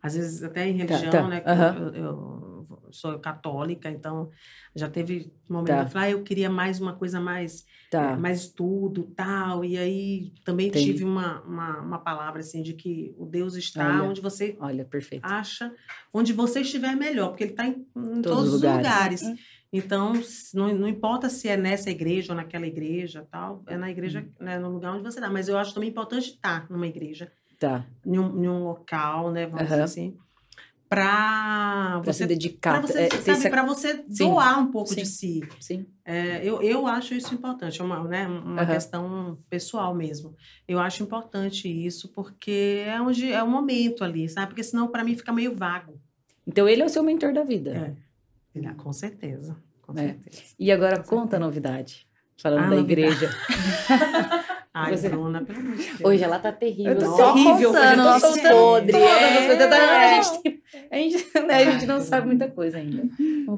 às 0.03 0.15
vezes 0.15 0.43
até 0.43 0.67
em 0.67 0.85
tá, 0.85 0.97
religião, 0.97 1.11
tá, 1.11 1.21
tá. 1.21 1.27
né? 1.29 1.43
Uhum. 1.47 1.87
Eu, 1.87 1.95
eu, 1.95 2.46
sou 2.91 3.17
católica, 3.19 3.89
então 3.89 4.29
já 4.75 4.89
teve 4.89 5.31
um 5.49 5.53
momento 5.53 5.67
tá. 5.67 5.79
que 5.79 5.87
eu 5.87 5.91
falei, 5.91 6.09
ah, 6.09 6.11
eu 6.11 6.23
queria 6.23 6.49
mais 6.49 6.79
uma 6.79 6.93
coisa 6.93 7.19
mais, 7.19 7.65
tá. 7.89 8.11
é, 8.11 8.15
mais 8.15 8.41
estudo, 8.41 9.11
tal. 9.15 9.65
E 9.65 9.77
aí 9.77 10.33
também 10.45 10.67
Entendi. 10.67 10.85
tive 10.85 11.03
uma, 11.03 11.41
uma, 11.41 11.79
uma, 11.79 11.99
palavra 11.99 12.41
assim 12.41 12.61
de 12.61 12.73
que 12.73 13.13
o 13.17 13.25
Deus 13.25 13.55
está 13.55 13.87
olha, 13.87 14.03
onde 14.03 14.21
você 14.21 14.55
olha, 14.59 14.85
perfeito. 14.85 15.25
acha, 15.25 15.73
onde 16.13 16.33
você 16.33 16.61
estiver 16.61 16.95
melhor, 16.95 17.29
porque 17.29 17.43
ele 17.43 17.51
está 17.51 17.65
em, 17.65 17.85
em, 17.95 18.21
todos, 18.21 18.23
todos 18.23 18.53
os 18.53 18.61
lugares. 18.61 18.87
lugares. 18.87 19.23
Hum. 19.23 19.35
Então, 19.71 20.13
não, 20.53 20.73
não 20.73 20.87
importa 20.87 21.29
se 21.29 21.49
é 21.49 21.57
nessa 21.57 21.89
igreja 21.89 22.31
ou 22.31 22.37
naquela 22.37 22.65
igreja, 22.65 23.27
tal, 23.29 23.63
é 23.67 23.75
na 23.75 23.91
igreja, 23.91 24.21
hum. 24.21 24.45
né, 24.45 24.57
no 24.57 24.69
lugar 24.69 24.93
onde 24.93 25.03
você 25.03 25.19
está. 25.19 25.29
Mas 25.29 25.49
eu 25.49 25.57
acho 25.57 25.73
também 25.73 25.89
importante 25.89 26.29
estar 26.29 26.69
numa 26.69 26.87
igreja, 26.87 27.31
tá. 27.59 27.85
em, 28.05 28.17
um, 28.17 28.43
em 28.43 28.47
um 28.47 28.63
local, 28.63 29.31
né, 29.31 29.45
vamos 29.45 29.61
uhum. 29.61 29.67
dizer 29.67 29.81
assim, 29.81 30.17
para 30.89 32.01
você 32.03 32.23
se 32.23 32.27
dedicar, 32.27 32.79
para 32.79 32.87
você, 32.87 32.99
é, 33.01 33.09
sabe, 33.09 33.49
para 33.49 33.63
você 33.63 34.03
doar 34.07 34.59
um 34.59 34.71
pouco 34.71 34.89
sim. 34.89 35.01
de 35.01 35.05
si. 35.05 35.49
Sim. 35.59 35.85
É, 36.05 36.39
eu, 36.43 36.61
eu 36.61 36.87
acho 36.87 37.13
isso 37.13 37.33
importante, 37.33 37.81
é 37.81 37.83
uma, 37.83 38.03
né, 38.07 38.27
uma 38.27 38.61
uhum. 38.61 38.67
questão 38.67 39.37
pessoal 39.49 39.93
mesmo. 39.93 40.33
Eu 40.67 40.79
acho 40.79 41.03
importante 41.03 41.67
isso 41.67 42.09
porque 42.09 42.83
é 42.85 43.01
onde 43.01 43.31
é 43.31 43.43
o 43.43 43.47
momento 43.47 44.03
ali, 44.03 44.29
sabe? 44.29 44.47
Porque 44.47 44.63
senão 44.63 44.87
para 44.87 45.03
mim 45.03 45.15
fica 45.15 45.33
meio 45.33 45.53
vago. 45.53 45.99
Então 46.45 46.67
ele 46.67 46.81
é 46.81 46.85
o 46.85 46.89
seu 46.89 47.03
mentor 47.03 47.33
da 47.33 47.43
vida. 47.43 47.71
É. 47.71 48.57
Ele, 48.57 48.67
é, 48.67 48.73
com 48.73 48.93
certeza, 48.93 49.57
com 49.81 49.91
é. 49.93 50.07
certeza. 50.07 50.41
E 50.57 50.71
agora 50.71 51.03
com 51.03 51.17
conta 51.17 51.35
a 51.35 51.39
novidade, 51.39 52.07
falando 52.37 52.65
a 52.65 52.69
da 52.69 52.75
novidade. 52.77 53.01
igreja. 53.01 53.29
Ai, 54.73 54.95
você... 54.95 55.09
Bruna, 55.09 55.43
pelo 55.43 55.59
amor 55.59 55.75
de 55.75 55.83
Deus. 55.83 56.01
Hoje 56.03 56.23
ela 56.23 56.37
tá 56.37 56.51
terrível. 56.51 56.93
Eu 56.93 56.99
tô 56.99 57.17
só 57.17 57.33
terrível. 57.33 57.73
Contando, 57.73 57.99
eu 57.99 58.13
tô 58.13 58.19
soltando 58.19 58.51
podre. 58.51 58.91
Todas 58.91 59.09
é. 59.09 59.39
as 59.39 59.47
coisas. 59.47 59.73
A 59.73 60.21
gente, 60.21 60.63
a, 60.91 60.95
gente, 60.97 61.15
né, 61.47 61.53
a 61.55 61.71
gente 61.71 61.85
não 61.85 62.01
sabe 62.01 62.27
muita 62.27 62.49
coisa 62.49 62.77
ainda. 62.77 63.03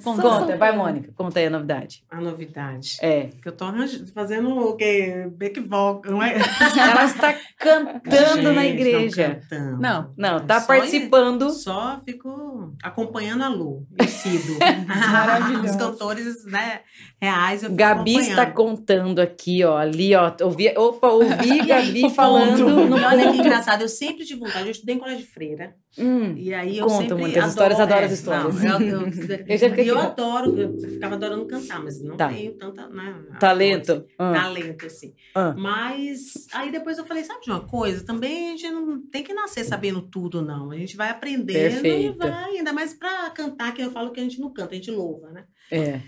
Conta, 0.03 0.22
conta 0.22 0.57
vai, 0.57 0.76
Mônica. 0.76 1.11
Conta 1.15 1.40
aí 1.40 1.48
a 1.48 1.49
novidade. 1.49 2.03
A 2.10 2.22
novidade. 2.22 2.98
É. 3.02 3.30
Que 3.41 3.48
eu 3.48 3.52
tô 3.52 3.65
fazendo 4.14 4.49
o 4.49 4.76
quê? 4.76 5.27
Back 5.31 5.60
vocal, 5.61 6.11
não 6.11 6.23
é? 6.23 6.36
Ela 6.77 7.06
está 7.06 7.36
cantando 7.57 8.36
gente, 8.36 8.56
na 8.56 8.65
igreja. 8.65 9.27
Não, 9.27 9.36
cantando. 9.36 9.81
não, 9.81 10.14
não 10.18 10.45
tá 10.45 10.60
só 10.60 10.68
participando. 10.68 11.49
Só 11.49 11.99
fico 12.06 12.73
acompanhando 12.84 13.44
a 13.44 13.48
Lu 13.48 13.88
e 13.99 14.07
Cido. 14.07 14.60
Os 15.65 15.76
cantores, 15.76 16.45
né, 16.45 16.81
reais. 17.19 17.64
Eu 17.64 17.73
Gabi 17.73 18.18
está 18.18 18.45
contando 18.45 19.19
aqui, 19.19 19.64
ó, 19.64 19.77
ali, 19.77 20.14
ó. 20.15 20.31
Ouvi, 20.41 20.72
opa, 20.77 21.07
ouvi 21.07 21.65
Gabi 21.65 22.10
falando. 22.11 22.88
No 22.88 22.95
Olha 22.95 23.31
que 23.31 23.38
engraçado, 23.40 23.81
eu 23.81 23.90
sempre 23.90 24.26
tive 24.26 24.40
vontade. 24.40 24.65
Eu 24.65 24.72
estudei 24.72 24.95
em 24.95 24.99
colégio 24.99 25.26
de 25.26 25.27
freira. 25.31 25.76
Hum, 25.98 26.36
e 26.38 26.53
aí 26.53 26.77
eu 26.77 26.88
conta 27.02 27.16
muitas 27.16 27.38
adoro, 27.38 27.50
histórias, 27.50 27.80
adoro 27.80 28.02
é, 28.02 28.06
as 28.06 28.12
histórias. 28.12 28.64
Não, 28.64 28.82
eu, 28.82 29.02
eu, 29.02 29.08
eu, 29.48 29.76
eu, 29.76 29.86
eu 29.86 30.00
adoro, 30.00 30.60
eu 30.60 30.80
ficava 30.80 31.16
adorando 31.16 31.46
cantar, 31.46 31.84
mas 31.84 32.02
não 32.02 32.18
tá. 32.18 32.30
tenho 32.30 32.54
tanta. 32.54 32.88
Né, 32.88 33.16
talento. 33.40 33.92
Assim, 33.92 34.06
ah. 34.18 34.34
Talento, 34.34 34.86
assim. 34.86 35.14
Ah. 35.36 35.56
Mas 35.58 36.48
aí 36.54 36.72
depois 36.72 36.98
eu 36.98 37.06
falei, 37.06 37.24
sabe 37.24 37.42
de 37.42 37.50
uma 37.50 37.62
coisa? 37.62 38.06
Também 38.06 38.50
a 38.50 38.52
gente 38.52 38.70
não 38.70 39.02
tem 39.02 39.24
que 39.24 39.34
nascer 39.34 39.64
sabendo 39.64 40.02
tudo, 40.02 40.42
não. 40.42 40.72
A 40.72 40.78
gente 40.78 40.96
vai 40.96 41.10
aprendendo 41.10 41.82
Perfeito. 41.82 42.16
e 42.16 42.18
vai, 42.18 42.58
ainda 42.58 42.74
mais 42.74 42.94
para 42.94 43.30
cantar, 43.32 43.74
que 43.74 43.82
eu 43.82 43.92
falo 43.92 44.12
que 44.12 44.20
a 44.20 44.24
gente 44.24 44.40
não 44.40 44.52
canta, 44.52 44.72
a 44.72 44.76
gente 44.76 44.92
louva, 44.92 45.30
né? 45.32 45.46
É. 45.72 46.02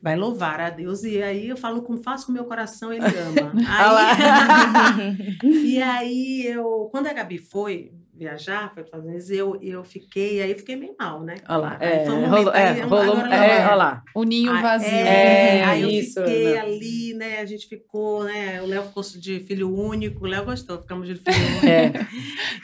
Vai 0.00 0.16
louvar 0.16 0.60
a 0.60 0.70
Deus. 0.70 1.02
E 1.02 1.22
aí 1.22 1.48
eu 1.48 1.56
falo 1.56 1.82
como 1.82 2.02
faço 2.02 2.26
com 2.26 2.32
o 2.32 2.34
meu 2.34 2.44
coração, 2.44 2.92
ele 2.92 3.04
ama. 3.04 3.52
Aí, 3.68 5.38
e 5.74 5.82
aí 5.82 6.46
eu, 6.46 6.88
quando 6.90 7.06
a 7.06 7.12
Gabi 7.12 7.38
foi 7.38 7.92
viajar, 8.18 8.72
foi 8.74 8.82
para 8.82 8.98
os 8.98 9.30
eu, 9.30 9.58
eu 9.62 9.84
fiquei, 9.84 10.42
aí 10.42 10.50
eu 10.50 10.56
fiquei 10.58 10.76
meio 10.76 10.94
mal, 10.98 11.22
né? 11.22 11.36
Olha 11.48 11.58
lá, 11.58 11.78
é, 11.80 12.04
rolou, 12.04 12.52
é, 12.52 12.80
rolou, 12.80 13.16
é, 13.18 13.66
olha 13.66 13.74
lá. 13.74 14.02
O 14.14 14.24
ninho 14.24 14.52
vazio. 14.60 14.88
É, 14.88 15.58
é, 15.58 15.64
aí 15.64 15.82
eu 15.82 15.88
isso, 15.88 16.20
fiquei 16.20 16.52
né? 16.52 16.58
ali, 16.58 17.14
né? 17.14 17.40
A 17.40 17.46
gente 17.46 17.68
ficou, 17.68 18.24
né? 18.24 18.60
O 18.60 18.66
Léo 18.66 18.82
ficou 18.84 19.02
de 19.02 19.40
filho 19.40 19.72
único, 19.72 20.24
o 20.24 20.28
Léo 20.28 20.44
gostou, 20.44 20.80
ficamos 20.80 21.06
de 21.06 21.14
filho 21.14 21.36
único. 21.62 21.66
É. 21.66 21.92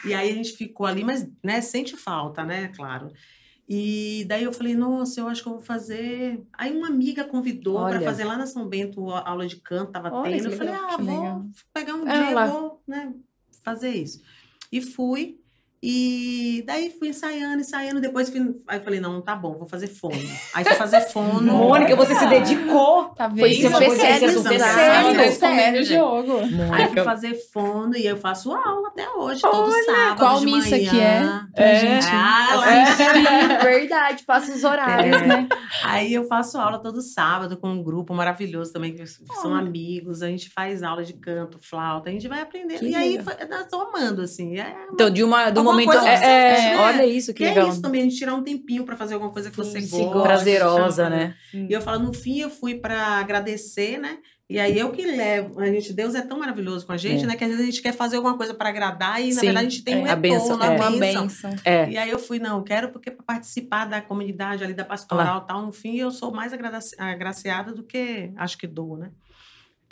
E 0.04 0.12
aí 0.12 0.30
a 0.30 0.34
gente 0.34 0.52
ficou 0.52 0.86
ali, 0.86 1.04
mas, 1.04 1.26
né, 1.42 1.60
sente 1.60 1.96
falta, 1.96 2.44
né? 2.44 2.72
Claro. 2.74 3.10
E 3.68 4.26
daí 4.28 4.44
eu 4.44 4.52
falei, 4.52 4.74
nossa, 4.74 5.20
eu 5.20 5.28
acho 5.28 5.42
que 5.42 5.48
eu 5.48 5.54
vou 5.54 5.62
fazer. 5.62 6.44
Aí 6.52 6.76
uma 6.76 6.88
amiga 6.88 7.24
convidou 7.24 7.78
para 7.86 8.00
fazer 8.00 8.24
lá 8.24 8.36
na 8.36 8.46
São 8.46 8.68
Bento 8.68 9.08
aula 9.10 9.46
de 9.46 9.56
canto, 9.56 9.92
tava 9.92 10.12
Olha, 10.12 10.36
tendo. 10.36 10.50
Eu 10.50 10.56
falei, 10.56 10.74
ah, 10.74 10.96
vou 10.98 11.20
legal. 11.20 11.46
pegar 11.72 11.94
um 11.94 12.06
é, 12.06 12.12
dia 12.12 12.30
e 12.30 12.48
vou 12.50 12.82
né, 12.86 13.14
fazer 13.62 13.90
isso. 13.90 14.20
E 14.70 14.80
fui. 14.82 15.40
E 15.86 16.64
daí 16.66 16.90
fui 16.98 17.08
ensaiando, 17.08 17.60
ensaiando. 17.60 18.00
Depois 18.00 18.30
fui, 18.30 18.56
aí 18.66 18.80
falei, 18.80 19.00
não, 19.00 19.20
tá 19.20 19.36
bom, 19.36 19.52
vou 19.58 19.68
fazer 19.68 19.86
fono. 19.86 20.16
Aí 20.54 20.64
fui 20.64 20.74
fazer 20.76 21.02
fono. 21.02 21.42
Mônica, 21.52 21.94
você 21.94 22.14
se 22.14 22.26
dedicou. 22.26 23.10
Tá 23.10 23.28
vendo? 23.28 23.40
Foi 23.40 23.54
super 23.54 23.90
sério, 23.90 24.30
super 24.30 24.58
sério. 25.30 25.82
o 25.82 25.84
jogo. 25.84 26.38
Aí 26.72 26.88
fui 26.88 27.02
fazer 27.02 27.34
fono 27.52 27.94
e 27.98 28.06
eu 28.06 28.16
faço 28.16 28.50
aula 28.50 28.88
até 28.88 29.06
hoje, 29.10 29.42
todo 29.42 29.70
Olha, 29.70 29.84
sábado 29.84 30.18
Qual 30.18 30.40
de 30.40 30.46
missa 30.46 30.70
manhã. 30.70 30.90
que 30.90 31.00
é? 31.00 31.72
É. 31.74 31.80
gente 31.80 32.06
ah, 32.10 33.58
Verdade, 33.62 34.24
passa 34.24 34.52
os 34.52 34.64
horários, 34.64 35.20
é. 35.20 35.26
né? 35.26 35.48
Aí 35.82 36.14
eu 36.14 36.24
faço 36.24 36.56
aula 36.56 36.78
todo 36.78 37.02
sábado 37.02 37.58
com 37.58 37.68
um 37.68 37.82
grupo 37.82 38.14
maravilhoso 38.14 38.72
também, 38.72 38.94
que 38.94 39.06
são 39.06 39.52
oh. 39.52 39.54
amigos. 39.54 40.22
A 40.22 40.28
gente 40.28 40.48
faz 40.48 40.82
aula 40.82 41.04
de 41.04 41.12
canto, 41.12 41.58
flauta, 41.60 42.08
a 42.08 42.12
gente 42.12 42.26
vai 42.26 42.40
aprendendo. 42.40 42.78
Que 42.78 42.88
e 42.88 42.94
aí, 42.94 43.16
eu 43.16 43.68
tô 43.68 43.82
amando, 43.82 44.22
assim. 44.22 44.58
É 44.58 44.74
então, 44.90 45.10
de 45.10 45.22
uma, 45.22 45.50
de 45.50 45.60
uma 45.60 45.73
momento. 45.74 46.04
É, 46.04 46.72
é, 46.72 46.76
olha 46.78 47.06
isso, 47.06 47.32
que, 47.32 47.44
que 47.44 47.50
legal. 47.50 47.66
é 47.66 47.70
isso 47.70 47.82
também, 47.82 48.00
a 48.00 48.04
gente 48.04 48.16
tirar 48.16 48.34
um 48.34 48.42
tempinho 48.42 48.84
para 48.84 48.96
fazer 48.96 49.14
alguma 49.14 49.32
coisa 49.32 49.50
que 49.50 49.56
você 49.56 49.80
Sim, 49.80 50.06
gosta. 50.06 50.22
Prazerosa, 50.22 51.10
né? 51.10 51.34
E 51.52 51.72
eu 51.72 51.80
falo, 51.80 52.02
no 52.02 52.12
fim, 52.12 52.40
eu 52.40 52.50
fui 52.50 52.74
para 52.74 53.18
agradecer, 53.18 53.98
né? 53.98 54.18
E 54.48 54.60
aí 54.60 54.78
eu 54.78 54.92
que 54.92 55.02
levo, 55.06 55.58
a 55.58 55.66
gente, 55.66 55.90
Deus 55.92 56.14
é 56.14 56.20
tão 56.20 56.38
maravilhoso 56.38 56.84
com 56.84 56.92
a 56.92 56.98
gente, 56.98 57.24
é. 57.24 57.26
né? 57.26 57.34
Que 57.34 57.44
às 57.44 57.50
vezes 57.50 57.62
a 57.62 57.66
gente 57.66 57.80
quer 57.80 57.92
fazer 57.92 58.16
alguma 58.16 58.36
coisa 58.36 58.52
para 58.52 58.68
agradar 58.68 59.20
e, 59.22 59.30
Sim, 59.30 59.36
na 59.36 59.42
verdade, 59.42 59.66
a 59.66 59.70
gente 59.70 59.82
tem 59.82 59.96
um 59.96 60.06
é, 60.06 60.14
retorno, 60.14 60.62
a 60.62 60.70
benção, 60.76 60.92
é. 60.92 60.98
benção. 60.98 61.50
É. 61.64 61.90
E 61.90 61.96
aí 61.96 62.10
eu 62.10 62.18
fui, 62.18 62.38
não, 62.38 62.62
quero 62.62 62.90
porque 62.90 63.10
para 63.10 63.24
participar 63.24 63.86
da 63.86 64.02
comunidade 64.02 64.62
ali, 64.62 64.74
da 64.74 64.84
pastoral 64.84 65.42
e 65.42 65.46
tal, 65.46 65.64
no 65.64 65.72
fim 65.72 65.96
eu 65.96 66.10
sou 66.10 66.30
mais 66.30 66.52
agraciada 66.98 67.72
do 67.72 67.82
que 67.82 68.30
acho 68.36 68.58
que 68.58 68.66
dou, 68.66 68.98
né? 68.98 69.10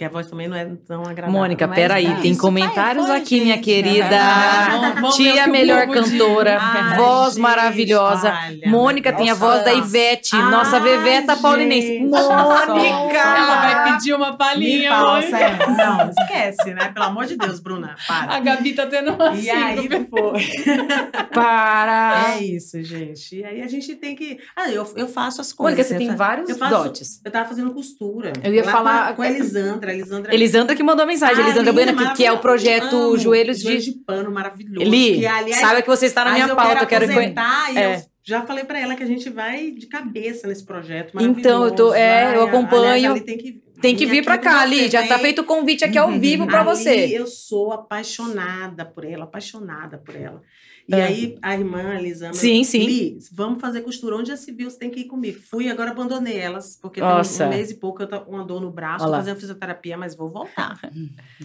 Que 0.03 0.07
a 0.07 0.09
voz 0.09 0.29
também 0.29 0.49
não 0.49 0.57
é 0.57 0.65
tão 0.85 1.03
agradável. 1.03 1.31
Mônica, 1.31 1.69
peraí, 1.69 2.07
é. 2.07 2.15
tem 2.17 2.37
comentários 2.37 3.07
foi, 3.07 3.17
aqui, 3.19 3.37
gente, 3.37 3.45
minha 3.45 3.59
querida. 3.59 4.19
Vamos, 5.01 5.15
Tia 5.15 5.47
melhor 5.47 5.87
cantora, 5.87 6.59
Ai, 6.61 6.97
voz 6.97 7.35
gente, 7.35 7.43
maravilhosa. 7.43 8.35
Olha, 8.49 8.69
Mônica 8.69 9.13
tem 9.13 9.31
a 9.31 9.35
voz 9.35 9.65
da 9.65 9.73
Ivete, 9.73 10.35
Ai, 10.35 10.51
nossa 10.51 10.81
Veveta 10.81 11.37
paulinense. 11.37 12.01
Mônica! 12.01 13.17
Ela 13.17 13.61
vai 13.61 13.93
pedir 13.93 14.13
uma 14.13 14.37
palhinha 14.37 15.05
hoje. 15.05 15.31
Não, 15.31 16.11
esquece, 16.11 16.75
né? 16.75 16.91
Pelo 16.93 17.07
amor 17.07 17.27
de 17.27 17.37
Deus, 17.37 17.61
Bruna, 17.61 17.95
para. 18.09 18.35
A 18.35 18.41
Gabi 18.41 18.75
tá 18.75 18.87
tendo 18.87 19.13
uma 19.13 19.37
E 19.37 19.49
aí 19.49 19.89
foi. 20.11 20.43
para! 21.33 22.35
É 22.35 22.43
isso, 22.43 22.83
gente. 22.83 23.37
E 23.37 23.45
aí 23.45 23.63
a 23.63 23.69
gente 23.69 23.95
tem 23.95 24.17
que... 24.17 24.41
Ah, 24.57 24.69
eu, 24.69 24.85
eu 24.97 25.07
faço 25.07 25.41
as 25.41 25.53
coisas. 25.53 25.79
Mônica, 25.79 25.97
você 25.97 25.97
tem 25.97 26.17
vários 26.17 26.51
eu 26.51 26.57
faço, 26.57 26.75
dotes. 26.75 27.21
Eu 27.25 27.31
tava 27.31 27.49
fazendo 27.49 27.73
costura. 27.73 28.33
Eu 28.43 28.53
ia 28.53 28.65
falar... 28.65 29.11
Com, 29.11 29.17
com 29.17 29.23
a 29.23 29.31
Elisandra. 29.31 29.92
Elisandra. 29.93 30.35
Elisandra 30.35 30.77
que 30.77 30.83
mandou 30.83 31.07
mensagem. 31.07 31.43
Ah, 31.43 31.47
Elisandra 31.47 31.73
Bueno, 31.73 31.97
que, 31.97 32.15
que 32.15 32.25
é 32.25 32.33
o 32.33 32.39
projeto 32.39 32.97
Amo, 32.97 33.19
Joelhos 33.19 33.59
de... 33.59 33.79
de 33.79 33.93
Pano 33.93 34.31
maravilhoso. 34.31 34.89
Li, 34.89 35.21
que, 35.21 35.27
aliás, 35.27 35.61
sabe 35.61 35.83
que 35.83 35.89
você 35.89 36.07
está 36.07 36.25
na 36.25 36.33
minha 36.33 36.47
eu 36.47 36.57
pauta. 36.57 36.87
Quero, 36.87 37.07
quero 37.07 37.21
e 37.21 37.79
é. 37.79 37.97
eu 37.97 38.03
já 38.25 38.43
falei 38.43 38.65
para 38.65 38.79
ela 38.79 38.95
que 38.95 39.03
a 39.03 39.07
gente 39.07 39.29
vai 39.31 39.71
de 39.73 39.87
cabeça 39.87 40.47
nesse 40.47 40.65
projeto 40.65 41.21
Então, 41.21 41.65
eu 41.65 41.75
tô, 41.75 41.95
é, 41.95 42.37
eu 42.37 42.43
acompanho. 42.45 43.13
Aliás, 43.13 43.23
tem 43.23 43.39
que 43.39 43.63
tem 43.83 43.97
que 43.97 44.07
vir 44.07 44.25
para 44.25 44.39
cá, 44.39 44.61
Ali. 44.61 44.89
Já 44.89 45.07
tá 45.07 45.19
feito 45.19 45.43
o 45.43 45.45
convite 45.45 45.85
aqui 45.85 45.99
ao 45.99 46.09
uhum. 46.09 46.21
vivo 46.21 46.47
para 46.47 46.63
você. 46.63 47.07
Eu 47.13 47.27
sou 47.27 47.73
apaixonada 47.73 48.85
por 48.85 49.05
ela, 49.05 49.25
apaixonada 49.25 49.99
por 49.99 50.15
ela. 50.15 50.41
E 50.89 50.95
é. 50.95 51.05
aí 51.05 51.39
a 51.41 51.55
irmã 51.55 51.95
Elisama, 51.95 52.35
sim, 52.35 52.65
sim. 52.65 52.85
Li, 52.85 53.19
vamos 53.33 53.61
fazer 53.61 53.83
costura. 53.83 54.17
Onde 54.17 54.31
já 54.31 54.37
se 54.37 54.51
viu, 54.51 54.69
você 54.69 54.79
tem 54.79 54.91
que 54.91 55.01
ir 55.01 55.05
comigo. 55.05 55.41
Fui, 55.41 55.69
agora 55.69 55.93
abandonei 55.93 56.37
elas, 56.37 56.77
porque 56.81 57.01
Nossa. 57.01 57.39
tem 57.39 57.47
um, 57.47 57.51
mês 57.51 57.71
e 57.71 57.75
pouco 57.75 58.03
eu 58.03 58.09
tô 58.09 58.21
com 58.21 58.33
uma 58.33 58.45
dor 58.45 58.61
no 58.61 58.71
braço, 58.71 59.05
tô 59.05 59.11
fazendo 59.11 59.39
fisioterapia, 59.39 59.97
mas 59.97 60.15
vou 60.15 60.29
voltar. 60.29 60.79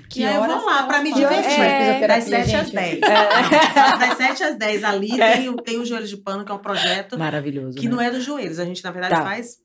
Que 0.09 0.21
e 0.21 0.25
aí 0.25 0.35
eu 0.35 0.43
vou 0.43 0.65
lá 0.65 0.83
para 0.83 1.01
me 1.01 1.13
divertir. 1.13 1.59
É, 1.59 2.07
das 2.07 2.23
7 2.23 2.55
às 2.55 2.69
10. 2.71 3.01
É. 3.01 3.97
Das 3.97 4.17
7 4.17 4.43
às 4.43 4.55
10 4.55 4.83
ali 4.83 5.19
é. 5.19 5.37
tem, 5.37 5.55
tem 5.57 5.79
o 5.79 5.85
Joelhos 5.85 6.09
de 6.09 6.17
Pano, 6.17 6.45
que 6.45 6.51
é 6.51 6.55
um 6.55 6.59
projeto 6.59 7.17
maravilhoso. 7.17 7.77
Que 7.77 7.87
né? 7.87 7.95
não 7.95 8.01
é 8.01 8.09
dos 8.09 8.23
joelhos. 8.23 8.59
A 8.59 8.65
gente, 8.65 8.83
na 8.83 8.91
verdade, 8.91 9.15
tá. 9.15 9.23
faz. 9.23 9.59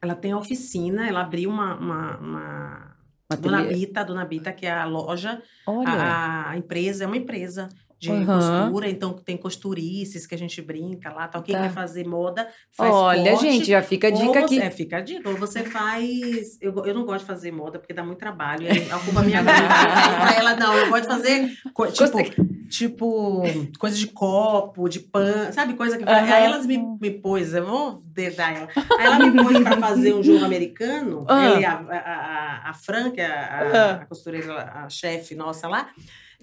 Ela 0.00 0.14
tem 0.14 0.34
oficina, 0.34 1.08
ela 1.08 1.22
abriu 1.22 1.48
uma, 1.48 1.76
uma, 1.76 2.16
uma 2.18 2.96
Dona 3.40 3.64
Bita, 3.64 4.04
Dona 4.04 4.24
Bita, 4.24 4.52
que 4.52 4.66
é 4.66 4.70
a 4.70 4.84
loja, 4.84 5.42
a, 5.66 6.50
a, 6.50 6.56
empresa, 6.56 7.04
é 7.04 7.06
uma 7.06 7.16
empresa 7.16 7.68
de 8.04 8.10
uhum. 8.10 8.26
costura, 8.26 8.88
então 8.88 9.12
tem 9.14 9.36
costurices 9.36 10.26
que 10.26 10.34
a 10.34 10.38
gente 10.38 10.60
brinca 10.60 11.10
lá, 11.10 11.26
tal. 11.26 11.42
Quem 11.42 11.54
tá. 11.54 11.62
quer 11.62 11.70
fazer 11.70 12.06
moda, 12.06 12.46
faz 12.70 12.92
Olha, 12.92 13.30
corte, 13.30 13.50
gente, 13.50 13.66
já 13.68 13.82
fica 13.82 14.08
a 14.08 14.10
dica 14.10 14.32
você, 14.32 14.38
aqui. 14.38 14.60
É, 14.60 14.70
fica 14.70 14.96
a 14.98 15.00
dica. 15.00 15.28
Ou 15.28 15.36
você 15.36 15.62
faz. 15.62 16.58
Eu, 16.60 16.74
eu 16.84 16.94
não 16.94 17.04
gosto 17.06 17.20
de 17.20 17.26
fazer 17.26 17.50
moda 17.50 17.78
porque 17.78 17.94
dá 17.94 18.04
muito 18.04 18.18
trabalho. 18.18 18.66
A 18.94 18.98
culpa 18.98 19.22
minha 19.22 19.40
amiga. 19.40 19.56
pra 19.56 20.34
ela, 20.34 20.56
não, 20.56 20.74
eu 20.76 20.88
gosto 20.90 21.02
de 21.02 21.08
fazer. 21.08 21.50
Tipo, 21.92 22.22
tipo, 22.68 23.42
coisa 23.78 23.96
de 23.96 24.06
copo, 24.08 24.88
de 24.88 25.00
pano, 25.00 25.52
sabe? 25.52 25.74
Coisa 25.74 25.96
que. 25.96 26.04
Uhum. 26.04 26.10
Aí 26.10 26.44
elas 26.44 26.66
me, 26.66 26.78
me 27.00 27.10
pôs, 27.10 27.54
eu 27.54 27.64
vou 27.64 28.02
dedar 28.04 28.54
ela. 28.54 28.68
Aí 28.98 29.06
ela 29.06 29.18
me 29.18 29.42
pôs 29.42 29.58
pra 29.60 29.78
fazer 29.78 30.14
um 30.14 30.22
jogo 30.22 30.44
americano, 30.44 31.20
uhum. 31.20 31.28
ela 31.28 31.68
a, 31.68 31.96
a, 31.96 32.66
a, 32.66 32.70
a 32.70 32.74
Fran, 32.74 33.10
que 33.10 33.20
é 33.20 33.26
a, 33.26 33.60
a, 33.60 33.90
a 33.92 34.06
costureira, 34.06 34.72
a 34.74 34.88
chefe 34.88 35.34
nossa 35.34 35.66
lá. 35.66 35.88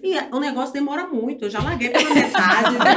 E 0.02 0.18
o 0.34 0.40
negócio 0.40 0.72
demora 0.72 1.06
muito. 1.06 1.44
Eu 1.44 1.50
já 1.50 1.60
larguei 1.60 1.90
pela 1.90 2.14
metade. 2.14 2.78
né? 2.78 2.96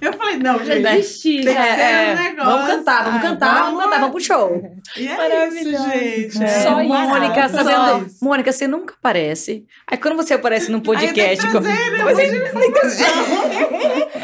Eu 0.00 0.12
falei, 0.12 0.36
não, 0.36 0.64
gente. 0.64 0.82
Desistir, 0.82 1.44
tem 1.44 1.56
é, 1.56 2.12
um 2.12 2.22
negócio. 2.22 2.50
Vamos 2.52 2.66
cantar, 2.66 3.04
vamos 3.04 3.22
cantar, 3.22 3.62
vamos, 3.64 3.82
cantar, 3.82 4.00
vamos 4.00 4.10
pro 4.10 4.20
show. 4.20 4.80
E 4.96 5.06
é 5.06 5.16
Maravilhoso. 5.16 5.86
Isso, 5.86 6.38
gente. 6.38 6.44
É. 6.44 6.48
Só 6.60 6.80
isso. 6.80 6.88
Mônica, 6.88 7.48
sabendo, 7.48 8.06
Mônica, 8.20 8.52
você 8.52 8.66
nunca 8.66 8.94
aparece. 8.94 9.64
Aí 9.86 9.96
quando 9.96 10.16
você 10.16 10.34
aparece 10.34 10.70
num 10.70 10.80
podcast. 10.80 11.46
Aí 11.46 11.52
tem, 11.52 11.62
que 11.62 12.80
trazer, 12.80 13.06
né? 13.06 13.14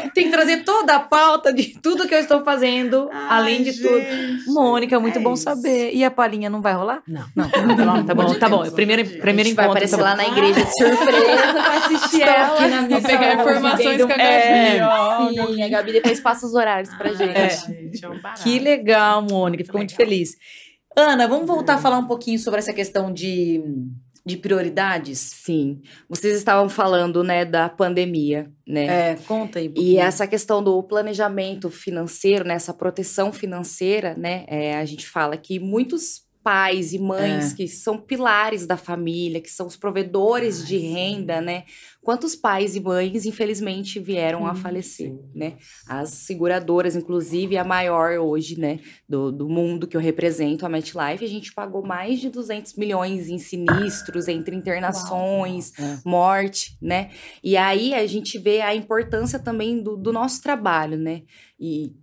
tem 0.13 0.25
que 0.25 0.31
trazer 0.31 0.63
toda 0.63 0.95
a 0.95 0.99
pauta 0.99 1.53
de 1.53 1.79
tudo 1.81 2.07
que 2.07 2.13
eu 2.13 2.19
estou 2.19 2.43
fazendo, 2.43 3.09
Ai, 3.11 3.37
além 3.37 3.63
de 3.63 3.71
gente. 3.71 3.87
tudo. 3.87 4.53
Mônica, 4.53 4.99
muito 4.99 5.19
é 5.19 5.21
bom 5.21 5.33
isso. 5.33 5.43
saber. 5.43 5.93
E 5.93 6.03
a 6.03 6.11
palhinha 6.11 6.49
não 6.49 6.61
vai 6.61 6.73
rolar? 6.73 7.01
Não. 7.07 7.25
Não, 7.35 7.49
tá, 7.49 8.03
tá 8.03 8.15
bom, 8.15 8.33
tá 8.35 8.49
bom. 8.49 8.69
Primeiro, 8.71 9.03
primeiro 9.19 9.49
encontro. 9.49 9.55
Vai 9.55 9.65
aparecer 9.67 9.97
tá 9.97 10.03
lá 10.03 10.15
na 10.15 10.27
igreja 10.27 10.63
de 10.63 10.73
surpresa 10.73 11.53
pra 11.53 11.77
assistir 11.77 12.21
ela. 12.21 12.55
Aqui 12.55 12.67
na 12.67 12.81
Vou 12.87 13.01
pegar 13.01 13.33
informações 13.35 13.97
com 13.97 14.03
a 14.03 14.15
Gabi. 14.15 14.21
É, 14.21 15.47
sim, 15.47 15.63
a 15.63 15.69
Gabi 15.69 15.91
depois 15.93 16.19
passa 16.19 16.45
os 16.45 16.53
horários 16.53 16.93
pra 16.95 17.13
gente. 17.13 17.37
É. 17.37 17.49
gente 17.49 18.05
é 18.05 18.09
um 18.09 18.19
que 18.43 18.59
legal, 18.59 19.21
Mônica. 19.21 19.63
Fico 19.63 19.77
muito 19.77 19.95
feliz. 19.95 20.35
Ana, 20.95 21.27
vamos 21.27 21.47
voltar 21.47 21.75
a 21.75 21.77
falar 21.77 21.97
um 21.97 22.07
pouquinho 22.07 22.37
sobre 22.37 22.59
essa 22.59 22.73
questão 22.73 23.13
de 23.13 23.61
de 24.25 24.37
prioridades? 24.37 25.19
Sim. 25.19 25.81
Vocês 26.07 26.37
estavam 26.37 26.69
falando, 26.69 27.23
né, 27.23 27.43
da 27.43 27.67
pandemia, 27.69 28.51
né? 28.67 29.11
É, 29.11 29.15
conta 29.27 29.59
aí. 29.59 29.67
Um 29.69 29.73
e 29.75 29.97
essa 29.97 30.27
questão 30.27 30.63
do 30.63 30.81
planejamento 30.83 31.69
financeiro, 31.69 32.45
né, 32.45 32.53
essa 32.53 32.73
proteção 32.73 33.33
financeira, 33.33 34.15
né, 34.15 34.45
é, 34.47 34.77
a 34.77 34.85
gente 34.85 35.07
fala 35.07 35.35
que 35.37 35.59
muitos 35.59 36.23
pais 36.43 36.93
e 36.93 36.99
mães 36.99 37.53
é. 37.53 37.55
que 37.55 37.67
são 37.67 37.97
pilares 37.97 38.65
da 38.65 38.77
família, 38.77 39.41
que 39.41 39.49
são 39.49 39.67
os 39.67 39.75
provedores 39.75 40.61
Ai, 40.61 40.67
de 40.67 40.77
renda, 40.77 41.39
sim. 41.39 41.45
né? 41.45 41.63
Quantos 42.01 42.35
pais 42.35 42.75
e 42.75 42.79
mães, 42.79 43.25
infelizmente, 43.25 43.99
vieram 43.99 44.47
a 44.47 44.55
falecer, 44.55 45.11
sim. 45.11 45.19
né? 45.35 45.57
As 45.87 46.09
seguradoras, 46.09 46.95
inclusive, 46.95 47.57
a 47.57 47.63
maior 47.63 48.17
hoje, 48.17 48.59
né, 48.59 48.79
do, 49.07 49.31
do 49.31 49.47
mundo 49.47 49.85
que 49.85 49.95
eu 49.95 50.01
represento, 50.01 50.65
a 50.65 50.69
MetLife, 50.69 51.23
a 51.23 51.29
gente 51.29 51.53
pagou 51.53 51.85
mais 51.85 52.19
de 52.19 52.29
200 52.29 52.73
milhões 52.75 53.29
em 53.29 53.37
sinistros, 53.37 54.27
entre 54.27 54.55
internações, 54.55 55.73
Uau. 55.77 55.87
É. 55.87 55.99
morte, 56.03 56.77
né? 56.81 57.11
E 57.43 57.55
aí 57.55 57.93
a 57.93 58.05
gente 58.07 58.39
vê 58.39 58.61
a 58.61 58.73
importância 58.73 59.37
também 59.37 59.81
do, 59.81 59.95
do 59.95 60.11
nosso 60.11 60.41
trabalho, 60.41 60.97
né? 60.97 61.21
E 61.59 61.93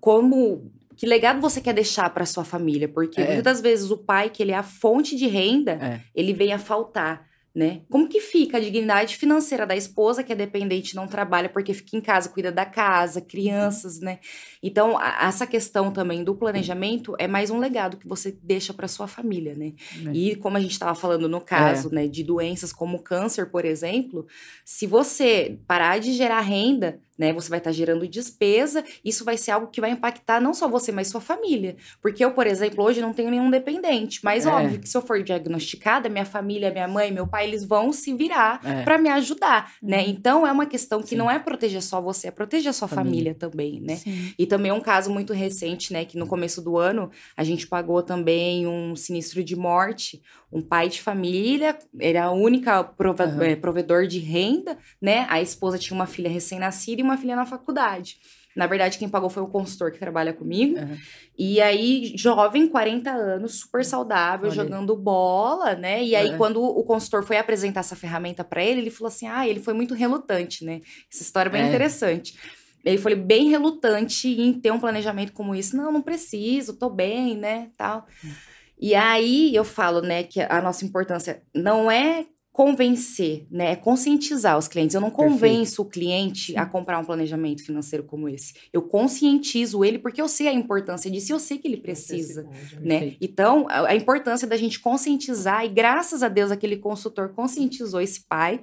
como 0.00 0.70
que 0.96 1.06
legado 1.06 1.40
você 1.40 1.60
quer 1.60 1.74
deixar 1.74 2.08
para 2.10 2.24
sua 2.24 2.44
família? 2.44 2.88
Porque 2.88 3.20
é. 3.20 3.34
muitas 3.34 3.60
vezes 3.60 3.90
o 3.90 3.98
pai, 3.98 4.30
que 4.30 4.42
ele 4.42 4.52
é 4.52 4.56
a 4.56 4.62
fonte 4.62 5.16
de 5.16 5.26
renda, 5.26 5.72
é. 5.72 6.00
ele 6.14 6.32
vem 6.32 6.52
a 6.52 6.58
faltar 6.58 7.26
né? 7.56 7.80
Como 7.90 8.06
que 8.06 8.20
fica 8.20 8.58
a 8.58 8.60
dignidade 8.60 9.16
financeira 9.16 9.66
da 9.66 9.74
esposa 9.74 10.22
que 10.22 10.30
é 10.30 10.36
dependente, 10.36 10.94
não 10.94 11.06
trabalha 11.06 11.48
porque 11.48 11.72
fica 11.72 11.96
em 11.96 12.02
casa, 12.02 12.28
cuida 12.28 12.52
da 12.52 12.66
casa, 12.66 13.18
crianças, 13.18 13.98
né? 13.98 14.18
Então, 14.62 14.98
a, 14.98 15.26
essa 15.26 15.46
questão 15.46 15.90
também 15.90 16.22
do 16.22 16.34
planejamento 16.34 17.16
é 17.18 17.26
mais 17.26 17.48
um 17.48 17.58
legado 17.58 17.96
que 17.96 18.06
você 18.06 18.30
deixa 18.42 18.74
para 18.74 18.86
sua 18.86 19.06
família, 19.06 19.54
né? 19.54 19.72
É. 20.06 20.12
E 20.12 20.36
como 20.36 20.58
a 20.58 20.60
gente 20.60 20.72
estava 20.72 20.94
falando 20.94 21.30
no 21.30 21.40
caso, 21.40 21.88
é. 21.92 21.94
né, 21.94 22.06
de 22.06 22.22
doenças 22.22 22.74
como 22.74 23.02
câncer, 23.02 23.50
por 23.50 23.64
exemplo, 23.64 24.26
se 24.62 24.86
você 24.86 25.58
parar 25.66 25.98
de 25.98 26.12
gerar 26.12 26.40
renda, 26.40 27.00
né? 27.18 27.32
Você 27.32 27.48
vai 27.48 27.58
estar 27.58 27.72
gerando 27.72 28.06
despesa, 28.06 28.84
isso 29.04 29.24
vai 29.24 29.36
ser 29.36 29.52
algo 29.52 29.68
que 29.68 29.80
vai 29.80 29.90
impactar 29.90 30.40
não 30.40 30.54
só 30.54 30.68
você, 30.68 30.92
mas 30.92 31.08
sua 31.08 31.20
família. 31.20 31.76
Porque 32.00 32.24
eu, 32.24 32.32
por 32.32 32.46
exemplo, 32.46 32.84
hoje 32.84 33.00
não 33.00 33.12
tenho 33.12 33.30
nenhum 33.30 33.50
dependente, 33.50 34.20
mas 34.22 34.46
é. 34.46 34.50
óbvio 34.50 34.80
que 34.80 34.88
se 34.88 34.96
eu 34.96 35.02
for 35.02 35.22
diagnosticada, 35.22 36.08
minha 36.08 36.24
família, 36.24 36.70
minha 36.70 36.88
mãe, 36.88 37.10
meu 37.10 37.26
pai, 37.26 37.46
eles 37.46 37.64
vão 37.64 37.92
se 37.92 38.12
virar 38.14 38.60
é. 38.64 38.82
para 38.82 38.98
me 38.98 39.08
ajudar, 39.08 39.72
né? 39.82 39.98
Uhum. 39.98 40.10
Então 40.10 40.46
é 40.46 40.52
uma 40.52 40.66
questão 40.66 41.02
que 41.02 41.10
Sim. 41.10 41.16
não 41.16 41.30
é 41.30 41.38
proteger 41.38 41.82
só 41.82 42.00
você, 42.00 42.28
é 42.28 42.30
proteger 42.30 42.70
a 42.70 42.72
sua 42.72 42.88
família, 42.88 43.06
família 43.06 43.34
também, 43.34 43.80
né? 43.80 43.96
Sim. 43.96 44.32
E 44.38 44.46
também 44.46 44.72
um 44.72 44.80
caso 44.80 45.10
muito 45.10 45.32
recente, 45.32 45.92
né, 45.92 46.04
que 46.04 46.18
no 46.18 46.26
começo 46.26 46.60
do 46.62 46.76
ano 46.76 47.10
a 47.36 47.44
gente 47.44 47.66
pagou 47.66 48.02
também 48.02 48.66
um 48.66 48.94
sinistro 48.94 49.42
de 49.42 49.56
morte, 49.56 50.22
um 50.52 50.62
pai 50.62 50.88
de 50.88 51.00
família, 51.00 51.76
era 51.98 52.24
a 52.24 52.30
única 52.30 52.82
prove 52.84 53.22
uhum. 53.22 53.60
provedor 53.60 54.06
de 54.06 54.18
renda, 54.18 54.78
né? 55.00 55.26
A 55.28 55.40
esposa 55.40 55.78
tinha 55.78 55.94
uma 55.94 56.06
filha 56.06 56.30
recém-nascida 56.30 57.02
uma 57.06 57.16
filha 57.16 57.36
na 57.36 57.46
faculdade. 57.46 58.18
Na 58.56 58.66
verdade, 58.66 58.98
quem 58.98 59.08
pagou 59.08 59.28
foi 59.28 59.42
o 59.42 59.48
consultor 59.48 59.92
que 59.92 59.98
trabalha 59.98 60.32
comigo. 60.32 60.78
Uhum. 60.78 60.96
E 61.38 61.60
aí, 61.60 62.14
jovem, 62.16 62.66
40 62.66 63.10
anos, 63.10 63.60
super 63.60 63.84
saudável, 63.84 64.46
Olha. 64.46 64.56
jogando 64.56 64.96
bola, 64.96 65.74
né? 65.74 66.02
E 66.02 66.16
aí, 66.16 66.36
quando 66.38 66.62
o 66.62 66.82
consultor 66.82 67.22
foi 67.22 67.36
apresentar 67.36 67.80
essa 67.80 67.94
ferramenta 67.94 68.42
para 68.42 68.64
ele, 68.64 68.80
ele 68.80 68.90
falou 68.90 69.08
assim: 69.08 69.26
ah, 69.26 69.46
ele 69.46 69.60
foi 69.60 69.74
muito 69.74 69.92
relutante, 69.92 70.64
né? 70.64 70.80
Essa 71.12 71.22
história 71.22 71.50
é 71.50 71.52
bem 71.52 71.62
é. 71.62 71.68
interessante. 71.68 72.38
Ele 72.82 72.96
foi 72.96 73.14
bem 73.14 73.50
relutante 73.50 74.28
em 74.28 74.52
ter 74.54 74.70
um 74.70 74.80
planejamento 74.80 75.32
como 75.32 75.54
isso. 75.54 75.76
Não, 75.76 75.92
não 75.92 76.00
preciso, 76.00 76.78
tô 76.78 76.88
bem, 76.88 77.36
né? 77.36 77.68
Tal. 77.76 78.06
Uhum. 78.24 78.30
E 78.78 78.94
aí 78.94 79.54
eu 79.54 79.64
falo, 79.64 80.00
né, 80.02 80.22
que 80.22 80.40
a 80.40 80.60
nossa 80.60 80.84
importância 80.84 81.42
não 81.54 81.90
é 81.90 82.26
convencer, 82.56 83.46
né? 83.50 83.72
É 83.72 83.76
conscientizar 83.76 84.56
os 84.56 84.66
clientes. 84.66 84.94
Eu 84.94 85.00
não 85.02 85.10
convenço 85.10 85.40
Perfeito. 85.40 85.82
o 85.82 85.84
cliente 85.84 86.56
a 86.56 86.64
comprar 86.64 86.98
um 86.98 87.04
planejamento 87.04 87.62
financeiro 87.62 88.02
como 88.02 88.30
esse. 88.30 88.54
Eu 88.72 88.80
conscientizo 88.80 89.84
ele 89.84 89.98
porque 89.98 90.22
eu 90.22 90.26
sei 90.26 90.48
a 90.48 90.54
importância 90.54 91.10
disso 91.10 91.30
e 91.30 91.34
eu 91.34 91.38
sei 91.38 91.58
que 91.58 91.68
ele 91.68 91.76
precisa, 91.76 92.48
né? 92.80 93.14
Então, 93.20 93.66
a, 93.68 93.88
a 93.88 93.94
importância 93.94 94.48
da 94.48 94.56
gente 94.56 94.80
conscientizar 94.80 95.66
e 95.66 95.68
graças 95.68 96.22
a 96.22 96.28
Deus 96.28 96.50
aquele 96.50 96.78
consultor 96.78 97.28
conscientizou 97.34 98.00
esse 98.00 98.24
pai. 98.26 98.62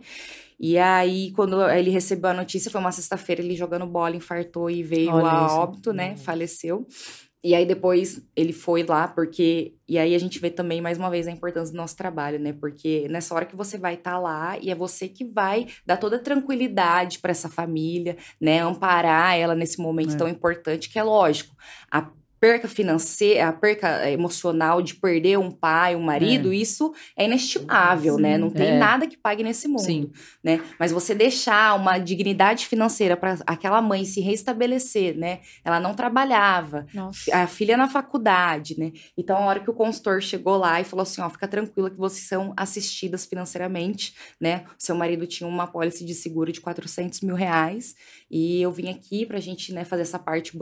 E 0.60 0.76
aí, 0.76 1.32
quando 1.34 1.62
ele 1.70 1.92
recebeu 1.92 2.32
a 2.32 2.34
notícia, 2.34 2.72
foi 2.72 2.82
uma 2.82 2.92
sexta-feira, 2.92 3.44
ele 3.44 3.56
jogando 3.56 3.86
bola, 3.86 4.16
infartou 4.16 4.72
e 4.72 4.82
veio 4.82 5.14
Olha 5.14 5.44
a 5.44 5.46
isso. 5.46 5.56
óbito, 5.56 5.94
né? 5.94 6.16
Faleceu. 6.18 6.88
E 7.44 7.54
aí 7.54 7.66
depois 7.66 8.22
ele 8.36 8.54
foi 8.54 8.84
lá, 8.84 9.06
porque. 9.06 9.76
E 9.86 9.98
aí 10.00 10.16
a 10.16 10.18
gente 10.18 10.40
vê 10.40 10.50
também, 10.50 10.80
mais 10.80 10.98
uma 10.98 11.10
vez, 11.10 11.28
a 11.28 11.32
importância 11.32 11.74
do 11.74 11.78
nosso 11.78 11.98
trabalho, 11.98 12.40
né? 12.40 12.54
Porque 12.54 13.06
nessa 13.10 13.36
hora 13.36 13.46
que 13.46 13.56
você 13.56 13.78
vai 13.78 13.96
estar 13.96 14.14
tá 14.14 14.20
lá 14.20 14.58
e 14.58 14.72
é 14.72 14.76
você 14.76 15.10
que 15.10 15.26
vai 15.26 15.68
dar 15.86 15.98
toda 15.98 16.16
a 16.16 16.20
tranquilidade 16.20 17.20
para 17.20 17.32
essa 17.32 17.50
família, 17.50 18.16
né? 18.40 18.60
Amparar 18.60 19.38
ela 19.38 19.56
nesse 19.56 19.82
momento 19.82 20.14
é. 20.14 20.18
tão 20.18 20.30
importante, 20.30 20.90
que 20.90 20.98
é 20.98 21.04
lógico. 21.04 21.54
A 21.92 22.10
perca 22.44 22.68
financeira, 22.68 23.48
a 23.48 23.54
perca 23.54 24.12
emocional 24.12 24.82
de 24.82 24.96
perder 24.96 25.40
um 25.40 25.50
pai, 25.50 25.96
um 25.96 26.02
marido, 26.02 26.52
é. 26.52 26.58
isso 26.58 26.94
é 27.16 27.24
inestimável, 27.24 28.18
Sim, 28.18 28.22
né? 28.22 28.38
Não 28.38 28.50
tem 28.50 28.68
é. 28.68 28.78
nada 28.78 29.08
que 29.08 29.16
pague 29.16 29.42
nesse 29.44 29.66
mundo, 29.66 29.86
Sim. 29.86 30.12
né? 30.44 30.60
Mas 30.78 30.92
você 30.92 31.16
deixar 31.16 31.74
uma 31.74 31.98
dignidade 31.98 32.68
financeira 32.68 33.16
para 33.16 33.38
aquela 33.48 33.82
mãe 33.82 34.04
se 34.04 34.20
restabelecer, 34.20 35.18
né? 35.18 35.40
Ela 35.64 35.80
não 35.80 35.94
trabalhava, 35.94 36.86
Nossa. 36.94 37.34
a 37.34 37.48
filha 37.48 37.78
na 37.78 37.88
faculdade, 37.88 38.78
né? 38.78 38.92
Então, 39.18 39.38
a 39.38 39.46
hora 39.46 39.62
que 39.62 39.70
o 39.70 39.74
consultor 39.74 40.22
chegou 40.22 40.58
lá 40.58 40.82
e 40.82 40.84
falou 40.84 41.04
assim, 41.04 41.22
ó, 41.22 41.30
fica 41.30 41.48
tranquila 41.48 41.90
que 41.90 41.98
vocês 41.98 42.28
são 42.28 42.52
assistidas 42.58 43.26
financeiramente, 43.26 44.14
né? 44.38 44.66
O 44.78 44.84
seu 44.84 44.96
marido 44.96 45.26
tinha 45.26 45.48
uma 45.48 45.66
pólice 45.66 46.04
de 46.04 46.14
seguro 46.14 46.52
de 46.52 46.60
400 46.60 47.22
mil 47.22 47.36
reais 47.36 47.96
e 48.36 48.64
eu 48.64 48.72
vim 48.72 48.90
aqui 48.90 49.28
pra 49.28 49.40
gente, 49.40 49.72
né, 49.72 49.86
fazer 49.86 50.02
essa 50.02 50.18
parte 50.18 50.58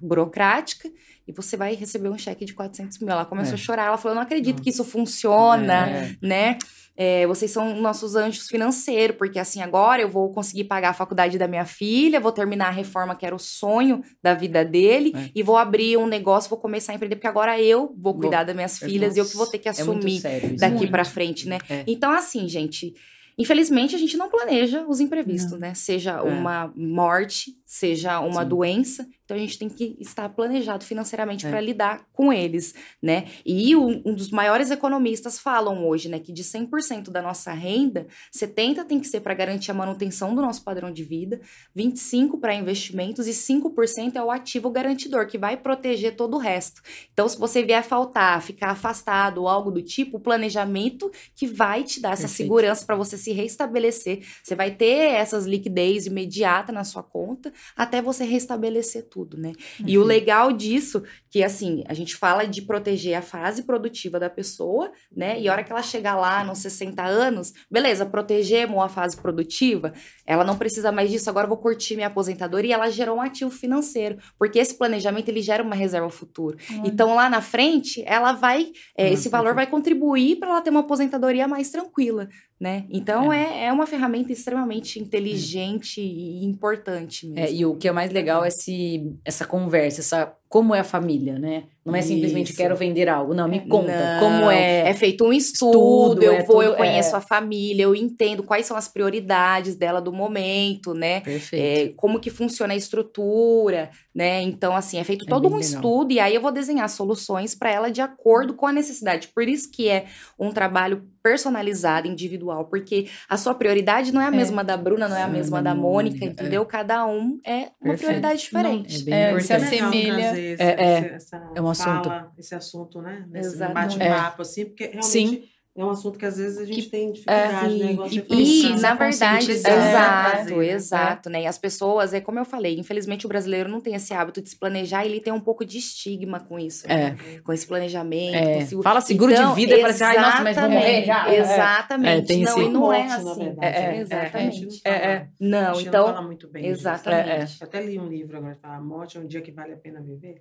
burocrática 0.00 0.90
e 1.28 1.30
você 1.30 1.58
vai 1.58 1.74
receber 1.74 2.08
um 2.08 2.16
cheque 2.16 2.46
de 2.46 2.54
400 2.54 2.98
mil. 3.00 3.10
Ela 3.10 3.26
começou 3.26 3.52
é. 3.52 3.54
a 3.54 3.58
chorar, 3.58 3.86
ela 3.88 3.98
falou, 3.98 4.14
não 4.14 4.22
acredito 4.22 4.62
que 4.62 4.70
isso 4.70 4.82
funciona, 4.82 5.90
é. 5.90 6.16
né? 6.22 6.58
É, 6.96 7.26
vocês 7.26 7.50
são 7.50 7.76
nossos 7.76 8.16
anjos 8.16 8.48
financeiros, 8.48 9.16
porque 9.18 9.38
assim, 9.38 9.60
agora 9.60 10.00
eu 10.00 10.08
vou 10.08 10.32
conseguir 10.32 10.64
pagar 10.64 10.88
a 10.90 10.94
faculdade 10.94 11.38
da 11.38 11.46
minha 11.46 11.66
filha, 11.66 12.18
vou 12.18 12.32
terminar 12.32 12.68
a 12.68 12.70
reforma 12.70 13.14
que 13.14 13.26
era 13.26 13.34
o 13.34 13.38
sonho 13.38 14.02
da 14.22 14.32
vida 14.32 14.64
dele, 14.64 15.12
é. 15.14 15.30
e 15.34 15.42
vou 15.42 15.58
abrir 15.58 15.98
um 15.98 16.06
negócio, 16.06 16.48
vou 16.48 16.58
começar 16.58 16.92
a 16.92 16.94
empreender, 16.94 17.16
porque 17.16 17.26
agora 17.26 17.60
eu 17.60 17.94
vou 17.94 18.14
cuidar 18.14 18.38
vou. 18.38 18.46
das 18.46 18.54
minhas 18.54 18.78
filhas 18.78 19.16
e 19.16 19.20
eu 19.20 19.26
que 19.26 19.36
vou 19.36 19.46
ter 19.46 19.58
que 19.58 19.68
é 19.68 19.70
assumir 19.70 20.22
daqui 20.58 20.86
para 20.86 21.04
frente, 21.04 21.46
né? 21.46 21.58
É. 21.68 21.84
Então, 21.86 22.10
assim, 22.10 22.48
gente, 22.48 22.94
Infelizmente, 23.38 23.94
a 23.94 23.98
gente 23.98 24.16
não 24.16 24.28
planeja 24.28 24.84
os 24.86 25.00
imprevistos, 25.00 25.52
não. 25.52 25.58
né? 25.58 25.74
Seja 25.74 26.12
é. 26.12 26.22
uma 26.22 26.72
morte, 26.76 27.56
seja 27.64 28.20
uma 28.20 28.42
Sim. 28.42 28.48
doença. 28.48 29.08
Então 29.32 29.36
a 29.42 29.46
gente 29.46 29.58
tem 29.58 29.68
que 29.68 29.96
estar 29.98 30.28
planejado 30.28 30.84
financeiramente 30.84 31.46
é. 31.46 31.50
para 31.50 31.60
lidar 31.60 32.06
com 32.12 32.30
eles, 32.30 32.74
né? 33.00 33.28
E 33.46 33.74
um, 33.74 34.02
um, 34.04 34.14
dos 34.14 34.30
maiores 34.30 34.70
economistas 34.70 35.38
falam 35.38 35.86
hoje, 35.86 36.08
né, 36.08 36.18
que 36.18 36.32
de 36.32 36.44
100% 36.44 37.08
da 37.10 37.22
nossa 37.22 37.50
renda, 37.52 38.06
70 38.30 38.84
tem 38.84 39.00
que 39.00 39.06
ser 39.06 39.20
para 39.20 39.32
garantir 39.32 39.70
a 39.70 39.74
manutenção 39.74 40.34
do 40.34 40.42
nosso 40.42 40.62
padrão 40.62 40.92
de 40.92 41.02
vida, 41.02 41.40
25 41.74 42.38
para 42.38 42.54
investimentos 42.54 43.26
e 43.26 43.30
5% 43.30 44.16
é 44.16 44.22
o 44.22 44.30
ativo 44.30 44.70
garantidor, 44.70 45.26
que 45.26 45.38
vai 45.38 45.56
proteger 45.56 46.14
todo 46.14 46.34
o 46.34 46.38
resto. 46.38 46.82
Então 47.14 47.26
se 47.26 47.38
você 47.38 47.62
vier 47.62 47.82
faltar, 47.82 48.42
ficar 48.42 48.70
afastado 48.70 49.38
ou 49.38 49.48
algo 49.48 49.70
do 49.70 49.80
tipo, 49.80 50.18
o 50.18 50.20
planejamento 50.20 51.10
que 51.34 51.46
vai 51.46 51.84
te 51.84 52.00
dar 52.00 52.12
essa 52.12 52.22
Perfeito. 52.22 52.36
segurança 52.36 52.84
para 52.84 52.96
você 52.96 53.16
se 53.16 53.32
restabelecer. 53.32 54.26
Você 54.42 54.54
vai 54.54 54.72
ter 54.72 55.12
essas 55.14 55.46
liquidez 55.46 56.06
imediata 56.06 56.70
na 56.70 56.84
sua 56.84 57.02
conta 57.02 57.50
até 57.74 58.02
você 58.02 58.24
restabelecer 58.24 59.08
tudo, 59.08 59.21
né? 59.38 59.52
Uhum. 59.80 59.86
E 59.88 59.98
o 59.98 60.04
legal 60.04 60.52
disso, 60.52 61.02
que 61.30 61.42
assim, 61.42 61.84
a 61.88 61.94
gente 61.94 62.16
fala 62.16 62.44
de 62.46 62.62
proteger 62.62 63.14
a 63.14 63.22
fase 63.22 63.62
produtiva 63.62 64.18
da 64.18 64.28
pessoa, 64.28 64.90
né? 65.14 65.40
E 65.40 65.48
a 65.48 65.52
hora 65.52 65.64
que 65.64 65.72
ela 65.72 65.82
chegar 65.82 66.16
lá 66.16 66.44
nos 66.44 66.58
60 66.58 67.02
anos, 67.02 67.52
beleza, 67.70 68.06
protegemos 68.06 68.82
a 68.82 68.88
fase 68.88 69.16
produtiva, 69.16 69.92
ela 70.26 70.44
não 70.44 70.56
precisa 70.56 70.92
mais 70.92 71.10
disso, 71.10 71.28
agora 71.28 71.44
eu 71.44 71.48
vou 71.48 71.58
curtir 71.58 71.94
minha 71.94 72.06
aposentadoria 72.06 72.70
e 72.70 72.72
ela 72.72 72.90
gerou 72.90 73.16
um 73.16 73.20
ativo 73.20 73.50
financeiro, 73.50 74.18
porque 74.38 74.58
esse 74.58 74.74
planejamento 74.74 75.28
ele 75.28 75.42
gera 75.42 75.62
uma 75.62 75.74
reserva 75.74 76.08
futuro. 76.10 76.56
Uhum. 76.70 76.82
Então 76.84 77.14
lá 77.14 77.28
na 77.28 77.40
frente, 77.40 78.02
ela 78.06 78.32
vai, 78.32 78.72
é, 78.96 79.12
esse 79.12 79.28
valor 79.28 79.54
vai 79.54 79.66
contribuir 79.66 80.36
para 80.36 80.50
ela 80.50 80.60
ter 80.60 80.70
uma 80.70 80.80
aposentadoria 80.80 81.48
mais 81.48 81.70
tranquila, 81.70 82.28
né? 82.60 82.86
Então 82.90 83.32
é. 83.32 83.64
é, 83.64 83.64
é 83.66 83.72
uma 83.72 83.86
ferramenta 83.86 84.32
extremamente 84.32 85.00
inteligente 85.00 86.00
é. 86.00 86.04
e 86.04 86.44
importante 86.44 87.26
mesmo. 87.26 87.44
É, 87.44 87.52
e 87.52 87.66
o 87.66 87.74
que 87.76 87.88
é 87.88 87.92
mais 87.92 88.12
legal 88.12 88.44
é 88.44 88.48
esse, 88.48 89.12
essa 89.24 89.44
conversa, 89.44 90.00
essa 90.00 90.36
como 90.52 90.74
é 90.74 90.80
a 90.80 90.84
família, 90.84 91.38
né? 91.38 91.64
Não 91.82 91.96
é 91.96 92.00
Isso. 92.00 92.08
simplesmente 92.08 92.52
quero 92.52 92.76
vender 92.76 93.08
algo. 93.08 93.32
Não, 93.32 93.48
me 93.48 93.66
conta 93.66 93.90
não, 93.90 94.20
como 94.20 94.50
é. 94.50 94.86
É 94.86 94.92
feito 94.92 95.24
um 95.24 95.32
estudo, 95.32 96.18
estudo 96.18 96.22
eu 96.24 96.32
é 96.34 96.42
vou, 96.44 96.56
tudo, 96.56 96.62
eu 96.64 96.74
conheço 96.74 97.14
é. 97.14 97.18
a 97.18 97.22
família, 97.22 97.84
eu 97.84 97.94
entendo 97.94 98.42
quais 98.42 98.66
são 98.66 98.76
as 98.76 98.86
prioridades 98.86 99.76
dela 99.76 99.98
do 99.98 100.12
momento, 100.12 100.92
né? 100.92 101.20
Perfeito. 101.22 101.90
É, 101.90 101.94
como 101.96 102.20
que 102.20 102.28
funciona 102.28 102.74
a 102.74 102.76
estrutura, 102.76 103.88
né? 104.14 104.42
Então, 104.42 104.76
assim, 104.76 104.98
é 104.98 105.04
feito 105.04 105.24
é 105.24 105.28
todo 105.28 105.46
um 105.46 105.56
legal. 105.56 105.60
estudo 105.60 106.12
e 106.12 106.20
aí 106.20 106.34
eu 106.34 106.42
vou 106.42 106.52
desenhar 106.52 106.88
soluções 106.90 107.54
para 107.54 107.70
ela 107.70 107.90
de 107.90 108.02
acordo 108.02 108.52
com 108.52 108.66
a 108.66 108.72
necessidade. 108.74 109.28
Por 109.28 109.48
isso 109.48 109.70
que 109.72 109.88
é 109.88 110.04
um 110.38 110.50
trabalho 110.50 111.02
personalizada, 111.22 112.08
individual, 112.08 112.66
porque 112.66 113.08
a 113.28 113.36
sua 113.36 113.54
prioridade 113.54 114.12
não 114.12 114.20
é 114.20 114.24
a 114.24 114.28
é. 114.28 114.30
mesma 114.30 114.64
da 114.64 114.76
Bruna, 114.76 115.08
não 115.08 115.16
é 115.16 115.22
a 115.22 115.28
mesma 115.28 115.62
da 115.62 115.74
Mônica, 115.74 116.24
entendeu? 116.24 116.64
Cada 116.66 117.06
um 117.06 117.40
é 117.44 117.70
uma 117.80 117.94
prioridade 117.94 118.40
diferente. 118.40 119.04
Não, 119.08 119.16
é 119.16 119.28
bem 119.28 119.36
é, 119.36 119.40
se 119.40 119.52
assemelha. 119.52 120.38
é, 120.38 120.62
é, 120.62 121.18
é 121.54 121.62
um 121.62 121.68
assunto. 121.68 122.08
Fala, 122.08 122.32
esse 122.36 122.54
assunto, 122.54 123.00
né? 123.00 123.24
Nesse 123.28 123.56
bate-papo, 123.58 124.42
assim, 124.42 124.64
porque 124.66 124.84
realmente. 124.84 125.06
Sim 125.06 125.44
é 125.74 125.82
um 125.82 125.88
assunto 125.88 126.18
que 126.18 126.26
às 126.26 126.36
vezes 126.36 126.58
a 126.58 126.66
gente 126.66 126.82
que, 126.82 126.90
tem 126.90 127.12
dificuldade, 127.12 127.82
é, 127.82 127.94
né? 127.94 128.08
e, 128.10 128.66
e 128.66 128.80
na 128.80 128.94
verdade, 128.94 129.50
exato, 129.50 130.56
né? 130.56 130.66
exato, 130.66 131.30
né? 131.30 131.42
E 131.42 131.46
as 131.46 131.56
pessoas, 131.56 132.12
é 132.12 132.20
como 132.20 132.38
eu 132.38 132.44
falei, 132.44 132.78
infelizmente 132.78 133.24
o 133.24 133.28
brasileiro 133.28 133.70
não 133.70 133.80
tem 133.80 133.94
esse 133.94 134.12
hábito 134.12 134.42
de 134.42 134.50
se 134.50 134.56
planejar, 134.56 135.06
ele 135.06 135.18
tem 135.18 135.32
um 135.32 135.40
pouco 135.40 135.64
de 135.64 135.78
estigma 135.78 136.40
com 136.40 136.58
isso, 136.58 136.84
é. 136.86 137.10
né? 137.10 137.16
com 137.42 137.54
esse 137.54 137.66
planejamento. 137.66 138.34
É. 138.34 138.58
Esse... 138.58 138.82
Fala 138.82 139.00
seguro 139.00 139.32
então, 139.32 139.54
de 139.54 139.54
vida 139.54 139.74
e 139.74 139.80
fala 139.80 139.94
assim, 139.94 140.04
ai, 140.04 140.18
nossa, 140.18 140.42
mas 140.42 140.56
vou 140.58 140.70
morrer 140.70 141.04
já. 141.06 141.32
É. 141.32 141.38
Exatamente. 141.38 142.18
É, 142.18 142.20
tem 142.20 142.42
não, 142.42 142.62
e 142.62 142.68
não 142.68 142.92
é 142.92 143.06
assim. 143.06 143.56
É, 143.62 143.96
exatamente. 143.96 144.80
É, 144.84 145.26
Não, 145.40 145.80
então. 145.80 146.06
Fala 146.06 146.22
muito 146.22 146.48
bem 146.48 146.66
exatamente. 146.66 147.56
Eu 147.58 147.66
até 147.66 147.80
li 147.82 147.98
um 147.98 148.08
livro 148.08 148.36
agora, 148.36 148.54
fala, 148.56 148.76
a 148.76 148.80
morte 148.80 149.16
é 149.16 149.20
um 149.20 149.26
dia 149.26 149.40
que 149.40 149.50
vale 149.50 149.72
a 149.72 149.76
pena 149.76 150.02
viver, 150.02 150.38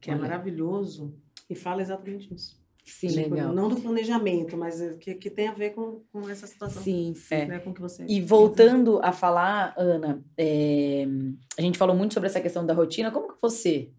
que 0.00 0.10
é 0.10 0.14
maravilhoso 0.16 1.14
e 1.48 1.54
fala 1.54 1.80
exatamente 1.80 2.34
isso. 2.34 2.65
Sim, 2.86 3.08
tipo, 3.08 3.34
legal. 3.34 3.52
Não 3.52 3.68
do 3.68 3.76
planejamento, 3.76 4.56
mas 4.56 4.80
é 4.80 4.94
que, 4.94 5.14
que 5.16 5.28
tem 5.28 5.48
a 5.48 5.52
ver 5.52 5.70
com, 5.70 6.02
com 6.12 6.30
essa 6.30 6.46
situação. 6.46 6.80
Sim, 6.80 7.14
sim. 7.16 7.44
Né, 7.46 7.58
com 7.58 7.74
que 7.74 7.80
você... 7.80 8.06
E 8.08 8.20
voltando 8.20 9.00
a 9.02 9.10
falar, 9.10 9.74
Ana, 9.76 10.22
é, 10.38 11.04
a 11.58 11.62
gente 11.62 11.76
falou 11.76 11.96
muito 11.96 12.14
sobre 12.14 12.28
essa 12.28 12.40
questão 12.40 12.64
da 12.64 12.72
rotina. 12.72 13.10
Como 13.10 13.32
que 13.32 13.42
você 13.42 13.90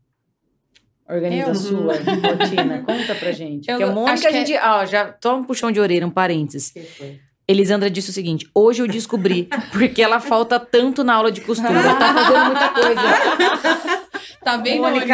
organiza 1.08 1.48
eu? 1.48 1.52
a 1.52 1.56
sua 1.56 1.94
rotina? 1.96 2.84
Conta 2.88 3.14
pra 3.16 3.34
gente. 3.34 3.70
Eu, 3.70 3.78
Porque 3.78 3.92
a 3.92 3.94
Mônica, 3.94 4.28
a 4.30 4.32
gente... 4.32 4.54
É... 4.54 4.58
Ah, 4.58 4.86
já 4.86 5.12
toma 5.12 5.40
um 5.40 5.44
puxão 5.44 5.70
de 5.70 5.82
orelha, 5.82 6.08
um 6.08 6.12
parênteses. 6.12 6.74
Elisandra 7.48 7.90
disse 7.90 8.10
o 8.10 8.14
seguinte: 8.14 8.50
hoje 8.54 8.82
eu 8.82 8.88
descobri 8.88 9.48
porque 9.72 10.02
ela 10.02 10.20
falta 10.20 10.60
tanto 10.60 11.02
na 11.02 11.14
aula 11.14 11.32
de 11.32 11.40
costura, 11.40 11.80
ela 11.80 11.96
tá 11.96 12.14
fazendo 12.14 12.46
muita 12.46 12.70
coisa. 12.70 13.02
Tá 14.48 14.58
bem, 14.58 14.80
Mônica? 14.80 15.14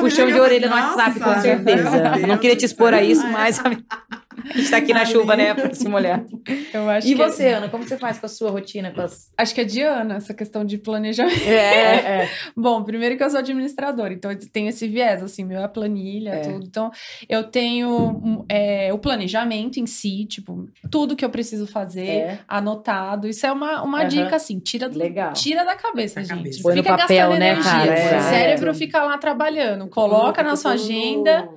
Puxão 0.00 0.26
de 0.26 0.38
orelha 0.38 0.68
no 0.68 0.74
WhatsApp, 0.74 1.18
com 1.18 1.40
certeza. 1.40 2.18
Não 2.28 2.36
queria 2.36 2.54
te 2.54 2.66
expor 2.66 2.92
a 2.92 3.02
isso, 3.02 3.26
mas 3.26 3.58
a 4.48 4.56
gente 4.56 4.70
tá 4.70 4.76
aqui 4.76 4.92
na 4.92 5.04
chuva, 5.04 5.36
né, 5.36 5.54
pra 5.54 5.72
se 5.74 5.88
molhar. 5.88 6.24
Eu 6.72 6.88
acho 6.88 7.06
e 7.06 7.10
que... 7.10 7.16
você, 7.16 7.48
Ana, 7.48 7.68
como 7.68 7.86
você 7.86 7.96
faz 7.96 8.18
com 8.18 8.26
a 8.26 8.28
sua 8.28 8.50
rotina? 8.50 8.90
Com 8.90 9.00
as... 9.00 9.30
Acho 9.36 9.54
que 9.54 9.60
é 9.60 9.64
de 9.64 9.82
Ana, 9.82 10.16
essa 10.16 10.32
questão 10.32 10.64
de 10.64 10.78
planejamento. 10.78 11.42
É, 11.46 12.22
é. 12.22 12.30
Bom, 12.56 12.82
primeiro 12.82 13.16
que 13.16 13.22
eu 13.22 13.30
sou 13.30 13.38
administradora, 13.38 14.12
então 14.12 14.30
eu 14.30 14.38
tenho 14.50 14.68
esse 14.68 14.86
viés, 14.86 15.22
assim, 15.22 15.44
meu 15.44 15.60
é 15.60 15.68
planilha, 15.68 16.30
é. 16.30 16.40
tudo. 16.40 16.64
Então, 16.66 16.90
eu 17.28 17.44
tenho 17.44 18.44
é, 18.48 18.92
o 18.92 18.98
planejamento 18.98 19.78
em 19.78 19.86
si, 19.86 20.24
tipo, 20.26 20.68
tudo 20.90 21.16
que 21.16 21.24
eu 21.24 21.30
preciso 21.30 21.66
fazer, 21.66 22.06
é. 22.06 22.38
anotado. 22.46 23.28
Isso 23.28 23.46
é 23.46 23.52
uma, 23.52 23.82
uma 23.82 24.02
uhum. 24.02 24.08
dica, 24.08 24.36
assim, 24.36 24.58
tira, 24.58 24.88
do, 24.88 24.98
Legal. 24.98 25.32
tira 25.32 25.64
da 25.64 25.74
cabeça, 25.76 26.16
da 26.16 26.22
gente. 26.22 26.36
Cabeça. 26.36 26.62
Põe 26.62 26.76
fica 26.76 26.92
no 26.92 26.98
papel, 26.98 27.30
né, 27.30 27.50
energia. 27.50 27.70
cara? 27.70 27.98
É. 27.98 28.18
O 28.18 28.22
cérebro 28.22 28.74
fica 28.74 29.02
lá 29.02 29.18
trabalhando. 29.18 29.88
Coloca 29.88 30.42
na 30.42 30.56
sua 30.56 30.72
agenda. 30.72 31.48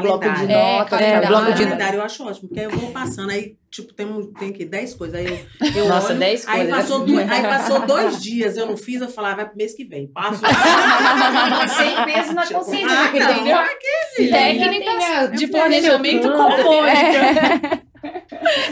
Bloco 0.00 0.20
de 0.20 0.50
é, 0.50 0.78
notas, 0.78 1.00
é, 1.00 1.26
bloco 1.26 1.52
de 1.52 1.64
calendário 1.64 1.98
eu 1.98 2.02
acho 2.02 2.24
ótimo, 2.24 2.48
porque 2.48 2.60
aí 2.60 2.66
eu 2.66 2.70
vou 2.70 2.90
passando, 2.92 3.30
aí, 3.30 3.56
tipo, 3.70 3.92
tem, 3.92 4.32
tem 4.38 4.52
que 4.52 4.64
10 4.64 4.94
coisas. 4.94 5.14
Aí 5.18 5.26
eu, 5.26 5.82
eu 5.82 5.88
Nossa, 5.88 6.10
olho, 6.10 6.18
10 6.18 6.48
aí 6.48 6.56
coisas. 6.56 6.76
Passou 6.76 7.04
dois, 7.04 7.30
aí 7.30 7.42
passou 7.42 7.86
dois 7.86 8.22
dias, 8.22 8.56
eu 8.56 8.66
não 8.66 8.76
fiz, 8.76 9.02
eu 9.02 9.08
falava, 9.08 9.36
vai 9.36 9.48
pro 9.48 9.56
mês 9.56 9.74
que 9.74 9.84
vem. 9.84 10.06
Passo. 10.06 10.40
Sem 11.76 12.04
peso 12.06 12.32
na 12.32 12.46
consciência, 12.46 12.88
ah, 12.90 13.08
entendeu? 13.08 13.58
Aquele, 13.58 14.30
Técnicas 14.30 15.38
de 15.38 15.46
planejamento 15.48 16.32
com 16.32 16.38
Mônica. 16.38 17.82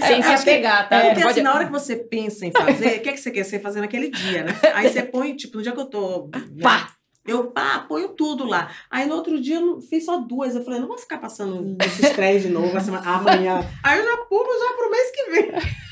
Sem 0.07 0.23
se 0.23 0.33
apegar, 0.33 0.89
tá? 0.89 0.97
É, 0.97 1.11
porque 1.13 1.29
assim, 1.29 1.43
na 1.43 1.55
hora 1.55 1.67
que 1.67 1.73
você 1.73 1.97
pensa 1.97 2.47
em 2.47 2.51
fazer, 2.51 2.97
o 2.97 3.01
que, 3.01 3.09
é 3.11 3.13
que 3.13 3.21
você 3.21 3.31
quer 3.31 3.45
ser 3.45 3.61
fazer 3.61 3.81
naquele 3.81 4.09
dia, 4.09 4.45
né? 4.45 4.53
Aí 4.75 4.89
você 4.89 5.03
põe, 5.03 5.37
tipo, 5.37 5.59
no 5.59 5.63
dia 5.63 5.73
que 5.73 5.81
eu 5.81 5.87
tô. 5.87 6.29
Né? 6.33 6.63
Pá! 6.63 6.89
Eu 7.27 7.51
pá, 7.51 7.85
ponho 7.87 8.09
tudo 8.09 8.45
lá. 8.45 8.71
Aí 8.91 9.07
no 9.07 9.15
outro 9.15 9.41
dia 9.41 9.57
eu 9.57 9.81
fiz 9.81 10.07
só 10.07 10.19
duas. 10.19 10.55
Eu 10.55 10.65
falei, 10.65 10.81
não 10.81 10.89
vou 10.89 10.97
ficar 10.97 11.19
passando 11.19 11.77
esses 11.85 12.11
três 12.11 12.43
de 12.43 12.49
novo 12.49 12.73
amanhã. 13.05 13.65
Aí 13.83 13.99
eu 13.99 14.05
já 14.05 14.17
pulo 14.29 14.49
já 14.59 14.75
pro 14.75 14.91
mês 14.91 15.11
que 15.11 15.31
vem. 15.31 15.51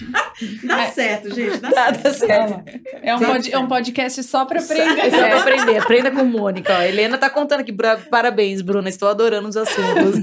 dá 0.67 0.83
é. 0.83 0.91
certo, 0.91 1.35
gente. 1.35 1.59
Dá, 1.59 1.69
dá, 1.69 1.93
certo. 1.93 2.03
Dá 2.03 2.13
certo. 2.13 2.65
É, 3.03 3.15
um 3.15 3.19
pod, 3.19 3.53
é 3.53 3.59
um 3.59 3.69
podcast 3.69 4.23
só 4.23 4.45
pra 4.45 4.61
aprender. 4.61 5.11
Só 5.11 5.19
pra 5.19 5.41
aprender. 5.41 5.77
Aprenda 5.77 6.11
com 6.11 6.25
Mônica. 6.25 6.73
Ó. 6.73 6.83
Helena 6.83 7.19
tá 7.19 7.29
contando 7.29 7.61
aqui. 7.61 7.75
Parabéns, 8.11 8.63
Bruna. 8.63 8.89
Estou 8.89 9.09
adorando 9.09 9.49
os 9.49 9.57
assuntos. 9.57 10.21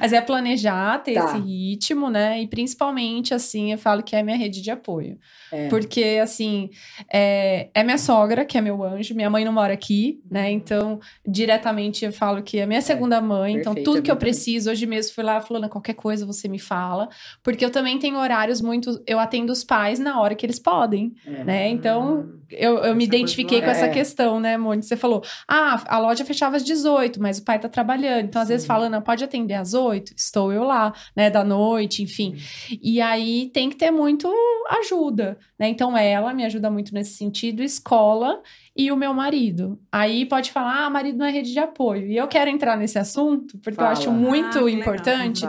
Mas 0.00 0.12
é 0.12 0.20
planejar, 0.20 0.98
ter 1.02 1.14
tá. 1.14 1.26
esse 1.26 1.38
ritmo, 1.38 2.08
né? 2.08 2.40
E 2.40 2.48
principalmente, 2.48 3.34
assim, 3.34 3.72
eu 3.72 3.78
falo 3.78 4.02
que 4.02 4.16
é 4.16 4.22
minha 4.22 4.36
rede 4.36 4.62
de 4.62 4.70
apoio. 4.70 5.18
É. 5.52 5.68
Porque, 5.68 6.18
assim, 6.22 6.70
é, 7.12 7.68
é 7.74 7.82
minha 7.82 7.98
sogra, 7.98 8.44
que 8.44 8.56
é 8.56 8.60
meu 8.60 8.82
anjo. 8.82 9.14
Minha 9.14 9.28
mãe 9.28 9.44
não 9.44 9.52
mora 9.52 9.74
aqui, 9.74 9.99
né? 10.30 10.50
Então, 10.50 11.00
diretamente 11.26 12.04
eu 12.04 12.12
falo 12.12 12.42
que 12.42 12.58
é 12.58 12.66
minha 12.66 12.78
é, 12.78 12.82
segunda 12.82 13.20
mãe. 13.20 13.52
Então, 13.52 13.74
Perfeito, 13.74 13.80
então, 13.80 13.94
tudo 13.94 13.98
é 13.98 14.02
que 14.02 14.10
eu 14.10 14.16
preciso, 14.16 14.70
hoje 14.70 14.86
mesmo 14.86 15.14
fui 15.14 15.24
lá 15.24 15.40
falando 15.40 15.68
qualquer 15.68 15.94
coisa 15.94 16.26
você 16.26 16.48
me 16.48 16.58
fala. 16.58 17.08
Porque 17.42 17.64
eu 17.64 17.70
também 17.70 17.98
tenho 17.98 18.18
horários 18.18 18.60
muito. 18.60 19.02
Eu 19.06 19.18
atendo 19.18 19.52
os 19.52 19.64
pais 19.64 19.98
na 19.98 20.20
hora 20.20 20.34
que 20.34 20.44
eles 20.44 20.58
podem, 20.58 21.14
é. 21.26 21.44
né? 21.44 21.68
Então, 21.68 22.28
eu, 22.50 22.78
eu 22.78 22.96
me 22.96 23.04
identifiquei 23.04 23.60
com 23.60 23.70
essa 23.70 23.86
é. 23.86 23.90
questão, 23.90 24.40
né, 24.40 24.56
Mônica? 24.56 24.86
Você 24.86 24.96
falou, 24.96 25.22
ah, 25.46 25.82
a 25.86 25.98
loja 25.98 26.24
fechava 26.24 26.56
às 26.56 26.64
18, 26.64 27.20
mas 27.20 27.38
o 27.38 27.44
pai 27.44 27.58
tá 27.58 27.68
trabalhando. 27.68 28.24
Então, 28.24 28.42
às 28.42 28.48
Sim. 28.48 28.54
vezes, 28.54 28.66
falando, 28.66 29.00
pode 29.02 29.22
atender 29.22 29.54
às 29.54 29.74
8? 29.74 30.12
Estou 30.16 30.52
eu 30.52 30.64
lá, 30.64 30.92
né, 31.16 31.30
da 31.30 31.44
noite, 31.44 32.02
enfim. 32.02 32.36
E 32.82 33.00
aí 33.00 33.50
tem 33.52 33.70
que 33.70 33.76
ter 33.76 33.90
muito 33.90 34.32
ajuda. 34.68 35.38
Né? 35.58 35.68
Então, 35.68 35.96
ela 35.96 36.32
me 36.34 36.44
ajuda 36.44 36.70
muito 36.70 36.92
nesse 36.94 37.14
sentido, 37.14 37.62
escola 37.62 38.40
e 38.76 38.90
o 38.90 38.96
meu 38.96 39.12
marido. 39.12 39.78
Aí 39.90 40.24
pode 40.26 40.52
falar, 40.52 40.84
ah, 40.84 40.90
marido 40.90 41.18
não 41.18 41.26
é 41.26 41.30
rede 41.30 41.52
de 41.52 41.58
apoio. 41.58 42.06
E 42.06 42.16
eu 42.16 42.28
quero 42.28 42.50
entrar 42.50 42.76
nesse 42.76 42.98
assunto, 42.98 43.58
porque 43.58 43.76
Fala. 43.76 43.88
eu 43.88 43.92
acho 43.92 44.10
muito 44.10 44.64
ah, 44.64 44.70
importante. 44.70 45.46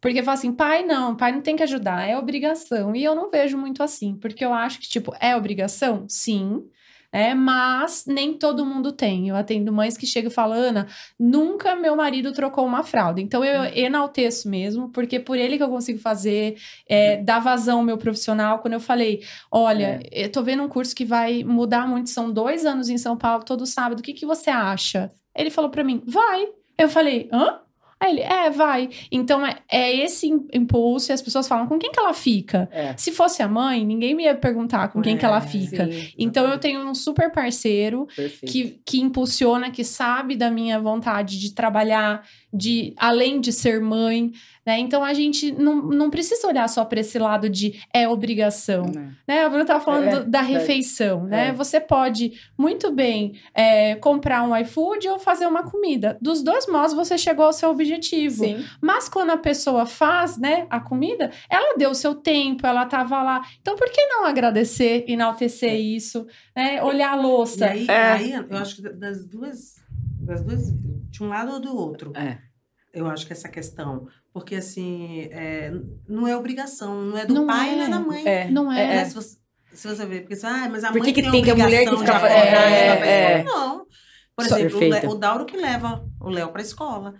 Porque 0.00 0.22
fala 0.22 0.36
assim, 0.36 0.52
pai 0.52 0.84
não, 0.84 1.14
pai 1.14 1.32
não 1.32 1.40
tem 1.42 1.54
que 1.54 1.62
ajudar, 1.62 2.08
é 2.08 2.16
obrigação. 2.16 2.94
E 2.96 3.04
eu 3.04 3.14
não 3.14 3.30
vejo 3.30 3.56
muito 3.56 3.82
assim, 3.82 4.16
porque 4.16 4.44
eu 4.44 4.52
acho 4.52 4.80
que, 4.80 4.88
tipo, 4.88 5.14
é 5.20 5.36
obrigação? 5.36 6.06
Sim 6.08 6.64
é, 7.12 7.34
mas 7.34 8.04
nem 8.06 8.32
todo 8.32 8.64
mundo 8.64 8.90
tem. 8.90 9.28
Eu 9.28 9.36
atendo 9.36 9.70
mães 9.70 9.98
que 9.98 10.06
chegam 10.06 10.30
e 10.30 10.34
falam, 10.34 10.56
Ana, 10.56 10.86
nunca 11.20 11.76
meu 11.76 11.94
marido 11.94 12.32
trocou 12.32 12.64
uma 12.64 12.82
fralda. 12.82 13.20
Então 13.20 13.44
eu 13.44 13.62
hum. 13.62 13.72
enalteço 13.74 14.48
mesmo, 14.48 14.88
porque 14.88 15.20
por 15.20 15.36
ele 15.36 15.58
que 15.58 15.62
eu 15.62 15.68
consigo 15.68 15.98
fazer, 15.98 16.56
é, 16.88 17.18
dar 17.18 17.38
vazão 17.38 17.78
ao 17.78 17.84
meu 17.84 17.98
profissional. 17.98 18.60
Quando 18.60 18.74
eu 18.74 18.80
falei, 18.80 19.22
olha, 19.50 20.00
é. 20.10 20.24
eu 20.24 20.32
tô 20.32 20.42
vendo 20.42 20.62
um 20.62 20.68
curso 20.68 20.94
que 20.94 21.04
vai 21.04 21.44
mudar 21.44 21.86
muito, 21.86 22.08
são 22.08 22.32
dois 22.32 22.64
anos 22.64 22.88
em 22.88 22.96
São 22.96 23.16
Paulo, 23.16 23.44
todo 23.44 23.66
sábado, 23.66 24.00
o 24.00 24.02
que, 24.02 24.14
que 24.14 24.24
você 24.24 24.48
acha? 24.48 25.12
Ele 25.36 25.50
falou 25.50 25.70
para 25.70 25.84
mim, 25.84 26.02
vai. 26.06 26.48
Eu 26.78 26.88
falei, 26.88 27.28
hã? 27.30 27.60
Aí 28.02 28.10
ele, 28.10 28.20
é, 28.20 28.50
vai. 28.50 28.90
Então 29.12 29.46
é, 29.46 29.58
é 29.70 29.96
esse 30.04 30.26
impulso 30.52 31.12
e 31.12 31.14
as 31.14 31.22
pessoas 31.22 31.46
falam, 31.46 31.68
com 31.68 31.78
quem 31.78 31.92
que 31.92 32.00
ela 32.00 32.12
fica? 32.12 32.68
É. 32.72 32.96
Se 32.96 33.12
fosse 33.12 33.44
a 33.44 33.48
mãe, 33.48 33.86
ninguém 33.86 34.12
me 34.12 34.24
ia 34.24 34.34
perguntar 34.34 34.88
com 34.88 35.00
quem 35.00 35.16
que 35.16 35.24
ela 35.24 35.38
é, 35.38 35.40
fica. 35.40 35.86
Sim, 35.86 36.12
então 36.18 36.48
eu 36.48 36.58
tenho 36.58 36.80
um 36.80 36.96
super 36.96 37.30
parceiro 37.30 38.08
que, 38.44 38.80
que 38.84 39.00
impulsiona, 39.00 39.70
que 39.70 39.84
sabe 39.84 40.34
da 40.34 40.50
minha 40.50 40.80
vontade 40.80 41.38
de 41.38 41.54
trabalhar, 41.54 42.26
de 42.52 42.92
além 42.96 43.40
de 43.40 43.52
ser 43.52 43.80
mãe, 43.80 44.32
né? 44.64 44.78
Então 44.78 45.02
a 45.02 45.12
gente 45.12 45.52
não, 45.52 45.82
não 45.82 46.10
precisa 46.10 46.46
olhar 46.46 46.68
só 46.68 46.84
para 46.84 47.00
esse 47.00 47.18
lado 47.18 47.48
de 47.48 47.80
é 47.92 48.08
obrigação, 48.08 48.84
né? 49.26 49.44
A 49.44 49.48
Bruna 49.48 49.62
estava 49.62 49.84
falando 49.84 50.06
é, 50.06 50.20
do, 50.20 50.30
da 50.30 50.40
refeição, 50.40 51.24
né? 51.24 51.48
É. 51.48 51.52
Você 51.52 51.80
pode 51.80 52.32
muito 52.56 52.90
bem 52.92 53.34
é, 53.54 53.96
comprar 53.96 54.42
um 54.42 54.56
iFood 54.56 55.08
ou 55.08 55.18
fazer 55.18 55.46
uma 55.46 55.64
comida. 55.64 56.16
Dos 56.20 56.42
dois 56.42 56.66
modos 56.66 56.92
você 56.94 57.18
chegou 57.18 57.46
ao 57.46 57.52
seu 57.52 57.70
objetivo. 57.70 58.44
Sim. 58.44 58.64
Mas 58.80 59.08
quando 59.08 59.30
a 59.30 59.36
pessoa 59.36 59.84
faz, 59.84 60.38
né, 60.38 60.66
a 60.70 60.80
comida, 60.80 61.30
ela 61.50 61.76
deu 61.76 61.90
o 61.90 61.94
seu 61.94 62.14
tempo, 62.14 62.66
ela 62.66 62.84
estava 62.84 63.22
lá. 63.22 63.42
Então 63.60 63.76
por 63.76 63.90
que 63.90 64.04
não 64.06 64.24
agradecer, 64.24 65.04
enaltecer 65.08 65.72
é. 65.72 65.78
isso, 65.78 66.26
né? 66.54 66.82
Olhar 66.82 67.12
a 67.12 67.16
louça. 67.16 67.66
E 67.66 67.70
aí, 67.70 67.86
é. 67.88 68.12
aí 68.12 68.32
eu 68.32 68.56
acho 68.58 68.76
que 68.76 68.82
das 68.82 69.26
duas, 69.26 69.82
das 70.20 70.42
duas, 70.42 70.72
de 71.10 71.22
um 71.22 71.28
lado 71.28 71.52
ou 71.52 71.60
do 71.60 71.76
outro. 71.76 72.12
É. 72.14 72.51
Eu 72.92 73.06
acho 73.06 73.26
que 73.26 73.32
essa 73.32 73.48
questão 73.48 74.06
porque, 74.32 74.54
assim, 74.54 75.28
é, 75.30 75.70
não 76.08 76.26
é 76.26 76.34
obrigação, 76.34 77.02
não 77.02 77.18
é 77.18 77.26
do 77.26 77.34
não 77.34 77.46
pai 77.46 77.70
é. 77.70 77.76
nem 77.76 77.84
é 77.84 77.88
da 77.88 78.00
mãe. 78.00 78.26
É. 78.26 78.50
Não 78.50 78.72
é. 78.72 78.96
é. 78.96 79.04
Se, 79.04 79.14
você, 79.14 79.36
se 79.74 79.88
você 79.88 80.06
ver, 80.06 80.22
porque 80.22 80.46
ah, 80.46 80.68
mas 80.70 80.84
a 80.84 80.90
Por 80.90 81.00
mãe 81.00 81.12
que, 81.12 81.22
tem, 81.22 81.30
tem 81.30 81.50
a 81.50 81.54
mulher 81.54 81.86
que 81.86 81.96
fica... 81.98 82.28
É, 82.28 83.40
é, 83.40 83.44
Não. 83.44 83.86
Por 84.34 84.46
Só 84.46 84.56
exemplo, 84.56 84.78
perfeita. 84.78 85.10
o 85.10 85.14
Dauro 85.14 85.44
que 85.44 85.58
leva 85.58 86.02
o 86.18 86.30
Léo 86.30 86.48
para 86.48 86.62
a 86.62 86.64
escola. 86.64 87.14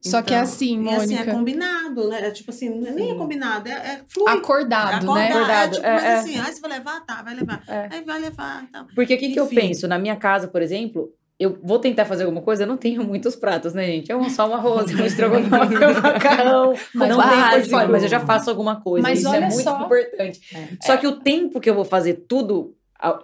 Só 0.00 0.18
então, 0.18 0.22
que 0.22 0.34
é 0.34 0.36
então, 0.36 0.48
assim, 0.48 0.78
Mônica. 0.78 1.02
Assim, 1.02 1.16
é 1.16 1.24
combinado, 1.24 2.08
né? 2.08 2.28
É 2.28 2.30
tipo 2.30 2.50
assim, 2.50 2.68
nem 2.68 3.10
é 3.10 3.14
combinado, 3.16 3.68
é, 3.68 3.72
é 3.72 4.04
flui. 4.08 4.30
Acordado, 4.30 5.04
acordado, 5.04 5.14
né? 5.14 5.28
Acordado. 5.28 5.76
É, 5.76 5.76
tipo, 5.76 5.88
mas 5.88 6.04
assim, 6.04 6.38
ah, 6.38 6.52
você 6.52 6.60
vai 6.60 6.70
levar? 6.70 7.00
Tá, 7.04 7.22
vai 7.22 7.34
levar. 7.34 7.62
Aí 7.90 8.04
vai 8.04 8.20
levar. 8.20 8.64
Então. 8.68 8.86
Porque 8.94 9.14
o 9.14 9.18
que, 9.18 9.32
que 9.32 9.40
eu 9.40 9.46
penso? 9.48 9.88
Na 9.88 9.98
minha 9.98 10.16
casa, 10.16 10.46
por 10.46 10.62
exemplo, 10.62 11.12
eu 11.42 11.58
vou 11.62 11.78
tentar 11.78 12.04
fazer 12.04 12.24
alguma 12.24 12.42
coisa, 12.42 12.62
eu 12.62 12.66
não 12.66 12.76
tenho 12.76 13.02
muitos 13.06 13.34
pratos, 13.34 13.74
né, 13.74 13.86
gente? 13.86 14.12
É 14.12 14.16
um, 14.16 14.28
só 14.30 14.48
um 14.48 14.54
arroz, 14.54 14.94
um 14.94 14.98
estrogonofe, 15.04 15.76
um 15.76 16.00
macarrão. 16.02 16.74
Mas 16.94 17.08
não 17.08 17.20
tem 17.20 17.88
mas 17.88 18.02
eu 18.02 18.08
já 18.08 18.20
faço 18.20 18.50
alguma 18.50 18.80
coisa. 18.80 19.06
Mas 19.06 19.20
isso 19.20 19.34
é 19.34 19.40
muito 19.40 19.62
só... 19.62 19.84
importante. 19.84 20.40
É. 20.54 20.68
Só 20.80 20.96
que 20.96 21.06
o 21.06 21.20
tempo 21.20 21.60
que 21.60 21.68
eu 21.68 21.74
vou 21.74 21.84
fazer 21.84 22.24
tudo, 22.28 22.74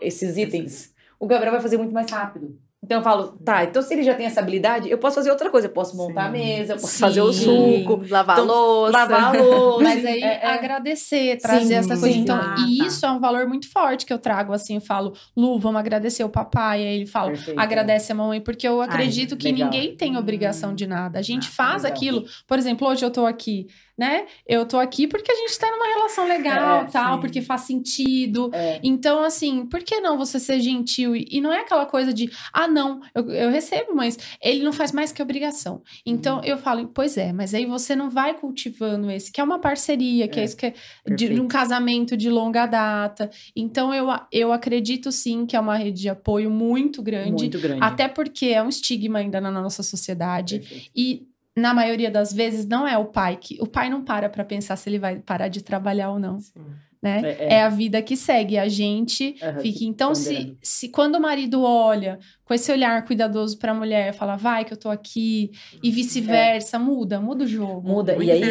esses 0.00 0.36
itens, 0.36 0.92
o 1.18 1.26
Gabriel 1.26 1.52
vai 1.52 1.60
fazer 1.60 1.76
muito 1.76 1.92
mais 1.92 2.10
rápido. 2.10 2.58
Então 2.88 3.00
eu 3.00 3.04
falo, 3.04 3.38
tá, 3.44 3.64
então 3.64 3.82
se 3.82 3.92
ele 3.92 4.02
já 4.02 4.14
tem 4.14 4.24
essa 4.24 4.40
habilidade, 4.40 4.90
eu 4.90 4.96
posso 4.96 5.16
fazer 5.16 5.30
outra 5.30 5.50
coisa. 5.50 5.66
Eu 5.66 5.72
posso 5.72 5.94
montar 5.94 6.22
Sim. 6.22 6.28
a 6.28 6.30
mesa, 6.30 6.72
eu 6.72 6.76
posso 6.78 6.94
Sim. 6.94 7.00
fazer 7.00 7.20
o 7.20 7.30
suco, 7.30 8.02
lavar 8.08 8.38
então, 8.38 8.50
a 8.50 8.56
louça. 8.56 8.92
Lavar 8.92 9.24
a 9.24 9.42
louça. 9.42 9.84
Mas 9.84 10.04
aí 10.06 10.22
é, 10.24 10.40
é. 10.42 10.46
agradecer, 10.46 11.36
trazer 11.36 11.66
Sim. 11.66 11.74
essa 11.74 11.98
coisa. 11.98 12.16
Então, 12.16 12.40
ah, 12.40 12.54
e 12.66 12.78
tá. 12.78 12.86
isso 12.86 13.04
é 13.04 13.10
um 13.10 13.20
valor 13.20 13.46
muito 13.46 13.70
forte 13.70 14.06
que 14.06 14.12
eu 14.12 14.18
trago, 14.18 14.54
assim, 14.54 14.76
eu 14.76 14.80
falo, 14.80 15.12
Lu, 15.36 15.58
vamos 15.58 15.78
agradecer 15.78 16.24
o 16.24 16.30
papai. 16.30 16.80
Aí 16.80 16.96
ele 16.96 17.06
fala, 17.06 17.32
Perfeito. 17.32 17.60
agradece 17.60 18.10
a 18.10 18.14
mamãe, 18.14 18.40
porque 18.40 18.66
eu 18.66 18.80
acredito 18.80 19.32
Ai, 19.32 19.38
que 19.38 19.52
legal. 19.52 19.70
ninguém 19.70 19.94
tem 19.94 20.16
obrigação 20.16 20.74
de 20.74 20.86
nada. 20.86 21.18
A 21.18 21.22
gente 21.22 21.46
ah, 21.46 21.52
faz 21.54 21.82
legal. 21.82 21.94
aquilo. 21.94 22.24
Por 22.46 22.56
exemplo, 22.58 22.88
hoje 22.88 23.04
eu 23.04 23.10
tô 23.10 23.26
aqui 23.26 23.66
né? 23.98 24.26
Eu 24.46 24.64
tô 24.64 24.78
aqui 24.78 25.08
porque 25.08 25.32
a 25.32 25.34
gente 25.34 25.58
tá 25.58 25.68
numa 25.72 25.88
relação 25.88 26.28
legal, 26.28 26.82
é, 26.82 26.84
tal, 26.84 27.14
sim. 27.14 27.20
porque 27.20 27.42
faz 27.42 27.62
sentido. 27.62 28.48
É. 28.52 28.78
Então, 28.80 29.24
assim, 29.24 29.66
por 29.66 29.82
que 29.82 30.00
não 30.00 30.16
você 30.16 30.38
ser 30.38 30.60
gentil? 30.60 31.16
E 31.16 31.40
não 31.40 31.52
é 31.52 31.62
aquela 31.62 31.84
coisa 31.84 32.12
de, 32.12 32.30
ah, 32.52 32.68
não, 32.68 33.00
eu, 33.12 33.28
eu 33.28 33.50
recebo, 33.50 33.96
mas 33.96 34.16
ele 34.40 34.62
não 34.62 34.72
faz 34.72 34.92
mais 34.92 35.10
que 35.10 35.20
obrigação. 35.20 35.82
Então, 36.06 36.36
uhum. 36.36 36.44
eu 36.44 36.56
falo, 36.56 36.86
pois 36.94 37.16
é, 37.16 37.32
mas 37.32 37.52
aí 37.52 37.66
você 37.66 37.96
não 37.96 38.08
vai 38.08 38.34
cultivando 38.34 39.10
esse, 39.10 39.32
que 39.32 39.40
é 39.40 39.44
uma 39.44 39.58
parceria, 39.58 40.28
que 40.28 40.38
é, 40.38 40.42
é 40.42 40.44
isso 40.44 40.56
que 40.56 40.66
é 40.66 40.74
de, 41.04 41.34
de, 41.34 41.40
um 41.40 41.48
casamento 41.48 42.16
de 42.16 42.30
longa 42.30 42.66
data. 42.66 43.28
Então, 43.56 43.92
eu, 43.92 44.06
eu 44.30 44.52
acredito 44.52 45.10
sim 45.10 45.44
que 45.44 45.56
é 45.56 45.60
uma 45.60 45.76
rede 45.76 46.02
de 46.02 46.08
apoio 46.08 46.50
muito 46.50 47.02
grande. 47.02 47.30
Muito 47.32 47.58
grande. 47.58 47.82
Até 47.82 48.06
porque 48.06 48.46
é 48.46 48.62
um 48.62 48.68
estigma 48.68 49.18
ainda 49.18 49.40
na 49.40 49.50
nossa 49.50 49.82
sociedade. 49.82 50.60
Perfeito. 50.60 50.90
E 50.94 51.27
na 51.58 51.74
maioria 51.74 52.10
das 52.10 52.32
vezes, 52.32 52.66
não 52.66 52.86
é 52.86 52.96
o 52.96 53.06
pai 53.06 53.36
que. 53.36 53.58
O 53.60 53.66
pai 53.66 53.90
não 53.90 54.02
para 54.02 54.28
para 54.28 54.44
pensar 54.44 54.76
se 54.76 54.88
ele 54.88 54.98
vai 54.98 55.18
parar 55.18 55.48
de 55.48 55.62
trabalhar 55.62 56.10
ou 56.10 56.18
não. 56.18 56.38
Sim 56.38 56.64
né? 57.02 57.20
É, 57.24 57.44
é. 57.44 57.52
é, 57.54 57.62
a 57.62 57.68
vida 57.68 58.02
que 58.02 58.16
segue. 58.16 58.58
A 58.58 58.68
gente 58.68 59.36
uhum, 59.42 59.60
fica. 59.60 59.84
Então, 59.84 60.14
se, 60.14 60.56
se 60.60 60.88
quando 60.88 61.14
o 61.16 61.20
marido 61.20 61.62
olha 61.62 62.18
com 62.48 62.54
esse 62.54 62.72
olhar 62.72 63.04
cuidadoso 63.04 63.58
para 63.58 63.72
a 63.72 63.74
mulher, 63.74 64.14
fala, 64.14 64.34
vai 64.34 64.64
que 64.64 64.72
eu 64.72 64.76
tô 64.78 64.88
aqui, 64.88 65.50
e 65.82 65.90
vice-versa, 65.90 66.78
é. 66.78 66.80
muda, 66.80 67.20
muda 67.20 67.44
o 67.44 67.46
jogo. 67.46 67.86
Muda. 67.86 68.16
e 68.16 68.30
aí 68.30 68.42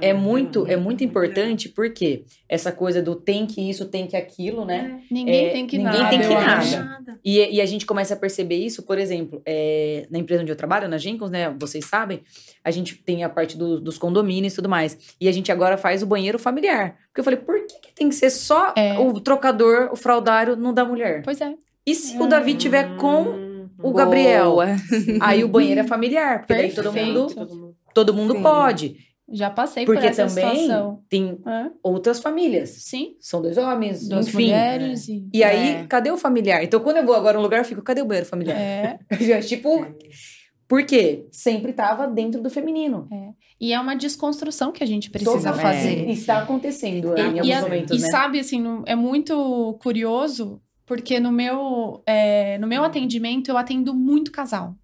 é 0.00 0.12
muito, 0.12 0.66
é 0.66 0.76
muito 0.76 1.04
importante 1.04 1.68
porque 1.68 2.24
essa 2.48 2.72
coisa 2.72 3.00
do 3.00 3.14
tem 3.14 3.46
que 3.46 3.70
isso, 3.70 3.84
tem 3.84 4.08
que 4.08 4.16
aquilo, 4.16 4.64
né? 4.64 5.00
É. 5.08 5.14
Ninguém 5.14 5.52
tem 5.52 5.66
que 5.68 5.78
ninguém 5.78 5.92
nada. 5.92 6.10
Ninguém 6.10 6.28
tem 6.28 6.28
que 6.28 6.76
nada. 6.76 7.20
E, 7.24 7.56
e, 7.56 7.60
a 7.60 7.66
gente 7.66 7.86
começa 7.86 8.14
a 8.14 8.16
perceber 8.16 8.56
isso, 8.56 8.82
por 8.82 8.98
exemplo, 8.98 9.40
é, 9.46 10.08
na 10.10 10.18
empresa 10.18 10.42
onde 10.42 10.50
eu 10.50 10.56
trabalho, 10.56 10.88
na 10.88 10.98
Jenkins, 10.98 11.30
né? 11.30 11.54
Vocês 11.56 11.84
sabem, 11.84 12.22
a 12.64 12.72
gente 12.72 12.96
tem 12.96 13.22
a 13.22 13.28
parte 13.28 13.56
do, 13.56 13.80
dos 13.80 13.96
condomínios 13.96 14.54
e 14.54 14.56
tudo 14.56 14.68
mais. 14.68 14.98
E 15.20 15.28
a 15.28 15.32
gente 15.32 15.52
agora 15.52 15.76
faz 15.76 16.02
o 16.02 16.06
banheiro 16.06 16.36
familiar. 16.36 16.96
Porque 17.06 17.20
eu 17.20 17.24
falei, 17.24 17.38
por 17.38 17.64
que, 17.64 17.78
que 17.80 17.94
tem 17.94 18.08
que 18.08 18.14
ser 18.16 18.30
só 18.30 18.74
é. 18.76 18.98
o 18.98 19.20
trocador, 19.20 19.90
o 19.92 19.96
fraudário, 19.96 20.56
não 20.56 20.74
da 20.74 20.84
mulher? 20.84 21.22
Pois 21.22 21.40
é. 21.40 21.54
E 21.86 21.94
se 21.94 22.18
o 22.18 22.26
Davi 22.26 22.54
tiver 22.54 22.96
com 22.96 23.68
o. 23.82 23.92
Gabriel? 23.92 24.56
Aí 25.20 25.44
o 25.44 25.48
banheiro 25.48 25.80
é 25.80 25.84
familiar, 25.88 26.40
porque 26.40 26.54
Perfeito. 26.54 26.82
daí 26.82 26.84
todo 26.84 27.46
mundo, 27.46 27.76
todo 27.94 28.14
mundo 28.14 28.42
pode. 28.42 28.96
Já 29.28 29.50
passei 29.50 29.84
porque 29.84 30.02
por 30.02 30.08
essa 30.08 30.26
também 30.26 30.60
situação. 30.60 31.02
tem 31.08 31.38
é. 31.46 31.70
outras 31.82 32.20
famílias. 32.20 32.70
Sim. 32.84 33.16
São 33.20 33.42
dois 33.42 33.58
homens, 33.58 34.08
duas 34.08 34.28
enfim. 34.28 34.44
mulheres. 34.44 35.08
E, 35.08 35.28
e 35.32 35.42
aí, 35.42 35.70
é. 35.70 35.86
cadê 35.88 36.12
o 36.12 36.16
familiar? 36.16 36.62
Então, 36.62 36.78
quando 36.78 36.98
eu 36.98 37.04
vou 37.04 37.14
agora 37.14 37.36
num 37.36 37.42
lugar, 37.42 37.58
eu 37.58 37.64
fico, 37.64 37.82
cadê 37.82 38.02
o 38.02 38.04
banheiro 38.04 38.28
familiar? 38.28 38.56
É. 38.56 38.98
tipo, 39.42 39.84
por 40.68 40.84
quê? 40.84 41.26
Sempre 41.32 41.72
estava 41.72 42.06
dentro 42.06 42.40
do 42.40 42.48
feminino. 42.48 43.08
É. 43.12 43.30
E 43.60 43.72
é 43.72 43.80
uma 43.80 43.96
desconstrução 43.96 44.70
que 44.70 44.84
a 44.84 44.86
gente 44.86 45.10
precisa 45.10 45.52
fazer. 45.52 46.08
É. 46.08 46.10
Está 46.12 46.42
acontecendo 46.42 47.16
é, 47.16 47.22
em 47.22 47.40
alguns 47.40 47.48
e, 47.48 47.60
momentos, 47.60 47.98
e 47.98 48.02
né? 48.02 48.10
sabe, 48.10 48.38
assim, 48.38 48.62
é 48.86 48.94
muito 48.94 49.76
curioso, 49.82 50.60
porque 50.86 51.18
no 51.20 51.32
meu, 51.32 52.02
é, 52.06 52.56
no 52.58 52.66
meu 52.66 52.84
atendimento 52.84 53.50
eu 53.50 53.58
atendo 53.58 53.92
muito 53.92 54.30
casal. 54.30 54.74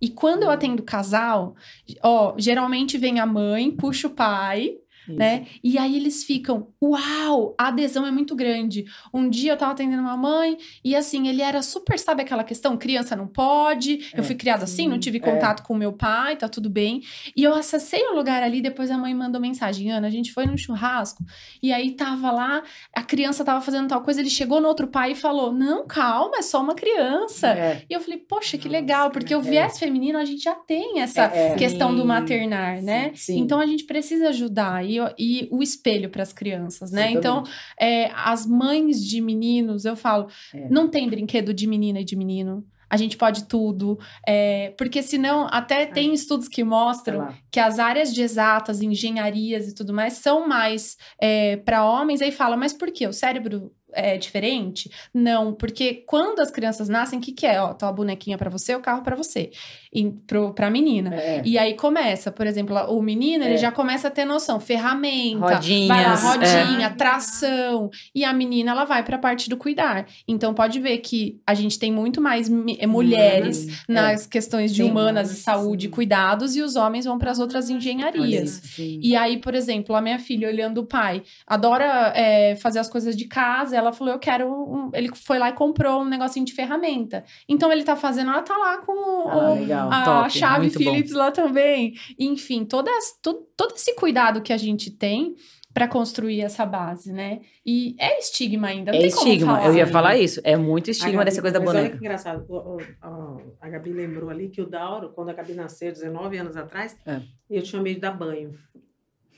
E 0.00 0.08
quando 0.08 0.42
eu 0.44 0.48
hum. 0.48 0.52
atendo 0.52 0.82
casal, 0.82 1.54
ó, 2.02 2.34
geralmente 2.38 2.96
vem 2.96 3.20
a 3.20 3.26
mãe, 3.26 3.70
puxa 3.70 4.08
o 4.08 4.10
pai, 4.10 4.72
né? 5.16 5.46
E 5.62 5.78
aí 5.78 5.96
eles 5.96 6.24
ficam, 6.24 6.68
uau, 6.82 7.54
a 7.58 7.68
adesão 7.68 8.06
é 8.06 8.10
muito 8.10 8.34
grande. 8.34 8.84
Um 9.12 9.28
dia 9.28 9.52
eu 9.52 9.56
tava 9.56 9.72
atendendo 9.72 10.02
uma 10.02 10.16
mãe 10.16 10.56
e 10.84 10.94
assim, 10.94 11.28
ele 11.28 11.42
era 11.42 11.62
super, 11.62 11.98
sabe 11.98 12.22
aquela 12.22 12.44
questão, 12.44 12.76
criança 12.76 13.14
não 13.16 13.26
pode, 13.26 14.10
é, 14.14 14.20
eu 14.20 14.24
fui 14.24 14.34
criada 14.34 14.66
sim, 14.66 14.82
assim, 14.82 14.88
não 14.88 14.98
tive 14.98 15.18
é. 15.18 15.20
contato 15.20 15.62
é. 15.62 15.66
com 15.66 15.74
meu 15.74 15.92
pai, 15.92 16.36
tá 16.36 16.48
tudo 16.48 16.68
bem. 16.70 17.02
E 17.36 17.42
eu 17.42 17.54
acessei 17.54 18.02
o 18.06 18.14
lugar 18.14 18.42
ali, 18.42 18.60
depois 18.60 18.90
a 18.90 18.98
mãe 18.98 19.14
mandou 19.14 19.40
mensagem, 19.40 19.90
Ana, 19.90 20.06
a 20.06 20.10
gente 20.10 20.32
foi 20.32 20.46
num 20.46 20.56
churrasco 20.56 21.24
e 21.62 21.72
aí 21.72 21.92
tava 21.92 22.30
lá, 22.30 22.62
a 22.94 23.02
criança 23.02 23.44
tava 23.44 23.60
fazendo 23.60 23.88
tal 23.88 24.02
coisa, 24.02 24.20
ele 24.20 24.30
chegou 24.30 24.60
no 24.60 24.68
outro 24.68 24.88
pai 24.88 25.12
e 25.12 25.14
falou, 25.14 25.52
não, 25.52 25.86
calma, 25.86 26.38
é 26.38 26.42
só 26.42 26.60
uma 26.60 26.74
criança. 26.74 27.48
É. 27.48 27.82
E 27.88 27.92
eu 27.92 28.00
falei, 28.00 28.18
poxa, 28.18 28.56
que 28.56 28.68
Nossa, 28.68 28.80
legal, 28.80 29.10
porque 29.10 29.34
o 29.34 29.40
viés 29.40 29.78
feminino 29.78 30.18
a 30.18 30.24
gente 30.24 30.42
já 30.42 30.54
tem 30.54 31.00
essa 31.00 31.22
é, 31.24 31.54
questão 31.54 31.90
sim, 31.90 31.96
do 31.96 32.04
maternar, 32.04 32.82
né? 32.82 33.12
Sim, 33.14 33.38
então 33.38 33.60
a 33.60 33.66
gente 33.66 33.84
precisa 33.84 34.28
ajudar. 34.28 34.84
E 34.84 34.99
e 35.18 35.48
o 35.50 35.62
espelho 35.62 36.10
para 36.10 36.22
as 36.22 36.32
crianças, 36.32 36.90
né? 36.90 37.10
Então, 37.10 37.44
é, 37.78 38.10
as 38.14 38.46
mães 38.46 39.04
de 39.04 39.20
meninos, 39.20 39.84
eu 39.84 39.96
falo, 39.96 40.28
é. 40.54 40.68
não 40.68 40.88
tem 40.88 41.08
brinquedo 41.08 41.52
de 41.54 41.66
menina 41.66 42.00
e 42.00 42.04
de 42.04 42.16
menino 42.16 42.64
a 42.90 42.96
gente 42.96 43.16
pode 43.16 43.44
tudo. 43.44 43.98
É, 44.26 44.74
porque 44.76 45.00
senão, 45.00 45.46
até 45.48 45.86
tem 45.86 46.12
estudos 46.12 46.48
que 46.48 46.64
mostram 46.64 47.32
que 47.48 47.60
as 47.60 47.78
áreas 47.78 48.12
de 48.12 48.20
exatas, 48.20 48.82
engenharias 48.82 49.68
e 49.68 49.74
tudo 49.74 49.94
mais 49.94 50.14
são 50.14 50.48
mais 50.48 50.96
é, 51.22 51.56
para 51.58 51.84
homens. 51.84 52.20
Aí 52.20 52.32
fala, 52.32 52.56
mas 52.56 52.72
por 52.72 52.90
quê? 52.90 53.06
O 53.06 53.12
cérebro 53.12 53.72
é 53.92 54.16
diferente? 54.16 54.90
Não, 55.12 55.52
porque 55.52 56.04
quando 56.06 56.40
as 56.40 56.50
crianças 56.50 56.88
nascem, 56.88 57.18
o 57.18 57.22
que, 57.22 57.32
que 57.32 57.46
é? 57.46 57.60
Ó, 57.60 57.72
tá 57.74 57.88
a 57.88 57.92
bonequinha 57.92 58.38
para 58.38 58.50
você, 58.50 58.74
o 58.74 58.80
carro 58.80 59.02
para 59.02 59.16
você. 59.16 59.50
E 59.92 60.08
pro, 60.26 60.52
pra 60.54 60.70
menina. 60.70 61.14
É. 61.14 61.42
E 61.44 61.58
aí 61.58 61.74
começa, 61.74 62.30
por 62.30 62.46
exemplo, 62.46 62.76
o 62.88 63.02
menino, 63.02 63.44
é. 63.44 63.48
ele 63.48 63.56
já 63.56 63.72
começa 63.72 64.08
a 64.08 64.10
ter 64.10 64.24
noção, 64.24 64.60
ferramenta, 64.60 65.54
Rodinhas, 65.54 65.88
vai 65.88 66.04
lá, 66.04 66.14
rodinha, 66.14 66.86
é. 66.86 66.90
tração. 66.90 67.90
E 68.14 68.24
a 68.24 68.32
menina, 68.32 68.70
ela 68.70 68.84
vai 68.84 69.02
pra 69.02 69.18
parte 69.18 69.48
do 69.50 69.56
cuidar. 69.56 70.06
Então, 70.28 70.54
pode 70.54 70.78
ver 70.78 70.98
que 70.98 71.40
a 71.46 71.54
gente 71.54 71.78
tem 71.78 71.92
muito 71.92 72.20
mais 72.20 72.48
eh, 72.48 72.86
mulheres 72.86 73.66
hum, 73.66 73.92
nas 73.94 74.26
questões 74.26 74.72
de 74.72 74.82
sim, 74.82 74.90
humanas 74.90 75.32
e 75.32 75.36
saúde 75.36 75.86
e 75.86 75.88
cuidados, 75.88 76.54
e 76.56 76.62
os 76.62 76.76
homens 76.76 77.04
vão 77.04 77.18
para 77.18 77.30
as 77.30 77.38
outras 77.38 77.68
engenharias. 77.68 78.78
e 78.78 79.16
aí, 79.16 79.38
por 79.38 79.54
exemplo, 79.54 79.96
a 79.96 80.00
minha 80.00 80.18
filha, 80.18 80.48
olhando 80.48 80.78
o 80.78 80.86
pai, 80.86 81.22
adora 81.46 82.12
é, 82.14 82.56
fazer 82.56 82.78
as 82.78 82.88
coisas 82.88 83.16
de 83.16 83.26
casa, 83.26 83.76
ela 83.80 83.92
falou, 83.92 84.14
eu 84.14 84.18
quero. 84.18 84.46
Um... 84.48 84.90
Ele 84.94 85.10
foi 85.14 85.38
lá 85.38 85.50
e 85.50 85.52
comprou 85.52 86.02
um 86.02 86.08
negocinho 86.08 86.46
de 86.46 86.52
ferramenta. 86.52 87.24
Então 87.48 87.72
ele 87.72 87.82
tá 87.82 87.96
fazendo, 87.96 88.30
ela 88.30 88.42
tá 88.42 88.56
lá 88.56 88.78
com 88.78 89.28
ah, 89.28 89.54
legal, 89.54 89.90
a 89.90 90.04
top, 90.04 90.30
chave 90.30 90.70
Philips 90.70 91.12
bom. 91.12 91.18
lá 91.18 91.30
também. 91.30 91.94
Enfim, 92.18 92.64
todas, 92.64 93.18
todo, 93.22 93.46
todo 93.56 93.74
esse 93.74 93.94
cuidado 93.94 94.42
que 94.42 94.52
a 94.52 94.56
gente 94.56 94.90
tem 94.90 95.34
para 95.72 95.86
construir 95.86 96.40
essa 96.40 96.66
base, 96.66 97.12
né? 97.12 97.40
E 97.64 97.94
é 97.98 98.18
estigma 98.18 98.68
ainda. 98.68 98.92
Não 98.92 98.98
é 98.98 99.06
estigma, 99.06 99.64
eu 99.64 99.74
ia 99.74 99.86
falar 99.86 100.16
isso. 100.16 100.40
É 100.42 100.56
muito 100.56 100.90
estigma 100.90 101.18
Gabi, 101.18 101.24
dessa 101.26 101.40
coisa 101.40 101.58
da 101.58 101.64
boneca. 101.64 101.86
Olha 101.86 101.90
que 101.90 102.04
engraçado. 102.04 102.44
O, 102.48 102.76
o, 102.76 103.56
a 103.60 103.68
Gabi 103.68 103.92
lembrou 103.92 104.30
ali 104.30 104.48
que 104.48 104.60
o 104.60 104.66
Dauro, 104.66 105.10
quando 105.10 105.30
a 105.30 105.32
Gabi 105.32 105.54
nasceu 105.54 105.92
19 105.92 106.36
anos 106.38 106.56
atrás, 106.56 106.96
é. 107.06 107.20
eu 107.48 107.62
tinha 107.62 107.80
medo 107.80 107.94
de 107.96 108.00
dar 108.00 108.12
banho. 108.12 108.58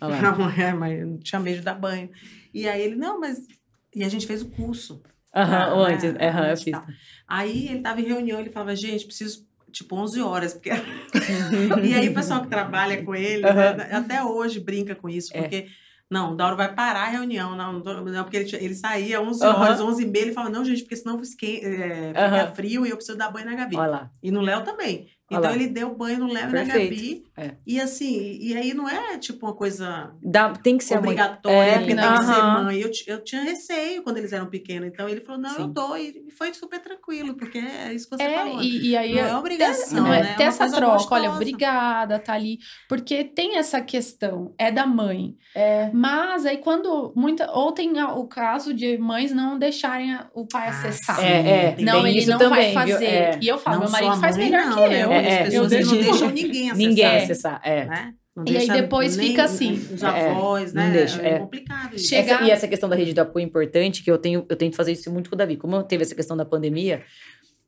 Não, 0.00 0.50
é, 0.50 0.72
mas 0.74 1.00
eu 1.00 1.18
tinha 1.18 1.40
medo 1.40 1.58
de 1.58 1.64
dar 1.64 1.74
banho. 1.74 2.10
E 2.52 2.68
aí 2.68 2.82
ele, 2.82 2.96
não, 2.96 3.20
mas 3.20 3.46
e 3.94 4.04
a 4.04 4.08
gente 4.08 4.26
fez 4.26 4.42
o 4.42 4.50
curso. 4.50 5.02
Aham, 5.34 5.74
uhum, 5.74 5.80
antes. 5.84 6.14
Aham, 6.14 6.48
eu 6.48 6.56
fiz. 6.56 6.78
Aí 7.26 7.68
ele 7.68 7.78
estava 7.78 8.00
em 8.00 8.04
reunião, 8.04 8.38
ele 8.38 8.50
falava, 8.50 8.76
gente, 8.76 9.06
preciso 9.06 9.46
tipo 9.72 9.96
11 9.96 10.20
horas, 10.20 10.52
porque 10.52 10.70
e 11.82 11.94
aí 11.94 12.08
o 12.08 12.14
pessoal 12.14 12.42
que 12.42 12.48
trabalha 12.48 13.02
com 13.02 13.14
ele, 13.14 13.44
uhum. 13.46 13.54
né, 13.54 13.88
até 13.90 14.22
hoje 14.22 14.60
brinca 14.60 14.94
com 14.94 15.08
isso, 15.08 15.34
é. 15.34 15.40
porque 15.40 15.56
é. 15.56 15.66
não, 16.10 16.32
o 16.32 16.36
Dauro 16.36 16.58
vai 16.58 16.74
parar 16.74 17.04
a 17.04 17.10
reunião, 17.10 17.56
não, 17.56 17.72
não 17.72 18.22
porque 18.22 18.36
ele, 18.36 18.56
ele 18.56 18.74
saía 18.74 19.20
11 19.20 19.46
horas, 19.46 19.80
uhum. 19.80 19.88
11 19.88 20.02
e 20.02 20.06
meia, 20.06 20.22
ele 20.24 20.32
falava, 20.32 20.52
não, 20.52 20.62
gente, 20.62 20.82
porque 20.82 20.96
senão 20.96 21.18
esque, 21.22 21.64
é, 21.64 22.08
fica 22.08 22.48
uhum. 22.48 22.54
frio 22.54 22.86
e 22.86 22.90
eu 22.90 22.96
preciso 22.96 23.16
dar 23.16 23.30
banho 23.30 23.46
na 23.46 23.54
Gabi. 23.54 23.76
E 24.22 24.30
no 24.30 24.42
Léo 24.42 24.62
também. 24.62 25.08
Então 25.38 25.54
ele 25.54 25.66
deu 25.66 25.94
banho 25.94 26.18
no 26.18 26.32
Léo 26.32 26.48
e 26.48 26.52
na 26.52 26.64
Gabi. 26.64 27.24
É. 27.36 27.52
E 27.66 27.80
assim, 27.80 28.38
e 28.40 28.56
aí 28.56 28.74
não 28.74 28.88
é 28.88 29.16
tipo 29.16 29.46
uma 29.46 29.54
coisa 29.54 30.12
Dá, 30.22 30.50
tem 30.50 30.76
que 30.76 30.84
ser 30.84 30.98
obrigatória, 30.98 31.56
é, 31.56 31.78
porque 31.78 31.94
tem 31.94 32.12
que 32.12 32.24
ser 32.24 32.42
mãe. 32.42 32.80
Eu, 32.80 32.90
eu 33.06 33.24
tinha 33.24 33.42
receio 33.42 34.02
quando 34.02 34.18
eles 34.18 34.32
eram 34.32 34.46
pequenos. 34.46 34.88
Então 34.88 35.08
ele 35.08 35.20
falou: 35.20 35.40
não, 35.40 35.50
Sim. 35.50 35.62
eu 35.62 35.68
dou. 35.68 35.96
E 35.96 36.30
foi 36.36 36.52
super 36.52 36.80
tranquilo, 36.80 37.34
porque 37.34 37.58
é 37.58 37.92
isso 37.94 38.08
que 38.08 38.16
você 38.16 38.22
é, 38.22 38.38
falou. 38.38 38.62
E, 38.62 38.90
e 38.90 38.96
aí, 38.96 39.14
não 39.14 39.20
é 39.20 39.36
obrigação. 39.36 40.02
Não 40.02 40.12
é, 40.12 40.22
né? 40.22 40.34
Ter 40.34 40.44
é 40.44 40.46
essa 40.46 40.70
troca, 40.70 40.92
gostosa. 40.92 41.14
olha, 41.14 41.32
obrigada, 41.32 42.18
tá 42.18 42.34
ali. 42.34 42.58
Porque 42.88 43.24
tem 43.24 43.56
essa 43.56 43.80
questão, 43.80 44.54
é 44.58 44.70
da 44.70 44.86
mãe. 44.86 45.34
É. 45.54 45.90
Mas 45.92 46.44
aí 46.46 46.58
quando 46.58 47.12
muita. 47.16 47.50
Ou 47.52 47.72
tem 47.72 47.92
o 48.02 48.26
caso 48.26 48.72
de 48.74 48.98
mães 48.98 49.32
não 49.32 49.58
deixarem 49.58 50.18
o 50.34 50.46
pai 50.46 50.68
ah, 50.68 50.70
acessar. 50.70 51.24
É, 51.24 51.74
é. 51.74 51.76
Não, 51.80 52.06
ele 52.06 52.24
não 52.26 52.38
também, 52.38 52.74
vai 52.74 52.88
fazer. 52.88 53.04
É. 53.04 53.38
E 53.40 53.48
eu 53.48 53.58
falo, 53.58 53.76
não 53.76 53.82
meu 53.84 53.90
marido 53.90 54.20
faz 54.20 54.36
melhor 54.36 54.74
que 54.74 54.88
né? 54.88 55.02
eu. 55.02 55.12
É, 55.24 55.42
as 55.42 55.48
pessoas 55.48 55.72
eu 55.72 55.86
não 55.86 55.96
deixam 55.96 56.30
ninguém 56.30 56.70
acessar. 56.70 56.76
Ninguém 56.76 57.06
acessar, 57.06 57.60
é. 57.64 57.84
Né? 57.84 58.14
Não 58.34 58.44
e 58.48 58.56
aí 58.56 58.66
depois 58.66 59.14
nem, 59.16 59.28
fica 59.28 59.44
assim. 59.44 59.74
Os 59.92 60.02
avós, 60.02 60.74
é, 60.74 60.74
né? 60.74 60.90
Deixa, 60.90 61.20
é, 61.20 61.34
é, 61.34 61.38
complicado 61.38 61.94
isso. 61.94 62.08
Chegar... 62.08 62.36
Essa, 62.36 62.44
e 62.44 62.50
essa 62.50 62.68
questão 62.68 62.88
da 62.88 62.96
rede 62.96 63.12
de 63.12 63.20
apoio 63.20 63.42
é 63.42 63.46
importante, 63.46 64.02
que 64.02 64.10
eu 64.10 64.16
tenho, 64.16 64.46
eu 64.48 64.56
tento 64.56 64.74
fazer 64.74 64.92
isso 64.92 65.12
muito 65.12 65.28
com 65.28 65.36
o 65.36 65.38
Davi. 65.38 65.56
Como 65.56 65.82
teve 65.82 66.02
essa 66.02 66.14
questão 66.14 66.34
da 66.34 66.44
pandemia, 66.44 67.02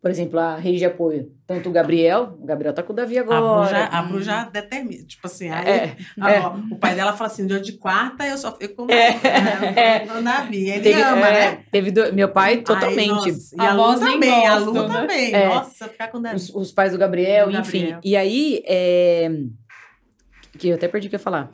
por 0.05 0.11
exemplo, 0.11 0.39
a 0.39 0.57
rede 0.57 0.77
de 0.77 0.85
apoio, 0.85 1.33
tanto 1.47 1.71
o 1.71 1.73
Gabriel, 1.73 2.37
o 2.39 2.45
Gabriel 2.45 2.75
tá 2.75 2.83
com 2.83 2.93
o 2.93 2.95
Davi 2.95 3.17
agora. 3.17 3.87
A 3.87 4.03
Bru 4.03 4.21
já, 4.21 4.45
determina, 4.45 5.03
tipo 5.07 5.27
assim, 5.27 5.49
aí 5.49 5.67
é, 5.67 5.97
a, 6.21 6.31
é. 6.31 6.47
o 6.71 6.77
pai 6.77 6.95
dela 6.95 7.15
fala 7.15 7.31
assim, 7.31 7.47
dia 7.47 7.59
de 7.59 7.73
quarta 7.73 8.27
eu 8.27 8.37
só 8.37 8.55
fico 8.55 8.87
com 8.87 8.93
é, 8.93 9.19
é, 10.05 10.07
o 10.13 10.23
Davi, 10.23 10.69
ele 10.69 10.83
teve, 10.83 11.01
ama, 11.01 11.27
é, 11.27 11.33
né? 11.33 11.65
Teve 11.73 11.91
do, 11.91 12.13
meu 12.13 12.29
pai 12.29 12.59
totalmente. 12.59 13.31
Ai, 13.59 13.65
e 13.65 13.67
a, 13.67 13.71
a 13.71 13.73
Lu 13.73 13.99
também, 13.99 14.47
a 14.47 14.59
Lu 14.59 14.73
né? 14.75 14.95
também, 14.95 15.33
é, 15.33 15.49
nossa, 15.49 15.89
ficar 15.89 16.09
com 16.09 16.19
o 16.19 16.21
Davi. 16.21 16.37
Os, 16.37 16.51
os 16.51 16.71
pais 16.71 16.93
do 16.93 16.99
Gabriel, 16.99 17.51
do 17.51 17.57
enfim. 17.57 17.79
Gabriel. 17.79 18.01
E 18.05 18.15
aí, 18.15 18.63
é, 18.67 19.31
que 20.59 20.69
eu 20.69 20.75
até 20.75 20.87
perdi 20.87 21.07
o 21.07 21.11
que 21.11 21.17
ia 21.17 21.19
falar. 21.19 21.51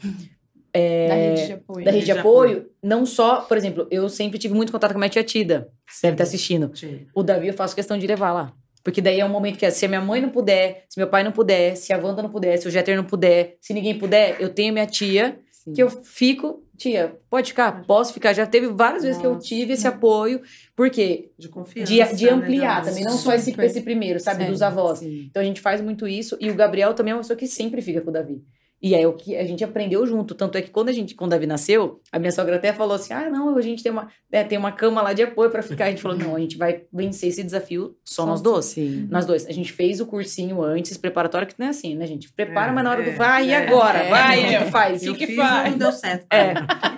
É, 0.72 1.08
da 1.08 1.14
rede 1.14 1.46
de 1.46 1.52
apoio. 1.52 1.84
Da 1.84 1.90
rede 1.90 2.04
de 2.04 2.12
apoio, 2.12 2.70
não 2.82 3.04
só, 3.04 3.40
por 3.42 3.56
exemplo, 3.56 3.86
eu 3.90 4.08
sempre 4.08 4.38
tive 4.38 4.54
muito 4.54 4.70
contato 4.70 4.92
com 4.92 4.98
a 4.98 5.00
minha 5.00 5.10
tia 5.10 5.24
Tida, 5.24 5.68
Sim. 5.88 6.00
deve 6.02 6.14
estar 6.14 6.24
assistindo. 6.24 6.70
Sim. 6.74 7.06
O 7.14 7.22
Davi 7.22 7.48
eu 7.48 7.54
faço 7.54 7.74
questão 7.74 7.98
de 7.98 8.06
levar 8.06 8.32
lá. 8.32 8.52
Porque 8.82 9.00
daí 9.00 9.20
é 9.20 9.24
um 9.24 9.28
momento 9.28 9.58
que 9.58 9.70
se 9.70 9.84
a 9.84 9.88
minha 9.88 10.00
mãe 10.00 10.20
não 10.20 10.30
puder, 10.30 10.84
se 10.88 10.98
meu 10.98 11.08
pai 11.08 11.22
não 11.22 11.32
puder, 11.32 11.76
se 11.76 11.92
a 11.92 11.98
Wanda 11.98 12.22
não 12.22 12.30
puder, 12.30 12.56
se 12.56 12.66
o 12.66 12.70
Jeter 12.70 12.96
não 12.96 13.04
puder, 13.04 13.56
se 13.60 13.74
ninguém 13.74 13.98
puder, 13.98 14.36
eu 14.40 14.48
tenho 14.48 14.72
minha 14.72 14.86
tia, 14.86 15.38
Sim. 15.52 15.74
que 15.74 15.82
eu 15.82 15.90
fico, 15.90 16.64
tia, 16.78 17.14
pode 17.28 17.48
ficar? 17.48 17.84
Posso 17.84 18.14
ficar? 18.14 18.32
Já 18.32 18.46
teve 18.46 18.68
várias 18.68 19.02
Nossa. 19.02 19.06
vezes 19.06 19.20
que 19.20 19.26
eu 19.26 19.38
tive 19.38 19.74
esse 19.74 19.86
apoio, 19.86 20.40
porque 20.74 21.30
de 21.38 21.48
confiança, 21.48 21.92
de, 21.92 22.16
de 22.16 22.24
né, 22.24 22.32
ampliar 22.32 22.82
né? 22.82 22.88
também, 22.88 23.04
não 23.04 23.18
só 23.18 23.34
esse, 23.34 23.54
esse 23.60 23.82
primeiro, 23.82 24.18
sabe, 24.18 24.44
Sim. 24.44 24.50
dos 24.50 24.62
avós. 24.62 25.00
Sim. 25.00 25.26
Então 25.28 25.42
a 25.42 25.44
gente 25.44 25.60
faz 25.60 25.82
muito 25.82 26.08
isso 26.08 26.38
e 26.40 26.50
o 26.50 26.54
Gabriel 26.54 26.94
também 26.94 27.12
é 27.12 27.14
uma 27.14 27.20
pessoa 27.20 27.36
que 27.36 27.46
sempre 27.46 27.82
fica 27.82 28.00
com 28.00 28.08
o 28.08 28.12
Davi. 28.12 28.42
E 28.82 28.94
é 28.94 29.06
o 29.06 29.12
que 29.12 29.36
a 29.36 29.44
gente 29.44 29.62
aprendeu 29.62 30.06
junto. 30.06 30.34
Tanto 30.34 30.56
é 30.56 30.62
que 30.62 30.70
quando 30.70 30.88
a 30.88 30.92
gente, 30.92 31.14
quando 31.14 31.30
o 31.30 31.34
Davi 31.34 31.46
nasceu, 31.46 32.00
a 32.10 32.18
minha 32.18 32.32
sogra 32.32 32.56
até 32.56 32.72
falou 32.72 32.94
assim: 32.94 33.12
ah, 33.12 33.28
não, 33.28 33.54
a 33.54 33.60
gente 33.60 33.82
tem 33.82 33.92
uma, 33.92 34.08
é, 34.32 34.42
tem 34.42 34.56
uma 34.56 34.72
cama 34.72 35.02
lá 35.02 35.12
de 35.12 35.22
apoio 35.22 35.50
para 35.50 35.62
ficar. 35.62 35.84
A 35.84 35.90
gente 35.90 36.00
falou: 36.00 36.16
não, 36.16 36.34
a 36.34 36.40
gente 36.40 36.56
vai 36.56 36.84
vencer 36.90 37.28
esse 37.28 37.42
desafio 37.44 37.94
só, 38.02 38.24
nós 38.24 38.40
dois. 38.40 38.64
Sim. 38.64 39.06
Nós 39.10 39.26
dois. 39.26 39.46
A 39.46 39.52
gente 39.52 39.70
fez 39.70 40.00
o 40.00 40.06
cursinho 40.06 40.62
antes, 40.62 40.96
preparatório, 40.96 41.46
que 41.46 41.54
não 41.58 41.66
é 41.66 41.70
assim, 41.70 41.94
né, 41.94 42.06
gente? 42.06 42.32
Prepara, 42.32 42.70
é, 42.70 42.74
mas 42.74 42.84
na 42.84 42.90
hora 42.90 43.02
é, 43.02 43.10
do 43.10 43.16
vai, 43.18 43.48
e 43.48 43.50
é, 43.50 43.56
agora? 43.56 43.98
É, 43.98 44.08
vai, 44.08 44.54
é, 44.54 44.64
faz. 44.70 45.06
O 45.06 45.14
que 45.14 45.36
faz? 45.36 45.72
Não 45.72 45.78
deu 45.78 45.92
certo. 45.92 46.26
É. 46.32 46.54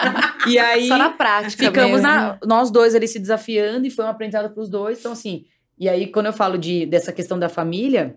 e 0.48 0.58
aí. 0.60 0.86
Só 0.86 0.96
na 0.96 1.10
prática. 1.10 1.64
Ficamos 1.64 2.00
na, 2.00 2.38
nós 2.46 2.70
dois 2.70 2.94
ali 2.94 3.08
se 3.08 3.18
desafiando 3.18 3.88
e 3.88 3.90
foi 3.90 4.04
um 4.04 4.08
aprendizado 4.08 4.52
para 4.54 4.62
os 4.62 4.70
dois. 4.70 5.00
Então, 5.00 5.12
assim. 5.12 5.46
E 5.76 5.88
aí, 5.88 6.06
quando 6.06 6.26
eu 6.26 6.32
falo 6.32 6.56
de, 6.56 6.86
dessa 6.86 7.12
questão 7.12 7.36
da 7.36 7.48
família, 7.48 8.14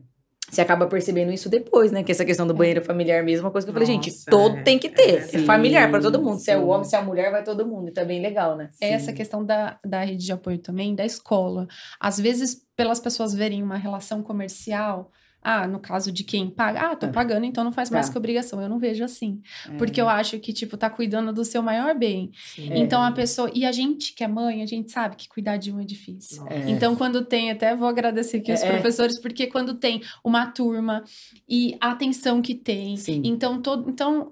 você 0.50 0.62
acaba 0.62 0.88
percebendo 0.88 1.32
isso 1.32 1.50
depois, 1.50 1.92
né? 1.92 2.04
Que 2.04 2.12
essa 2.12 2.24
questão 2.24 2.46
do 2.46 2.54
é. 2.54 2.56
banheiro 2.56 2.82
familiar 2.84 3.24
mesmo, 3.24 3.46
é 3.46 3.46
uma 3.46 3.52
coisa 3.52 3.66
que 3.66 3.70
eu 3.70 3.74
falei, 3.74 3.88
Nossa, 3.88 4.10
gente, 4.10 4.26
todo 4.26 4.58
é, 4.58 4.64
tem 4.64 4.78
que 4.78 4.90
ter. 4.90 5.30
É, 5.34 5.36
é 5.38 5.40
familiar 5.40 5.90
para 5.90 6.02
todo 6.02 6.22
mundo. 6.22 6.38
Sim. 6.38 6.46
Se 6.46 6.52
é 6.52 6.58
o 6.58 6.68
homem, 6.68 6.84
se 6.84 6.96
é 6.96 7.00
a 7.00 7.04
mulher, 7.04 7.32
vai 7.32 7.44
todo 7.44 7.66
mundo. 7.66 7.90
Então 7.90 8.04
é 8.04 8.08
bem 8.08 8.22
legal, 8.22 8.56
né? 8.56 8.70
É 8.80 8.92
essa 8.92 9.12
questão 9.12 9.44
da, 9.44 9.80
da 9.84 10.02
rede 10.02 10.26
de 10.26 10.32
apoio 10.32 10.60
também, 10.60 10.96
da 10.96 11.06
escola. 11.06 11.68
Às 12.00 12.20
vezes, 12.20 12.62
pelas 12.76 13.00
pessoas 13.00 13.34
verem 13.34 13.64
uma 13.64 13.78
relação 13.78 14.22
comercial, 14.22 15.12
ah, 15.48 15.68
no 15.68 15.80
caso 15.80 16.12
de 16.12 16.24
quem 16.24 16.50
paga, 16.50 16.92
ah, 16.92 16.96
tô 16.96 17.06
é. 17.06 17.12
pagando, 17.12 17.46
então 17.46 17.64
não 17.64 17.72
faz 17.72 17.92
mais 17.92 18.08
tá. 18.08 18.12
que 18.12 18.18
obrigação. 18.18 18.60
Eu 18.60 18.68
não 18.68 18.80
vejo 18.80 19.04
assim. 19.04 19.44
É. 19.70 19.78
Porque 19.78 20.02
eu 20.02 20.10
acho 20.10 20.40
que, 20.40 20.52
tipo, 20.52 20.76
tá 20.76 20.90
cuidando 20.90 21.32
do 21.32 21.46
seu 21.46 21.62
maior 21.62 21.94
bem. 21.94 22.32
Sim. 22.56 22.72
Então 22.74 23.04
a 23.04 23.12
pessoa. 23.12 23.52
E 23.54 23.64
a 23.64 23.72
gente 23.72 24.16
que 24.16 24.24
é 24.24 24.28
mãe, 24.28 24.64
a 24.64 24.66
gente 24.66 24.92
sabe 24.92 25.16
que 25.16 25.30
cuidar 25.30 25.58
de 25.58 25.72
um 25.72 25.80
é 25.80 25.84
difícil. 25.84 26.48
É. 26.48 26.68
Então, 26.68 26.96
quando 26.96 27.24
tem, 27.24 27.52
até 27.52 27.76
vou 27.76 27.88
agradecer 27.88 28.38
aqui 28.38 28.52
os 28.52 28.64
é. 28.64 28.72
professores, 28.72 29.22
porque 29.22 29.46
quando 29.46 29.76
tem 29.76 30.02
uma 30.24 30.48
turma 30.48 31.04
e 31.48 31.78
a 31.80 31.92
atenção 31.92 32.42
que 32.42 32.56
tem, 32.56 32.98
Sim. 32.98 33.22
então 33.24 33.62
todo. 33.62 33.88
Então, 33.88 34.32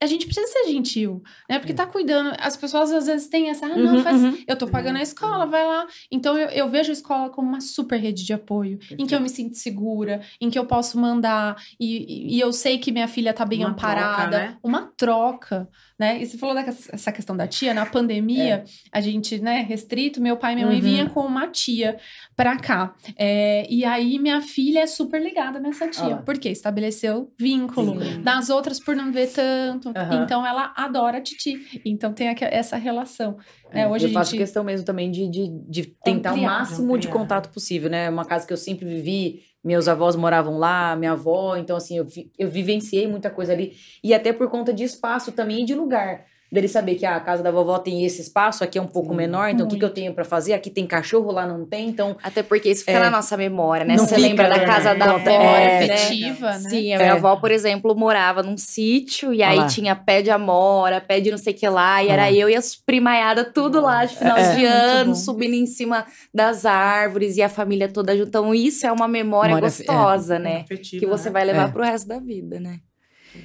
a 0.00 0.06
gente 0.06 0.26
precisa 0.26 0.46
ser 0.46 0.70
gentil, 0.70 1.22
né? 1.48 1.58
Porque 1.58 1.72
é. 1.72 1.74
tá 1.74 1.86
cuidando. 1.86 2.34
As 2.38 2.56
pessoas 2.56 2.92
às 2.92 3.06
vezes 3.06 3.28
têm 3.28 3.48
essa, 3.48 3.66
ah, 3.66 3.76
não, 3.76 3.94
uhum, 3.94 4.02
faz. 4.02 4.22
Uhum. 4.22 4.38
Eu 4.46 4.56
tô 4.56 4.66
pagando 4.66 4.98
a 4.98 5.02
escola, 5.02 5.46
vai 5.46 5.64
lá. 5.64 5.86
Então 6.10 6.36
eu, 6.36 6.48
eu, 6.48 6.68
vejo 6.68 6.90
a 6.90 6.92
escola 6.92 7.30
como 7.30 7.48
uma 7.48 7.60
super 7.60 7.98
rede 7.98 8.24
de 8.24 8.32
apoio, 8.32 8.78
Perfeito. 8.78 9.02
em 9.02 9.06
que 9.06 9.14
eu 9.14 9.20
me 9.20 9.28
sinto 9.28 9.56
segura, 9.56 10.20
em 10.40 10.50
que 10.50 10.58
eu 10.58 10.66
posso 10.66 10.98
mandar, 10.98 11.56
e, 11.78 12.36
e 12.36 12.40
eu 12.40 12.52
sei 12.52 12.78
que 12.78 12.92
minha 12.92 13.08
filha 13.08 13.32
tá 13.32 13.44
bem 13.44 13.60
uma 13.60 13.70
amparada. 13.70 14.30
Troca, 14.30 14.46
né? 14.46 14.58
Uma 14.62 14.92
troca 14.96 15.68
né? 15.98 16.20
E 16.20 16.26
você 16.26 16.36
falou 16.36 16.54
dessa 16.54 17.12
questão 17.12 17.36
da 17.36 17.46
tia, 17.46 17.72
na 17.72 17.86
pandemia, 17.86 18.54
é. 18.54 18.64
a 18.92 19.00
gente, 19.00 19.38
né, 19.38 19.60
restrito, 19.60 20.20
meu 20.20 20.36
pai 20.36 20.52
e 20.52 20.54
minha 20.56 20.66
mãe 20.66 20.76
uhum. 20.76 20.82
vinham 20.82 21.08
com 21.08 21.20
uma 21.20 21.46
tia 21.48 21.96
pra 22.36 22.56
cá. 22.56 22.94
É, 23.16 23.66
e 23.70 23.84
aí 23.84 24.18
minha 24.18 24.40
filha 24.40 24.80
é 24.80 24.86
super 24.86 25.22
ligada 25.22 25.60
nessa 25.60 25.88
tia, 25.88 26.16
ah. 26.16 26.22
porque 26.22 26.48
estabeleceu 26.48 27.32
vínculo. 27.38 28.02
Sim. 28.02 28.22
Das 28.22 28.50
outras, 28.50 28.80
por 28.80 28.96
não 28.96 29.12
ver 29.12 29.28
tanto. 29.28 29.88
Uhum. 29.88 30.24
Então 30.24 30.44
ela 30.44 30.72
adora 30.76 31.18
a 31.18 31.20
Titi. 31.20 31.80
Então 31.84 32.12
tem 32.12 32.34
essa 32.40 32.76
relação. 32.76 33.36
Né? 33.72 33.82
É, 33.82 33.88
hoje 33.88 34.06
eu 34.06 34.12
faço 34.12 34.36
questão 34.36 34.64
mesmo 34.64 34.84
também 34.84 35.10
de, 35.10 35.28
de, 35.28 35.48
de 35.68 35.82
tentar 36.04 36.30
ampliar, 36.30 36.48
o 36.48 36.50
máximo 36.50 36.94
ampliar. 36.94 37.00
de 37.00 37.08
contato 37.08 37.48
possível, 37.50 37.88
né? 37.88 38.10
Uma 38.10 38.24
casa 38.24 38.46
que 38.46 38.52
eu 38.52 38.56
sempre 38.56 38.84
vivi 38.86 39.42
meus 39.64 39.88
avós 39.88 40.14
moravam 40.14 40.58
lá, 40.58 40.94
minha 40.94 41.12
avó, 41.12 41.56
então 41.56 41.76
assim, 41.76 41.96
eu, 41.96 42.06
eu 42.38 42.48
vivenciei 42.48 43.06
muita 43.08 43.30
coisa 43.30 43.52
ali. 43.52 43.72
E 44.02 44.12
até 44.12 44.32
por 44.32 44.50
conta 44.50 44.72
de 44.72 44.84
espaço 44.84 45.32
também 45.32 45.62
e 45.62 45.64
de 45.64 45.74
lugar 45.74 46.26
dele 46.54 46.68
saber 46.68 46.94
que 46.94 47.04
ah, 47.04 47.16
a 47.16 47.20
casa 47.20 47.42
da 47.42 47.50
vovó 47.50 47.78
tem 47.78 48.04
esse 48.04 48.22
espaço, 48.22 48.62
aqui 48.62 48.78
é 48.78 48.82
um 48.82 48.86
pouco 48.86 49.10
Sim, 49.10 49.16
menor, 49.16 49.50
então 49.50 49.66
o 49.66 49.68
que, 49.68 49.76
que 49.76 49.84
eu 49.84 49.92
tenho 49.92 50.14
para 50.14 50.24
fazer? 50.24 50.52
Aqui 50.52 50.70
tem 50.70 50.86
cachorro, 50.86 51.32
lá 51.32 51.46
não 51.46 51.66
tem, 51.66 51.88
então... 51.88 52.16
Até 52.22 52.42
porque 52.42 52.70
isso 52.70 52.84
fica 52.84 52.98
é, 52.98 53.00
na 53.00 53.10
nossa 53.10 53.36
memória, 53.36 53.84
né? 53.84 53.98
Você 53.98 54.16
lembra 54.16 54.48
da 54.48 54.64
casa 54.64 54.94
da 54.94 55.06
avó, 55.06 55.30
é, 55.30 55.86
né? 55.86 55.94
afetiva, 55.94 56.52
né? 56.52 56.70
Sim, 56.70 56.94
a 56.94 56.98
minha 56.98 57.08
é. 57.08 57.10
avó, 57.10 57.36
por 57.36 57.50
exemplo, 57.50 57.94
morava 57.96 58.42
num 58.42 58.56
sítio 58.56 59.34
e 59.34 59.42
aí 59.42 59.66
tinha 59.66 59.96
pé 59.96 60.22
de 60.22 60.30
amora, 60.30 61.00
pé 61.00 61.20
de 61.20 61.30
não 61.30 61.38
sei 61.38 61.52
o 61.52 61.56
que 61.56 61.68
lá, 61.68 62.02
e 62.02 62.08
era 62.08 62.32
eu 62.32 62.48
e 62.48 62.54
as 62.54 62.76
primaiadas 62.76 63.48
tudo 63.52 63.80
lá 63.80 64.04
de 64.04 64.16
final 64.16 64.38
é. 64.38 64.54
de 64.54 64.64
ano, 64.64 65.14
subindo 65.16 65.54
em 65.54 65.66
cima 65.66 66.06
das 66.32 66.64
árvores 66.64 67.36
e 67.36 67.42
a 67.42 67.48
família 67.48 67.88
toda 67.88 68.16
junto. 68.16 68.28
Então 68.28 68.54
isso 68.54 68.86
é 68.86 68.92
uma 68.92 69.08
memória, 69.08 69.56
memória 69.56 69.68
gostosa, 69.68 70.38
né? 70.38 70.60
Afetiva, 70.60 71.00
que 71.00 71.06
você 71.06 71.28
né? 71.28 71.32
vai 71.32 71.44
levar 71.44 71.68
é. 71.68 71.72
pro 71.72 71.82
resto 71.82 72.06
da 72.06 72.20
vida, 72.20 72.60
né? 72.60 72.78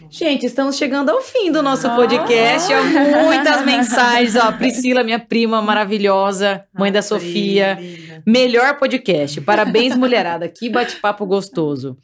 Gente, 0.09 0.45
estamos 0.45 0.77
chegando 0.77 1.09
ao 1.09 1.21
fim 1.21 1.51
do 1.51 1.63
nosso 1.63 1.89
podcast. 1.95 2.71
Há 2.71 3.23
muitas 3.23 3.65
mensagens. 3.65 4.35
Ó, 4.35 4.51
Priscila, 4.51 5.03
minha 5.03 5.19
prima 5.19 5.61
maravilhosa, 5.61 6.63
mãe 6.77 6.91
da 6.91 7.01
Sofia. 7.01 7.77
Melhor 8.25 8.77
podcast. 8.77 9.41
Parabéns, 9.41 9.95
mulherada. 9.95 10.47
Que 10.47 10.69
bate-papo 10.69 11.25
gostoso. 11.25 11.97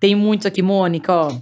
Tem 0.00 0.14
muitos 0.14 0.46
aqui, 0.46 0.62
Mônica, 0.62 1.12
ó. 1.12 1.32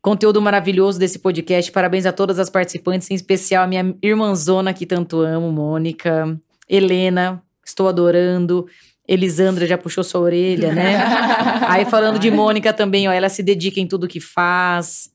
Conteúdo 0.00 0.40
maravilhoso 0.40 0.98
desse 0.98 1.18
podcast. 1.18 1.70
Parabéns 1.70 2.06
a 2.06 2.12
todas 2.12 2.38
as 2.38 2.50
participantes, 2.50 3.10
em 3.10 3.14
especial 3.14 3.64
a 3.64 3.66
minha 3.66 3.94
irmãzona 4.02 4.72
que 4.72 4.86
tanto 4.86 5.20
amo, 5.20 5.52
Mônica. 5.52 6.38
Helena, 6.68 7.42
estou 7.64 7.88
adorando. 7.88 8.66
Elisandra 9.06 9.66
já 9.66 9.76
puxou 9.76 10.02
sua 10.02 10.20
orelha, 10.22 10.72
né? 10.72 10.96
Aí 11.68 11.84
falando 11.84 12.18
de 12.18 12.30
Mônica 12.30 12.72
também, 12.72 13.08
ó, 13.08 13.12
ela 13.12 13.28
se 13.28 13.42
dedica 13.42 13.80
em 13.80 13.86
tudo 13.86 14.08
que 14.08 14.20
faz. 14.20 15.11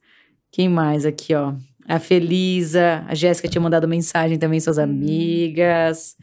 Quem 0.58 0.68
mais 0.68 1.06
aqui, 1.06 1.36
ó? 1.36 1.54
A 1.88 2.00
Felisa, 2.00 3.06
a 3.08 3.14
Jéssica 3.14 3.48
tinha 3.48 3.62
mandado 3.62 3.88
mensagem 3.88 4.40
também, 4.40 4.60
suas 4.60 4.80
hum. 4.80 4.86
amigas. 4.86 6.16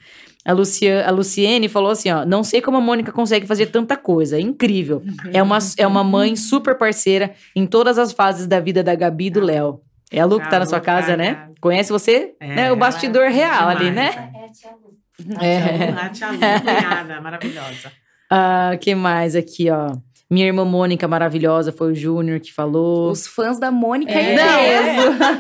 A, 0.45 0.53
Lucia, 0.53 1.07
a 1.07 1.11
Luciene 1.13 1.69
falou 1.69 1.93
assim, 1.93 2.11
ó, 2.11 2.27
não 2.27 2.43
sei 2.43 2.61
como 2.61 2.77
a 2.77 2.81
Mônica 2.81 3.13
consegue 3.13 3.47
fazer 3.47 3.67
tanta 3.67 3.97
coisa, 3.97 4.37
é 4.37 4.41
incrível. 4.41 5.05
É 5.33 5.41
uma, 5.41 5.59
é 5.79 5.87
uma 5.87 6.03
mãe 6.03 6.35
super 6.35 6.77
parceira 6.77 7.33
em 7.55 7.65
todas 7.65 7.97
as 7.97 8.13
fases 8.13 8.49
da 8.49 8.59
vida 8.59 8.83
da 8.83 8.97
Gabi 8.97 9.27
e 9.27 9.31
do 9.31 9.41
Léo. 9.41 9.81
É 10.11 10.19
a 10.19 10.25
Lu 10.25 10.41
que 10.41 10.51
tá 10.51 10.59
na 10.59 10.67
sua 10.67 10.81
casa, 10.81 11.17
né? 11.17 11.51
Conhece 11.61 11.93
você? 11.93 12.35
É, 12.41 12.55
né? 12.57 12.73
O 12.73 12.77
bastidor 12.77 13.23
é 13.23 13.29
real 13.29 13.69
demais, 13.69 13.77
ali, 13.77 13.91
né? 13.93 14.33
É, 14.35 14.45
a 14.47 14.49
tia 14.49 14.71
Lu. 14.73 15.41
É. 15.41 15.91
A 15.91 16.09
tia 16.09 16.31
Lu, 16.33 16.39
cunhada, 16.39 17.21
maravilhosa. 17.21 17.93
Ah, 18.37 18.77
que 18.81 18.95
mais 18.97 19.37
aqui, 19.37 19.71
ó? 19.71 19.93
Minha 20.31 20.47
irmã 20.47 20.65
Mônica, 20.65 21.07
maravilhosa, 21.07 21.71
foi 21.71 21.93
o 21.93 21.95
Júnior 21.95 22.41
que 22.41 22.53
falou. 22.53 23.11
Os 23.11 23.27
fãs 23.27 23.59
da 23.59 23.71
Mônica 23.71 24.13
é. 24.13 24.35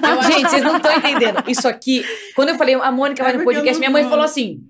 Não, 0.00 0.22
gente, 0.22 0.50
vocês 0.50 0.62
não 0.62 0.76
estão 0.76 0.96
entendendo. 0.96 1.42
Isso 1.48 1.66
aqui, 1.66 2.04
quando 2.36 2.50
eu 2.50 2.56
falei, 2.56 2.74
a 2.74 2.92
Mônica 2.92 3.22
vai 3.22 3.36
no 3.36 3.44
podcast, 3.44 3.78
minha 3.78 3.90
mãe 3.90 4.04
falou 4.04 4.24
assim: 4.24 4.60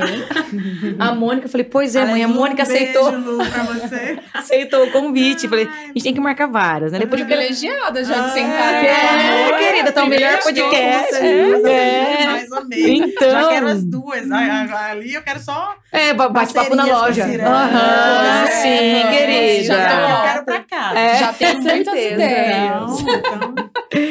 Quem? 0.00 0.96
a 0.98 1.14
Mônica. 1.14 1.46
Eu 1.46 1.50
falei, 1.50 1.64
pois 1.64 1.96
é, 1.96 2.04
mãe, 2.04 2.22
a 2.22 2.28
Mônica 2.28 2.62
um 2.62 2.66
aceitou. 2.66 3.10
Beijo, 3.10 3.30
Lu, 3.30 3.38
pra 3.38 3.62
você. 3.62 4.18
aceitou 4.34 4.84
o 4.84 4.92
convite. 4.92 5.48
Falei, 5.48 5.66
a 5.66 5.86
gente 5.88 6.02
tem 6.02 6.14
que 6.14 6.20
marcar 6.20 6.46
várias, 6.46 6.92
né? 6.92 6.98
Depois 6.98 7.20
de 7.20 7.26
privilegiada 7.26 8.04
já 8.04 8.26
de 8.26 8.32
sentar. 8.32 8.74
É, 8.74 9.50
é, 9.50 9.58
querida, 9.58 9.92
tá 9.92 10.04
o 10.04 10.06
melhor 10.08 10.38
podcast. 10.42 11.14
É, 11.14 12.22
é. 12.22 12.26
Mais 12.26 12.50
ou 12.50 12.64
menos. 12.66 12.86
Então. 12.86 13.30
Já 13.30 13.48
quero 13.48 13.66
as 13.68 13.84
duas. 13.84 14.30
Ali 14.30 15.14
eu 15.14 15.22
quero 15.22 15.40
só. 15.40 15.74
É, 15.92 16.12
bate-papo 16.12 16.74
na 16.74 16.84
loja. 16.84 17.24
Aham, 17.24 18.42
uhum, 18.42 18.46
sim, 18.50 18.68
é, 18.68 19.10
querida. 19.10 19.64
Já 19.64 20.00
eu 20.00 20.22
quero 20.22 20.44
pra 20.44 20.60
casa. 20.60 20.98
É. 20.98 21.18
Já 21.18 21.32
tem 21.32 21.60
muitas 21.60 21.94
ideias. 21.94 23.00
Então, 23.00 23.54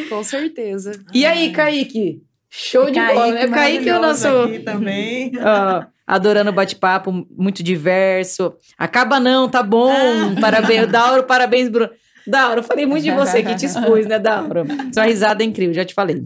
Com 0.09 0.23
certeza. 0.23 0.91
E 1.13 1.25
aí, 1.25 1.51
Kaique? 1.51 2.21
Show 2.57 2.85
de 2.85 2.93
Kaique, 2.93 3.13
bola, 3.13 3.31
né? 3.33 3.47
Kaique 3.47 3.89
é 3.89 3.97
o 3.97 4.01
nosso. 4.01 4.27
Aqui 4.27 4.59
também. 4.59 5.31
Adorando 6.07 6.51
o 6.51 6.53
bate-papo, 6.53 7.27
muito 7.35 7.61
diverso. 7.63 8.53
Acaba 8.77 9.19
não, 9.19 9.49
tá 9.49 9.61
bom. 9.63 9.91
Ah. 9.91 10.39
Parabéns, 10.39 10.87
Dauro, 10.87 11.23
parabéns, 11.23 11.67
Bruno. 11.67 11.89
Dauro, 12.25 12.59
eu 12.59 12.63
falei 12.63 12.85
muito 12.85 13.03
de 13.03 13.11
você 13.11 13.43
que 13.43 13.55
te 13.55 13.65
expus, 13.67 14.05
né, 14.05 14.19
Dauro? 14.19 14.65
Sua 14.93 15.03
risada 15.03 15.43
é 15.43 15.45
incrível, 15.45 15.73
já 15.73 15.83
te 15.83 15.93
falei. 15.93 16.23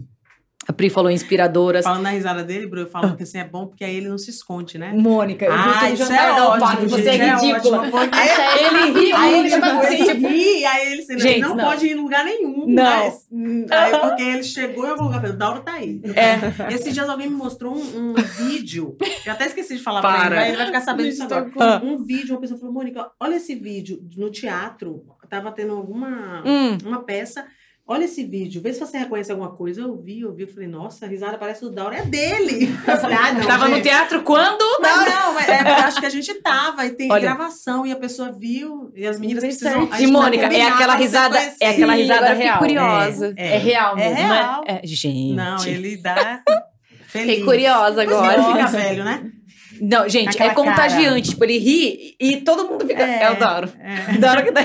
A 0.70 0.72
Pri 0.72 0.88
falou 0.88 1.10
inspiradoras. 1.10 1.84
Falando 1.84 2.02
na 2.02 2.10
risada 2.10 2.44
dele, 2.44 2.64
Bruno, 2.64 2.86
eu 2.86 2.90
falo 2.90 3.16
que 3.16 3.24
assim 3.24 3.38
é 3.38 3.44
bom 3.44 3.66
porque 3.66 3.82
aí 3.82 3.96
ele 3.96 4.08
não 4.08 4.16
se 4.16 4.30
esconde, 4.30 4.78
né? 4.78 4.92
Mônica, 4.92 5.44
eu 5.44 5.52
ah, 5.52 5.90
isso 5.90 6.12
é 6.12 6.42
ótimo, 6.42 6.88
você 6.88 7.08
é 7.08 7.34
ridícula. 7.34 7.86
É 8.16 8.66
ele 8.66 9.00
ri, 9.00 9.12
aí 9.12 9.40
ele 9.40 9.60
tá 9.60 9.80
assim, 9.80 10.04
tipo... 10.04 10.28
ri, 10.28 10.64
aí 10.64 10.92
ele, 10.92 11.02
assim, 11.02 11.18
Gente, 11.18 11.40
não, 11.40 11.56
não, 11.56 11.64
pode 11.64 11.86
ir 11.86 11.90
em 11.90 11.94
lugar 11.96 12.24
nenhum. 12.24 12.66
Não. 12.68 12.84
Mas, 12.84 13.26
aí 13.68 13.98
porque 13.98 14.22
ele 14.22 14.44
chegou 14.44 14.86
e 14.86 14.90
eu 14.90 14.96
vou 14.96 15.06
lugar, 15.06 15.24
o 15.24 15.32
Dauro 15.32 15.60
tá 15.62 15.72
aí. 15.72 16.00
É. 16.14 16.72
Esses 16.72 16.94
dias 16.94 17.08
alguém 17.08 17.28
me 17.28 17.34
mostrou 17.34 17.74
um, 17.74 18.10
um 18.10 18.14
vídeo, 18.14 18.96
eu 19.26 19.32
até 19.32 19.46
esqueci 19.46 19.76
de 19.76 19.82
falar 19.82 20.02
Para. 20.02 20.28
pra 20.28 20.42
ele, 20.42 20.50
ele 20.50 20.56
vai 20.56 20.66
ficar 20.66 20.82
sabendo 20.82 21.08
disso 21.08 21.24
agora. 21.24 21.84
Um 21.84 22.04
vídeo, 22.04 22.32
uma 22.36 22.40
pessoa 22.40 22.60
falou, 22.60 22.72
Mônica, 22.72 23.10
olha 23.18 23.34
esse 23.34 23.56
vídeo 23.56 24.00
no 24.16 24.30
teatro, 24.30 25.04
tava 25.28 25.50
tendo 25.50 25.72
alguma 25.72 26.44
hum. 26.46 26.78
uma 26.84 27.02
peça 27.02 27.44
Olha 27.92 28.04
esse 28.04 28.22
vídeo, 28.22 28.62
vê 28.62 28.72
se 28.72 28.78
você 28.78 28.98
reconhece 28.98 29.32
alguma 29.32 29.50
coisa. 29.50 29.80
Eu 29.80 30.00
vi, 30.00 30.20
eu 30.20 30.32
vi, 30.32 30.44
eu 30.44 30.48
falei, 30.48 30.68
nossa, 30.68 31.06
a 31.06 31.08
risada 31.08 31.36
parece 31.36 31.62
do 31.62 31.72
Dauro, 31.72 31.92
é 31.92 32.02
dele. 32.02 32.72
Eu 32.86 32.96
falei, 32.98 33.16
ah, 33.16 33.32
não. 33.32 33.44
Tava 33.44 33.66
gente. 33.66 33.78
no 33.78 33.82
teatro 33.82 34.22
quando? 34.22 34.62
Não, 34.80 35.04
não, 35.04 35.34
mas 35.34 35.48
é, 35.48 35.58
acho 35.58 35.98
que 35.98 36.06
a 36.06 36.10
gente 36.10 36.32
tava 36.34 36.86
e 36.86 36.90
tem 36.90 37.10
Olha. 37.10 37.20
gravação 37.20 37.84
e 37.84 37.90
a 37.90 37.96
pessoa 37.96 38.30
viu 38.30 38.92
e 38.94 39.04
as 39.04 39.18
meninas 39.18 39.42
precisam. 39.42 39.88
E 39.98 40.06
Mônica, 40.06 40.46
é 40.46 40.62
aquela 40.62 40.94
risada, 40.94 41.36
é 41.60 41.70
aquela 41.70 41.94
risada 41.94 42.32
real. 42.32 42.58
curiosa. 42.60 43.34
É, 43.36 43.48
é, 43.48 43.54
é 43.56 43.58
real 43.58 43.96
mesmo, 43.96 44.12
é 44.12 44.22
real. 44.22 44.60
Né? 44.60 44.80
É, 44.84 44.86
gente. 44.86 45.34
Não, 45.34 45.64
ele 45.66 45.96
dá. 45.96 46.44
Feliz. 47.08 47.28
Fiquei 47.28 47.44
curiosa 47.44 48.02
agora. 48.02 48.34
Ele 48.34 48.52
fica 48.52 48.66
velho, 48.78 49.02
né? 49.02 49.32
Não, 49.80 50.08
gente, 50.08 50.30
Aquela 50.30 50.52
é 50.52 50.54
contagiante. 50.54 51.04
Cara. 51.06 51.22
Tipo, 51.22 51.44
ele 51.44 51.58
ri 51.58 52.14
e 52.20 52.36
todo 52.38 52.68
mundo 52.68 52.86
fica. 52.86 53.02
É, 53.02 53.22
é 53.22 53.30
o 53.30 53.38
Dauro. 53.38 53.72
É. 53.78 54.18
Dauro 54.18 54.44
que 54.44 54.52
tá. 54.52 54.60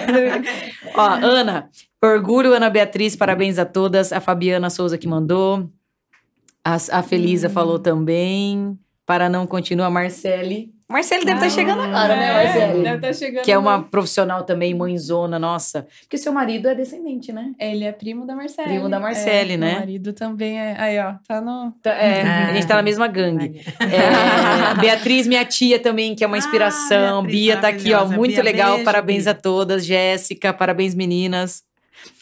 Ó, 0.94 1.10
Ana, 1.26 1.70
orgulho, 2.04 2.54
Ana 2.54 2.70
Beatriz, 2.70 3.16
parabéns 3.16 3.58
a 3.58 3.66
todas. 3.66 4.12
A 4.12 4.20
Fabiana 4.20 4.70
Souza 4.70 4.98
que 4.98 5.08
mandou. 5.08 5.70
A, 6.64 6.76
a 6.76 7.02
Felisa 7.02 7.48
hum. 7.48 7.52
falou 7.52 7.80
também. 7.80 8.78
Para 9.06 9.30
não 9.30 9.48
continuar, 9.48 9.90
Marcele. 9.90 10.75
Marcele 10.88 11.26
deve 11.26 11.38
estar 11.38 11.48
ah, 11.48 11.50
tá 11.50 11.56
chegando 11.56 11.82
agora, 11.82 12.16
né, 12.16 12.30
é, 12.30 12.34
Marcele? 12.44 12.84
Deve 12.84 12.96
estar 12.96 13.08
tá 13.08 13.14
chegando. 13.14 13.44
Que 13.44 13.52
é 13.52 13.58
uma 13.58 13.82
profissional 13.82 14.44
também, 14.44 14.72
mãezona, 14.76 15.40
nossa. 15.40 15.88
Porque 16.02 16.16
seu 16.16 16.32
marido 16.32 16.68
é 16.70 16.76
descendente, 16.76 17.34
né? 17.34 17.54
Ele 17.60 17.86
é 17.86 17.92
primo 17.92 18.24
da 18.24 18.36
Marcele. 18.36 18.68
Primo 18.70 18.88
da 18.88 19.00
Marcele, 19.00 19.54
é, 19.54 19.58
né? 19.58 19.72
Meu 19.72 19.80
marido 19.80 20.14
também 20.14 20.60
é. 20.60 20.76
Aí, 20.78 21.00
ó, 21.00 21.16
tá 21.28 21.42
no. 21.42 21.72
Tá, 21.82 21.90
é, 21.92 22.22
a 22.50 22.54
gente 22.54 22.68
tá 22.68 22.76
na 22.76 22.84
mesma 22.84 23.08
gangue. 23.08 23.62
É, 23.80 24.80
Beatriz, 24.80 25.26
minha 25.26 25.44
tia 25.44 25.80
também, 25.80 26.14
que 26.14 26.24
é 26.24 26.28
uma 26.28 26.36
ah, 26.36 26.40
inspiração. 26.40 27.20
Ah, 27.20 27.24
Bia 27.24 27.58
tá 27.58 27.70
aqui, 27.70 27.92
ó, 27.92 28.06
muito 28.06 28.34
Bia, 28.36 28.44
legal. 28.44 28.72
Beijo, 28.74 28.86
parabéns 28.86 29.24
Bia. 29.24 29.32
a 29.32 29.36
todas. 29.36 29.84
Jéssica, 29.84 30.54
parabéns, 30.54 30.94
meninas. 30.94 31.64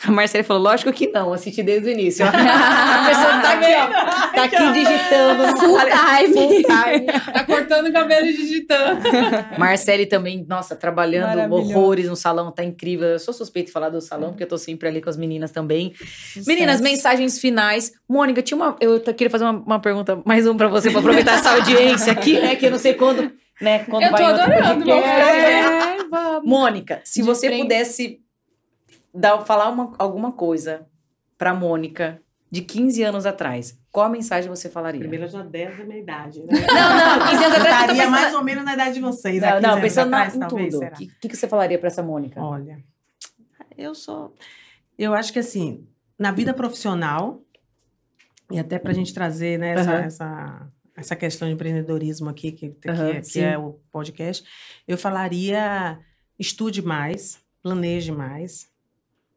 A 0.06 0.12
Marcela 0.12 0.44
falou, 0.44 0.64
lógico 0.64 0.92
que 0.92 1.08
não, 1.08 1.32
assisti 1.32 1.64
desde 1.64 1.90
o 1.90 1.92
início. 1.92 2.26
a 2.28 3.06
pessoa 3.08 3.42
tá 3.42 3.54
aqui, 3.54 3.74
ó. 3.74 4.34
Tá 4.34 4.44
aqui 4.44 4.74
digitando. 4.74 5.58
Full 5.58 5.80
time. 5.80 6.34
Full 6.34 6.64
time. 6.64 7.34
tá 7.34 7.44
cortando 7.46 7.88
o 7.88 7.94
cabelo 7.94 8.26
e 8.26 8.36
digitando. 8.36 9.02
Marcele 9.58 10.06
também, 10.06 10.46
nossa, 10.48 10.76
trabalhando 10.76 11.54
horrores 11.54 12.08
no 12.08 12.16
salão, 12.16 12.52
tá 12.52 12.64
incrível. 12.64 13.08
Eu 13.08 13.20
sou 13.20 13.34
suspeita 13.34 13.68
de 13.68 13.74
falar 13.74 13.90
do 13.90 14.02
salão, 14.02 14.30
porque 14.30 14.44
eu 14.44 14.48
tô 14.48 14.58
sempre 14.58 14.90
ali 14.90 15.02
com 15.02 15.10
as 15.10 15.16
meninas 15.16 15.52
também. 15.52 15.94
Sucesso. 15.96 16.48
Meninas, 16.48 16.82
mensagens 16.82 17.40
finais. 17.40 17.94
Mônica, 18.10 18.42
tinha 18.42 18.58
uma. 18.58 18.76
Eu 18.82 19.00
queria 19.00 19.30
fazer 19.30 19.46
uma, 19.46 19.54
uma 19.54 19.80
pergunta, 19.80 20.22
mais 20.26 20.46
um 20.46 20.58
pra 20.58 20.68
você, 20.68 20.92
pra 20.92 21.00
aproveitar 21.00 21.36
essa 21.36 21.52
audiência 21.52 22.12
aqui, 22.12 22.40
né? 22.40 22.56
Que 22.56 22.66
eu 22.66 22.72
não 22.72 22.80
sei 22.80 22.94
quando. 22.94 23.32
Né, 23.62 23.86
quando 23.88 24.04
eu 24.04 24.10
tô 24.10 24.24
adorando, 24.24 24.84
vamos 24.84 25.06
é, 25.06 26.42
Mônica, 26.44 27.02
se 27.06 27.22
Me 27.22 27.28
você 27.28 27.50
pudesse 27.52 28.23
dar, 29.14 29.46
falar 29.46 29.70
uma, 29.70 29.94
alguma 29.98 30.32
coisa 30.32 30.88
pra 31.38 31.54
Mônica 31.54 32.22
de 32.54 32.62
15 32.62 33.04
anos 33.04 33.26
atrás, 33.26 33.80
qual 33.92 34.06
a 34.06 34.10
mensagem 34.10 34.48
você 34.48 34.70
falaria? 34.70 35.00
Primeiro, 35.00 35.28
já 35.28 35.42
10 35.42 35.78
da 35.78 35.86
minha 35.86 36.00
idade, 36.00 36.40
né? 36.44 36.54
Não, 36.68 37.20
não, 37.20 37.28
15 37.28 37.44
anos 37.44 37.58
atrás. 37.58 37.76
Eu 37.76 37.82
estaria 37.82 38.10
mais 38.10 38.34
ou 38.36 38.44
menos 38.44 38.64
na 38.64 38.74
idade 38.76 38.94
de 38.94 39.02
vocês. 39.02 39.42
Não, 39.42 39.60
não 39.60 39.82
pensando 39.82 40.14
atrás, 40.14 40.36
em 40.36 40.40
talvez, 40.40 40.74
tudo. 40.74 40.86
O 40.86 40.92
que, 40.92 41.30
que, 41.30 41.36
você 41.36 41.48
falaria 41.48 41.80
para 41.80 41.88
essa 41.88 42.04
Mônica? 42.04 42.40
Olha, 42.40 42.78
eu 43.76 43.96
sou. 43.96 44.36
Eu 44.98 45.16
acho 45.16 45.34
que 45.34 45.40
assim, 45.40 45.88
na 46.18 46.32
vida 46.32 46.54
profissional, 46.54 47.42
e 48.52 48.60
até 48.60 48.78
para 48.78 48.92
a 48.92 48.94
gente 48.96 49.14
trazer 49.14 49.58
né, 49.58 49.74
essa, 49.74 49.92
uhum. 49.92 49.98
essa, 49.98 50.72
essa 50.96 51.16
questão 51.16 51.48
de 51.48 51.56
empreendedorismo 51.56 52.30
aqui, 52.30 52.52
que, 52.52 52.70
que, 52.70 52.90
uhum, 52.90 53.08
é, 53.08 53.22
que 53.22 53.40
é 53.40 53.58
o 53.58 53.80
podcast, 53.92 54.48
eu 54.88 54.98
falaria: 54.98 56.00
estude 56.38 56.84
mais, 56.84 57.40
planeje 57.64 58.12
mais, 58.12 58.73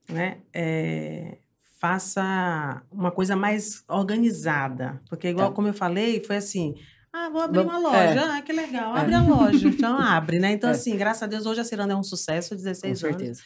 né? 0.08 0.38
É, 0.52 1.38
faça 1.78 2.82
uma 2.90 3.10
coisa 3.10 3.36
mais 3.36 3.84
organizada. 3.88 5.00
Porque, 5.08 5.28
igual 5.28 5.48
tá. 5.48 5.54
como 5.54 5.68
eu 5.68 5.74
falei, 5.74 6.22
foi 6.22 6.36
assim. 6.36 6.74
Ah, 7.12 7.28
vou 7.30 7.40
abrir 7.40 7.60
uma 7.60 7.78
loja. 7.78 7.98
É. 7.98 8.18
Ah, 8.18 8.42
que 8.42 8.52
legal. 8.52 8.96
É. 8.96 9.00
Abre 9.00 9.14
é. 9.14 9.16
a 9.16 9.22
loja. 9.22 9.68
Então, 9.68 9.96
abre, 9.98 10.38
né? 10.38 10.52
Então, 10.52 10.68
é. 10.68 10.72
assim, 10.72 10.96
graças 10.96 11.22
a 11.22 11.26
Deus, 11.26 11.46
hoje 11.46 11.60
a 11.60 11.64
Ciranda 11.64 11.94
é 11.94 11.96
um 11.96 12.02
sucesso, 12.02 12.54
16 12.54 13.00
Com 13.00 13.06
anos. 13.06 13.18
certeza. 13.18 13.42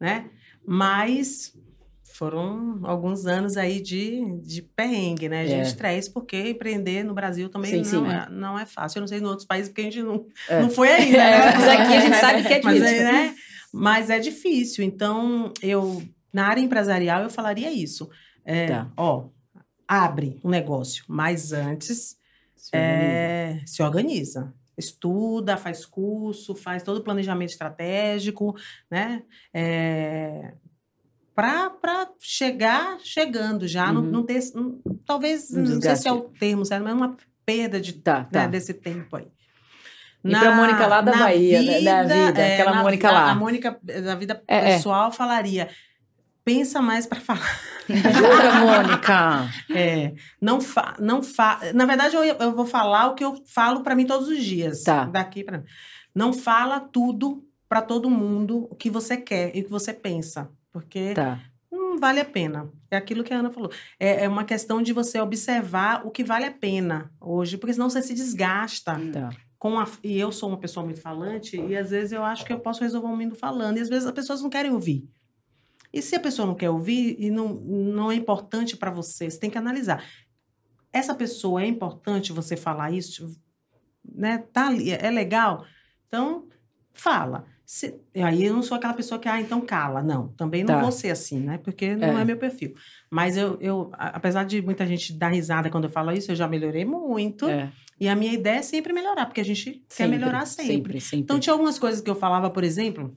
Né? 0.00 0.30
Mas 0.66 1.52
foram 2.14 2.78
alguns 2.84 3.26
anos 3.26 3.56
aí 3.56 3.80
de, 3.80 4.24
de 4.40 4.62
perrengue, 4.62 5.28
né? 5.28 5.44
De 5.44 5.52
é. 5.52 5.62
estresse, 5.62 6.12
porque 6.12 6.50
empreender 6.50 7.02
no 7.02 7.12
Brasil 7.12 7.48
também 7.48 7.84
sim, 7.84 7.96
não, 7.96 8.06
sim, 8.06 8.12
é, 8.12 8.28
não 8.30 8.58
é 8.58 8.64
fácil. 8.64 8.98
Eu 8.98 9.00
não 9.00 9.08
sei 9.08 9.18
em 9.18 9.24
outros 9.24 9.46
países, 9.46 9.68
porque 9.68 9.80
a 9.80 9.84
gente 9.84 10.02
não, 10.02 10.26
é. 10.48 10.62
não 10.62 10.70
foi 10.70 10.88
ainda. 10.88 11.18
Né? 11.18 11.52
Mas 11.58 11.68
aqui 11.68 11.92
a 11.92 12.00
gente 12.00 12.16
sabe 12.16 12.42
que 12.44 12.52
é 12.52 12.60
difícil. 12.60 12.82
Mas, 12.82 13.00
né? 13.00 13.34
Mas 13.74 14.10
é 14.10 14.18
difícil. 14.18 14.84
Então, 14.84 15.52
eu, 15.60 16.02
na 16.32 16.46
área 16.46 16.60
empresarial, 16.60 17.22
eu 17.22 17.30
falaria 17.30 17.72
isso. 17.72 18.08
É, 18.44 18.66
tá. 18.66 18.92
Ó, 18.96 19.28
abre 19.86 20.38
um 20.44 20.48
negócio, 20.48 21.04
mas 21.08 21.52
antes 21.52 22.16
se 22.56 22.76
organiza. 22.76 23.04
É, 23.04 23.60
se 23.66 23.82
organiza. 23.82 24.54
Estuda, 24.76 25.56
faz 25.56 25.86
curso, 25.86 26.54
faz 26.54 26.82
todo 26.82 26.98
o 26.98 27.04
planejamento 27.04 27.50
estratégico, 27.50 28.56
né? 28.90 29.22
É, 29.52 30.54
para 31.34 32.10
chegar 32.20 32.98
chegando 33.00 33.66
já, 33.66 33.88
uhum. 33.88 33.94
não, 33.94 34.02
não, 34.02 34.22
ter. 34.24 34.40
Não, 34.54 34.80
talvez, 35.04 35.50
um 35.52 35.62
não 35.62 35.80
sei 35.80 35.96
se 35.96 36.08
é 36.08 36.12
o 36.12 36.22
termo 36.22 36.64
certo, 36.64 36.84
mas 36.84 36.94
uma 36.94 37.16
perda 37.44 37.80
de, 37.80 37.92
tá, 37.94 38.20
né, 38.20 38.28
tá. 38.30 38.46
desse 38.46 38.72
tempo 38.72 39.16
aí. 39.16 39.26
E 40.24 40.30
na, 40.30 40.40
pra 40.40 40.56
Mônica 40.56 40.86
lá 40.86 41.00
da 41.02 41.12
Bahia, 41.12 41.60
vida, 41.60 41.82
da 41.82 42.02
vida, 42.02 42.40
é, 42.40 42.54
aquela 42.54 42.76
na, 42.76 42.82
Mônica 42.82 43.12
lá. 43.12 43.30
A 43.30 43.34
Mônica 43.34 43.78
da 43.82 44.14
vida 44.14 44.42
é, 44.48 44.56
é. 44.56 44.76
pessoal 44.76 45.12
falaria: 45.12 45.68
pensa 46.42 46.80
mais 46.80 47.06
para 47.06 47.20
falar. 47.20 47.60
Jura, 47.86 48.54
Mônica? 48.60 49.50
É, 49.76 50.14
não 50.40 50.60
fa, 50.60 50.94
não 50.98 51.22
fa, 51.22 51.60
na 51.74 51.84
verdade 51.84 52.14
eu, 52.14 52.22
eu 52.24 52.54
vou 52.54 52.64
falar 52.64 53.08
o 53.08 53.14
que 53.14 53.24
eu 53.24 53.42
falo 53.46 53.82
para 53.82 53.94
mim 53.94 54.06
todos 54.06 54.28
os 54.28 54.42
dias. 54.42 54.82
Tá. 54.82 55.04
Daqui 55.04 55.44
para 55.44 55.62
Não 56.14 56.32
fala 56.32 56.80
tudo 56.80 57.44
para 57.68 57.82
todo 57.82 58.08
mundo 58.08 58.66
o 58.70 58.74
que 58.74 58.88
você 58.88 59.16
quer 59.16 59.54
e 59.54 59.60
o 59.60 59.64
que 59.64 59.70
você 59.70 59.92
pensa, 59.92 60.48
porque 60.72 61.12
tá. 61.12 61.38
não 61.70 61.98
vale 61.98 62.20
a 62.20 62.24
pena. 62.24 62.70
É 62.90 62.96
aquilo 62.96 63.24
que 63.24 63.34
a 63.34 63.38
Ana 63.38 63.50
falou. 63.50 63.70
É, 63.98 64.24
é 64.24 64.28
uma 64.28 64.44
questão 64.44 64.80
de 64.80 64.92
você 64.92 65.20
observar 65.20 66.06
o 66.06 66.10
que 66.10 66.24
vale 66.24 66.46
a 66.46 66.52
pena 66.52 67.10
hoje, 67.20 67.58
porque 67.58 67.74
senão 67.74 67.90
você 67.90 68.00
se 68.00 68.14
desgasta. 68.14 68.98
Tá 69.12 69.30
com 69.64 69.80
a, 69.80 69.88
e 70.02 70.20
eu 70.20 70.30
sou 70.30 70.50
uma 70.50 70.58
pessoa 70.58 70.84
muito 70.84 71.00
falante, 71.00 71.56
e 71.56 71.74
às 71.74 71.88
vezes 71.88 72.12
eu 72.12 72.22
acho 72.22 72.44
que 72.44 72.52
eu 72.52 72.60
posso 72.60 72.82
resolver 72.82 73.06
um 73.06 73.16
mundo 73.16 73.34
falando, 73.34 73.78
e 73.78 73.80
às 73.80 73.88
vezes 73.88 74.04
as 74.04 74.12
pessoas 74.12 74.42
não 74.42 74.50
querem 74.50 74.70
ouvir. 74.70 75.08
E 75.90 76.02
se 76.02 76.14
a 76.14 76.20
pessoa 76.20 76.44
não 76.44 76.54
quer 76.54 76.68
ouvir 76.68 77.16
e 77.18 77.30
não, 77.30 77.54
não 77.54 78.12
é 78.12 78.14
importante 78.14 78.76
para 78.76 78.90
você, 78.90 79.30
você 79.30 79.40
tem 79.40 79.48
que 79.48 79.56
analisar. 79.56 80.04
Essa 80.92 81.14
pessoa 81.14 81.62
é 81.62 81.66
importante 81.66 82.30
você 82.30 82.58
falar 82.58 82.90
isso? 82.90 83.40
Né? 84.04 84.44
Tá 84.52 84.66
ali, 84.66 84.90
é 84.90 85.10
legal? 85.10 85.64
Então, 86.08 86.46
fala. 86.92 87.46
Se, 87.64 87.98
aí 88.16 88.44
eu 88.44 88.52
não 88.52 88.62
sou 88.62 88.76
aquela 88.76 88.92
pessoa 88.92 89.18
que, 89.18 89.30
ah, 89.30 89.40
então 89.40 89.62
cala. 89.62 90.02
Não, 90.02 90.28
também 90.28 90.62
não 90.62 90.74
tá. 90.74 90.82
vou 90.82 90.92
ser 90.92 91.08
assim, 91.08 91.40
né? 91.40 91.56
Porque 91.56 91.96
não 91.96 92.18
é, 92.18 92.20
é 92.20 92.24
meu 92.26 92.36
perfil. 92.36 92.74
Mas 93.10 93.38
eu, 93.38 93.56
eu, 93.62 93.90
apesar 93.94 94.44
de 94.44 94.60
muita 94.60 94.86
gente 94.86 95.14
dar 95.14 95.28
risada 95.28 95.70
quando 95.70 95.84
eu 95.84 95.90
falo 95.90 96.12
isso, 96.12 96.30
eu 96.30 96.36
já 96.36 96.46
melhorei 96.46 96.84
muito. 96.84 97.48
É. 97.48 97.72
E 98.00 98.08
a 98.08 98.16
minha 98.16 98.32
ideia 98.32 98.58
é 98.58 98.62
sempre 98.62 98.92
melhorar, 98.92 99.26
porque 99.26 99.40
a 99.40 99.44
gente 99.44 99.62
sempre, 99.62 99.86
quer 99.88 100.08
melhorar 100.08 100.46
sempre. 100.46 100.74
sempre. 100.74 101.00
sempre. 101.00 101.18
Então, 101.20 101.38
tinha 101.38 101.52
algumas 101.52 101.78
coisas 101.78 102.00
que 102.00 102.10
eu 102.10 102.14
falava, 102.14 102.50
por 102.50 102.64
exemplo, 102.64 103.16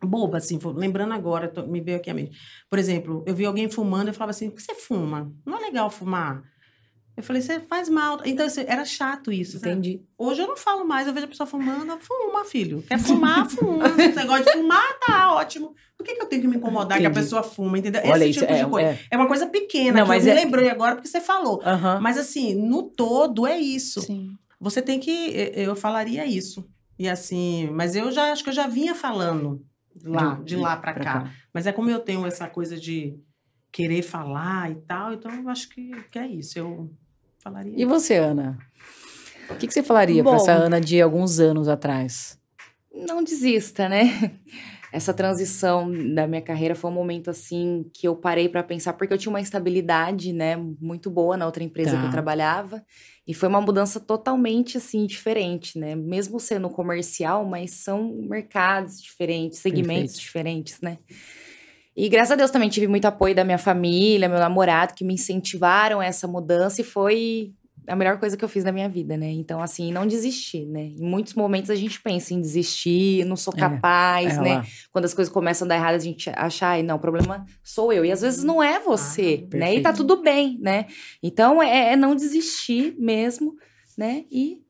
boba, 0.00 0.38
assim, 0.38 0.58
lembrando 0.76 1.14
agora, 1.14 1.48
tô, 1.48 1.66
me 1.66 1.80
veio 1.80 1.96
aqui 1.96 2.10
a 2.10 2.14
mente. 2.14 2.38
Por 2.70 2.78
exemplo, 2.78 3.24
eu 3.26 3.34
vi 3.34 3.44
alguém 3.44 3.68
fumando, 3.68 4.08
eu 4.08 4.14
falava 4.14 4.30
assim, 4.30 4.50
por 4.50 4.56
que 4.56 4.62
você 4.62 4.74
fuma? 4.74 5.32
Não 5.44 5.56
é 5.56 5.60
legal 5.60 5.90
fumar. 5.90 6.42
Eu 7.16 7.22
falei, 7.22 7.40
você 7.40 7.60
faz 7.60 7.88
mal. 7.88 8.20
Então, 8.24 8.46
assim, 8.46 8.64
era 8.66 8.84
chato 8.84 9.30
isso. 9.30 9.58
Entendi. 9.58 9.92
Sabe? 9.92 10.08
Hoje 10.18 10.42
eu 10.42 10.48
não 10.48 10.56
falo 10.56 10.84
mais, 10.84 11.06
eu 11.06 11.14
vejo 11.14 11.26
a 11.26 11.28
pessoa 11.28 11.46
fumando, 11.46 11.96
fuma, 12.00 12.44
filho. 12.44 12.82
Quer 12.82 12.98
fumar, 12.98 13.46
fuma. 13.50 13.88
Você 13.88 14.24
gosta 14.24 14.44
de 14.44 14.52
fumar, 14.52 14.98
tá 14.98 15.34
ótimo. 15.34 15.74
Por 15.96 16.04
que, 16.04 16.16
que 16.16 16.22
eu 16.22 16.26
tenho 16.26 16.42
que 16.42 16.48
me 16.48 16.56
incomodar 16.56 16.98
Entendi. 16.98 17.12
que 17.12 17.18
a 17.18 17.22
pessoa 17.22 17.42
fuma, 17.42 17.78
entendeu? 17.78 18.02
Olha, 18.04 18.24
Esse 18.24 18.40
tipo 18.40 18.52
é, 18.52 18.64
de 18.64 18.70
coisa. 18.70 18.88
É... 18.88 18.98
é... 19.12 19.16
uma 19.16 19.28
coisa 19.28 19.46
pequena, 19.46 20.00
não, 20.00 20.06
que 20.06 20.08
mas 20.08 20.26
eu 20.26 20.32
é... 20.32 20.34
me 20.34 20.44
lembrei 20.44 20.68
agora 20.68 20.96
porque 20.96 21.08
você 21.08 21.20
falou. 21.20 21.62
Mas, 22.00 22.18
assim, 22.18 22.54
no 22.54 22.82
todo 22.82 23.46
é 23.46 23.58
isso. 23.58 24.00
Sim. 24.00 24.32
Você 24.60 24.82
tem 24.82 24.98
que... 24.98 25.52
Eu 25.54 25.76
falaria 25.76 26.26
isso. 26.26 26.68
E 26.98 27.08
assim, 27.08 27.68
mas 27.72 27.96
eu 27.96 28.10
já 28.12 28.32
acho 28.32 28.42
que 28.42 28.50
eu 28.50 28.54
já 28.54 28.66
vinha 28.66 28.94
falando 28.94 29.64
lá, 30.04 30.34
de, 30.34 30.44
de 30.44 30.56
lá 30.56 30.76
para 30.76 30.94
cá. 30.94 31.02
cá. 31.02 31.30
Mas 31.52 31.66
é 31.66 31.72
como 31.72 31.90
eu 31.90 32.00
tenho 32.00 32.24
essa 32.26 32.48
coisa 32.48 32.76
de 32.76 33.18
querer 33.72 34.02
falar 34.02 34.70
e 34.70 34.76
tal, 34.76 35.12
então 35.12 35.32
eu 35.32 35.48
acho 35.48 35.68
que, 35.68 35.90
que 36.10 36.18
é 36.18 36.28
isso. 36.28 36.58
Eu 36.58 36.90
falaria. 37.44 37.74
E 37.76 37.84
você, 37.84 38.14
Ana? 38.14 38.58
O 39.50 39.56
que, 39.56 39.66
que 39.66 39.74
você 39.74 39.82
falaria 39.82 40.24
para 40.24 40.36
essa 40.36 40.52
Ana 40.52 40.80
de 40.80 41.00
alguns 41.00 41.38
anos 41.38 41.68
atrás? 41.68 42.40
Não 42.92 43.22
desista, 43.22 43.88
né? 43.88 44.40
Essa 44.90 45.12
transição 45.12 45.90
da 46.14 46.24
minha 46.24 46.40
carreira 46.40 46.76
foi 46.76 46.88
um 46.88 46.94
momento 46.94 47.28
assim 47.28 47.84
que 47.92 48.06
eu 48.06 48.14
parei 48.14 48.48
para 48.48 48.62
pensar 48.62 48.92
porque 48.92 49.12
eu 49.12 49.18
tinha 49.18 49.30
uma 49.30 49.40
estabilidade, 49.40 50.32
né, 50.32 50.56
muito 50.56 51.10
boa 51.10 51.36
na 51.36 51.46
outra 51.46 51.64
empresa 51.64 51.90
tá. 51.90 51.96
que 51.96 52.02
eu 52.04 52.10
tá. 52.10 52.12
trabalhava 52.12 52.80
e 53.26 53.34
foi 53.34 53.48
uma 53.48 53.60
mudança 53.60 53.98
totalmente 53.98 54.78
assim 54.78 55.04
diferente, 55.04 55.80
né? 55.80 55.96
Mesmo 55.96 56.38
sendo 56.38 56.70
comercial, 56.70 57.44
mas 57.44 57.72
são 57.72 58.14
mercados 58.28 59.02
diferentes, 59.02 59.58
segmentos 59.58 60.12
Perfeito. 60.12 60.20
diferentes, 60.20 60.80
né? 60.80 60.98
E 61.96 62.08
graças 62.08 62.32
a 62.32 62.36
Deus 62.36 62.50
também 62.50 62.68
tive 62.68 62.88
muito 62.88 63.04
apoio 63.04 63.34
da 63.34 63.44
minha 63.44 63.58
família, 63.58 64.28
meu 64.28 64.38
namorado, 64.38 64.94
que 64.94 65.04
me 65.04 65.14
incentivaram 65.14 66.00
a 66.00 66.04
essa 66.04 66.26
mudança 66.26 66.80
e 66.80 66.84
foi 66.84 67.52
a 67.86 67.94
melhor 67.94 68.18
coisa 68.18 68.36
que 68.36 68.44
eu 68.44 68.48
fiz 68.48 68.64
na 68.64 68.72
minha 68.72 68.88
vida, 68.88 69.16
né? 69.16 69.30
Então, 69.30 69.60
assim, 69.60 69.92
não 69.92 70.06
desistir, 70.06 70.66
né? 70.66 70.92
Em 70.98 71.04
muitos 71.04 71.34
momentos 71.34 71.70
a 71.70 71.74
gente 71.74 72.00
pensa 72.00 72.32
em 72.32 72.40
desistir, 72.40 73.24
não 73.24 73.36
sou 73.36 73.52
é, 73.54 73.60
capaz, 73.60 74.38
é, 74.38 74.40
né? 74.40 74.66
Quando 74.90 75.04
as 75.04 75.14
coisas 75.14 75.32
começam 75.32 75.66
a 75.66 75.68
dar 75.68 75.76
errado, 75.76 75.94
a 75.94 75.98
gente 75.98 76.30
acha, 76.34 76.66
ai, 76.68 76.82
não, 76.82 76.96
o 76.96 76.98
problema 76.98 77.44
sou 77.62 77.92
eu. 77.92 78.04
E 78.04 78.10
às 78.10 78.22
vezes 78.22 78.42
não 78.42 78.62
é 78.62 78.80
você, 78.80 79.46
ah, 79.52 79.56
né? 79.56 79.74
E 79.74 79.82
tá 79.82 79.92
tudo 79.92 80.22
bem, 80.22 80.58
né? 80.60 80.86
Então, 81.22 81.62
é, 81.62 81.92
é 81.92 81.96
não 81.96 82.14
desistir 82.14 82.96
mesmo, 82.98 83.54
né? 83.98 84.24
E 84.30 84.63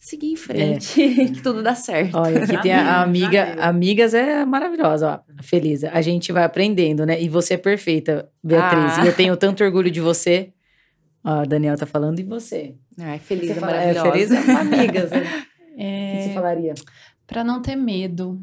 seguir 0.00 0.32
em 0.32 0.36
frente, 0.36 1.02
é. 1.02 1.26
que 1.34 1.42
tudo 1.42 1.62
dá 1.62 1.74
certo. 1.74 2.16
Olha, 2.16 2.44
aqui 2.44 2.60
tem 2.62 2.72
a 2.72 3.02
amiga, 3.02 3.54
amigas 3.60 4.14
é 4.14 4.44
maravilhosa, 4.44 5.10
ó, 5.10 5.42
feliz. 5.42 5.84
A 5.84 6.00
gente 6.00 6.32
vai 6.32 6.44
aprendendo, 6.44 7.04
né? 7.04 7.20
E 7.20 7.28
você 7.28 7.54
é 7.54 7.58
perfeita, 7.58 8.28
Beatriz. 8.42 8.98
Ah. 8.98 9.04
E 9.04 9.08
eu 9.08 9.14
tenho 9.14 9.36
tanto 9.36 9.62
orgulho 9.62 9.90
de 9.90 10.00
você. 10.00 10.52
Ó, 11.24 11.40
a 11.40 11.44
Daniel 11.44 11.76
tá 11.76 11.86
falando 11.86 12.20
e 12.20 12.22
você. 12.22 12.74
Ai, 12.98 13.18
feliz, 13.18 13.56
é 13.56 13.60
maravilhosa. 13.60 14.08
É, 14.08 14.12
feliz 14.12 14.30
é 14.30 14.52
amigas. 14.52 15.10
Né? 15.10 15.44
É... 15.76 16.08
O 16.14 16.16
que 16.16 16.22
você 16.24 16.34
falaria? 16.34 16.74
Para 17.26 17.44
não 17.44 17.60
ter 17.60 17.76
medo. 17.76 18.40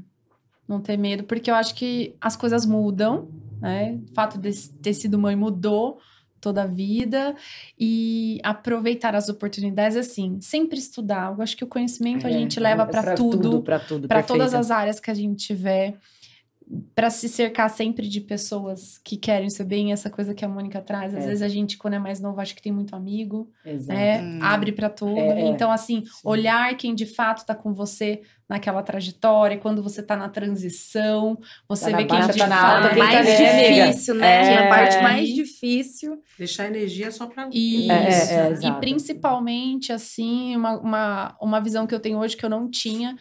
Não 0.67 0.79
ter 0.79 0.97
medo, 0.97 1.23
porque 1.23 1.51
eu 1.51 1.55
acho 1.55 1.75
que 1.75 2.15
as 2.19 2.35
coisas 2.35 2.65
mudam, 2.65 3.27
né? 3.61 3.99
O 4.09 4.13
fato 4.13 4.37
de 4.37 4.51
ter 4.81 4.93
sido 4.93 5.19
mãe 5.19 5.35
mudou 5.35 5.99
toda 6.39 6.63
a 6.63 6.67
vida 6.67 7.35
e 7.79 8.39
aproveitar 8.43 9.15
as 9.15 9.29
oportunidades 9.29 9.97
assim, 9.97 10.39
sempre 10.41 10.77
estudar. 10.77 11.33
Eu 11.33 11.41
acho 11.41 11.57
que 11.57 11.63
o 11.63 11.67
conhecimento 11.67 12.27
é, 12.27 12.29
a 12.29 12.33
gente 12.33 12.59
leva 12.59 12.83
é 12.83 12.85
para 12.85 13.15
tudo, 13.15 13.61
para 13.61 13.79
tudo, 13.79 14.07
para 14.07 14.23
todas 14.23 14.53
as 14.53 14.71
áreas 14.71 14.99
que 14.99 15.09
a 15.09 15.13
gente 15.13 15.45
tiver 15.45 15.97
para 16.95 17.09
se 17.09 17.29
cercar 17.29 17.69
sempre 17.69 18.07
de 18.07 18.19
pessoas 18.19 18.97
que 19.03 19.17
querem 19.17 19.49
ser 19.49 19.65
bem, 19.65 19.91
essa 19.91 20.09
coisa 20.09 20.33
que 20.33 20.43
a 20.43 20.47
Mônica 20.47 20.81
traz. 20.81 21.13
Às 21.13 21.23
é. 21.23 21.27
vezes 21.27 21.41
a 21.43 21.47
gente, 21.47 21.77
quando 21.77 21.93
é 21.93 21.99
mais 21.99 22.19
novo, 22.19 22.41
acha 22.41 22.55
que 22.55 22.61
tem 22.61 22.71
muito 22.71 22.95
amigo, 22.95 23.51
né? 23.87 24.21
Hum. 24.21 24.39
Abre 24.41 24.71
para 24.71 24.89
tudo. 24.89 25.17
É, 25.17 25.41
é, 25.41 25.47
então, 25.47 25.71
assim, 25.71 26.03
sim. 26.03 26.11
olhar 26.23 26.75
quem 26.75 26.95
de 26.95 27.05
fato 27.05 27.39
está 27.39 27.53
com 27.53 27.73
você 27.73 28.21
naquela 28.47 28.83
trajetória, 28.83 29.57
quando 29.57 29.81
você 29.81 30.01
está 30.01 30.15
na 30.15 30.29
transição, 30.29 31.37
você 31.67 31.89
tá 31.89 31.97
vê 31.97 32.05
quem 32.05 32.19
de 32.19 32.37
tá 32.37 32.47
fato 32.47 32.87
é 32.87 32.95
mais 32.95 33.37
difícil, 33.37 34.15
né? 34.15 34.53
É. 34.53 34.57
A 34.65 34.69
parte 34.69 35.01
mais 35.01 35.29
difícil. 35.29 36.21
Deixar 36.37 36.67
energia 36.67 37.11
só 37.11 37.25
para 37.27 37.49
isso. 37.51 37.91
É, 37.91 38.53
e 38.61 38.71
principalmente, 38.79 39.91
assim, 39.91 40.55
uma, 40.55 40.79
uma, 40.79 41.37
uma 41.41 41.59
visão 41.59 41.87
que 41.87 41.93
eu 41.95 41.99
tenho 41.99 42.19
hoje 42.19 42.37
que 42.37 42.45
eu 42.45 42.49
não 42.49 42.69
tinha 42.69 43.15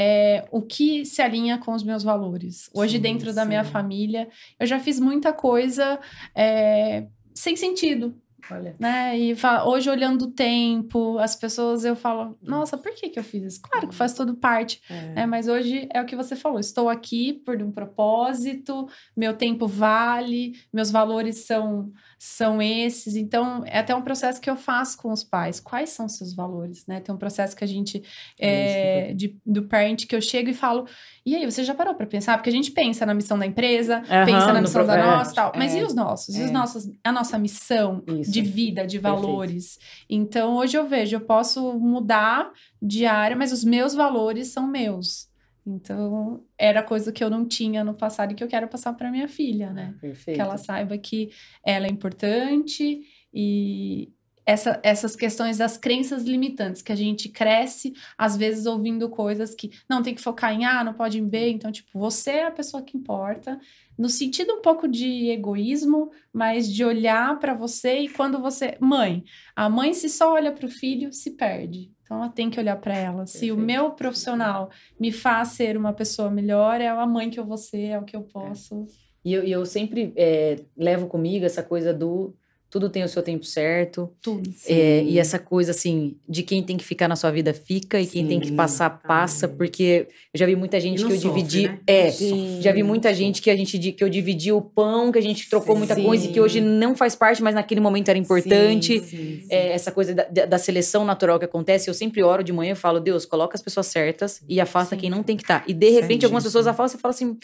é, 0.00 0.46
o 0.52 0.62
que 0.62 1.04
se 1.04 1.20
alinha 1.20 1.58
com 1.58 1.72
os 1.72 1.82
meus 1.82 2.04
valores. 2.04 2.70
Hoje, 2.72 2.98
sim, 2.98 3.02
dentro 3.02 3.30
sim. 3.30 3.34
da 3.34 3.44
minha 3.44 3.64
família, 3.64 4.28
eu 4.60 4.64
já 4.64 4.78
fiz 4.78 5.00
muita 5.00 5.32
coisa 5.32 5.98
é, 6.36 7.08
sem 7.34 7.56
sentido. 7.56 8.14
Olha. 8.48 8.76
Né? 8.78 9.18
E 9.18 9.36
hoje, 9.66 9.90
olhando 9.90 10.26
o 10.26 10.30
tempo, 10.30 11.18
as 11.18 11.34
pessoas, 11.34 11.84
eu 11.84 11.96
falo, 11.96 12.38
nossa, 12.40 12.78
por 12.78 12.94
que, 12.94 13.08
que 13.08 13.18
eu 13.18 13.24
fiz 13.24 13.42
isso? 13.42 13.60
Claro 13.60 13.88
que 13.88 13.94
faz 13.94 14.14
tudo 14.14 14.36
parte, 14.36 14.80
é. 14.88 15.14
né? 15.14 15.26
Mas 15.26 15.48
hoje 15.48 15.88
é 15.92 16.00
o 16.00 16.06
que 16.06 16.14
você 16.14 16.36
falou, 16.36 16.60
estou 16.60 16.88
aqui 16.88 17.32
por 17.32 17.60
um 17.60 17.72
propósito, 17.72 18.88
meu 19.16 19.34
tempo 19.34 19.66
vale, 19.66 20.52
meus 20.72 20.92
valores 20.92 21.44
são 21.44 21.92
são 22.18 22.60
esses. 22.60 23.14
Então, 23.14 23.62
é 23.64 23.78
até 23.78 23.94
um 23.94 24.02
processo 24.02 24.40
que 24.40 24.50
eu 24.50 24.56
faço 24.56 24.98
com 24.98 25.12
os 25.12 25.22
pais. 25.22 25.60
Quais 25.60 25.90
são 25.90 26.08
seus 26.08 26.34
valores, 26.34 26.84
né? 26.86 26.98
Tem 26.98 27.14
um 27.14 27.18
processo 27.18 27.54
que 27.54 27.62
a 27.62 27.66
gente, 27.66 28.02
é, 28.38 29.12
de, 29.14 29.38
do 29.46 29.62
parent, 29.62 30.04
que 30.04 30.16
eu 30.16 30.20
chego 30.20 30.50
e 30.50 30.54
falo, 30.54 30.86
e 31.24 31.36
aí, 31.36 31.44
você 31.44 31.62
já 31.62 31.74
parou 31.74 31.94
para 31.94 32.06
pensar? 32.06 32.36
Porque 32.36 32.50
a 32.50 32.52
gente 32.52 32.72
pensa 32.72 33.06
na 33.06 33.14
missão 33.14 33.38
da 33.38 33.46
empresa, 33.46 33.98
uhum, 33.98 34.24
pensa 34.24 34.52
na 34.52 34.60
missão 34.60 34.84
da 34.84 34.96
nossa 34.96 35.34
tal. 35.34 35.52
Mas 35.54 35.74
é, 35.74 35.80
e 35.80 35.84
os 35.84 35.94
nossos? 35.94 36.34
E 36.34 36.42
os 36.42 36.48
é. 36.48 36.52
nossos, 36.52 36.90
a 37.04 37.12
nossa 37.12 37.38
missão 37.38 38.02
Isso. 38.06 38.32
de 38.32 38.42
vida, 38.42 38.86
de 38.86 38.98
valores? 38.98 39.76
Perfeito. 39.76 40.06
Então, 40.08 40.56
hoje 40.56 40.76
eu 40.76 40.88
vejo, 40.88 41.14
eu 41.14 41.20
posso 41.20 41.78
mudar 41.78 42.50
de 42.82 43.06
área, 43.06 43.36
mas 43.36 43.52
os 43.52 43.62
meus 43.62 43.94
valores 43.94 44.48
são 44.48 44.66
meus. 44.66 45.27
Então, 45.68 46.42
era 46.56 46.82
coisa 46.82 47.12
que 47.12 47.22
eu 47.22 47.28
não 47.28 47.46
tinha 47.46 47.84
no 47.84 47.94
passado 47.94 48.32
e 48.32 48.34
que 48.34 48.42
eu 48.42 48.48
quero 48.48 48.68
passar 48.68 48.92
para 48.94 49.10
minha 49.10 49.28
filha, 49.28 49.72
né? 49.72 49.94
Perfeito. 50.00 50.36
Que 50.36 50.40
ela 50.40 50.56
saiba 50.56 50.96
que 50.96 51.30
ela 51.64 51.86
é 51.86 51.90
importante 51.90 53.02
e 53.32 54.12
essa, 54.48 54.80
essas 54.82 55.14
questões 55.14 55.58
das 55.58 55.76
crenças 55.76 56.24
limitantes, 56.24 56.80
que 56.80 56.90
a 56.90 56.96
gente 56.96 57.28
cresce, 57.28 57.92
às 58.16 58.34
vezes, 58.34 58.64
ouvindo 58.64 59.06
coisas 59.10 59.54
que 59.54 59.70
não 59.86 60.02
tem 60.02 60.14
que 60.14 60.22
focar 60.22 60.54
em 60.54 60.64
A, 60.64 60.82
não 60.82 60.94
pode 60.94 61.18
em 61.18 61.28
B. 61.28 61.50
Então, 61.50 61.70
tipo, 61.70 61.98
você 61.98 62.30
é 62.30 62.46
a 62.46 62.50
pessoa 62.50 62.82
que 62.82 62.96
importa, 62.96 63.60
no 63.98 64.08
sentido 64.08 64.54
um 64.54 64.62
pouco 64.62 64.88
de 64.88 65.28
egoísmo, 65.28 66.10
mas 66.32 66.72
de 66.72 66.82
olhar 66.82 67.38
para 67.38 67.52
você 67.52 67.98
e 67.98 68.08
quando 68.08 68.40
você. 68.40 68.78
Mãe, 68.80 69.22
a 69.54 69.68
mãe, 69.68 69.92
se 69.92 70.08
só 70.08 70.32
olha 70.32 70.50
para 70.50 70.64
o 70.64 70.70
filho, 70.70 71.12
se 71.12 71.32
perde. 71.32 71.92
Então 72.08 72.16
ela 72.16 72.30
tem 72.30 72.48
que 72.48 72.58
olhar 72.58 72.76
para 72.76 72.96
ela. 72.96 73.18
Perfeito. 73.18 73.38
Se 73.38 73.52
o 73.52 73.56
meu 73.56 73.90
profissional 73.90 74.70
me 74.98 75.12
faz 75.12 75.48
ser 75.48 75.76
uma 75.76 75.92
pessoa 75.92 76.30
melhor, 76.30 76.80
é 76.80 76.88
a 76.88 77.06
mãe 77.06 77.28
que 77.28 77.38
eu 77.38 77.44
vou 77.44 77.58
ser, 77.58 77.88
é 77.88 77.98
o 77.98 78.04
que 78.04 78.16
eu 78.16 78.22
posso. 78.22 78.86
É. 78.88 79.08
E 79.26 79.34
eu, 79.34 79.42
eu 79.44 79.66
sempre 79.66 80.14
é, 80.16 80.56
levo 80.74 81.06
comigo 81.06 81.44
essa 81.44 81.62
coisa 81.62 81.92
do 81.92 82.34
tudo 82.70 82.90
tem 82.90 83.02
o 83.02 83.08
seu 83.08 83.22
tempo 83.22 83.44
certo. 83.44 84.10
Tudo. 84.20 84.48
É, 84.66 85.02
e 85.02 85.18
essa 85.18 85.38
coisa, 85.38 85.70
assim, 85.70 86.16
de 86.28 86.42
quem 86.42 86.62
tem 86.62 86.76
que 86.76 86.84
ficar 86.84 87.08
na 87.08 87.16
sua 87.16 87.30
vida, 87.30 87.54
fica, 87.54 87.98
e 87.98 88.06
quem 88.06 88.22
Sim, 88.22 88.28
tem 88.28 88.40
que 88.40 88.52
passar, 88.52 88.90
passa, 88.90 89.48
porque 89.48 90.06
eu 90.34 90.38
já 90.38 90.44
vi 90.44 90.54
muita 90.54 90.78
gente 90.78 91.04
que 91.04 91.12
eu 91.12 91.18
sofre, 91.18 91.42
dividi. 91.42 91.68
Né? 91.68 91.78
É, 91.86 92.10
Sim, 92.10 92.58
já 92.60 92.70
vi 92.72 92.82
muita 92.82 93.14
gente 93.14 93.40
que 93.40 93.50
a 93.50 93.56
gente 93.56 93.78
que 93.78 94.04
eu 94.04 94.08
dividi 94.08 94.52
o 94.52 94.60
pão, 94.60 95.10
que 95.10 95.18
a 95.18 95.22
gente 95.22 95.48
trocou 95.48 95.74
Sim. 95.74 95.78
muita 95.78 95.96
coisa 95.96 96.26
e 96.26 96.32
que 96.32 96.40
hoje 96.40 96.60
não 96.60 96.94
faz 96.94 97.14
parte, 97.14 97.42
mas 97.42 97.54
naquele 97.54 97.80
momento 97.80 98.10
era 98.10 98.18
importante. 98.18 99.46
É, 99.48 99.72
essa 99.72 99.90
coisa 99.90 100.14
da, 100.14 100.24
da, 100.24 100.58
seleção 100.58 101.04
natural 101.04 101.38
que 101.38 101.46
acontece, 101.46 101.88
eu 101.88 101.94
sempre 101.94 102.22
oro 102.22 102.44
de 102.44 102.52
manhã 102.52 102.72
e 102.72 102.76
falo, 102.76 103.00
Deus, 103.00 103.24
coloca 103.24 103.56
as 103.56 103.62
pessoas 103.62 103.86
certas 103.86 104.42
e 104.46 104.60
afasta 104.60 104.96
quem 104.96 105.08
não 105.08 105.22
tem 105.22 105.36
que 105.36 105.42
estar. 105.42 105.60
Tá. 105.60 105.64
E 105.66 105.72
de 105.72 105.88
repente, 105.90 106.24
algumas 106.24 106.44
pessoas 106.44 106.66
afastam 106.66 106.98
e 106.98 107.00
falam 107.00 107.14
assim 107.14 107.38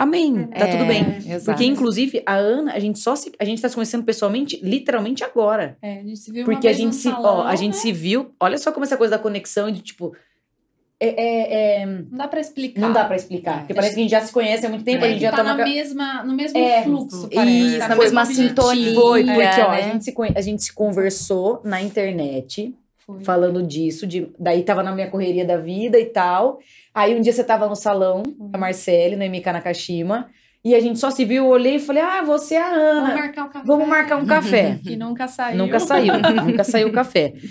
Amém, 0.00 0.46
tá 0.46 0.66
é, 0.66 0.70
tudo 0.70 0.86
bem. 0.86 1.00
Exato. 1.18 1.44
Porque, 1.44 1.66
inclusive, 1.66 2.22
a 2.24 2.34
Ana, 2.34 2.72
a 2.72 2.78
gente 2.78 2.98
só 2.98 3.14
se. 3.14 3.30
A 3.38 3.44
gente 3.44 3.60
tá 3.60 3.68
se 3.68 3.74
conhecendo 3.74 4.02
pessoalmente, 4.02 4.58
literalmente 4.62 5.22
agora. 5.22 5.76
É, 5.82 5.98
a 5.98 6.02
gente 6.02 6.16
se 6.16 6.32
viu 6.32 6.46
Porque 6.46 6.66
a 6.66 6.72
gente 6.72 6.96
se. 6.96 7.10
Salão, 7.10 7.40
ó, 7.40 7.42
a 7.42 7.54
gente 7.54 7.74
né? 7.74 7.80
se 7.80 7.92
viu. 7.92 8.30
Olha 8.40 8.56
só 8.56 8.72
como 8.72 8.82
essa 8.82 8.96
coisa 8.96 9.18
da 9.18 9.22
conexão 9.22 9.70
de 9.70 9.82
tipo. 9.82 10.16
É, 10.98 11.08
é, 11.08 11.82
é, 11.82 11.86
não 11.86 12.16
dá 12.16 12.28
pra 12.28 12.40
explicar. 12.40 12.80
Não 12.80 12.92
dá 12.94 13.04
pra 13.04 13.14
explicar. 13.14 13.58
Porque 13.58 13.74
parece 13.74 13.94
que 13.94 14.00
a 14.00 14.02
gente 14.02 14.10
já 14.10 14.22
se 14.22 14.32
conhece 14.32 14.64
há 14.64 14.70
muito 14.70 14.86
tempo, 14.86 15.04
a 15.04 15.08
gente 15.08 15.20
já 15.20 15.30
tá, 15.32 15.38
tá 15.38 15.44
na 15.44 15.56
mesma, 15.56 16.24
no 16.24 16.34
mesmo 16.34 16.58
é, 16.58 16.82
fluxo, 16.82 17.28
parece. 17.28 17.58
Isso, 17.58 17.78
tá 17.78 17.88
na 17.88 17.96
mesma 17.96 18.24
sintonia. 18.24 18.94
Foi, 18.94 19.24
porque, 19.24 19.60
ó, 19.60 19.68
a, 19.68 19.70
né? 19.72 19.82
gente 19.82 20.04
se, 20.04 20.14
a 20.34 20.40
gente 20.40 20.64
se 20.64 20.72
conversou 20.72 21.60
na 21.62 21.82
internet. 21.82 22.74
Foi. 22.96 23.22
Falando 23.22 23.62
disso, 23.62 24.06
de, 24.06 24.28
daí 24.38 24.62
tava 24.62 24.82
na 24.82 24.94
minha 24.94 25.10
correria 25.10 25.44
da 25.44 25.58
vida 25.58 25.98
e 25.98 26.06
tal. 26.06 26.58
Aí 26.94 27.16
um 27.16 27.20
dia 27.20 27.32
você 27.32 27.44
tava 27.44 27.68
no 27.68 27.76
salão, 27.76 28.22
a 28.52 28.58
Marcele, 28.58 29.16
no 29.16 29.24
MK 29.24 29.52
Nakashima, 29.52 30.28
E 30.62 30.74
a 30.74 30.80
gente 30.80 30.98
só 30.98 31.10
se 31.10 31.24
viu, 31.24 31.44
eu 31.44 31.50
olhei 31.50 31.76
e 31.76 31.78
falei, 31.78 32.02
ah, 32.02 32.22
você 32.22 32.56
é 32.56 32.62
a 32.62 32.66
Ana. 32.66 33.00
Vamos 33.00 33.16
marcar 33.16 33.44
um 33.44 33.48
café. 33.48 33.66
Vamos 33.66 33.88
marcar 33.88 34.16
um 34.16 34.26
café. 34.26 34.78
que 34.84 34.96
nunca 34.96 35.28
saiu. 35.28 35.56
Nunca 35.56 35.80
saiu, 35.80 36.12
nunca 36.44 36.64
saiu 36.64 36.88
o 36.88 36.92
café. 36.92 37.32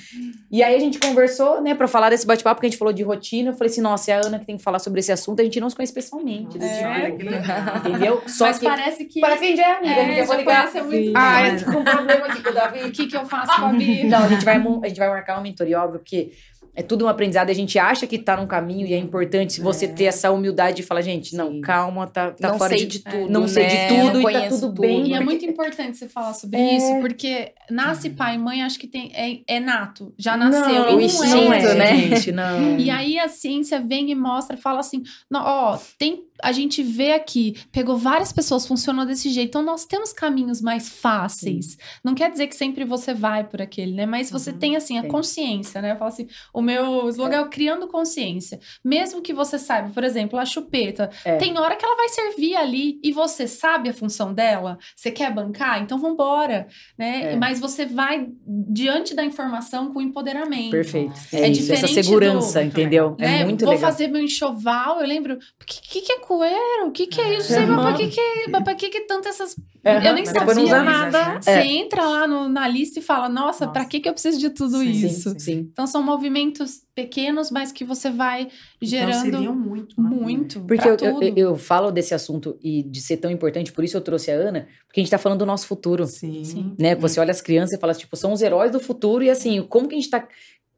E 0.51 0.63
aí 0.63 0.75
a 0.75 0.79
gente 0.79 0.97
conversou, 0.97 1.61
né, 1.61 1.75
pra 1.75 1.87
falar 1.87 2.09
desse 2.09 2.25
bate-papo, 2.25 2.55
porque 2.55 2.65
a 2.65 2.69
gente 2.71 2.79
falou 2.79 2.91
de 2.91 3.03
rotina. 3.03 3.51
Eu 3.51 3.53
falei 3.53 3.71
assim, 3.71 3.81
nossa, 3.81 4.11
é 4.11 4.15
a 4.15 4.25
Ana 4.25 4.39
que 4.39 4.47
tem 4.47 4.57
que 4.57 4.63
falar 4.63 4.79
sobre 4.79 4.99
esse 4.99 5.11
assunto. 5.11 5.39
A 5.39 5.43
gente 5.43 5.59
não 5.59 5.69
se 5.69 5.75
conhece 5.75 5.93
pessoalmente. 5.93 6.57
É. 6.59 7.09
Entendeu? 7.09 8.23
Só 8.25 8.47
Mas 8.47 8.57
que, 8.57 8.65
parece 8.65 9.05
que... 9.05 9.19
Parece 9.19 9.39
que 9.41 9.45
a 9.45 9.49
gente 9.49 9.61
é 9.61 9.77
amiga. 9.77 10.01
É, 10.01 10.21
eu 10.21 10.25
vou 10.25 10.35
ligar. 10.35 10.73
Muito 10.73 11.11
ah, 11.15 11.47
eu 11.47 11.59
tô 11.59 11.71
com 11.71 11.79
um 11.79 11.83
problema 11.83 12.25
aqui 12.25 12.41
com 12.41 12.49
o 12.49 12.53
Davi. 12.53 12.79
O 12.83 12.91
que 12.91 13.05
que 13.05 13.15
eu 13.15 13.25
faço 13.27 13.61
com 13.61 13.67
a 13.67 13.73
Bia? 13.73 14.05
Não, 14.05 14.23
a 14.23 14.27
gente 14.27 14.43
vai, 14.43 14.55
a 14.57 14.87
gente 14.87 14.97
vai 14.97 15.09
marcar 15.09 15.35
uma 15.35 15.43
mentoria, 15.43 15.79
óbvio, 15.79 15.99
porque 15.99 16.31
é 16.75 16.81
tudo 16.81 17.05
um 17.05 17.07
aprendizado. 17.07 17.49
A 17.49 17.53
gente 17.53 17.77
acha 17.77 18.07
que 18.07 18.17
tá 18.17 18.37
num 18.37 18.47
caminho 18.47 18.87
e 18.87 18.93
é 18.93 18.97
importante 18.97 19.59
você 19.59 19.85
é. 19.85 19.87
ter 19.89 20.05
essa 20.05 20.31
humildade 20.31 20.77
de 20.77 20.83
falar, 20.83 21.01
gente, 21.01 21.35
não, 21.35 21.51
Sim. 21.51 21.61
calma, 21.61 22.07
tá, 22.07 22.31
tá 22.31 22.49
não 22.49 22.57
fora 22.57 22.77
sei 22.77 22.85
de, 22.85 22.99
de 22.99 23.03
tudo. 23.03 23.29
Não 23.29 23.41
né? 23.41 23.47
sei 23.47 23.67
de 23.67 23.87
tudo 23.87 24.21
não 24.21 24.29
e 24.29 24.33
tá 24.33 24.47
tudo 24.47 24.61
tudo. 24.61 24.81
bem. 24.81 25.07
E 25.07 25.13
é 25.13 25.19
muito 25.19 25.45
importante 25.45 25.97
você 25.97 26.07
falar 26.07 26.33
sobre 26.33 26.59
é. 26.59 26.77
isso, 26.77 26.99
porque 27.01 27.53
nasce 27.69 28.09
pai 28.09 28.35
e 28.35 28.37
mãe, 28.37 28.63
acho 28.63 28.79
que 28.79 28.87
tem, 28.87 29.11
é, 29.13 29.39
é 29.47 29.59
nato, 29.59 30.13
já 30.17 30.37
nasceu. 30.37 30.85
Não, 30.85 30.97
o 30.97 31.01
instinto, 31.01 31.53
é, 31.53 31.75
né? 31.75 31.97
Gente, 31.97 32.31
não. 32.31 32.77
E 32.77 32.89
aí 32.89 33.19
a 33.19 33.27
ciência 33.27 33.79
vem 33.79 34.11
e 34.11 34.15
mostra, 34.15 34.57
fala 34.57 34.79
assim: 34.79 35.03
ó, 35.33 35.77
tem 35.97 36.28
a 36.41 36.51
gente 36.51 36.81
vê 36.81 37.13
aqui, 37.13 37.55
pegou 37.71 37.97
várias 37.97 38.31
pessoas, 38.31 38.65
funcionou 38.65 39.05
desse 39.05 39.29
jeito. 39.29 39.49
Então, 39.49 39.61
nós 39.61 39.85
temos 39.85 40.11
caminhos 40.11 40.61
mais 40.61 40.89
fáceis. 40.89 41.71
Sim. 41.71 41.77
Não 42.03 42.15
quer 42.15 42.31
dizer 42.31 42.47
que 42.47 42.55
sempre 42.55 42.83
você 42.85 43.13
vai 43.13 43.43
por 43.43 43.61
aquele, 43.61 43.93
né? 43.93 44.05
Mas 44.05 44.31
você 44.31 44.51
uhum, 44.51 44.57
tem, 44.57 44.75
assim, 44.75 44.97
a 44.97 45.07
consciência, 45.07 45.81
né? 45.81 45.91
Eu 45.91 45.97
falo 45.97 46.09
assim, 46.09 46.27
o 46.53 46.61
meu 46.61 47.07
slogan 47.09 47.37
é, 47.37 47.41
é 47.41 47.47
criando 47.47 47.87
consciência. 47.87 48.59
Mesmo 48.83 49.21
que 49.21 49.33
você 49.33 49.59
saiba, 49.59 49.89
por 49.89 50.03
exemplo, 50.03 50.39
a 50.39 50.45
chupeta, 50.45 51.09
é. 51.23 51.37
tem 51.37 51.57
hora 51.57 51.75
que 51.75 51.85
ela 51.85 51.95
vai 51.95 52.09
servir 52.09 52.55
ali 52.55 52.99
e 53.03 53.11
você 53.11 53.47
sabe 53.47 53.89
a 53.89 53.93
função 53.93 54.33
dela, 54.33 54.77
você 54.95 55.11
quer 55.11 55.33
bancar, 55.33 55.81
então 55.81 55.97
vambora, 55.97 56.67
né? 56.97 57.33
É. 57.33 57.35
Mas 57.35 57.59
você 57.59 57.85
vai 57.85 58.27
diante 58.47 59.13
da 59.13 59.23
informação 59.23 59.93
com 59.93 60.01
empoderamento. 60.01 60.71
Perfeito. 60.71 61.13
É, 61.31 61.47
é 61.47 61.49
diferente 61.49 61.85
essa 61.85 62.03
segurança, 62.03 62.59
do, 62.59 62.67
entendeu? 62.67 63.15
É 63.19 63.27
né? 63.27 63.45
muito 63.45 63.65
Vou 63.65 63.73
legal. 63.73 63.89
fazer 63.91 64.07
meu 64.07 64.21
enxoval, 64.21 65.01
eu 65.01 65.07
lembro, 65.07 65.35
o 65.35 65.65
que, 65.65 65.81
que, 65.81 66.01
que 66.01 66.11
é 66.11 66.19
capoeira? 66.29 66.85
O 66.85 66.91
que 66.91 67.07
que 67.07 67.19
é 67.19 67.37
isso? 67.37 67.47
Sei, 67.47 67.65
mas 67.65 67.81
pra 67.81 67.93
que 67.93 68.07
que, 68.07 68.63
pra 68.63 68.75
que 68.75 68.89
que 68.89 69.01
tanto 69.01 69.27
essas... 69.27 69.55
Uhum. 69.55 70.03
Eu 70.05 70.13
nem 70.13 70.25
sabia. 70.25 70.53
não 70.53 70.63
usa 70.63 70.83
nada. 70.83 71.41
Você 71.41 71.49
é. 71.49 71.65
entra 71.65 72.05
lá 72.05 72.27
no, 72.27 72.47
na 72.47 72.67
lista 72.67 72.99
e 72.99 73.01
fala, 73.01 73.27
nossa, 73.27 73.65
nossa, 73.65 73.67
pra 73.67 73.85
que 73.85 73.99
que 73.99 74.07
eu 74.07 74.13
preciso 74.13 74.39
de 74.39 74.49
tudo 74.49 74.79
sim, 74.79 74.91
isso? 74.91 75.31
Sim, 75.31 75.39
sim. 75.39 75.69
Então 75.71 75.87
são 75.87 76.03
movimentos 76.03 76.81
pequenos, 76.93 77.49
mas 77.49 77.71
que 77.71 77.83
você 77.83 78.11
vai 78.11 78.49
gerando... 78.81 79.27
Então, 79.27 79.55
muito. 79.55 80.01
Né? 80.01 80.09
Muito. 80.09 80.59
Porque 80.61 80.87
eu, 80.87 80.97
eu, 81.01 81.33
eu, 81.35 81.57
falo 81.57 81.91
desse 81.91 82.13
assunto 82.13 82.57
e 82.61 82.83
de 82.83 83.01
ser 83.01 83.17
tão 83.17 83.31
importante, 83.31 83.71
por 83.71 83.83
isso 83.83 83.97
eu 83.97 84.01
trouxe 84.01 84.31
a 84.31 84.35
Ana, 84.35 84.67
porque 84.85 84.99
a 84.99 85.03
gente 85.03 85.11
tá 85.11 85.17
falando 85.17 85.39
do 85.39 85.45
nosso 85.45 85.65
futuro. 85.65 86.05
Sim. 86.05 86.43
sim. 86.43 86.75
Né? 86.77 86.95
Você 86.95 87.19
olha 87.19 87.31
as 87.31 87.41
crianças 87.41 87.77
e 87.77 87.79
fala, 87.79 87.93
tipo, 87.93 88.15
são 88.15 88.33
os 88.33 88.41
heróis 88.41 88.71
do 88.71 88.79
futuro 88.79 89.23
e 89.23 89.29
assim, 89.29 89.61
como 89.67 89.87
que 89.87 89.95
a 89.95 89.97
gente 89.97 90.09
tá 90.09 90.27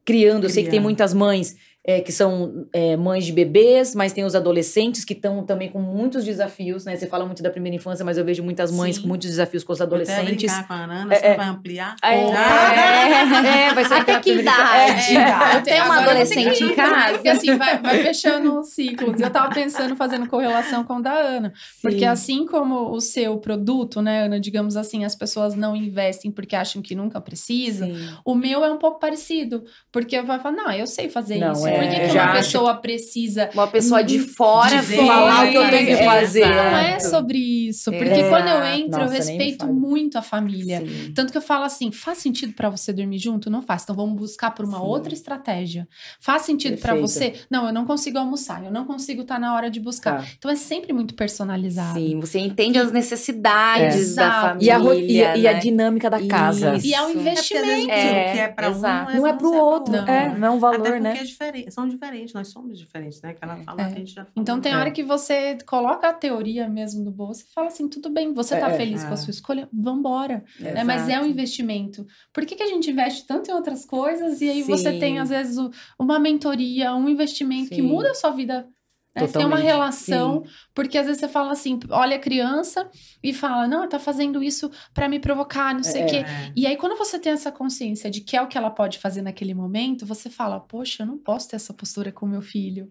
criando? 0.04 0.44
Eu 0.44 0.50
sei 0.50 0.64
que 0.64 0.70
tem 0.70 0.80
muitas 0.80 1.12
mães 1.12 1.56
é, 1.84 2.00
que 2.00 2.12
são 2.12 2.66
é, 2.72 2.96
mães 2.96 3.26
de 3.26 3.32
bebês, 3.32 3.92
mas 3.92 4.12
tem 4.12 4.24
os 4.24 4.36
adolescentes 4.36 5.04
que 5.04 5.14
estão 5.14 5.44
também 5.44 5.68
com 5.68 5.80
muitos 5.80 6.24
desafios, 6.24 6.84
né? 6.84 6.94
Você 6.94 7.08
fala 7.08 7.26
muito 7.26 7.42
da 7.42 7.50
primeira 7.50 7.74
infância, 7.74 8.04
mas 8.04 8.16
eu 8.16 8.24
vejo 8.24 8.40
muitas 8.42 8.70
mães 8.70 8.96
Sim. 8.96 9.02
com 9.02 9.08
muitos 9.08 9.28
desafios 9.28 9.64
com 9.64 9.72
os 9.72 9.80
adolescentes. 9.80 10.52
Até 10.52 10.66
com 10.68 10.72
a 10.74 10.86
Nana, 10.86 11.12
é, 11.12 11.18
você 11.18 11.34
vai 11.34 11.48
ampliar? 11.48 11.96
É, 12.00 12.14
é, 12.14 13.68
é 13.68 13.74
vai 13.74 13.84
ser 13.84 13.94
Até 13.94 14.20
que 14.20 14.32
idade? 14.32 15.16
É, 15.16 15.56
eu 15.56 15.62
tenho 15.62 15.84
uma 15.84 16.00
adolescente 16.02 16.62
em 16.62 16.74
casa. 16.74 17.14
Porque 17.14 17.28
assim, 17.28 17.56
vai, 17.56 17.78
vai 17.82 17.98
fechando 17.98 18.62
ciclos. 18.62 19.20
Eu 19.20 19.30
tava 19.30 19.52
pensando, 19.52 19.96
fazendo 19.96 20.28
correlação 20.28 20.84
com 20.84 20.98
o 20.98 21.02
da 21.02 21.12
Ana. 21.12 21.52
Porque 21.80 21.98
Sim. 22.00 22.04
assim 22.04 22.46
como 22.46 22.92
o 22.92 23.00
seu 23.00 23.38
produto, 23.38 24.00
né, 24.00 24.26
Ana, 24.26 24.38
digamos 24.38 24.76
assim, 24.76 25.04
as 25.04 25.16
pessoas 25.16 25.56
não 25.56 25.74
investem 25.74 26.30
porque 26.30 26.54
acham 26.54 26.80
que 26.80 26.94
nunca 26.94 27.20
precisa, 27.20 27.86
Sim. 27.86 28.08
o 28.24 28.36
meu 28.36 28.64
é 28.64 28.70
um 28.70 28.78
pouco 28.78 29.00
parecido. 29.00 29.64
Porque 29.90 30.16
eu 30.16 30.24
vou 30.24 30.38
falar, 30.38 30.56
não, 30.56 30.70
eu 30.70 30.86
sei 30.86 31.08
fazer 31.08 31.38
não, 31.38 31.52
isso. 31.52 31.71
Por 31.78 31.88
que, 31.88 32.08
que 32.08 32.18
uma 32.18 32.32
pessoa 32.32 32.74
precisa. 32.74 33.50
Uma 33.54 33.66
pessoa 33.66 34.02
de 34.02 34.18
fora 34.18 34.76
de 34.82 34.96
falar 34.96 35.46
o 35.46 35.50
que 35.50 35.56
eu 35.56 35.70
tenho 35.70 35.86
que 35.86 36.04
fazer. 36.04 36.46
Não 36.46 36.76
é 36.76 37.00
sobre 37.00 37.38
isso. 37.38 37.90
Porque 37.90 38.08
é. 38.08 38.28
quando 38.28 38.48
eu 38.48 38.64
entro, 38.64 39.00
Nossa, 39.00 39.04
eu 39.04 39.10
respeito 39.10 39.66
muito 39.66 40.18
a 40.18 40.22
família. 40.22 40.80
Sim. 40.80 41.12
Tanto 41.14 41.32
que 41.32 41.38
eu 41.38 41.42
falo 41.42 41.64
assim: 41.64 41.90
faz 41.90 42.18
sentido 42.18 42.52
para 42.52 42.70
você 42.70 42.92
dormir 42.92 43.18
junto? 43.18 43.50
Não 43.50 43.62
faz. 43.62 43.82
Então 43.82 43.94
vamos 43.96 44.16
buscar 44.16 44.50
por 44.52 44.64
uma 44.64 44.78
Sim. 44.78 44.84
outra 44.84 45.14
estratégia. 45.14 45.88
Faz 46.20 46.42
sentido 46.42 46.80
para 46.80 46.94
você? 46.94 47.34
Não, 47.50 47.66
eu 47.66 47.72
não 47.72 47.84
consigo 47.84 48.18
almoçar, 48.18 48.64
eu 48.64 48.70
não 48.70 48.84
consigo 48.84 49.22
estar 49.22 49.34
tá 49.34 49.40
na 49.40 49.54
hora 49.54 49.70
de 49.70 49.80
buscar. 49.80 50.22
Tá. 50.22 50.28
Então 50.38 50.50
é 50.50 50.56
sempre 50.56 50.92
muito 50.92 51.14
personalizado. 51.14 51.98
Sim, 51.98 52.20
você 52.20 52.38
entende 52.38 52.78
as 52.78 52.92
necessidades 52.92 54.12
é. 54.12 54.20
da 54.20 54.40
família. 54.40 54.64
E 54.64 54.70
a, 54.70 54.78
e, 54.78 55.22
né? 55.22 55.38
e 55.38 55.48
a 55.48 55.52
dinâmica 55.54 56.10
da 56.10 56.24
casa. 56.26 56.76
Isso. 56.76 56.86
E 56.86 56.94
é 56.94 57.02
um 57.02 57.10
investimento. 57.10 57.90
É, 57.90 58.32
que 58.32 58.38
é 58.38 58.48
para 58.48 58.70
um, 58.70 58.80
não 58.80 59.26
é 59.26 59.32
para 59.32 59.46
o 59.46 59.54
outro. 59.54 59.92
Não 59.92 60.06
é, 60.06 60.38
não 60.38 60.48
é 60.48 60.50
um 60.50 60.58
valor, 60.58 60.80
Até 60.80 60.90
porque 60.90 61.02
né? 61.02 61.18
É 61.18 61.24
diferente 61.24 61.61
são 61.70 61.88
diferentes, 61.88 62.34
nós 62.34 62.48
somos 62.48 62.78
diferentes, 62.78 63.20
né? 63.22 63.34
Que 63.34 63.44
ela 63.44 63.56
fala, 63.58 63.82
é. 63.82 63.84
a 63.84 63.88
gente 63.88 64.12
já 64.12 64.24
falou. 64.24 64.32
Então 64.36 64.60
tem 64.60 64.74
hora 64.74 64.90
que 64.90 65.02
você 65.02 65.58
coloca 65.66 66.08
a 66.08 66.12
teoria 66.12 66.68
mesmo 66.68 67.04
do 67.04 67.10
bolso 67.10 67.44
e 67.48 67.52
fala 67.52 67.68
assim, 67.68 67.88
tudo 67.88 68.10
bem, 68.10 68.32
você 68.32 68.58
tá 68.58 68.70
é, 68.70 68.76
feliz 68.76 69.04
é. 69.04 69.08
com 69.08 69.14
a 69.14 69.16
sua 69.16 69.30
escolha, 69.30 69.68
vambora. 69.72 70.44
Né? 70.58 70.84
Mas 70.84 71.08
é 71.08 71.20
um 71.20 71.26
investimento. 71.26 72.06
Por 72.32 72.44
que, 72.44 72.56
que 72.56 72.62
a 72.62 72.68
gente 72.68 72.90
investe 72.90 73.26
tanto 73.26 73.50
em 73.50 73.54
outras 73.54 73.84
coisas 73.84 74.40
e 74.40 74.48
aí 74.48 74.62
Sim. 74.62 74.70
você 74.70 74.98
tem, 74.98 75.18
às 75.18 75.28
vezes, 75.28 75.56
uma 75.98 76.18
mentoria, 76.18 76.94
um 76.94 77.08
investimento 77.08 77.68
Sim. 77.68 77.74
que 77.76 77.82
muda 77.82 78.10
a 78.10 78.14
sua 78.14 78.30
vida 78.30 78.66
né? 79.14 79.26
Você 79.26 79.38
tem 79.38 79.46
uma 79.46 79.56
relação, 79.56 80.42
sim. 80.44 80.50
porque 80.74 80.96
às 80.96 81.06
vezes 81.06 81.20
você 81.20 81.28
fala 81.28 81.52
assim, 81.52 81.78
olha 81.90 82.16
a 82.16 82.20
criança 82.20 82.88
e 83.22 83.32
fala, 83.32 83.68
não, 83.68 83.88
tá 83.88 83.98
fazendo 83.98 84.42
isso 84.42 84.70
para 84.94 85.08
me 85.08 85.20
provocar, 85.20 85.74
não 85.74 85.82
sei 85.82 86.02
o 86.02 86.04
é. 86.04 86.08
quê. 86.08 86.24
E 86.56 86.66
aí, 86.66 86.76
quando 86.76 86.96
você 86.96 87.18
tem 87.18 87.32
essa 87.32 87.52
consciência 87.52 88.10
de 88.10 88.20
que 88.22 88.36
é 88.36 88.42
o 88.42 88.48
que 88.48 88.56
ela 88.56 88.70
pode 88.70 88.98
fazer 88.98 89.22
naquele 89.22 89.52
momento, 89.52 90.06
você 90.06 90.30
fala, 90.30 90.58
poxa, 90.58 91.02
eu 91.02 91.06
não 91.06 91.18
posso 91.18 91.48
ter 91.50 91.56
essa 91.56 91.74
postura 91.74 92.10
com 92.10 92.26
meu 92.26 92.42
filho 92.42 92.90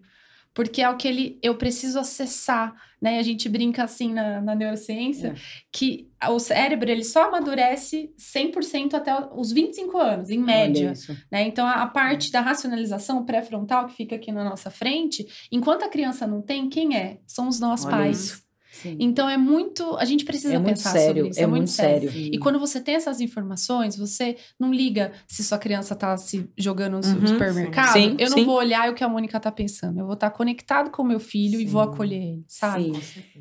porque 0.54 0.82
é 0.82 0.88
o 0.88 0.96
que 0.96 1.08
ele 1.08 1.38
eu 1.42 1.54
preciso 1.56 1.98
acessar, 1.98 2.74
né? 3.00 3.18
A 3.18 3.22
gente 3.22 3.48
brinca 3.48 3.84
assim 3.84 4.12
na, 4.12 4.40
na 4.40 4.54
neurociência 4.54 5.28
é. 5.28 5.34
que 5.70 6.10
o 6.28 6.38
cérebro 6.38 6.90
ele 6.90 7.04
só 7.04 7.28
amadurece 7.28 8.12
100% 8.18 8.94
até 8.94 9.12
os 9.34 9.50
25 9.50 9.98
anos, 9.98 10.30
em 10.30 10.38
média, 10.38 10.92
né? 11.30 11.42
Então 11.46 11.66
a, 11.66 11.82
a 11.82 11.86
parte 11.86 12.30
da 12.30 12.40
racionalização 12.40 13.24
pré-frontal 13.24 13.86
que 13.86 13.96
fica 13.96 14.16
aqui 14.16 14.30
na 14.30 14.44
nossa 14.44 14.70
frente, 14.70 15.26
enquanto 15.50 15.84
a 15.84 15.88
criança 15.88 16.26
não 16.26 16.42
tem, 16.42 16.68
quem 16.68 16.96
é? 16.96 17.18
São 17.26 17.48
os 17.48 17.58
nossos 17.58 17.86
Olha 17.86 17.96
pais. 17.96 18.18
Isso. 18.18 18.41
Sim. 18.82 18.96
Então 18.98 19.28
é 19.28 19.36
muito. 19.36 19.96
A 19.96 20.04
gente 20.04 20.24
precisa 20.24 20.54
é 20.54 20.60
pensar 20.60 20.90
sério, 20.90 21.16
sobre 21.16 21.30
isso. 21.30 21.40
É, 21.40 21.42
é 21.42 21.46
muito, 21.46 21.58
muito 21.58 21.70
sério. 21.70 22.10
sério. 22.10 22.30
E 22.34 22.38
quando 22.38 22.58
você 22.58 22.80
tem 22.80 22.96
essas 22.96 23.20
informações, 23.20 23.96
você 23.96 24.36
não 24.58 24.72
liga 24.72 25.12
se 25.26 25.44
sua 25.44 25.58
criança 25.58 25.94
tá 25.94 26.16
se 26.16 26.50
jogando 26.58 26.94
no 26.94 27.20
uhum, 27.20 27.26
supermercado. 27.26 27.92
Sim, 27.92 28.16
eu 28.18 28.28
não 28.30 28.38
sim. 28.38 28.44
vou 28.44 28.56
olhar 28.56 28.90
o 28.90 28.94
que 28.94 29.04
a 29.04 29.08
Mônica 29.08 29.38
tá 29.38 29.52
pensando. 29.52 30.00
Eu 30.00 30.04
vou 30.04 30.14
estar 30.14 30.30
tá 30.30 30.36
conectado 30.36 30.90
com 30.90 31.02
o 31.02 31.06
meu 31.06 31.20
filho 31.20 31.60
e 31.60 31.64
vou 31.64 31.80
acolher 31.80 32.16
ele, 32.16 32.44
sabe? 32.48 32.92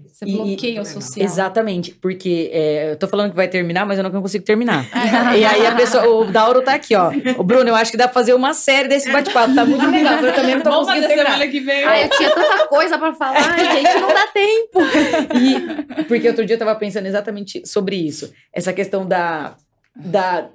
Você 0.07 0.25
e, 0.25 0.33
bloqueia 0.33 0.81
o 0.81 0.85
social. 0.85 1.25
Exatamente, 1.25 1.91
porque 1.95 2.49
é, 2.53 2.91
eu 2.91 2.97
tô 2.97 3.07
falando 3.07 3.31
que 3.31 3.35
vai 3.35 3.47
terminar, 3.47 3.85
mas 3.85 3.97
eu 3.97 4.03
não 4.03 4.21
consigo 4.21 4.45
terminar. 4.45 4.87
e 5.37 5.43
aí 5.43 5.65
a 5.65 5.75
pessoa, 5.75 6.07
o 6.07 6.31
Dauro 6.31 6.61
tá 6.61 6.75
aqui, 6.75 6.95
ó. 6.95 7.11
O 7.37 7.43
Bruno, 7.43 7.69
eu 7.69 7.75
acho 7.75 7.91
que 7.91 7.97
dá 7.97 8.05
pra 8.05 8.13
fazer 8.13 8.33
uma 8.33 8.53
série 8.53 8.87
desse 8.87 9.11
bate-papo. 9.11 9.55
Tá 9.55 9.65
muito 9.65 9.85
legal. 9.89 10.19
Eu 10.19 10.33
também 10.33 10.55
não 10.55 10.61
tô 10.61 10.69
Vamos 10.69 10.87
conseguindo 10.87 11.07
terminar. 11.07 11.31
Semana 11.31 11.51
que 11.51 11.59
vem. 11.59 11.83
Ai, 11.83 12.05
eu 12.05 12.09
tinha 12.09 12.29
tanta 12.29 12.67
coisa 12.67 12.97
pra 12.97 13.13
falar, 13.13 13.57
gente, 13.57 13.99
não 13.99 14.07
dá 14.07 14.27
tempo. 14.27 14.79
E, 15.35 16.03
porque 16.05 16.27
outro 16.27 16.45
dia 16.45 16.55
eu 16.55 16.59
tava 16.59 16.75
pensando 16.75 17.05
exatamente 17.05 17.65
sobre 17.65 17.95
isso. 17.95 18.31
Essa 18.53 18.73
questão 18.73 19.05
da, 19.05 19.55
da. 19.95 20.49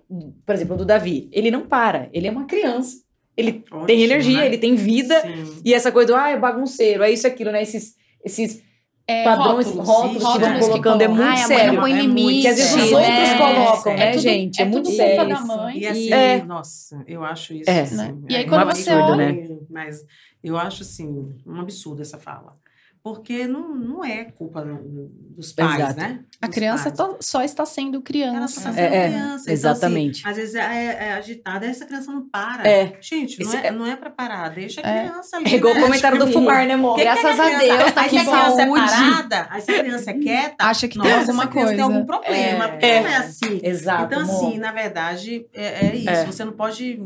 Por 0.45 0.55
exemplo, 0.55 0.77
do 0.77 0.85
Davi. 0.85 1.29
Ele 1.33 1.51
não 1.51 1.63
para, 1.63 2.09
ele 2.13 2.27
é 2.27 2.31
uma 2.31 2.47
criança. 2.47 3.05
Ele 3.37 3.63
Ótimo, 3.71 3.87
tem 3.87 4.03
energia, 4.03 4.39
né? 4.39 4.47
ele 4.47 4.59
tem 4.59 4.75
vida. 4.75 5.21
Sim. 5.21 5.61
E 5.65 5.75
essa 5.75 5.93
coisa 5.93 6.09
do, 6.09 6.17
ah, 6.17 6.31
é 6.31 6.39
bagunceiro, 6.39 7.03
é 7.03 7.11
isso, 7.11 7.27
aquilo, 7.27 7.53
né? 7.53 7.63
Esses. 7.63 7.95
esses 8.25 8.65
é, 9.09 9.23
padrões, 9.23 9.67
rótulos, 9.69 9.89
rótulos, 9.89 10.23
rótulos 10.25 10.53
que 10.53 10.59
vão 10.59 10.69
colocando, 10.69 11.03
é 11.03 11.07
muito 11.07 11.23
Ai, 11.23 11.37
sério. 11.37 11.79
Põe 11.79 11.93
é 11.93 12.03
limite, 12.03 12.41
que 12.43 12.49
às 12.49 12.57
vezes 12.57 12.75
os 12.75 12.93
outros 12.93 13.09
é, 13.09 13.39
colocam, 13.39 13.93
é, 13.93 13.97
né, 13.97 14.19
gente? 14.19 14.61
É, 14.61 14.65
é 14.65 14.69
muito 14.69 14.91
sério. 14.91 15.29
Da 15.29 15.41
mãe. 15.43 15.79
E 15.79 15.87
assim, 15.87 16.13
é. 16.13 16.45
nossa, 16.45 17.05
eu 17.07 17.25
acho 17.25 17.55
isso. 17.55 17.71
É. 17.71 17.83
Assim, 17.83 17.97
né? 17.97 18.17
E 18.29 18.35
aí, 18.35 18.47
quando 18.47 18.67
um 18.67 18.71
você 18.73 18.91
absurdo, 18.91 19.13
olha... 19.13 19.33
né? 19.33 19.49
Mas 19.71 20.05
eu 20.43 20.57
acho, 20.57 20.83
assim, 20.83 21.33
um 21.47 21.61
absurdo 21.61 22.03
essa 22.03 22.19
fala 22.19 22.57
porque 23.07 23.47
não, 23.47 23.73
não 23.73 24.05
é 24.05 24.25
culpa 24.25 24.65
dos 24.65 25.53
pais, 25.53 25.77
Exato. 25.77 26.01
né? 26.01 26.25
A 26.43 26.49
criança 26.49 26.93
só 27.21 27.41
está 27.41 27.65
sendo 27.65 28.03
criança. 28.03 28.37
Ela 28.37 28.47
está 28.47 28.61
sendo 28.73 28.79
é, 28.81 29.09
criança. 29.09 29.49
É, 29.49 29.53
exatamente. 29.53 30.19
Então, 30.19 30.33
assim, 30.33 30.41
às 30.41 30.51
vezes 30.51 30.55
é, 30.57 30.85
é, 31.07 31.13
agitada, 31.13 31.67
essa 31.67 31.87
criança 31.87 32.11
não 32.11 32.29
para. 32.29 32.69
É. 32.69 32.99
Gente, 33.01 33.41
não 33.45 33.53
é, 33.53 33.67
é, 33.69 33.71
não 33.71 33.87
é 33.87 33.95
para 33.95 34.11
parar, 34.11 34.49
deixa 34.49 34.81
a 34.85 34.91
é. 34.91 35.09
criança 35.09 35.37
ali. 35.37 35.53
É 35.53 35.55
igual 35.55 35.77
o 35.77 35.81
comentário 35.81 36.19
do 36.19 36.27
fumar, 36.33 36.67
né, 36.67 36.75
amor? 36.75 36.99
Graças 36.99 37.39
a 37.39 37.59
Deus, 37.59 37.93
tá 37.93 38.09
com 38.09 38.25
saúde. 38.25 38.83
É 38.83 38.87
parada, 38.89 39.47
aí 39.51 39.61
se 39.63 39.71
a 39.71 39.79
criança 39.79 40.11
é 40.11 40.15
quieta, 40.15 40.57
acha 40.59 40.89
que 40.89 40.99
nossa, 40.99 41.11
tem 41.11 41.19
alguma 41.21 41.47
coisa. 41.47 41.75
tem 41.75 41.81
algum 41.83 42.05
problema, 42.05 42.69
porque 42.71 43.01
não 43.01 43.09
é 43.09 43.17
assim. 43.19 43.61
Exato. 43.63 44.07
Então, 44.07 44.23
amor. 44.23 44.49
assim, 44.49 44.59
na 44.59 44.73
verdade, 44.73 45.47
é, 45.55 45.95
isso. 45.95 46.27
Você 46.27 46.45
não 46.45 46.53
pode 46.55 47.01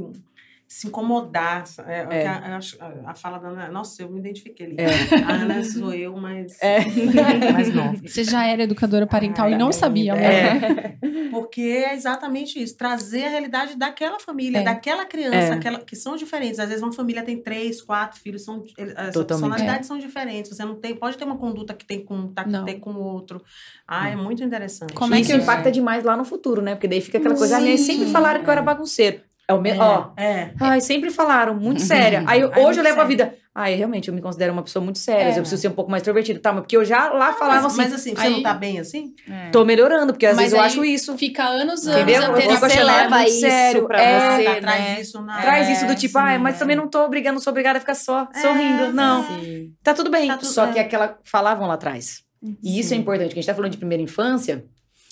se 0.71 0.87
incomodar. 0.87 1.65
É, 1.85 2.23
é. 2.23 2.27
A, 2.29 2.57
a, 2.57 3.11
a, 3.11 3.15
fala 3.15 3.39
da 3.39 3.49
Ana, 3.49 3.69
nossa, 3.73 4.03
eu 4.03 4.09
me 4.09 4.21
identifiquei 4.21 4.67
ali. 4.67 4.77
É. 4.79 5.25
A 5.25 5.33
Ana 5.33 5.65
sou 5.65 5.93
eu, 5.93 6.17
mas 6.17 6.57
é. 6.63 6.79
mais 7.53 7.75
nova. 7.75 7.97
Você 8.07 8.23
já 8.23 8.47
era 8.47 8.63
educadora 8.63 9.05
parental 9.05 9.47
ah, 9.47 9.51
e 9.51 9.59
não 9.59 9.73
sabia, 9.73 10.15
né? 10.15 10.97
Porque 11.33 11.61
é 11.61 11.93
exatamente 11.93 12.63
isso, 12.63 12.77
trazer 12.77 13.25
a 13.25 13.31
realidade 13.31 13.77
daquela 13.77 14.21
família, 14.21 14.59
é. 14.59 14.63
daquela 14.63 15.05
criança, 15.05 15.55
aquela, 15.55 15.81
que 15.81 15.97
são 15.97 16.15
diferentes. 16.15 16.61
Às 16.61 16.69
vezes 16.69 16.85
uma 16.85 16.93
família 16.93 17.25
tem 17.25 17.43
três, 17.43 17.83
quatro 17.83 18.21
filhos, 18.21 18.45
são, 18.45 18.65
as 18.97 19.25
personalidades 19.25 19.89
são 19.89 19.99
diferentes. 19.99 20.55
Você 20.57 20.65
não 20.65 20.77
tem, 20.77 20.95
pode 20.95 21.19
ter 21.19 21.25
uma 21.25 21.37
conduta 21.37 21.75
que 21.75 21.85
tem 21.85 22.05
com, 22.05 22.29
tá, 22.29 22.45
tem 22.65 22.79
com 22.79 22.93
o 22.93 23.03
outro. 23.03 23.43
Ah, 23.89 24.09
é 24.09 24.15
muito 24.15 24.45
interessante. 24.45 24.93
Como 24.93 25.15
é 25.15 25.17
que 25.17 25.25
isso 25.25 25.35
impacta 25.35 25.69
demais 25.73 26.05
lá 26.05 26.17
no 26.17 26.25
futuro, 26.25 26.63
né? 26.63 26.77
Porque 26.77 26.87
daí 26.87 27.01
fica 27.01 27.19
aquela 27.19 27.35
coisa, 27.35 27.59
ah, 27.59 27.77
sempre 27.77 28.07
falaram 28.07 28.41
que 28.41 28.49
eu 28.49 28.53
era 28.53 28.63
bagunceiro. 28.63 29.30
É 29.51 29.55
o 29.55 29.60
mesmo. 29.60 29.82
É, 29.82 29.86
ó. 29.86 30.10
É. 30.16 30.51
Ai, 30.60 30.81
sempre 30.81 31.10
falaram, 31.10 31.55
muito 31.55 31.81
séria. 31.81 32.22
Aí, 32.28 32.44
hoje 32.44 32.78
eu 32.78 32.85
levo 32.85 32.97
sério. 32.97 33.01
a 33.01 33.05
vida. 33.05 33.35
Ai, 33.52 33.74
realmente, 33.74 34.06
eu 34.06 34.14
me 34.14 34.20
considero 34.20 34.52
uma 34.52 34.62
pessoa 34.62 34.82
muito 34.82 35.01
séria. 35.01 35.24
É. 35.24 35.31
Eu 35.31 35.40
preciso 35.40 35.60
ser 35.60 35.68
um 35.68 35.72
pouco 35.72 35.90
mais 35.90 36.02
extrovertida. 36.02 36.39
Tá, 36.39 36.52
mas 36.52 36.62
porque 36.62 36.77
eu 36.77 36.85
já 36.85 37.12
lá 37.12 37.32
falava 37.32 37.62
mas, 37.62 37.66
assim. 37.66 37.82
Mas 37.82 37.93
assim, 37.93 38.14
você 38.14 38.27
aí... 38.27 38.32
não 38.35 38.43
tá 38.43 38.55
bem 38.55 38.78
assim? 38.78 39.12
É. 39.28 39.51
Tô 39.51 39.64
melhorando, 39.64 40.12
porque 40.12 40.27
às 40.27 40.36
mas 40.36 40.52
vezes 40.52 40.59
eu 40.59 40.64
acho 40.64 40.85
isso. 40.85 41.18
Fica 41.18 41.43
anos, 41.44 41.86
anos. 41.86 42.01
Entendeu? 42.01 42.22
Você 42.32 42.82
leva 42.82 43.24
isso 43.24 43.40
sério. 43.40 43.89
pra 43.89 44.01
é, 44.01 44.36
você. 44.36 44.44
Tá, 44.44 44.60
traz 44.60 44.85
né? 44.85 45.01
isso 45.01 45.22
na. 45.22 45.40
Traz 45.40 45.68
isso 45.68 45.86
do 45.86 45.97
tipo, 45.97 46.18
sim, 46.18 46.24
ai, 46.24 46.39
mas 46.39 46.59
também 46.59 46.77
não 46.77 46.86
tô 46.86 47.05
obrigando, 47.05 47.35
não 47.35 47.43
sou 47.43 47.51
obrigada 47.51 47.78
a 47.78 47.81
ficar 47.81 47.94
só, 47.94 48.28
sorrindo. 48.40 48.93
Não. 48.93 49.24
Sim. 49.24 49.72
Tá 49.82 49.94
tudo 49.94 50.10
bem. 50.10 50.28
Tá 50.28 50.36
tudo 50.36 50.47
só 50.47 50.68
que 50.68 50.78
aquela 50.78 51.18
falavam 51.24 51.66
lá 51.66 51.74
atrás. 51.74 52.22
E 52.62 52.78
isso 52.78 52.94
é 52.94 52.97
importante, 52.97 53.35
que 53.35 53.39
a 53.39 53.43
gente 53.43 53.47
tá 53.47 53.55
falando 53.55 53.72
de 53.72 53.78
primeira 53.78 54.02
infância 54.02 54.64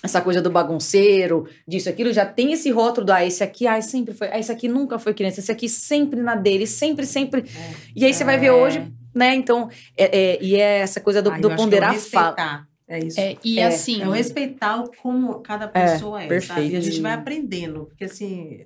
essa 0.02 0.20
coisa 0.20 0.40
do 0.40 0.50
bagunceiro, 0.50 1.48
disso, 1.66 1.88
aquilo, 1.88 2.12
já 2.12 2.24
tem 2.24 2.52
esse 2.52 2.70
rótulo 2.70 3.06
do, 3.06 3.12
ah, 3.12 3.24
esse 3.24 3.42
aqui, 3.42 3.66
ah, 3.66 3.80
sempre 3.82 4.14
foi, 4.14 4.28
ah, 4.28 4.38
esse 4.38 4.52
aqui 4.52 4.68
nunca 4.68 4.98
foi 4.98 5.12
criança, 5.12 5.40
esse 5.40 5.50
aqui 5.50 5.68
sempre 5.68 6.22
na 6.22 6.36
dele, 6.36 6.66
sempre, 6.66 7.04
sempre. 7.04 7.40
É. 7.40 7.74
E 7.96 8.04
aí 8.04 8.14
você 8.14 8.22
é. 8.22 8.26
vai 8.26 8.38
ver 8.38 8.52
hoje, 8.52 8.92
né, 9.14 9.34
então, 9.34 9.68
é, 9.96 10.18
é, 10.18 10.38
e 10.40 10.54
é 10.54 10.78
essa 10.78 11.00
coisa 11.00 11.20
do, 11.20 11.32
do 11.40 11.54
ponderar 11.56 11.94
a 11.94 11.98
fala. 11.98 12.68
É 12.88 12.98
isso. 13.00 13.20
É, 13.20 13.36
e 13.44 13.60
é, 13.60 13.66
assim. 13.66 14.00
É 14.02 14.08
o 14.08 14.12
respeitar 14.12 14.82
como 15.02 15.40
cada 15.40 15.68
pessoa 15.68 16.22
é, 16.22 16.24
é 16.24 16.28
perfeito. 16.28 16.54
sabe? 16.54 16.74
E 16.74 16.76
a 16.76 16.80
gente 16.80 17.00
vai 17.02 17.12
aprendendo. 17.12 17.84
Porque 17.84 18.04
assim, 18.04 18.64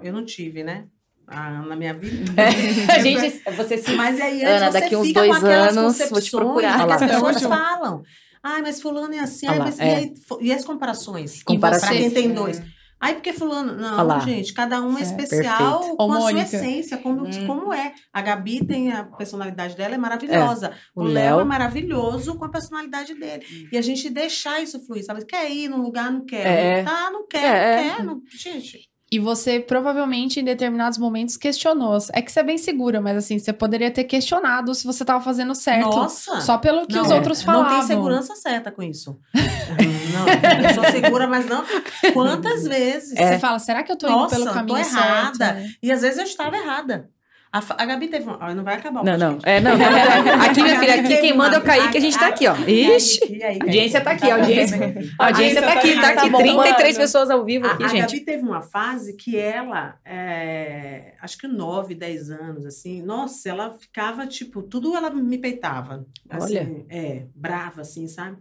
eu 0.00 0.12
não 0.12 0.24
tive, 0.24 0.62
né? 0.62 0.84
Ah, 1.26 1.62
na 1.62 1.74
minha 1.74 1.92
vida. 1.92 2.32
É. 2.40 2.92
a 2.92 2.98
gente, 3.02 3.42
você 3.56 3.78
se. 3.78 3.92
Mas 3.96 4.20
aí 4.20 4.44
antes 4.44 4.62
Ana, 4.62 4.70
você 4.70 4.80
daqui 4.80 4.96
uns 4.96 5.12
dois 5.12 5.42
anos, 5.42 5.98
vou 6.08 6.20
te 6.20 6.30
procurar. 6.30 6.86
Que 6.86 6.92
as 6.92 7.00
pessoas 7.00 7.42
falam. 7.42 8.02
Ah, 8.44 8.60
mas 8.60 8.82
fulano 8.82 9.14
é 9.14 9.20
assim. 9.20 9.46
Ah, 9.46 9.56
mas, 9.56 9.80
é. 9.80 9.84
e, 9.84 9.94
aí, 9.96 10.14
e, 10.42 10.52
as 10.52 10.66
comparações? 10.66 11.42
Comparações. 11.42 11.88
Para 11.88 11.98
quem 11.98 12.10
tem 12.10 12.34
dois. 12.34 12.62
Aí, 13.00 13.14
porque 13.14 13.32
fulano... 13.32 13.74
Não, 13.74 14.20
gente, 14.20 14.52
cada 14.52 14.82
um 14.82 14.96
é, 14.96 15.00
é 15.00 15.02
especial 15.02 15.78
perfeito. 15.78 15.96
com 15.96 16.12
a 16.12 16.20
sua 16.20 16.32
essência, 16.32 16.98
como, 16.98 17.26
hum. 17.26 17.46
como 17.46 17.72
é. 17.72 17.94
A 18.12 18.20
Gabi 18.20 18.64
tem 18.64 18.92
a 18.92 19.04
personalidade 19.04 19.74
dela, 19.76 19.94
é 19.94 19.98
maravilhosa. 19.98 20.68
É. 20.68 20.72
O, 20.94 21.02
o 21.02 21.04
Léo 21.04 21.40
é 21.40 21.44
maravilhoso 21.44 22.34
com 22.36 22.44
a 22.44 22.50
personalidade 22.50 23.14
dele. 23.14 23.44
Hum. 23.50 23.68
E 23.72 23.78
a 23.78 23.82
gente 23.82 24.10
deixar 24.10 24.62
isso 24.62 24.78
fluir, 24.86 25.04
sabe? 25.04 25.24
Quer 25.24 25.50
ir 25.50 25.68
num 25.68 25.82
lugar, 25.82 26.12
não 26.12 26.24
quer. 26.24 26.46
É. 26.46 26.82
Tá, 26.82 27.10
não 27.10 27.26
quer, 27.26 27.44
é. 27.44 27.76
não 27.76 27.96
quer. 27.96 28.04
Não... 28.04 28.22
Gente... 28.30 28.93
E 29.14 29.18
você 29.20 29.60
provavelmente 29.60 30.40
em 30.40 30.44
determinados 30.44 30.98
momentos 30.98 31.36
questionou. 31.36 31.96
É 32.12 32.20
que 32.20 32.32
você 32.32 32.40
é 32.40 32.42
bem 32.42 32.58
segura, 32.58 33.00
mas 33.00 33.16
assim, 33.16 33.38
você 33.38 33.52
poderia 33.52 33.88
ter 33.88 34.02
questionado 34.02 34.74
se 34.74 34.84
você 34.84 35.04
estava 35.04 35.22
fazendo 35.22 35.54
certo. 35.54 35.88
Nossa! 35.88 36.40
Só 36.40 36.58
pelo 36.58 36.84
que 36.84 36.96
não, 36.96 37.02
os 37.02 37.12
outros 37.12 37.40
falavam. 37.40 37.70
Não 37.70 37.78
tem 37.78 37.86
segurança 37.86 38.34
certa 38.34 38.72
com 38.72 38.82
isso. 38.82 39.16
não, 39.32 40.68
eu 40.68 40.74
sou 40.74 40.84
segura, 40.90 41.28
mas 41.28 41.46
não. 41.46 41.64
Quantas 42.12 42.64
vezes? 42.66 43.16
É. 43.16 43.34
Você 43.34 43.38
fala, 43.38 43.60
será 43.60 43.84
que 43.84 43.92
eu 43.92 43.96
tô 43.96 44.08
indo 44.08 44.26
pelo 44.26 44.46
caminho 44.46 44.66
tô 44.66 44.76
errada. 44.78 45.36
certo? 45.36 45.58
Né? 45.60 45.70
E 45.80 45.92
às 45.92 46.02
vezes 46.02 46.18
eu 46.18 46.24
estava 46.24 46.56
errada. 46.56 47.08
A, 47.54 47.82
a 47.84 47.86
Gabi 47.86 48.08
teve 48.08 48.24
uma. 48.24 48.52
Não 48.52 48.64
vai 48.64 48.74
acabar 48.74 49.02
o 49.02 49.04
Não, 49.04 49.16
não. 49.16 49.38
É, 49.44 49.60
não, 49.60 49.74
Aqui, 50.44 50.60
minha 50.60 50.76
filha, 50.80 50.94
aqui 50.96 51.18
quem 51.18 51.36
manda 51.36 51.54
é 51.54 51.58
o 51.60 51.62
Kaique, 51.62 51.96
a 51.96 52.00
gente 52.00 52.18
tá 52.18 52.26
aqui, 52.26 52.48
ó. 52.48 52.56
Ixi. 52.56 53.40
A 53.44 53.64
audiência 53.64 54.00
tá 54.00 54.10
aqui, 54.10 54.28
a 54.28 54.34
audiência. 54.34 54.76
A 55.16 55.26
audiência 55.26 55.62
tá 55.62 55.72
aqui, 55.74 55.94
tá 55.94 56.08
aqui. 56.08 56.30
33 56.30 56.96
pessoas 56.98 57.30
ao 57.30 57.44
vivo 57.44 57.64
aqui, 57.66 57.88
gente. 57.88 58.02
A 58.02 58.06
Gabi 58.06 58.20
teve 58.20 58.42
uma 58.42 58.60
fase 58.60 59.14
que 59.14 59.36
ela, 59.36 59.96
é, 60.04 61.14
acho 61.22 61.38
que 61.38 61.46
9, 61.46 61.94
10 61.94 62.30
anos, 62.30 62.66
assim, 62.66 63.00
nossa, 63.02 63.48
ela 63.48 63.70
ficava, 63.78 64.26
tipo, 64.26 64.60
tudo 64.60 64.96
ela 64.96 65.08
me 65.10 65.38
peitava. 65.38 66.04
Assim, 66.28 66.58
Olha. 66.58 66.86
É, 66.88 67.26
brava, 67.36 67.82
assim, 67.82 68.08
sabe? 68.08 68.36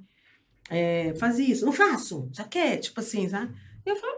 É, 0.72 1.14
fazia 1.20 1.48
isso, 1.48 1.66
não 1.66 1.72
faço, 1.72 2.28
já 2.32 2.46
quer, 2.46 2.78
tipo 2.78 3.00
assim, 3.00 3.30
sabe? 3.30 3.54
E 3.86 3.90
eu 3.92 3.96
falei, 3.96 4.16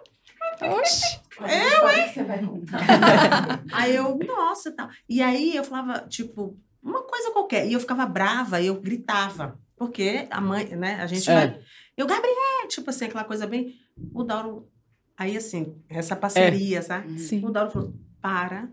Oxi, 0.62 1.20
eu, 1.40 1.90
hein? 1.90 2.66
aí 3.74 3.96
eu, 3.96 4.18
nossa, 4.26 4.72
tal. 4.72 4.90
E 5.08 5.22
aí 5.22 5.56
eu 5.56 5.64
falava, 5.64 6.08
tipo, 6.08 6.58
uma 6.82 7.04
coisa 7.04 7.32
qualquer. 7.32 7.68
E 7.68 7.74
eu 7.74 7.80
ficava 7.80 8.06
brava, 8.06 8.62
e 8.62 8.68
eu 8.68 8.80
gritava. 8.80 9.60
Porque 9.76 10.28
a 10.30 10.40
mãe, 10.40 10.66
né, 10.76 10.96
a 10.96 11.08
gente 11.08 11.30
é. 11.30 11.34
vai. 11.34 11.60
Eu, 11.98 12.08
Gabriel, 12.08 12.68
tipo 12.70 12.90
assim, 12.90 13.06
aquela 13.06 13.24
coisa 13.24 13.46
bem. 13.46 13.76
O 14.14 14.24
Dauro. 14.24 14.70
Aí, 15.18 15.36
assim, 15.36 15.82
essa 15.90 16.16
parceria, 16.16 16.80
é. 16.80 16.82
sabe? 16.82 17.20
Sim. 17.20 17.44
O 17.46 17.50
Dauro 17.50 17.72
falou: 17.72 17.94
para 18.22 18.70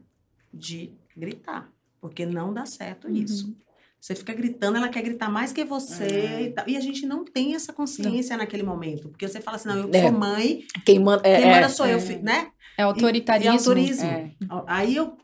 de 0.53 0.93
gritar, 1.17 1.71
porque 2.01 2.27
não 2.27 2.53
dá 2.53 2.67
certo 2.67 3.09
uhum. 3.09 3.15
isso. 3.15 3.57
Você 4.03 4.17
fica 4.17 4.35
gritando, 4.35 4.77
ela 4.77 4.89
quer 4.89 5.01
gritar 5.01 5.31
mais 5.31 5.53
que 5.53 5.65
você 5.65 6.03
é. 6.03 6.43
e, 6.43 6.51
tal. 6.51 6.65
e 6.67 6.77
a 6.77 6.81
gente 6.81 7.07
não 7.07 7.25
tem 7.25 7.55
essa 7.55 7.73
consciência 7.73 8.37
não. 8.37 8.43
naquele 8.43 8.65
momento. 8.65 9.09
Porque 9.09 9.29
você 9.29 9.41
fala 9.41 9.57
assim, 9.57 9.69
não, 9.69 9.77
eu 9.77 9.91
é. 9.93 10.03
sou 10.03 10.11
mãe, 10.11 10.65
quem 10.85 10.99
manda, 10.99 11.23
é, 11.25 11.41
quem 11.41 11.51
manda 11.53 11.69
sou 11.69 11.87
eu, 11.87 11.99
é. 11.99 12.19
né? 12.19 12.49
É 12.77 12.83
autoritarismo. 12.83 13.53
E, 13.53 13.55
e 13.55 13.59
autorismo. 13.59 14.05
É. 14.05 14.33
Aí 14.67 14.97
eu, 14.97 15.17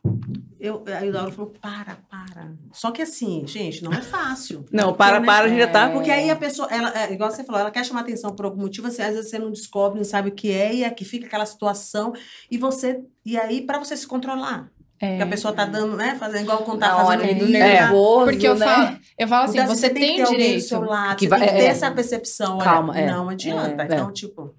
eu, 0.61 0.85
aí 0.97 1.11
o 1.11 1.13
Lauro 1.13 1.33
falou, 1.33 1.53
para, 1.61 1.97
para. 2.09 2.53
Só 2.73 2.93
que 2.93 3.03
assim, 3.03 3.45
gente, 3.49 3.83
não 3.83 3.93
é 3.93 4.01
fácil. 4.01 4.65
Não, 4.71 4.93
porque, 4.93 4.99
para, 4.99 5.19
né? 5.19 5.27
para, 5.27 5.49
já 5.49 5.67
tá. 5.67 5.91
Porque 5.91 6.13
aí 6.13 6.31
a 6.31 6.37
pessoa, 6.37 6.69
ela, 6.71 6.97
é, 6.97 7.13
igual 7.13 7.33
você 7.33 7.43
falou, 7.43 7.61
ela 7.61 7.73
quer 7.73 7.85
chamar 7.85 8.03
atenção 8.03 8.31
por 8.37 8.45
algum 8.45 8.61
motivo, 8.61 8.87
assim, 8.87 9.03
às 9.03 9.17
vezes 9.17 9.29
você 9.29 9.41
não 9.41 9.51
descobre, 9.51 9.99
não 9.99 10.05
sabe 10.05 10.29
o 10.29 10.33
que 10.33 10.53
é, 10.53 10.73
e 10.73 10.85
aqui 10.85 11.05
fica 11.05 11.27
aquela 11.27 11.47
situação, 11.47 12.13
e 12.49 12.57
você, 12.57 13.03
e 13.27 13.37
aí 13.37 13.61
para 13.61 13.81
você 13.81 13.97
se 13.97 14.07
controlar. 14.07 14.71
É. 15.01 15.17
Que 15.17 15.23
a 15.23 15.27
pessoa 15.27 15.55
tá 15.55 15.65
dando, 15.65 15.97
né? 15.97 16.17
Fazendo 16.19 16.43
igual 16.43 16.59
quando 16.65 16.81
tá 16.81 16.97
fazendo 16.97 17.23
ali, 17.23 17.35
do 17.35 17.47
nervoso, 17.47 18.25
Porque 18.25 18.49
eu, 18.49 18.57
né? 18.57 18.67
falo, 18.67 18.99
eu 19.17 19.29
falo 19.29 19.45
assim, 19.45 19.59
então, 19.59 19.75
você, 19.75 19.91
tem, 19.91 20.17
tem 20.17 20.25
direito. 20.25 20.65
Seu 20.65 20.81
lado, 20.81 21.17
que 21.17 21.29
vai, 21.29 21.39
tem 21.41 21.49
que 21.49 21.55
ter 21.55 21.63
é, 21.63 21.67
essa 21.67 21.91
percepção. 21.91 22.59
Calma, 22.59 22.93
olha, 22.93 23.01
é, 23.01 23.07
não 23.07 23.29
adianta. 23.29 23.83
É, 23.83 23.87
então, 23.87 24.13
tipo... 24.13 24.55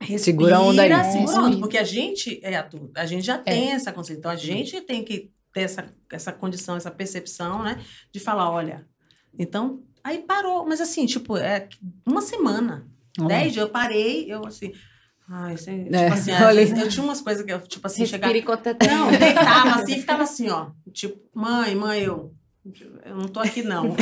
Respira, 0.00 0.18
segura 0.18 0.56
a 0.56 0.60
onda 0.60 0.82
aí. 0.82 1.12
Segura 1.12 1.40
onda, 1.42 1.56
porque 1.58 1.78
a 1.78 1.84
gente 1.84 2.40
é 2.42 2.56
adulto, 2.56 2.90
a 2.96 3.06
gente 3.06 3.24
já 3.24 3.38
tem 3.38 3.72
essa 3.72 3.92
consciência. 3.92 4.18
Então, 4.18 4.30
a 4.30 4.36
gente 4.36 4.80
tem 4.80 5.04
que 5.04 5.30
ter 5.52 5.62
essa, 5.62 5.84
essa 6.12 6.32
condição, 6.32 6.76
essa 6.76 6.90
percepção, 6.90 7.62
né? 7.62 7.78
De 8.12 8.20
falar, 8.20 8.50
olha... 8.50 8.84
Então, 9.38 9.82
aí 10.02 10.18
parou. 10.18 10.66
Mas 10.66 10.80
assim, 10.80 11.06
tipo, 11.06 11.36
é 11.36 11.68
uma 12.04 12.20
semana. 12.20 12.86
Uhum. 13.18 13.26
Dez 13.26 13.52
dias, 13.52 13.64
eu 13.64 13.70
parei, 13.70 14.32
eu 14.32 14.44
assim... 14.46 14.72
Ai, 15.28 15.54
assim, 15.54 15.88
é, 15.90 16.04
tipo 16.04 16.14
assim, 16.14 16.32
olha, 16.32 16.60
eu 16.60 16.88
tinha 16.88 17.02
umas 17.02 17.20
coisas 17.20 17.44
que 17.44 17.52
eu, 17.52 17.60
tipo 17.60 17.86
assim, 17.86 18.06
chegava. 18.06 18.32
Não, 18.32 19.10
deitava 19.10 19.80
assim 19.80 19.94
e 19.94 20.00
ficava 20.00 20.22
assim, 20.22 20.48
ó. 20.48 20.68
Tipo, 20.92 21.20
mãe, 21.34 21.74
mãe, 21.74 22.02
eu. 22.02 22.32
Eu 23.04 23.16
não 23.16 23.28
tô 23.28 23.38
aqui, 23.38 23.62
não. 23.62 23.94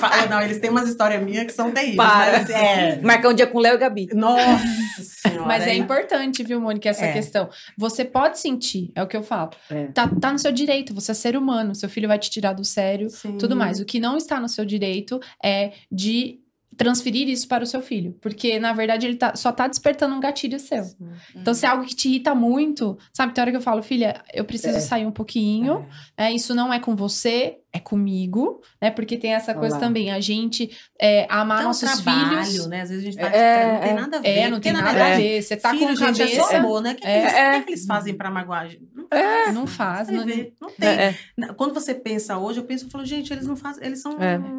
falo, 0.00 0.28
não, 0.28 0.42
eles 0.42 0.58
têm 0.58 0.68
umas 0.68 0.88
histórias 0.88 1.22
minhas 1.22 1.44
que 1.44 1.52
são 1.52 1.70
terríveis. 1.70 1.96
Para. 1.96 2.40
Mas, 2.40 2.50
é... 2.50 2.98
Marcar 3.02 3.28
um 3.28 3.34
dia 3.34 3.46
com 3.46 3.58
o 3.58 3.60
Léo 3.60 3.76
e 3.76 3.78
Gabi. 3.78 4.08
Nossa 4.12 4.64
senhora. 5.00 5.46
Mas 5.46 5.64
é 5.64 5.74
importante, 5.74 6.42
viu, 6.42 6.60
Mônica, 6.60 6.88
essa 6.88 7.04
é. 7.04 7.12
questão. 7.12 7.48
Você 7.78 8.04
pode 8.04 8.40
sentir, 8.40 8.90
é 8.96 9.02
o 9.02 9.06
que 9.06 9.16
eu 9.16 9.22
falo. 9.22 9.50
É. 9.70 9.86
Tá, 9.86 10.08
tá 10.08 10.32
no 10.32 10.38
seu 10.40 10.50
direito, 10.50 10.92
você 10.92 11.12
é 11.12 11.14
ser 11.14 11.36
humano. 11.36 11.72
Seu 11.72 11.88
filho 11.88 12.08
vai 12.08 12.18
te 12.18 12.30
tirar 12.30 12.52
do 12.52 12.64
sério, 12.64 13.08
Sim. 13.10 13.38
tudo 13.38 13.54
mais. 13.54 13.78
O 13.78 13.84
que 13.84 14.00
não 14.00 14.16
está 14.16 14.40
no 14.40 14.48
seu 14.48 14.64
direito 14.64 15.20
é 15.42 15.72
de 15.90 16.40
transferir 16.76 17.28
isso 17.28 17.46
para 17.48 17.64
o 17.64 17.66
seu 17.66 17.80
filho. 17.80 18.16
Porque, 18.20 18.58
na 18.58 18.72
verdade, 18.72 19.06
ele 19.06 19.16
tá, 19.16 19.34
só 19.34 19.52
tá 19.52 19.66
despertando 19.66 20.14
um 20.14 20.20
gatilho 20.20 20.58
seu. 20.58 20.84
Sim. 20.84 21.10
Então, 21.36 21.54
se 21.54 21.66
é 21.66 21.68
algo 21.68 21.84
que 21.84 21.94
te 21.94 22.08
irrita 22.08 22.34
muito, 22.34 22.98
sabe? 23.12 23.32
Tem 23.32 23.42
hora 23.42 23.50
que 23.50 23.56
eu 23.56 23.62
falo, 23.62 23.82
filha, 23.82 24.22
eu 24.32 24.44
preciso 24.44 24.76
é. 24.76 24.80
sair 24.80 25.06
um 25.06 25.12
pouquinho. 25.12 25.86
É. 26.16 26.26
É, 26.26 26.32
isso 26.32 26.54
não 26.54 26.72
é 26.72 26.78
com 26.78 26.94
você, 26.94 27.58
é 27.74 27.80
comigo, 27.80 28.62
né? 28.80 28.88
Porque 28.88 29.16
tem 29.16 29.34
essa 29.34 29.52
coisa 29.52 29.74
Olá. 29.74 29.84
também, 29.84 30.12
a 30.12 30.20
gente 30.20 30.70
é, 30.96 31.26
amar 31.28 31.58
então, 31.58 31.68
nossos 31.68 32.02
trabalho, 32.02 32.46
filhos. 32.46 32.66
né? 32.68 32.82
Às 32.82 32.88
vezes 32.88 33.04
a 33.04 33.10
gente 33.10 33.18
tá 33.18 33.36
é, 33.36 33.72
não 33.72 33.80
tem 33.80 33.90
é. 33.90 33.94
nada 33.94 34.16
a 34.16 34.20
ver. 34.20 34.28
É, 34.28 34.48
não 34.48 34.60
tem 34.60 34.72
nada 34.72 34.90
a 34.90 35.16
ver. 35.16 35.42
Você 35.42 35.56
tá 35.56 35.70
Filho, 35.70 35.88
com 35.88 35.96
gente, 35.96 36.18
cabeça... 36.18 36.40
É 36.40 36.44
só 36.44 36.56
amor, 36.56 36.80
né? 36.80 36.92
O 36.92 36.94
que, 36.94 37.04
é, 37.04 37.20
que, 37.20 37.26
eles, 37.26 37.34
que, 37.34 37.64
que 37.64 37.70
eles 37.72 37.86
fazem 37.86 38.14
pra 38.14 38.30
magoar? 38.30 38.70
Não 38.94 39.08
faz. 39.08 39.54
Não 39.54 39.66
faz. 39.66 40.08
Não, 40.08 40.24
não 40.60 40.70
tem. 40.70 41.16
Quando 41.56 41.74
você 41.74 41.92
pensa 41.92 42.38
hoje, 42.38 42.60
eu 42.60 42.64
penso, 42.64 42.86
eu 42.86 42.90
falo, 42.90 43.04
gente, 43.04 43.32
eles 43.32 43.44
não 43.44 43.56
fazem, 43.56 43.84
eles 43.84 44.00
são 44.00 44.12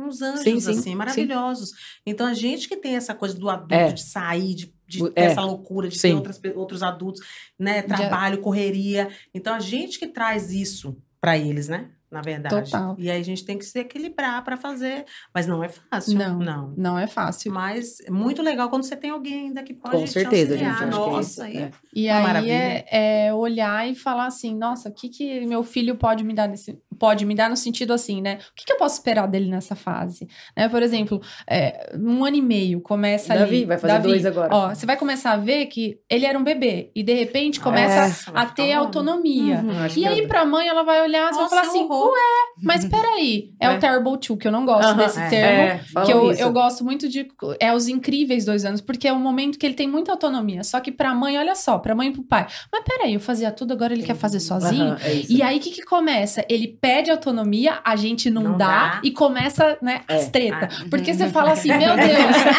uns 0.05 0.21
anjos, 0.21 0.41
sim, 0.41 0.59
sim, 0.59 0.71
assim, 0.71 0.93
maravilhosos. 0.93 1.69
Sim. 1.69 1.75
Então, 2.05 2.27
a 2.27 2.33
gente 2.33 2.67
que 2.67 2.75
tem 2.75 2.97
essa 2.97 3.13
coisa 3.13 3.33
do 3.39 3.49
adulto, 3.49 3.93
de 3.93 4.03
sair, 4.03 4.55
de 4.55 4.75
de 4.87 4.99
ter 5.09 5.21
é. 5.21 5.25
essa 5.25 5.41
loucura 5.41 5.89
de 5.89 5.97
Sim. 5.97 6.09
ter 6.09 6.13
outras, 6.13 6.41
outros 6.53 6.83
adultos, 6.83 7.19
né? 7.57 7.81
Trabalho, 7.81 8.37
correria. 8.37 9.09
Então, 9.33 9.55
a 9.55 9.59
gente 9.59 9.97
que 9.97 10.05
traz 10.05 10.51
isso 10.51 10.95
para 11.19 11.35
eles, 11.39 11.67
né? 11.67 11.89
Na 12.10 12.22
verdade. 12.22 12.72
Total. 12.72 12.95
E 12.98 13.10
aí 13.10 13.19
a 13.19 13.23
gente 13.23 13.44
tem 13.44 13.57
que 13.57 13.65
se 13.65 13.80
equilibrar 13.80 14.44
para 14.44 14.56
fazer, 14.57 15.06
mas 15.34 15.48
não 15.48 15.64
é 15.64 15.69
fácil. 15.69 16.18
Não, 16.18 16.40
não, 16.40 16.73
não 16.77 16.99
é 16.99 17.07
fácil. 17.07 17.52
Mas 17.52 17.99
é 18.02 18.11
muito 18.11 18.41
legal 18.41 18.69
quando 18.69 18.84
você 18.84 18.95
tem 18.95 19.10
alguém 19.10 19.48
ainda 19.48 19.64
que 19.64 19.73
pode 19.73 19.98
Com 19.98 20.07
certeza, 20.07 20.57
gente. 20.57 20.84
É 20.84 20.86
nossa, 20.86 21.49
é, 21.49 21.57
é. 21.57 21.72
E 21.94 22.10
aí 22.10 22.49
é, 22.49 22.86
é, 23.27 23.34
olhar 23.34 23.90
e 23.90 23.95
falar 23.95 24.27
assim, 24.27 24.56
nossa, 24.56 24.90
o 24.90 24.94
que 24.94 25.10
que 25.10 25.45
meu 25.45 25.64
filho 25.64 25.95
pode 25.95 26.23
me 26.23 26.34
dar 26.34 26.48
nesse, 26.48 26.80
pode 26.99 27.26
me 27.26 27.35
dar 27.35 27.49
no 27.49 27.57
sentido 27.57 27.93
assim, 27.93 28.22
né? 28.22 28.39
O 28.51 28.55
que, 28.55 28.65
que 28.65 28.73
eu 28.73 28.77
posso 28.77 28.95
esperar 28.95 29.27
dele 29.27 29.49
nessa 29.49 29.76
fase? 29.76 30.27
Né? 30.55 30.67
Por 30.69 30.81
exemplo, 30.81 31.22
é, 31.47 31.93
um 31.95 32.23
ano 32.23 32.38
e 32.38 32.41
meio 32.41 32.81
começa 32.81 33.34
Davi, 33.34 33.57
ali, 33.57 33.65
vai 33.65 33.77
fazer 33.77 33.93
Davi, 33.93 34.07
dois 34.07 34.26
agora. 34.26 34.53
Ó, 34.53 34.69
você 34.69 34.85
vai 34.85 34.97
começar 34.97 35.31
a 35.31 35.38
ver 35.38 35.67
que 35.67 35.99
ele 36.09 36.26
era 36.26 36.38
um 36.38 36.43
bebê 36.43 36.91
e 36.95 37.03
de 37.03 37.13
repente 37.13 37.59
começa 37.59 38.31
é, 38.31 38.31
a 38.34 38.45
ter 38.45 38.73
autonomia. 38.73 39.57
Uhum, 39.57 39.88
e 39.95 40.05
aí 40.05 40.27
para 40.27 40.41
a 40.41 40.45
mãe 40.45 40.67
ela 40.67 40.84
vai 40.84 41.01
olhar 41.01 41.31
e 41.31 41.35
vai 41.35 41.49
falar 41.49 41.61
assim, 41.61 41.88
ué, 41.89 42.22
mas 42.61 42.85
peraí, 42.85 43.51
é, 43.59 43.67
é. 43.67 43.76
o 43.76 43.80
Terrible 43.80 44.17
Two, 44.17 44.38
que 44.38 44.47
eu 44.47 44.51
não 44.51 44.65
gosto 44.65 44.91
uhum, 44.91 44.97
desse 44.97 45.19
é, 45.19 45.30
termo, 45.30 45.61
é, 46.01 46.05
que 46.05 46.11
eu, 46.11 46.31
eu 46.31 46.51
gosto 46.51 46.84
muito 46.84 47.07
de, 47.07 47.27
é 47.59 47.73
os 47.73 47.88
incríveis 47.88 48.45
dois 48.45 48.65
anos, 48.65 48.81
porque 48.81 49.07
é 49.07 49.13
um 49.13 49.19
momento 49.19 49.57
que 49.57 49.65
ele 49.65 49.76
tem 49.76 49.88
muita 49.88 50.11
autonomia, 50.11 50.63
só 50.63 50.80
que 50.80 50.91
para 50.91 51.11
a 51.11 51.15
mãe, 51.15 51.38
olha 51.38 51.55
só, 51.55 51.77
para 51.77 51.93
a 51.93 51.95
mãe 51.95 52.09
e 52.09 52.11
para 52.11 52.22
o 52.22 52.23
pai, 52.23 52.47
mas 52.72 52.84
peraí, 52.84 53.13
eu 53.13 53.19
fazia 53.19 53.51
tudo, 53.51 53.73
agora 53.73 53.93
ele 53.93 54.03
quer 54.03 54.15
fazer 54.15 54.39
sozinho? 54.39 54.91
Uhum, 54.91 55.26
e 55.30 55.41
aí 55.41 55.57
o 55.57 55.59
que 55.59 55.72
que 55.72 55.84
começa? 55.84 56.45
Ele 56.49 56.67
pede 56.85 57.09
autonomia, 57.09 57.79
a 57.83 57.95
gente 57.95 58.29
não, 58.29 58.43
não 58.43 58.57
dá, 58.57 58.67
dá, 58.67 59.01
e 59.03 59.09
começa, 59.09 59.75
né, 59.81 60.03
é. 60.07 60.17
as 60.17 60.29
treta. 60.29 60.69
Ah. 60.71 60.85
Porque 60.87 61.15
você 61.15 61.29
fala 61.29 61.53
assim, 61.53 61.69
meu 61.69 61.79
Deus. 61.97 62.07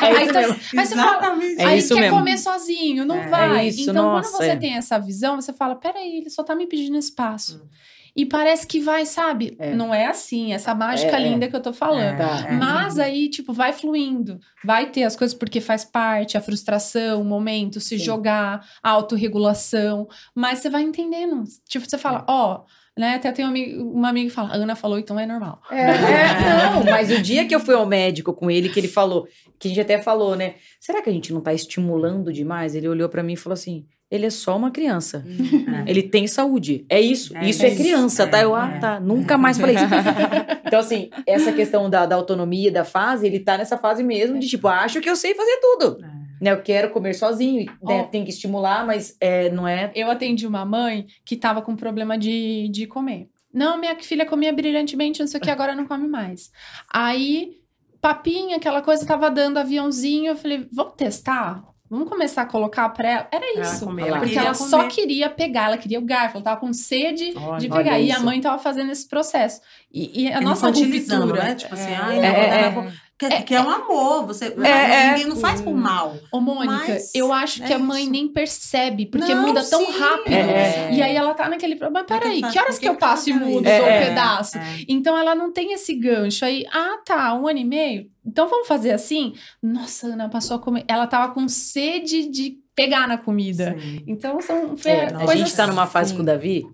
É 0.03 0.05
aí, 0.05 0.17
aí 0.17 0.87
você 0.87 0.97
fala, 0.97 1.39
é 1.59 1.65
aí 1.65 1.83
quer 1.87 1.95
mesmo. 1.95 2.19
comer 2.19 2.37
sozinho, 2.37 3.05
não 3.05 3.19
é. 3.19 3.29
vai. 3.29 3.69
Isso, 3.69 3.91
então, 3.91 4.03
nossa, 4.03 4.31
quando 4.31 4.43
você 4.43 4.57
tem 4.57 4.75
essa 4.75 4.99
visão, 4.99 5.41
você 5.41 5.53
fala, 5.53 5.77
peraí, 5.77 6.17
ele 6.17 6.29
só 6.29 6.43
tá 6.43 6.57
me 6.57 6.67
pedindo 6.67 6.99
espaço. 6.99 7.63
Hum. 7.63 7.69
E 8.17 8.25
parece 8.25 8.67
que 8.67 8.81
vai, 8.81 9.07
sabe? 9.07 9.55
É. 9.61 9.75
Não 9.75 9.95
é 9.95 10.07
assim, 10.07 10.53
essa 10.53 10.75
mágica 10.75 11.17
é, 11.17 11.21
linda 11.21 11.49
que 11.49 11.55
eu 11.55 11.61
tô 11.61 11.73
falando. 11.73 12.17
Tá. 12.17 12.49
Mas 12.51 12.99
aí, 12.99 13.29
tipo, 13.29 13.53
vai 13.53 13.75
fluindo. 13.75 14.41
Vai 14.65 14.91
ter 14.91 15.05
as 15.05 15.15
coisas 15.15 15.37
porque 15.37 15.61
faz 15.61 15.85
parte, 15.85 16.37
a 16.37 16.41
frustração, 16.41 17.21
o 17.21 17.25
momento, 17.25 17.79
se 17.79 17.99
Sim. 17.99 18.05
jogar, 18.05 18.67
a 18.83 18.91
autorregulação. 18.91 20.09
Mas 20.35 20.61
você 20.61 20.71
vai 20.71 20.83
entendendo. 20.83 21.45
Tipo, 21.69 21.89
você 21.89 21.99
fala, 21.99 22.25
ó. 22.27 22.55
Oh, 22.55 22.86
né? 22.97 23.15
Até 23.17 23.31
tem 23.31 23.45
uma 23.45 23.51
amiga, 23.51 23.83
uma 23.83 24.09
amiga 24.09 24.29
que 24.29 24.35
fala, 24.35 24.55
Ana 24.55 24.75
falou, 24.75 24.99
então 24.99 25.19
é 25.19 25.27
normal. 25.27 25.61
É, 25.71 25.81
é, 25.81 25.91
não, 26.75 26.85
mas 26.85 27.11
o 27.11 27.21
dia 27.21 27.47
que 27.47 27.55
eu 27.55 27.61
fui 27.61 27.75
ao 27.75 27.87
médico 27.87 28.33
com 28.33 28.51
ele, 28.51 28.69
que 28.69 28.81
ele 28.81 28.89
falou, 28.89 29.29
que 29.59 29.69
a 29.69 29.71
gente 29.71 29.81
até 29.81 30.01
falou, 30.01 30.35
né? 30.35 30.55
Será 30.81 31.03
que 31.03 31.11
a 31.11 31.13
gente 31.13 31.33
não 31.33 31.41
tá 31.41 31.53
estimulando 31.53 32.33
demais? 32.33 32.75
Ele 32.75 32.89
olhou 32.89 33.09
para 33.09 33.23
mim 33.23 33.35
e 33.35 33.37
falou 33.37 33.55
assim: 33.55 33.87
ele 34.11 34.27
é 34.27 34.31
só 34.31 34.57
uma 34.57 34.71
criança. 34.71 35.25
Uhum. 35.27 35.85
Ele 35.87 36.03
tem 36.03 36.27
saúde. 36.29 36.87
É 36.89 37.01
isso. 37.01 37.37
É, 37.37 37.49
isso 37.49 37.65
é, 37.65 37.69
é 37.69 37.75
criança, 37.75 38.27
tá? 38.27 38.41
Eu, 38.41 38.55
ah, 38.55 38.71
é. 38.75 38.79
tá. 38.79 39.01
Nunca 39.01 39.37
mais 39.37 39.59
falei 39.59 39.75
isso. 39.75 39.85
então, 40.65 40.79
assim, 40.79 41.11
essa 41.27 41.53
questão 41.53 41.91
da, 41.91 42.07
da 42.07 42.15
autonomia, 42.15 42.71
da 42.71 42.85
fase, 42.85 43.27
ele 43.27 43.41
tá 43.41 43.59
nessa 43.59 43.77
fase 43.77 44.05
mesmo 44.05 44.39
de 44.39 44.47
tipo, 44.47 44.69
acho 44.69 45.01
que 45.01 45.11
eu 45.11 45.17
sei 45.17 45.35
fazer 45.35 45.59
tudo. 45.61 45.99
É. 46.05 46.26
Né, 46.41 46.53
eu 46.53 46.63
quero 46.63 46.91
comer 46.91 47.15
sozinho, 47.15 47.67
né, 47.83 48.05
tem 48.05 48.25
que 48.25 48.31
estimular, 48.31 48.87
mas 48.87 49.17
é, 49.21 49.51
não 49.51 49.67
é. 49.67 49.91
Eu 49.95 50.11
atendi 50.11 50.47
uma 50.47 50.65
mãe 50.65 51.07
que 51.25 51.37
tava 51.37 51.63
com 51.63 51.75
problema 51.75 52.19
de, 52.19 52.69
de 52.69 52.87
comer. 52.87 53.29
Não, 53.53 53.79
minha 53.79 53.97
filha 53.97 54.27
comia 54.27 54.53
brilhantemente, 54.53 55.21
não 55.21 55.27
sei 55.27 55.41
o 55.41 55.43
que, 55.43 55.51
agora 55.51 55.75
não 55.75 55.87
come 55.87 56.07
mais. 56.07 56.51
Aí, 56.93 57.57
papinha, 58.03 58.57
aquela 58.57 58.83
coisa, 58.83 59.07
tava 59.07 59.31
dando 59.31 59.57
aviãozinho. 59.57 60.33
Eu 60.33 60.37
falei, 60.37 60.69
vamos 60.71 60.93
testar? 60.95 61.65
Vamos 61.89 62.09
começar 62.09 62.43
a 62.43 62.47
colocar 62.47 62.89
pra 62.91 63.09
ela. 63.09 63.29
Era 63.33 63.61
isso. 63.61 63.85
Ela 63.85 63.87
comer, 63.87 64.19
porque 64.19 64.39
ela, 64.39 64.55
só 64.55 64.89
queria 64.89 65.31
pegar, 65.31 65.67
ela 65.67 65.79
queria 65.79 65.99
o 65.99 66.05
garfo, 66.05 66.37
ela 66.37 66.45
tava 66.45 66.61
com 66.61 66.73
sede 66.73 67.33
olha, 67.37 67.59
de 67.59 67.69
pegar. 67.69 67.99
E 67.99 68.11
a 68.11 68.21
mãe 68.21 68.41
tava 68.41 68.59
fazendo 68.59 68.91
esse 68.91 69.09
processo. 69.09 69.61
E, 69.93 70.25
e 70.25 70.33
a 70.33 70.41
nossa 70.41 70.67
ruptura... 70.67 71.25
né? 71.33 71.55
Tipo 71.55 71.75
assim, 71.75 71.93
é, 71.93 71.97
ai, 71.97 72.19
é, 72.19 72.27
é, 72.27 72.93
que, 73.19 73.25
é, 73.25 73.43
que 73.43 73.55
é 73.55 73.61
um 73.63 73.71
amor, 73.71 74.27
você 74.27 74.55
é, 74.63 75.11
ninguém 75.11 75.27
não 75.27 75.37
faz 75.37 75.63
por 75.63 75.75
mal. 75.75 76.15
Ô, 76.31 76.39
Mônica, 76.39 76.99
eu 77.15 77.33
acho 77.33 77.63
que 77.63 77.73
a 77.73 77.79
mãe 77.79 78.03
isso. 78.03 78.11
nem 78.11 78.29
percebe, 78.29 79.07
porque 79.07 79.35
não, 79.35 79.47
muda 79.47 79.65
tão 79.65 79.87
sim. 79.87 79.99
rápido. 79.99 80.35
É. 80.35 80.93
E 80.93 81.03
aí 81.03 81.17
ela 81.17 81.33
tá 81.33 81.49
naquele 81.49 81.77
problema. 81.77 82.07
Mas 82.07 82.21
peraí, 82.21 82.43
que 82.43 82.59
horas 82.59 82.79
que 82.79 82.87
eu 82.87 82.95
tá 82.95 83.09
passo 83.09 83.31
e 83.31 83.33
mudo 83.33 83.67
é, 83.67 83.81
um 83.81 84.07
pedaço? 84.07 84.59
Então 84.87 85.17
ela 85.17 85.35
não 85.35 85.51
tem 85.51 85.73
esse 85.73 85.95
gancho 85.95 86.45
aí. 86.45 86.67
Ah, 86.71 86.99
tá, 87.07 87.33
um 87.35 87.49
ano 87.49 87.59
e 87.59 87.65
meio. 87.65 88.11
Então 88.25 88.49
vamos 88.49 88.69
fazer 88.69 88.91
assim? 88.91 89.33
Nossa, 89.63 90.09
Ana 90.09 90.29
passou 90.29 90.59
a 90.59 90.61
comer. 90.61 90.85
Ela 90.87 91.07
tava 91.07 91.33
com 91.33 91.49
sede 91.49 92.29
de 92.29 92.59
pegar 92.75 93.09
na 93.09 93.17
comida. 93.17 93.75
Sim. 93.81 94.03
Então 94.07 94.43
são 94.43 94.77
é, 94.85 95.07
A 95.07 95.35
gente 95.35 95.57
tá 95.57 95.67
numa 95.67 95.87
fase 95.87 96.13
com 96.13 96.21
o 96.21 96.25
Davi 96.25 96.67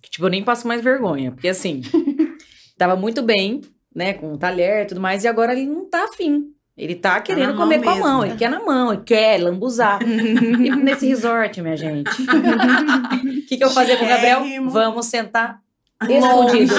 que, 0.00 0.10
tipo, 0.10 0.24
eu 0.24 0.30
nem 0.30 0.44
passo 0.44 0.68
mais 0.68 0.80
vergonha. 0.80 1.32
Porque 1.32 1.48
assim, 1.48 1.82
tava 2.78 2.94
muito 2.94 3.20
bem 3.20 3.62
né, 3.98 4.14
com 4.14 4.32
um 4.32 4.38
talher 4.38 4.84
e 4.84 4.86
tudo 4.86 5.00
mais, 5.00 5.24
e 5.24 5.28
agora 5.28 5.52
ele 5.52 5.66
não 5.66 5.84
tá 5.84 6.04
afim. 6.04 6.52
Ele 6.76 6.94
tá, 6.94 7.14
tá 7.14 7.20
querendo 7.20 7.50
tá 7.50 7.56
comer 7.56 7.82
com 7.82 7.90
a 7.90 7.96
mão, 7.96 8.24
ele 8.24 8.36
quer 8.36 8.48
na 8.48 8.60
mão, 8.60 8.92
ele 8.92 9.02
quer 9.02 9.42
lambuzar. 9.42 9.98
e 10.06 10.70
nesse 10.70 11.08
resort, 11.08 11.60
minha 11.60 11.76
gente. 11.76 12.10
O 13.28 13.48
que, 13.48 13.56
que 13.56 13.64
eu 13.64 13.70
fazia 13.70 13.96
com 13.96 14.04
o 14.04 14.08
Gabriel? 14.08 14.42
Vamos 14.68 15.06
sentar 15.06 15.58
escondido. 16.06 16.74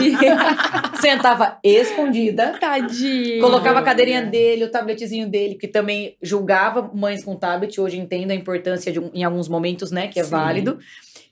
Sentava 1.01 1.57
escondida. 1.63 2.57
Tadinho. 2.59 3.41
Colocava 3.41 3.79
a 3.79 3.81
cadeirinha 3.81 4.21
dele, 4.21 4.65
o 4.65 4.71
tabletezinho 4.71 5.27
dele, 5.27 5.55
que 5.55 5.67
também 5.67 6.15
julgava 6.21 6.89
mães 6.93 7.23
com 7.25 7.35
tablet. 7.35 7.81
Hoje 7.81 7.97
entendo 7.97 8.31
a 8.31 8.35
importância 8.35 8.91
de, 8.91 8.99
em 9.13 9.23
alguns 9.23 9.49
momentos, 9.49 9.91
né, 9.91 10.07
que 10.07 10.19
é 10.19 10.23
Sim. 10.23 10.29
válido. 10.29 10.77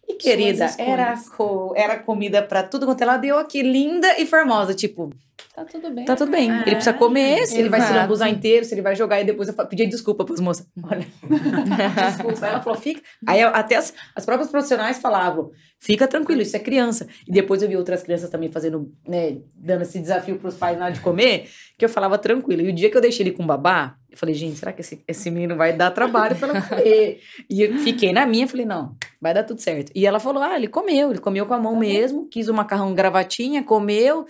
E 0.07 0.15
querida, 0.15 0.73
era, 0.77 1.15
co 1.35 1.73
era 1.75 1.99
comida 1.99 2.41
para 2.41 2.63
tudo 2.63 2.85
quanto 2.85 3.01
ela 3.01 3.17
deu 3.17 3.37
aqui, 3.37 3.61
linda 3.61 4.19
e 4.19 4.25
formosa. 4.25 4.73
Tipo, 4.73 5.11
Tá 5.57 5.65
tudo 5.65 5.89
bem. 5.89 6.05
Tá 6.05 6.15
tudo 6.15 6.31
bem. 6.31 6.51
É, 6.51 6.61
ele 6.61 6.75
precisa 6.75 6.93
comer, 6.93 7.37
se 7.37 7.43
exato. 7.43 7.59
ele 7.61 7.69
vai 7.69 7.81
se 7.81 7.91
lambuzar 7.91 8.29
inteiro, 8.29 8.63
se 8.63 8.75
ele 8.75 8.81
vai 8.83 8.95
jogar, 8.95 9.21
e 9.21 9.23
depois 9.23 9.49
eu 9.49 9.55
pedi 9.67 9.87
desculpa 9.87 10.23
pras 10.23 10.39
moças. 10.39 10.67
Olha, 10.83 11.07
desculpa. 12.11 12.45
Ela 12.45 12.61
falou, 12.61 12.79
fica. 12.79 13.01
Aí 13.25 13.41
até 13.41 13.75
as, 13.75 13.91
as 14.15 14.23
próprias 14.23 14.51
profissionais 14.51 14.99
falavam, 14.99 15.49
fica 15.79 16.07
tranquilo, 16.07 16.43
isso 16.43 16.55
é 16.55 16.59
criança. 16.59 17.07
E 17.27 17.31
depois 17.31 17.63
eu 17.63 17.69
vi 17.69 17.75
outras 17.75 18.03
crianças 18.03 18.29
também 18.29 18.51
fazendo, 18.51 18.91
né, 19.07 19.37
dando 19.55 19.81
esse 19.81 19.99
desafio 19.99 20.37
pros 20.37 20.53
pais 20.53 20.77
na 20.77 20.85
hora 20.85 20.93
de 20.93 20.99
comer, 20.99 21.49
que 21.75 21.83
eu 21.83 21.89
falava 21.89 22.19
tranquilo. 22.19 22.61
E 22.61 22.69
o 22.69 22.73
dia 22.73 22.91
que 22.91 22.97
eu 22.97 23.01
deixei 23.01 23.25
ele 23.25 23.35
com 23.35 23.43
babá, 23.43 23.95
eu 24.11 24.17
falei, 24.17 24.35
gente, 24.35 24.57
será 24.57 24.71
que 24.71 24.81
esse, 24.81 25.03
esse 25.07 25.31
menino 25.31 25.55
vai 25.55 25.73
dar 25.73 25.89
trabalho 25.89 26.35
pra 26.35 26.49
ela 26.49 26.61
comer? 26.61 27.19
e 27.49 27.63
eu 27.63 27.79
fiquei 27.79 28.13
na 28.13 28.27
minha, 28.27 28.47
falei, 28.47 28.65
não, 28.67 28.95
vai 29.21 29.33
dar 29.33 29.43
tudo 29.43 29.61
certo. 29.61 29.91
E 29.95 30.05
ela 30.05 30.19
falou, 30.19 30.41
ah, 30.41 30.55
ele 30.55 30.67
comeu, 30.67 31.11
ele 31.11 31.19
comeu 31.19 31.45
com 31.45 31.53
a 31.53 31.59
mão 31.59 31.73
tá 31.73 31.79
mesmo, 31.79 32.27
quis 32.27 32.47
o 32.47 32.53
macarrão 32.53 32.93
gravatinha, 32.93 33.63
comeu 33.63 34.25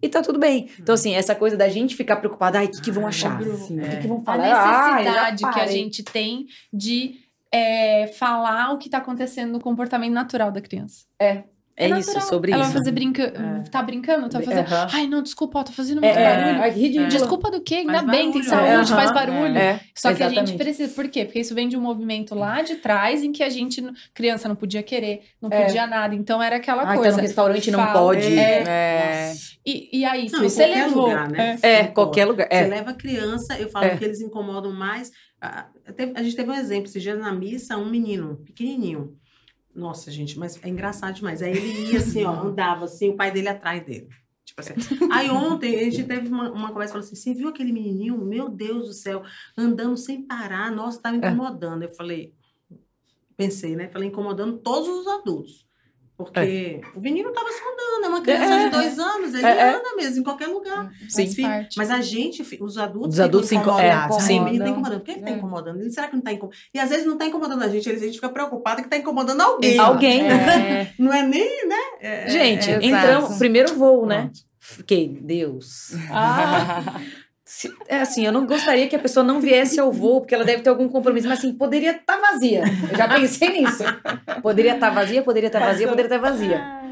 e 0.00 0.08
tá 0.08 0.22
tudo 0.22 0.38
bem. 0.38 0.68
Então, 0.78 0.94
assim, 0.94 1.14
essa 1.14 1.34
coisa 1.34 1.56
da 1.56 1.68
gente 1.68 1.96
ficar 1.96 2.16
preocupada, 2.16 2.58
ai, 2.58 2.66
o 2.66 2.70
que, 2.70 2.80
que 2.80 2.90
vão 2.90 3.06
achar? 3.06 3.40
O 3.40 3.44
que, 3.44 3.96
que 4.02 4.06
vão 4.06 4.20
falar? 4.20 4.44
A 4.44 4.96
necessidade 4.96 5.50
que 5.52 5.60
a 5.60 5.66
gente 5.66 6.02
tem 6.02 6.46
de 6.72 7.16
é, 7.50 8.06
falar 8.06 8.72
o 8.72 8.78
que 8.78 8.88
tá 8.88 8.98
acontecendo 8.98 9.52
no 9.52 9.60
comportamento 9.60 10.12
natural 10.12 10.50
da 10.50 10.60
criança. 10.60 11.04
É. 11.20 11.44
É, 11.82 11.90
é 11.90 11.98
isso, 11.98 12.20
sobre 12.22 12.52
ela 12.52 12.62
isso. 12.62 12.70
Ela 12.70 12.72
vai 12.72 12.72
fazer 12.72 12.92
brinca... 12.92 13.22
É. 13.22 13.70
Tá 13.70 13.82
brincando? 13.82 14.28
Tá 14.28 14.40
fazendo. 14.40 14.68
Uhum. 14.68 14.86
Ai, 14.92 15.06
não, 15.06 15.22
desculpa, 15.22 15.60
ó, 15.60 15.62
tô 15.62 15.72
fazendo 15.72 16.00
muito 16.00 16.16
é, 16.16 16.36
barulho. 16.36 16.62
É, 16.62 17.06
Desculpa 17.06 17.50
do 17.50 17.60
quê? 17.60 17.76
Ainda 17.76 18.02
bem, 18.02 18.30
barulho. 18.30 18.32
tem 18.32 18.42
saúde, 18.42 18.90
faz 18.90 19.12
barulho. 19.12 19.54
Só 19.96 20.10
Exatamente. 20.10 20.18
que 20.18 20.22
a 20.22 20.46
gente 20.46 20.58
precisa. 20.58 20.94
Por 20.94 21.08
quê? 21.08 21.24
Porque 21.24 21.40
isso 21.40 21.54
vem 21.54 21.68
de 21.68 21.76
um 21.76 21.80
movimento 21.80 22.34
lá 22.34 22.62
de 22.62 22.76
trás 22.76 23.22
em 23.22 23.32
que 23.32 23.42
a 23.42 23.48
gente, 23.48 23.82
criança, 24.12 24.48
não 24.48 24.56
podia 24.56 24.82
querer, 24.82 25.22
não 25.40 25.48
podia 25.48 25.86
nada. 25.86 26.14
Então 26.14 26.42
era 26.42 26.56
aquela 26.56 26.82
ah, 26.82 26.94
coisa. 26.94 27.08
Então 27.08 27.16
no 27.16 27.22
restaurante 27.22 27.70
não 27.70 27.92
pode. 27.92 28.38
É. 28.38 29.32
E, 29.64 30.00
e 30.00 30.04
aí, 30.04 30.28
se 30.28 30.36
não, 30.36 30.42
você 30.42 30.66
levou. 30.66 31.06
Lugar, 31.06 31.30
né? 31.30 31.58
É, 31.62 31.84
qualquer 31.84 32.24
lugar. 32.24 32.48
Você 32.50 32.66
leva 32.66 32.92
criança, 32.94 33.58
eu 33.58 33.68
falo 33.68 33.96
que 33.96 34.04
eles 34.04 34.20
incomodam 34.20 34.72
mais. 34.72 35.10
A, 35.40 35.66
a 36.14 36.22
gente 36.22 36.36
teve 36.36 36.50
um 36.50 36.54
exemplo, 36.54 36.86
esse 36.86 37.00
dia 37.00 37.16
na 37.16 37.32
missa, 37.32 37.76
um 37.76 37.88
menino 37.88 38.36
pequenininho 38.44 39.16
nossa, 39.74 40.10
gente, 40.10 40.38
mas 40.38 40.62
é 40.62 40.68
engraçado 40.68 41.14
demais. 41.14 41.42
Aí 41.42 41.52
ele 41.56 41.92
ia 41.92 41.98
assim, 41.98 42.24
ó, 42.24 42.32
andava 42.32 42.84
assim, 42.84 43.10
o 43.10 43.16
pai 43.16 43.30
dele 43.30 43.48
atrás 43.48 43.84
dele. 43.84 44.08
Tipo 44.44 44.60
assim. 44.60 44.74
Aí 45.10 45.30
ontem 45.30 45.76
a 45.76 45.84
gente 45.84 46.04
teve 46.04 46.28
uma, 46.28 46.50
uma 46.50 46.68
conversa 46.72 46.92
falou 46.92 47.06
assim: 47.06 47.16
você 47.16 47.32
viu 47.32 47.48
aquele 47.48 47.72
menininho? 47.72 48.18
Meu 48.18 48.48
Deus 48.48 48.88
do 48.88 48.92
céu, 48.92 49.22
andando 49.56 49.96
sem 49.96 50.22
parar, 50.22 50.70
nossa, 50.70 51.00
é. 51.08 51.16
incomodando. 51.16 51.84
Eu 51.84 51.88
falei, 51.88 52.34
pensei, 53.36 53.74
né? 53.74 53.88
Falei, 53.88 54.08
incomodando 54.08 54.58
todos 54.58 54.88
os 54.88 55.06
adultos. 55.06 55.66
Porque 56.24 56.40
é. 56.40 56.80
o 56.96 57.00
menino 57.00 57.28
estava 57.28 57.48
se 57.50 57.60
andando, 57.60 58.04
é 58.04 58.08
uma 58.08 58.20
criança 58.20 58.54
é, 58.54 58.64
de 58.64 58.70
dois 58.70 58.98
anos, 58.98 59.34
ele 59.34 59.46
é, 59.46 59.70
anda 59.70 59.96
mesmo, 59.96 60.20
em 60.20 60.22
qualquer 60.22 60.48
lugar. 60.48 60.90
Sim. 61.08 61.42
Mas, 61.42 61.68
mas 61.76 61.90
a 61.90 62.00
gente, 62.00 62.42
os 62.60 62.78
adultos, 62.78 63.14
os 63.14 63.20
adultos 63.20 63.48
ficam 63.48 63.62
incomodados. 63.62 64.16
É, 64.16 64.20
sim. 64.20 64.40
O 64.40 64.44
menino 64.44 64.64
está 64.64 64.70
incomodando. 64.70 65.00
Por 65.00 65.04
que 65.04 65.12
está 65.12 65.30
incomodando? 65.30 65.80
Ele, 65.80 65.90
será 65.90 66.06
que 66.08 66.12
não 66.14 66.20
está 66.20 66.32
incomodando? 66.32 66.60
E 66.74 66.78
às 66.78 66.90
vezes 66.90 67.06
não 67.06 67.12
está 67.14 67.26
incomodando 67.26 67.62
a 67.62 67.68
gente, 67.68 67.90
a 67.90 67.98
gente 67.98 68.14
fica 68.14 68.28
preocupado 68.28 68.76
que 68.76 68.86
está 68.86 68.96
incomodando 68.96 69.40
alguém. 69.40 69.78
Alguém. 69.78 70.22
não 70.98 71.12
é 71.12 71.22
nem, 71.22 71.68
né? 71.68 72.28
gente, 72.28 72.70
entramos, 72.70 73.38
primeiro 73.38 73.74
voo, 73.74 74.06
né? 74.06 74.30
Fiquei, 74.64 75.08
Deus. 75.08 75.92
Ah. 76.10 77.00
é 77.88 77.98
assim, 77.98 78.24
eu 78.24 78.32
não 78.32 78.46
gostaria 78.46 78.88
que 78.88 78.96
a 78.96 78.98
pessoa 78.98 79.24
não 79.24 79.40
viesse 79.40 79.78
ao 79.78 79.92
voo, 79.92 80.20
porque 80.20 80.34
ela 80.34 80.44
deve 80.44 80.62
ter 80.62 80.70
algum 80.70 80.88
compromisso, 80.88 81.28
mas 81.28 81.38
assim, 81.38 81.52
poderia 81.52 81.92
estar 81.92 82.18
tá 82.18 82.32
vazia. 82.32 82.62
Eu 82.90 82.96
já 82.96 83.08
pensei 83.08 83.60
nisso. 83.60 83.84
Poderia 84.42 84.74
estar 84.74 84.88
tá 84.88 84.94
vazia, 84.94 85.22
poderia 85.22 85.46
estar 85.48 85.60
tá 85.60 85.66
vazia, 85.66 85.88
poderia 85.88 86.06
estar 86.06 86.18
vazia. 86.18 86.82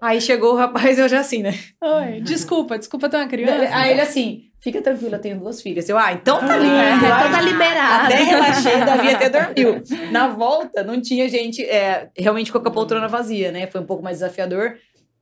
Aí 0.00 0.20
chegou 0.20 0.54
o 0.54 0.56
rapaz, 0.56 0.98
eu 0.98 1.08
já 1.08 1.20
assim, 1.20 1.42
né? 1.42 1.54
Oi, 1.80 2.20
desculpa, 2.20 2.78
desculpa 2.78 3.08
ter 3.08 3.16
uma 3.16 3.26
criança. 3.26 3.68
Aí 3.74 3.92
ele 3.92 4.00
assim, 4.00 4.44
fica 4.60 4.80
tranquilo, 4.80 5.14
eu 5.14 5.20
tenho 5.20 5.38
duas 5.38 5.60
filhas. 5.60 5.88
Eu, 5.88 5.98
ah, 5.98 6.12
então 6.12 6.38
tá 6.38 6.54
ali. 6.54 6.68
É, 6.68 6.94
então 6.94 7.30
tá 7.30 7.40
liberado. 7.40 8.04
Até 8.06 8.22
relaxei, 8.22 8.84
Davi 8.84 9.08
até 9.14 9.28
dormiu. 9.28 9.82
Na 10.10 10.28
volta, 10.28 10.82
não 10.82 11.00
tinha 11.00 11.28
gente, 11.28 11.62
é, 11.62 12.08
realmente 12.16 12.50
com 12.50 12.58
a 12.58 12.70
poltrona 12.70 13.08
vazia, 13.08 13.52
né? 13.52 13.66
Foi 13.66 13.80
um 13.80 13.86
pouco 13.86 14.02
mais 14.02 14.18
desafiador, 14.18 14.76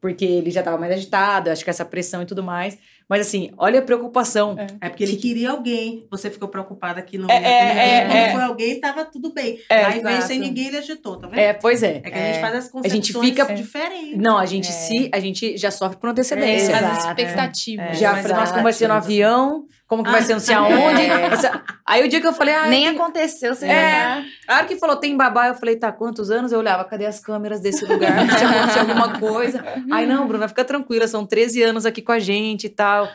porque 0.04 0.26
ele 0.26 0.50
já 0.50 0.62
tava 0.62 0.76
mais 0.76 0.92
agitado, 0.92 1.48
acho 1.48 1.64
que 1.64 1.70
essa 1.70 1.82
pressão 1.82 2.20
e 2.20 2.26
tudo 2.26 2.42
mais. 2.42 2.76
Mas 3.08 3.26
assim, 3.26 3.50
olha 3.56 3.78
a 3.78 3.82
preocupação. 3.82 4.54
É, 4.58 4.66
é 4.86 4.88
porque 4.90 5.02
ele 5.02 5.16
queria 5.16 5.50
alguém, 5.50 6.06
você 6.10 6.30
ficou 6.30 6.46
preocupada 6.46 7.00
que 7.00 7.16
não 7.16 7.26
é, 7.30 7.40
ia 7.40 7.48
é, 7.48 7.96
é, 7.96 8.00
Quando 8.02 8.16
é, 8.16 8.32
foi 8.32 8.42
alguém, 8.42 8.80
tava 8.80 9.06
tudo 9.06 9.32
bem. 9.32 9.58
É, 9.66 9.82
Aí 9.82 10.00
veio 10.00 10.20
sem 10.20 10.38
ninguém, 10.38 10.66
ele 10.66 10.76
agitou, 10.76 11.16
tá 11.16 11.26
vendo? 11.26 11.38
É, 11.38 11.54
pois 11.54 11.82
é. 11.82 12.02
É 12.04 12.10
que 12.10 12.18
a 12.18 12.32
gente 12.32 12.40
faz 12.42 12.54
as 12.54 12.68
concepções 12.68 12.92
a 12.92 12.94
gente 12.94 13.18
fica, 13.18 13.54
diferentes. 13.54 14.18
Não, 14.18 14.36
a 14.36 14.44
gente 14.44 14.66
se, 14.70 15.08
a 15.10 15.18
gente 15.18 15.56
já 15.56 15.70
sofre 15.70 15.96
por 15.96 16.10
antecedência. 16.10 16.72
É, 16.72 16.84
as 16.84 17.06
expectativas. 17.06 17.98
já, 17.98 18.12
nós 18.28 18.76
ser 18.76 18.88
no 18.88 18.94
avião, 18.94 19.64
como 19.86 20.02
que 20.02 20.10
vai 20.10 20.22
ser 20.22 20.32
não 20.32 20.40
sei 20.40 20.54
aonde. 20.54 21.02
Aí 21.86 22.04
o 22.04 22.08
dia 22.08 22.20
que 22.20 22.26
eu 22.26 22.32
falei... 22.32 22.54
Ah, 22.54 22.66
Nem 22.66 22.86
tem... 22.86 22.94
aconteceu, 22.94 23.54
você 23.54 23.66
é. 23.66 24.24
A 24.48 24.56
hora 24.56 24.64
que 24.64 24.76
falou, 24.76 24.96
tem 24.96 25.16
babá, 25.16 25.48
eu 25.48 25.54
falei, 25.54 25.76
tá, 25.76 25.92
quantos 25.92 26.30
anos? 26.30 26.52
Eu 26.52 26.58
olhava, 26.58 26.84
cadê 26.84 27.06
as 27.06 27.20
câmeras 27.20 27.60
desse 27.60 27.84
lugar? 27.84 28.26
Se 28.38 28.44
acontecer 28.44 28.80
alguma 28.80 29.18
coisa. 29.18 29.64
Aí, 29.92 30.06
não, 30.06 30.26
Bruna, 30.26 30.48
fica 30.48 30.64
tranquila, 30.64 31.06
são 31.06 31.26
13 31.26 31.62
anos 31.62 31.84
aqui 31.86 32.00
com 32.00 32.12
a 32.12 32.18
gente 32.18 32.64
e 32.64 32.70
tal. 32.70 33.08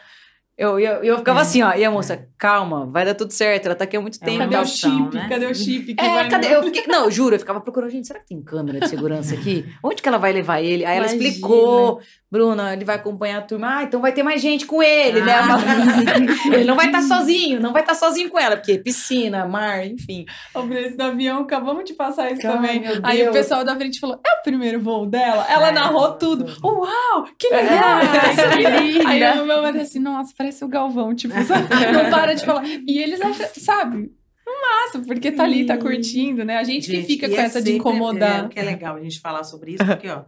Eu, 0.59 0.77
eu, 0.77 1.01
eu 1.01 1.17
ficava 1.19 1.39
é. 1.39 1.41
assim, 1.41 1.63
ó, 1.63 1.73
e 1.73 1.85
a 1.85 1.89
moça, 1.89 2.27
calma, 2.37 2.85
vai 2.85 3.05
dar 3.05 3.15
tudo 3.15 3.31
certo, 3.31 3.67
ela 3.67 3.75
tá 3.75 3.85
aqui 3.85 3.95
há 3.95 4.01
muito 4.01 4.19
é 4.21 4.25
tempo. 4.25 4.39
Cadê 4.39 4.57
o 4.57 4.65
chip? 4.65 5.15
Né? 5.15 5.29
Cadê 5.29 5.45
o 5.45 5.55
chip? 5.55 5.93
Que 5.93 6.03
é, 6.03 6.27
cadê? 6.27 6.53
Eu 6.53 6.63
fiquei, 6.63 6.85
não, 6.85 7.05
eu 7.05 7.11
juro, 7.11 7.33
eu 7.33 7.39
ficava 7.39 7.61
procurando, 7.61 7.89
gente, 7.91 8.05
será 8.05 8.19
que 8.19 8.27
tem 8.27 8.41
câmera 8.41 8.77
de 8.81 8.89
segurança 8.89 9.33
aqui? 9.35 9.65
Onde 9.81 10.01
que 10.01 10.09
ela 10.09 10.17
vai 10.17 10.33
levar 10.33 10.59
ele? 10.61 10.83
Aí 10.83 10.97
ela 10.97 11.05
explicou, 11.05 12.01
Bruna, 12.31 12.73
ele 12.73 12.85
vai 12.85 12.95
acompanhar 12.95 13.39
a 13.39 13.41
turma. 13.41 13.77
Ah, 13.77 13.83
então 13.83 13.99
vai 13.99 14.11
ter 14.11 14.21
mais 14.21 14.39
gente 14.39 14.65
com 14.67 14.83
ele, 14.83 15.21
né? 15.21 15.33
ah. 15.33 15.57
né? 15.57 16.27
ele 16.53 16.63
não 16.63 16.75
vai 16.75 16.85
estar 16.85 17.01
tá 17.01 17.07
sozinho, 17.07 17.59
não 17.59 17.73
vai 17.73 17.81
estar 17.81 17.93
tá 17.93 17.99
sozinho 17.99 18.29
com 18.29 18.37
ela, 18.37 18.55
porque 18.55 18.77
piscina, 18.77 19.47
mar, 19.47 19.83
enfim. 19.85 20.25
O 20.53 20.61
preço 20.67 20.95
do 20.95 21.01
avião, 21.01 21.41
acabamos 21.41 21.85
de 21.85 21.93
passar 21.93 22.31
isso 22.31 22.43
Calma, 22.43 22.67
também. 22.67 22.83
Aí 23.01 23.27
o 23.27 23.31
pessoal 23.31 23.63
da 23.63 23.75
frente 23.75 23.99
falou: 23.99 24.19
é 24.23 24.39
o 24.39 24.43
primeiro 24.43 24.79
voo 24.79 25.07
dela? 25.07 25.43
Ela 25.49 25.69
é, 25.69 25.71
narrou 25.71 26.11
tudo. 26.13 26.45
tudo. 26.45 26.67
Uau, 26.67 27.27
que 27.37 27.47
é, 27.47 27.61
legal! 27.61 27.99
É, 27.99 28.49
que 28.57 28.81
linda. 28.81 29.31
Aí 29.31 29.39
o 29.39 29.45
meu 29.45 29.63
marido 29.63 29.81
assim, 29.81 29.99
nossa, 29.99 30.31
parece 30.37 30.63
o 30.63 30.67
Galvão, 30.67 31.15
tipo, 31.15 31.33
sabe? 31.43 31.67
não 31.91 32.11
para 32.11 32.35
de 32.35 32.45
falar. 32.45 32.63
E 32.63 32.99
eles 32.99 33.19
acham, 33.19 33.47
sabe? 33.57 34.11
Massa, 34.45 34.99
porque 35.05 35.31
tá 35.31 35.43
ali, 35.43 35.65
tá 35.65 35.77
curtindo, 35.77 36.43
né? 36.43 36.57
A 36.57 36.63
gente, 36.63 36.91
gente 36.91 37.01
que 37.01 37.07
fica 37.07 37.29
com 37.29 37.35
é 37.35 37.39
essa 37.39 37.61
de 37.61 37.73
incomodar. 37.73 38.45
É, 38.45 38.47
que 38.49 38.59
é 38.59 38.63
legal 38.63 38.95
a 38.95 39.01
gente 39.01 39.19
falar 39.19 39.43
sobre 39.43 39.73
isso, 39.73 39.85
porque, 39.85 40.09
ó, 40.09 40.23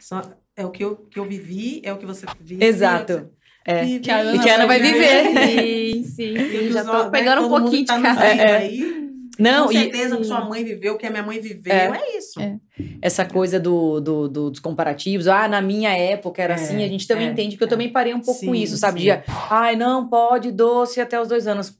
só, 0.00 0.22
é 0.56 0.64
o 0.64 0.70
que 0.70 0.84
eu, 0.84 0.96
que 0.96 1.18
eu 1.18 1.24
vivi, 1.24 1.80
é 1.84 1.92
o 1.92 1.98
que 1.98 2.06
você 2.06 2.26
vive. 2.40 2.64
Exato. 2.64 3.30
É. 3.66 3.84
Vive, 3.84 4.00
que 4.00 4.10
a 4.10 4.18
Ana, 4.18 4.36
e 4.36 4.38
que 4.40 4.50
a 4.50 4.54
Ana 4.54 4.66
vai 4.66 4.80
viver. 4.80 5.28
viver. 5.28 6.04
Sim, 6.04 6.04
sim. 6.04 6.36
sim. 6.36 6.72
Já 6.72 6.84
tô 6.84 7.04
né, 7.04 7.10
pegando 7.10 7.46
um 7.46 7.48
pouquinho 7.48 7.84
tá 7.86 7.96
de 7.96 8.02
cada. 8.02 8.24
É, 8.26 8.56
aí, 8.56 9.04
não, 9.38 9.66
com 9.66 9.72
certeza 9.72 10.14
e, 10.14 10.18
que 10.18 10.24
sua 10.24 10.44
mãe 10.44 10.64
viveu, 10.64 10.96
que 10.96 11.06
a 11.06 11.10
minha 11.10 11.22
mãe 11.22 11.40
viveu, 11.40 11.72
é, 11.72 11.98
é 11.98 12.18
isso. 12.18 12.40
É. 12.40 12.56
Essa 13.02 13.24
coisa 13.24 13.58
do, 13.58 14.00
do, 14.00 14.28
do, 14.28 14.50
dos 14.50 14.60
comparativos, 14.60 15.26
ah, 15.26 15.48
na 15.48 15.60
minha 15.60 15.90
época 15.90 16.42
era 16.42 16.54
é, 16.54 16.56
assim, 16.56 16.84
a 16.84 16.88
gente 16.88 17.06
também 17.06 17.28
é, 17.28 17.30
entende 17.30 17.56
que 17.56 17.64
eu 17.64 17.68
também 17.68 17.90
parei 17.90 18.14
um 18.14 18.20
pouco 18.20 18.40
sim, 18.40 18.46
com 18.46 18.54
isso, 18.54 18.76
sabe? 18.76 19.00
De, 19.00 19.10
ai, 19.50 19.76
não 19.76 20.08
pode 20.08 20.52
doce 20.52 21.00
até 21.00 21.20
os 21.20 21.28
dois 21.28 21.46
anos. 21.46 21.76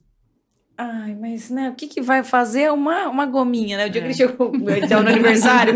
Ai, 0.77 1.15
mas 1.15 1.49
né, 1.49 1.69
o 1.69 1.73
que, 1.73 1.87
que 1.87 2.01
vai 2.01 2.21
fazer 2.21 2.69
uma, 2.71 3.07
uma 3.07 3.25
gominha, 3.25 3.77
né? 3.77 3.85
O 3.85 3.89
dia 3.89 4.01
é. 4.01 4.03
que 4.03 4.07
ele 4.07 4.13
é. 4.13 4.27
chegou 4.27 4.51
então, 4.83 5.01
no 5.01 5.09
aniversário, 5.09 5.73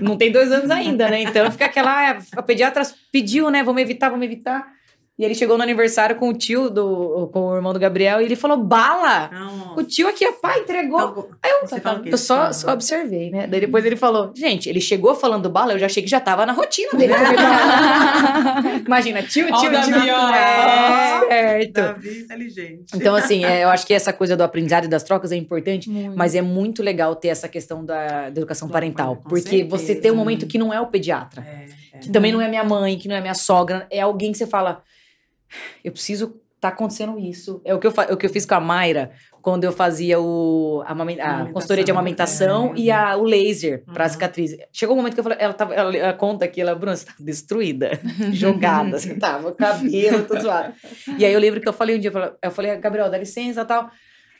não 0.00 0.16
tem 0.16 0.32
dois 0.32 0.50
anos 0.50 0.70
ainda, 0.70 1.10
né? 1.10 1.22
Então 1.22 1.50
fica 1.50 1.66
aquela. 1.66 2.12
Ah, 2.12 2.18
a 2.36 2.42
pediatra 2.42 2.82
pediu, 3.12 3.50
né? 3.50 3.62
Vamos 3.62 3.82
evitar, 3.82 4.08
vamos 4.08 4.24
evitar. 4.24 4.72
E 5.16 5.24
ele 5.24 5.34
chegou 5.34 5.56
no 5.56 5.62
aniversário 5.62 6.16
com 6.16 6.28
o 6.28 6.34
tio 6.34 6.68
do. 6.68 7.30
com 7.32 7.46
o 7.46 7.54
irmão 7.54 7.72
do 7.72 7.78
Gabriel 7.78 8.20
e 8.20 8.24
ele 8.24 8.34
falou: 8.34 8.56
bala! 8.56 9.30
Nossa. 9.32 9.80
O 9.80 9.84
tio 9.84 10.08
aqui, 10.08 10.30
pai 10.42 10.58
entregou. 10.58 11.00
Então, 11.00 11.28
Aí 11.40 11.52
eu, 11.52 11.80
tá, 11.80 12.02
eu 12.04 12.18
só, 12.18 12.52
só 12.52 12.72
observei, 12.72 13.30
né? 13.30 13.46
Daí 13.46 13.60
depois 13.60 13.84
ele 13.84 13.94
falou: 13.94 14.32
gente, 14.34 14.68
ele 14.68 14.80
chegou 14.80 15.14
falando 15.14 15.48
bala, 15.48 15.72
eu 15.72 15.78
já 15.78 15.86
achei 15.86 16.02
que 16.02 16.10
já 16.10 16.18
tava 16.18 16.44
na 16.44 16.52
rotina 16.52 16.90
dele. 16.94 17.12
Imagina, 18.84 19.22
tio, 19.22 19.46
tio, 19.46 19.54
oh, 19.54 19.82
tio. 19.82 19.94
É, 20.34 21.28
certo. 21.28 21.74
Davi 21.74 22.20
inteligente. 22.20 22.84
Então, 22.92 23.14
assim, 23.14 23.44
é, 23.44 23.62
eu 23.62 23.68
acho 23.68 23.86
que 23.86 23.94
essa 23.94 24.12
coisa 24.12 24.36
do 24.36 24.42
aprendizado 24.42 24.86
e 24.86 24.88
das 24.88 25.04
trocas 25.04 25.30
é 25.30 25.36
importante, 25.36 25.88
muito. 25.88 26.16
mas 26.16 26.34
é 26.34 26.42
muito 26.42 26.82
legal 26.82 27.14
ter 27.14 27.28
essa 27.28 27.48
questão 27.48 27.84
da, 27.84 28.30
da 28.30 28.40
educação 28.40 28.68
parental. 28.68 29.16
porque 29.16 29.58
certeza. 29.58 29.68
você 29.68 29.94
tem 29.94 30.10
um 30.10 30.16
momento 30.16 30.44
que 30.44 30.58
não 30.58 30.74
é 30.74 30.80
o 30.80 30.88
pediatra. 30.88 31.46
É, 31.46 31.96
é. 31.96 31.98
Que 32.00 32.10
também 32.10 32.32
não 32.32 32.40
é 32.40 32.48
minha 32.48 32.64
mãe, 32.64 32.98
que 32.98 33.06
não 33.06 33.14
é 33.14 33.20
minha 33.20 33.34
sogra, 33.34 33.86
é 33.92 34.00
alguém 34.00 34.32
que 34.32 34.38
você 34.38 34.46
fala 34.46 34.82
eu 35.82 35.92
preciso 35.92 36.40
tá 36.64 36.68
acontecendo 36.68 37.18
isso. 37.18 37.60
É 37.62 37.74
o 37.74 37.78
que 37.78 37.86
eu, 37.86 37.92
o 38.10 38.16
que 38.16 38.24
eu 38.24 38.30
fiz 38.30 38.46
com 38.46 38.54
a 38.54 38.60
Mayra 38.60 39.10
quando 39.42 39.64
eu 39.64 39.72
fazia 39.72 40.18
o, 40.18 40.82
a, 40.86 40.92
a 40.92 41.52
consultoria 41.52 41.84
de 41.84 41.90
amamentação 41.90 42.72
é, 42.74 42.78
e 42.78 42.90
a, 42.90 43.14
o 43.18 43.24
laser 43.24 43.84
uhum. 43.86 43.92
para 43.92 44.08
cicatriz. 44.08 44.56
Chegou 44.72 44.94
um 44.94 44.96
momento 44.96 45.12
que 45.12 45.20
eu 45.20 45.24
falei, 45.24 45.38
ela, 45.38 45.52
tava, 45.52 45.74
ela, 45.74 45.94
ela 45.94 46.12
conta 46.14 46.48
que 46.48 46.62
ela, 46.62 46.74
Bruna, 46.74 46.96
você 46.96 47.04
tá 47.04 47.12
destruída, 47.20 48.00
jogada, 48.32 48.96
assim, 48.96 49.18
tava, 49.18 49.50
o 49.50 49.54
cabelo, 49.54 50.24
tudo 50.24 50.40
zoado. 50.40 50.72
E 51.18 51.26
aí 51.26 51.32
eu 51.34 51.38
lembro 51.38 51.60
que 51.60 51.68
eu 51.68 51.72
falei 51.74 51.96
um 51.96 52.00
dia, 52.00 52.10
eu 52.42 52.50
falei, 52.50 52.74
Gabriel, 52.78 53.10
dá 53.10 53.18
licença 53.18 53.60
e 53.60 53.64
tal. 53.66 53.90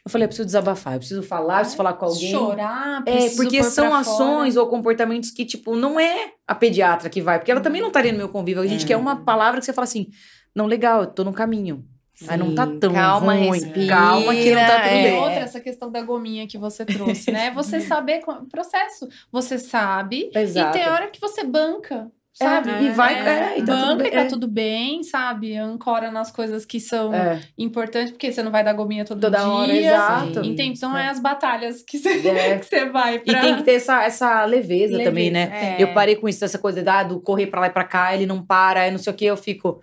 Eu 0.03 0.11
falei, 0.11 0.25
eu 0.25 0.29
preciso 0.29 0.47
desabafar, 0.47 0.95
eu 0.95 0.99
preciso 0.99 1.23
falar, 1.23 1.55
eu 1.55 1.61
preciso 1.61 1.77
falar 1.77 1.93
com 1.95 2.07
alguém. 2.07 2.31
Chorar, 2.31 3.03
É, 3.07 3.29
porque 3.37 3.63
são 3.63 3.95
ações 3.95 4.55
fora. 4.55 4.65
ou 4.65 4.71
comportamentos 4.71 5.31
que, 5.31 5.45
tipo, 5.45 5.77
não 5.77 6.01
é 6.01 6.33
a 6.47 6.55
pediatra 6.55 7.11
que 7.11 7.21
vai, 7.21 7.39
porque 7.39 7.51
ela 7.51 7.61
também 7.61 7.81
não 7.81 7.89
estaria 7.89 8.13
no 8.13 8.19
meu 8.19 8.29
convívio. 8.29 8.63
A 8.63 8.67
gente 8.67 8.85
é. 8.85 8.89
quer 8.89 8.97
uma 8.97 9.25
palavra 9.25 9.61
que 9.61 9.67
você 9.67 9.73
fala 9.73 9.85
assim, 9.85 10.09
não, 10.55 10.67
legal, 10.67 11.03
eu 11.03 11.07
tô 11.07 11.25
no 11.25 11.33
caminho. 11.33 11.85
Sim, 12.15 12.27
Aí 12.29 12.39
não 12.39 12.55
tá 12.55 12.65
tão 12.81 12.93
calma, 12.93 13.35
ruim. 13.35 13.61
Respira, 13.61 13.97
calma 13.97 14.35
que 14.35 14.55
não 14.55 14.61
tá 14.61 14.81
tudo 14.83 14.95
é. 14.95 15.03
bem. 15.03 15.19
Outra, 15.19 15.41
essa 15.41 15.61
questão 15.61 15.91
da 15.91 16.01
gominha 16.01 16.47
que 16.47 16.57
você 16.57 16.85
trouxe, 16.85 17.33
né? 17.33 17.51
Você 17.55 17.81
saber 17.81 18.23
o 18.27 18.47
processo. 18.47 19.09
Você 19.33 19.59
sabe 19.59 20.31
Exato. 20.33 20.77
e 20.77 20.81
tem 20.81 20.89
hora 20.89 21.09
que 21.09 21.21
você 21.21 21.43
banca. 21.43 22.11
É, 22.41 22.45
sabe? 22.45 22.71
É, 22.71 22.83
e 22.83 22.91
vai, 22.91 23.15
é, 23.15 23.59
e 23.59 23.65
tá 23.65 23.73
banca 23.73 23.91
tudo 23.91 24.07
e 24.07 24.11
tá 24.11 24.21
é. 24.21 24.25
tudo 24.25 24.49
bem, 24.49 25.03
sabe? 25.05 25.57
Ancora 25.57 26.11
nas 26.11 26.33
coisas 26.33 26.65
que 26.65 26.81
são 26.81 27.15
é. 27.15 27.41
importantes, 27.57 28.11
porque 28.11 28.33
você 28.33 28.43
não 28.43 28.51
vai 28.51 28.65
dar 28.65 28.73
gominha 28.73 29.05
todo 29.05 29.21
Toda 29.21 29.39
dia. 29.39 29.49
Hora, 29.49 29.73
exato. 29.73 30.41
Entende? 30.41 30.77
Então 30.77 30.97
é, 30.97 31.09
as 31.09 31.21
batalhas 31.21 31.83
que 31.83 31.99
você, 31.99 32.19
que 32.59 32.65
você 32.65 32.87
vai 32.91 33.21
pra... 33.21 33.33
E 33.33 33.41
tem 33.41 33.57
que 33.57 33.63
ter 33.63 33.75
essa, 33.75 34.03
essa 34.03 34.45
leveza, 34.45 34.97
leveza 34.97 35.11
também, 35.11 35.31
né? 35.31 35.77
Eu 35.79 35.95
parei 35.95 36.17
com 36.17 36.29
isso, 36.29 36.45
essa 36.45 36.59
coisa 36.59 36.83
ah, 36.91 37.05
do 37.05 37.21
correr 37.21 37.47
pra 37.47 37.61
lá 37.61 37.67
e 37.69 37.71
pra 37.71 37.85
cá, 37.85 38.15
ele 38.15 38.27
não 38.27 38.43
para, 38.43 38.91
não 38.91 38.99
sei 38.99 39.13
o 39.13 39.17
que, 39.17 39.25
eu 39.25 39.37
fico... 39.37 39.81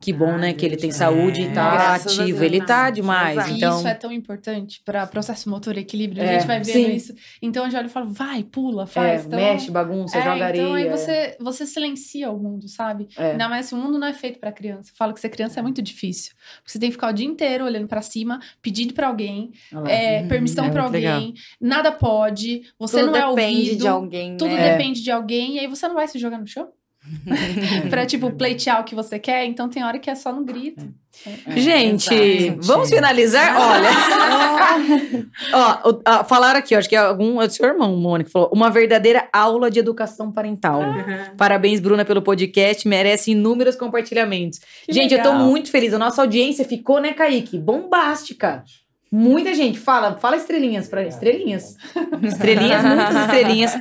Que 0.00 0.12
bom, 0.12 0.38
né? 0.38 0.52
Que 0.52 0.64
ele 0.64 0.76
tem 0.76 0.92
saúde 0.92 1.42
e 1.42 1.52
tá 1.52 1.96
ativo. 1.96 2.44
Ele 2.44 2.64
tá 2.64 2.88
demais. 2.88 3.36
Exato. 3.36 3.52
Então... 3.52 3.78
Isso 3.78 3.88
é 3.88 3.94
tão 3.94 4.12
importante 4.12 4.80
para 4.84 5.04
processo 5.06 5.50
motor 5.50 5.76
e 5.76 5.80
equilíbrio. 5.80 6.22
É, 6.22 6.28
a 6.28 6.38
gente 6.38 6.46
vai 6.46 6.60
vendo 6.60 6.72
sim. 6.72 6.94
isso. 6.94 7.14
Então 7.42 7.64
eu 7.64 7.70
já 7.70 7.78
olho 7.78 7.88
e 7.88 7.90
falo, 7.90 8.12
vai, 8.12 8.44
pula, 8.44 8.86
faz. 8.86 9.22
É, 9.22 9.26
então, 9.26 9.38
mexe, 9.40 9.70
bagunça, 9.72 10.16
é, 10.16 10.22
joga 10.22 10.46
areia. 10.46 10.62
Então 10.62 10.74
aí 10.74 10.88
você, 10.88 11.36
você 11.40 11.66
silencia 11.66 12.30
o 12.30 12.38
mundo, 12.38 12.68
sabe? 12.68 13.08
É. 13.16 13.32
Ainda 13.32 13.48
mais 13.48 13.66
se 13.66 13.74
o 13.74 13.76
mundo 13.76 13.98
não 13.98 14.06
é 14.06 14.14
feito 14.14 14.38
para 14.38 14.52
criança. 14.52 14.90
Eu 14.92 14.96
falo 14.96 15.12
que 15.12 15.20
ser 15.20 15.30
criança 15.30 15.58
é 15.58 15.62
muito 15.62 15.82
difícil. 15.82 16.32
Você 16.64 16.78
tem 16.78 16.90
que 16.90 16.94
ficar 16.94 17.08
o 17.08 17.12
dia 17.12 17.26
inteiro 17.26 17.64
olhando 17.64 17.88
para 17.88 18.00
cima, 18.00 18.38
pedindo 18.62 18.94
para 18.94 19.08
alguém, 19.08 19.50
é, 19.86 20.22
permissão 20.28 20.66
é 20.66 20.70
para 20.70 20.84
alguém. 20.84 21.00
Legal. 21.00 21.32
Nada 21.60 21.90
pode. 21.90 22.62
Você 22.78 23.00
tudo 23.00 23.12
não 23.12 23.18
é 23.18 23.26
ouvido. 23.26 23.36
Tudo 23.36 23.50
depende 23.50 23.76
de 23.76 23.88
alguém. 23.88 24.36
Tudo 24.36 24.54
né? 24.54 24.72
depende 24.72 25.02
de 25.02 25.10
alguém. 25.10 25.56
E 25.56 25.58
aí 25.58 25.66
você 25.66 25.88
não 25.88 25.96
vai 25.96 26.06
se 26.06 26.20
jogar 26.20 26.38
no 26.38 26.46
chão? 26.46 26.68
pra, 27.90 28.06
tipo, 28.06 28.30
pleitear 28.32 28.80
o 28.80 28.84
que 28.84 28.94
você 28.94 29.18
quer, 29.18 29.44
então 29.44 29.68
tem 29.68 29.84
hora 29.84 29.98
que 29.98 30.10
é 30.10 30.14
só 30.14 30.32
no 30.32 30.44
grito. 30.44 30.86
É, 31.26 31.30
é 31.46 31.60
Gente, 31.60 32.14
exatamente. 32.14 32.66
vamos 32.66 32.90
finalizar? 32.90 33.56
Olha, 33.56 33.90
ó, 35.52 36.00
ó, 36.06 36.24
falaram 36.24 36.58
aqui, 36.58 36.74
ó, 36.74 36.78
acho 36.78 36.88
que 36.88 36.94
é 36.94 36.98
algum 36.98 37.40
é 37.42 37.46
o 37.46 37.50
seu 37.50 37.66
irmão, 37.66 37.96
Mônica, 37.96 38.30
falou 38.30 38.50
uma 38.52 38.70
verdadeira 38.70 39.28
aula 39.32 39.70
de 39.70 39.78
educação 39.78 40.30
parental. 40.30 40.80
Uhum. 40.80 41.36
Parabéns, 41.36 41.80
Bruna, 41.80 42.04
pelo 42.04 42.22
podcast, 42.22 42.86
merece 42.86 43.32
inúmeros 43.32 43.76
compartilhamentos. 43.76 44.60
Que 44.86 44.92
Gente, 44.92 45.14
legal. 45.14 45.32
eu 45.32 45.38
tô 45.38 45.44
muito 45.44 45.70
feliz, 45.70 45.92
a 45.92 45.98
nossa 45.98 46.22
audiência 46.22 46.64
ficou, 46.64 47.00
né, 47.00 47.12
Kaique? 47.12 47.58
Bombástica. 47.58 48.62
Muita 49.10 49.54
gente 49.54 49.78
fala, 49.78 50.18
fala 50.18 50.36
estrelinhas 50.36 50.86
para 50.86 51.06
estrelinhas. 51.06 51.76
Estrelinhas, 52.22 52.84
muitas 52.84 53.16
estrelinhas 53.16 53.72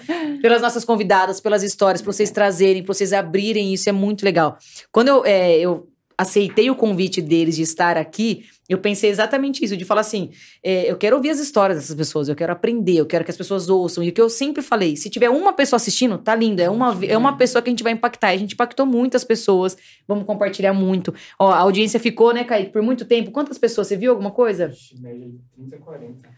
pelas 0.42 0.62
nossas 0.62 0.86
convidadas, 0.86 1.42
pelas 1.42 1.64
histórias, 1.64 2.02
para 2.02 2.14
vocês 2.14 2.32
trazerem, 2.32 2.82
para 2.82 2.94
vocês 2.94 3.12
abrirem, 3.12 3.74
isso 3.74 3.90
é 3.90 3.92
muito 3.92 4.24
legal. 4.24 4.58
Quando 4.92 5.10
eu, 5.10 5.26
é, 5.26 5.58
eu 5.58 5.90
aceitei 6.18 6.70
o 6.70 6.76
convite 6.76 7.22
deles 7.22 7.56
de 7.58 7.64
estar 7.64 7.98
aqui, 7.98 8.46
eu 8.70 8.78
pensei 8.80 9.10
exatamente 9.10 9.64
isso, 9.64 9.78
de 9.78 9.86
falar 9.86 10.02
assim: 10.02 10.30
é, 10.64 10.90
eu 10.90 10.98
quero 10.98 11.16
ouvir 11.16 11.30
as 11.30 11.40
histórias 11.40 11.78
dessas 11.80 11.96
pessoas, 11.96 12.28
eu 12.28 12.36
quero 12.36 12.52
aprender, 12.52 12.98
eu 12.98 13.06
quero 13.06 13.24
que 13.24 13.32
as 13.32 13.38
pessoas 13.38 13.70
ouçam. 13.70 14.04
E 14.04 14.10
o 14.10 14.12
que 14.12 14.20
eu 14.20 14.30
sempre 14.30 14.62
falei: 14.62 14.96
se 14.96 15.10
tiver 15.10 15.30
uma 15.30 15.54
pessoa 15.54 15.78
assistindo, 15.78 16.18
tá 16.18 16.36
lindo, 16.36 16.62
é 16.62 16.70
uma, 16.70 16.94
né? 16.94 17.08
é 17.08 17.18
uma 17.18 17.38
pessoa 17.38 17.62
que 17.62 17.70
a 17.70 17.72
gente 17.72 17.84
vai 17.84 17.94
impactar. 17.94 18.30
A 18.30 18.38
gente 18.38 18.54
impactou 18.54 18.86
muitas 18.86 19.24
pessoas, 19.24 19.78
vamos 20.08 20.26
compartilhar 20.26 20.74
muito. 20.74 21.14
Ó, 21.40 21.50
a 21.50 21.60
audiência 21.60 22.00
ficou, 22.00 22.34
né, 22.34 22.44
Kaique, 22.44 22.72
por 22.72 22.82
muito 22.82 23.06
tempo. 23.06 23.32
Quantas 23.32 23.58
pessoas? 23.58 23.88
Você 23.88 23.96
viu 23.96 24.12
alguma 24.12 24.32
coisa? 24.32 24.72
Média 25.00 25.28
de 25.28 25.40
30, 25.56 25.78
40. 25.78 26.30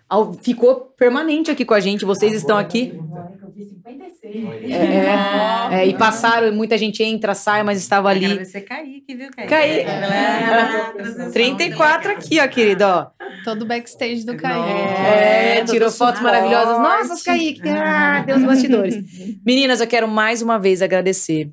Ficou 0.41 0.75
permanente 0.97 1.49
aqui 1.49 1.65
com 1.65 1.73
a 1.73 1.79
gente, 1.79 2.05
vocês 2.05 2.31
Agora 2.31 2.41
estão 2.41 2.57
aqui. 2.57 2.89
30. 2.89 3.38
56. 3.65 4.71
É, 4.71 5.81
é, 5.81 5.87
e 5.87 5.97
passaram, 5.97 6.51
muita 6.53 6.77
gente 6.77 7.03
entra, 7.03 7.33
sai, 7.33 7.63
mas 7.63 7.77
estava 7.77 8.09
ali. 8.09 8.43
Você 8.43 8.61
cair, 8.61 9.01
que 9.01 9.15
viu, 9.15 9.29
Kaique? 9.31 9.49
Caí. 9.49 9.79
É, 9.79 11.29
34 11.31 12.11
é. 12.11 12.15
aqui, 12.15 12.39
ó, 12.39 12.47
querido, 12.47 12.83
ó. 12.85 13.07
Todo 13.43 13.65
backstage 13.65 14.25
do 14.25 14.35
Kaique. 14.35 14.69
É, 14.69 15.63
tirou 15.65 15.91
fotos 15.91 16.21
maravilhosas. 16.21 16.77
Nossa, 16.77 17.23
Kaique, 17.23 17.69
ah, 17.69 18.23
Deus 18.25 18.43
bastidores. 18.43 18.95
Meninas, 19.45 19.81
eu 19.81 19.87
quero 19.87 20.07
mais 20.07 20.41
uma 20.41 20.57
vez 20.57 20.81
agradecer 20.81 21.51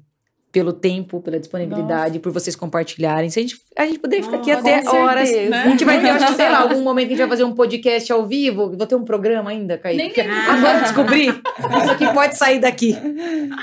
pelo 0.57 0.73
tempo, 0.73 1.21
pela 1.21 1.39
disponibilidade, 1.39 2.13
Nossa. 2.13 2.21
por 2.21 2.33
vocês 2.33 2.57
compartilharem. 2.57 3.29
Se 3.29 3.39
a 3.39 3.43
gente, 3.43 3.61
a 3.77 3.85
gente 3.85 3.99
poderia 3.99 4.25
ficar 4.25 4.39
aqui 4.39 4.51
até 4.51 4.89
horas. 4.89 5.31
Né? 5.31 5.65
A 5.65 5.69
gente 5.69 5.85
vai 5.85 6.01
ter, 6.01 6.09
acho 6.09 6.29
que, 6.29 6.33
sei 6.33 6.49
lá, 6.49 6.63
algum 6.63 6.81
momento 6.81 7.09
que 7.09 7.13
a 7.13 7.17
gente 7.17 7.27
vai 7.27 7.29
fazer 7.29 7.45
um 7.45 7.53
podcast 7.53 8.11
ao 8.11 8.27
vivo. 8.27 8.75
Vou 8.75 8.87
ter 8.87 8.95
um 8.95 9.05
programa 9.05 9.51
ainda, 9.51 9.77
Kaique. 9.77 10.23
Nem 10.23 10.31
agora 10.31 10.79
eu 10.79 10.83
descobri. 10.83 11.27
Isso 11.27 11.91
aqui 11.93 12.11
pode 12.15 12.39
sair 12.39 12.59
daqui. 12.59 12.97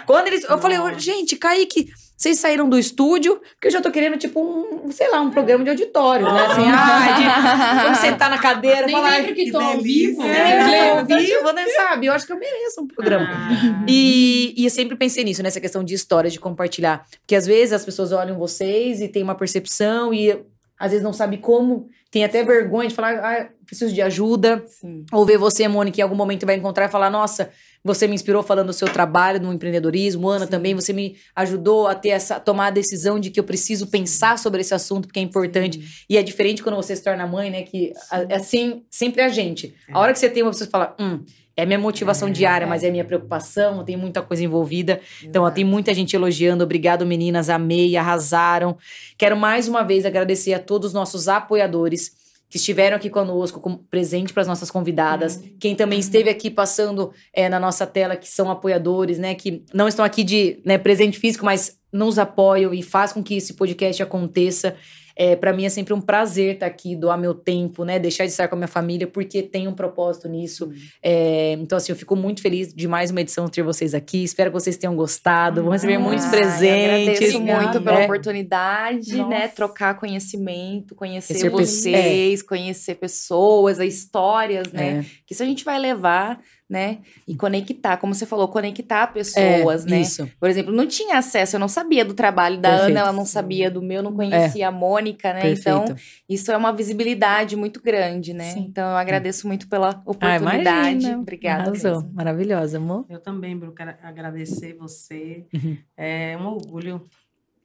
Quando 0.06 0.28
eles. 0.28 0.44
Eu 0.44 0.60
falei, 0.60 0.78
gente, 1.00 1.36
Kaique 1.36 1.90
vocês 2.24 2.40
saíram 2.40 2.70
do 2.70 2.80
estúdio, 2.80 3.42
porque 3.56 3.68
eu 3.68 3.72
já 3.72 3.82
tô 3.82 3.92
querendo, 3.92 4.18
tipo, 4.18 4.40
um, 4.42 4.90
sei 4.90 5.12
lá, 5.12 5.20
um 5.20 5.30
programa 5.30 5.62
de 5.66 5.72
auditório, 5.72 6.26
né? 6.26 6.46
Assim, 6.46 6.62
ah, 6.66 7.18
de, 7.18 7.84
vamos 7.84 7.98
sentar 8.00 8.30
na 8.30 8.38
cadeira. 8.38 8.86
Nem 8.86 8.96
falar, 8.96 9.18
lembro 9.18 9.36
que, 9.36 9.44
que 9.44 9.52
tô 9.52 9.60
ao 9.60 9.82
vivo. 9.82 10.24
É, 10.24 10.92
ao 10.92 11.06
vivo, 11.06 11.52
né? 11.52 11.66
Sabe? 11.68 12.06
Eu 12.06 12.14
acho 12.14 12.26
que 12.26 12.32
eu 12.32 12.40
mereço 12.40 12.80
um 12.80 12.88
programa. 12.88 13.28
Ah. 13.30 13.84
E, 13.90 14.54
e 14.56 14.64
eu 14.64 14.70
sempre 14.70 14.96
pensei 14.96 15.26
nisso, 15.26 15.44
nessa 15.44 15.60
questão 15.60 15.84
de 15.84 15.94
história, 15.94 16.30
de 16.30 16.40
compartilhar. 16.40 17.06
Porque 17.20 17.36
às 17.36 17.46
vezes 17.46 17.74
as 17.74 17.84
pessoas 17.84 18.14
olham 18.14 18.38
vocês 18.38 19.02
e 19.02 19.10
tem 19.10 19.22
uma 19.22 19.36
percepção 19.36 20.14
e 20.14 20.32
às 20.80 20.92
vezes 20.92 21.04
não 21.04 21.12
sabe 21.14 21.38
como, 21.38 21.90
tem 22.10 22.24
até 22.24 22.42
vergonha 22.42 22.88
de 22.88 22.96
falar, 22.96 23.16
ah, 23.20 23.50
preciso 23.66 23.94
de 23.94 24.02
ajuda. 24.02 24.64
Sim. 24.66 25.06
Ou 25.12 25.26
ver 25.26 25.38
você, 25.38 25.68
Mônica, 25.68 26.00
em 26.00 26.04
algum 26.04 26.16
momento 26.16 26.46
vai 26.46 26.56
encontrar 26.56 26.86
e 26.86 26.92
falar, 26.92 27.10
nossa, 27.10 27.50
você 27.84 28.08
me 28.08 28.16
inspirou 28.16 28.42
falando 28.42 28.68
do 28.68 28.74
seu 28.74 28.88
trabalho 28.88 29.42
no 29.42 29.52
empreendedorismo, 29.52 30.30
Ana 30.30 30.46
Sim. 30.46 30.52
também, 30.52 30.74
você 30.74 30.94
me 30.94 31.18
ajudou 31.36 31.88
a 31.88 31.96
ter 31.96 32.10
essa 32.10 32.40
tomar 32.40 32.68
a 32.68 32.72
decisão 32.72 33.20
de 33.20 33.30
que 33.30 33.40
eu 33.40 33.44
preciso 33.44 33.88
pensar 33.88 34.40
sobre 34.40 34.62
esse 34.62 34.74
assunto 34.74 35.08
porque 35.08 35.20
é 35.20 35.24
importante. 35.24 35.82
Sim. 35.82 36.06
E 36.10 36.18
é 36.18 36.24
diferente 36.24 36.64
quando 36.64 36.76
você 36.76 36.96
se 36.96 37.04
torna 37.04 37.28
mãe, 37.28 37.50
né, 37.50 37.64
que 37.64 37.92
é 38.30 38.36
assim, 38.36 38.84
sempre 38.90 39.22
a 39.22 39.28
gente. 39.28 39.76
É. 39.90 39.94
A 39.94 40.00
hora 40.00 40.14
que 40.14 40.20
você 40.20 40.30
tem 40.30 40.44
uma 40.44 40.52
pessoa 40.52 40.68
que 40.68 40.72
fala, 40.72 40.96
hum, 41.00 41.20
é 41.56 41.66
minha 41.66 41.78
motivação 41.78 42.30
é, 42.30 42.32
diária, 42.32 42.66
é. 42.66 42.68
mas 42.68 42.84
é 42.84 42.90
minha 42.90 43.06
preocupação, 43.06 43.84
tem 43.84 43.98
muita 43.98 44.22
coisa 44.22 44.44
envolvida. 44.44 44.94
Exato. 44.94 45.26
Então, 45.26 45.44
ó, 45.44 45.52
tem 45.52 45.64
muita 45.64 45.94
gente 45.94 46.16
elogiando. 46.16 46.64
Obrigado, 46.64 47.06
meninas, 47.06 47.50
amei, 47.50 47.96
arrasaram. 47.98 48.78
Quero 49.18 49.38
mais 49.38 49.68
uma 49.68 49.84
vez 49.84 50.06
agradecer 50.06 50.54
a 50.54 50.60
todos 50.60 50.88
os 50.88 50.94
nossos 50.94 51.28
apoiadores 51.28 52.23
que 52.54 52.58
estiveram 52.58 52.96
aqui 52.96 53.10
conosco, 53.10 53.60
como 53.60 53.80
presente 53.90 54.32
para 54.32 54.42
as 54.42 54.48
nossas 54.48 54.70
convidadas, 54.70 55.38
uhum. 55.38 55.56
quem 55.60 55.76
também 55.76 55.98
esteve 55.98 56.30
aqui 56.30 56.52
passando 56.52 57.12
é, 57.34 57.50
na 57.50 57.60
nossa 57.60 57.88
tela, 57.88 58.16
que 58.16 58.30
são 58.30 58.52
apoiadores, 58.52 59.18
né, 59.18 59.34
que 59.34 59.66
não 59.74 59.88
estão 59.88 60.06
aqui 60.06 60.24
de 60.24 60.62
né, 60.64 60.78
presente 60.78 61.18
físico, 61.18 61.44
mas 61.44 61.80
nos 61.92 62.20
apoiam 62.20 62.72
e 62.72 62.84
faz 62.84 63.12
com 63.12 63.24
que 63.24 63.38
esse 63.38 63.56
podcast 63.56 64.04
aconteça. 64.04 64.76
É, 65.16 65.36
para 65.36 65.54
mim 65.54 65.66
é 65.66 65.70
sempre 65.70 65.94
um 65.94 66.02
prazer 66.02 66.56
estar 66.56 66.66
tá 66.66 66.72
aqui, 66.72 66.96
doar 66.96 67.18
meu 67.18 67.34
tempo, 67.34 67.84
né? 67.84 68.00
Deixar 68.00 68.26
de 68.26 68.32
estar 68.32 68.48
com 68.48 68.56
a 68.56 68.58
minha 68.58 68.68
família, 68.68 69.06
porque 69.06 69.44
tem 69.44 69.68
um 69.68 69.74
propósito 69.74 70.28
nisso. 70.28 70.72
É, 71.02 71.54
então, 71.54 71.78
assim, 71.78 71.92
eu 71.92 71.96
fico 71.96 72.16
muito 72.16 72.42
feliz 72.42 72.74
de 72.74 72.88
mais 72.88 73.12
uma 73.12 73.22
edição 73.22 73.48
ter 73.48 73.62
vocês 73.62 73.94
aqui. 73.94 74.24
Espero 74.24 74.50
que 74.50 74.60
vocês 74.60 74.78
tenham 74.78 74.96
gostado. 74.96 75.62
Vou 75.62 75.72
receber 75.72 75.98
muitos 75.98 76.26
presentes. 76.26 77.10
Agradeço 77.10 77.40
muito 77.40 77.82
pela 77.82 78.02
é. 78.02 78.04
oportunidade, 78.06 79.16
Nossa. 79.18 79.30
né? 79.30 79.48
Trocar 79.48 80.00
conhecimento, 80.00 80.96
conhecer 80.96 81.34
Esse 81.34 81.50
vocês, 81.50 82.42
conhecer 82.42 82.96
pessoas, 82.96 83.80
histórias, 83.80 84.72
né? 84.72 85.00
É. 85.00 85.06
Que 85.26 85.34
isso 85.34 85.44
a 85.44 85.46
gente 85.46 85.64
vai 85.64 85.78
levar 85.78 86.40
né? 86.70 87.00
E 87.28 87.36
conectar, 87.36 87.98
como 87.98 88.14
você 88.14 88.26
falou, 88.26 88.48
conectar 88.48 89.08
pessoas, 89.08 89.86
é, 89.86 89.90
né? 89.90 90.02
Isso. 90.02 90.30
Por 90.40 90.50
exemplo, 90.50 90.74
não 90.74 90.88
tinha 90.88 91.18
acesso, 91.18 91.56
eu 91.56 91.60
não 91.60 91.68
sabia 91.68 92.04
do 92.04 92.14
trabalho 92.14 92.60
da 92.60 92.70
Perfeito. 92.70 92.92
Ana, 92.92 93.00
ela 93.02 93.14
não 93.14 93.26
sabia 93.26 93.70
do 93.70 93.82
meu, 93.82 94.02
não 94.02 94.14
conhecia 94.14 94.66
é. 94.66 94.68
a 94.68 94.72
Mônica, 94.72 95.34
né? 95.34 95.42
Perfeito. 95.42 95.84
Então, 95.84 95.96
isso 96.28 96.52
é 96.52 96.58
uma 96.58 96.74
visibilidade 96.74 97.56
muito 97.56 97.82
grande, 97.82 98.34
né? 98.34 98.52
Sim. 98.52 98.62
Então, 98.62 98.90
eu 98.90 98.98
agradeço 98.98 99.48
muito 99.48 99.68
pela 99.68 100.02
oportunidade. 100.06 101.06
Ah, 101.08 101.18
Obrigada. 101.18 101.64
Arrasou. 101.70 102.10
Maravilhosa, 102.14 102.78
amor. 102.78 103.06
Eu 103.10 103.20
também, 103.20 103.58
Bru, 103.58 103.72
quero 103.74 103.96
agradecer 104.02 104.74
você. 104.74 105.46
Uhum. 105.54 105.78
É 105.98 106.38
um 106.38 106.48
orgulho 106.48 107.04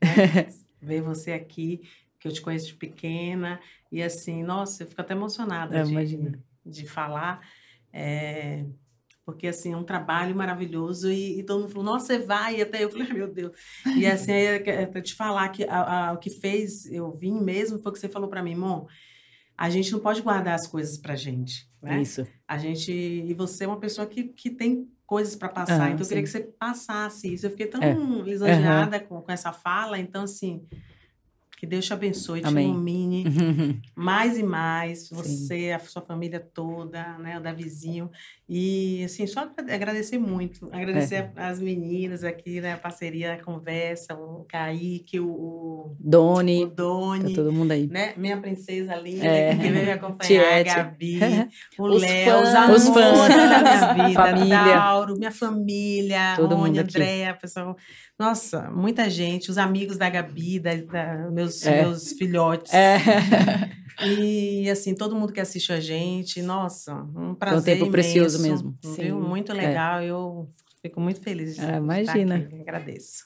né? 0.03 0.49
ver 0.81 1.01
você 1.03 1.33
aqui, 1.33 1.83
que 2.19 2.29
eu 2.29 2.33
te 2.33 2.41
conheço 2.41 2.67
de 2.67 2.75
pequena. 2.75 3.61
E 3.91 4.03
assim, 4.03 4.43
nossa, 4.43 4.83
eu 4.83 4.87
fico 4.87 5.01
até 5.01 5.15
emocionada 5.15 5.79
é, 5.79 5.83
de, 5.83 6.39
de 6.65 6.87
falar. 6.87 7.41
É, 7.93 8.65
porque 9.29 9.47
assim 9.47 9.75
é 9.75 9.77
um 9.77 9.85
trabalho 9.85 10.35
maravilhoso 10.35 11.13
e, 11.13 11.39
e, 11.39 11.43
todo 11.43 11.61
mundo 11.61 11.69
falou, 11.69 11.85
nossa, 11.85 12.07
você 12.07 12.19
vai, 12.19 12.57
e 12.57 12.63
até 12.63 12.83
eu 12.83 12.91
falei, 12.91 13.13
meu 13.13 13.31
Deus. 13.31 13.53
E 13.95 14.07
assim, 14.07 14.33
para 14.91 15.03
te 15.03 15.15
falar 15.15 15.51
que 15.51 15.65
a, 15.65 16.09
a, 16.09 16.13
o 16.15 16.17
que 16.17 16.31
fez 16.31 16.91
eu 16.91 17.13
vim 17.13 17.39
mesmo 17.39 17.79
foi 17.79 17.91
o 17.91 17.93
que 17.93 17.99
você 17.99 18.09
falou 18.09 18.31
para 18.31 18.43
mim, 18.43 18.55
Mon, 18.55 18.87
a 19.55 19.69
gente 19.69 19.93
não 19.93 20.01
pode 20.01 20.23
guardar 20.23 20.55
as 20.55 20.67
coisas 20.67 20.97
pra 20.97 21.15
gente, 21.15 21.69
né? 21.83 22.01
Isso. 22.01 22.27
A 22.49 22.57
gente, 22.57 22.91
e 22.91 23.35
você 23.35 23.65
é 23.65 23.69
uma 23.69 23.79
pessoa 23.79 24.07
que, 24.07 24.25
que 24.25 24.49
tem 24.49 24.89
coisas 25.05 25.37
para 25.37 25.51
passar, 25.51 25.83
ah, 25.83 25.91
então 25.91 26.07
eu 26.07 26.09
queria 26.09 26.23
que 26.23 26.31
você 26.31 26.41
passasse 26.41 27.31
isso. 27.35 27.45
Eu 27.45 27.51
fiquei 27.51 27.67
tão 27.67 27.83
é. 27.83 27.93
lisonjeada 28.23 28.97
uhum. 28.97 29.07
com, 29.09 29.21
com 29.21 29.31
essa 29.31 29.53
fala, 29.53 29.99
então 29.99 30.23
assim, 30.23 30.67
que 31.59 31.67
Deus 31.67 31.85
te 31.85 31.93
abençoe, 31.93 32.41
Amém. 32.45 32.65
te 32.65 32.71
ilumine 32.71 33.25
mais 33.95 34.39
e 34.39 34.43
mais, 34.43 35.11
você, 35.11 35.47
Sim. 35.47 35.73
a 35.73 35.79
sua 35.81 36.01
família 36.01 36.41
toda, 36.41 37.19
né, 37.19 37.37
o 37.37 37.43
Davizinho. 37.43 38.11
E, 38.49 39.05
assim, 39.05 39.27
só 39.27 39.41
agradecer 39.59 40.19
muito. 40.19 40.71
Agradecer 40.73 41.17
é. 41.17 41.33
as 41.37 41.61
meninas 41.61 42.25
aqui, 42.25 42.63
né, 42.63 42.73
a 42.73 42.79
parceria, 42.79 43.35
a 43.35 43.45
conversa, 43.45 44.15
o 44.15 44.47
Kaique, 44.49 45.21
o... 45.21 45.95
Doni. 46.01 46.65
O 46.65 46.69
Doni. 46.69 47.35
Tá 47.35 47.43
todo 47.43 47.53
mundo 47.53 47.73
aí. 47.73 47.87
Né, 47.87 48.15
minha 48.17 48.39
princesa 48.39 48.95
linda, 48.95 49.27
é. 49.27 49.55
que 49.55 49.69
veio 49.69 49.85
me 49.85 49.93
acompanhar, 49.93 50.61
a 50.61 50.63
Gabi, 50.63 51.21
o 51.79 51.87
Léo, 51.87 52.43
os 52.43 52.53
fãs, 52.53 52.71
os 52.71 52.89
fãs 52.89 53.29
da 53.29 53.93
minha 53.93 54.09
vida, 54.09 54.23
família. 54.23 54.65
Dauro, 54.65 55.19
minha 55.19 55.33
família, 55.33 56.37
todo 56.37 56.55
Rony, 56.55 56.79
Andréa, 56.79 57.35
pessoal 57.35 57.77
nossa, 58.19 58.69
muita 58.73 59.09
gente, 59.09 59.49
os 59.49 59.57
amigos 59.57 59.97
da 59.97 60.11
Gabi, 60.11 60.59
da, 60.59 60.75
da 60.75 61.31
meus, 61.31 61.65
é. 61.65 61.83
meus 61.83 62.13
filhotes. 62.13 62.75
É. 62.75 62.99
E 64.01 64.69
assim, 64.71 64.95
todo 64.95 65.15
mundo 65.17 65.33
que 65.33 65.41
assiste 65.41 65.73
a 65.73 65.81
gente, 65.81 66.43
nossa, 66.43 66.95
um 66.95 67.35
prazer. 67.35 67.57
É 67.57 67.61
um 67.61 67.63
tempo 67.63 67.77
imenso, 67.77 67.91
precioso 67.91 68.43
mesmo. 68.43 68.79
Viu? 68.97 69.21
Muito 69.21 69.53
é. 69.53 69.55
legal. 69.55 70.01
É. 70.01 70.07
Eu 70.07 70.49
Fico 70.89 71.01
muito 71.03 71.21
feliz 71.21 71.55
de 71.55 71.61
ah, 71.61 71.77
imagina. 71.77 72.37
estar 72.39 72.47
aqui. 72.47 72.61
Agradeço. 72.63 73.25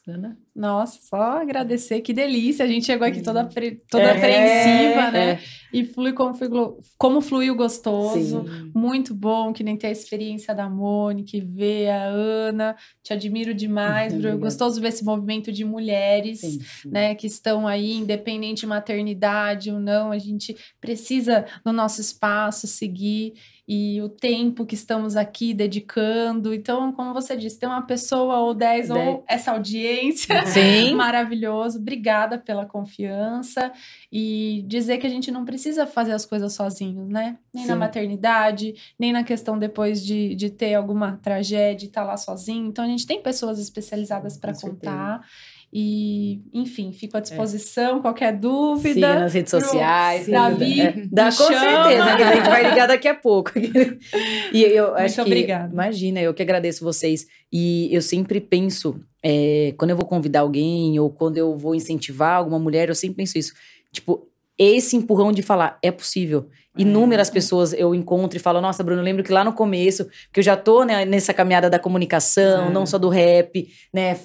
Nossa, 0.54 0.98
só 1.00 1.40
agradecer. 1.40 2.00
Que 2.00 2.12
delícia. 2.12 2.64
A 2.64 2.68
gente 2.68 2.84
chegou 2.84 3.06
aqui 3.06 3.22
toda, 3.22 3.48
toda 3.88 4.02
é, 4.02 4.10
apreensiva, 4.10 5.10
né? 5.12 5.30
É. 5.30 5.40
E 5.72 5.84
flui 5.84 6.12
como, 6.12 6.34
flui 6.34 6.50
como 6.98 7.20
fluiu 7.20 7.54
gostoso. 7.54 8.44
Sim. 8.44 8.72
Muito 8.74 9.14
bom, 9.14 9.52
que 9.52 9.62
nem 9.62 9.76
ter 9.76 9.86
a 9.86 9.90
experiência 9.92 10.52
da 10.54 10.68
Mônica, 10.68 11.38
ver 11.44 11.90
a 11.90 12.04
Ana. 12.04 12.76
Te 13.02 13.12
admiro 13.12 13.54
demais, 13.54 14.12
Bruno. 14.12 14.38
Gostoso 14.38 14.80
ver 14.80 14.88
esse 14.88 15.04
movimento 15.04 15.52
de 15.52 15.64
mulheres, 15.64 16.40
sim, 16.40 16.58
sim. 16.60 16.90
né? 16.90 17.14
Que 17.14 17.28
estão 17.28 17.68
aí, 17.68 17.92
independente 17.92 18.62
de 18.62 18.66
maternidade 18.66 19.70
ou 19.70 19.78
não. 19.78 20.10
A 20.10 20.18
gente 20.18 20.56
precisa, 20.80 21.46
no 21.64 21.72
nosso 21.72 22.00
espaço, 22.00 22.66
seguir 22.66 23.34
e 23.66 24.02
o 24.02 24.08
tempo 24.08 24.66
que 24.66 24.74
estamos 24.74 25.16
aqui 25.16 25.54
dedicando. 25.54 26.52
Então, 26.52 26.92
como 26.92 27.14
você 27.14 27.36
disse, 27.36 27.58
tem 27.58 27.68
uma 27.68 27.82
pessoa 27.82 28.40
ou 28.40 28.54
dez, 28.54 28.90
ou 28.90 29.24
essa 29.28 29.52
audiência 29.52 30.44
Sim. 30.46 30.94
maravilhoso. 30.96 31.78
Obrigada 31.78 32.38
pela 32.38 32.66
confiança 32.66 33.72
e 34.10 34.64
dizer 34.66 34.98
que 34.98 35.06
a 35.06 35.10
gente 35.10 35.30
não 35.30 35.44
precisa 35.44 35.86
fazer 35.86 36.12
as 36.12 36.26
coisas 36.26 36.52
sozinhos, 36.52 37.08
né? 37.08 37.38
Nem 37.54 37.64
Sim. 37.64 37.70
na 37.70 37.76
maternidade, 37.76 38.74
nem 38.98 39.12
na 39.12 39.22
questão 39.22 39.58
depois 39.58 40.04
de, 40.04 40.34
de 40.34 40.50
ter 40.50 40.74
alguma 40.74 41.18
tragédia 41.22 41.86
e 41.86 41.88
estar 41.88 42.02
tá 42.02 42.06
lá 42.06 42.16
sozinho. 42.16 42.66
Então, 42.66 42.84
a 42.84 42.88
gente 42.88 43.06
tem 43.06 43.22
pessoas 43.22 43.58
especializadas 43.60 44.36
para 44.36 44.52
contar. 44.52 45.20
Certeza. 45.20 45.61
E, 45.74 46.42
enfim, 46.52 46.92
fico 46.92 47.16
à 47.16 47.20
é. 47.20 47.22
disposição, 47.22 47.98
é. 47.98 48.00
qualquer 48.02 48.36
dúvida. 48.36 48.92
Siga 48.92 49.18
nas 49.20 49.32
redes 49.32 49.50
sociais. 49.50 50.28
Davi, 50.28 50.80
é. 50.82 50.94
Dá, 51.10 51.26
com 51.26 51.44
chama. 51.44 51.60
certeza, 51.60 52.16
que 52.16 52.22
a 52.22 52.34
gente 52.34 52.48
vai 52.48 52.70
ligar 52.70 52.86
daqui 52.88 53.08
a 53.08 53.14
pouco. 53.14 53.52
e 54.52 54.62
eu 54.62 54.88
Muito 54.88 55.00
acho 55.00 55.14
que, 55.14 55.20
obrigada. 55.22 55.72
Imagina, 55.72 56.20
eu 56.20 56.34
que 56.34 56.42
agradeço 56.42 56.84
vocês. 56.84 57.26
E 57.50 57.88
eu 57.90 58.02
sempre 58.02 58.38
penso, 58.38 59.00
é, 59.22 59.72
quando 59.78 59.90
eu 59.90 59.96
vou 59.96 60.04
convidar 60.04 60.40
alguém 60.40 60.98
ou 61.00 61.08
quando 61.08 61.38
eu 61.38 61.56
vou 61.56 61.74
incentivar 61.74 62.36
alguma 62.36 62.58
mulher, 62.58 62.90
eu 62.90 62.94
sempre 62.94 63.16
penso 63.16 63.38
isso. 63.38 63.54
Tipo, 63.90 64.28
esse 64.58 64.94
empurrão 64.94 65.32
de 65.32 65.40
falar, 65.40 65.78
é 65.82 65.90
possível. 65.90 66.48
Inúmeras 66.76 67.30
é. 67.30 67.32
pessoas 67.32 67.72
eu 67.72 67.94
encontro 67.94 68.36
e 68.36 68.40
falo, 68.40 68.60
nossa, 68.60 68.82
Bruno, 68.82 69.00
eu 69.00 69.04
lembro 69.04 69.24
que 69.24 69.32
lá 69.32 69.42
no 69.42 69.54
começo, 69.54 70.06
que 70.30 70.40
eu 70.40 70.44
já 70.44 70.56
tô 70.56 70.84
né, 70.84 71.06
nessa 71.06 71.32
caminhada 71.32 71.70
da 71.70 71.78
comunicação, 71.78 72.66
é. 72.66 72.70
não 72.70 72.84
só 72.84 72.98
do 72.98 73.08
rap, 73.08 73.68
né? 73.92 74.18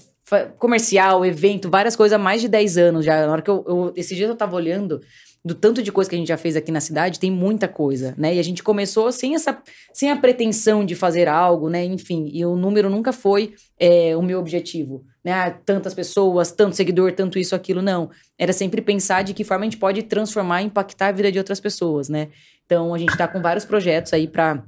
Comercial, 0.58 1.26
evento, 1.26 1.70
várias 1.70 1.96
coisas 1.96 2.16
há 2.16 2.22
mais 2.22 2.42
de 2.42 2.48
10 2.48 2.78
anos 2.78 3.06
já. 3.06 3.26
Na 3.26 3.32
hora 3.32 3.42
que 3.42 3.50
eu, 3.50 3.64
eu. 3.68 3.94
Esse 3.96 4.16
dia 4.16 4.28
eu 4.28 4.36
tava 4.36 4.56
olhando 4.56 5.02
do 5.48 5.56
tanto 5.56 5.82
de 5.82 5.92
coisa 5.92 6.10
que 6.10 6.16
a 6.16 6.20
gente 6.20 6.28
já 6.28 6.38
fez 6.38 6.56
aqui 6.58 6.72
na 6.72 6.82
cidade, 6.82 7.20
tem 7.20 7.32
muita 7.32 7.68
coisa, 7.68 8.14
né? 8.18 8.36
E 8.36 8.40
a 8.40 8.44
gente 8.44 8.62
começou 8.62 9.12
sem 9.12 9.34
essa, 9.34 9.58
sem 9.94 10.12
a 10.12 10.18
pretensão 10.18 10.84
de 10.86 10.94
fazer 10.94 11.30
algo, 11.30 11.70
né? 11.70 11.86
Enfim, 11.86 12.30
e 12.34 12.46
o 12.46 12.56
número 12.56 12.90
nunca 12.90 13.14
foi 13.14 13.54
é, 13.80 14.16
o 14.18 14.22
meu 14.22 14.40
objetivo, 14.40 15.06
né? 15.24 15.32
Ah, 15.32 15.52
tantas 15.52 15.94
pessoas, 15.94 16.52
tanto 16.52 16.76
seguidor, 16.76 17.14
tanto 17.14 17.40
isso, 17.40 17.56
aquilo, 17.56 17.82
não. 17.82 18.10
Era 18.38 18.52
sempre 18.52 18.82
pensar 18.82 19.24
de 19.24 19.34
que 19.34 19.46
forma 19.46 19.64
a 19.64 19.70
gente 19.70 19.78
pode 19.78 20.04
transformar, 20.04 20.62
impactar 20.62 21.08
a 21.08 21.12
vida 21.14 21.32
de 21.32 21.38
outras 21.38 21.62
pessoas, 21.62 22.10
né? 22.10 22.28
Então 22.66 22.94
a 22.94 22.98
gente 22.98 23.12
está 23.12 23.28
com 23.28 23.42
vários 23.42 23.64
projetos 23.64 24.12
aí 24.12 24.28
para 24.28 24.62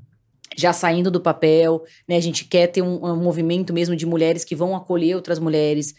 já 0.57 0.73
saindo 0.73 1.11
do 1.11 1.21
papel, 1.21 1.83
né? 2.07 2.15
A 2.15 2.21
gente 2.21 2.45
quer 2.45 2.67
ter 2.67 2.81
um, 2.81 3.03
um, 3.05 3.15
movimento 3.15 3.73
mesmo 3.73 3.95
de 3.95 4.05
mulheres 4.05 4.43
que 4.43 4.55
vão 4.55 4.75
acolher 4.75 5.15
outras 5.15 5.39
mulheres, 5.39 5.93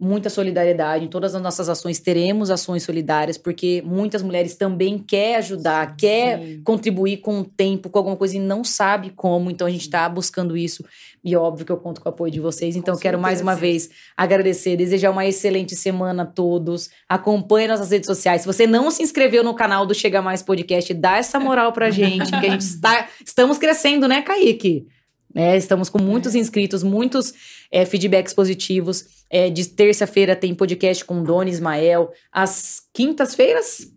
muita 0.00 0.30
solidariedade. 0.30 1.04
Em 1.04 1.08
todas 1.08 1.34
as 1.34 1.42
nossas 1.42 1.68
ações 1.68 2.00
teremos 2.00 2.50
ações 2.50 2.82
solidárias, 2.82 3.36
porque 3.36 3.82
muitas 3.84 4.22
mulheres 4.22 4.54
também 4.54 4.98
quer 4.98 5.36
ajudar, 5.36 5.94
quer 5.94 6.58
contribuir 6.64 7.18
com 7.18 7.40
o 7.40 7.44
tempo, 7.44 7.90
com 7.90 7.98
alguma 7.98 8.16
coisa 8.16 8.36
e 8.36 8.40
não 8.40 8.64
sabe 8.64 9.10
como. 9.10 9.50
Então 9.50 9.66
a 9.66 9.70
gente 9.70 9.82
está 9.82 10.08
buscando 10.08 10.56
isso. 10.56 10.82
E 11.22 11.36
óbvio 11.36 11.66
que 11.66 11.72
eu 11.72 11.76
conto 11.76 12.00
com 12.00 12.08
o 12.08 12.12
apoio 12.12 12.32
de 12.32 12.40
vocês. 12.40 12.76
Então 12.76 12.96
quero 12.96 13.18
mais 13.18 13.42
uma 13.42 13.54
vez 13.54 13.90
agradecer, 14.16 14.76
desejar 14.76 15.10
uma 15.10 15.26
excelente 15.26 15.76
semana 15.76 16.22
a 16.22 16.26
todos. 16.26 16.88
Acompanhe 17.06 17.68
nossas 17.68 17.90
redes 17.90 18.06
sociais. 18.06 18.40
Se 18.40 18.46
você 18.46 18.66
não 18.66 18.90
se 18.90 19.02
inscreveu 19.02 19.44
no 19.44 19.54
canal 19.54 19.84
do 19.84 19.94
Chega 19.94 20.22
Mais 20.22 20.42
Podcast, 20.42 20.94
dá 20.94 21.18
essa 21.18 21.38
moral 21.38 21.72
pra 21.72 21.90
gente, 21.90 22.30
que 22.30 22.46
a 22.46 22.50
gente 22.50 22.62
está 22.64 23.06
estamos 23.24 23.58
crescendo, 23.58 24.08
né, 24.08 24.22
Kaique? 24.22 24.86
É, 25.34 25.56
estamos 25.56 25.88
com 25.88 26.02
muitos 26.02 26.34
inscritos, 26.34 26.82
muitos 26.82 27.32
é, 27.70 27.84
feedbacks 27.84 28.34
positivos. 28.34 29.04
É, 29.30 29.48
de 29.48 29.68
terça-feira 29.68 30.34
tem 30.34 30.54
podcast 30.54 31.04
com 31.04 31.22
Dona 31.22 31.50
Ismael. 31.50 32.10
Às 32.32 32.82
quintas-feiras 32.92 33.88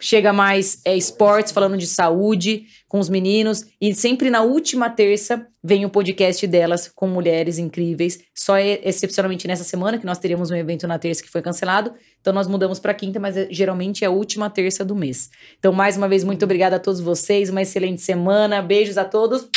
chega 0.00 0.32
mais 0.32 0.80
é, 0.84 0.96
esportes, 0.96 1.52
falando 1.52 1.76
de 1.76 1.86
saúde 1.86 2.66
com 2.86 2.98
os 2.98 3.08
meninos. 3.08 3.66
E 3.80 3.94
sempre 3.94 4.30
na 4.30 4.42
última 4.42 4.88
terça 4.88 5.46
vem 5.62 5.84
o 5.84 5.90
podcast 5.90 6.46
delas 6.46 6.88
com 6.94 7.08
mulheres 7.08 7.58
incríveis. 7.58 8.18
Só 8.34 8.56
é, 8.56 8.80
excepcionalmente 8.84 9.46
nessa 9.48 9.64
semana, 9.64 9.98
que 9.98 10.06
nós 10.06 10.18
teríamos 10.18 10.50
um 10.50 10.56
evento 10.56 10.86
na 10.86 10.98
terça 10.98 11.22
que 11.22 11.30
foi 11.30 11.42
cancelado. 11.42 11.92
Então 12.20 12.32
nós 12.32 12.46
mudamos 12.46 12.78
para 12.78 12.94
quinta, 12.94 13.18
mas 13.18 13.36
é, 13.36 13.48
geralmente 13.50 14.04
é 14.04 14.06
a 14.06 14.10
última 14.10 14.48
terça 14.48 14.84
do 14.84 14.94
mês. 14.94 15.30
Então, 15.58 15.72
mais 15.72 15.96
uma 15.96 16.08
vez, 16.08 16.22
muito 16.24 16.44
obrigada 16.44 16.76
a 16.76 16.80
todos 16.80 17.00
vocês. 17.00 17.50
Uma 17.50 17.62
excelente 17.62 18.00
semana. 18.00 18.62
Beijos 18.62 18.96
a 18.96 19.04
todos. 19.04 19.48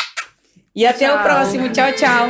E 0.76 0.86
até 0.86 1.08
tchau. 1.08 1.18
o 1.18 1.24
próximo. 1.24 1.70
Tchau, 1.70 1.92
tchau. 1.94 2.28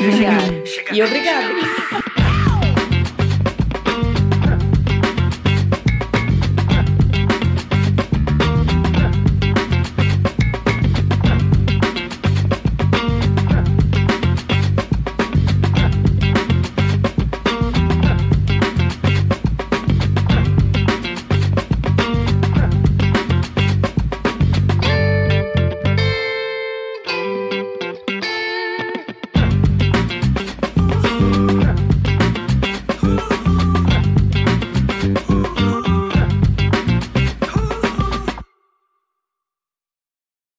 Obrigada. 0.00 0.64
E 0.92 1.02
obrigada. 1.02 2.21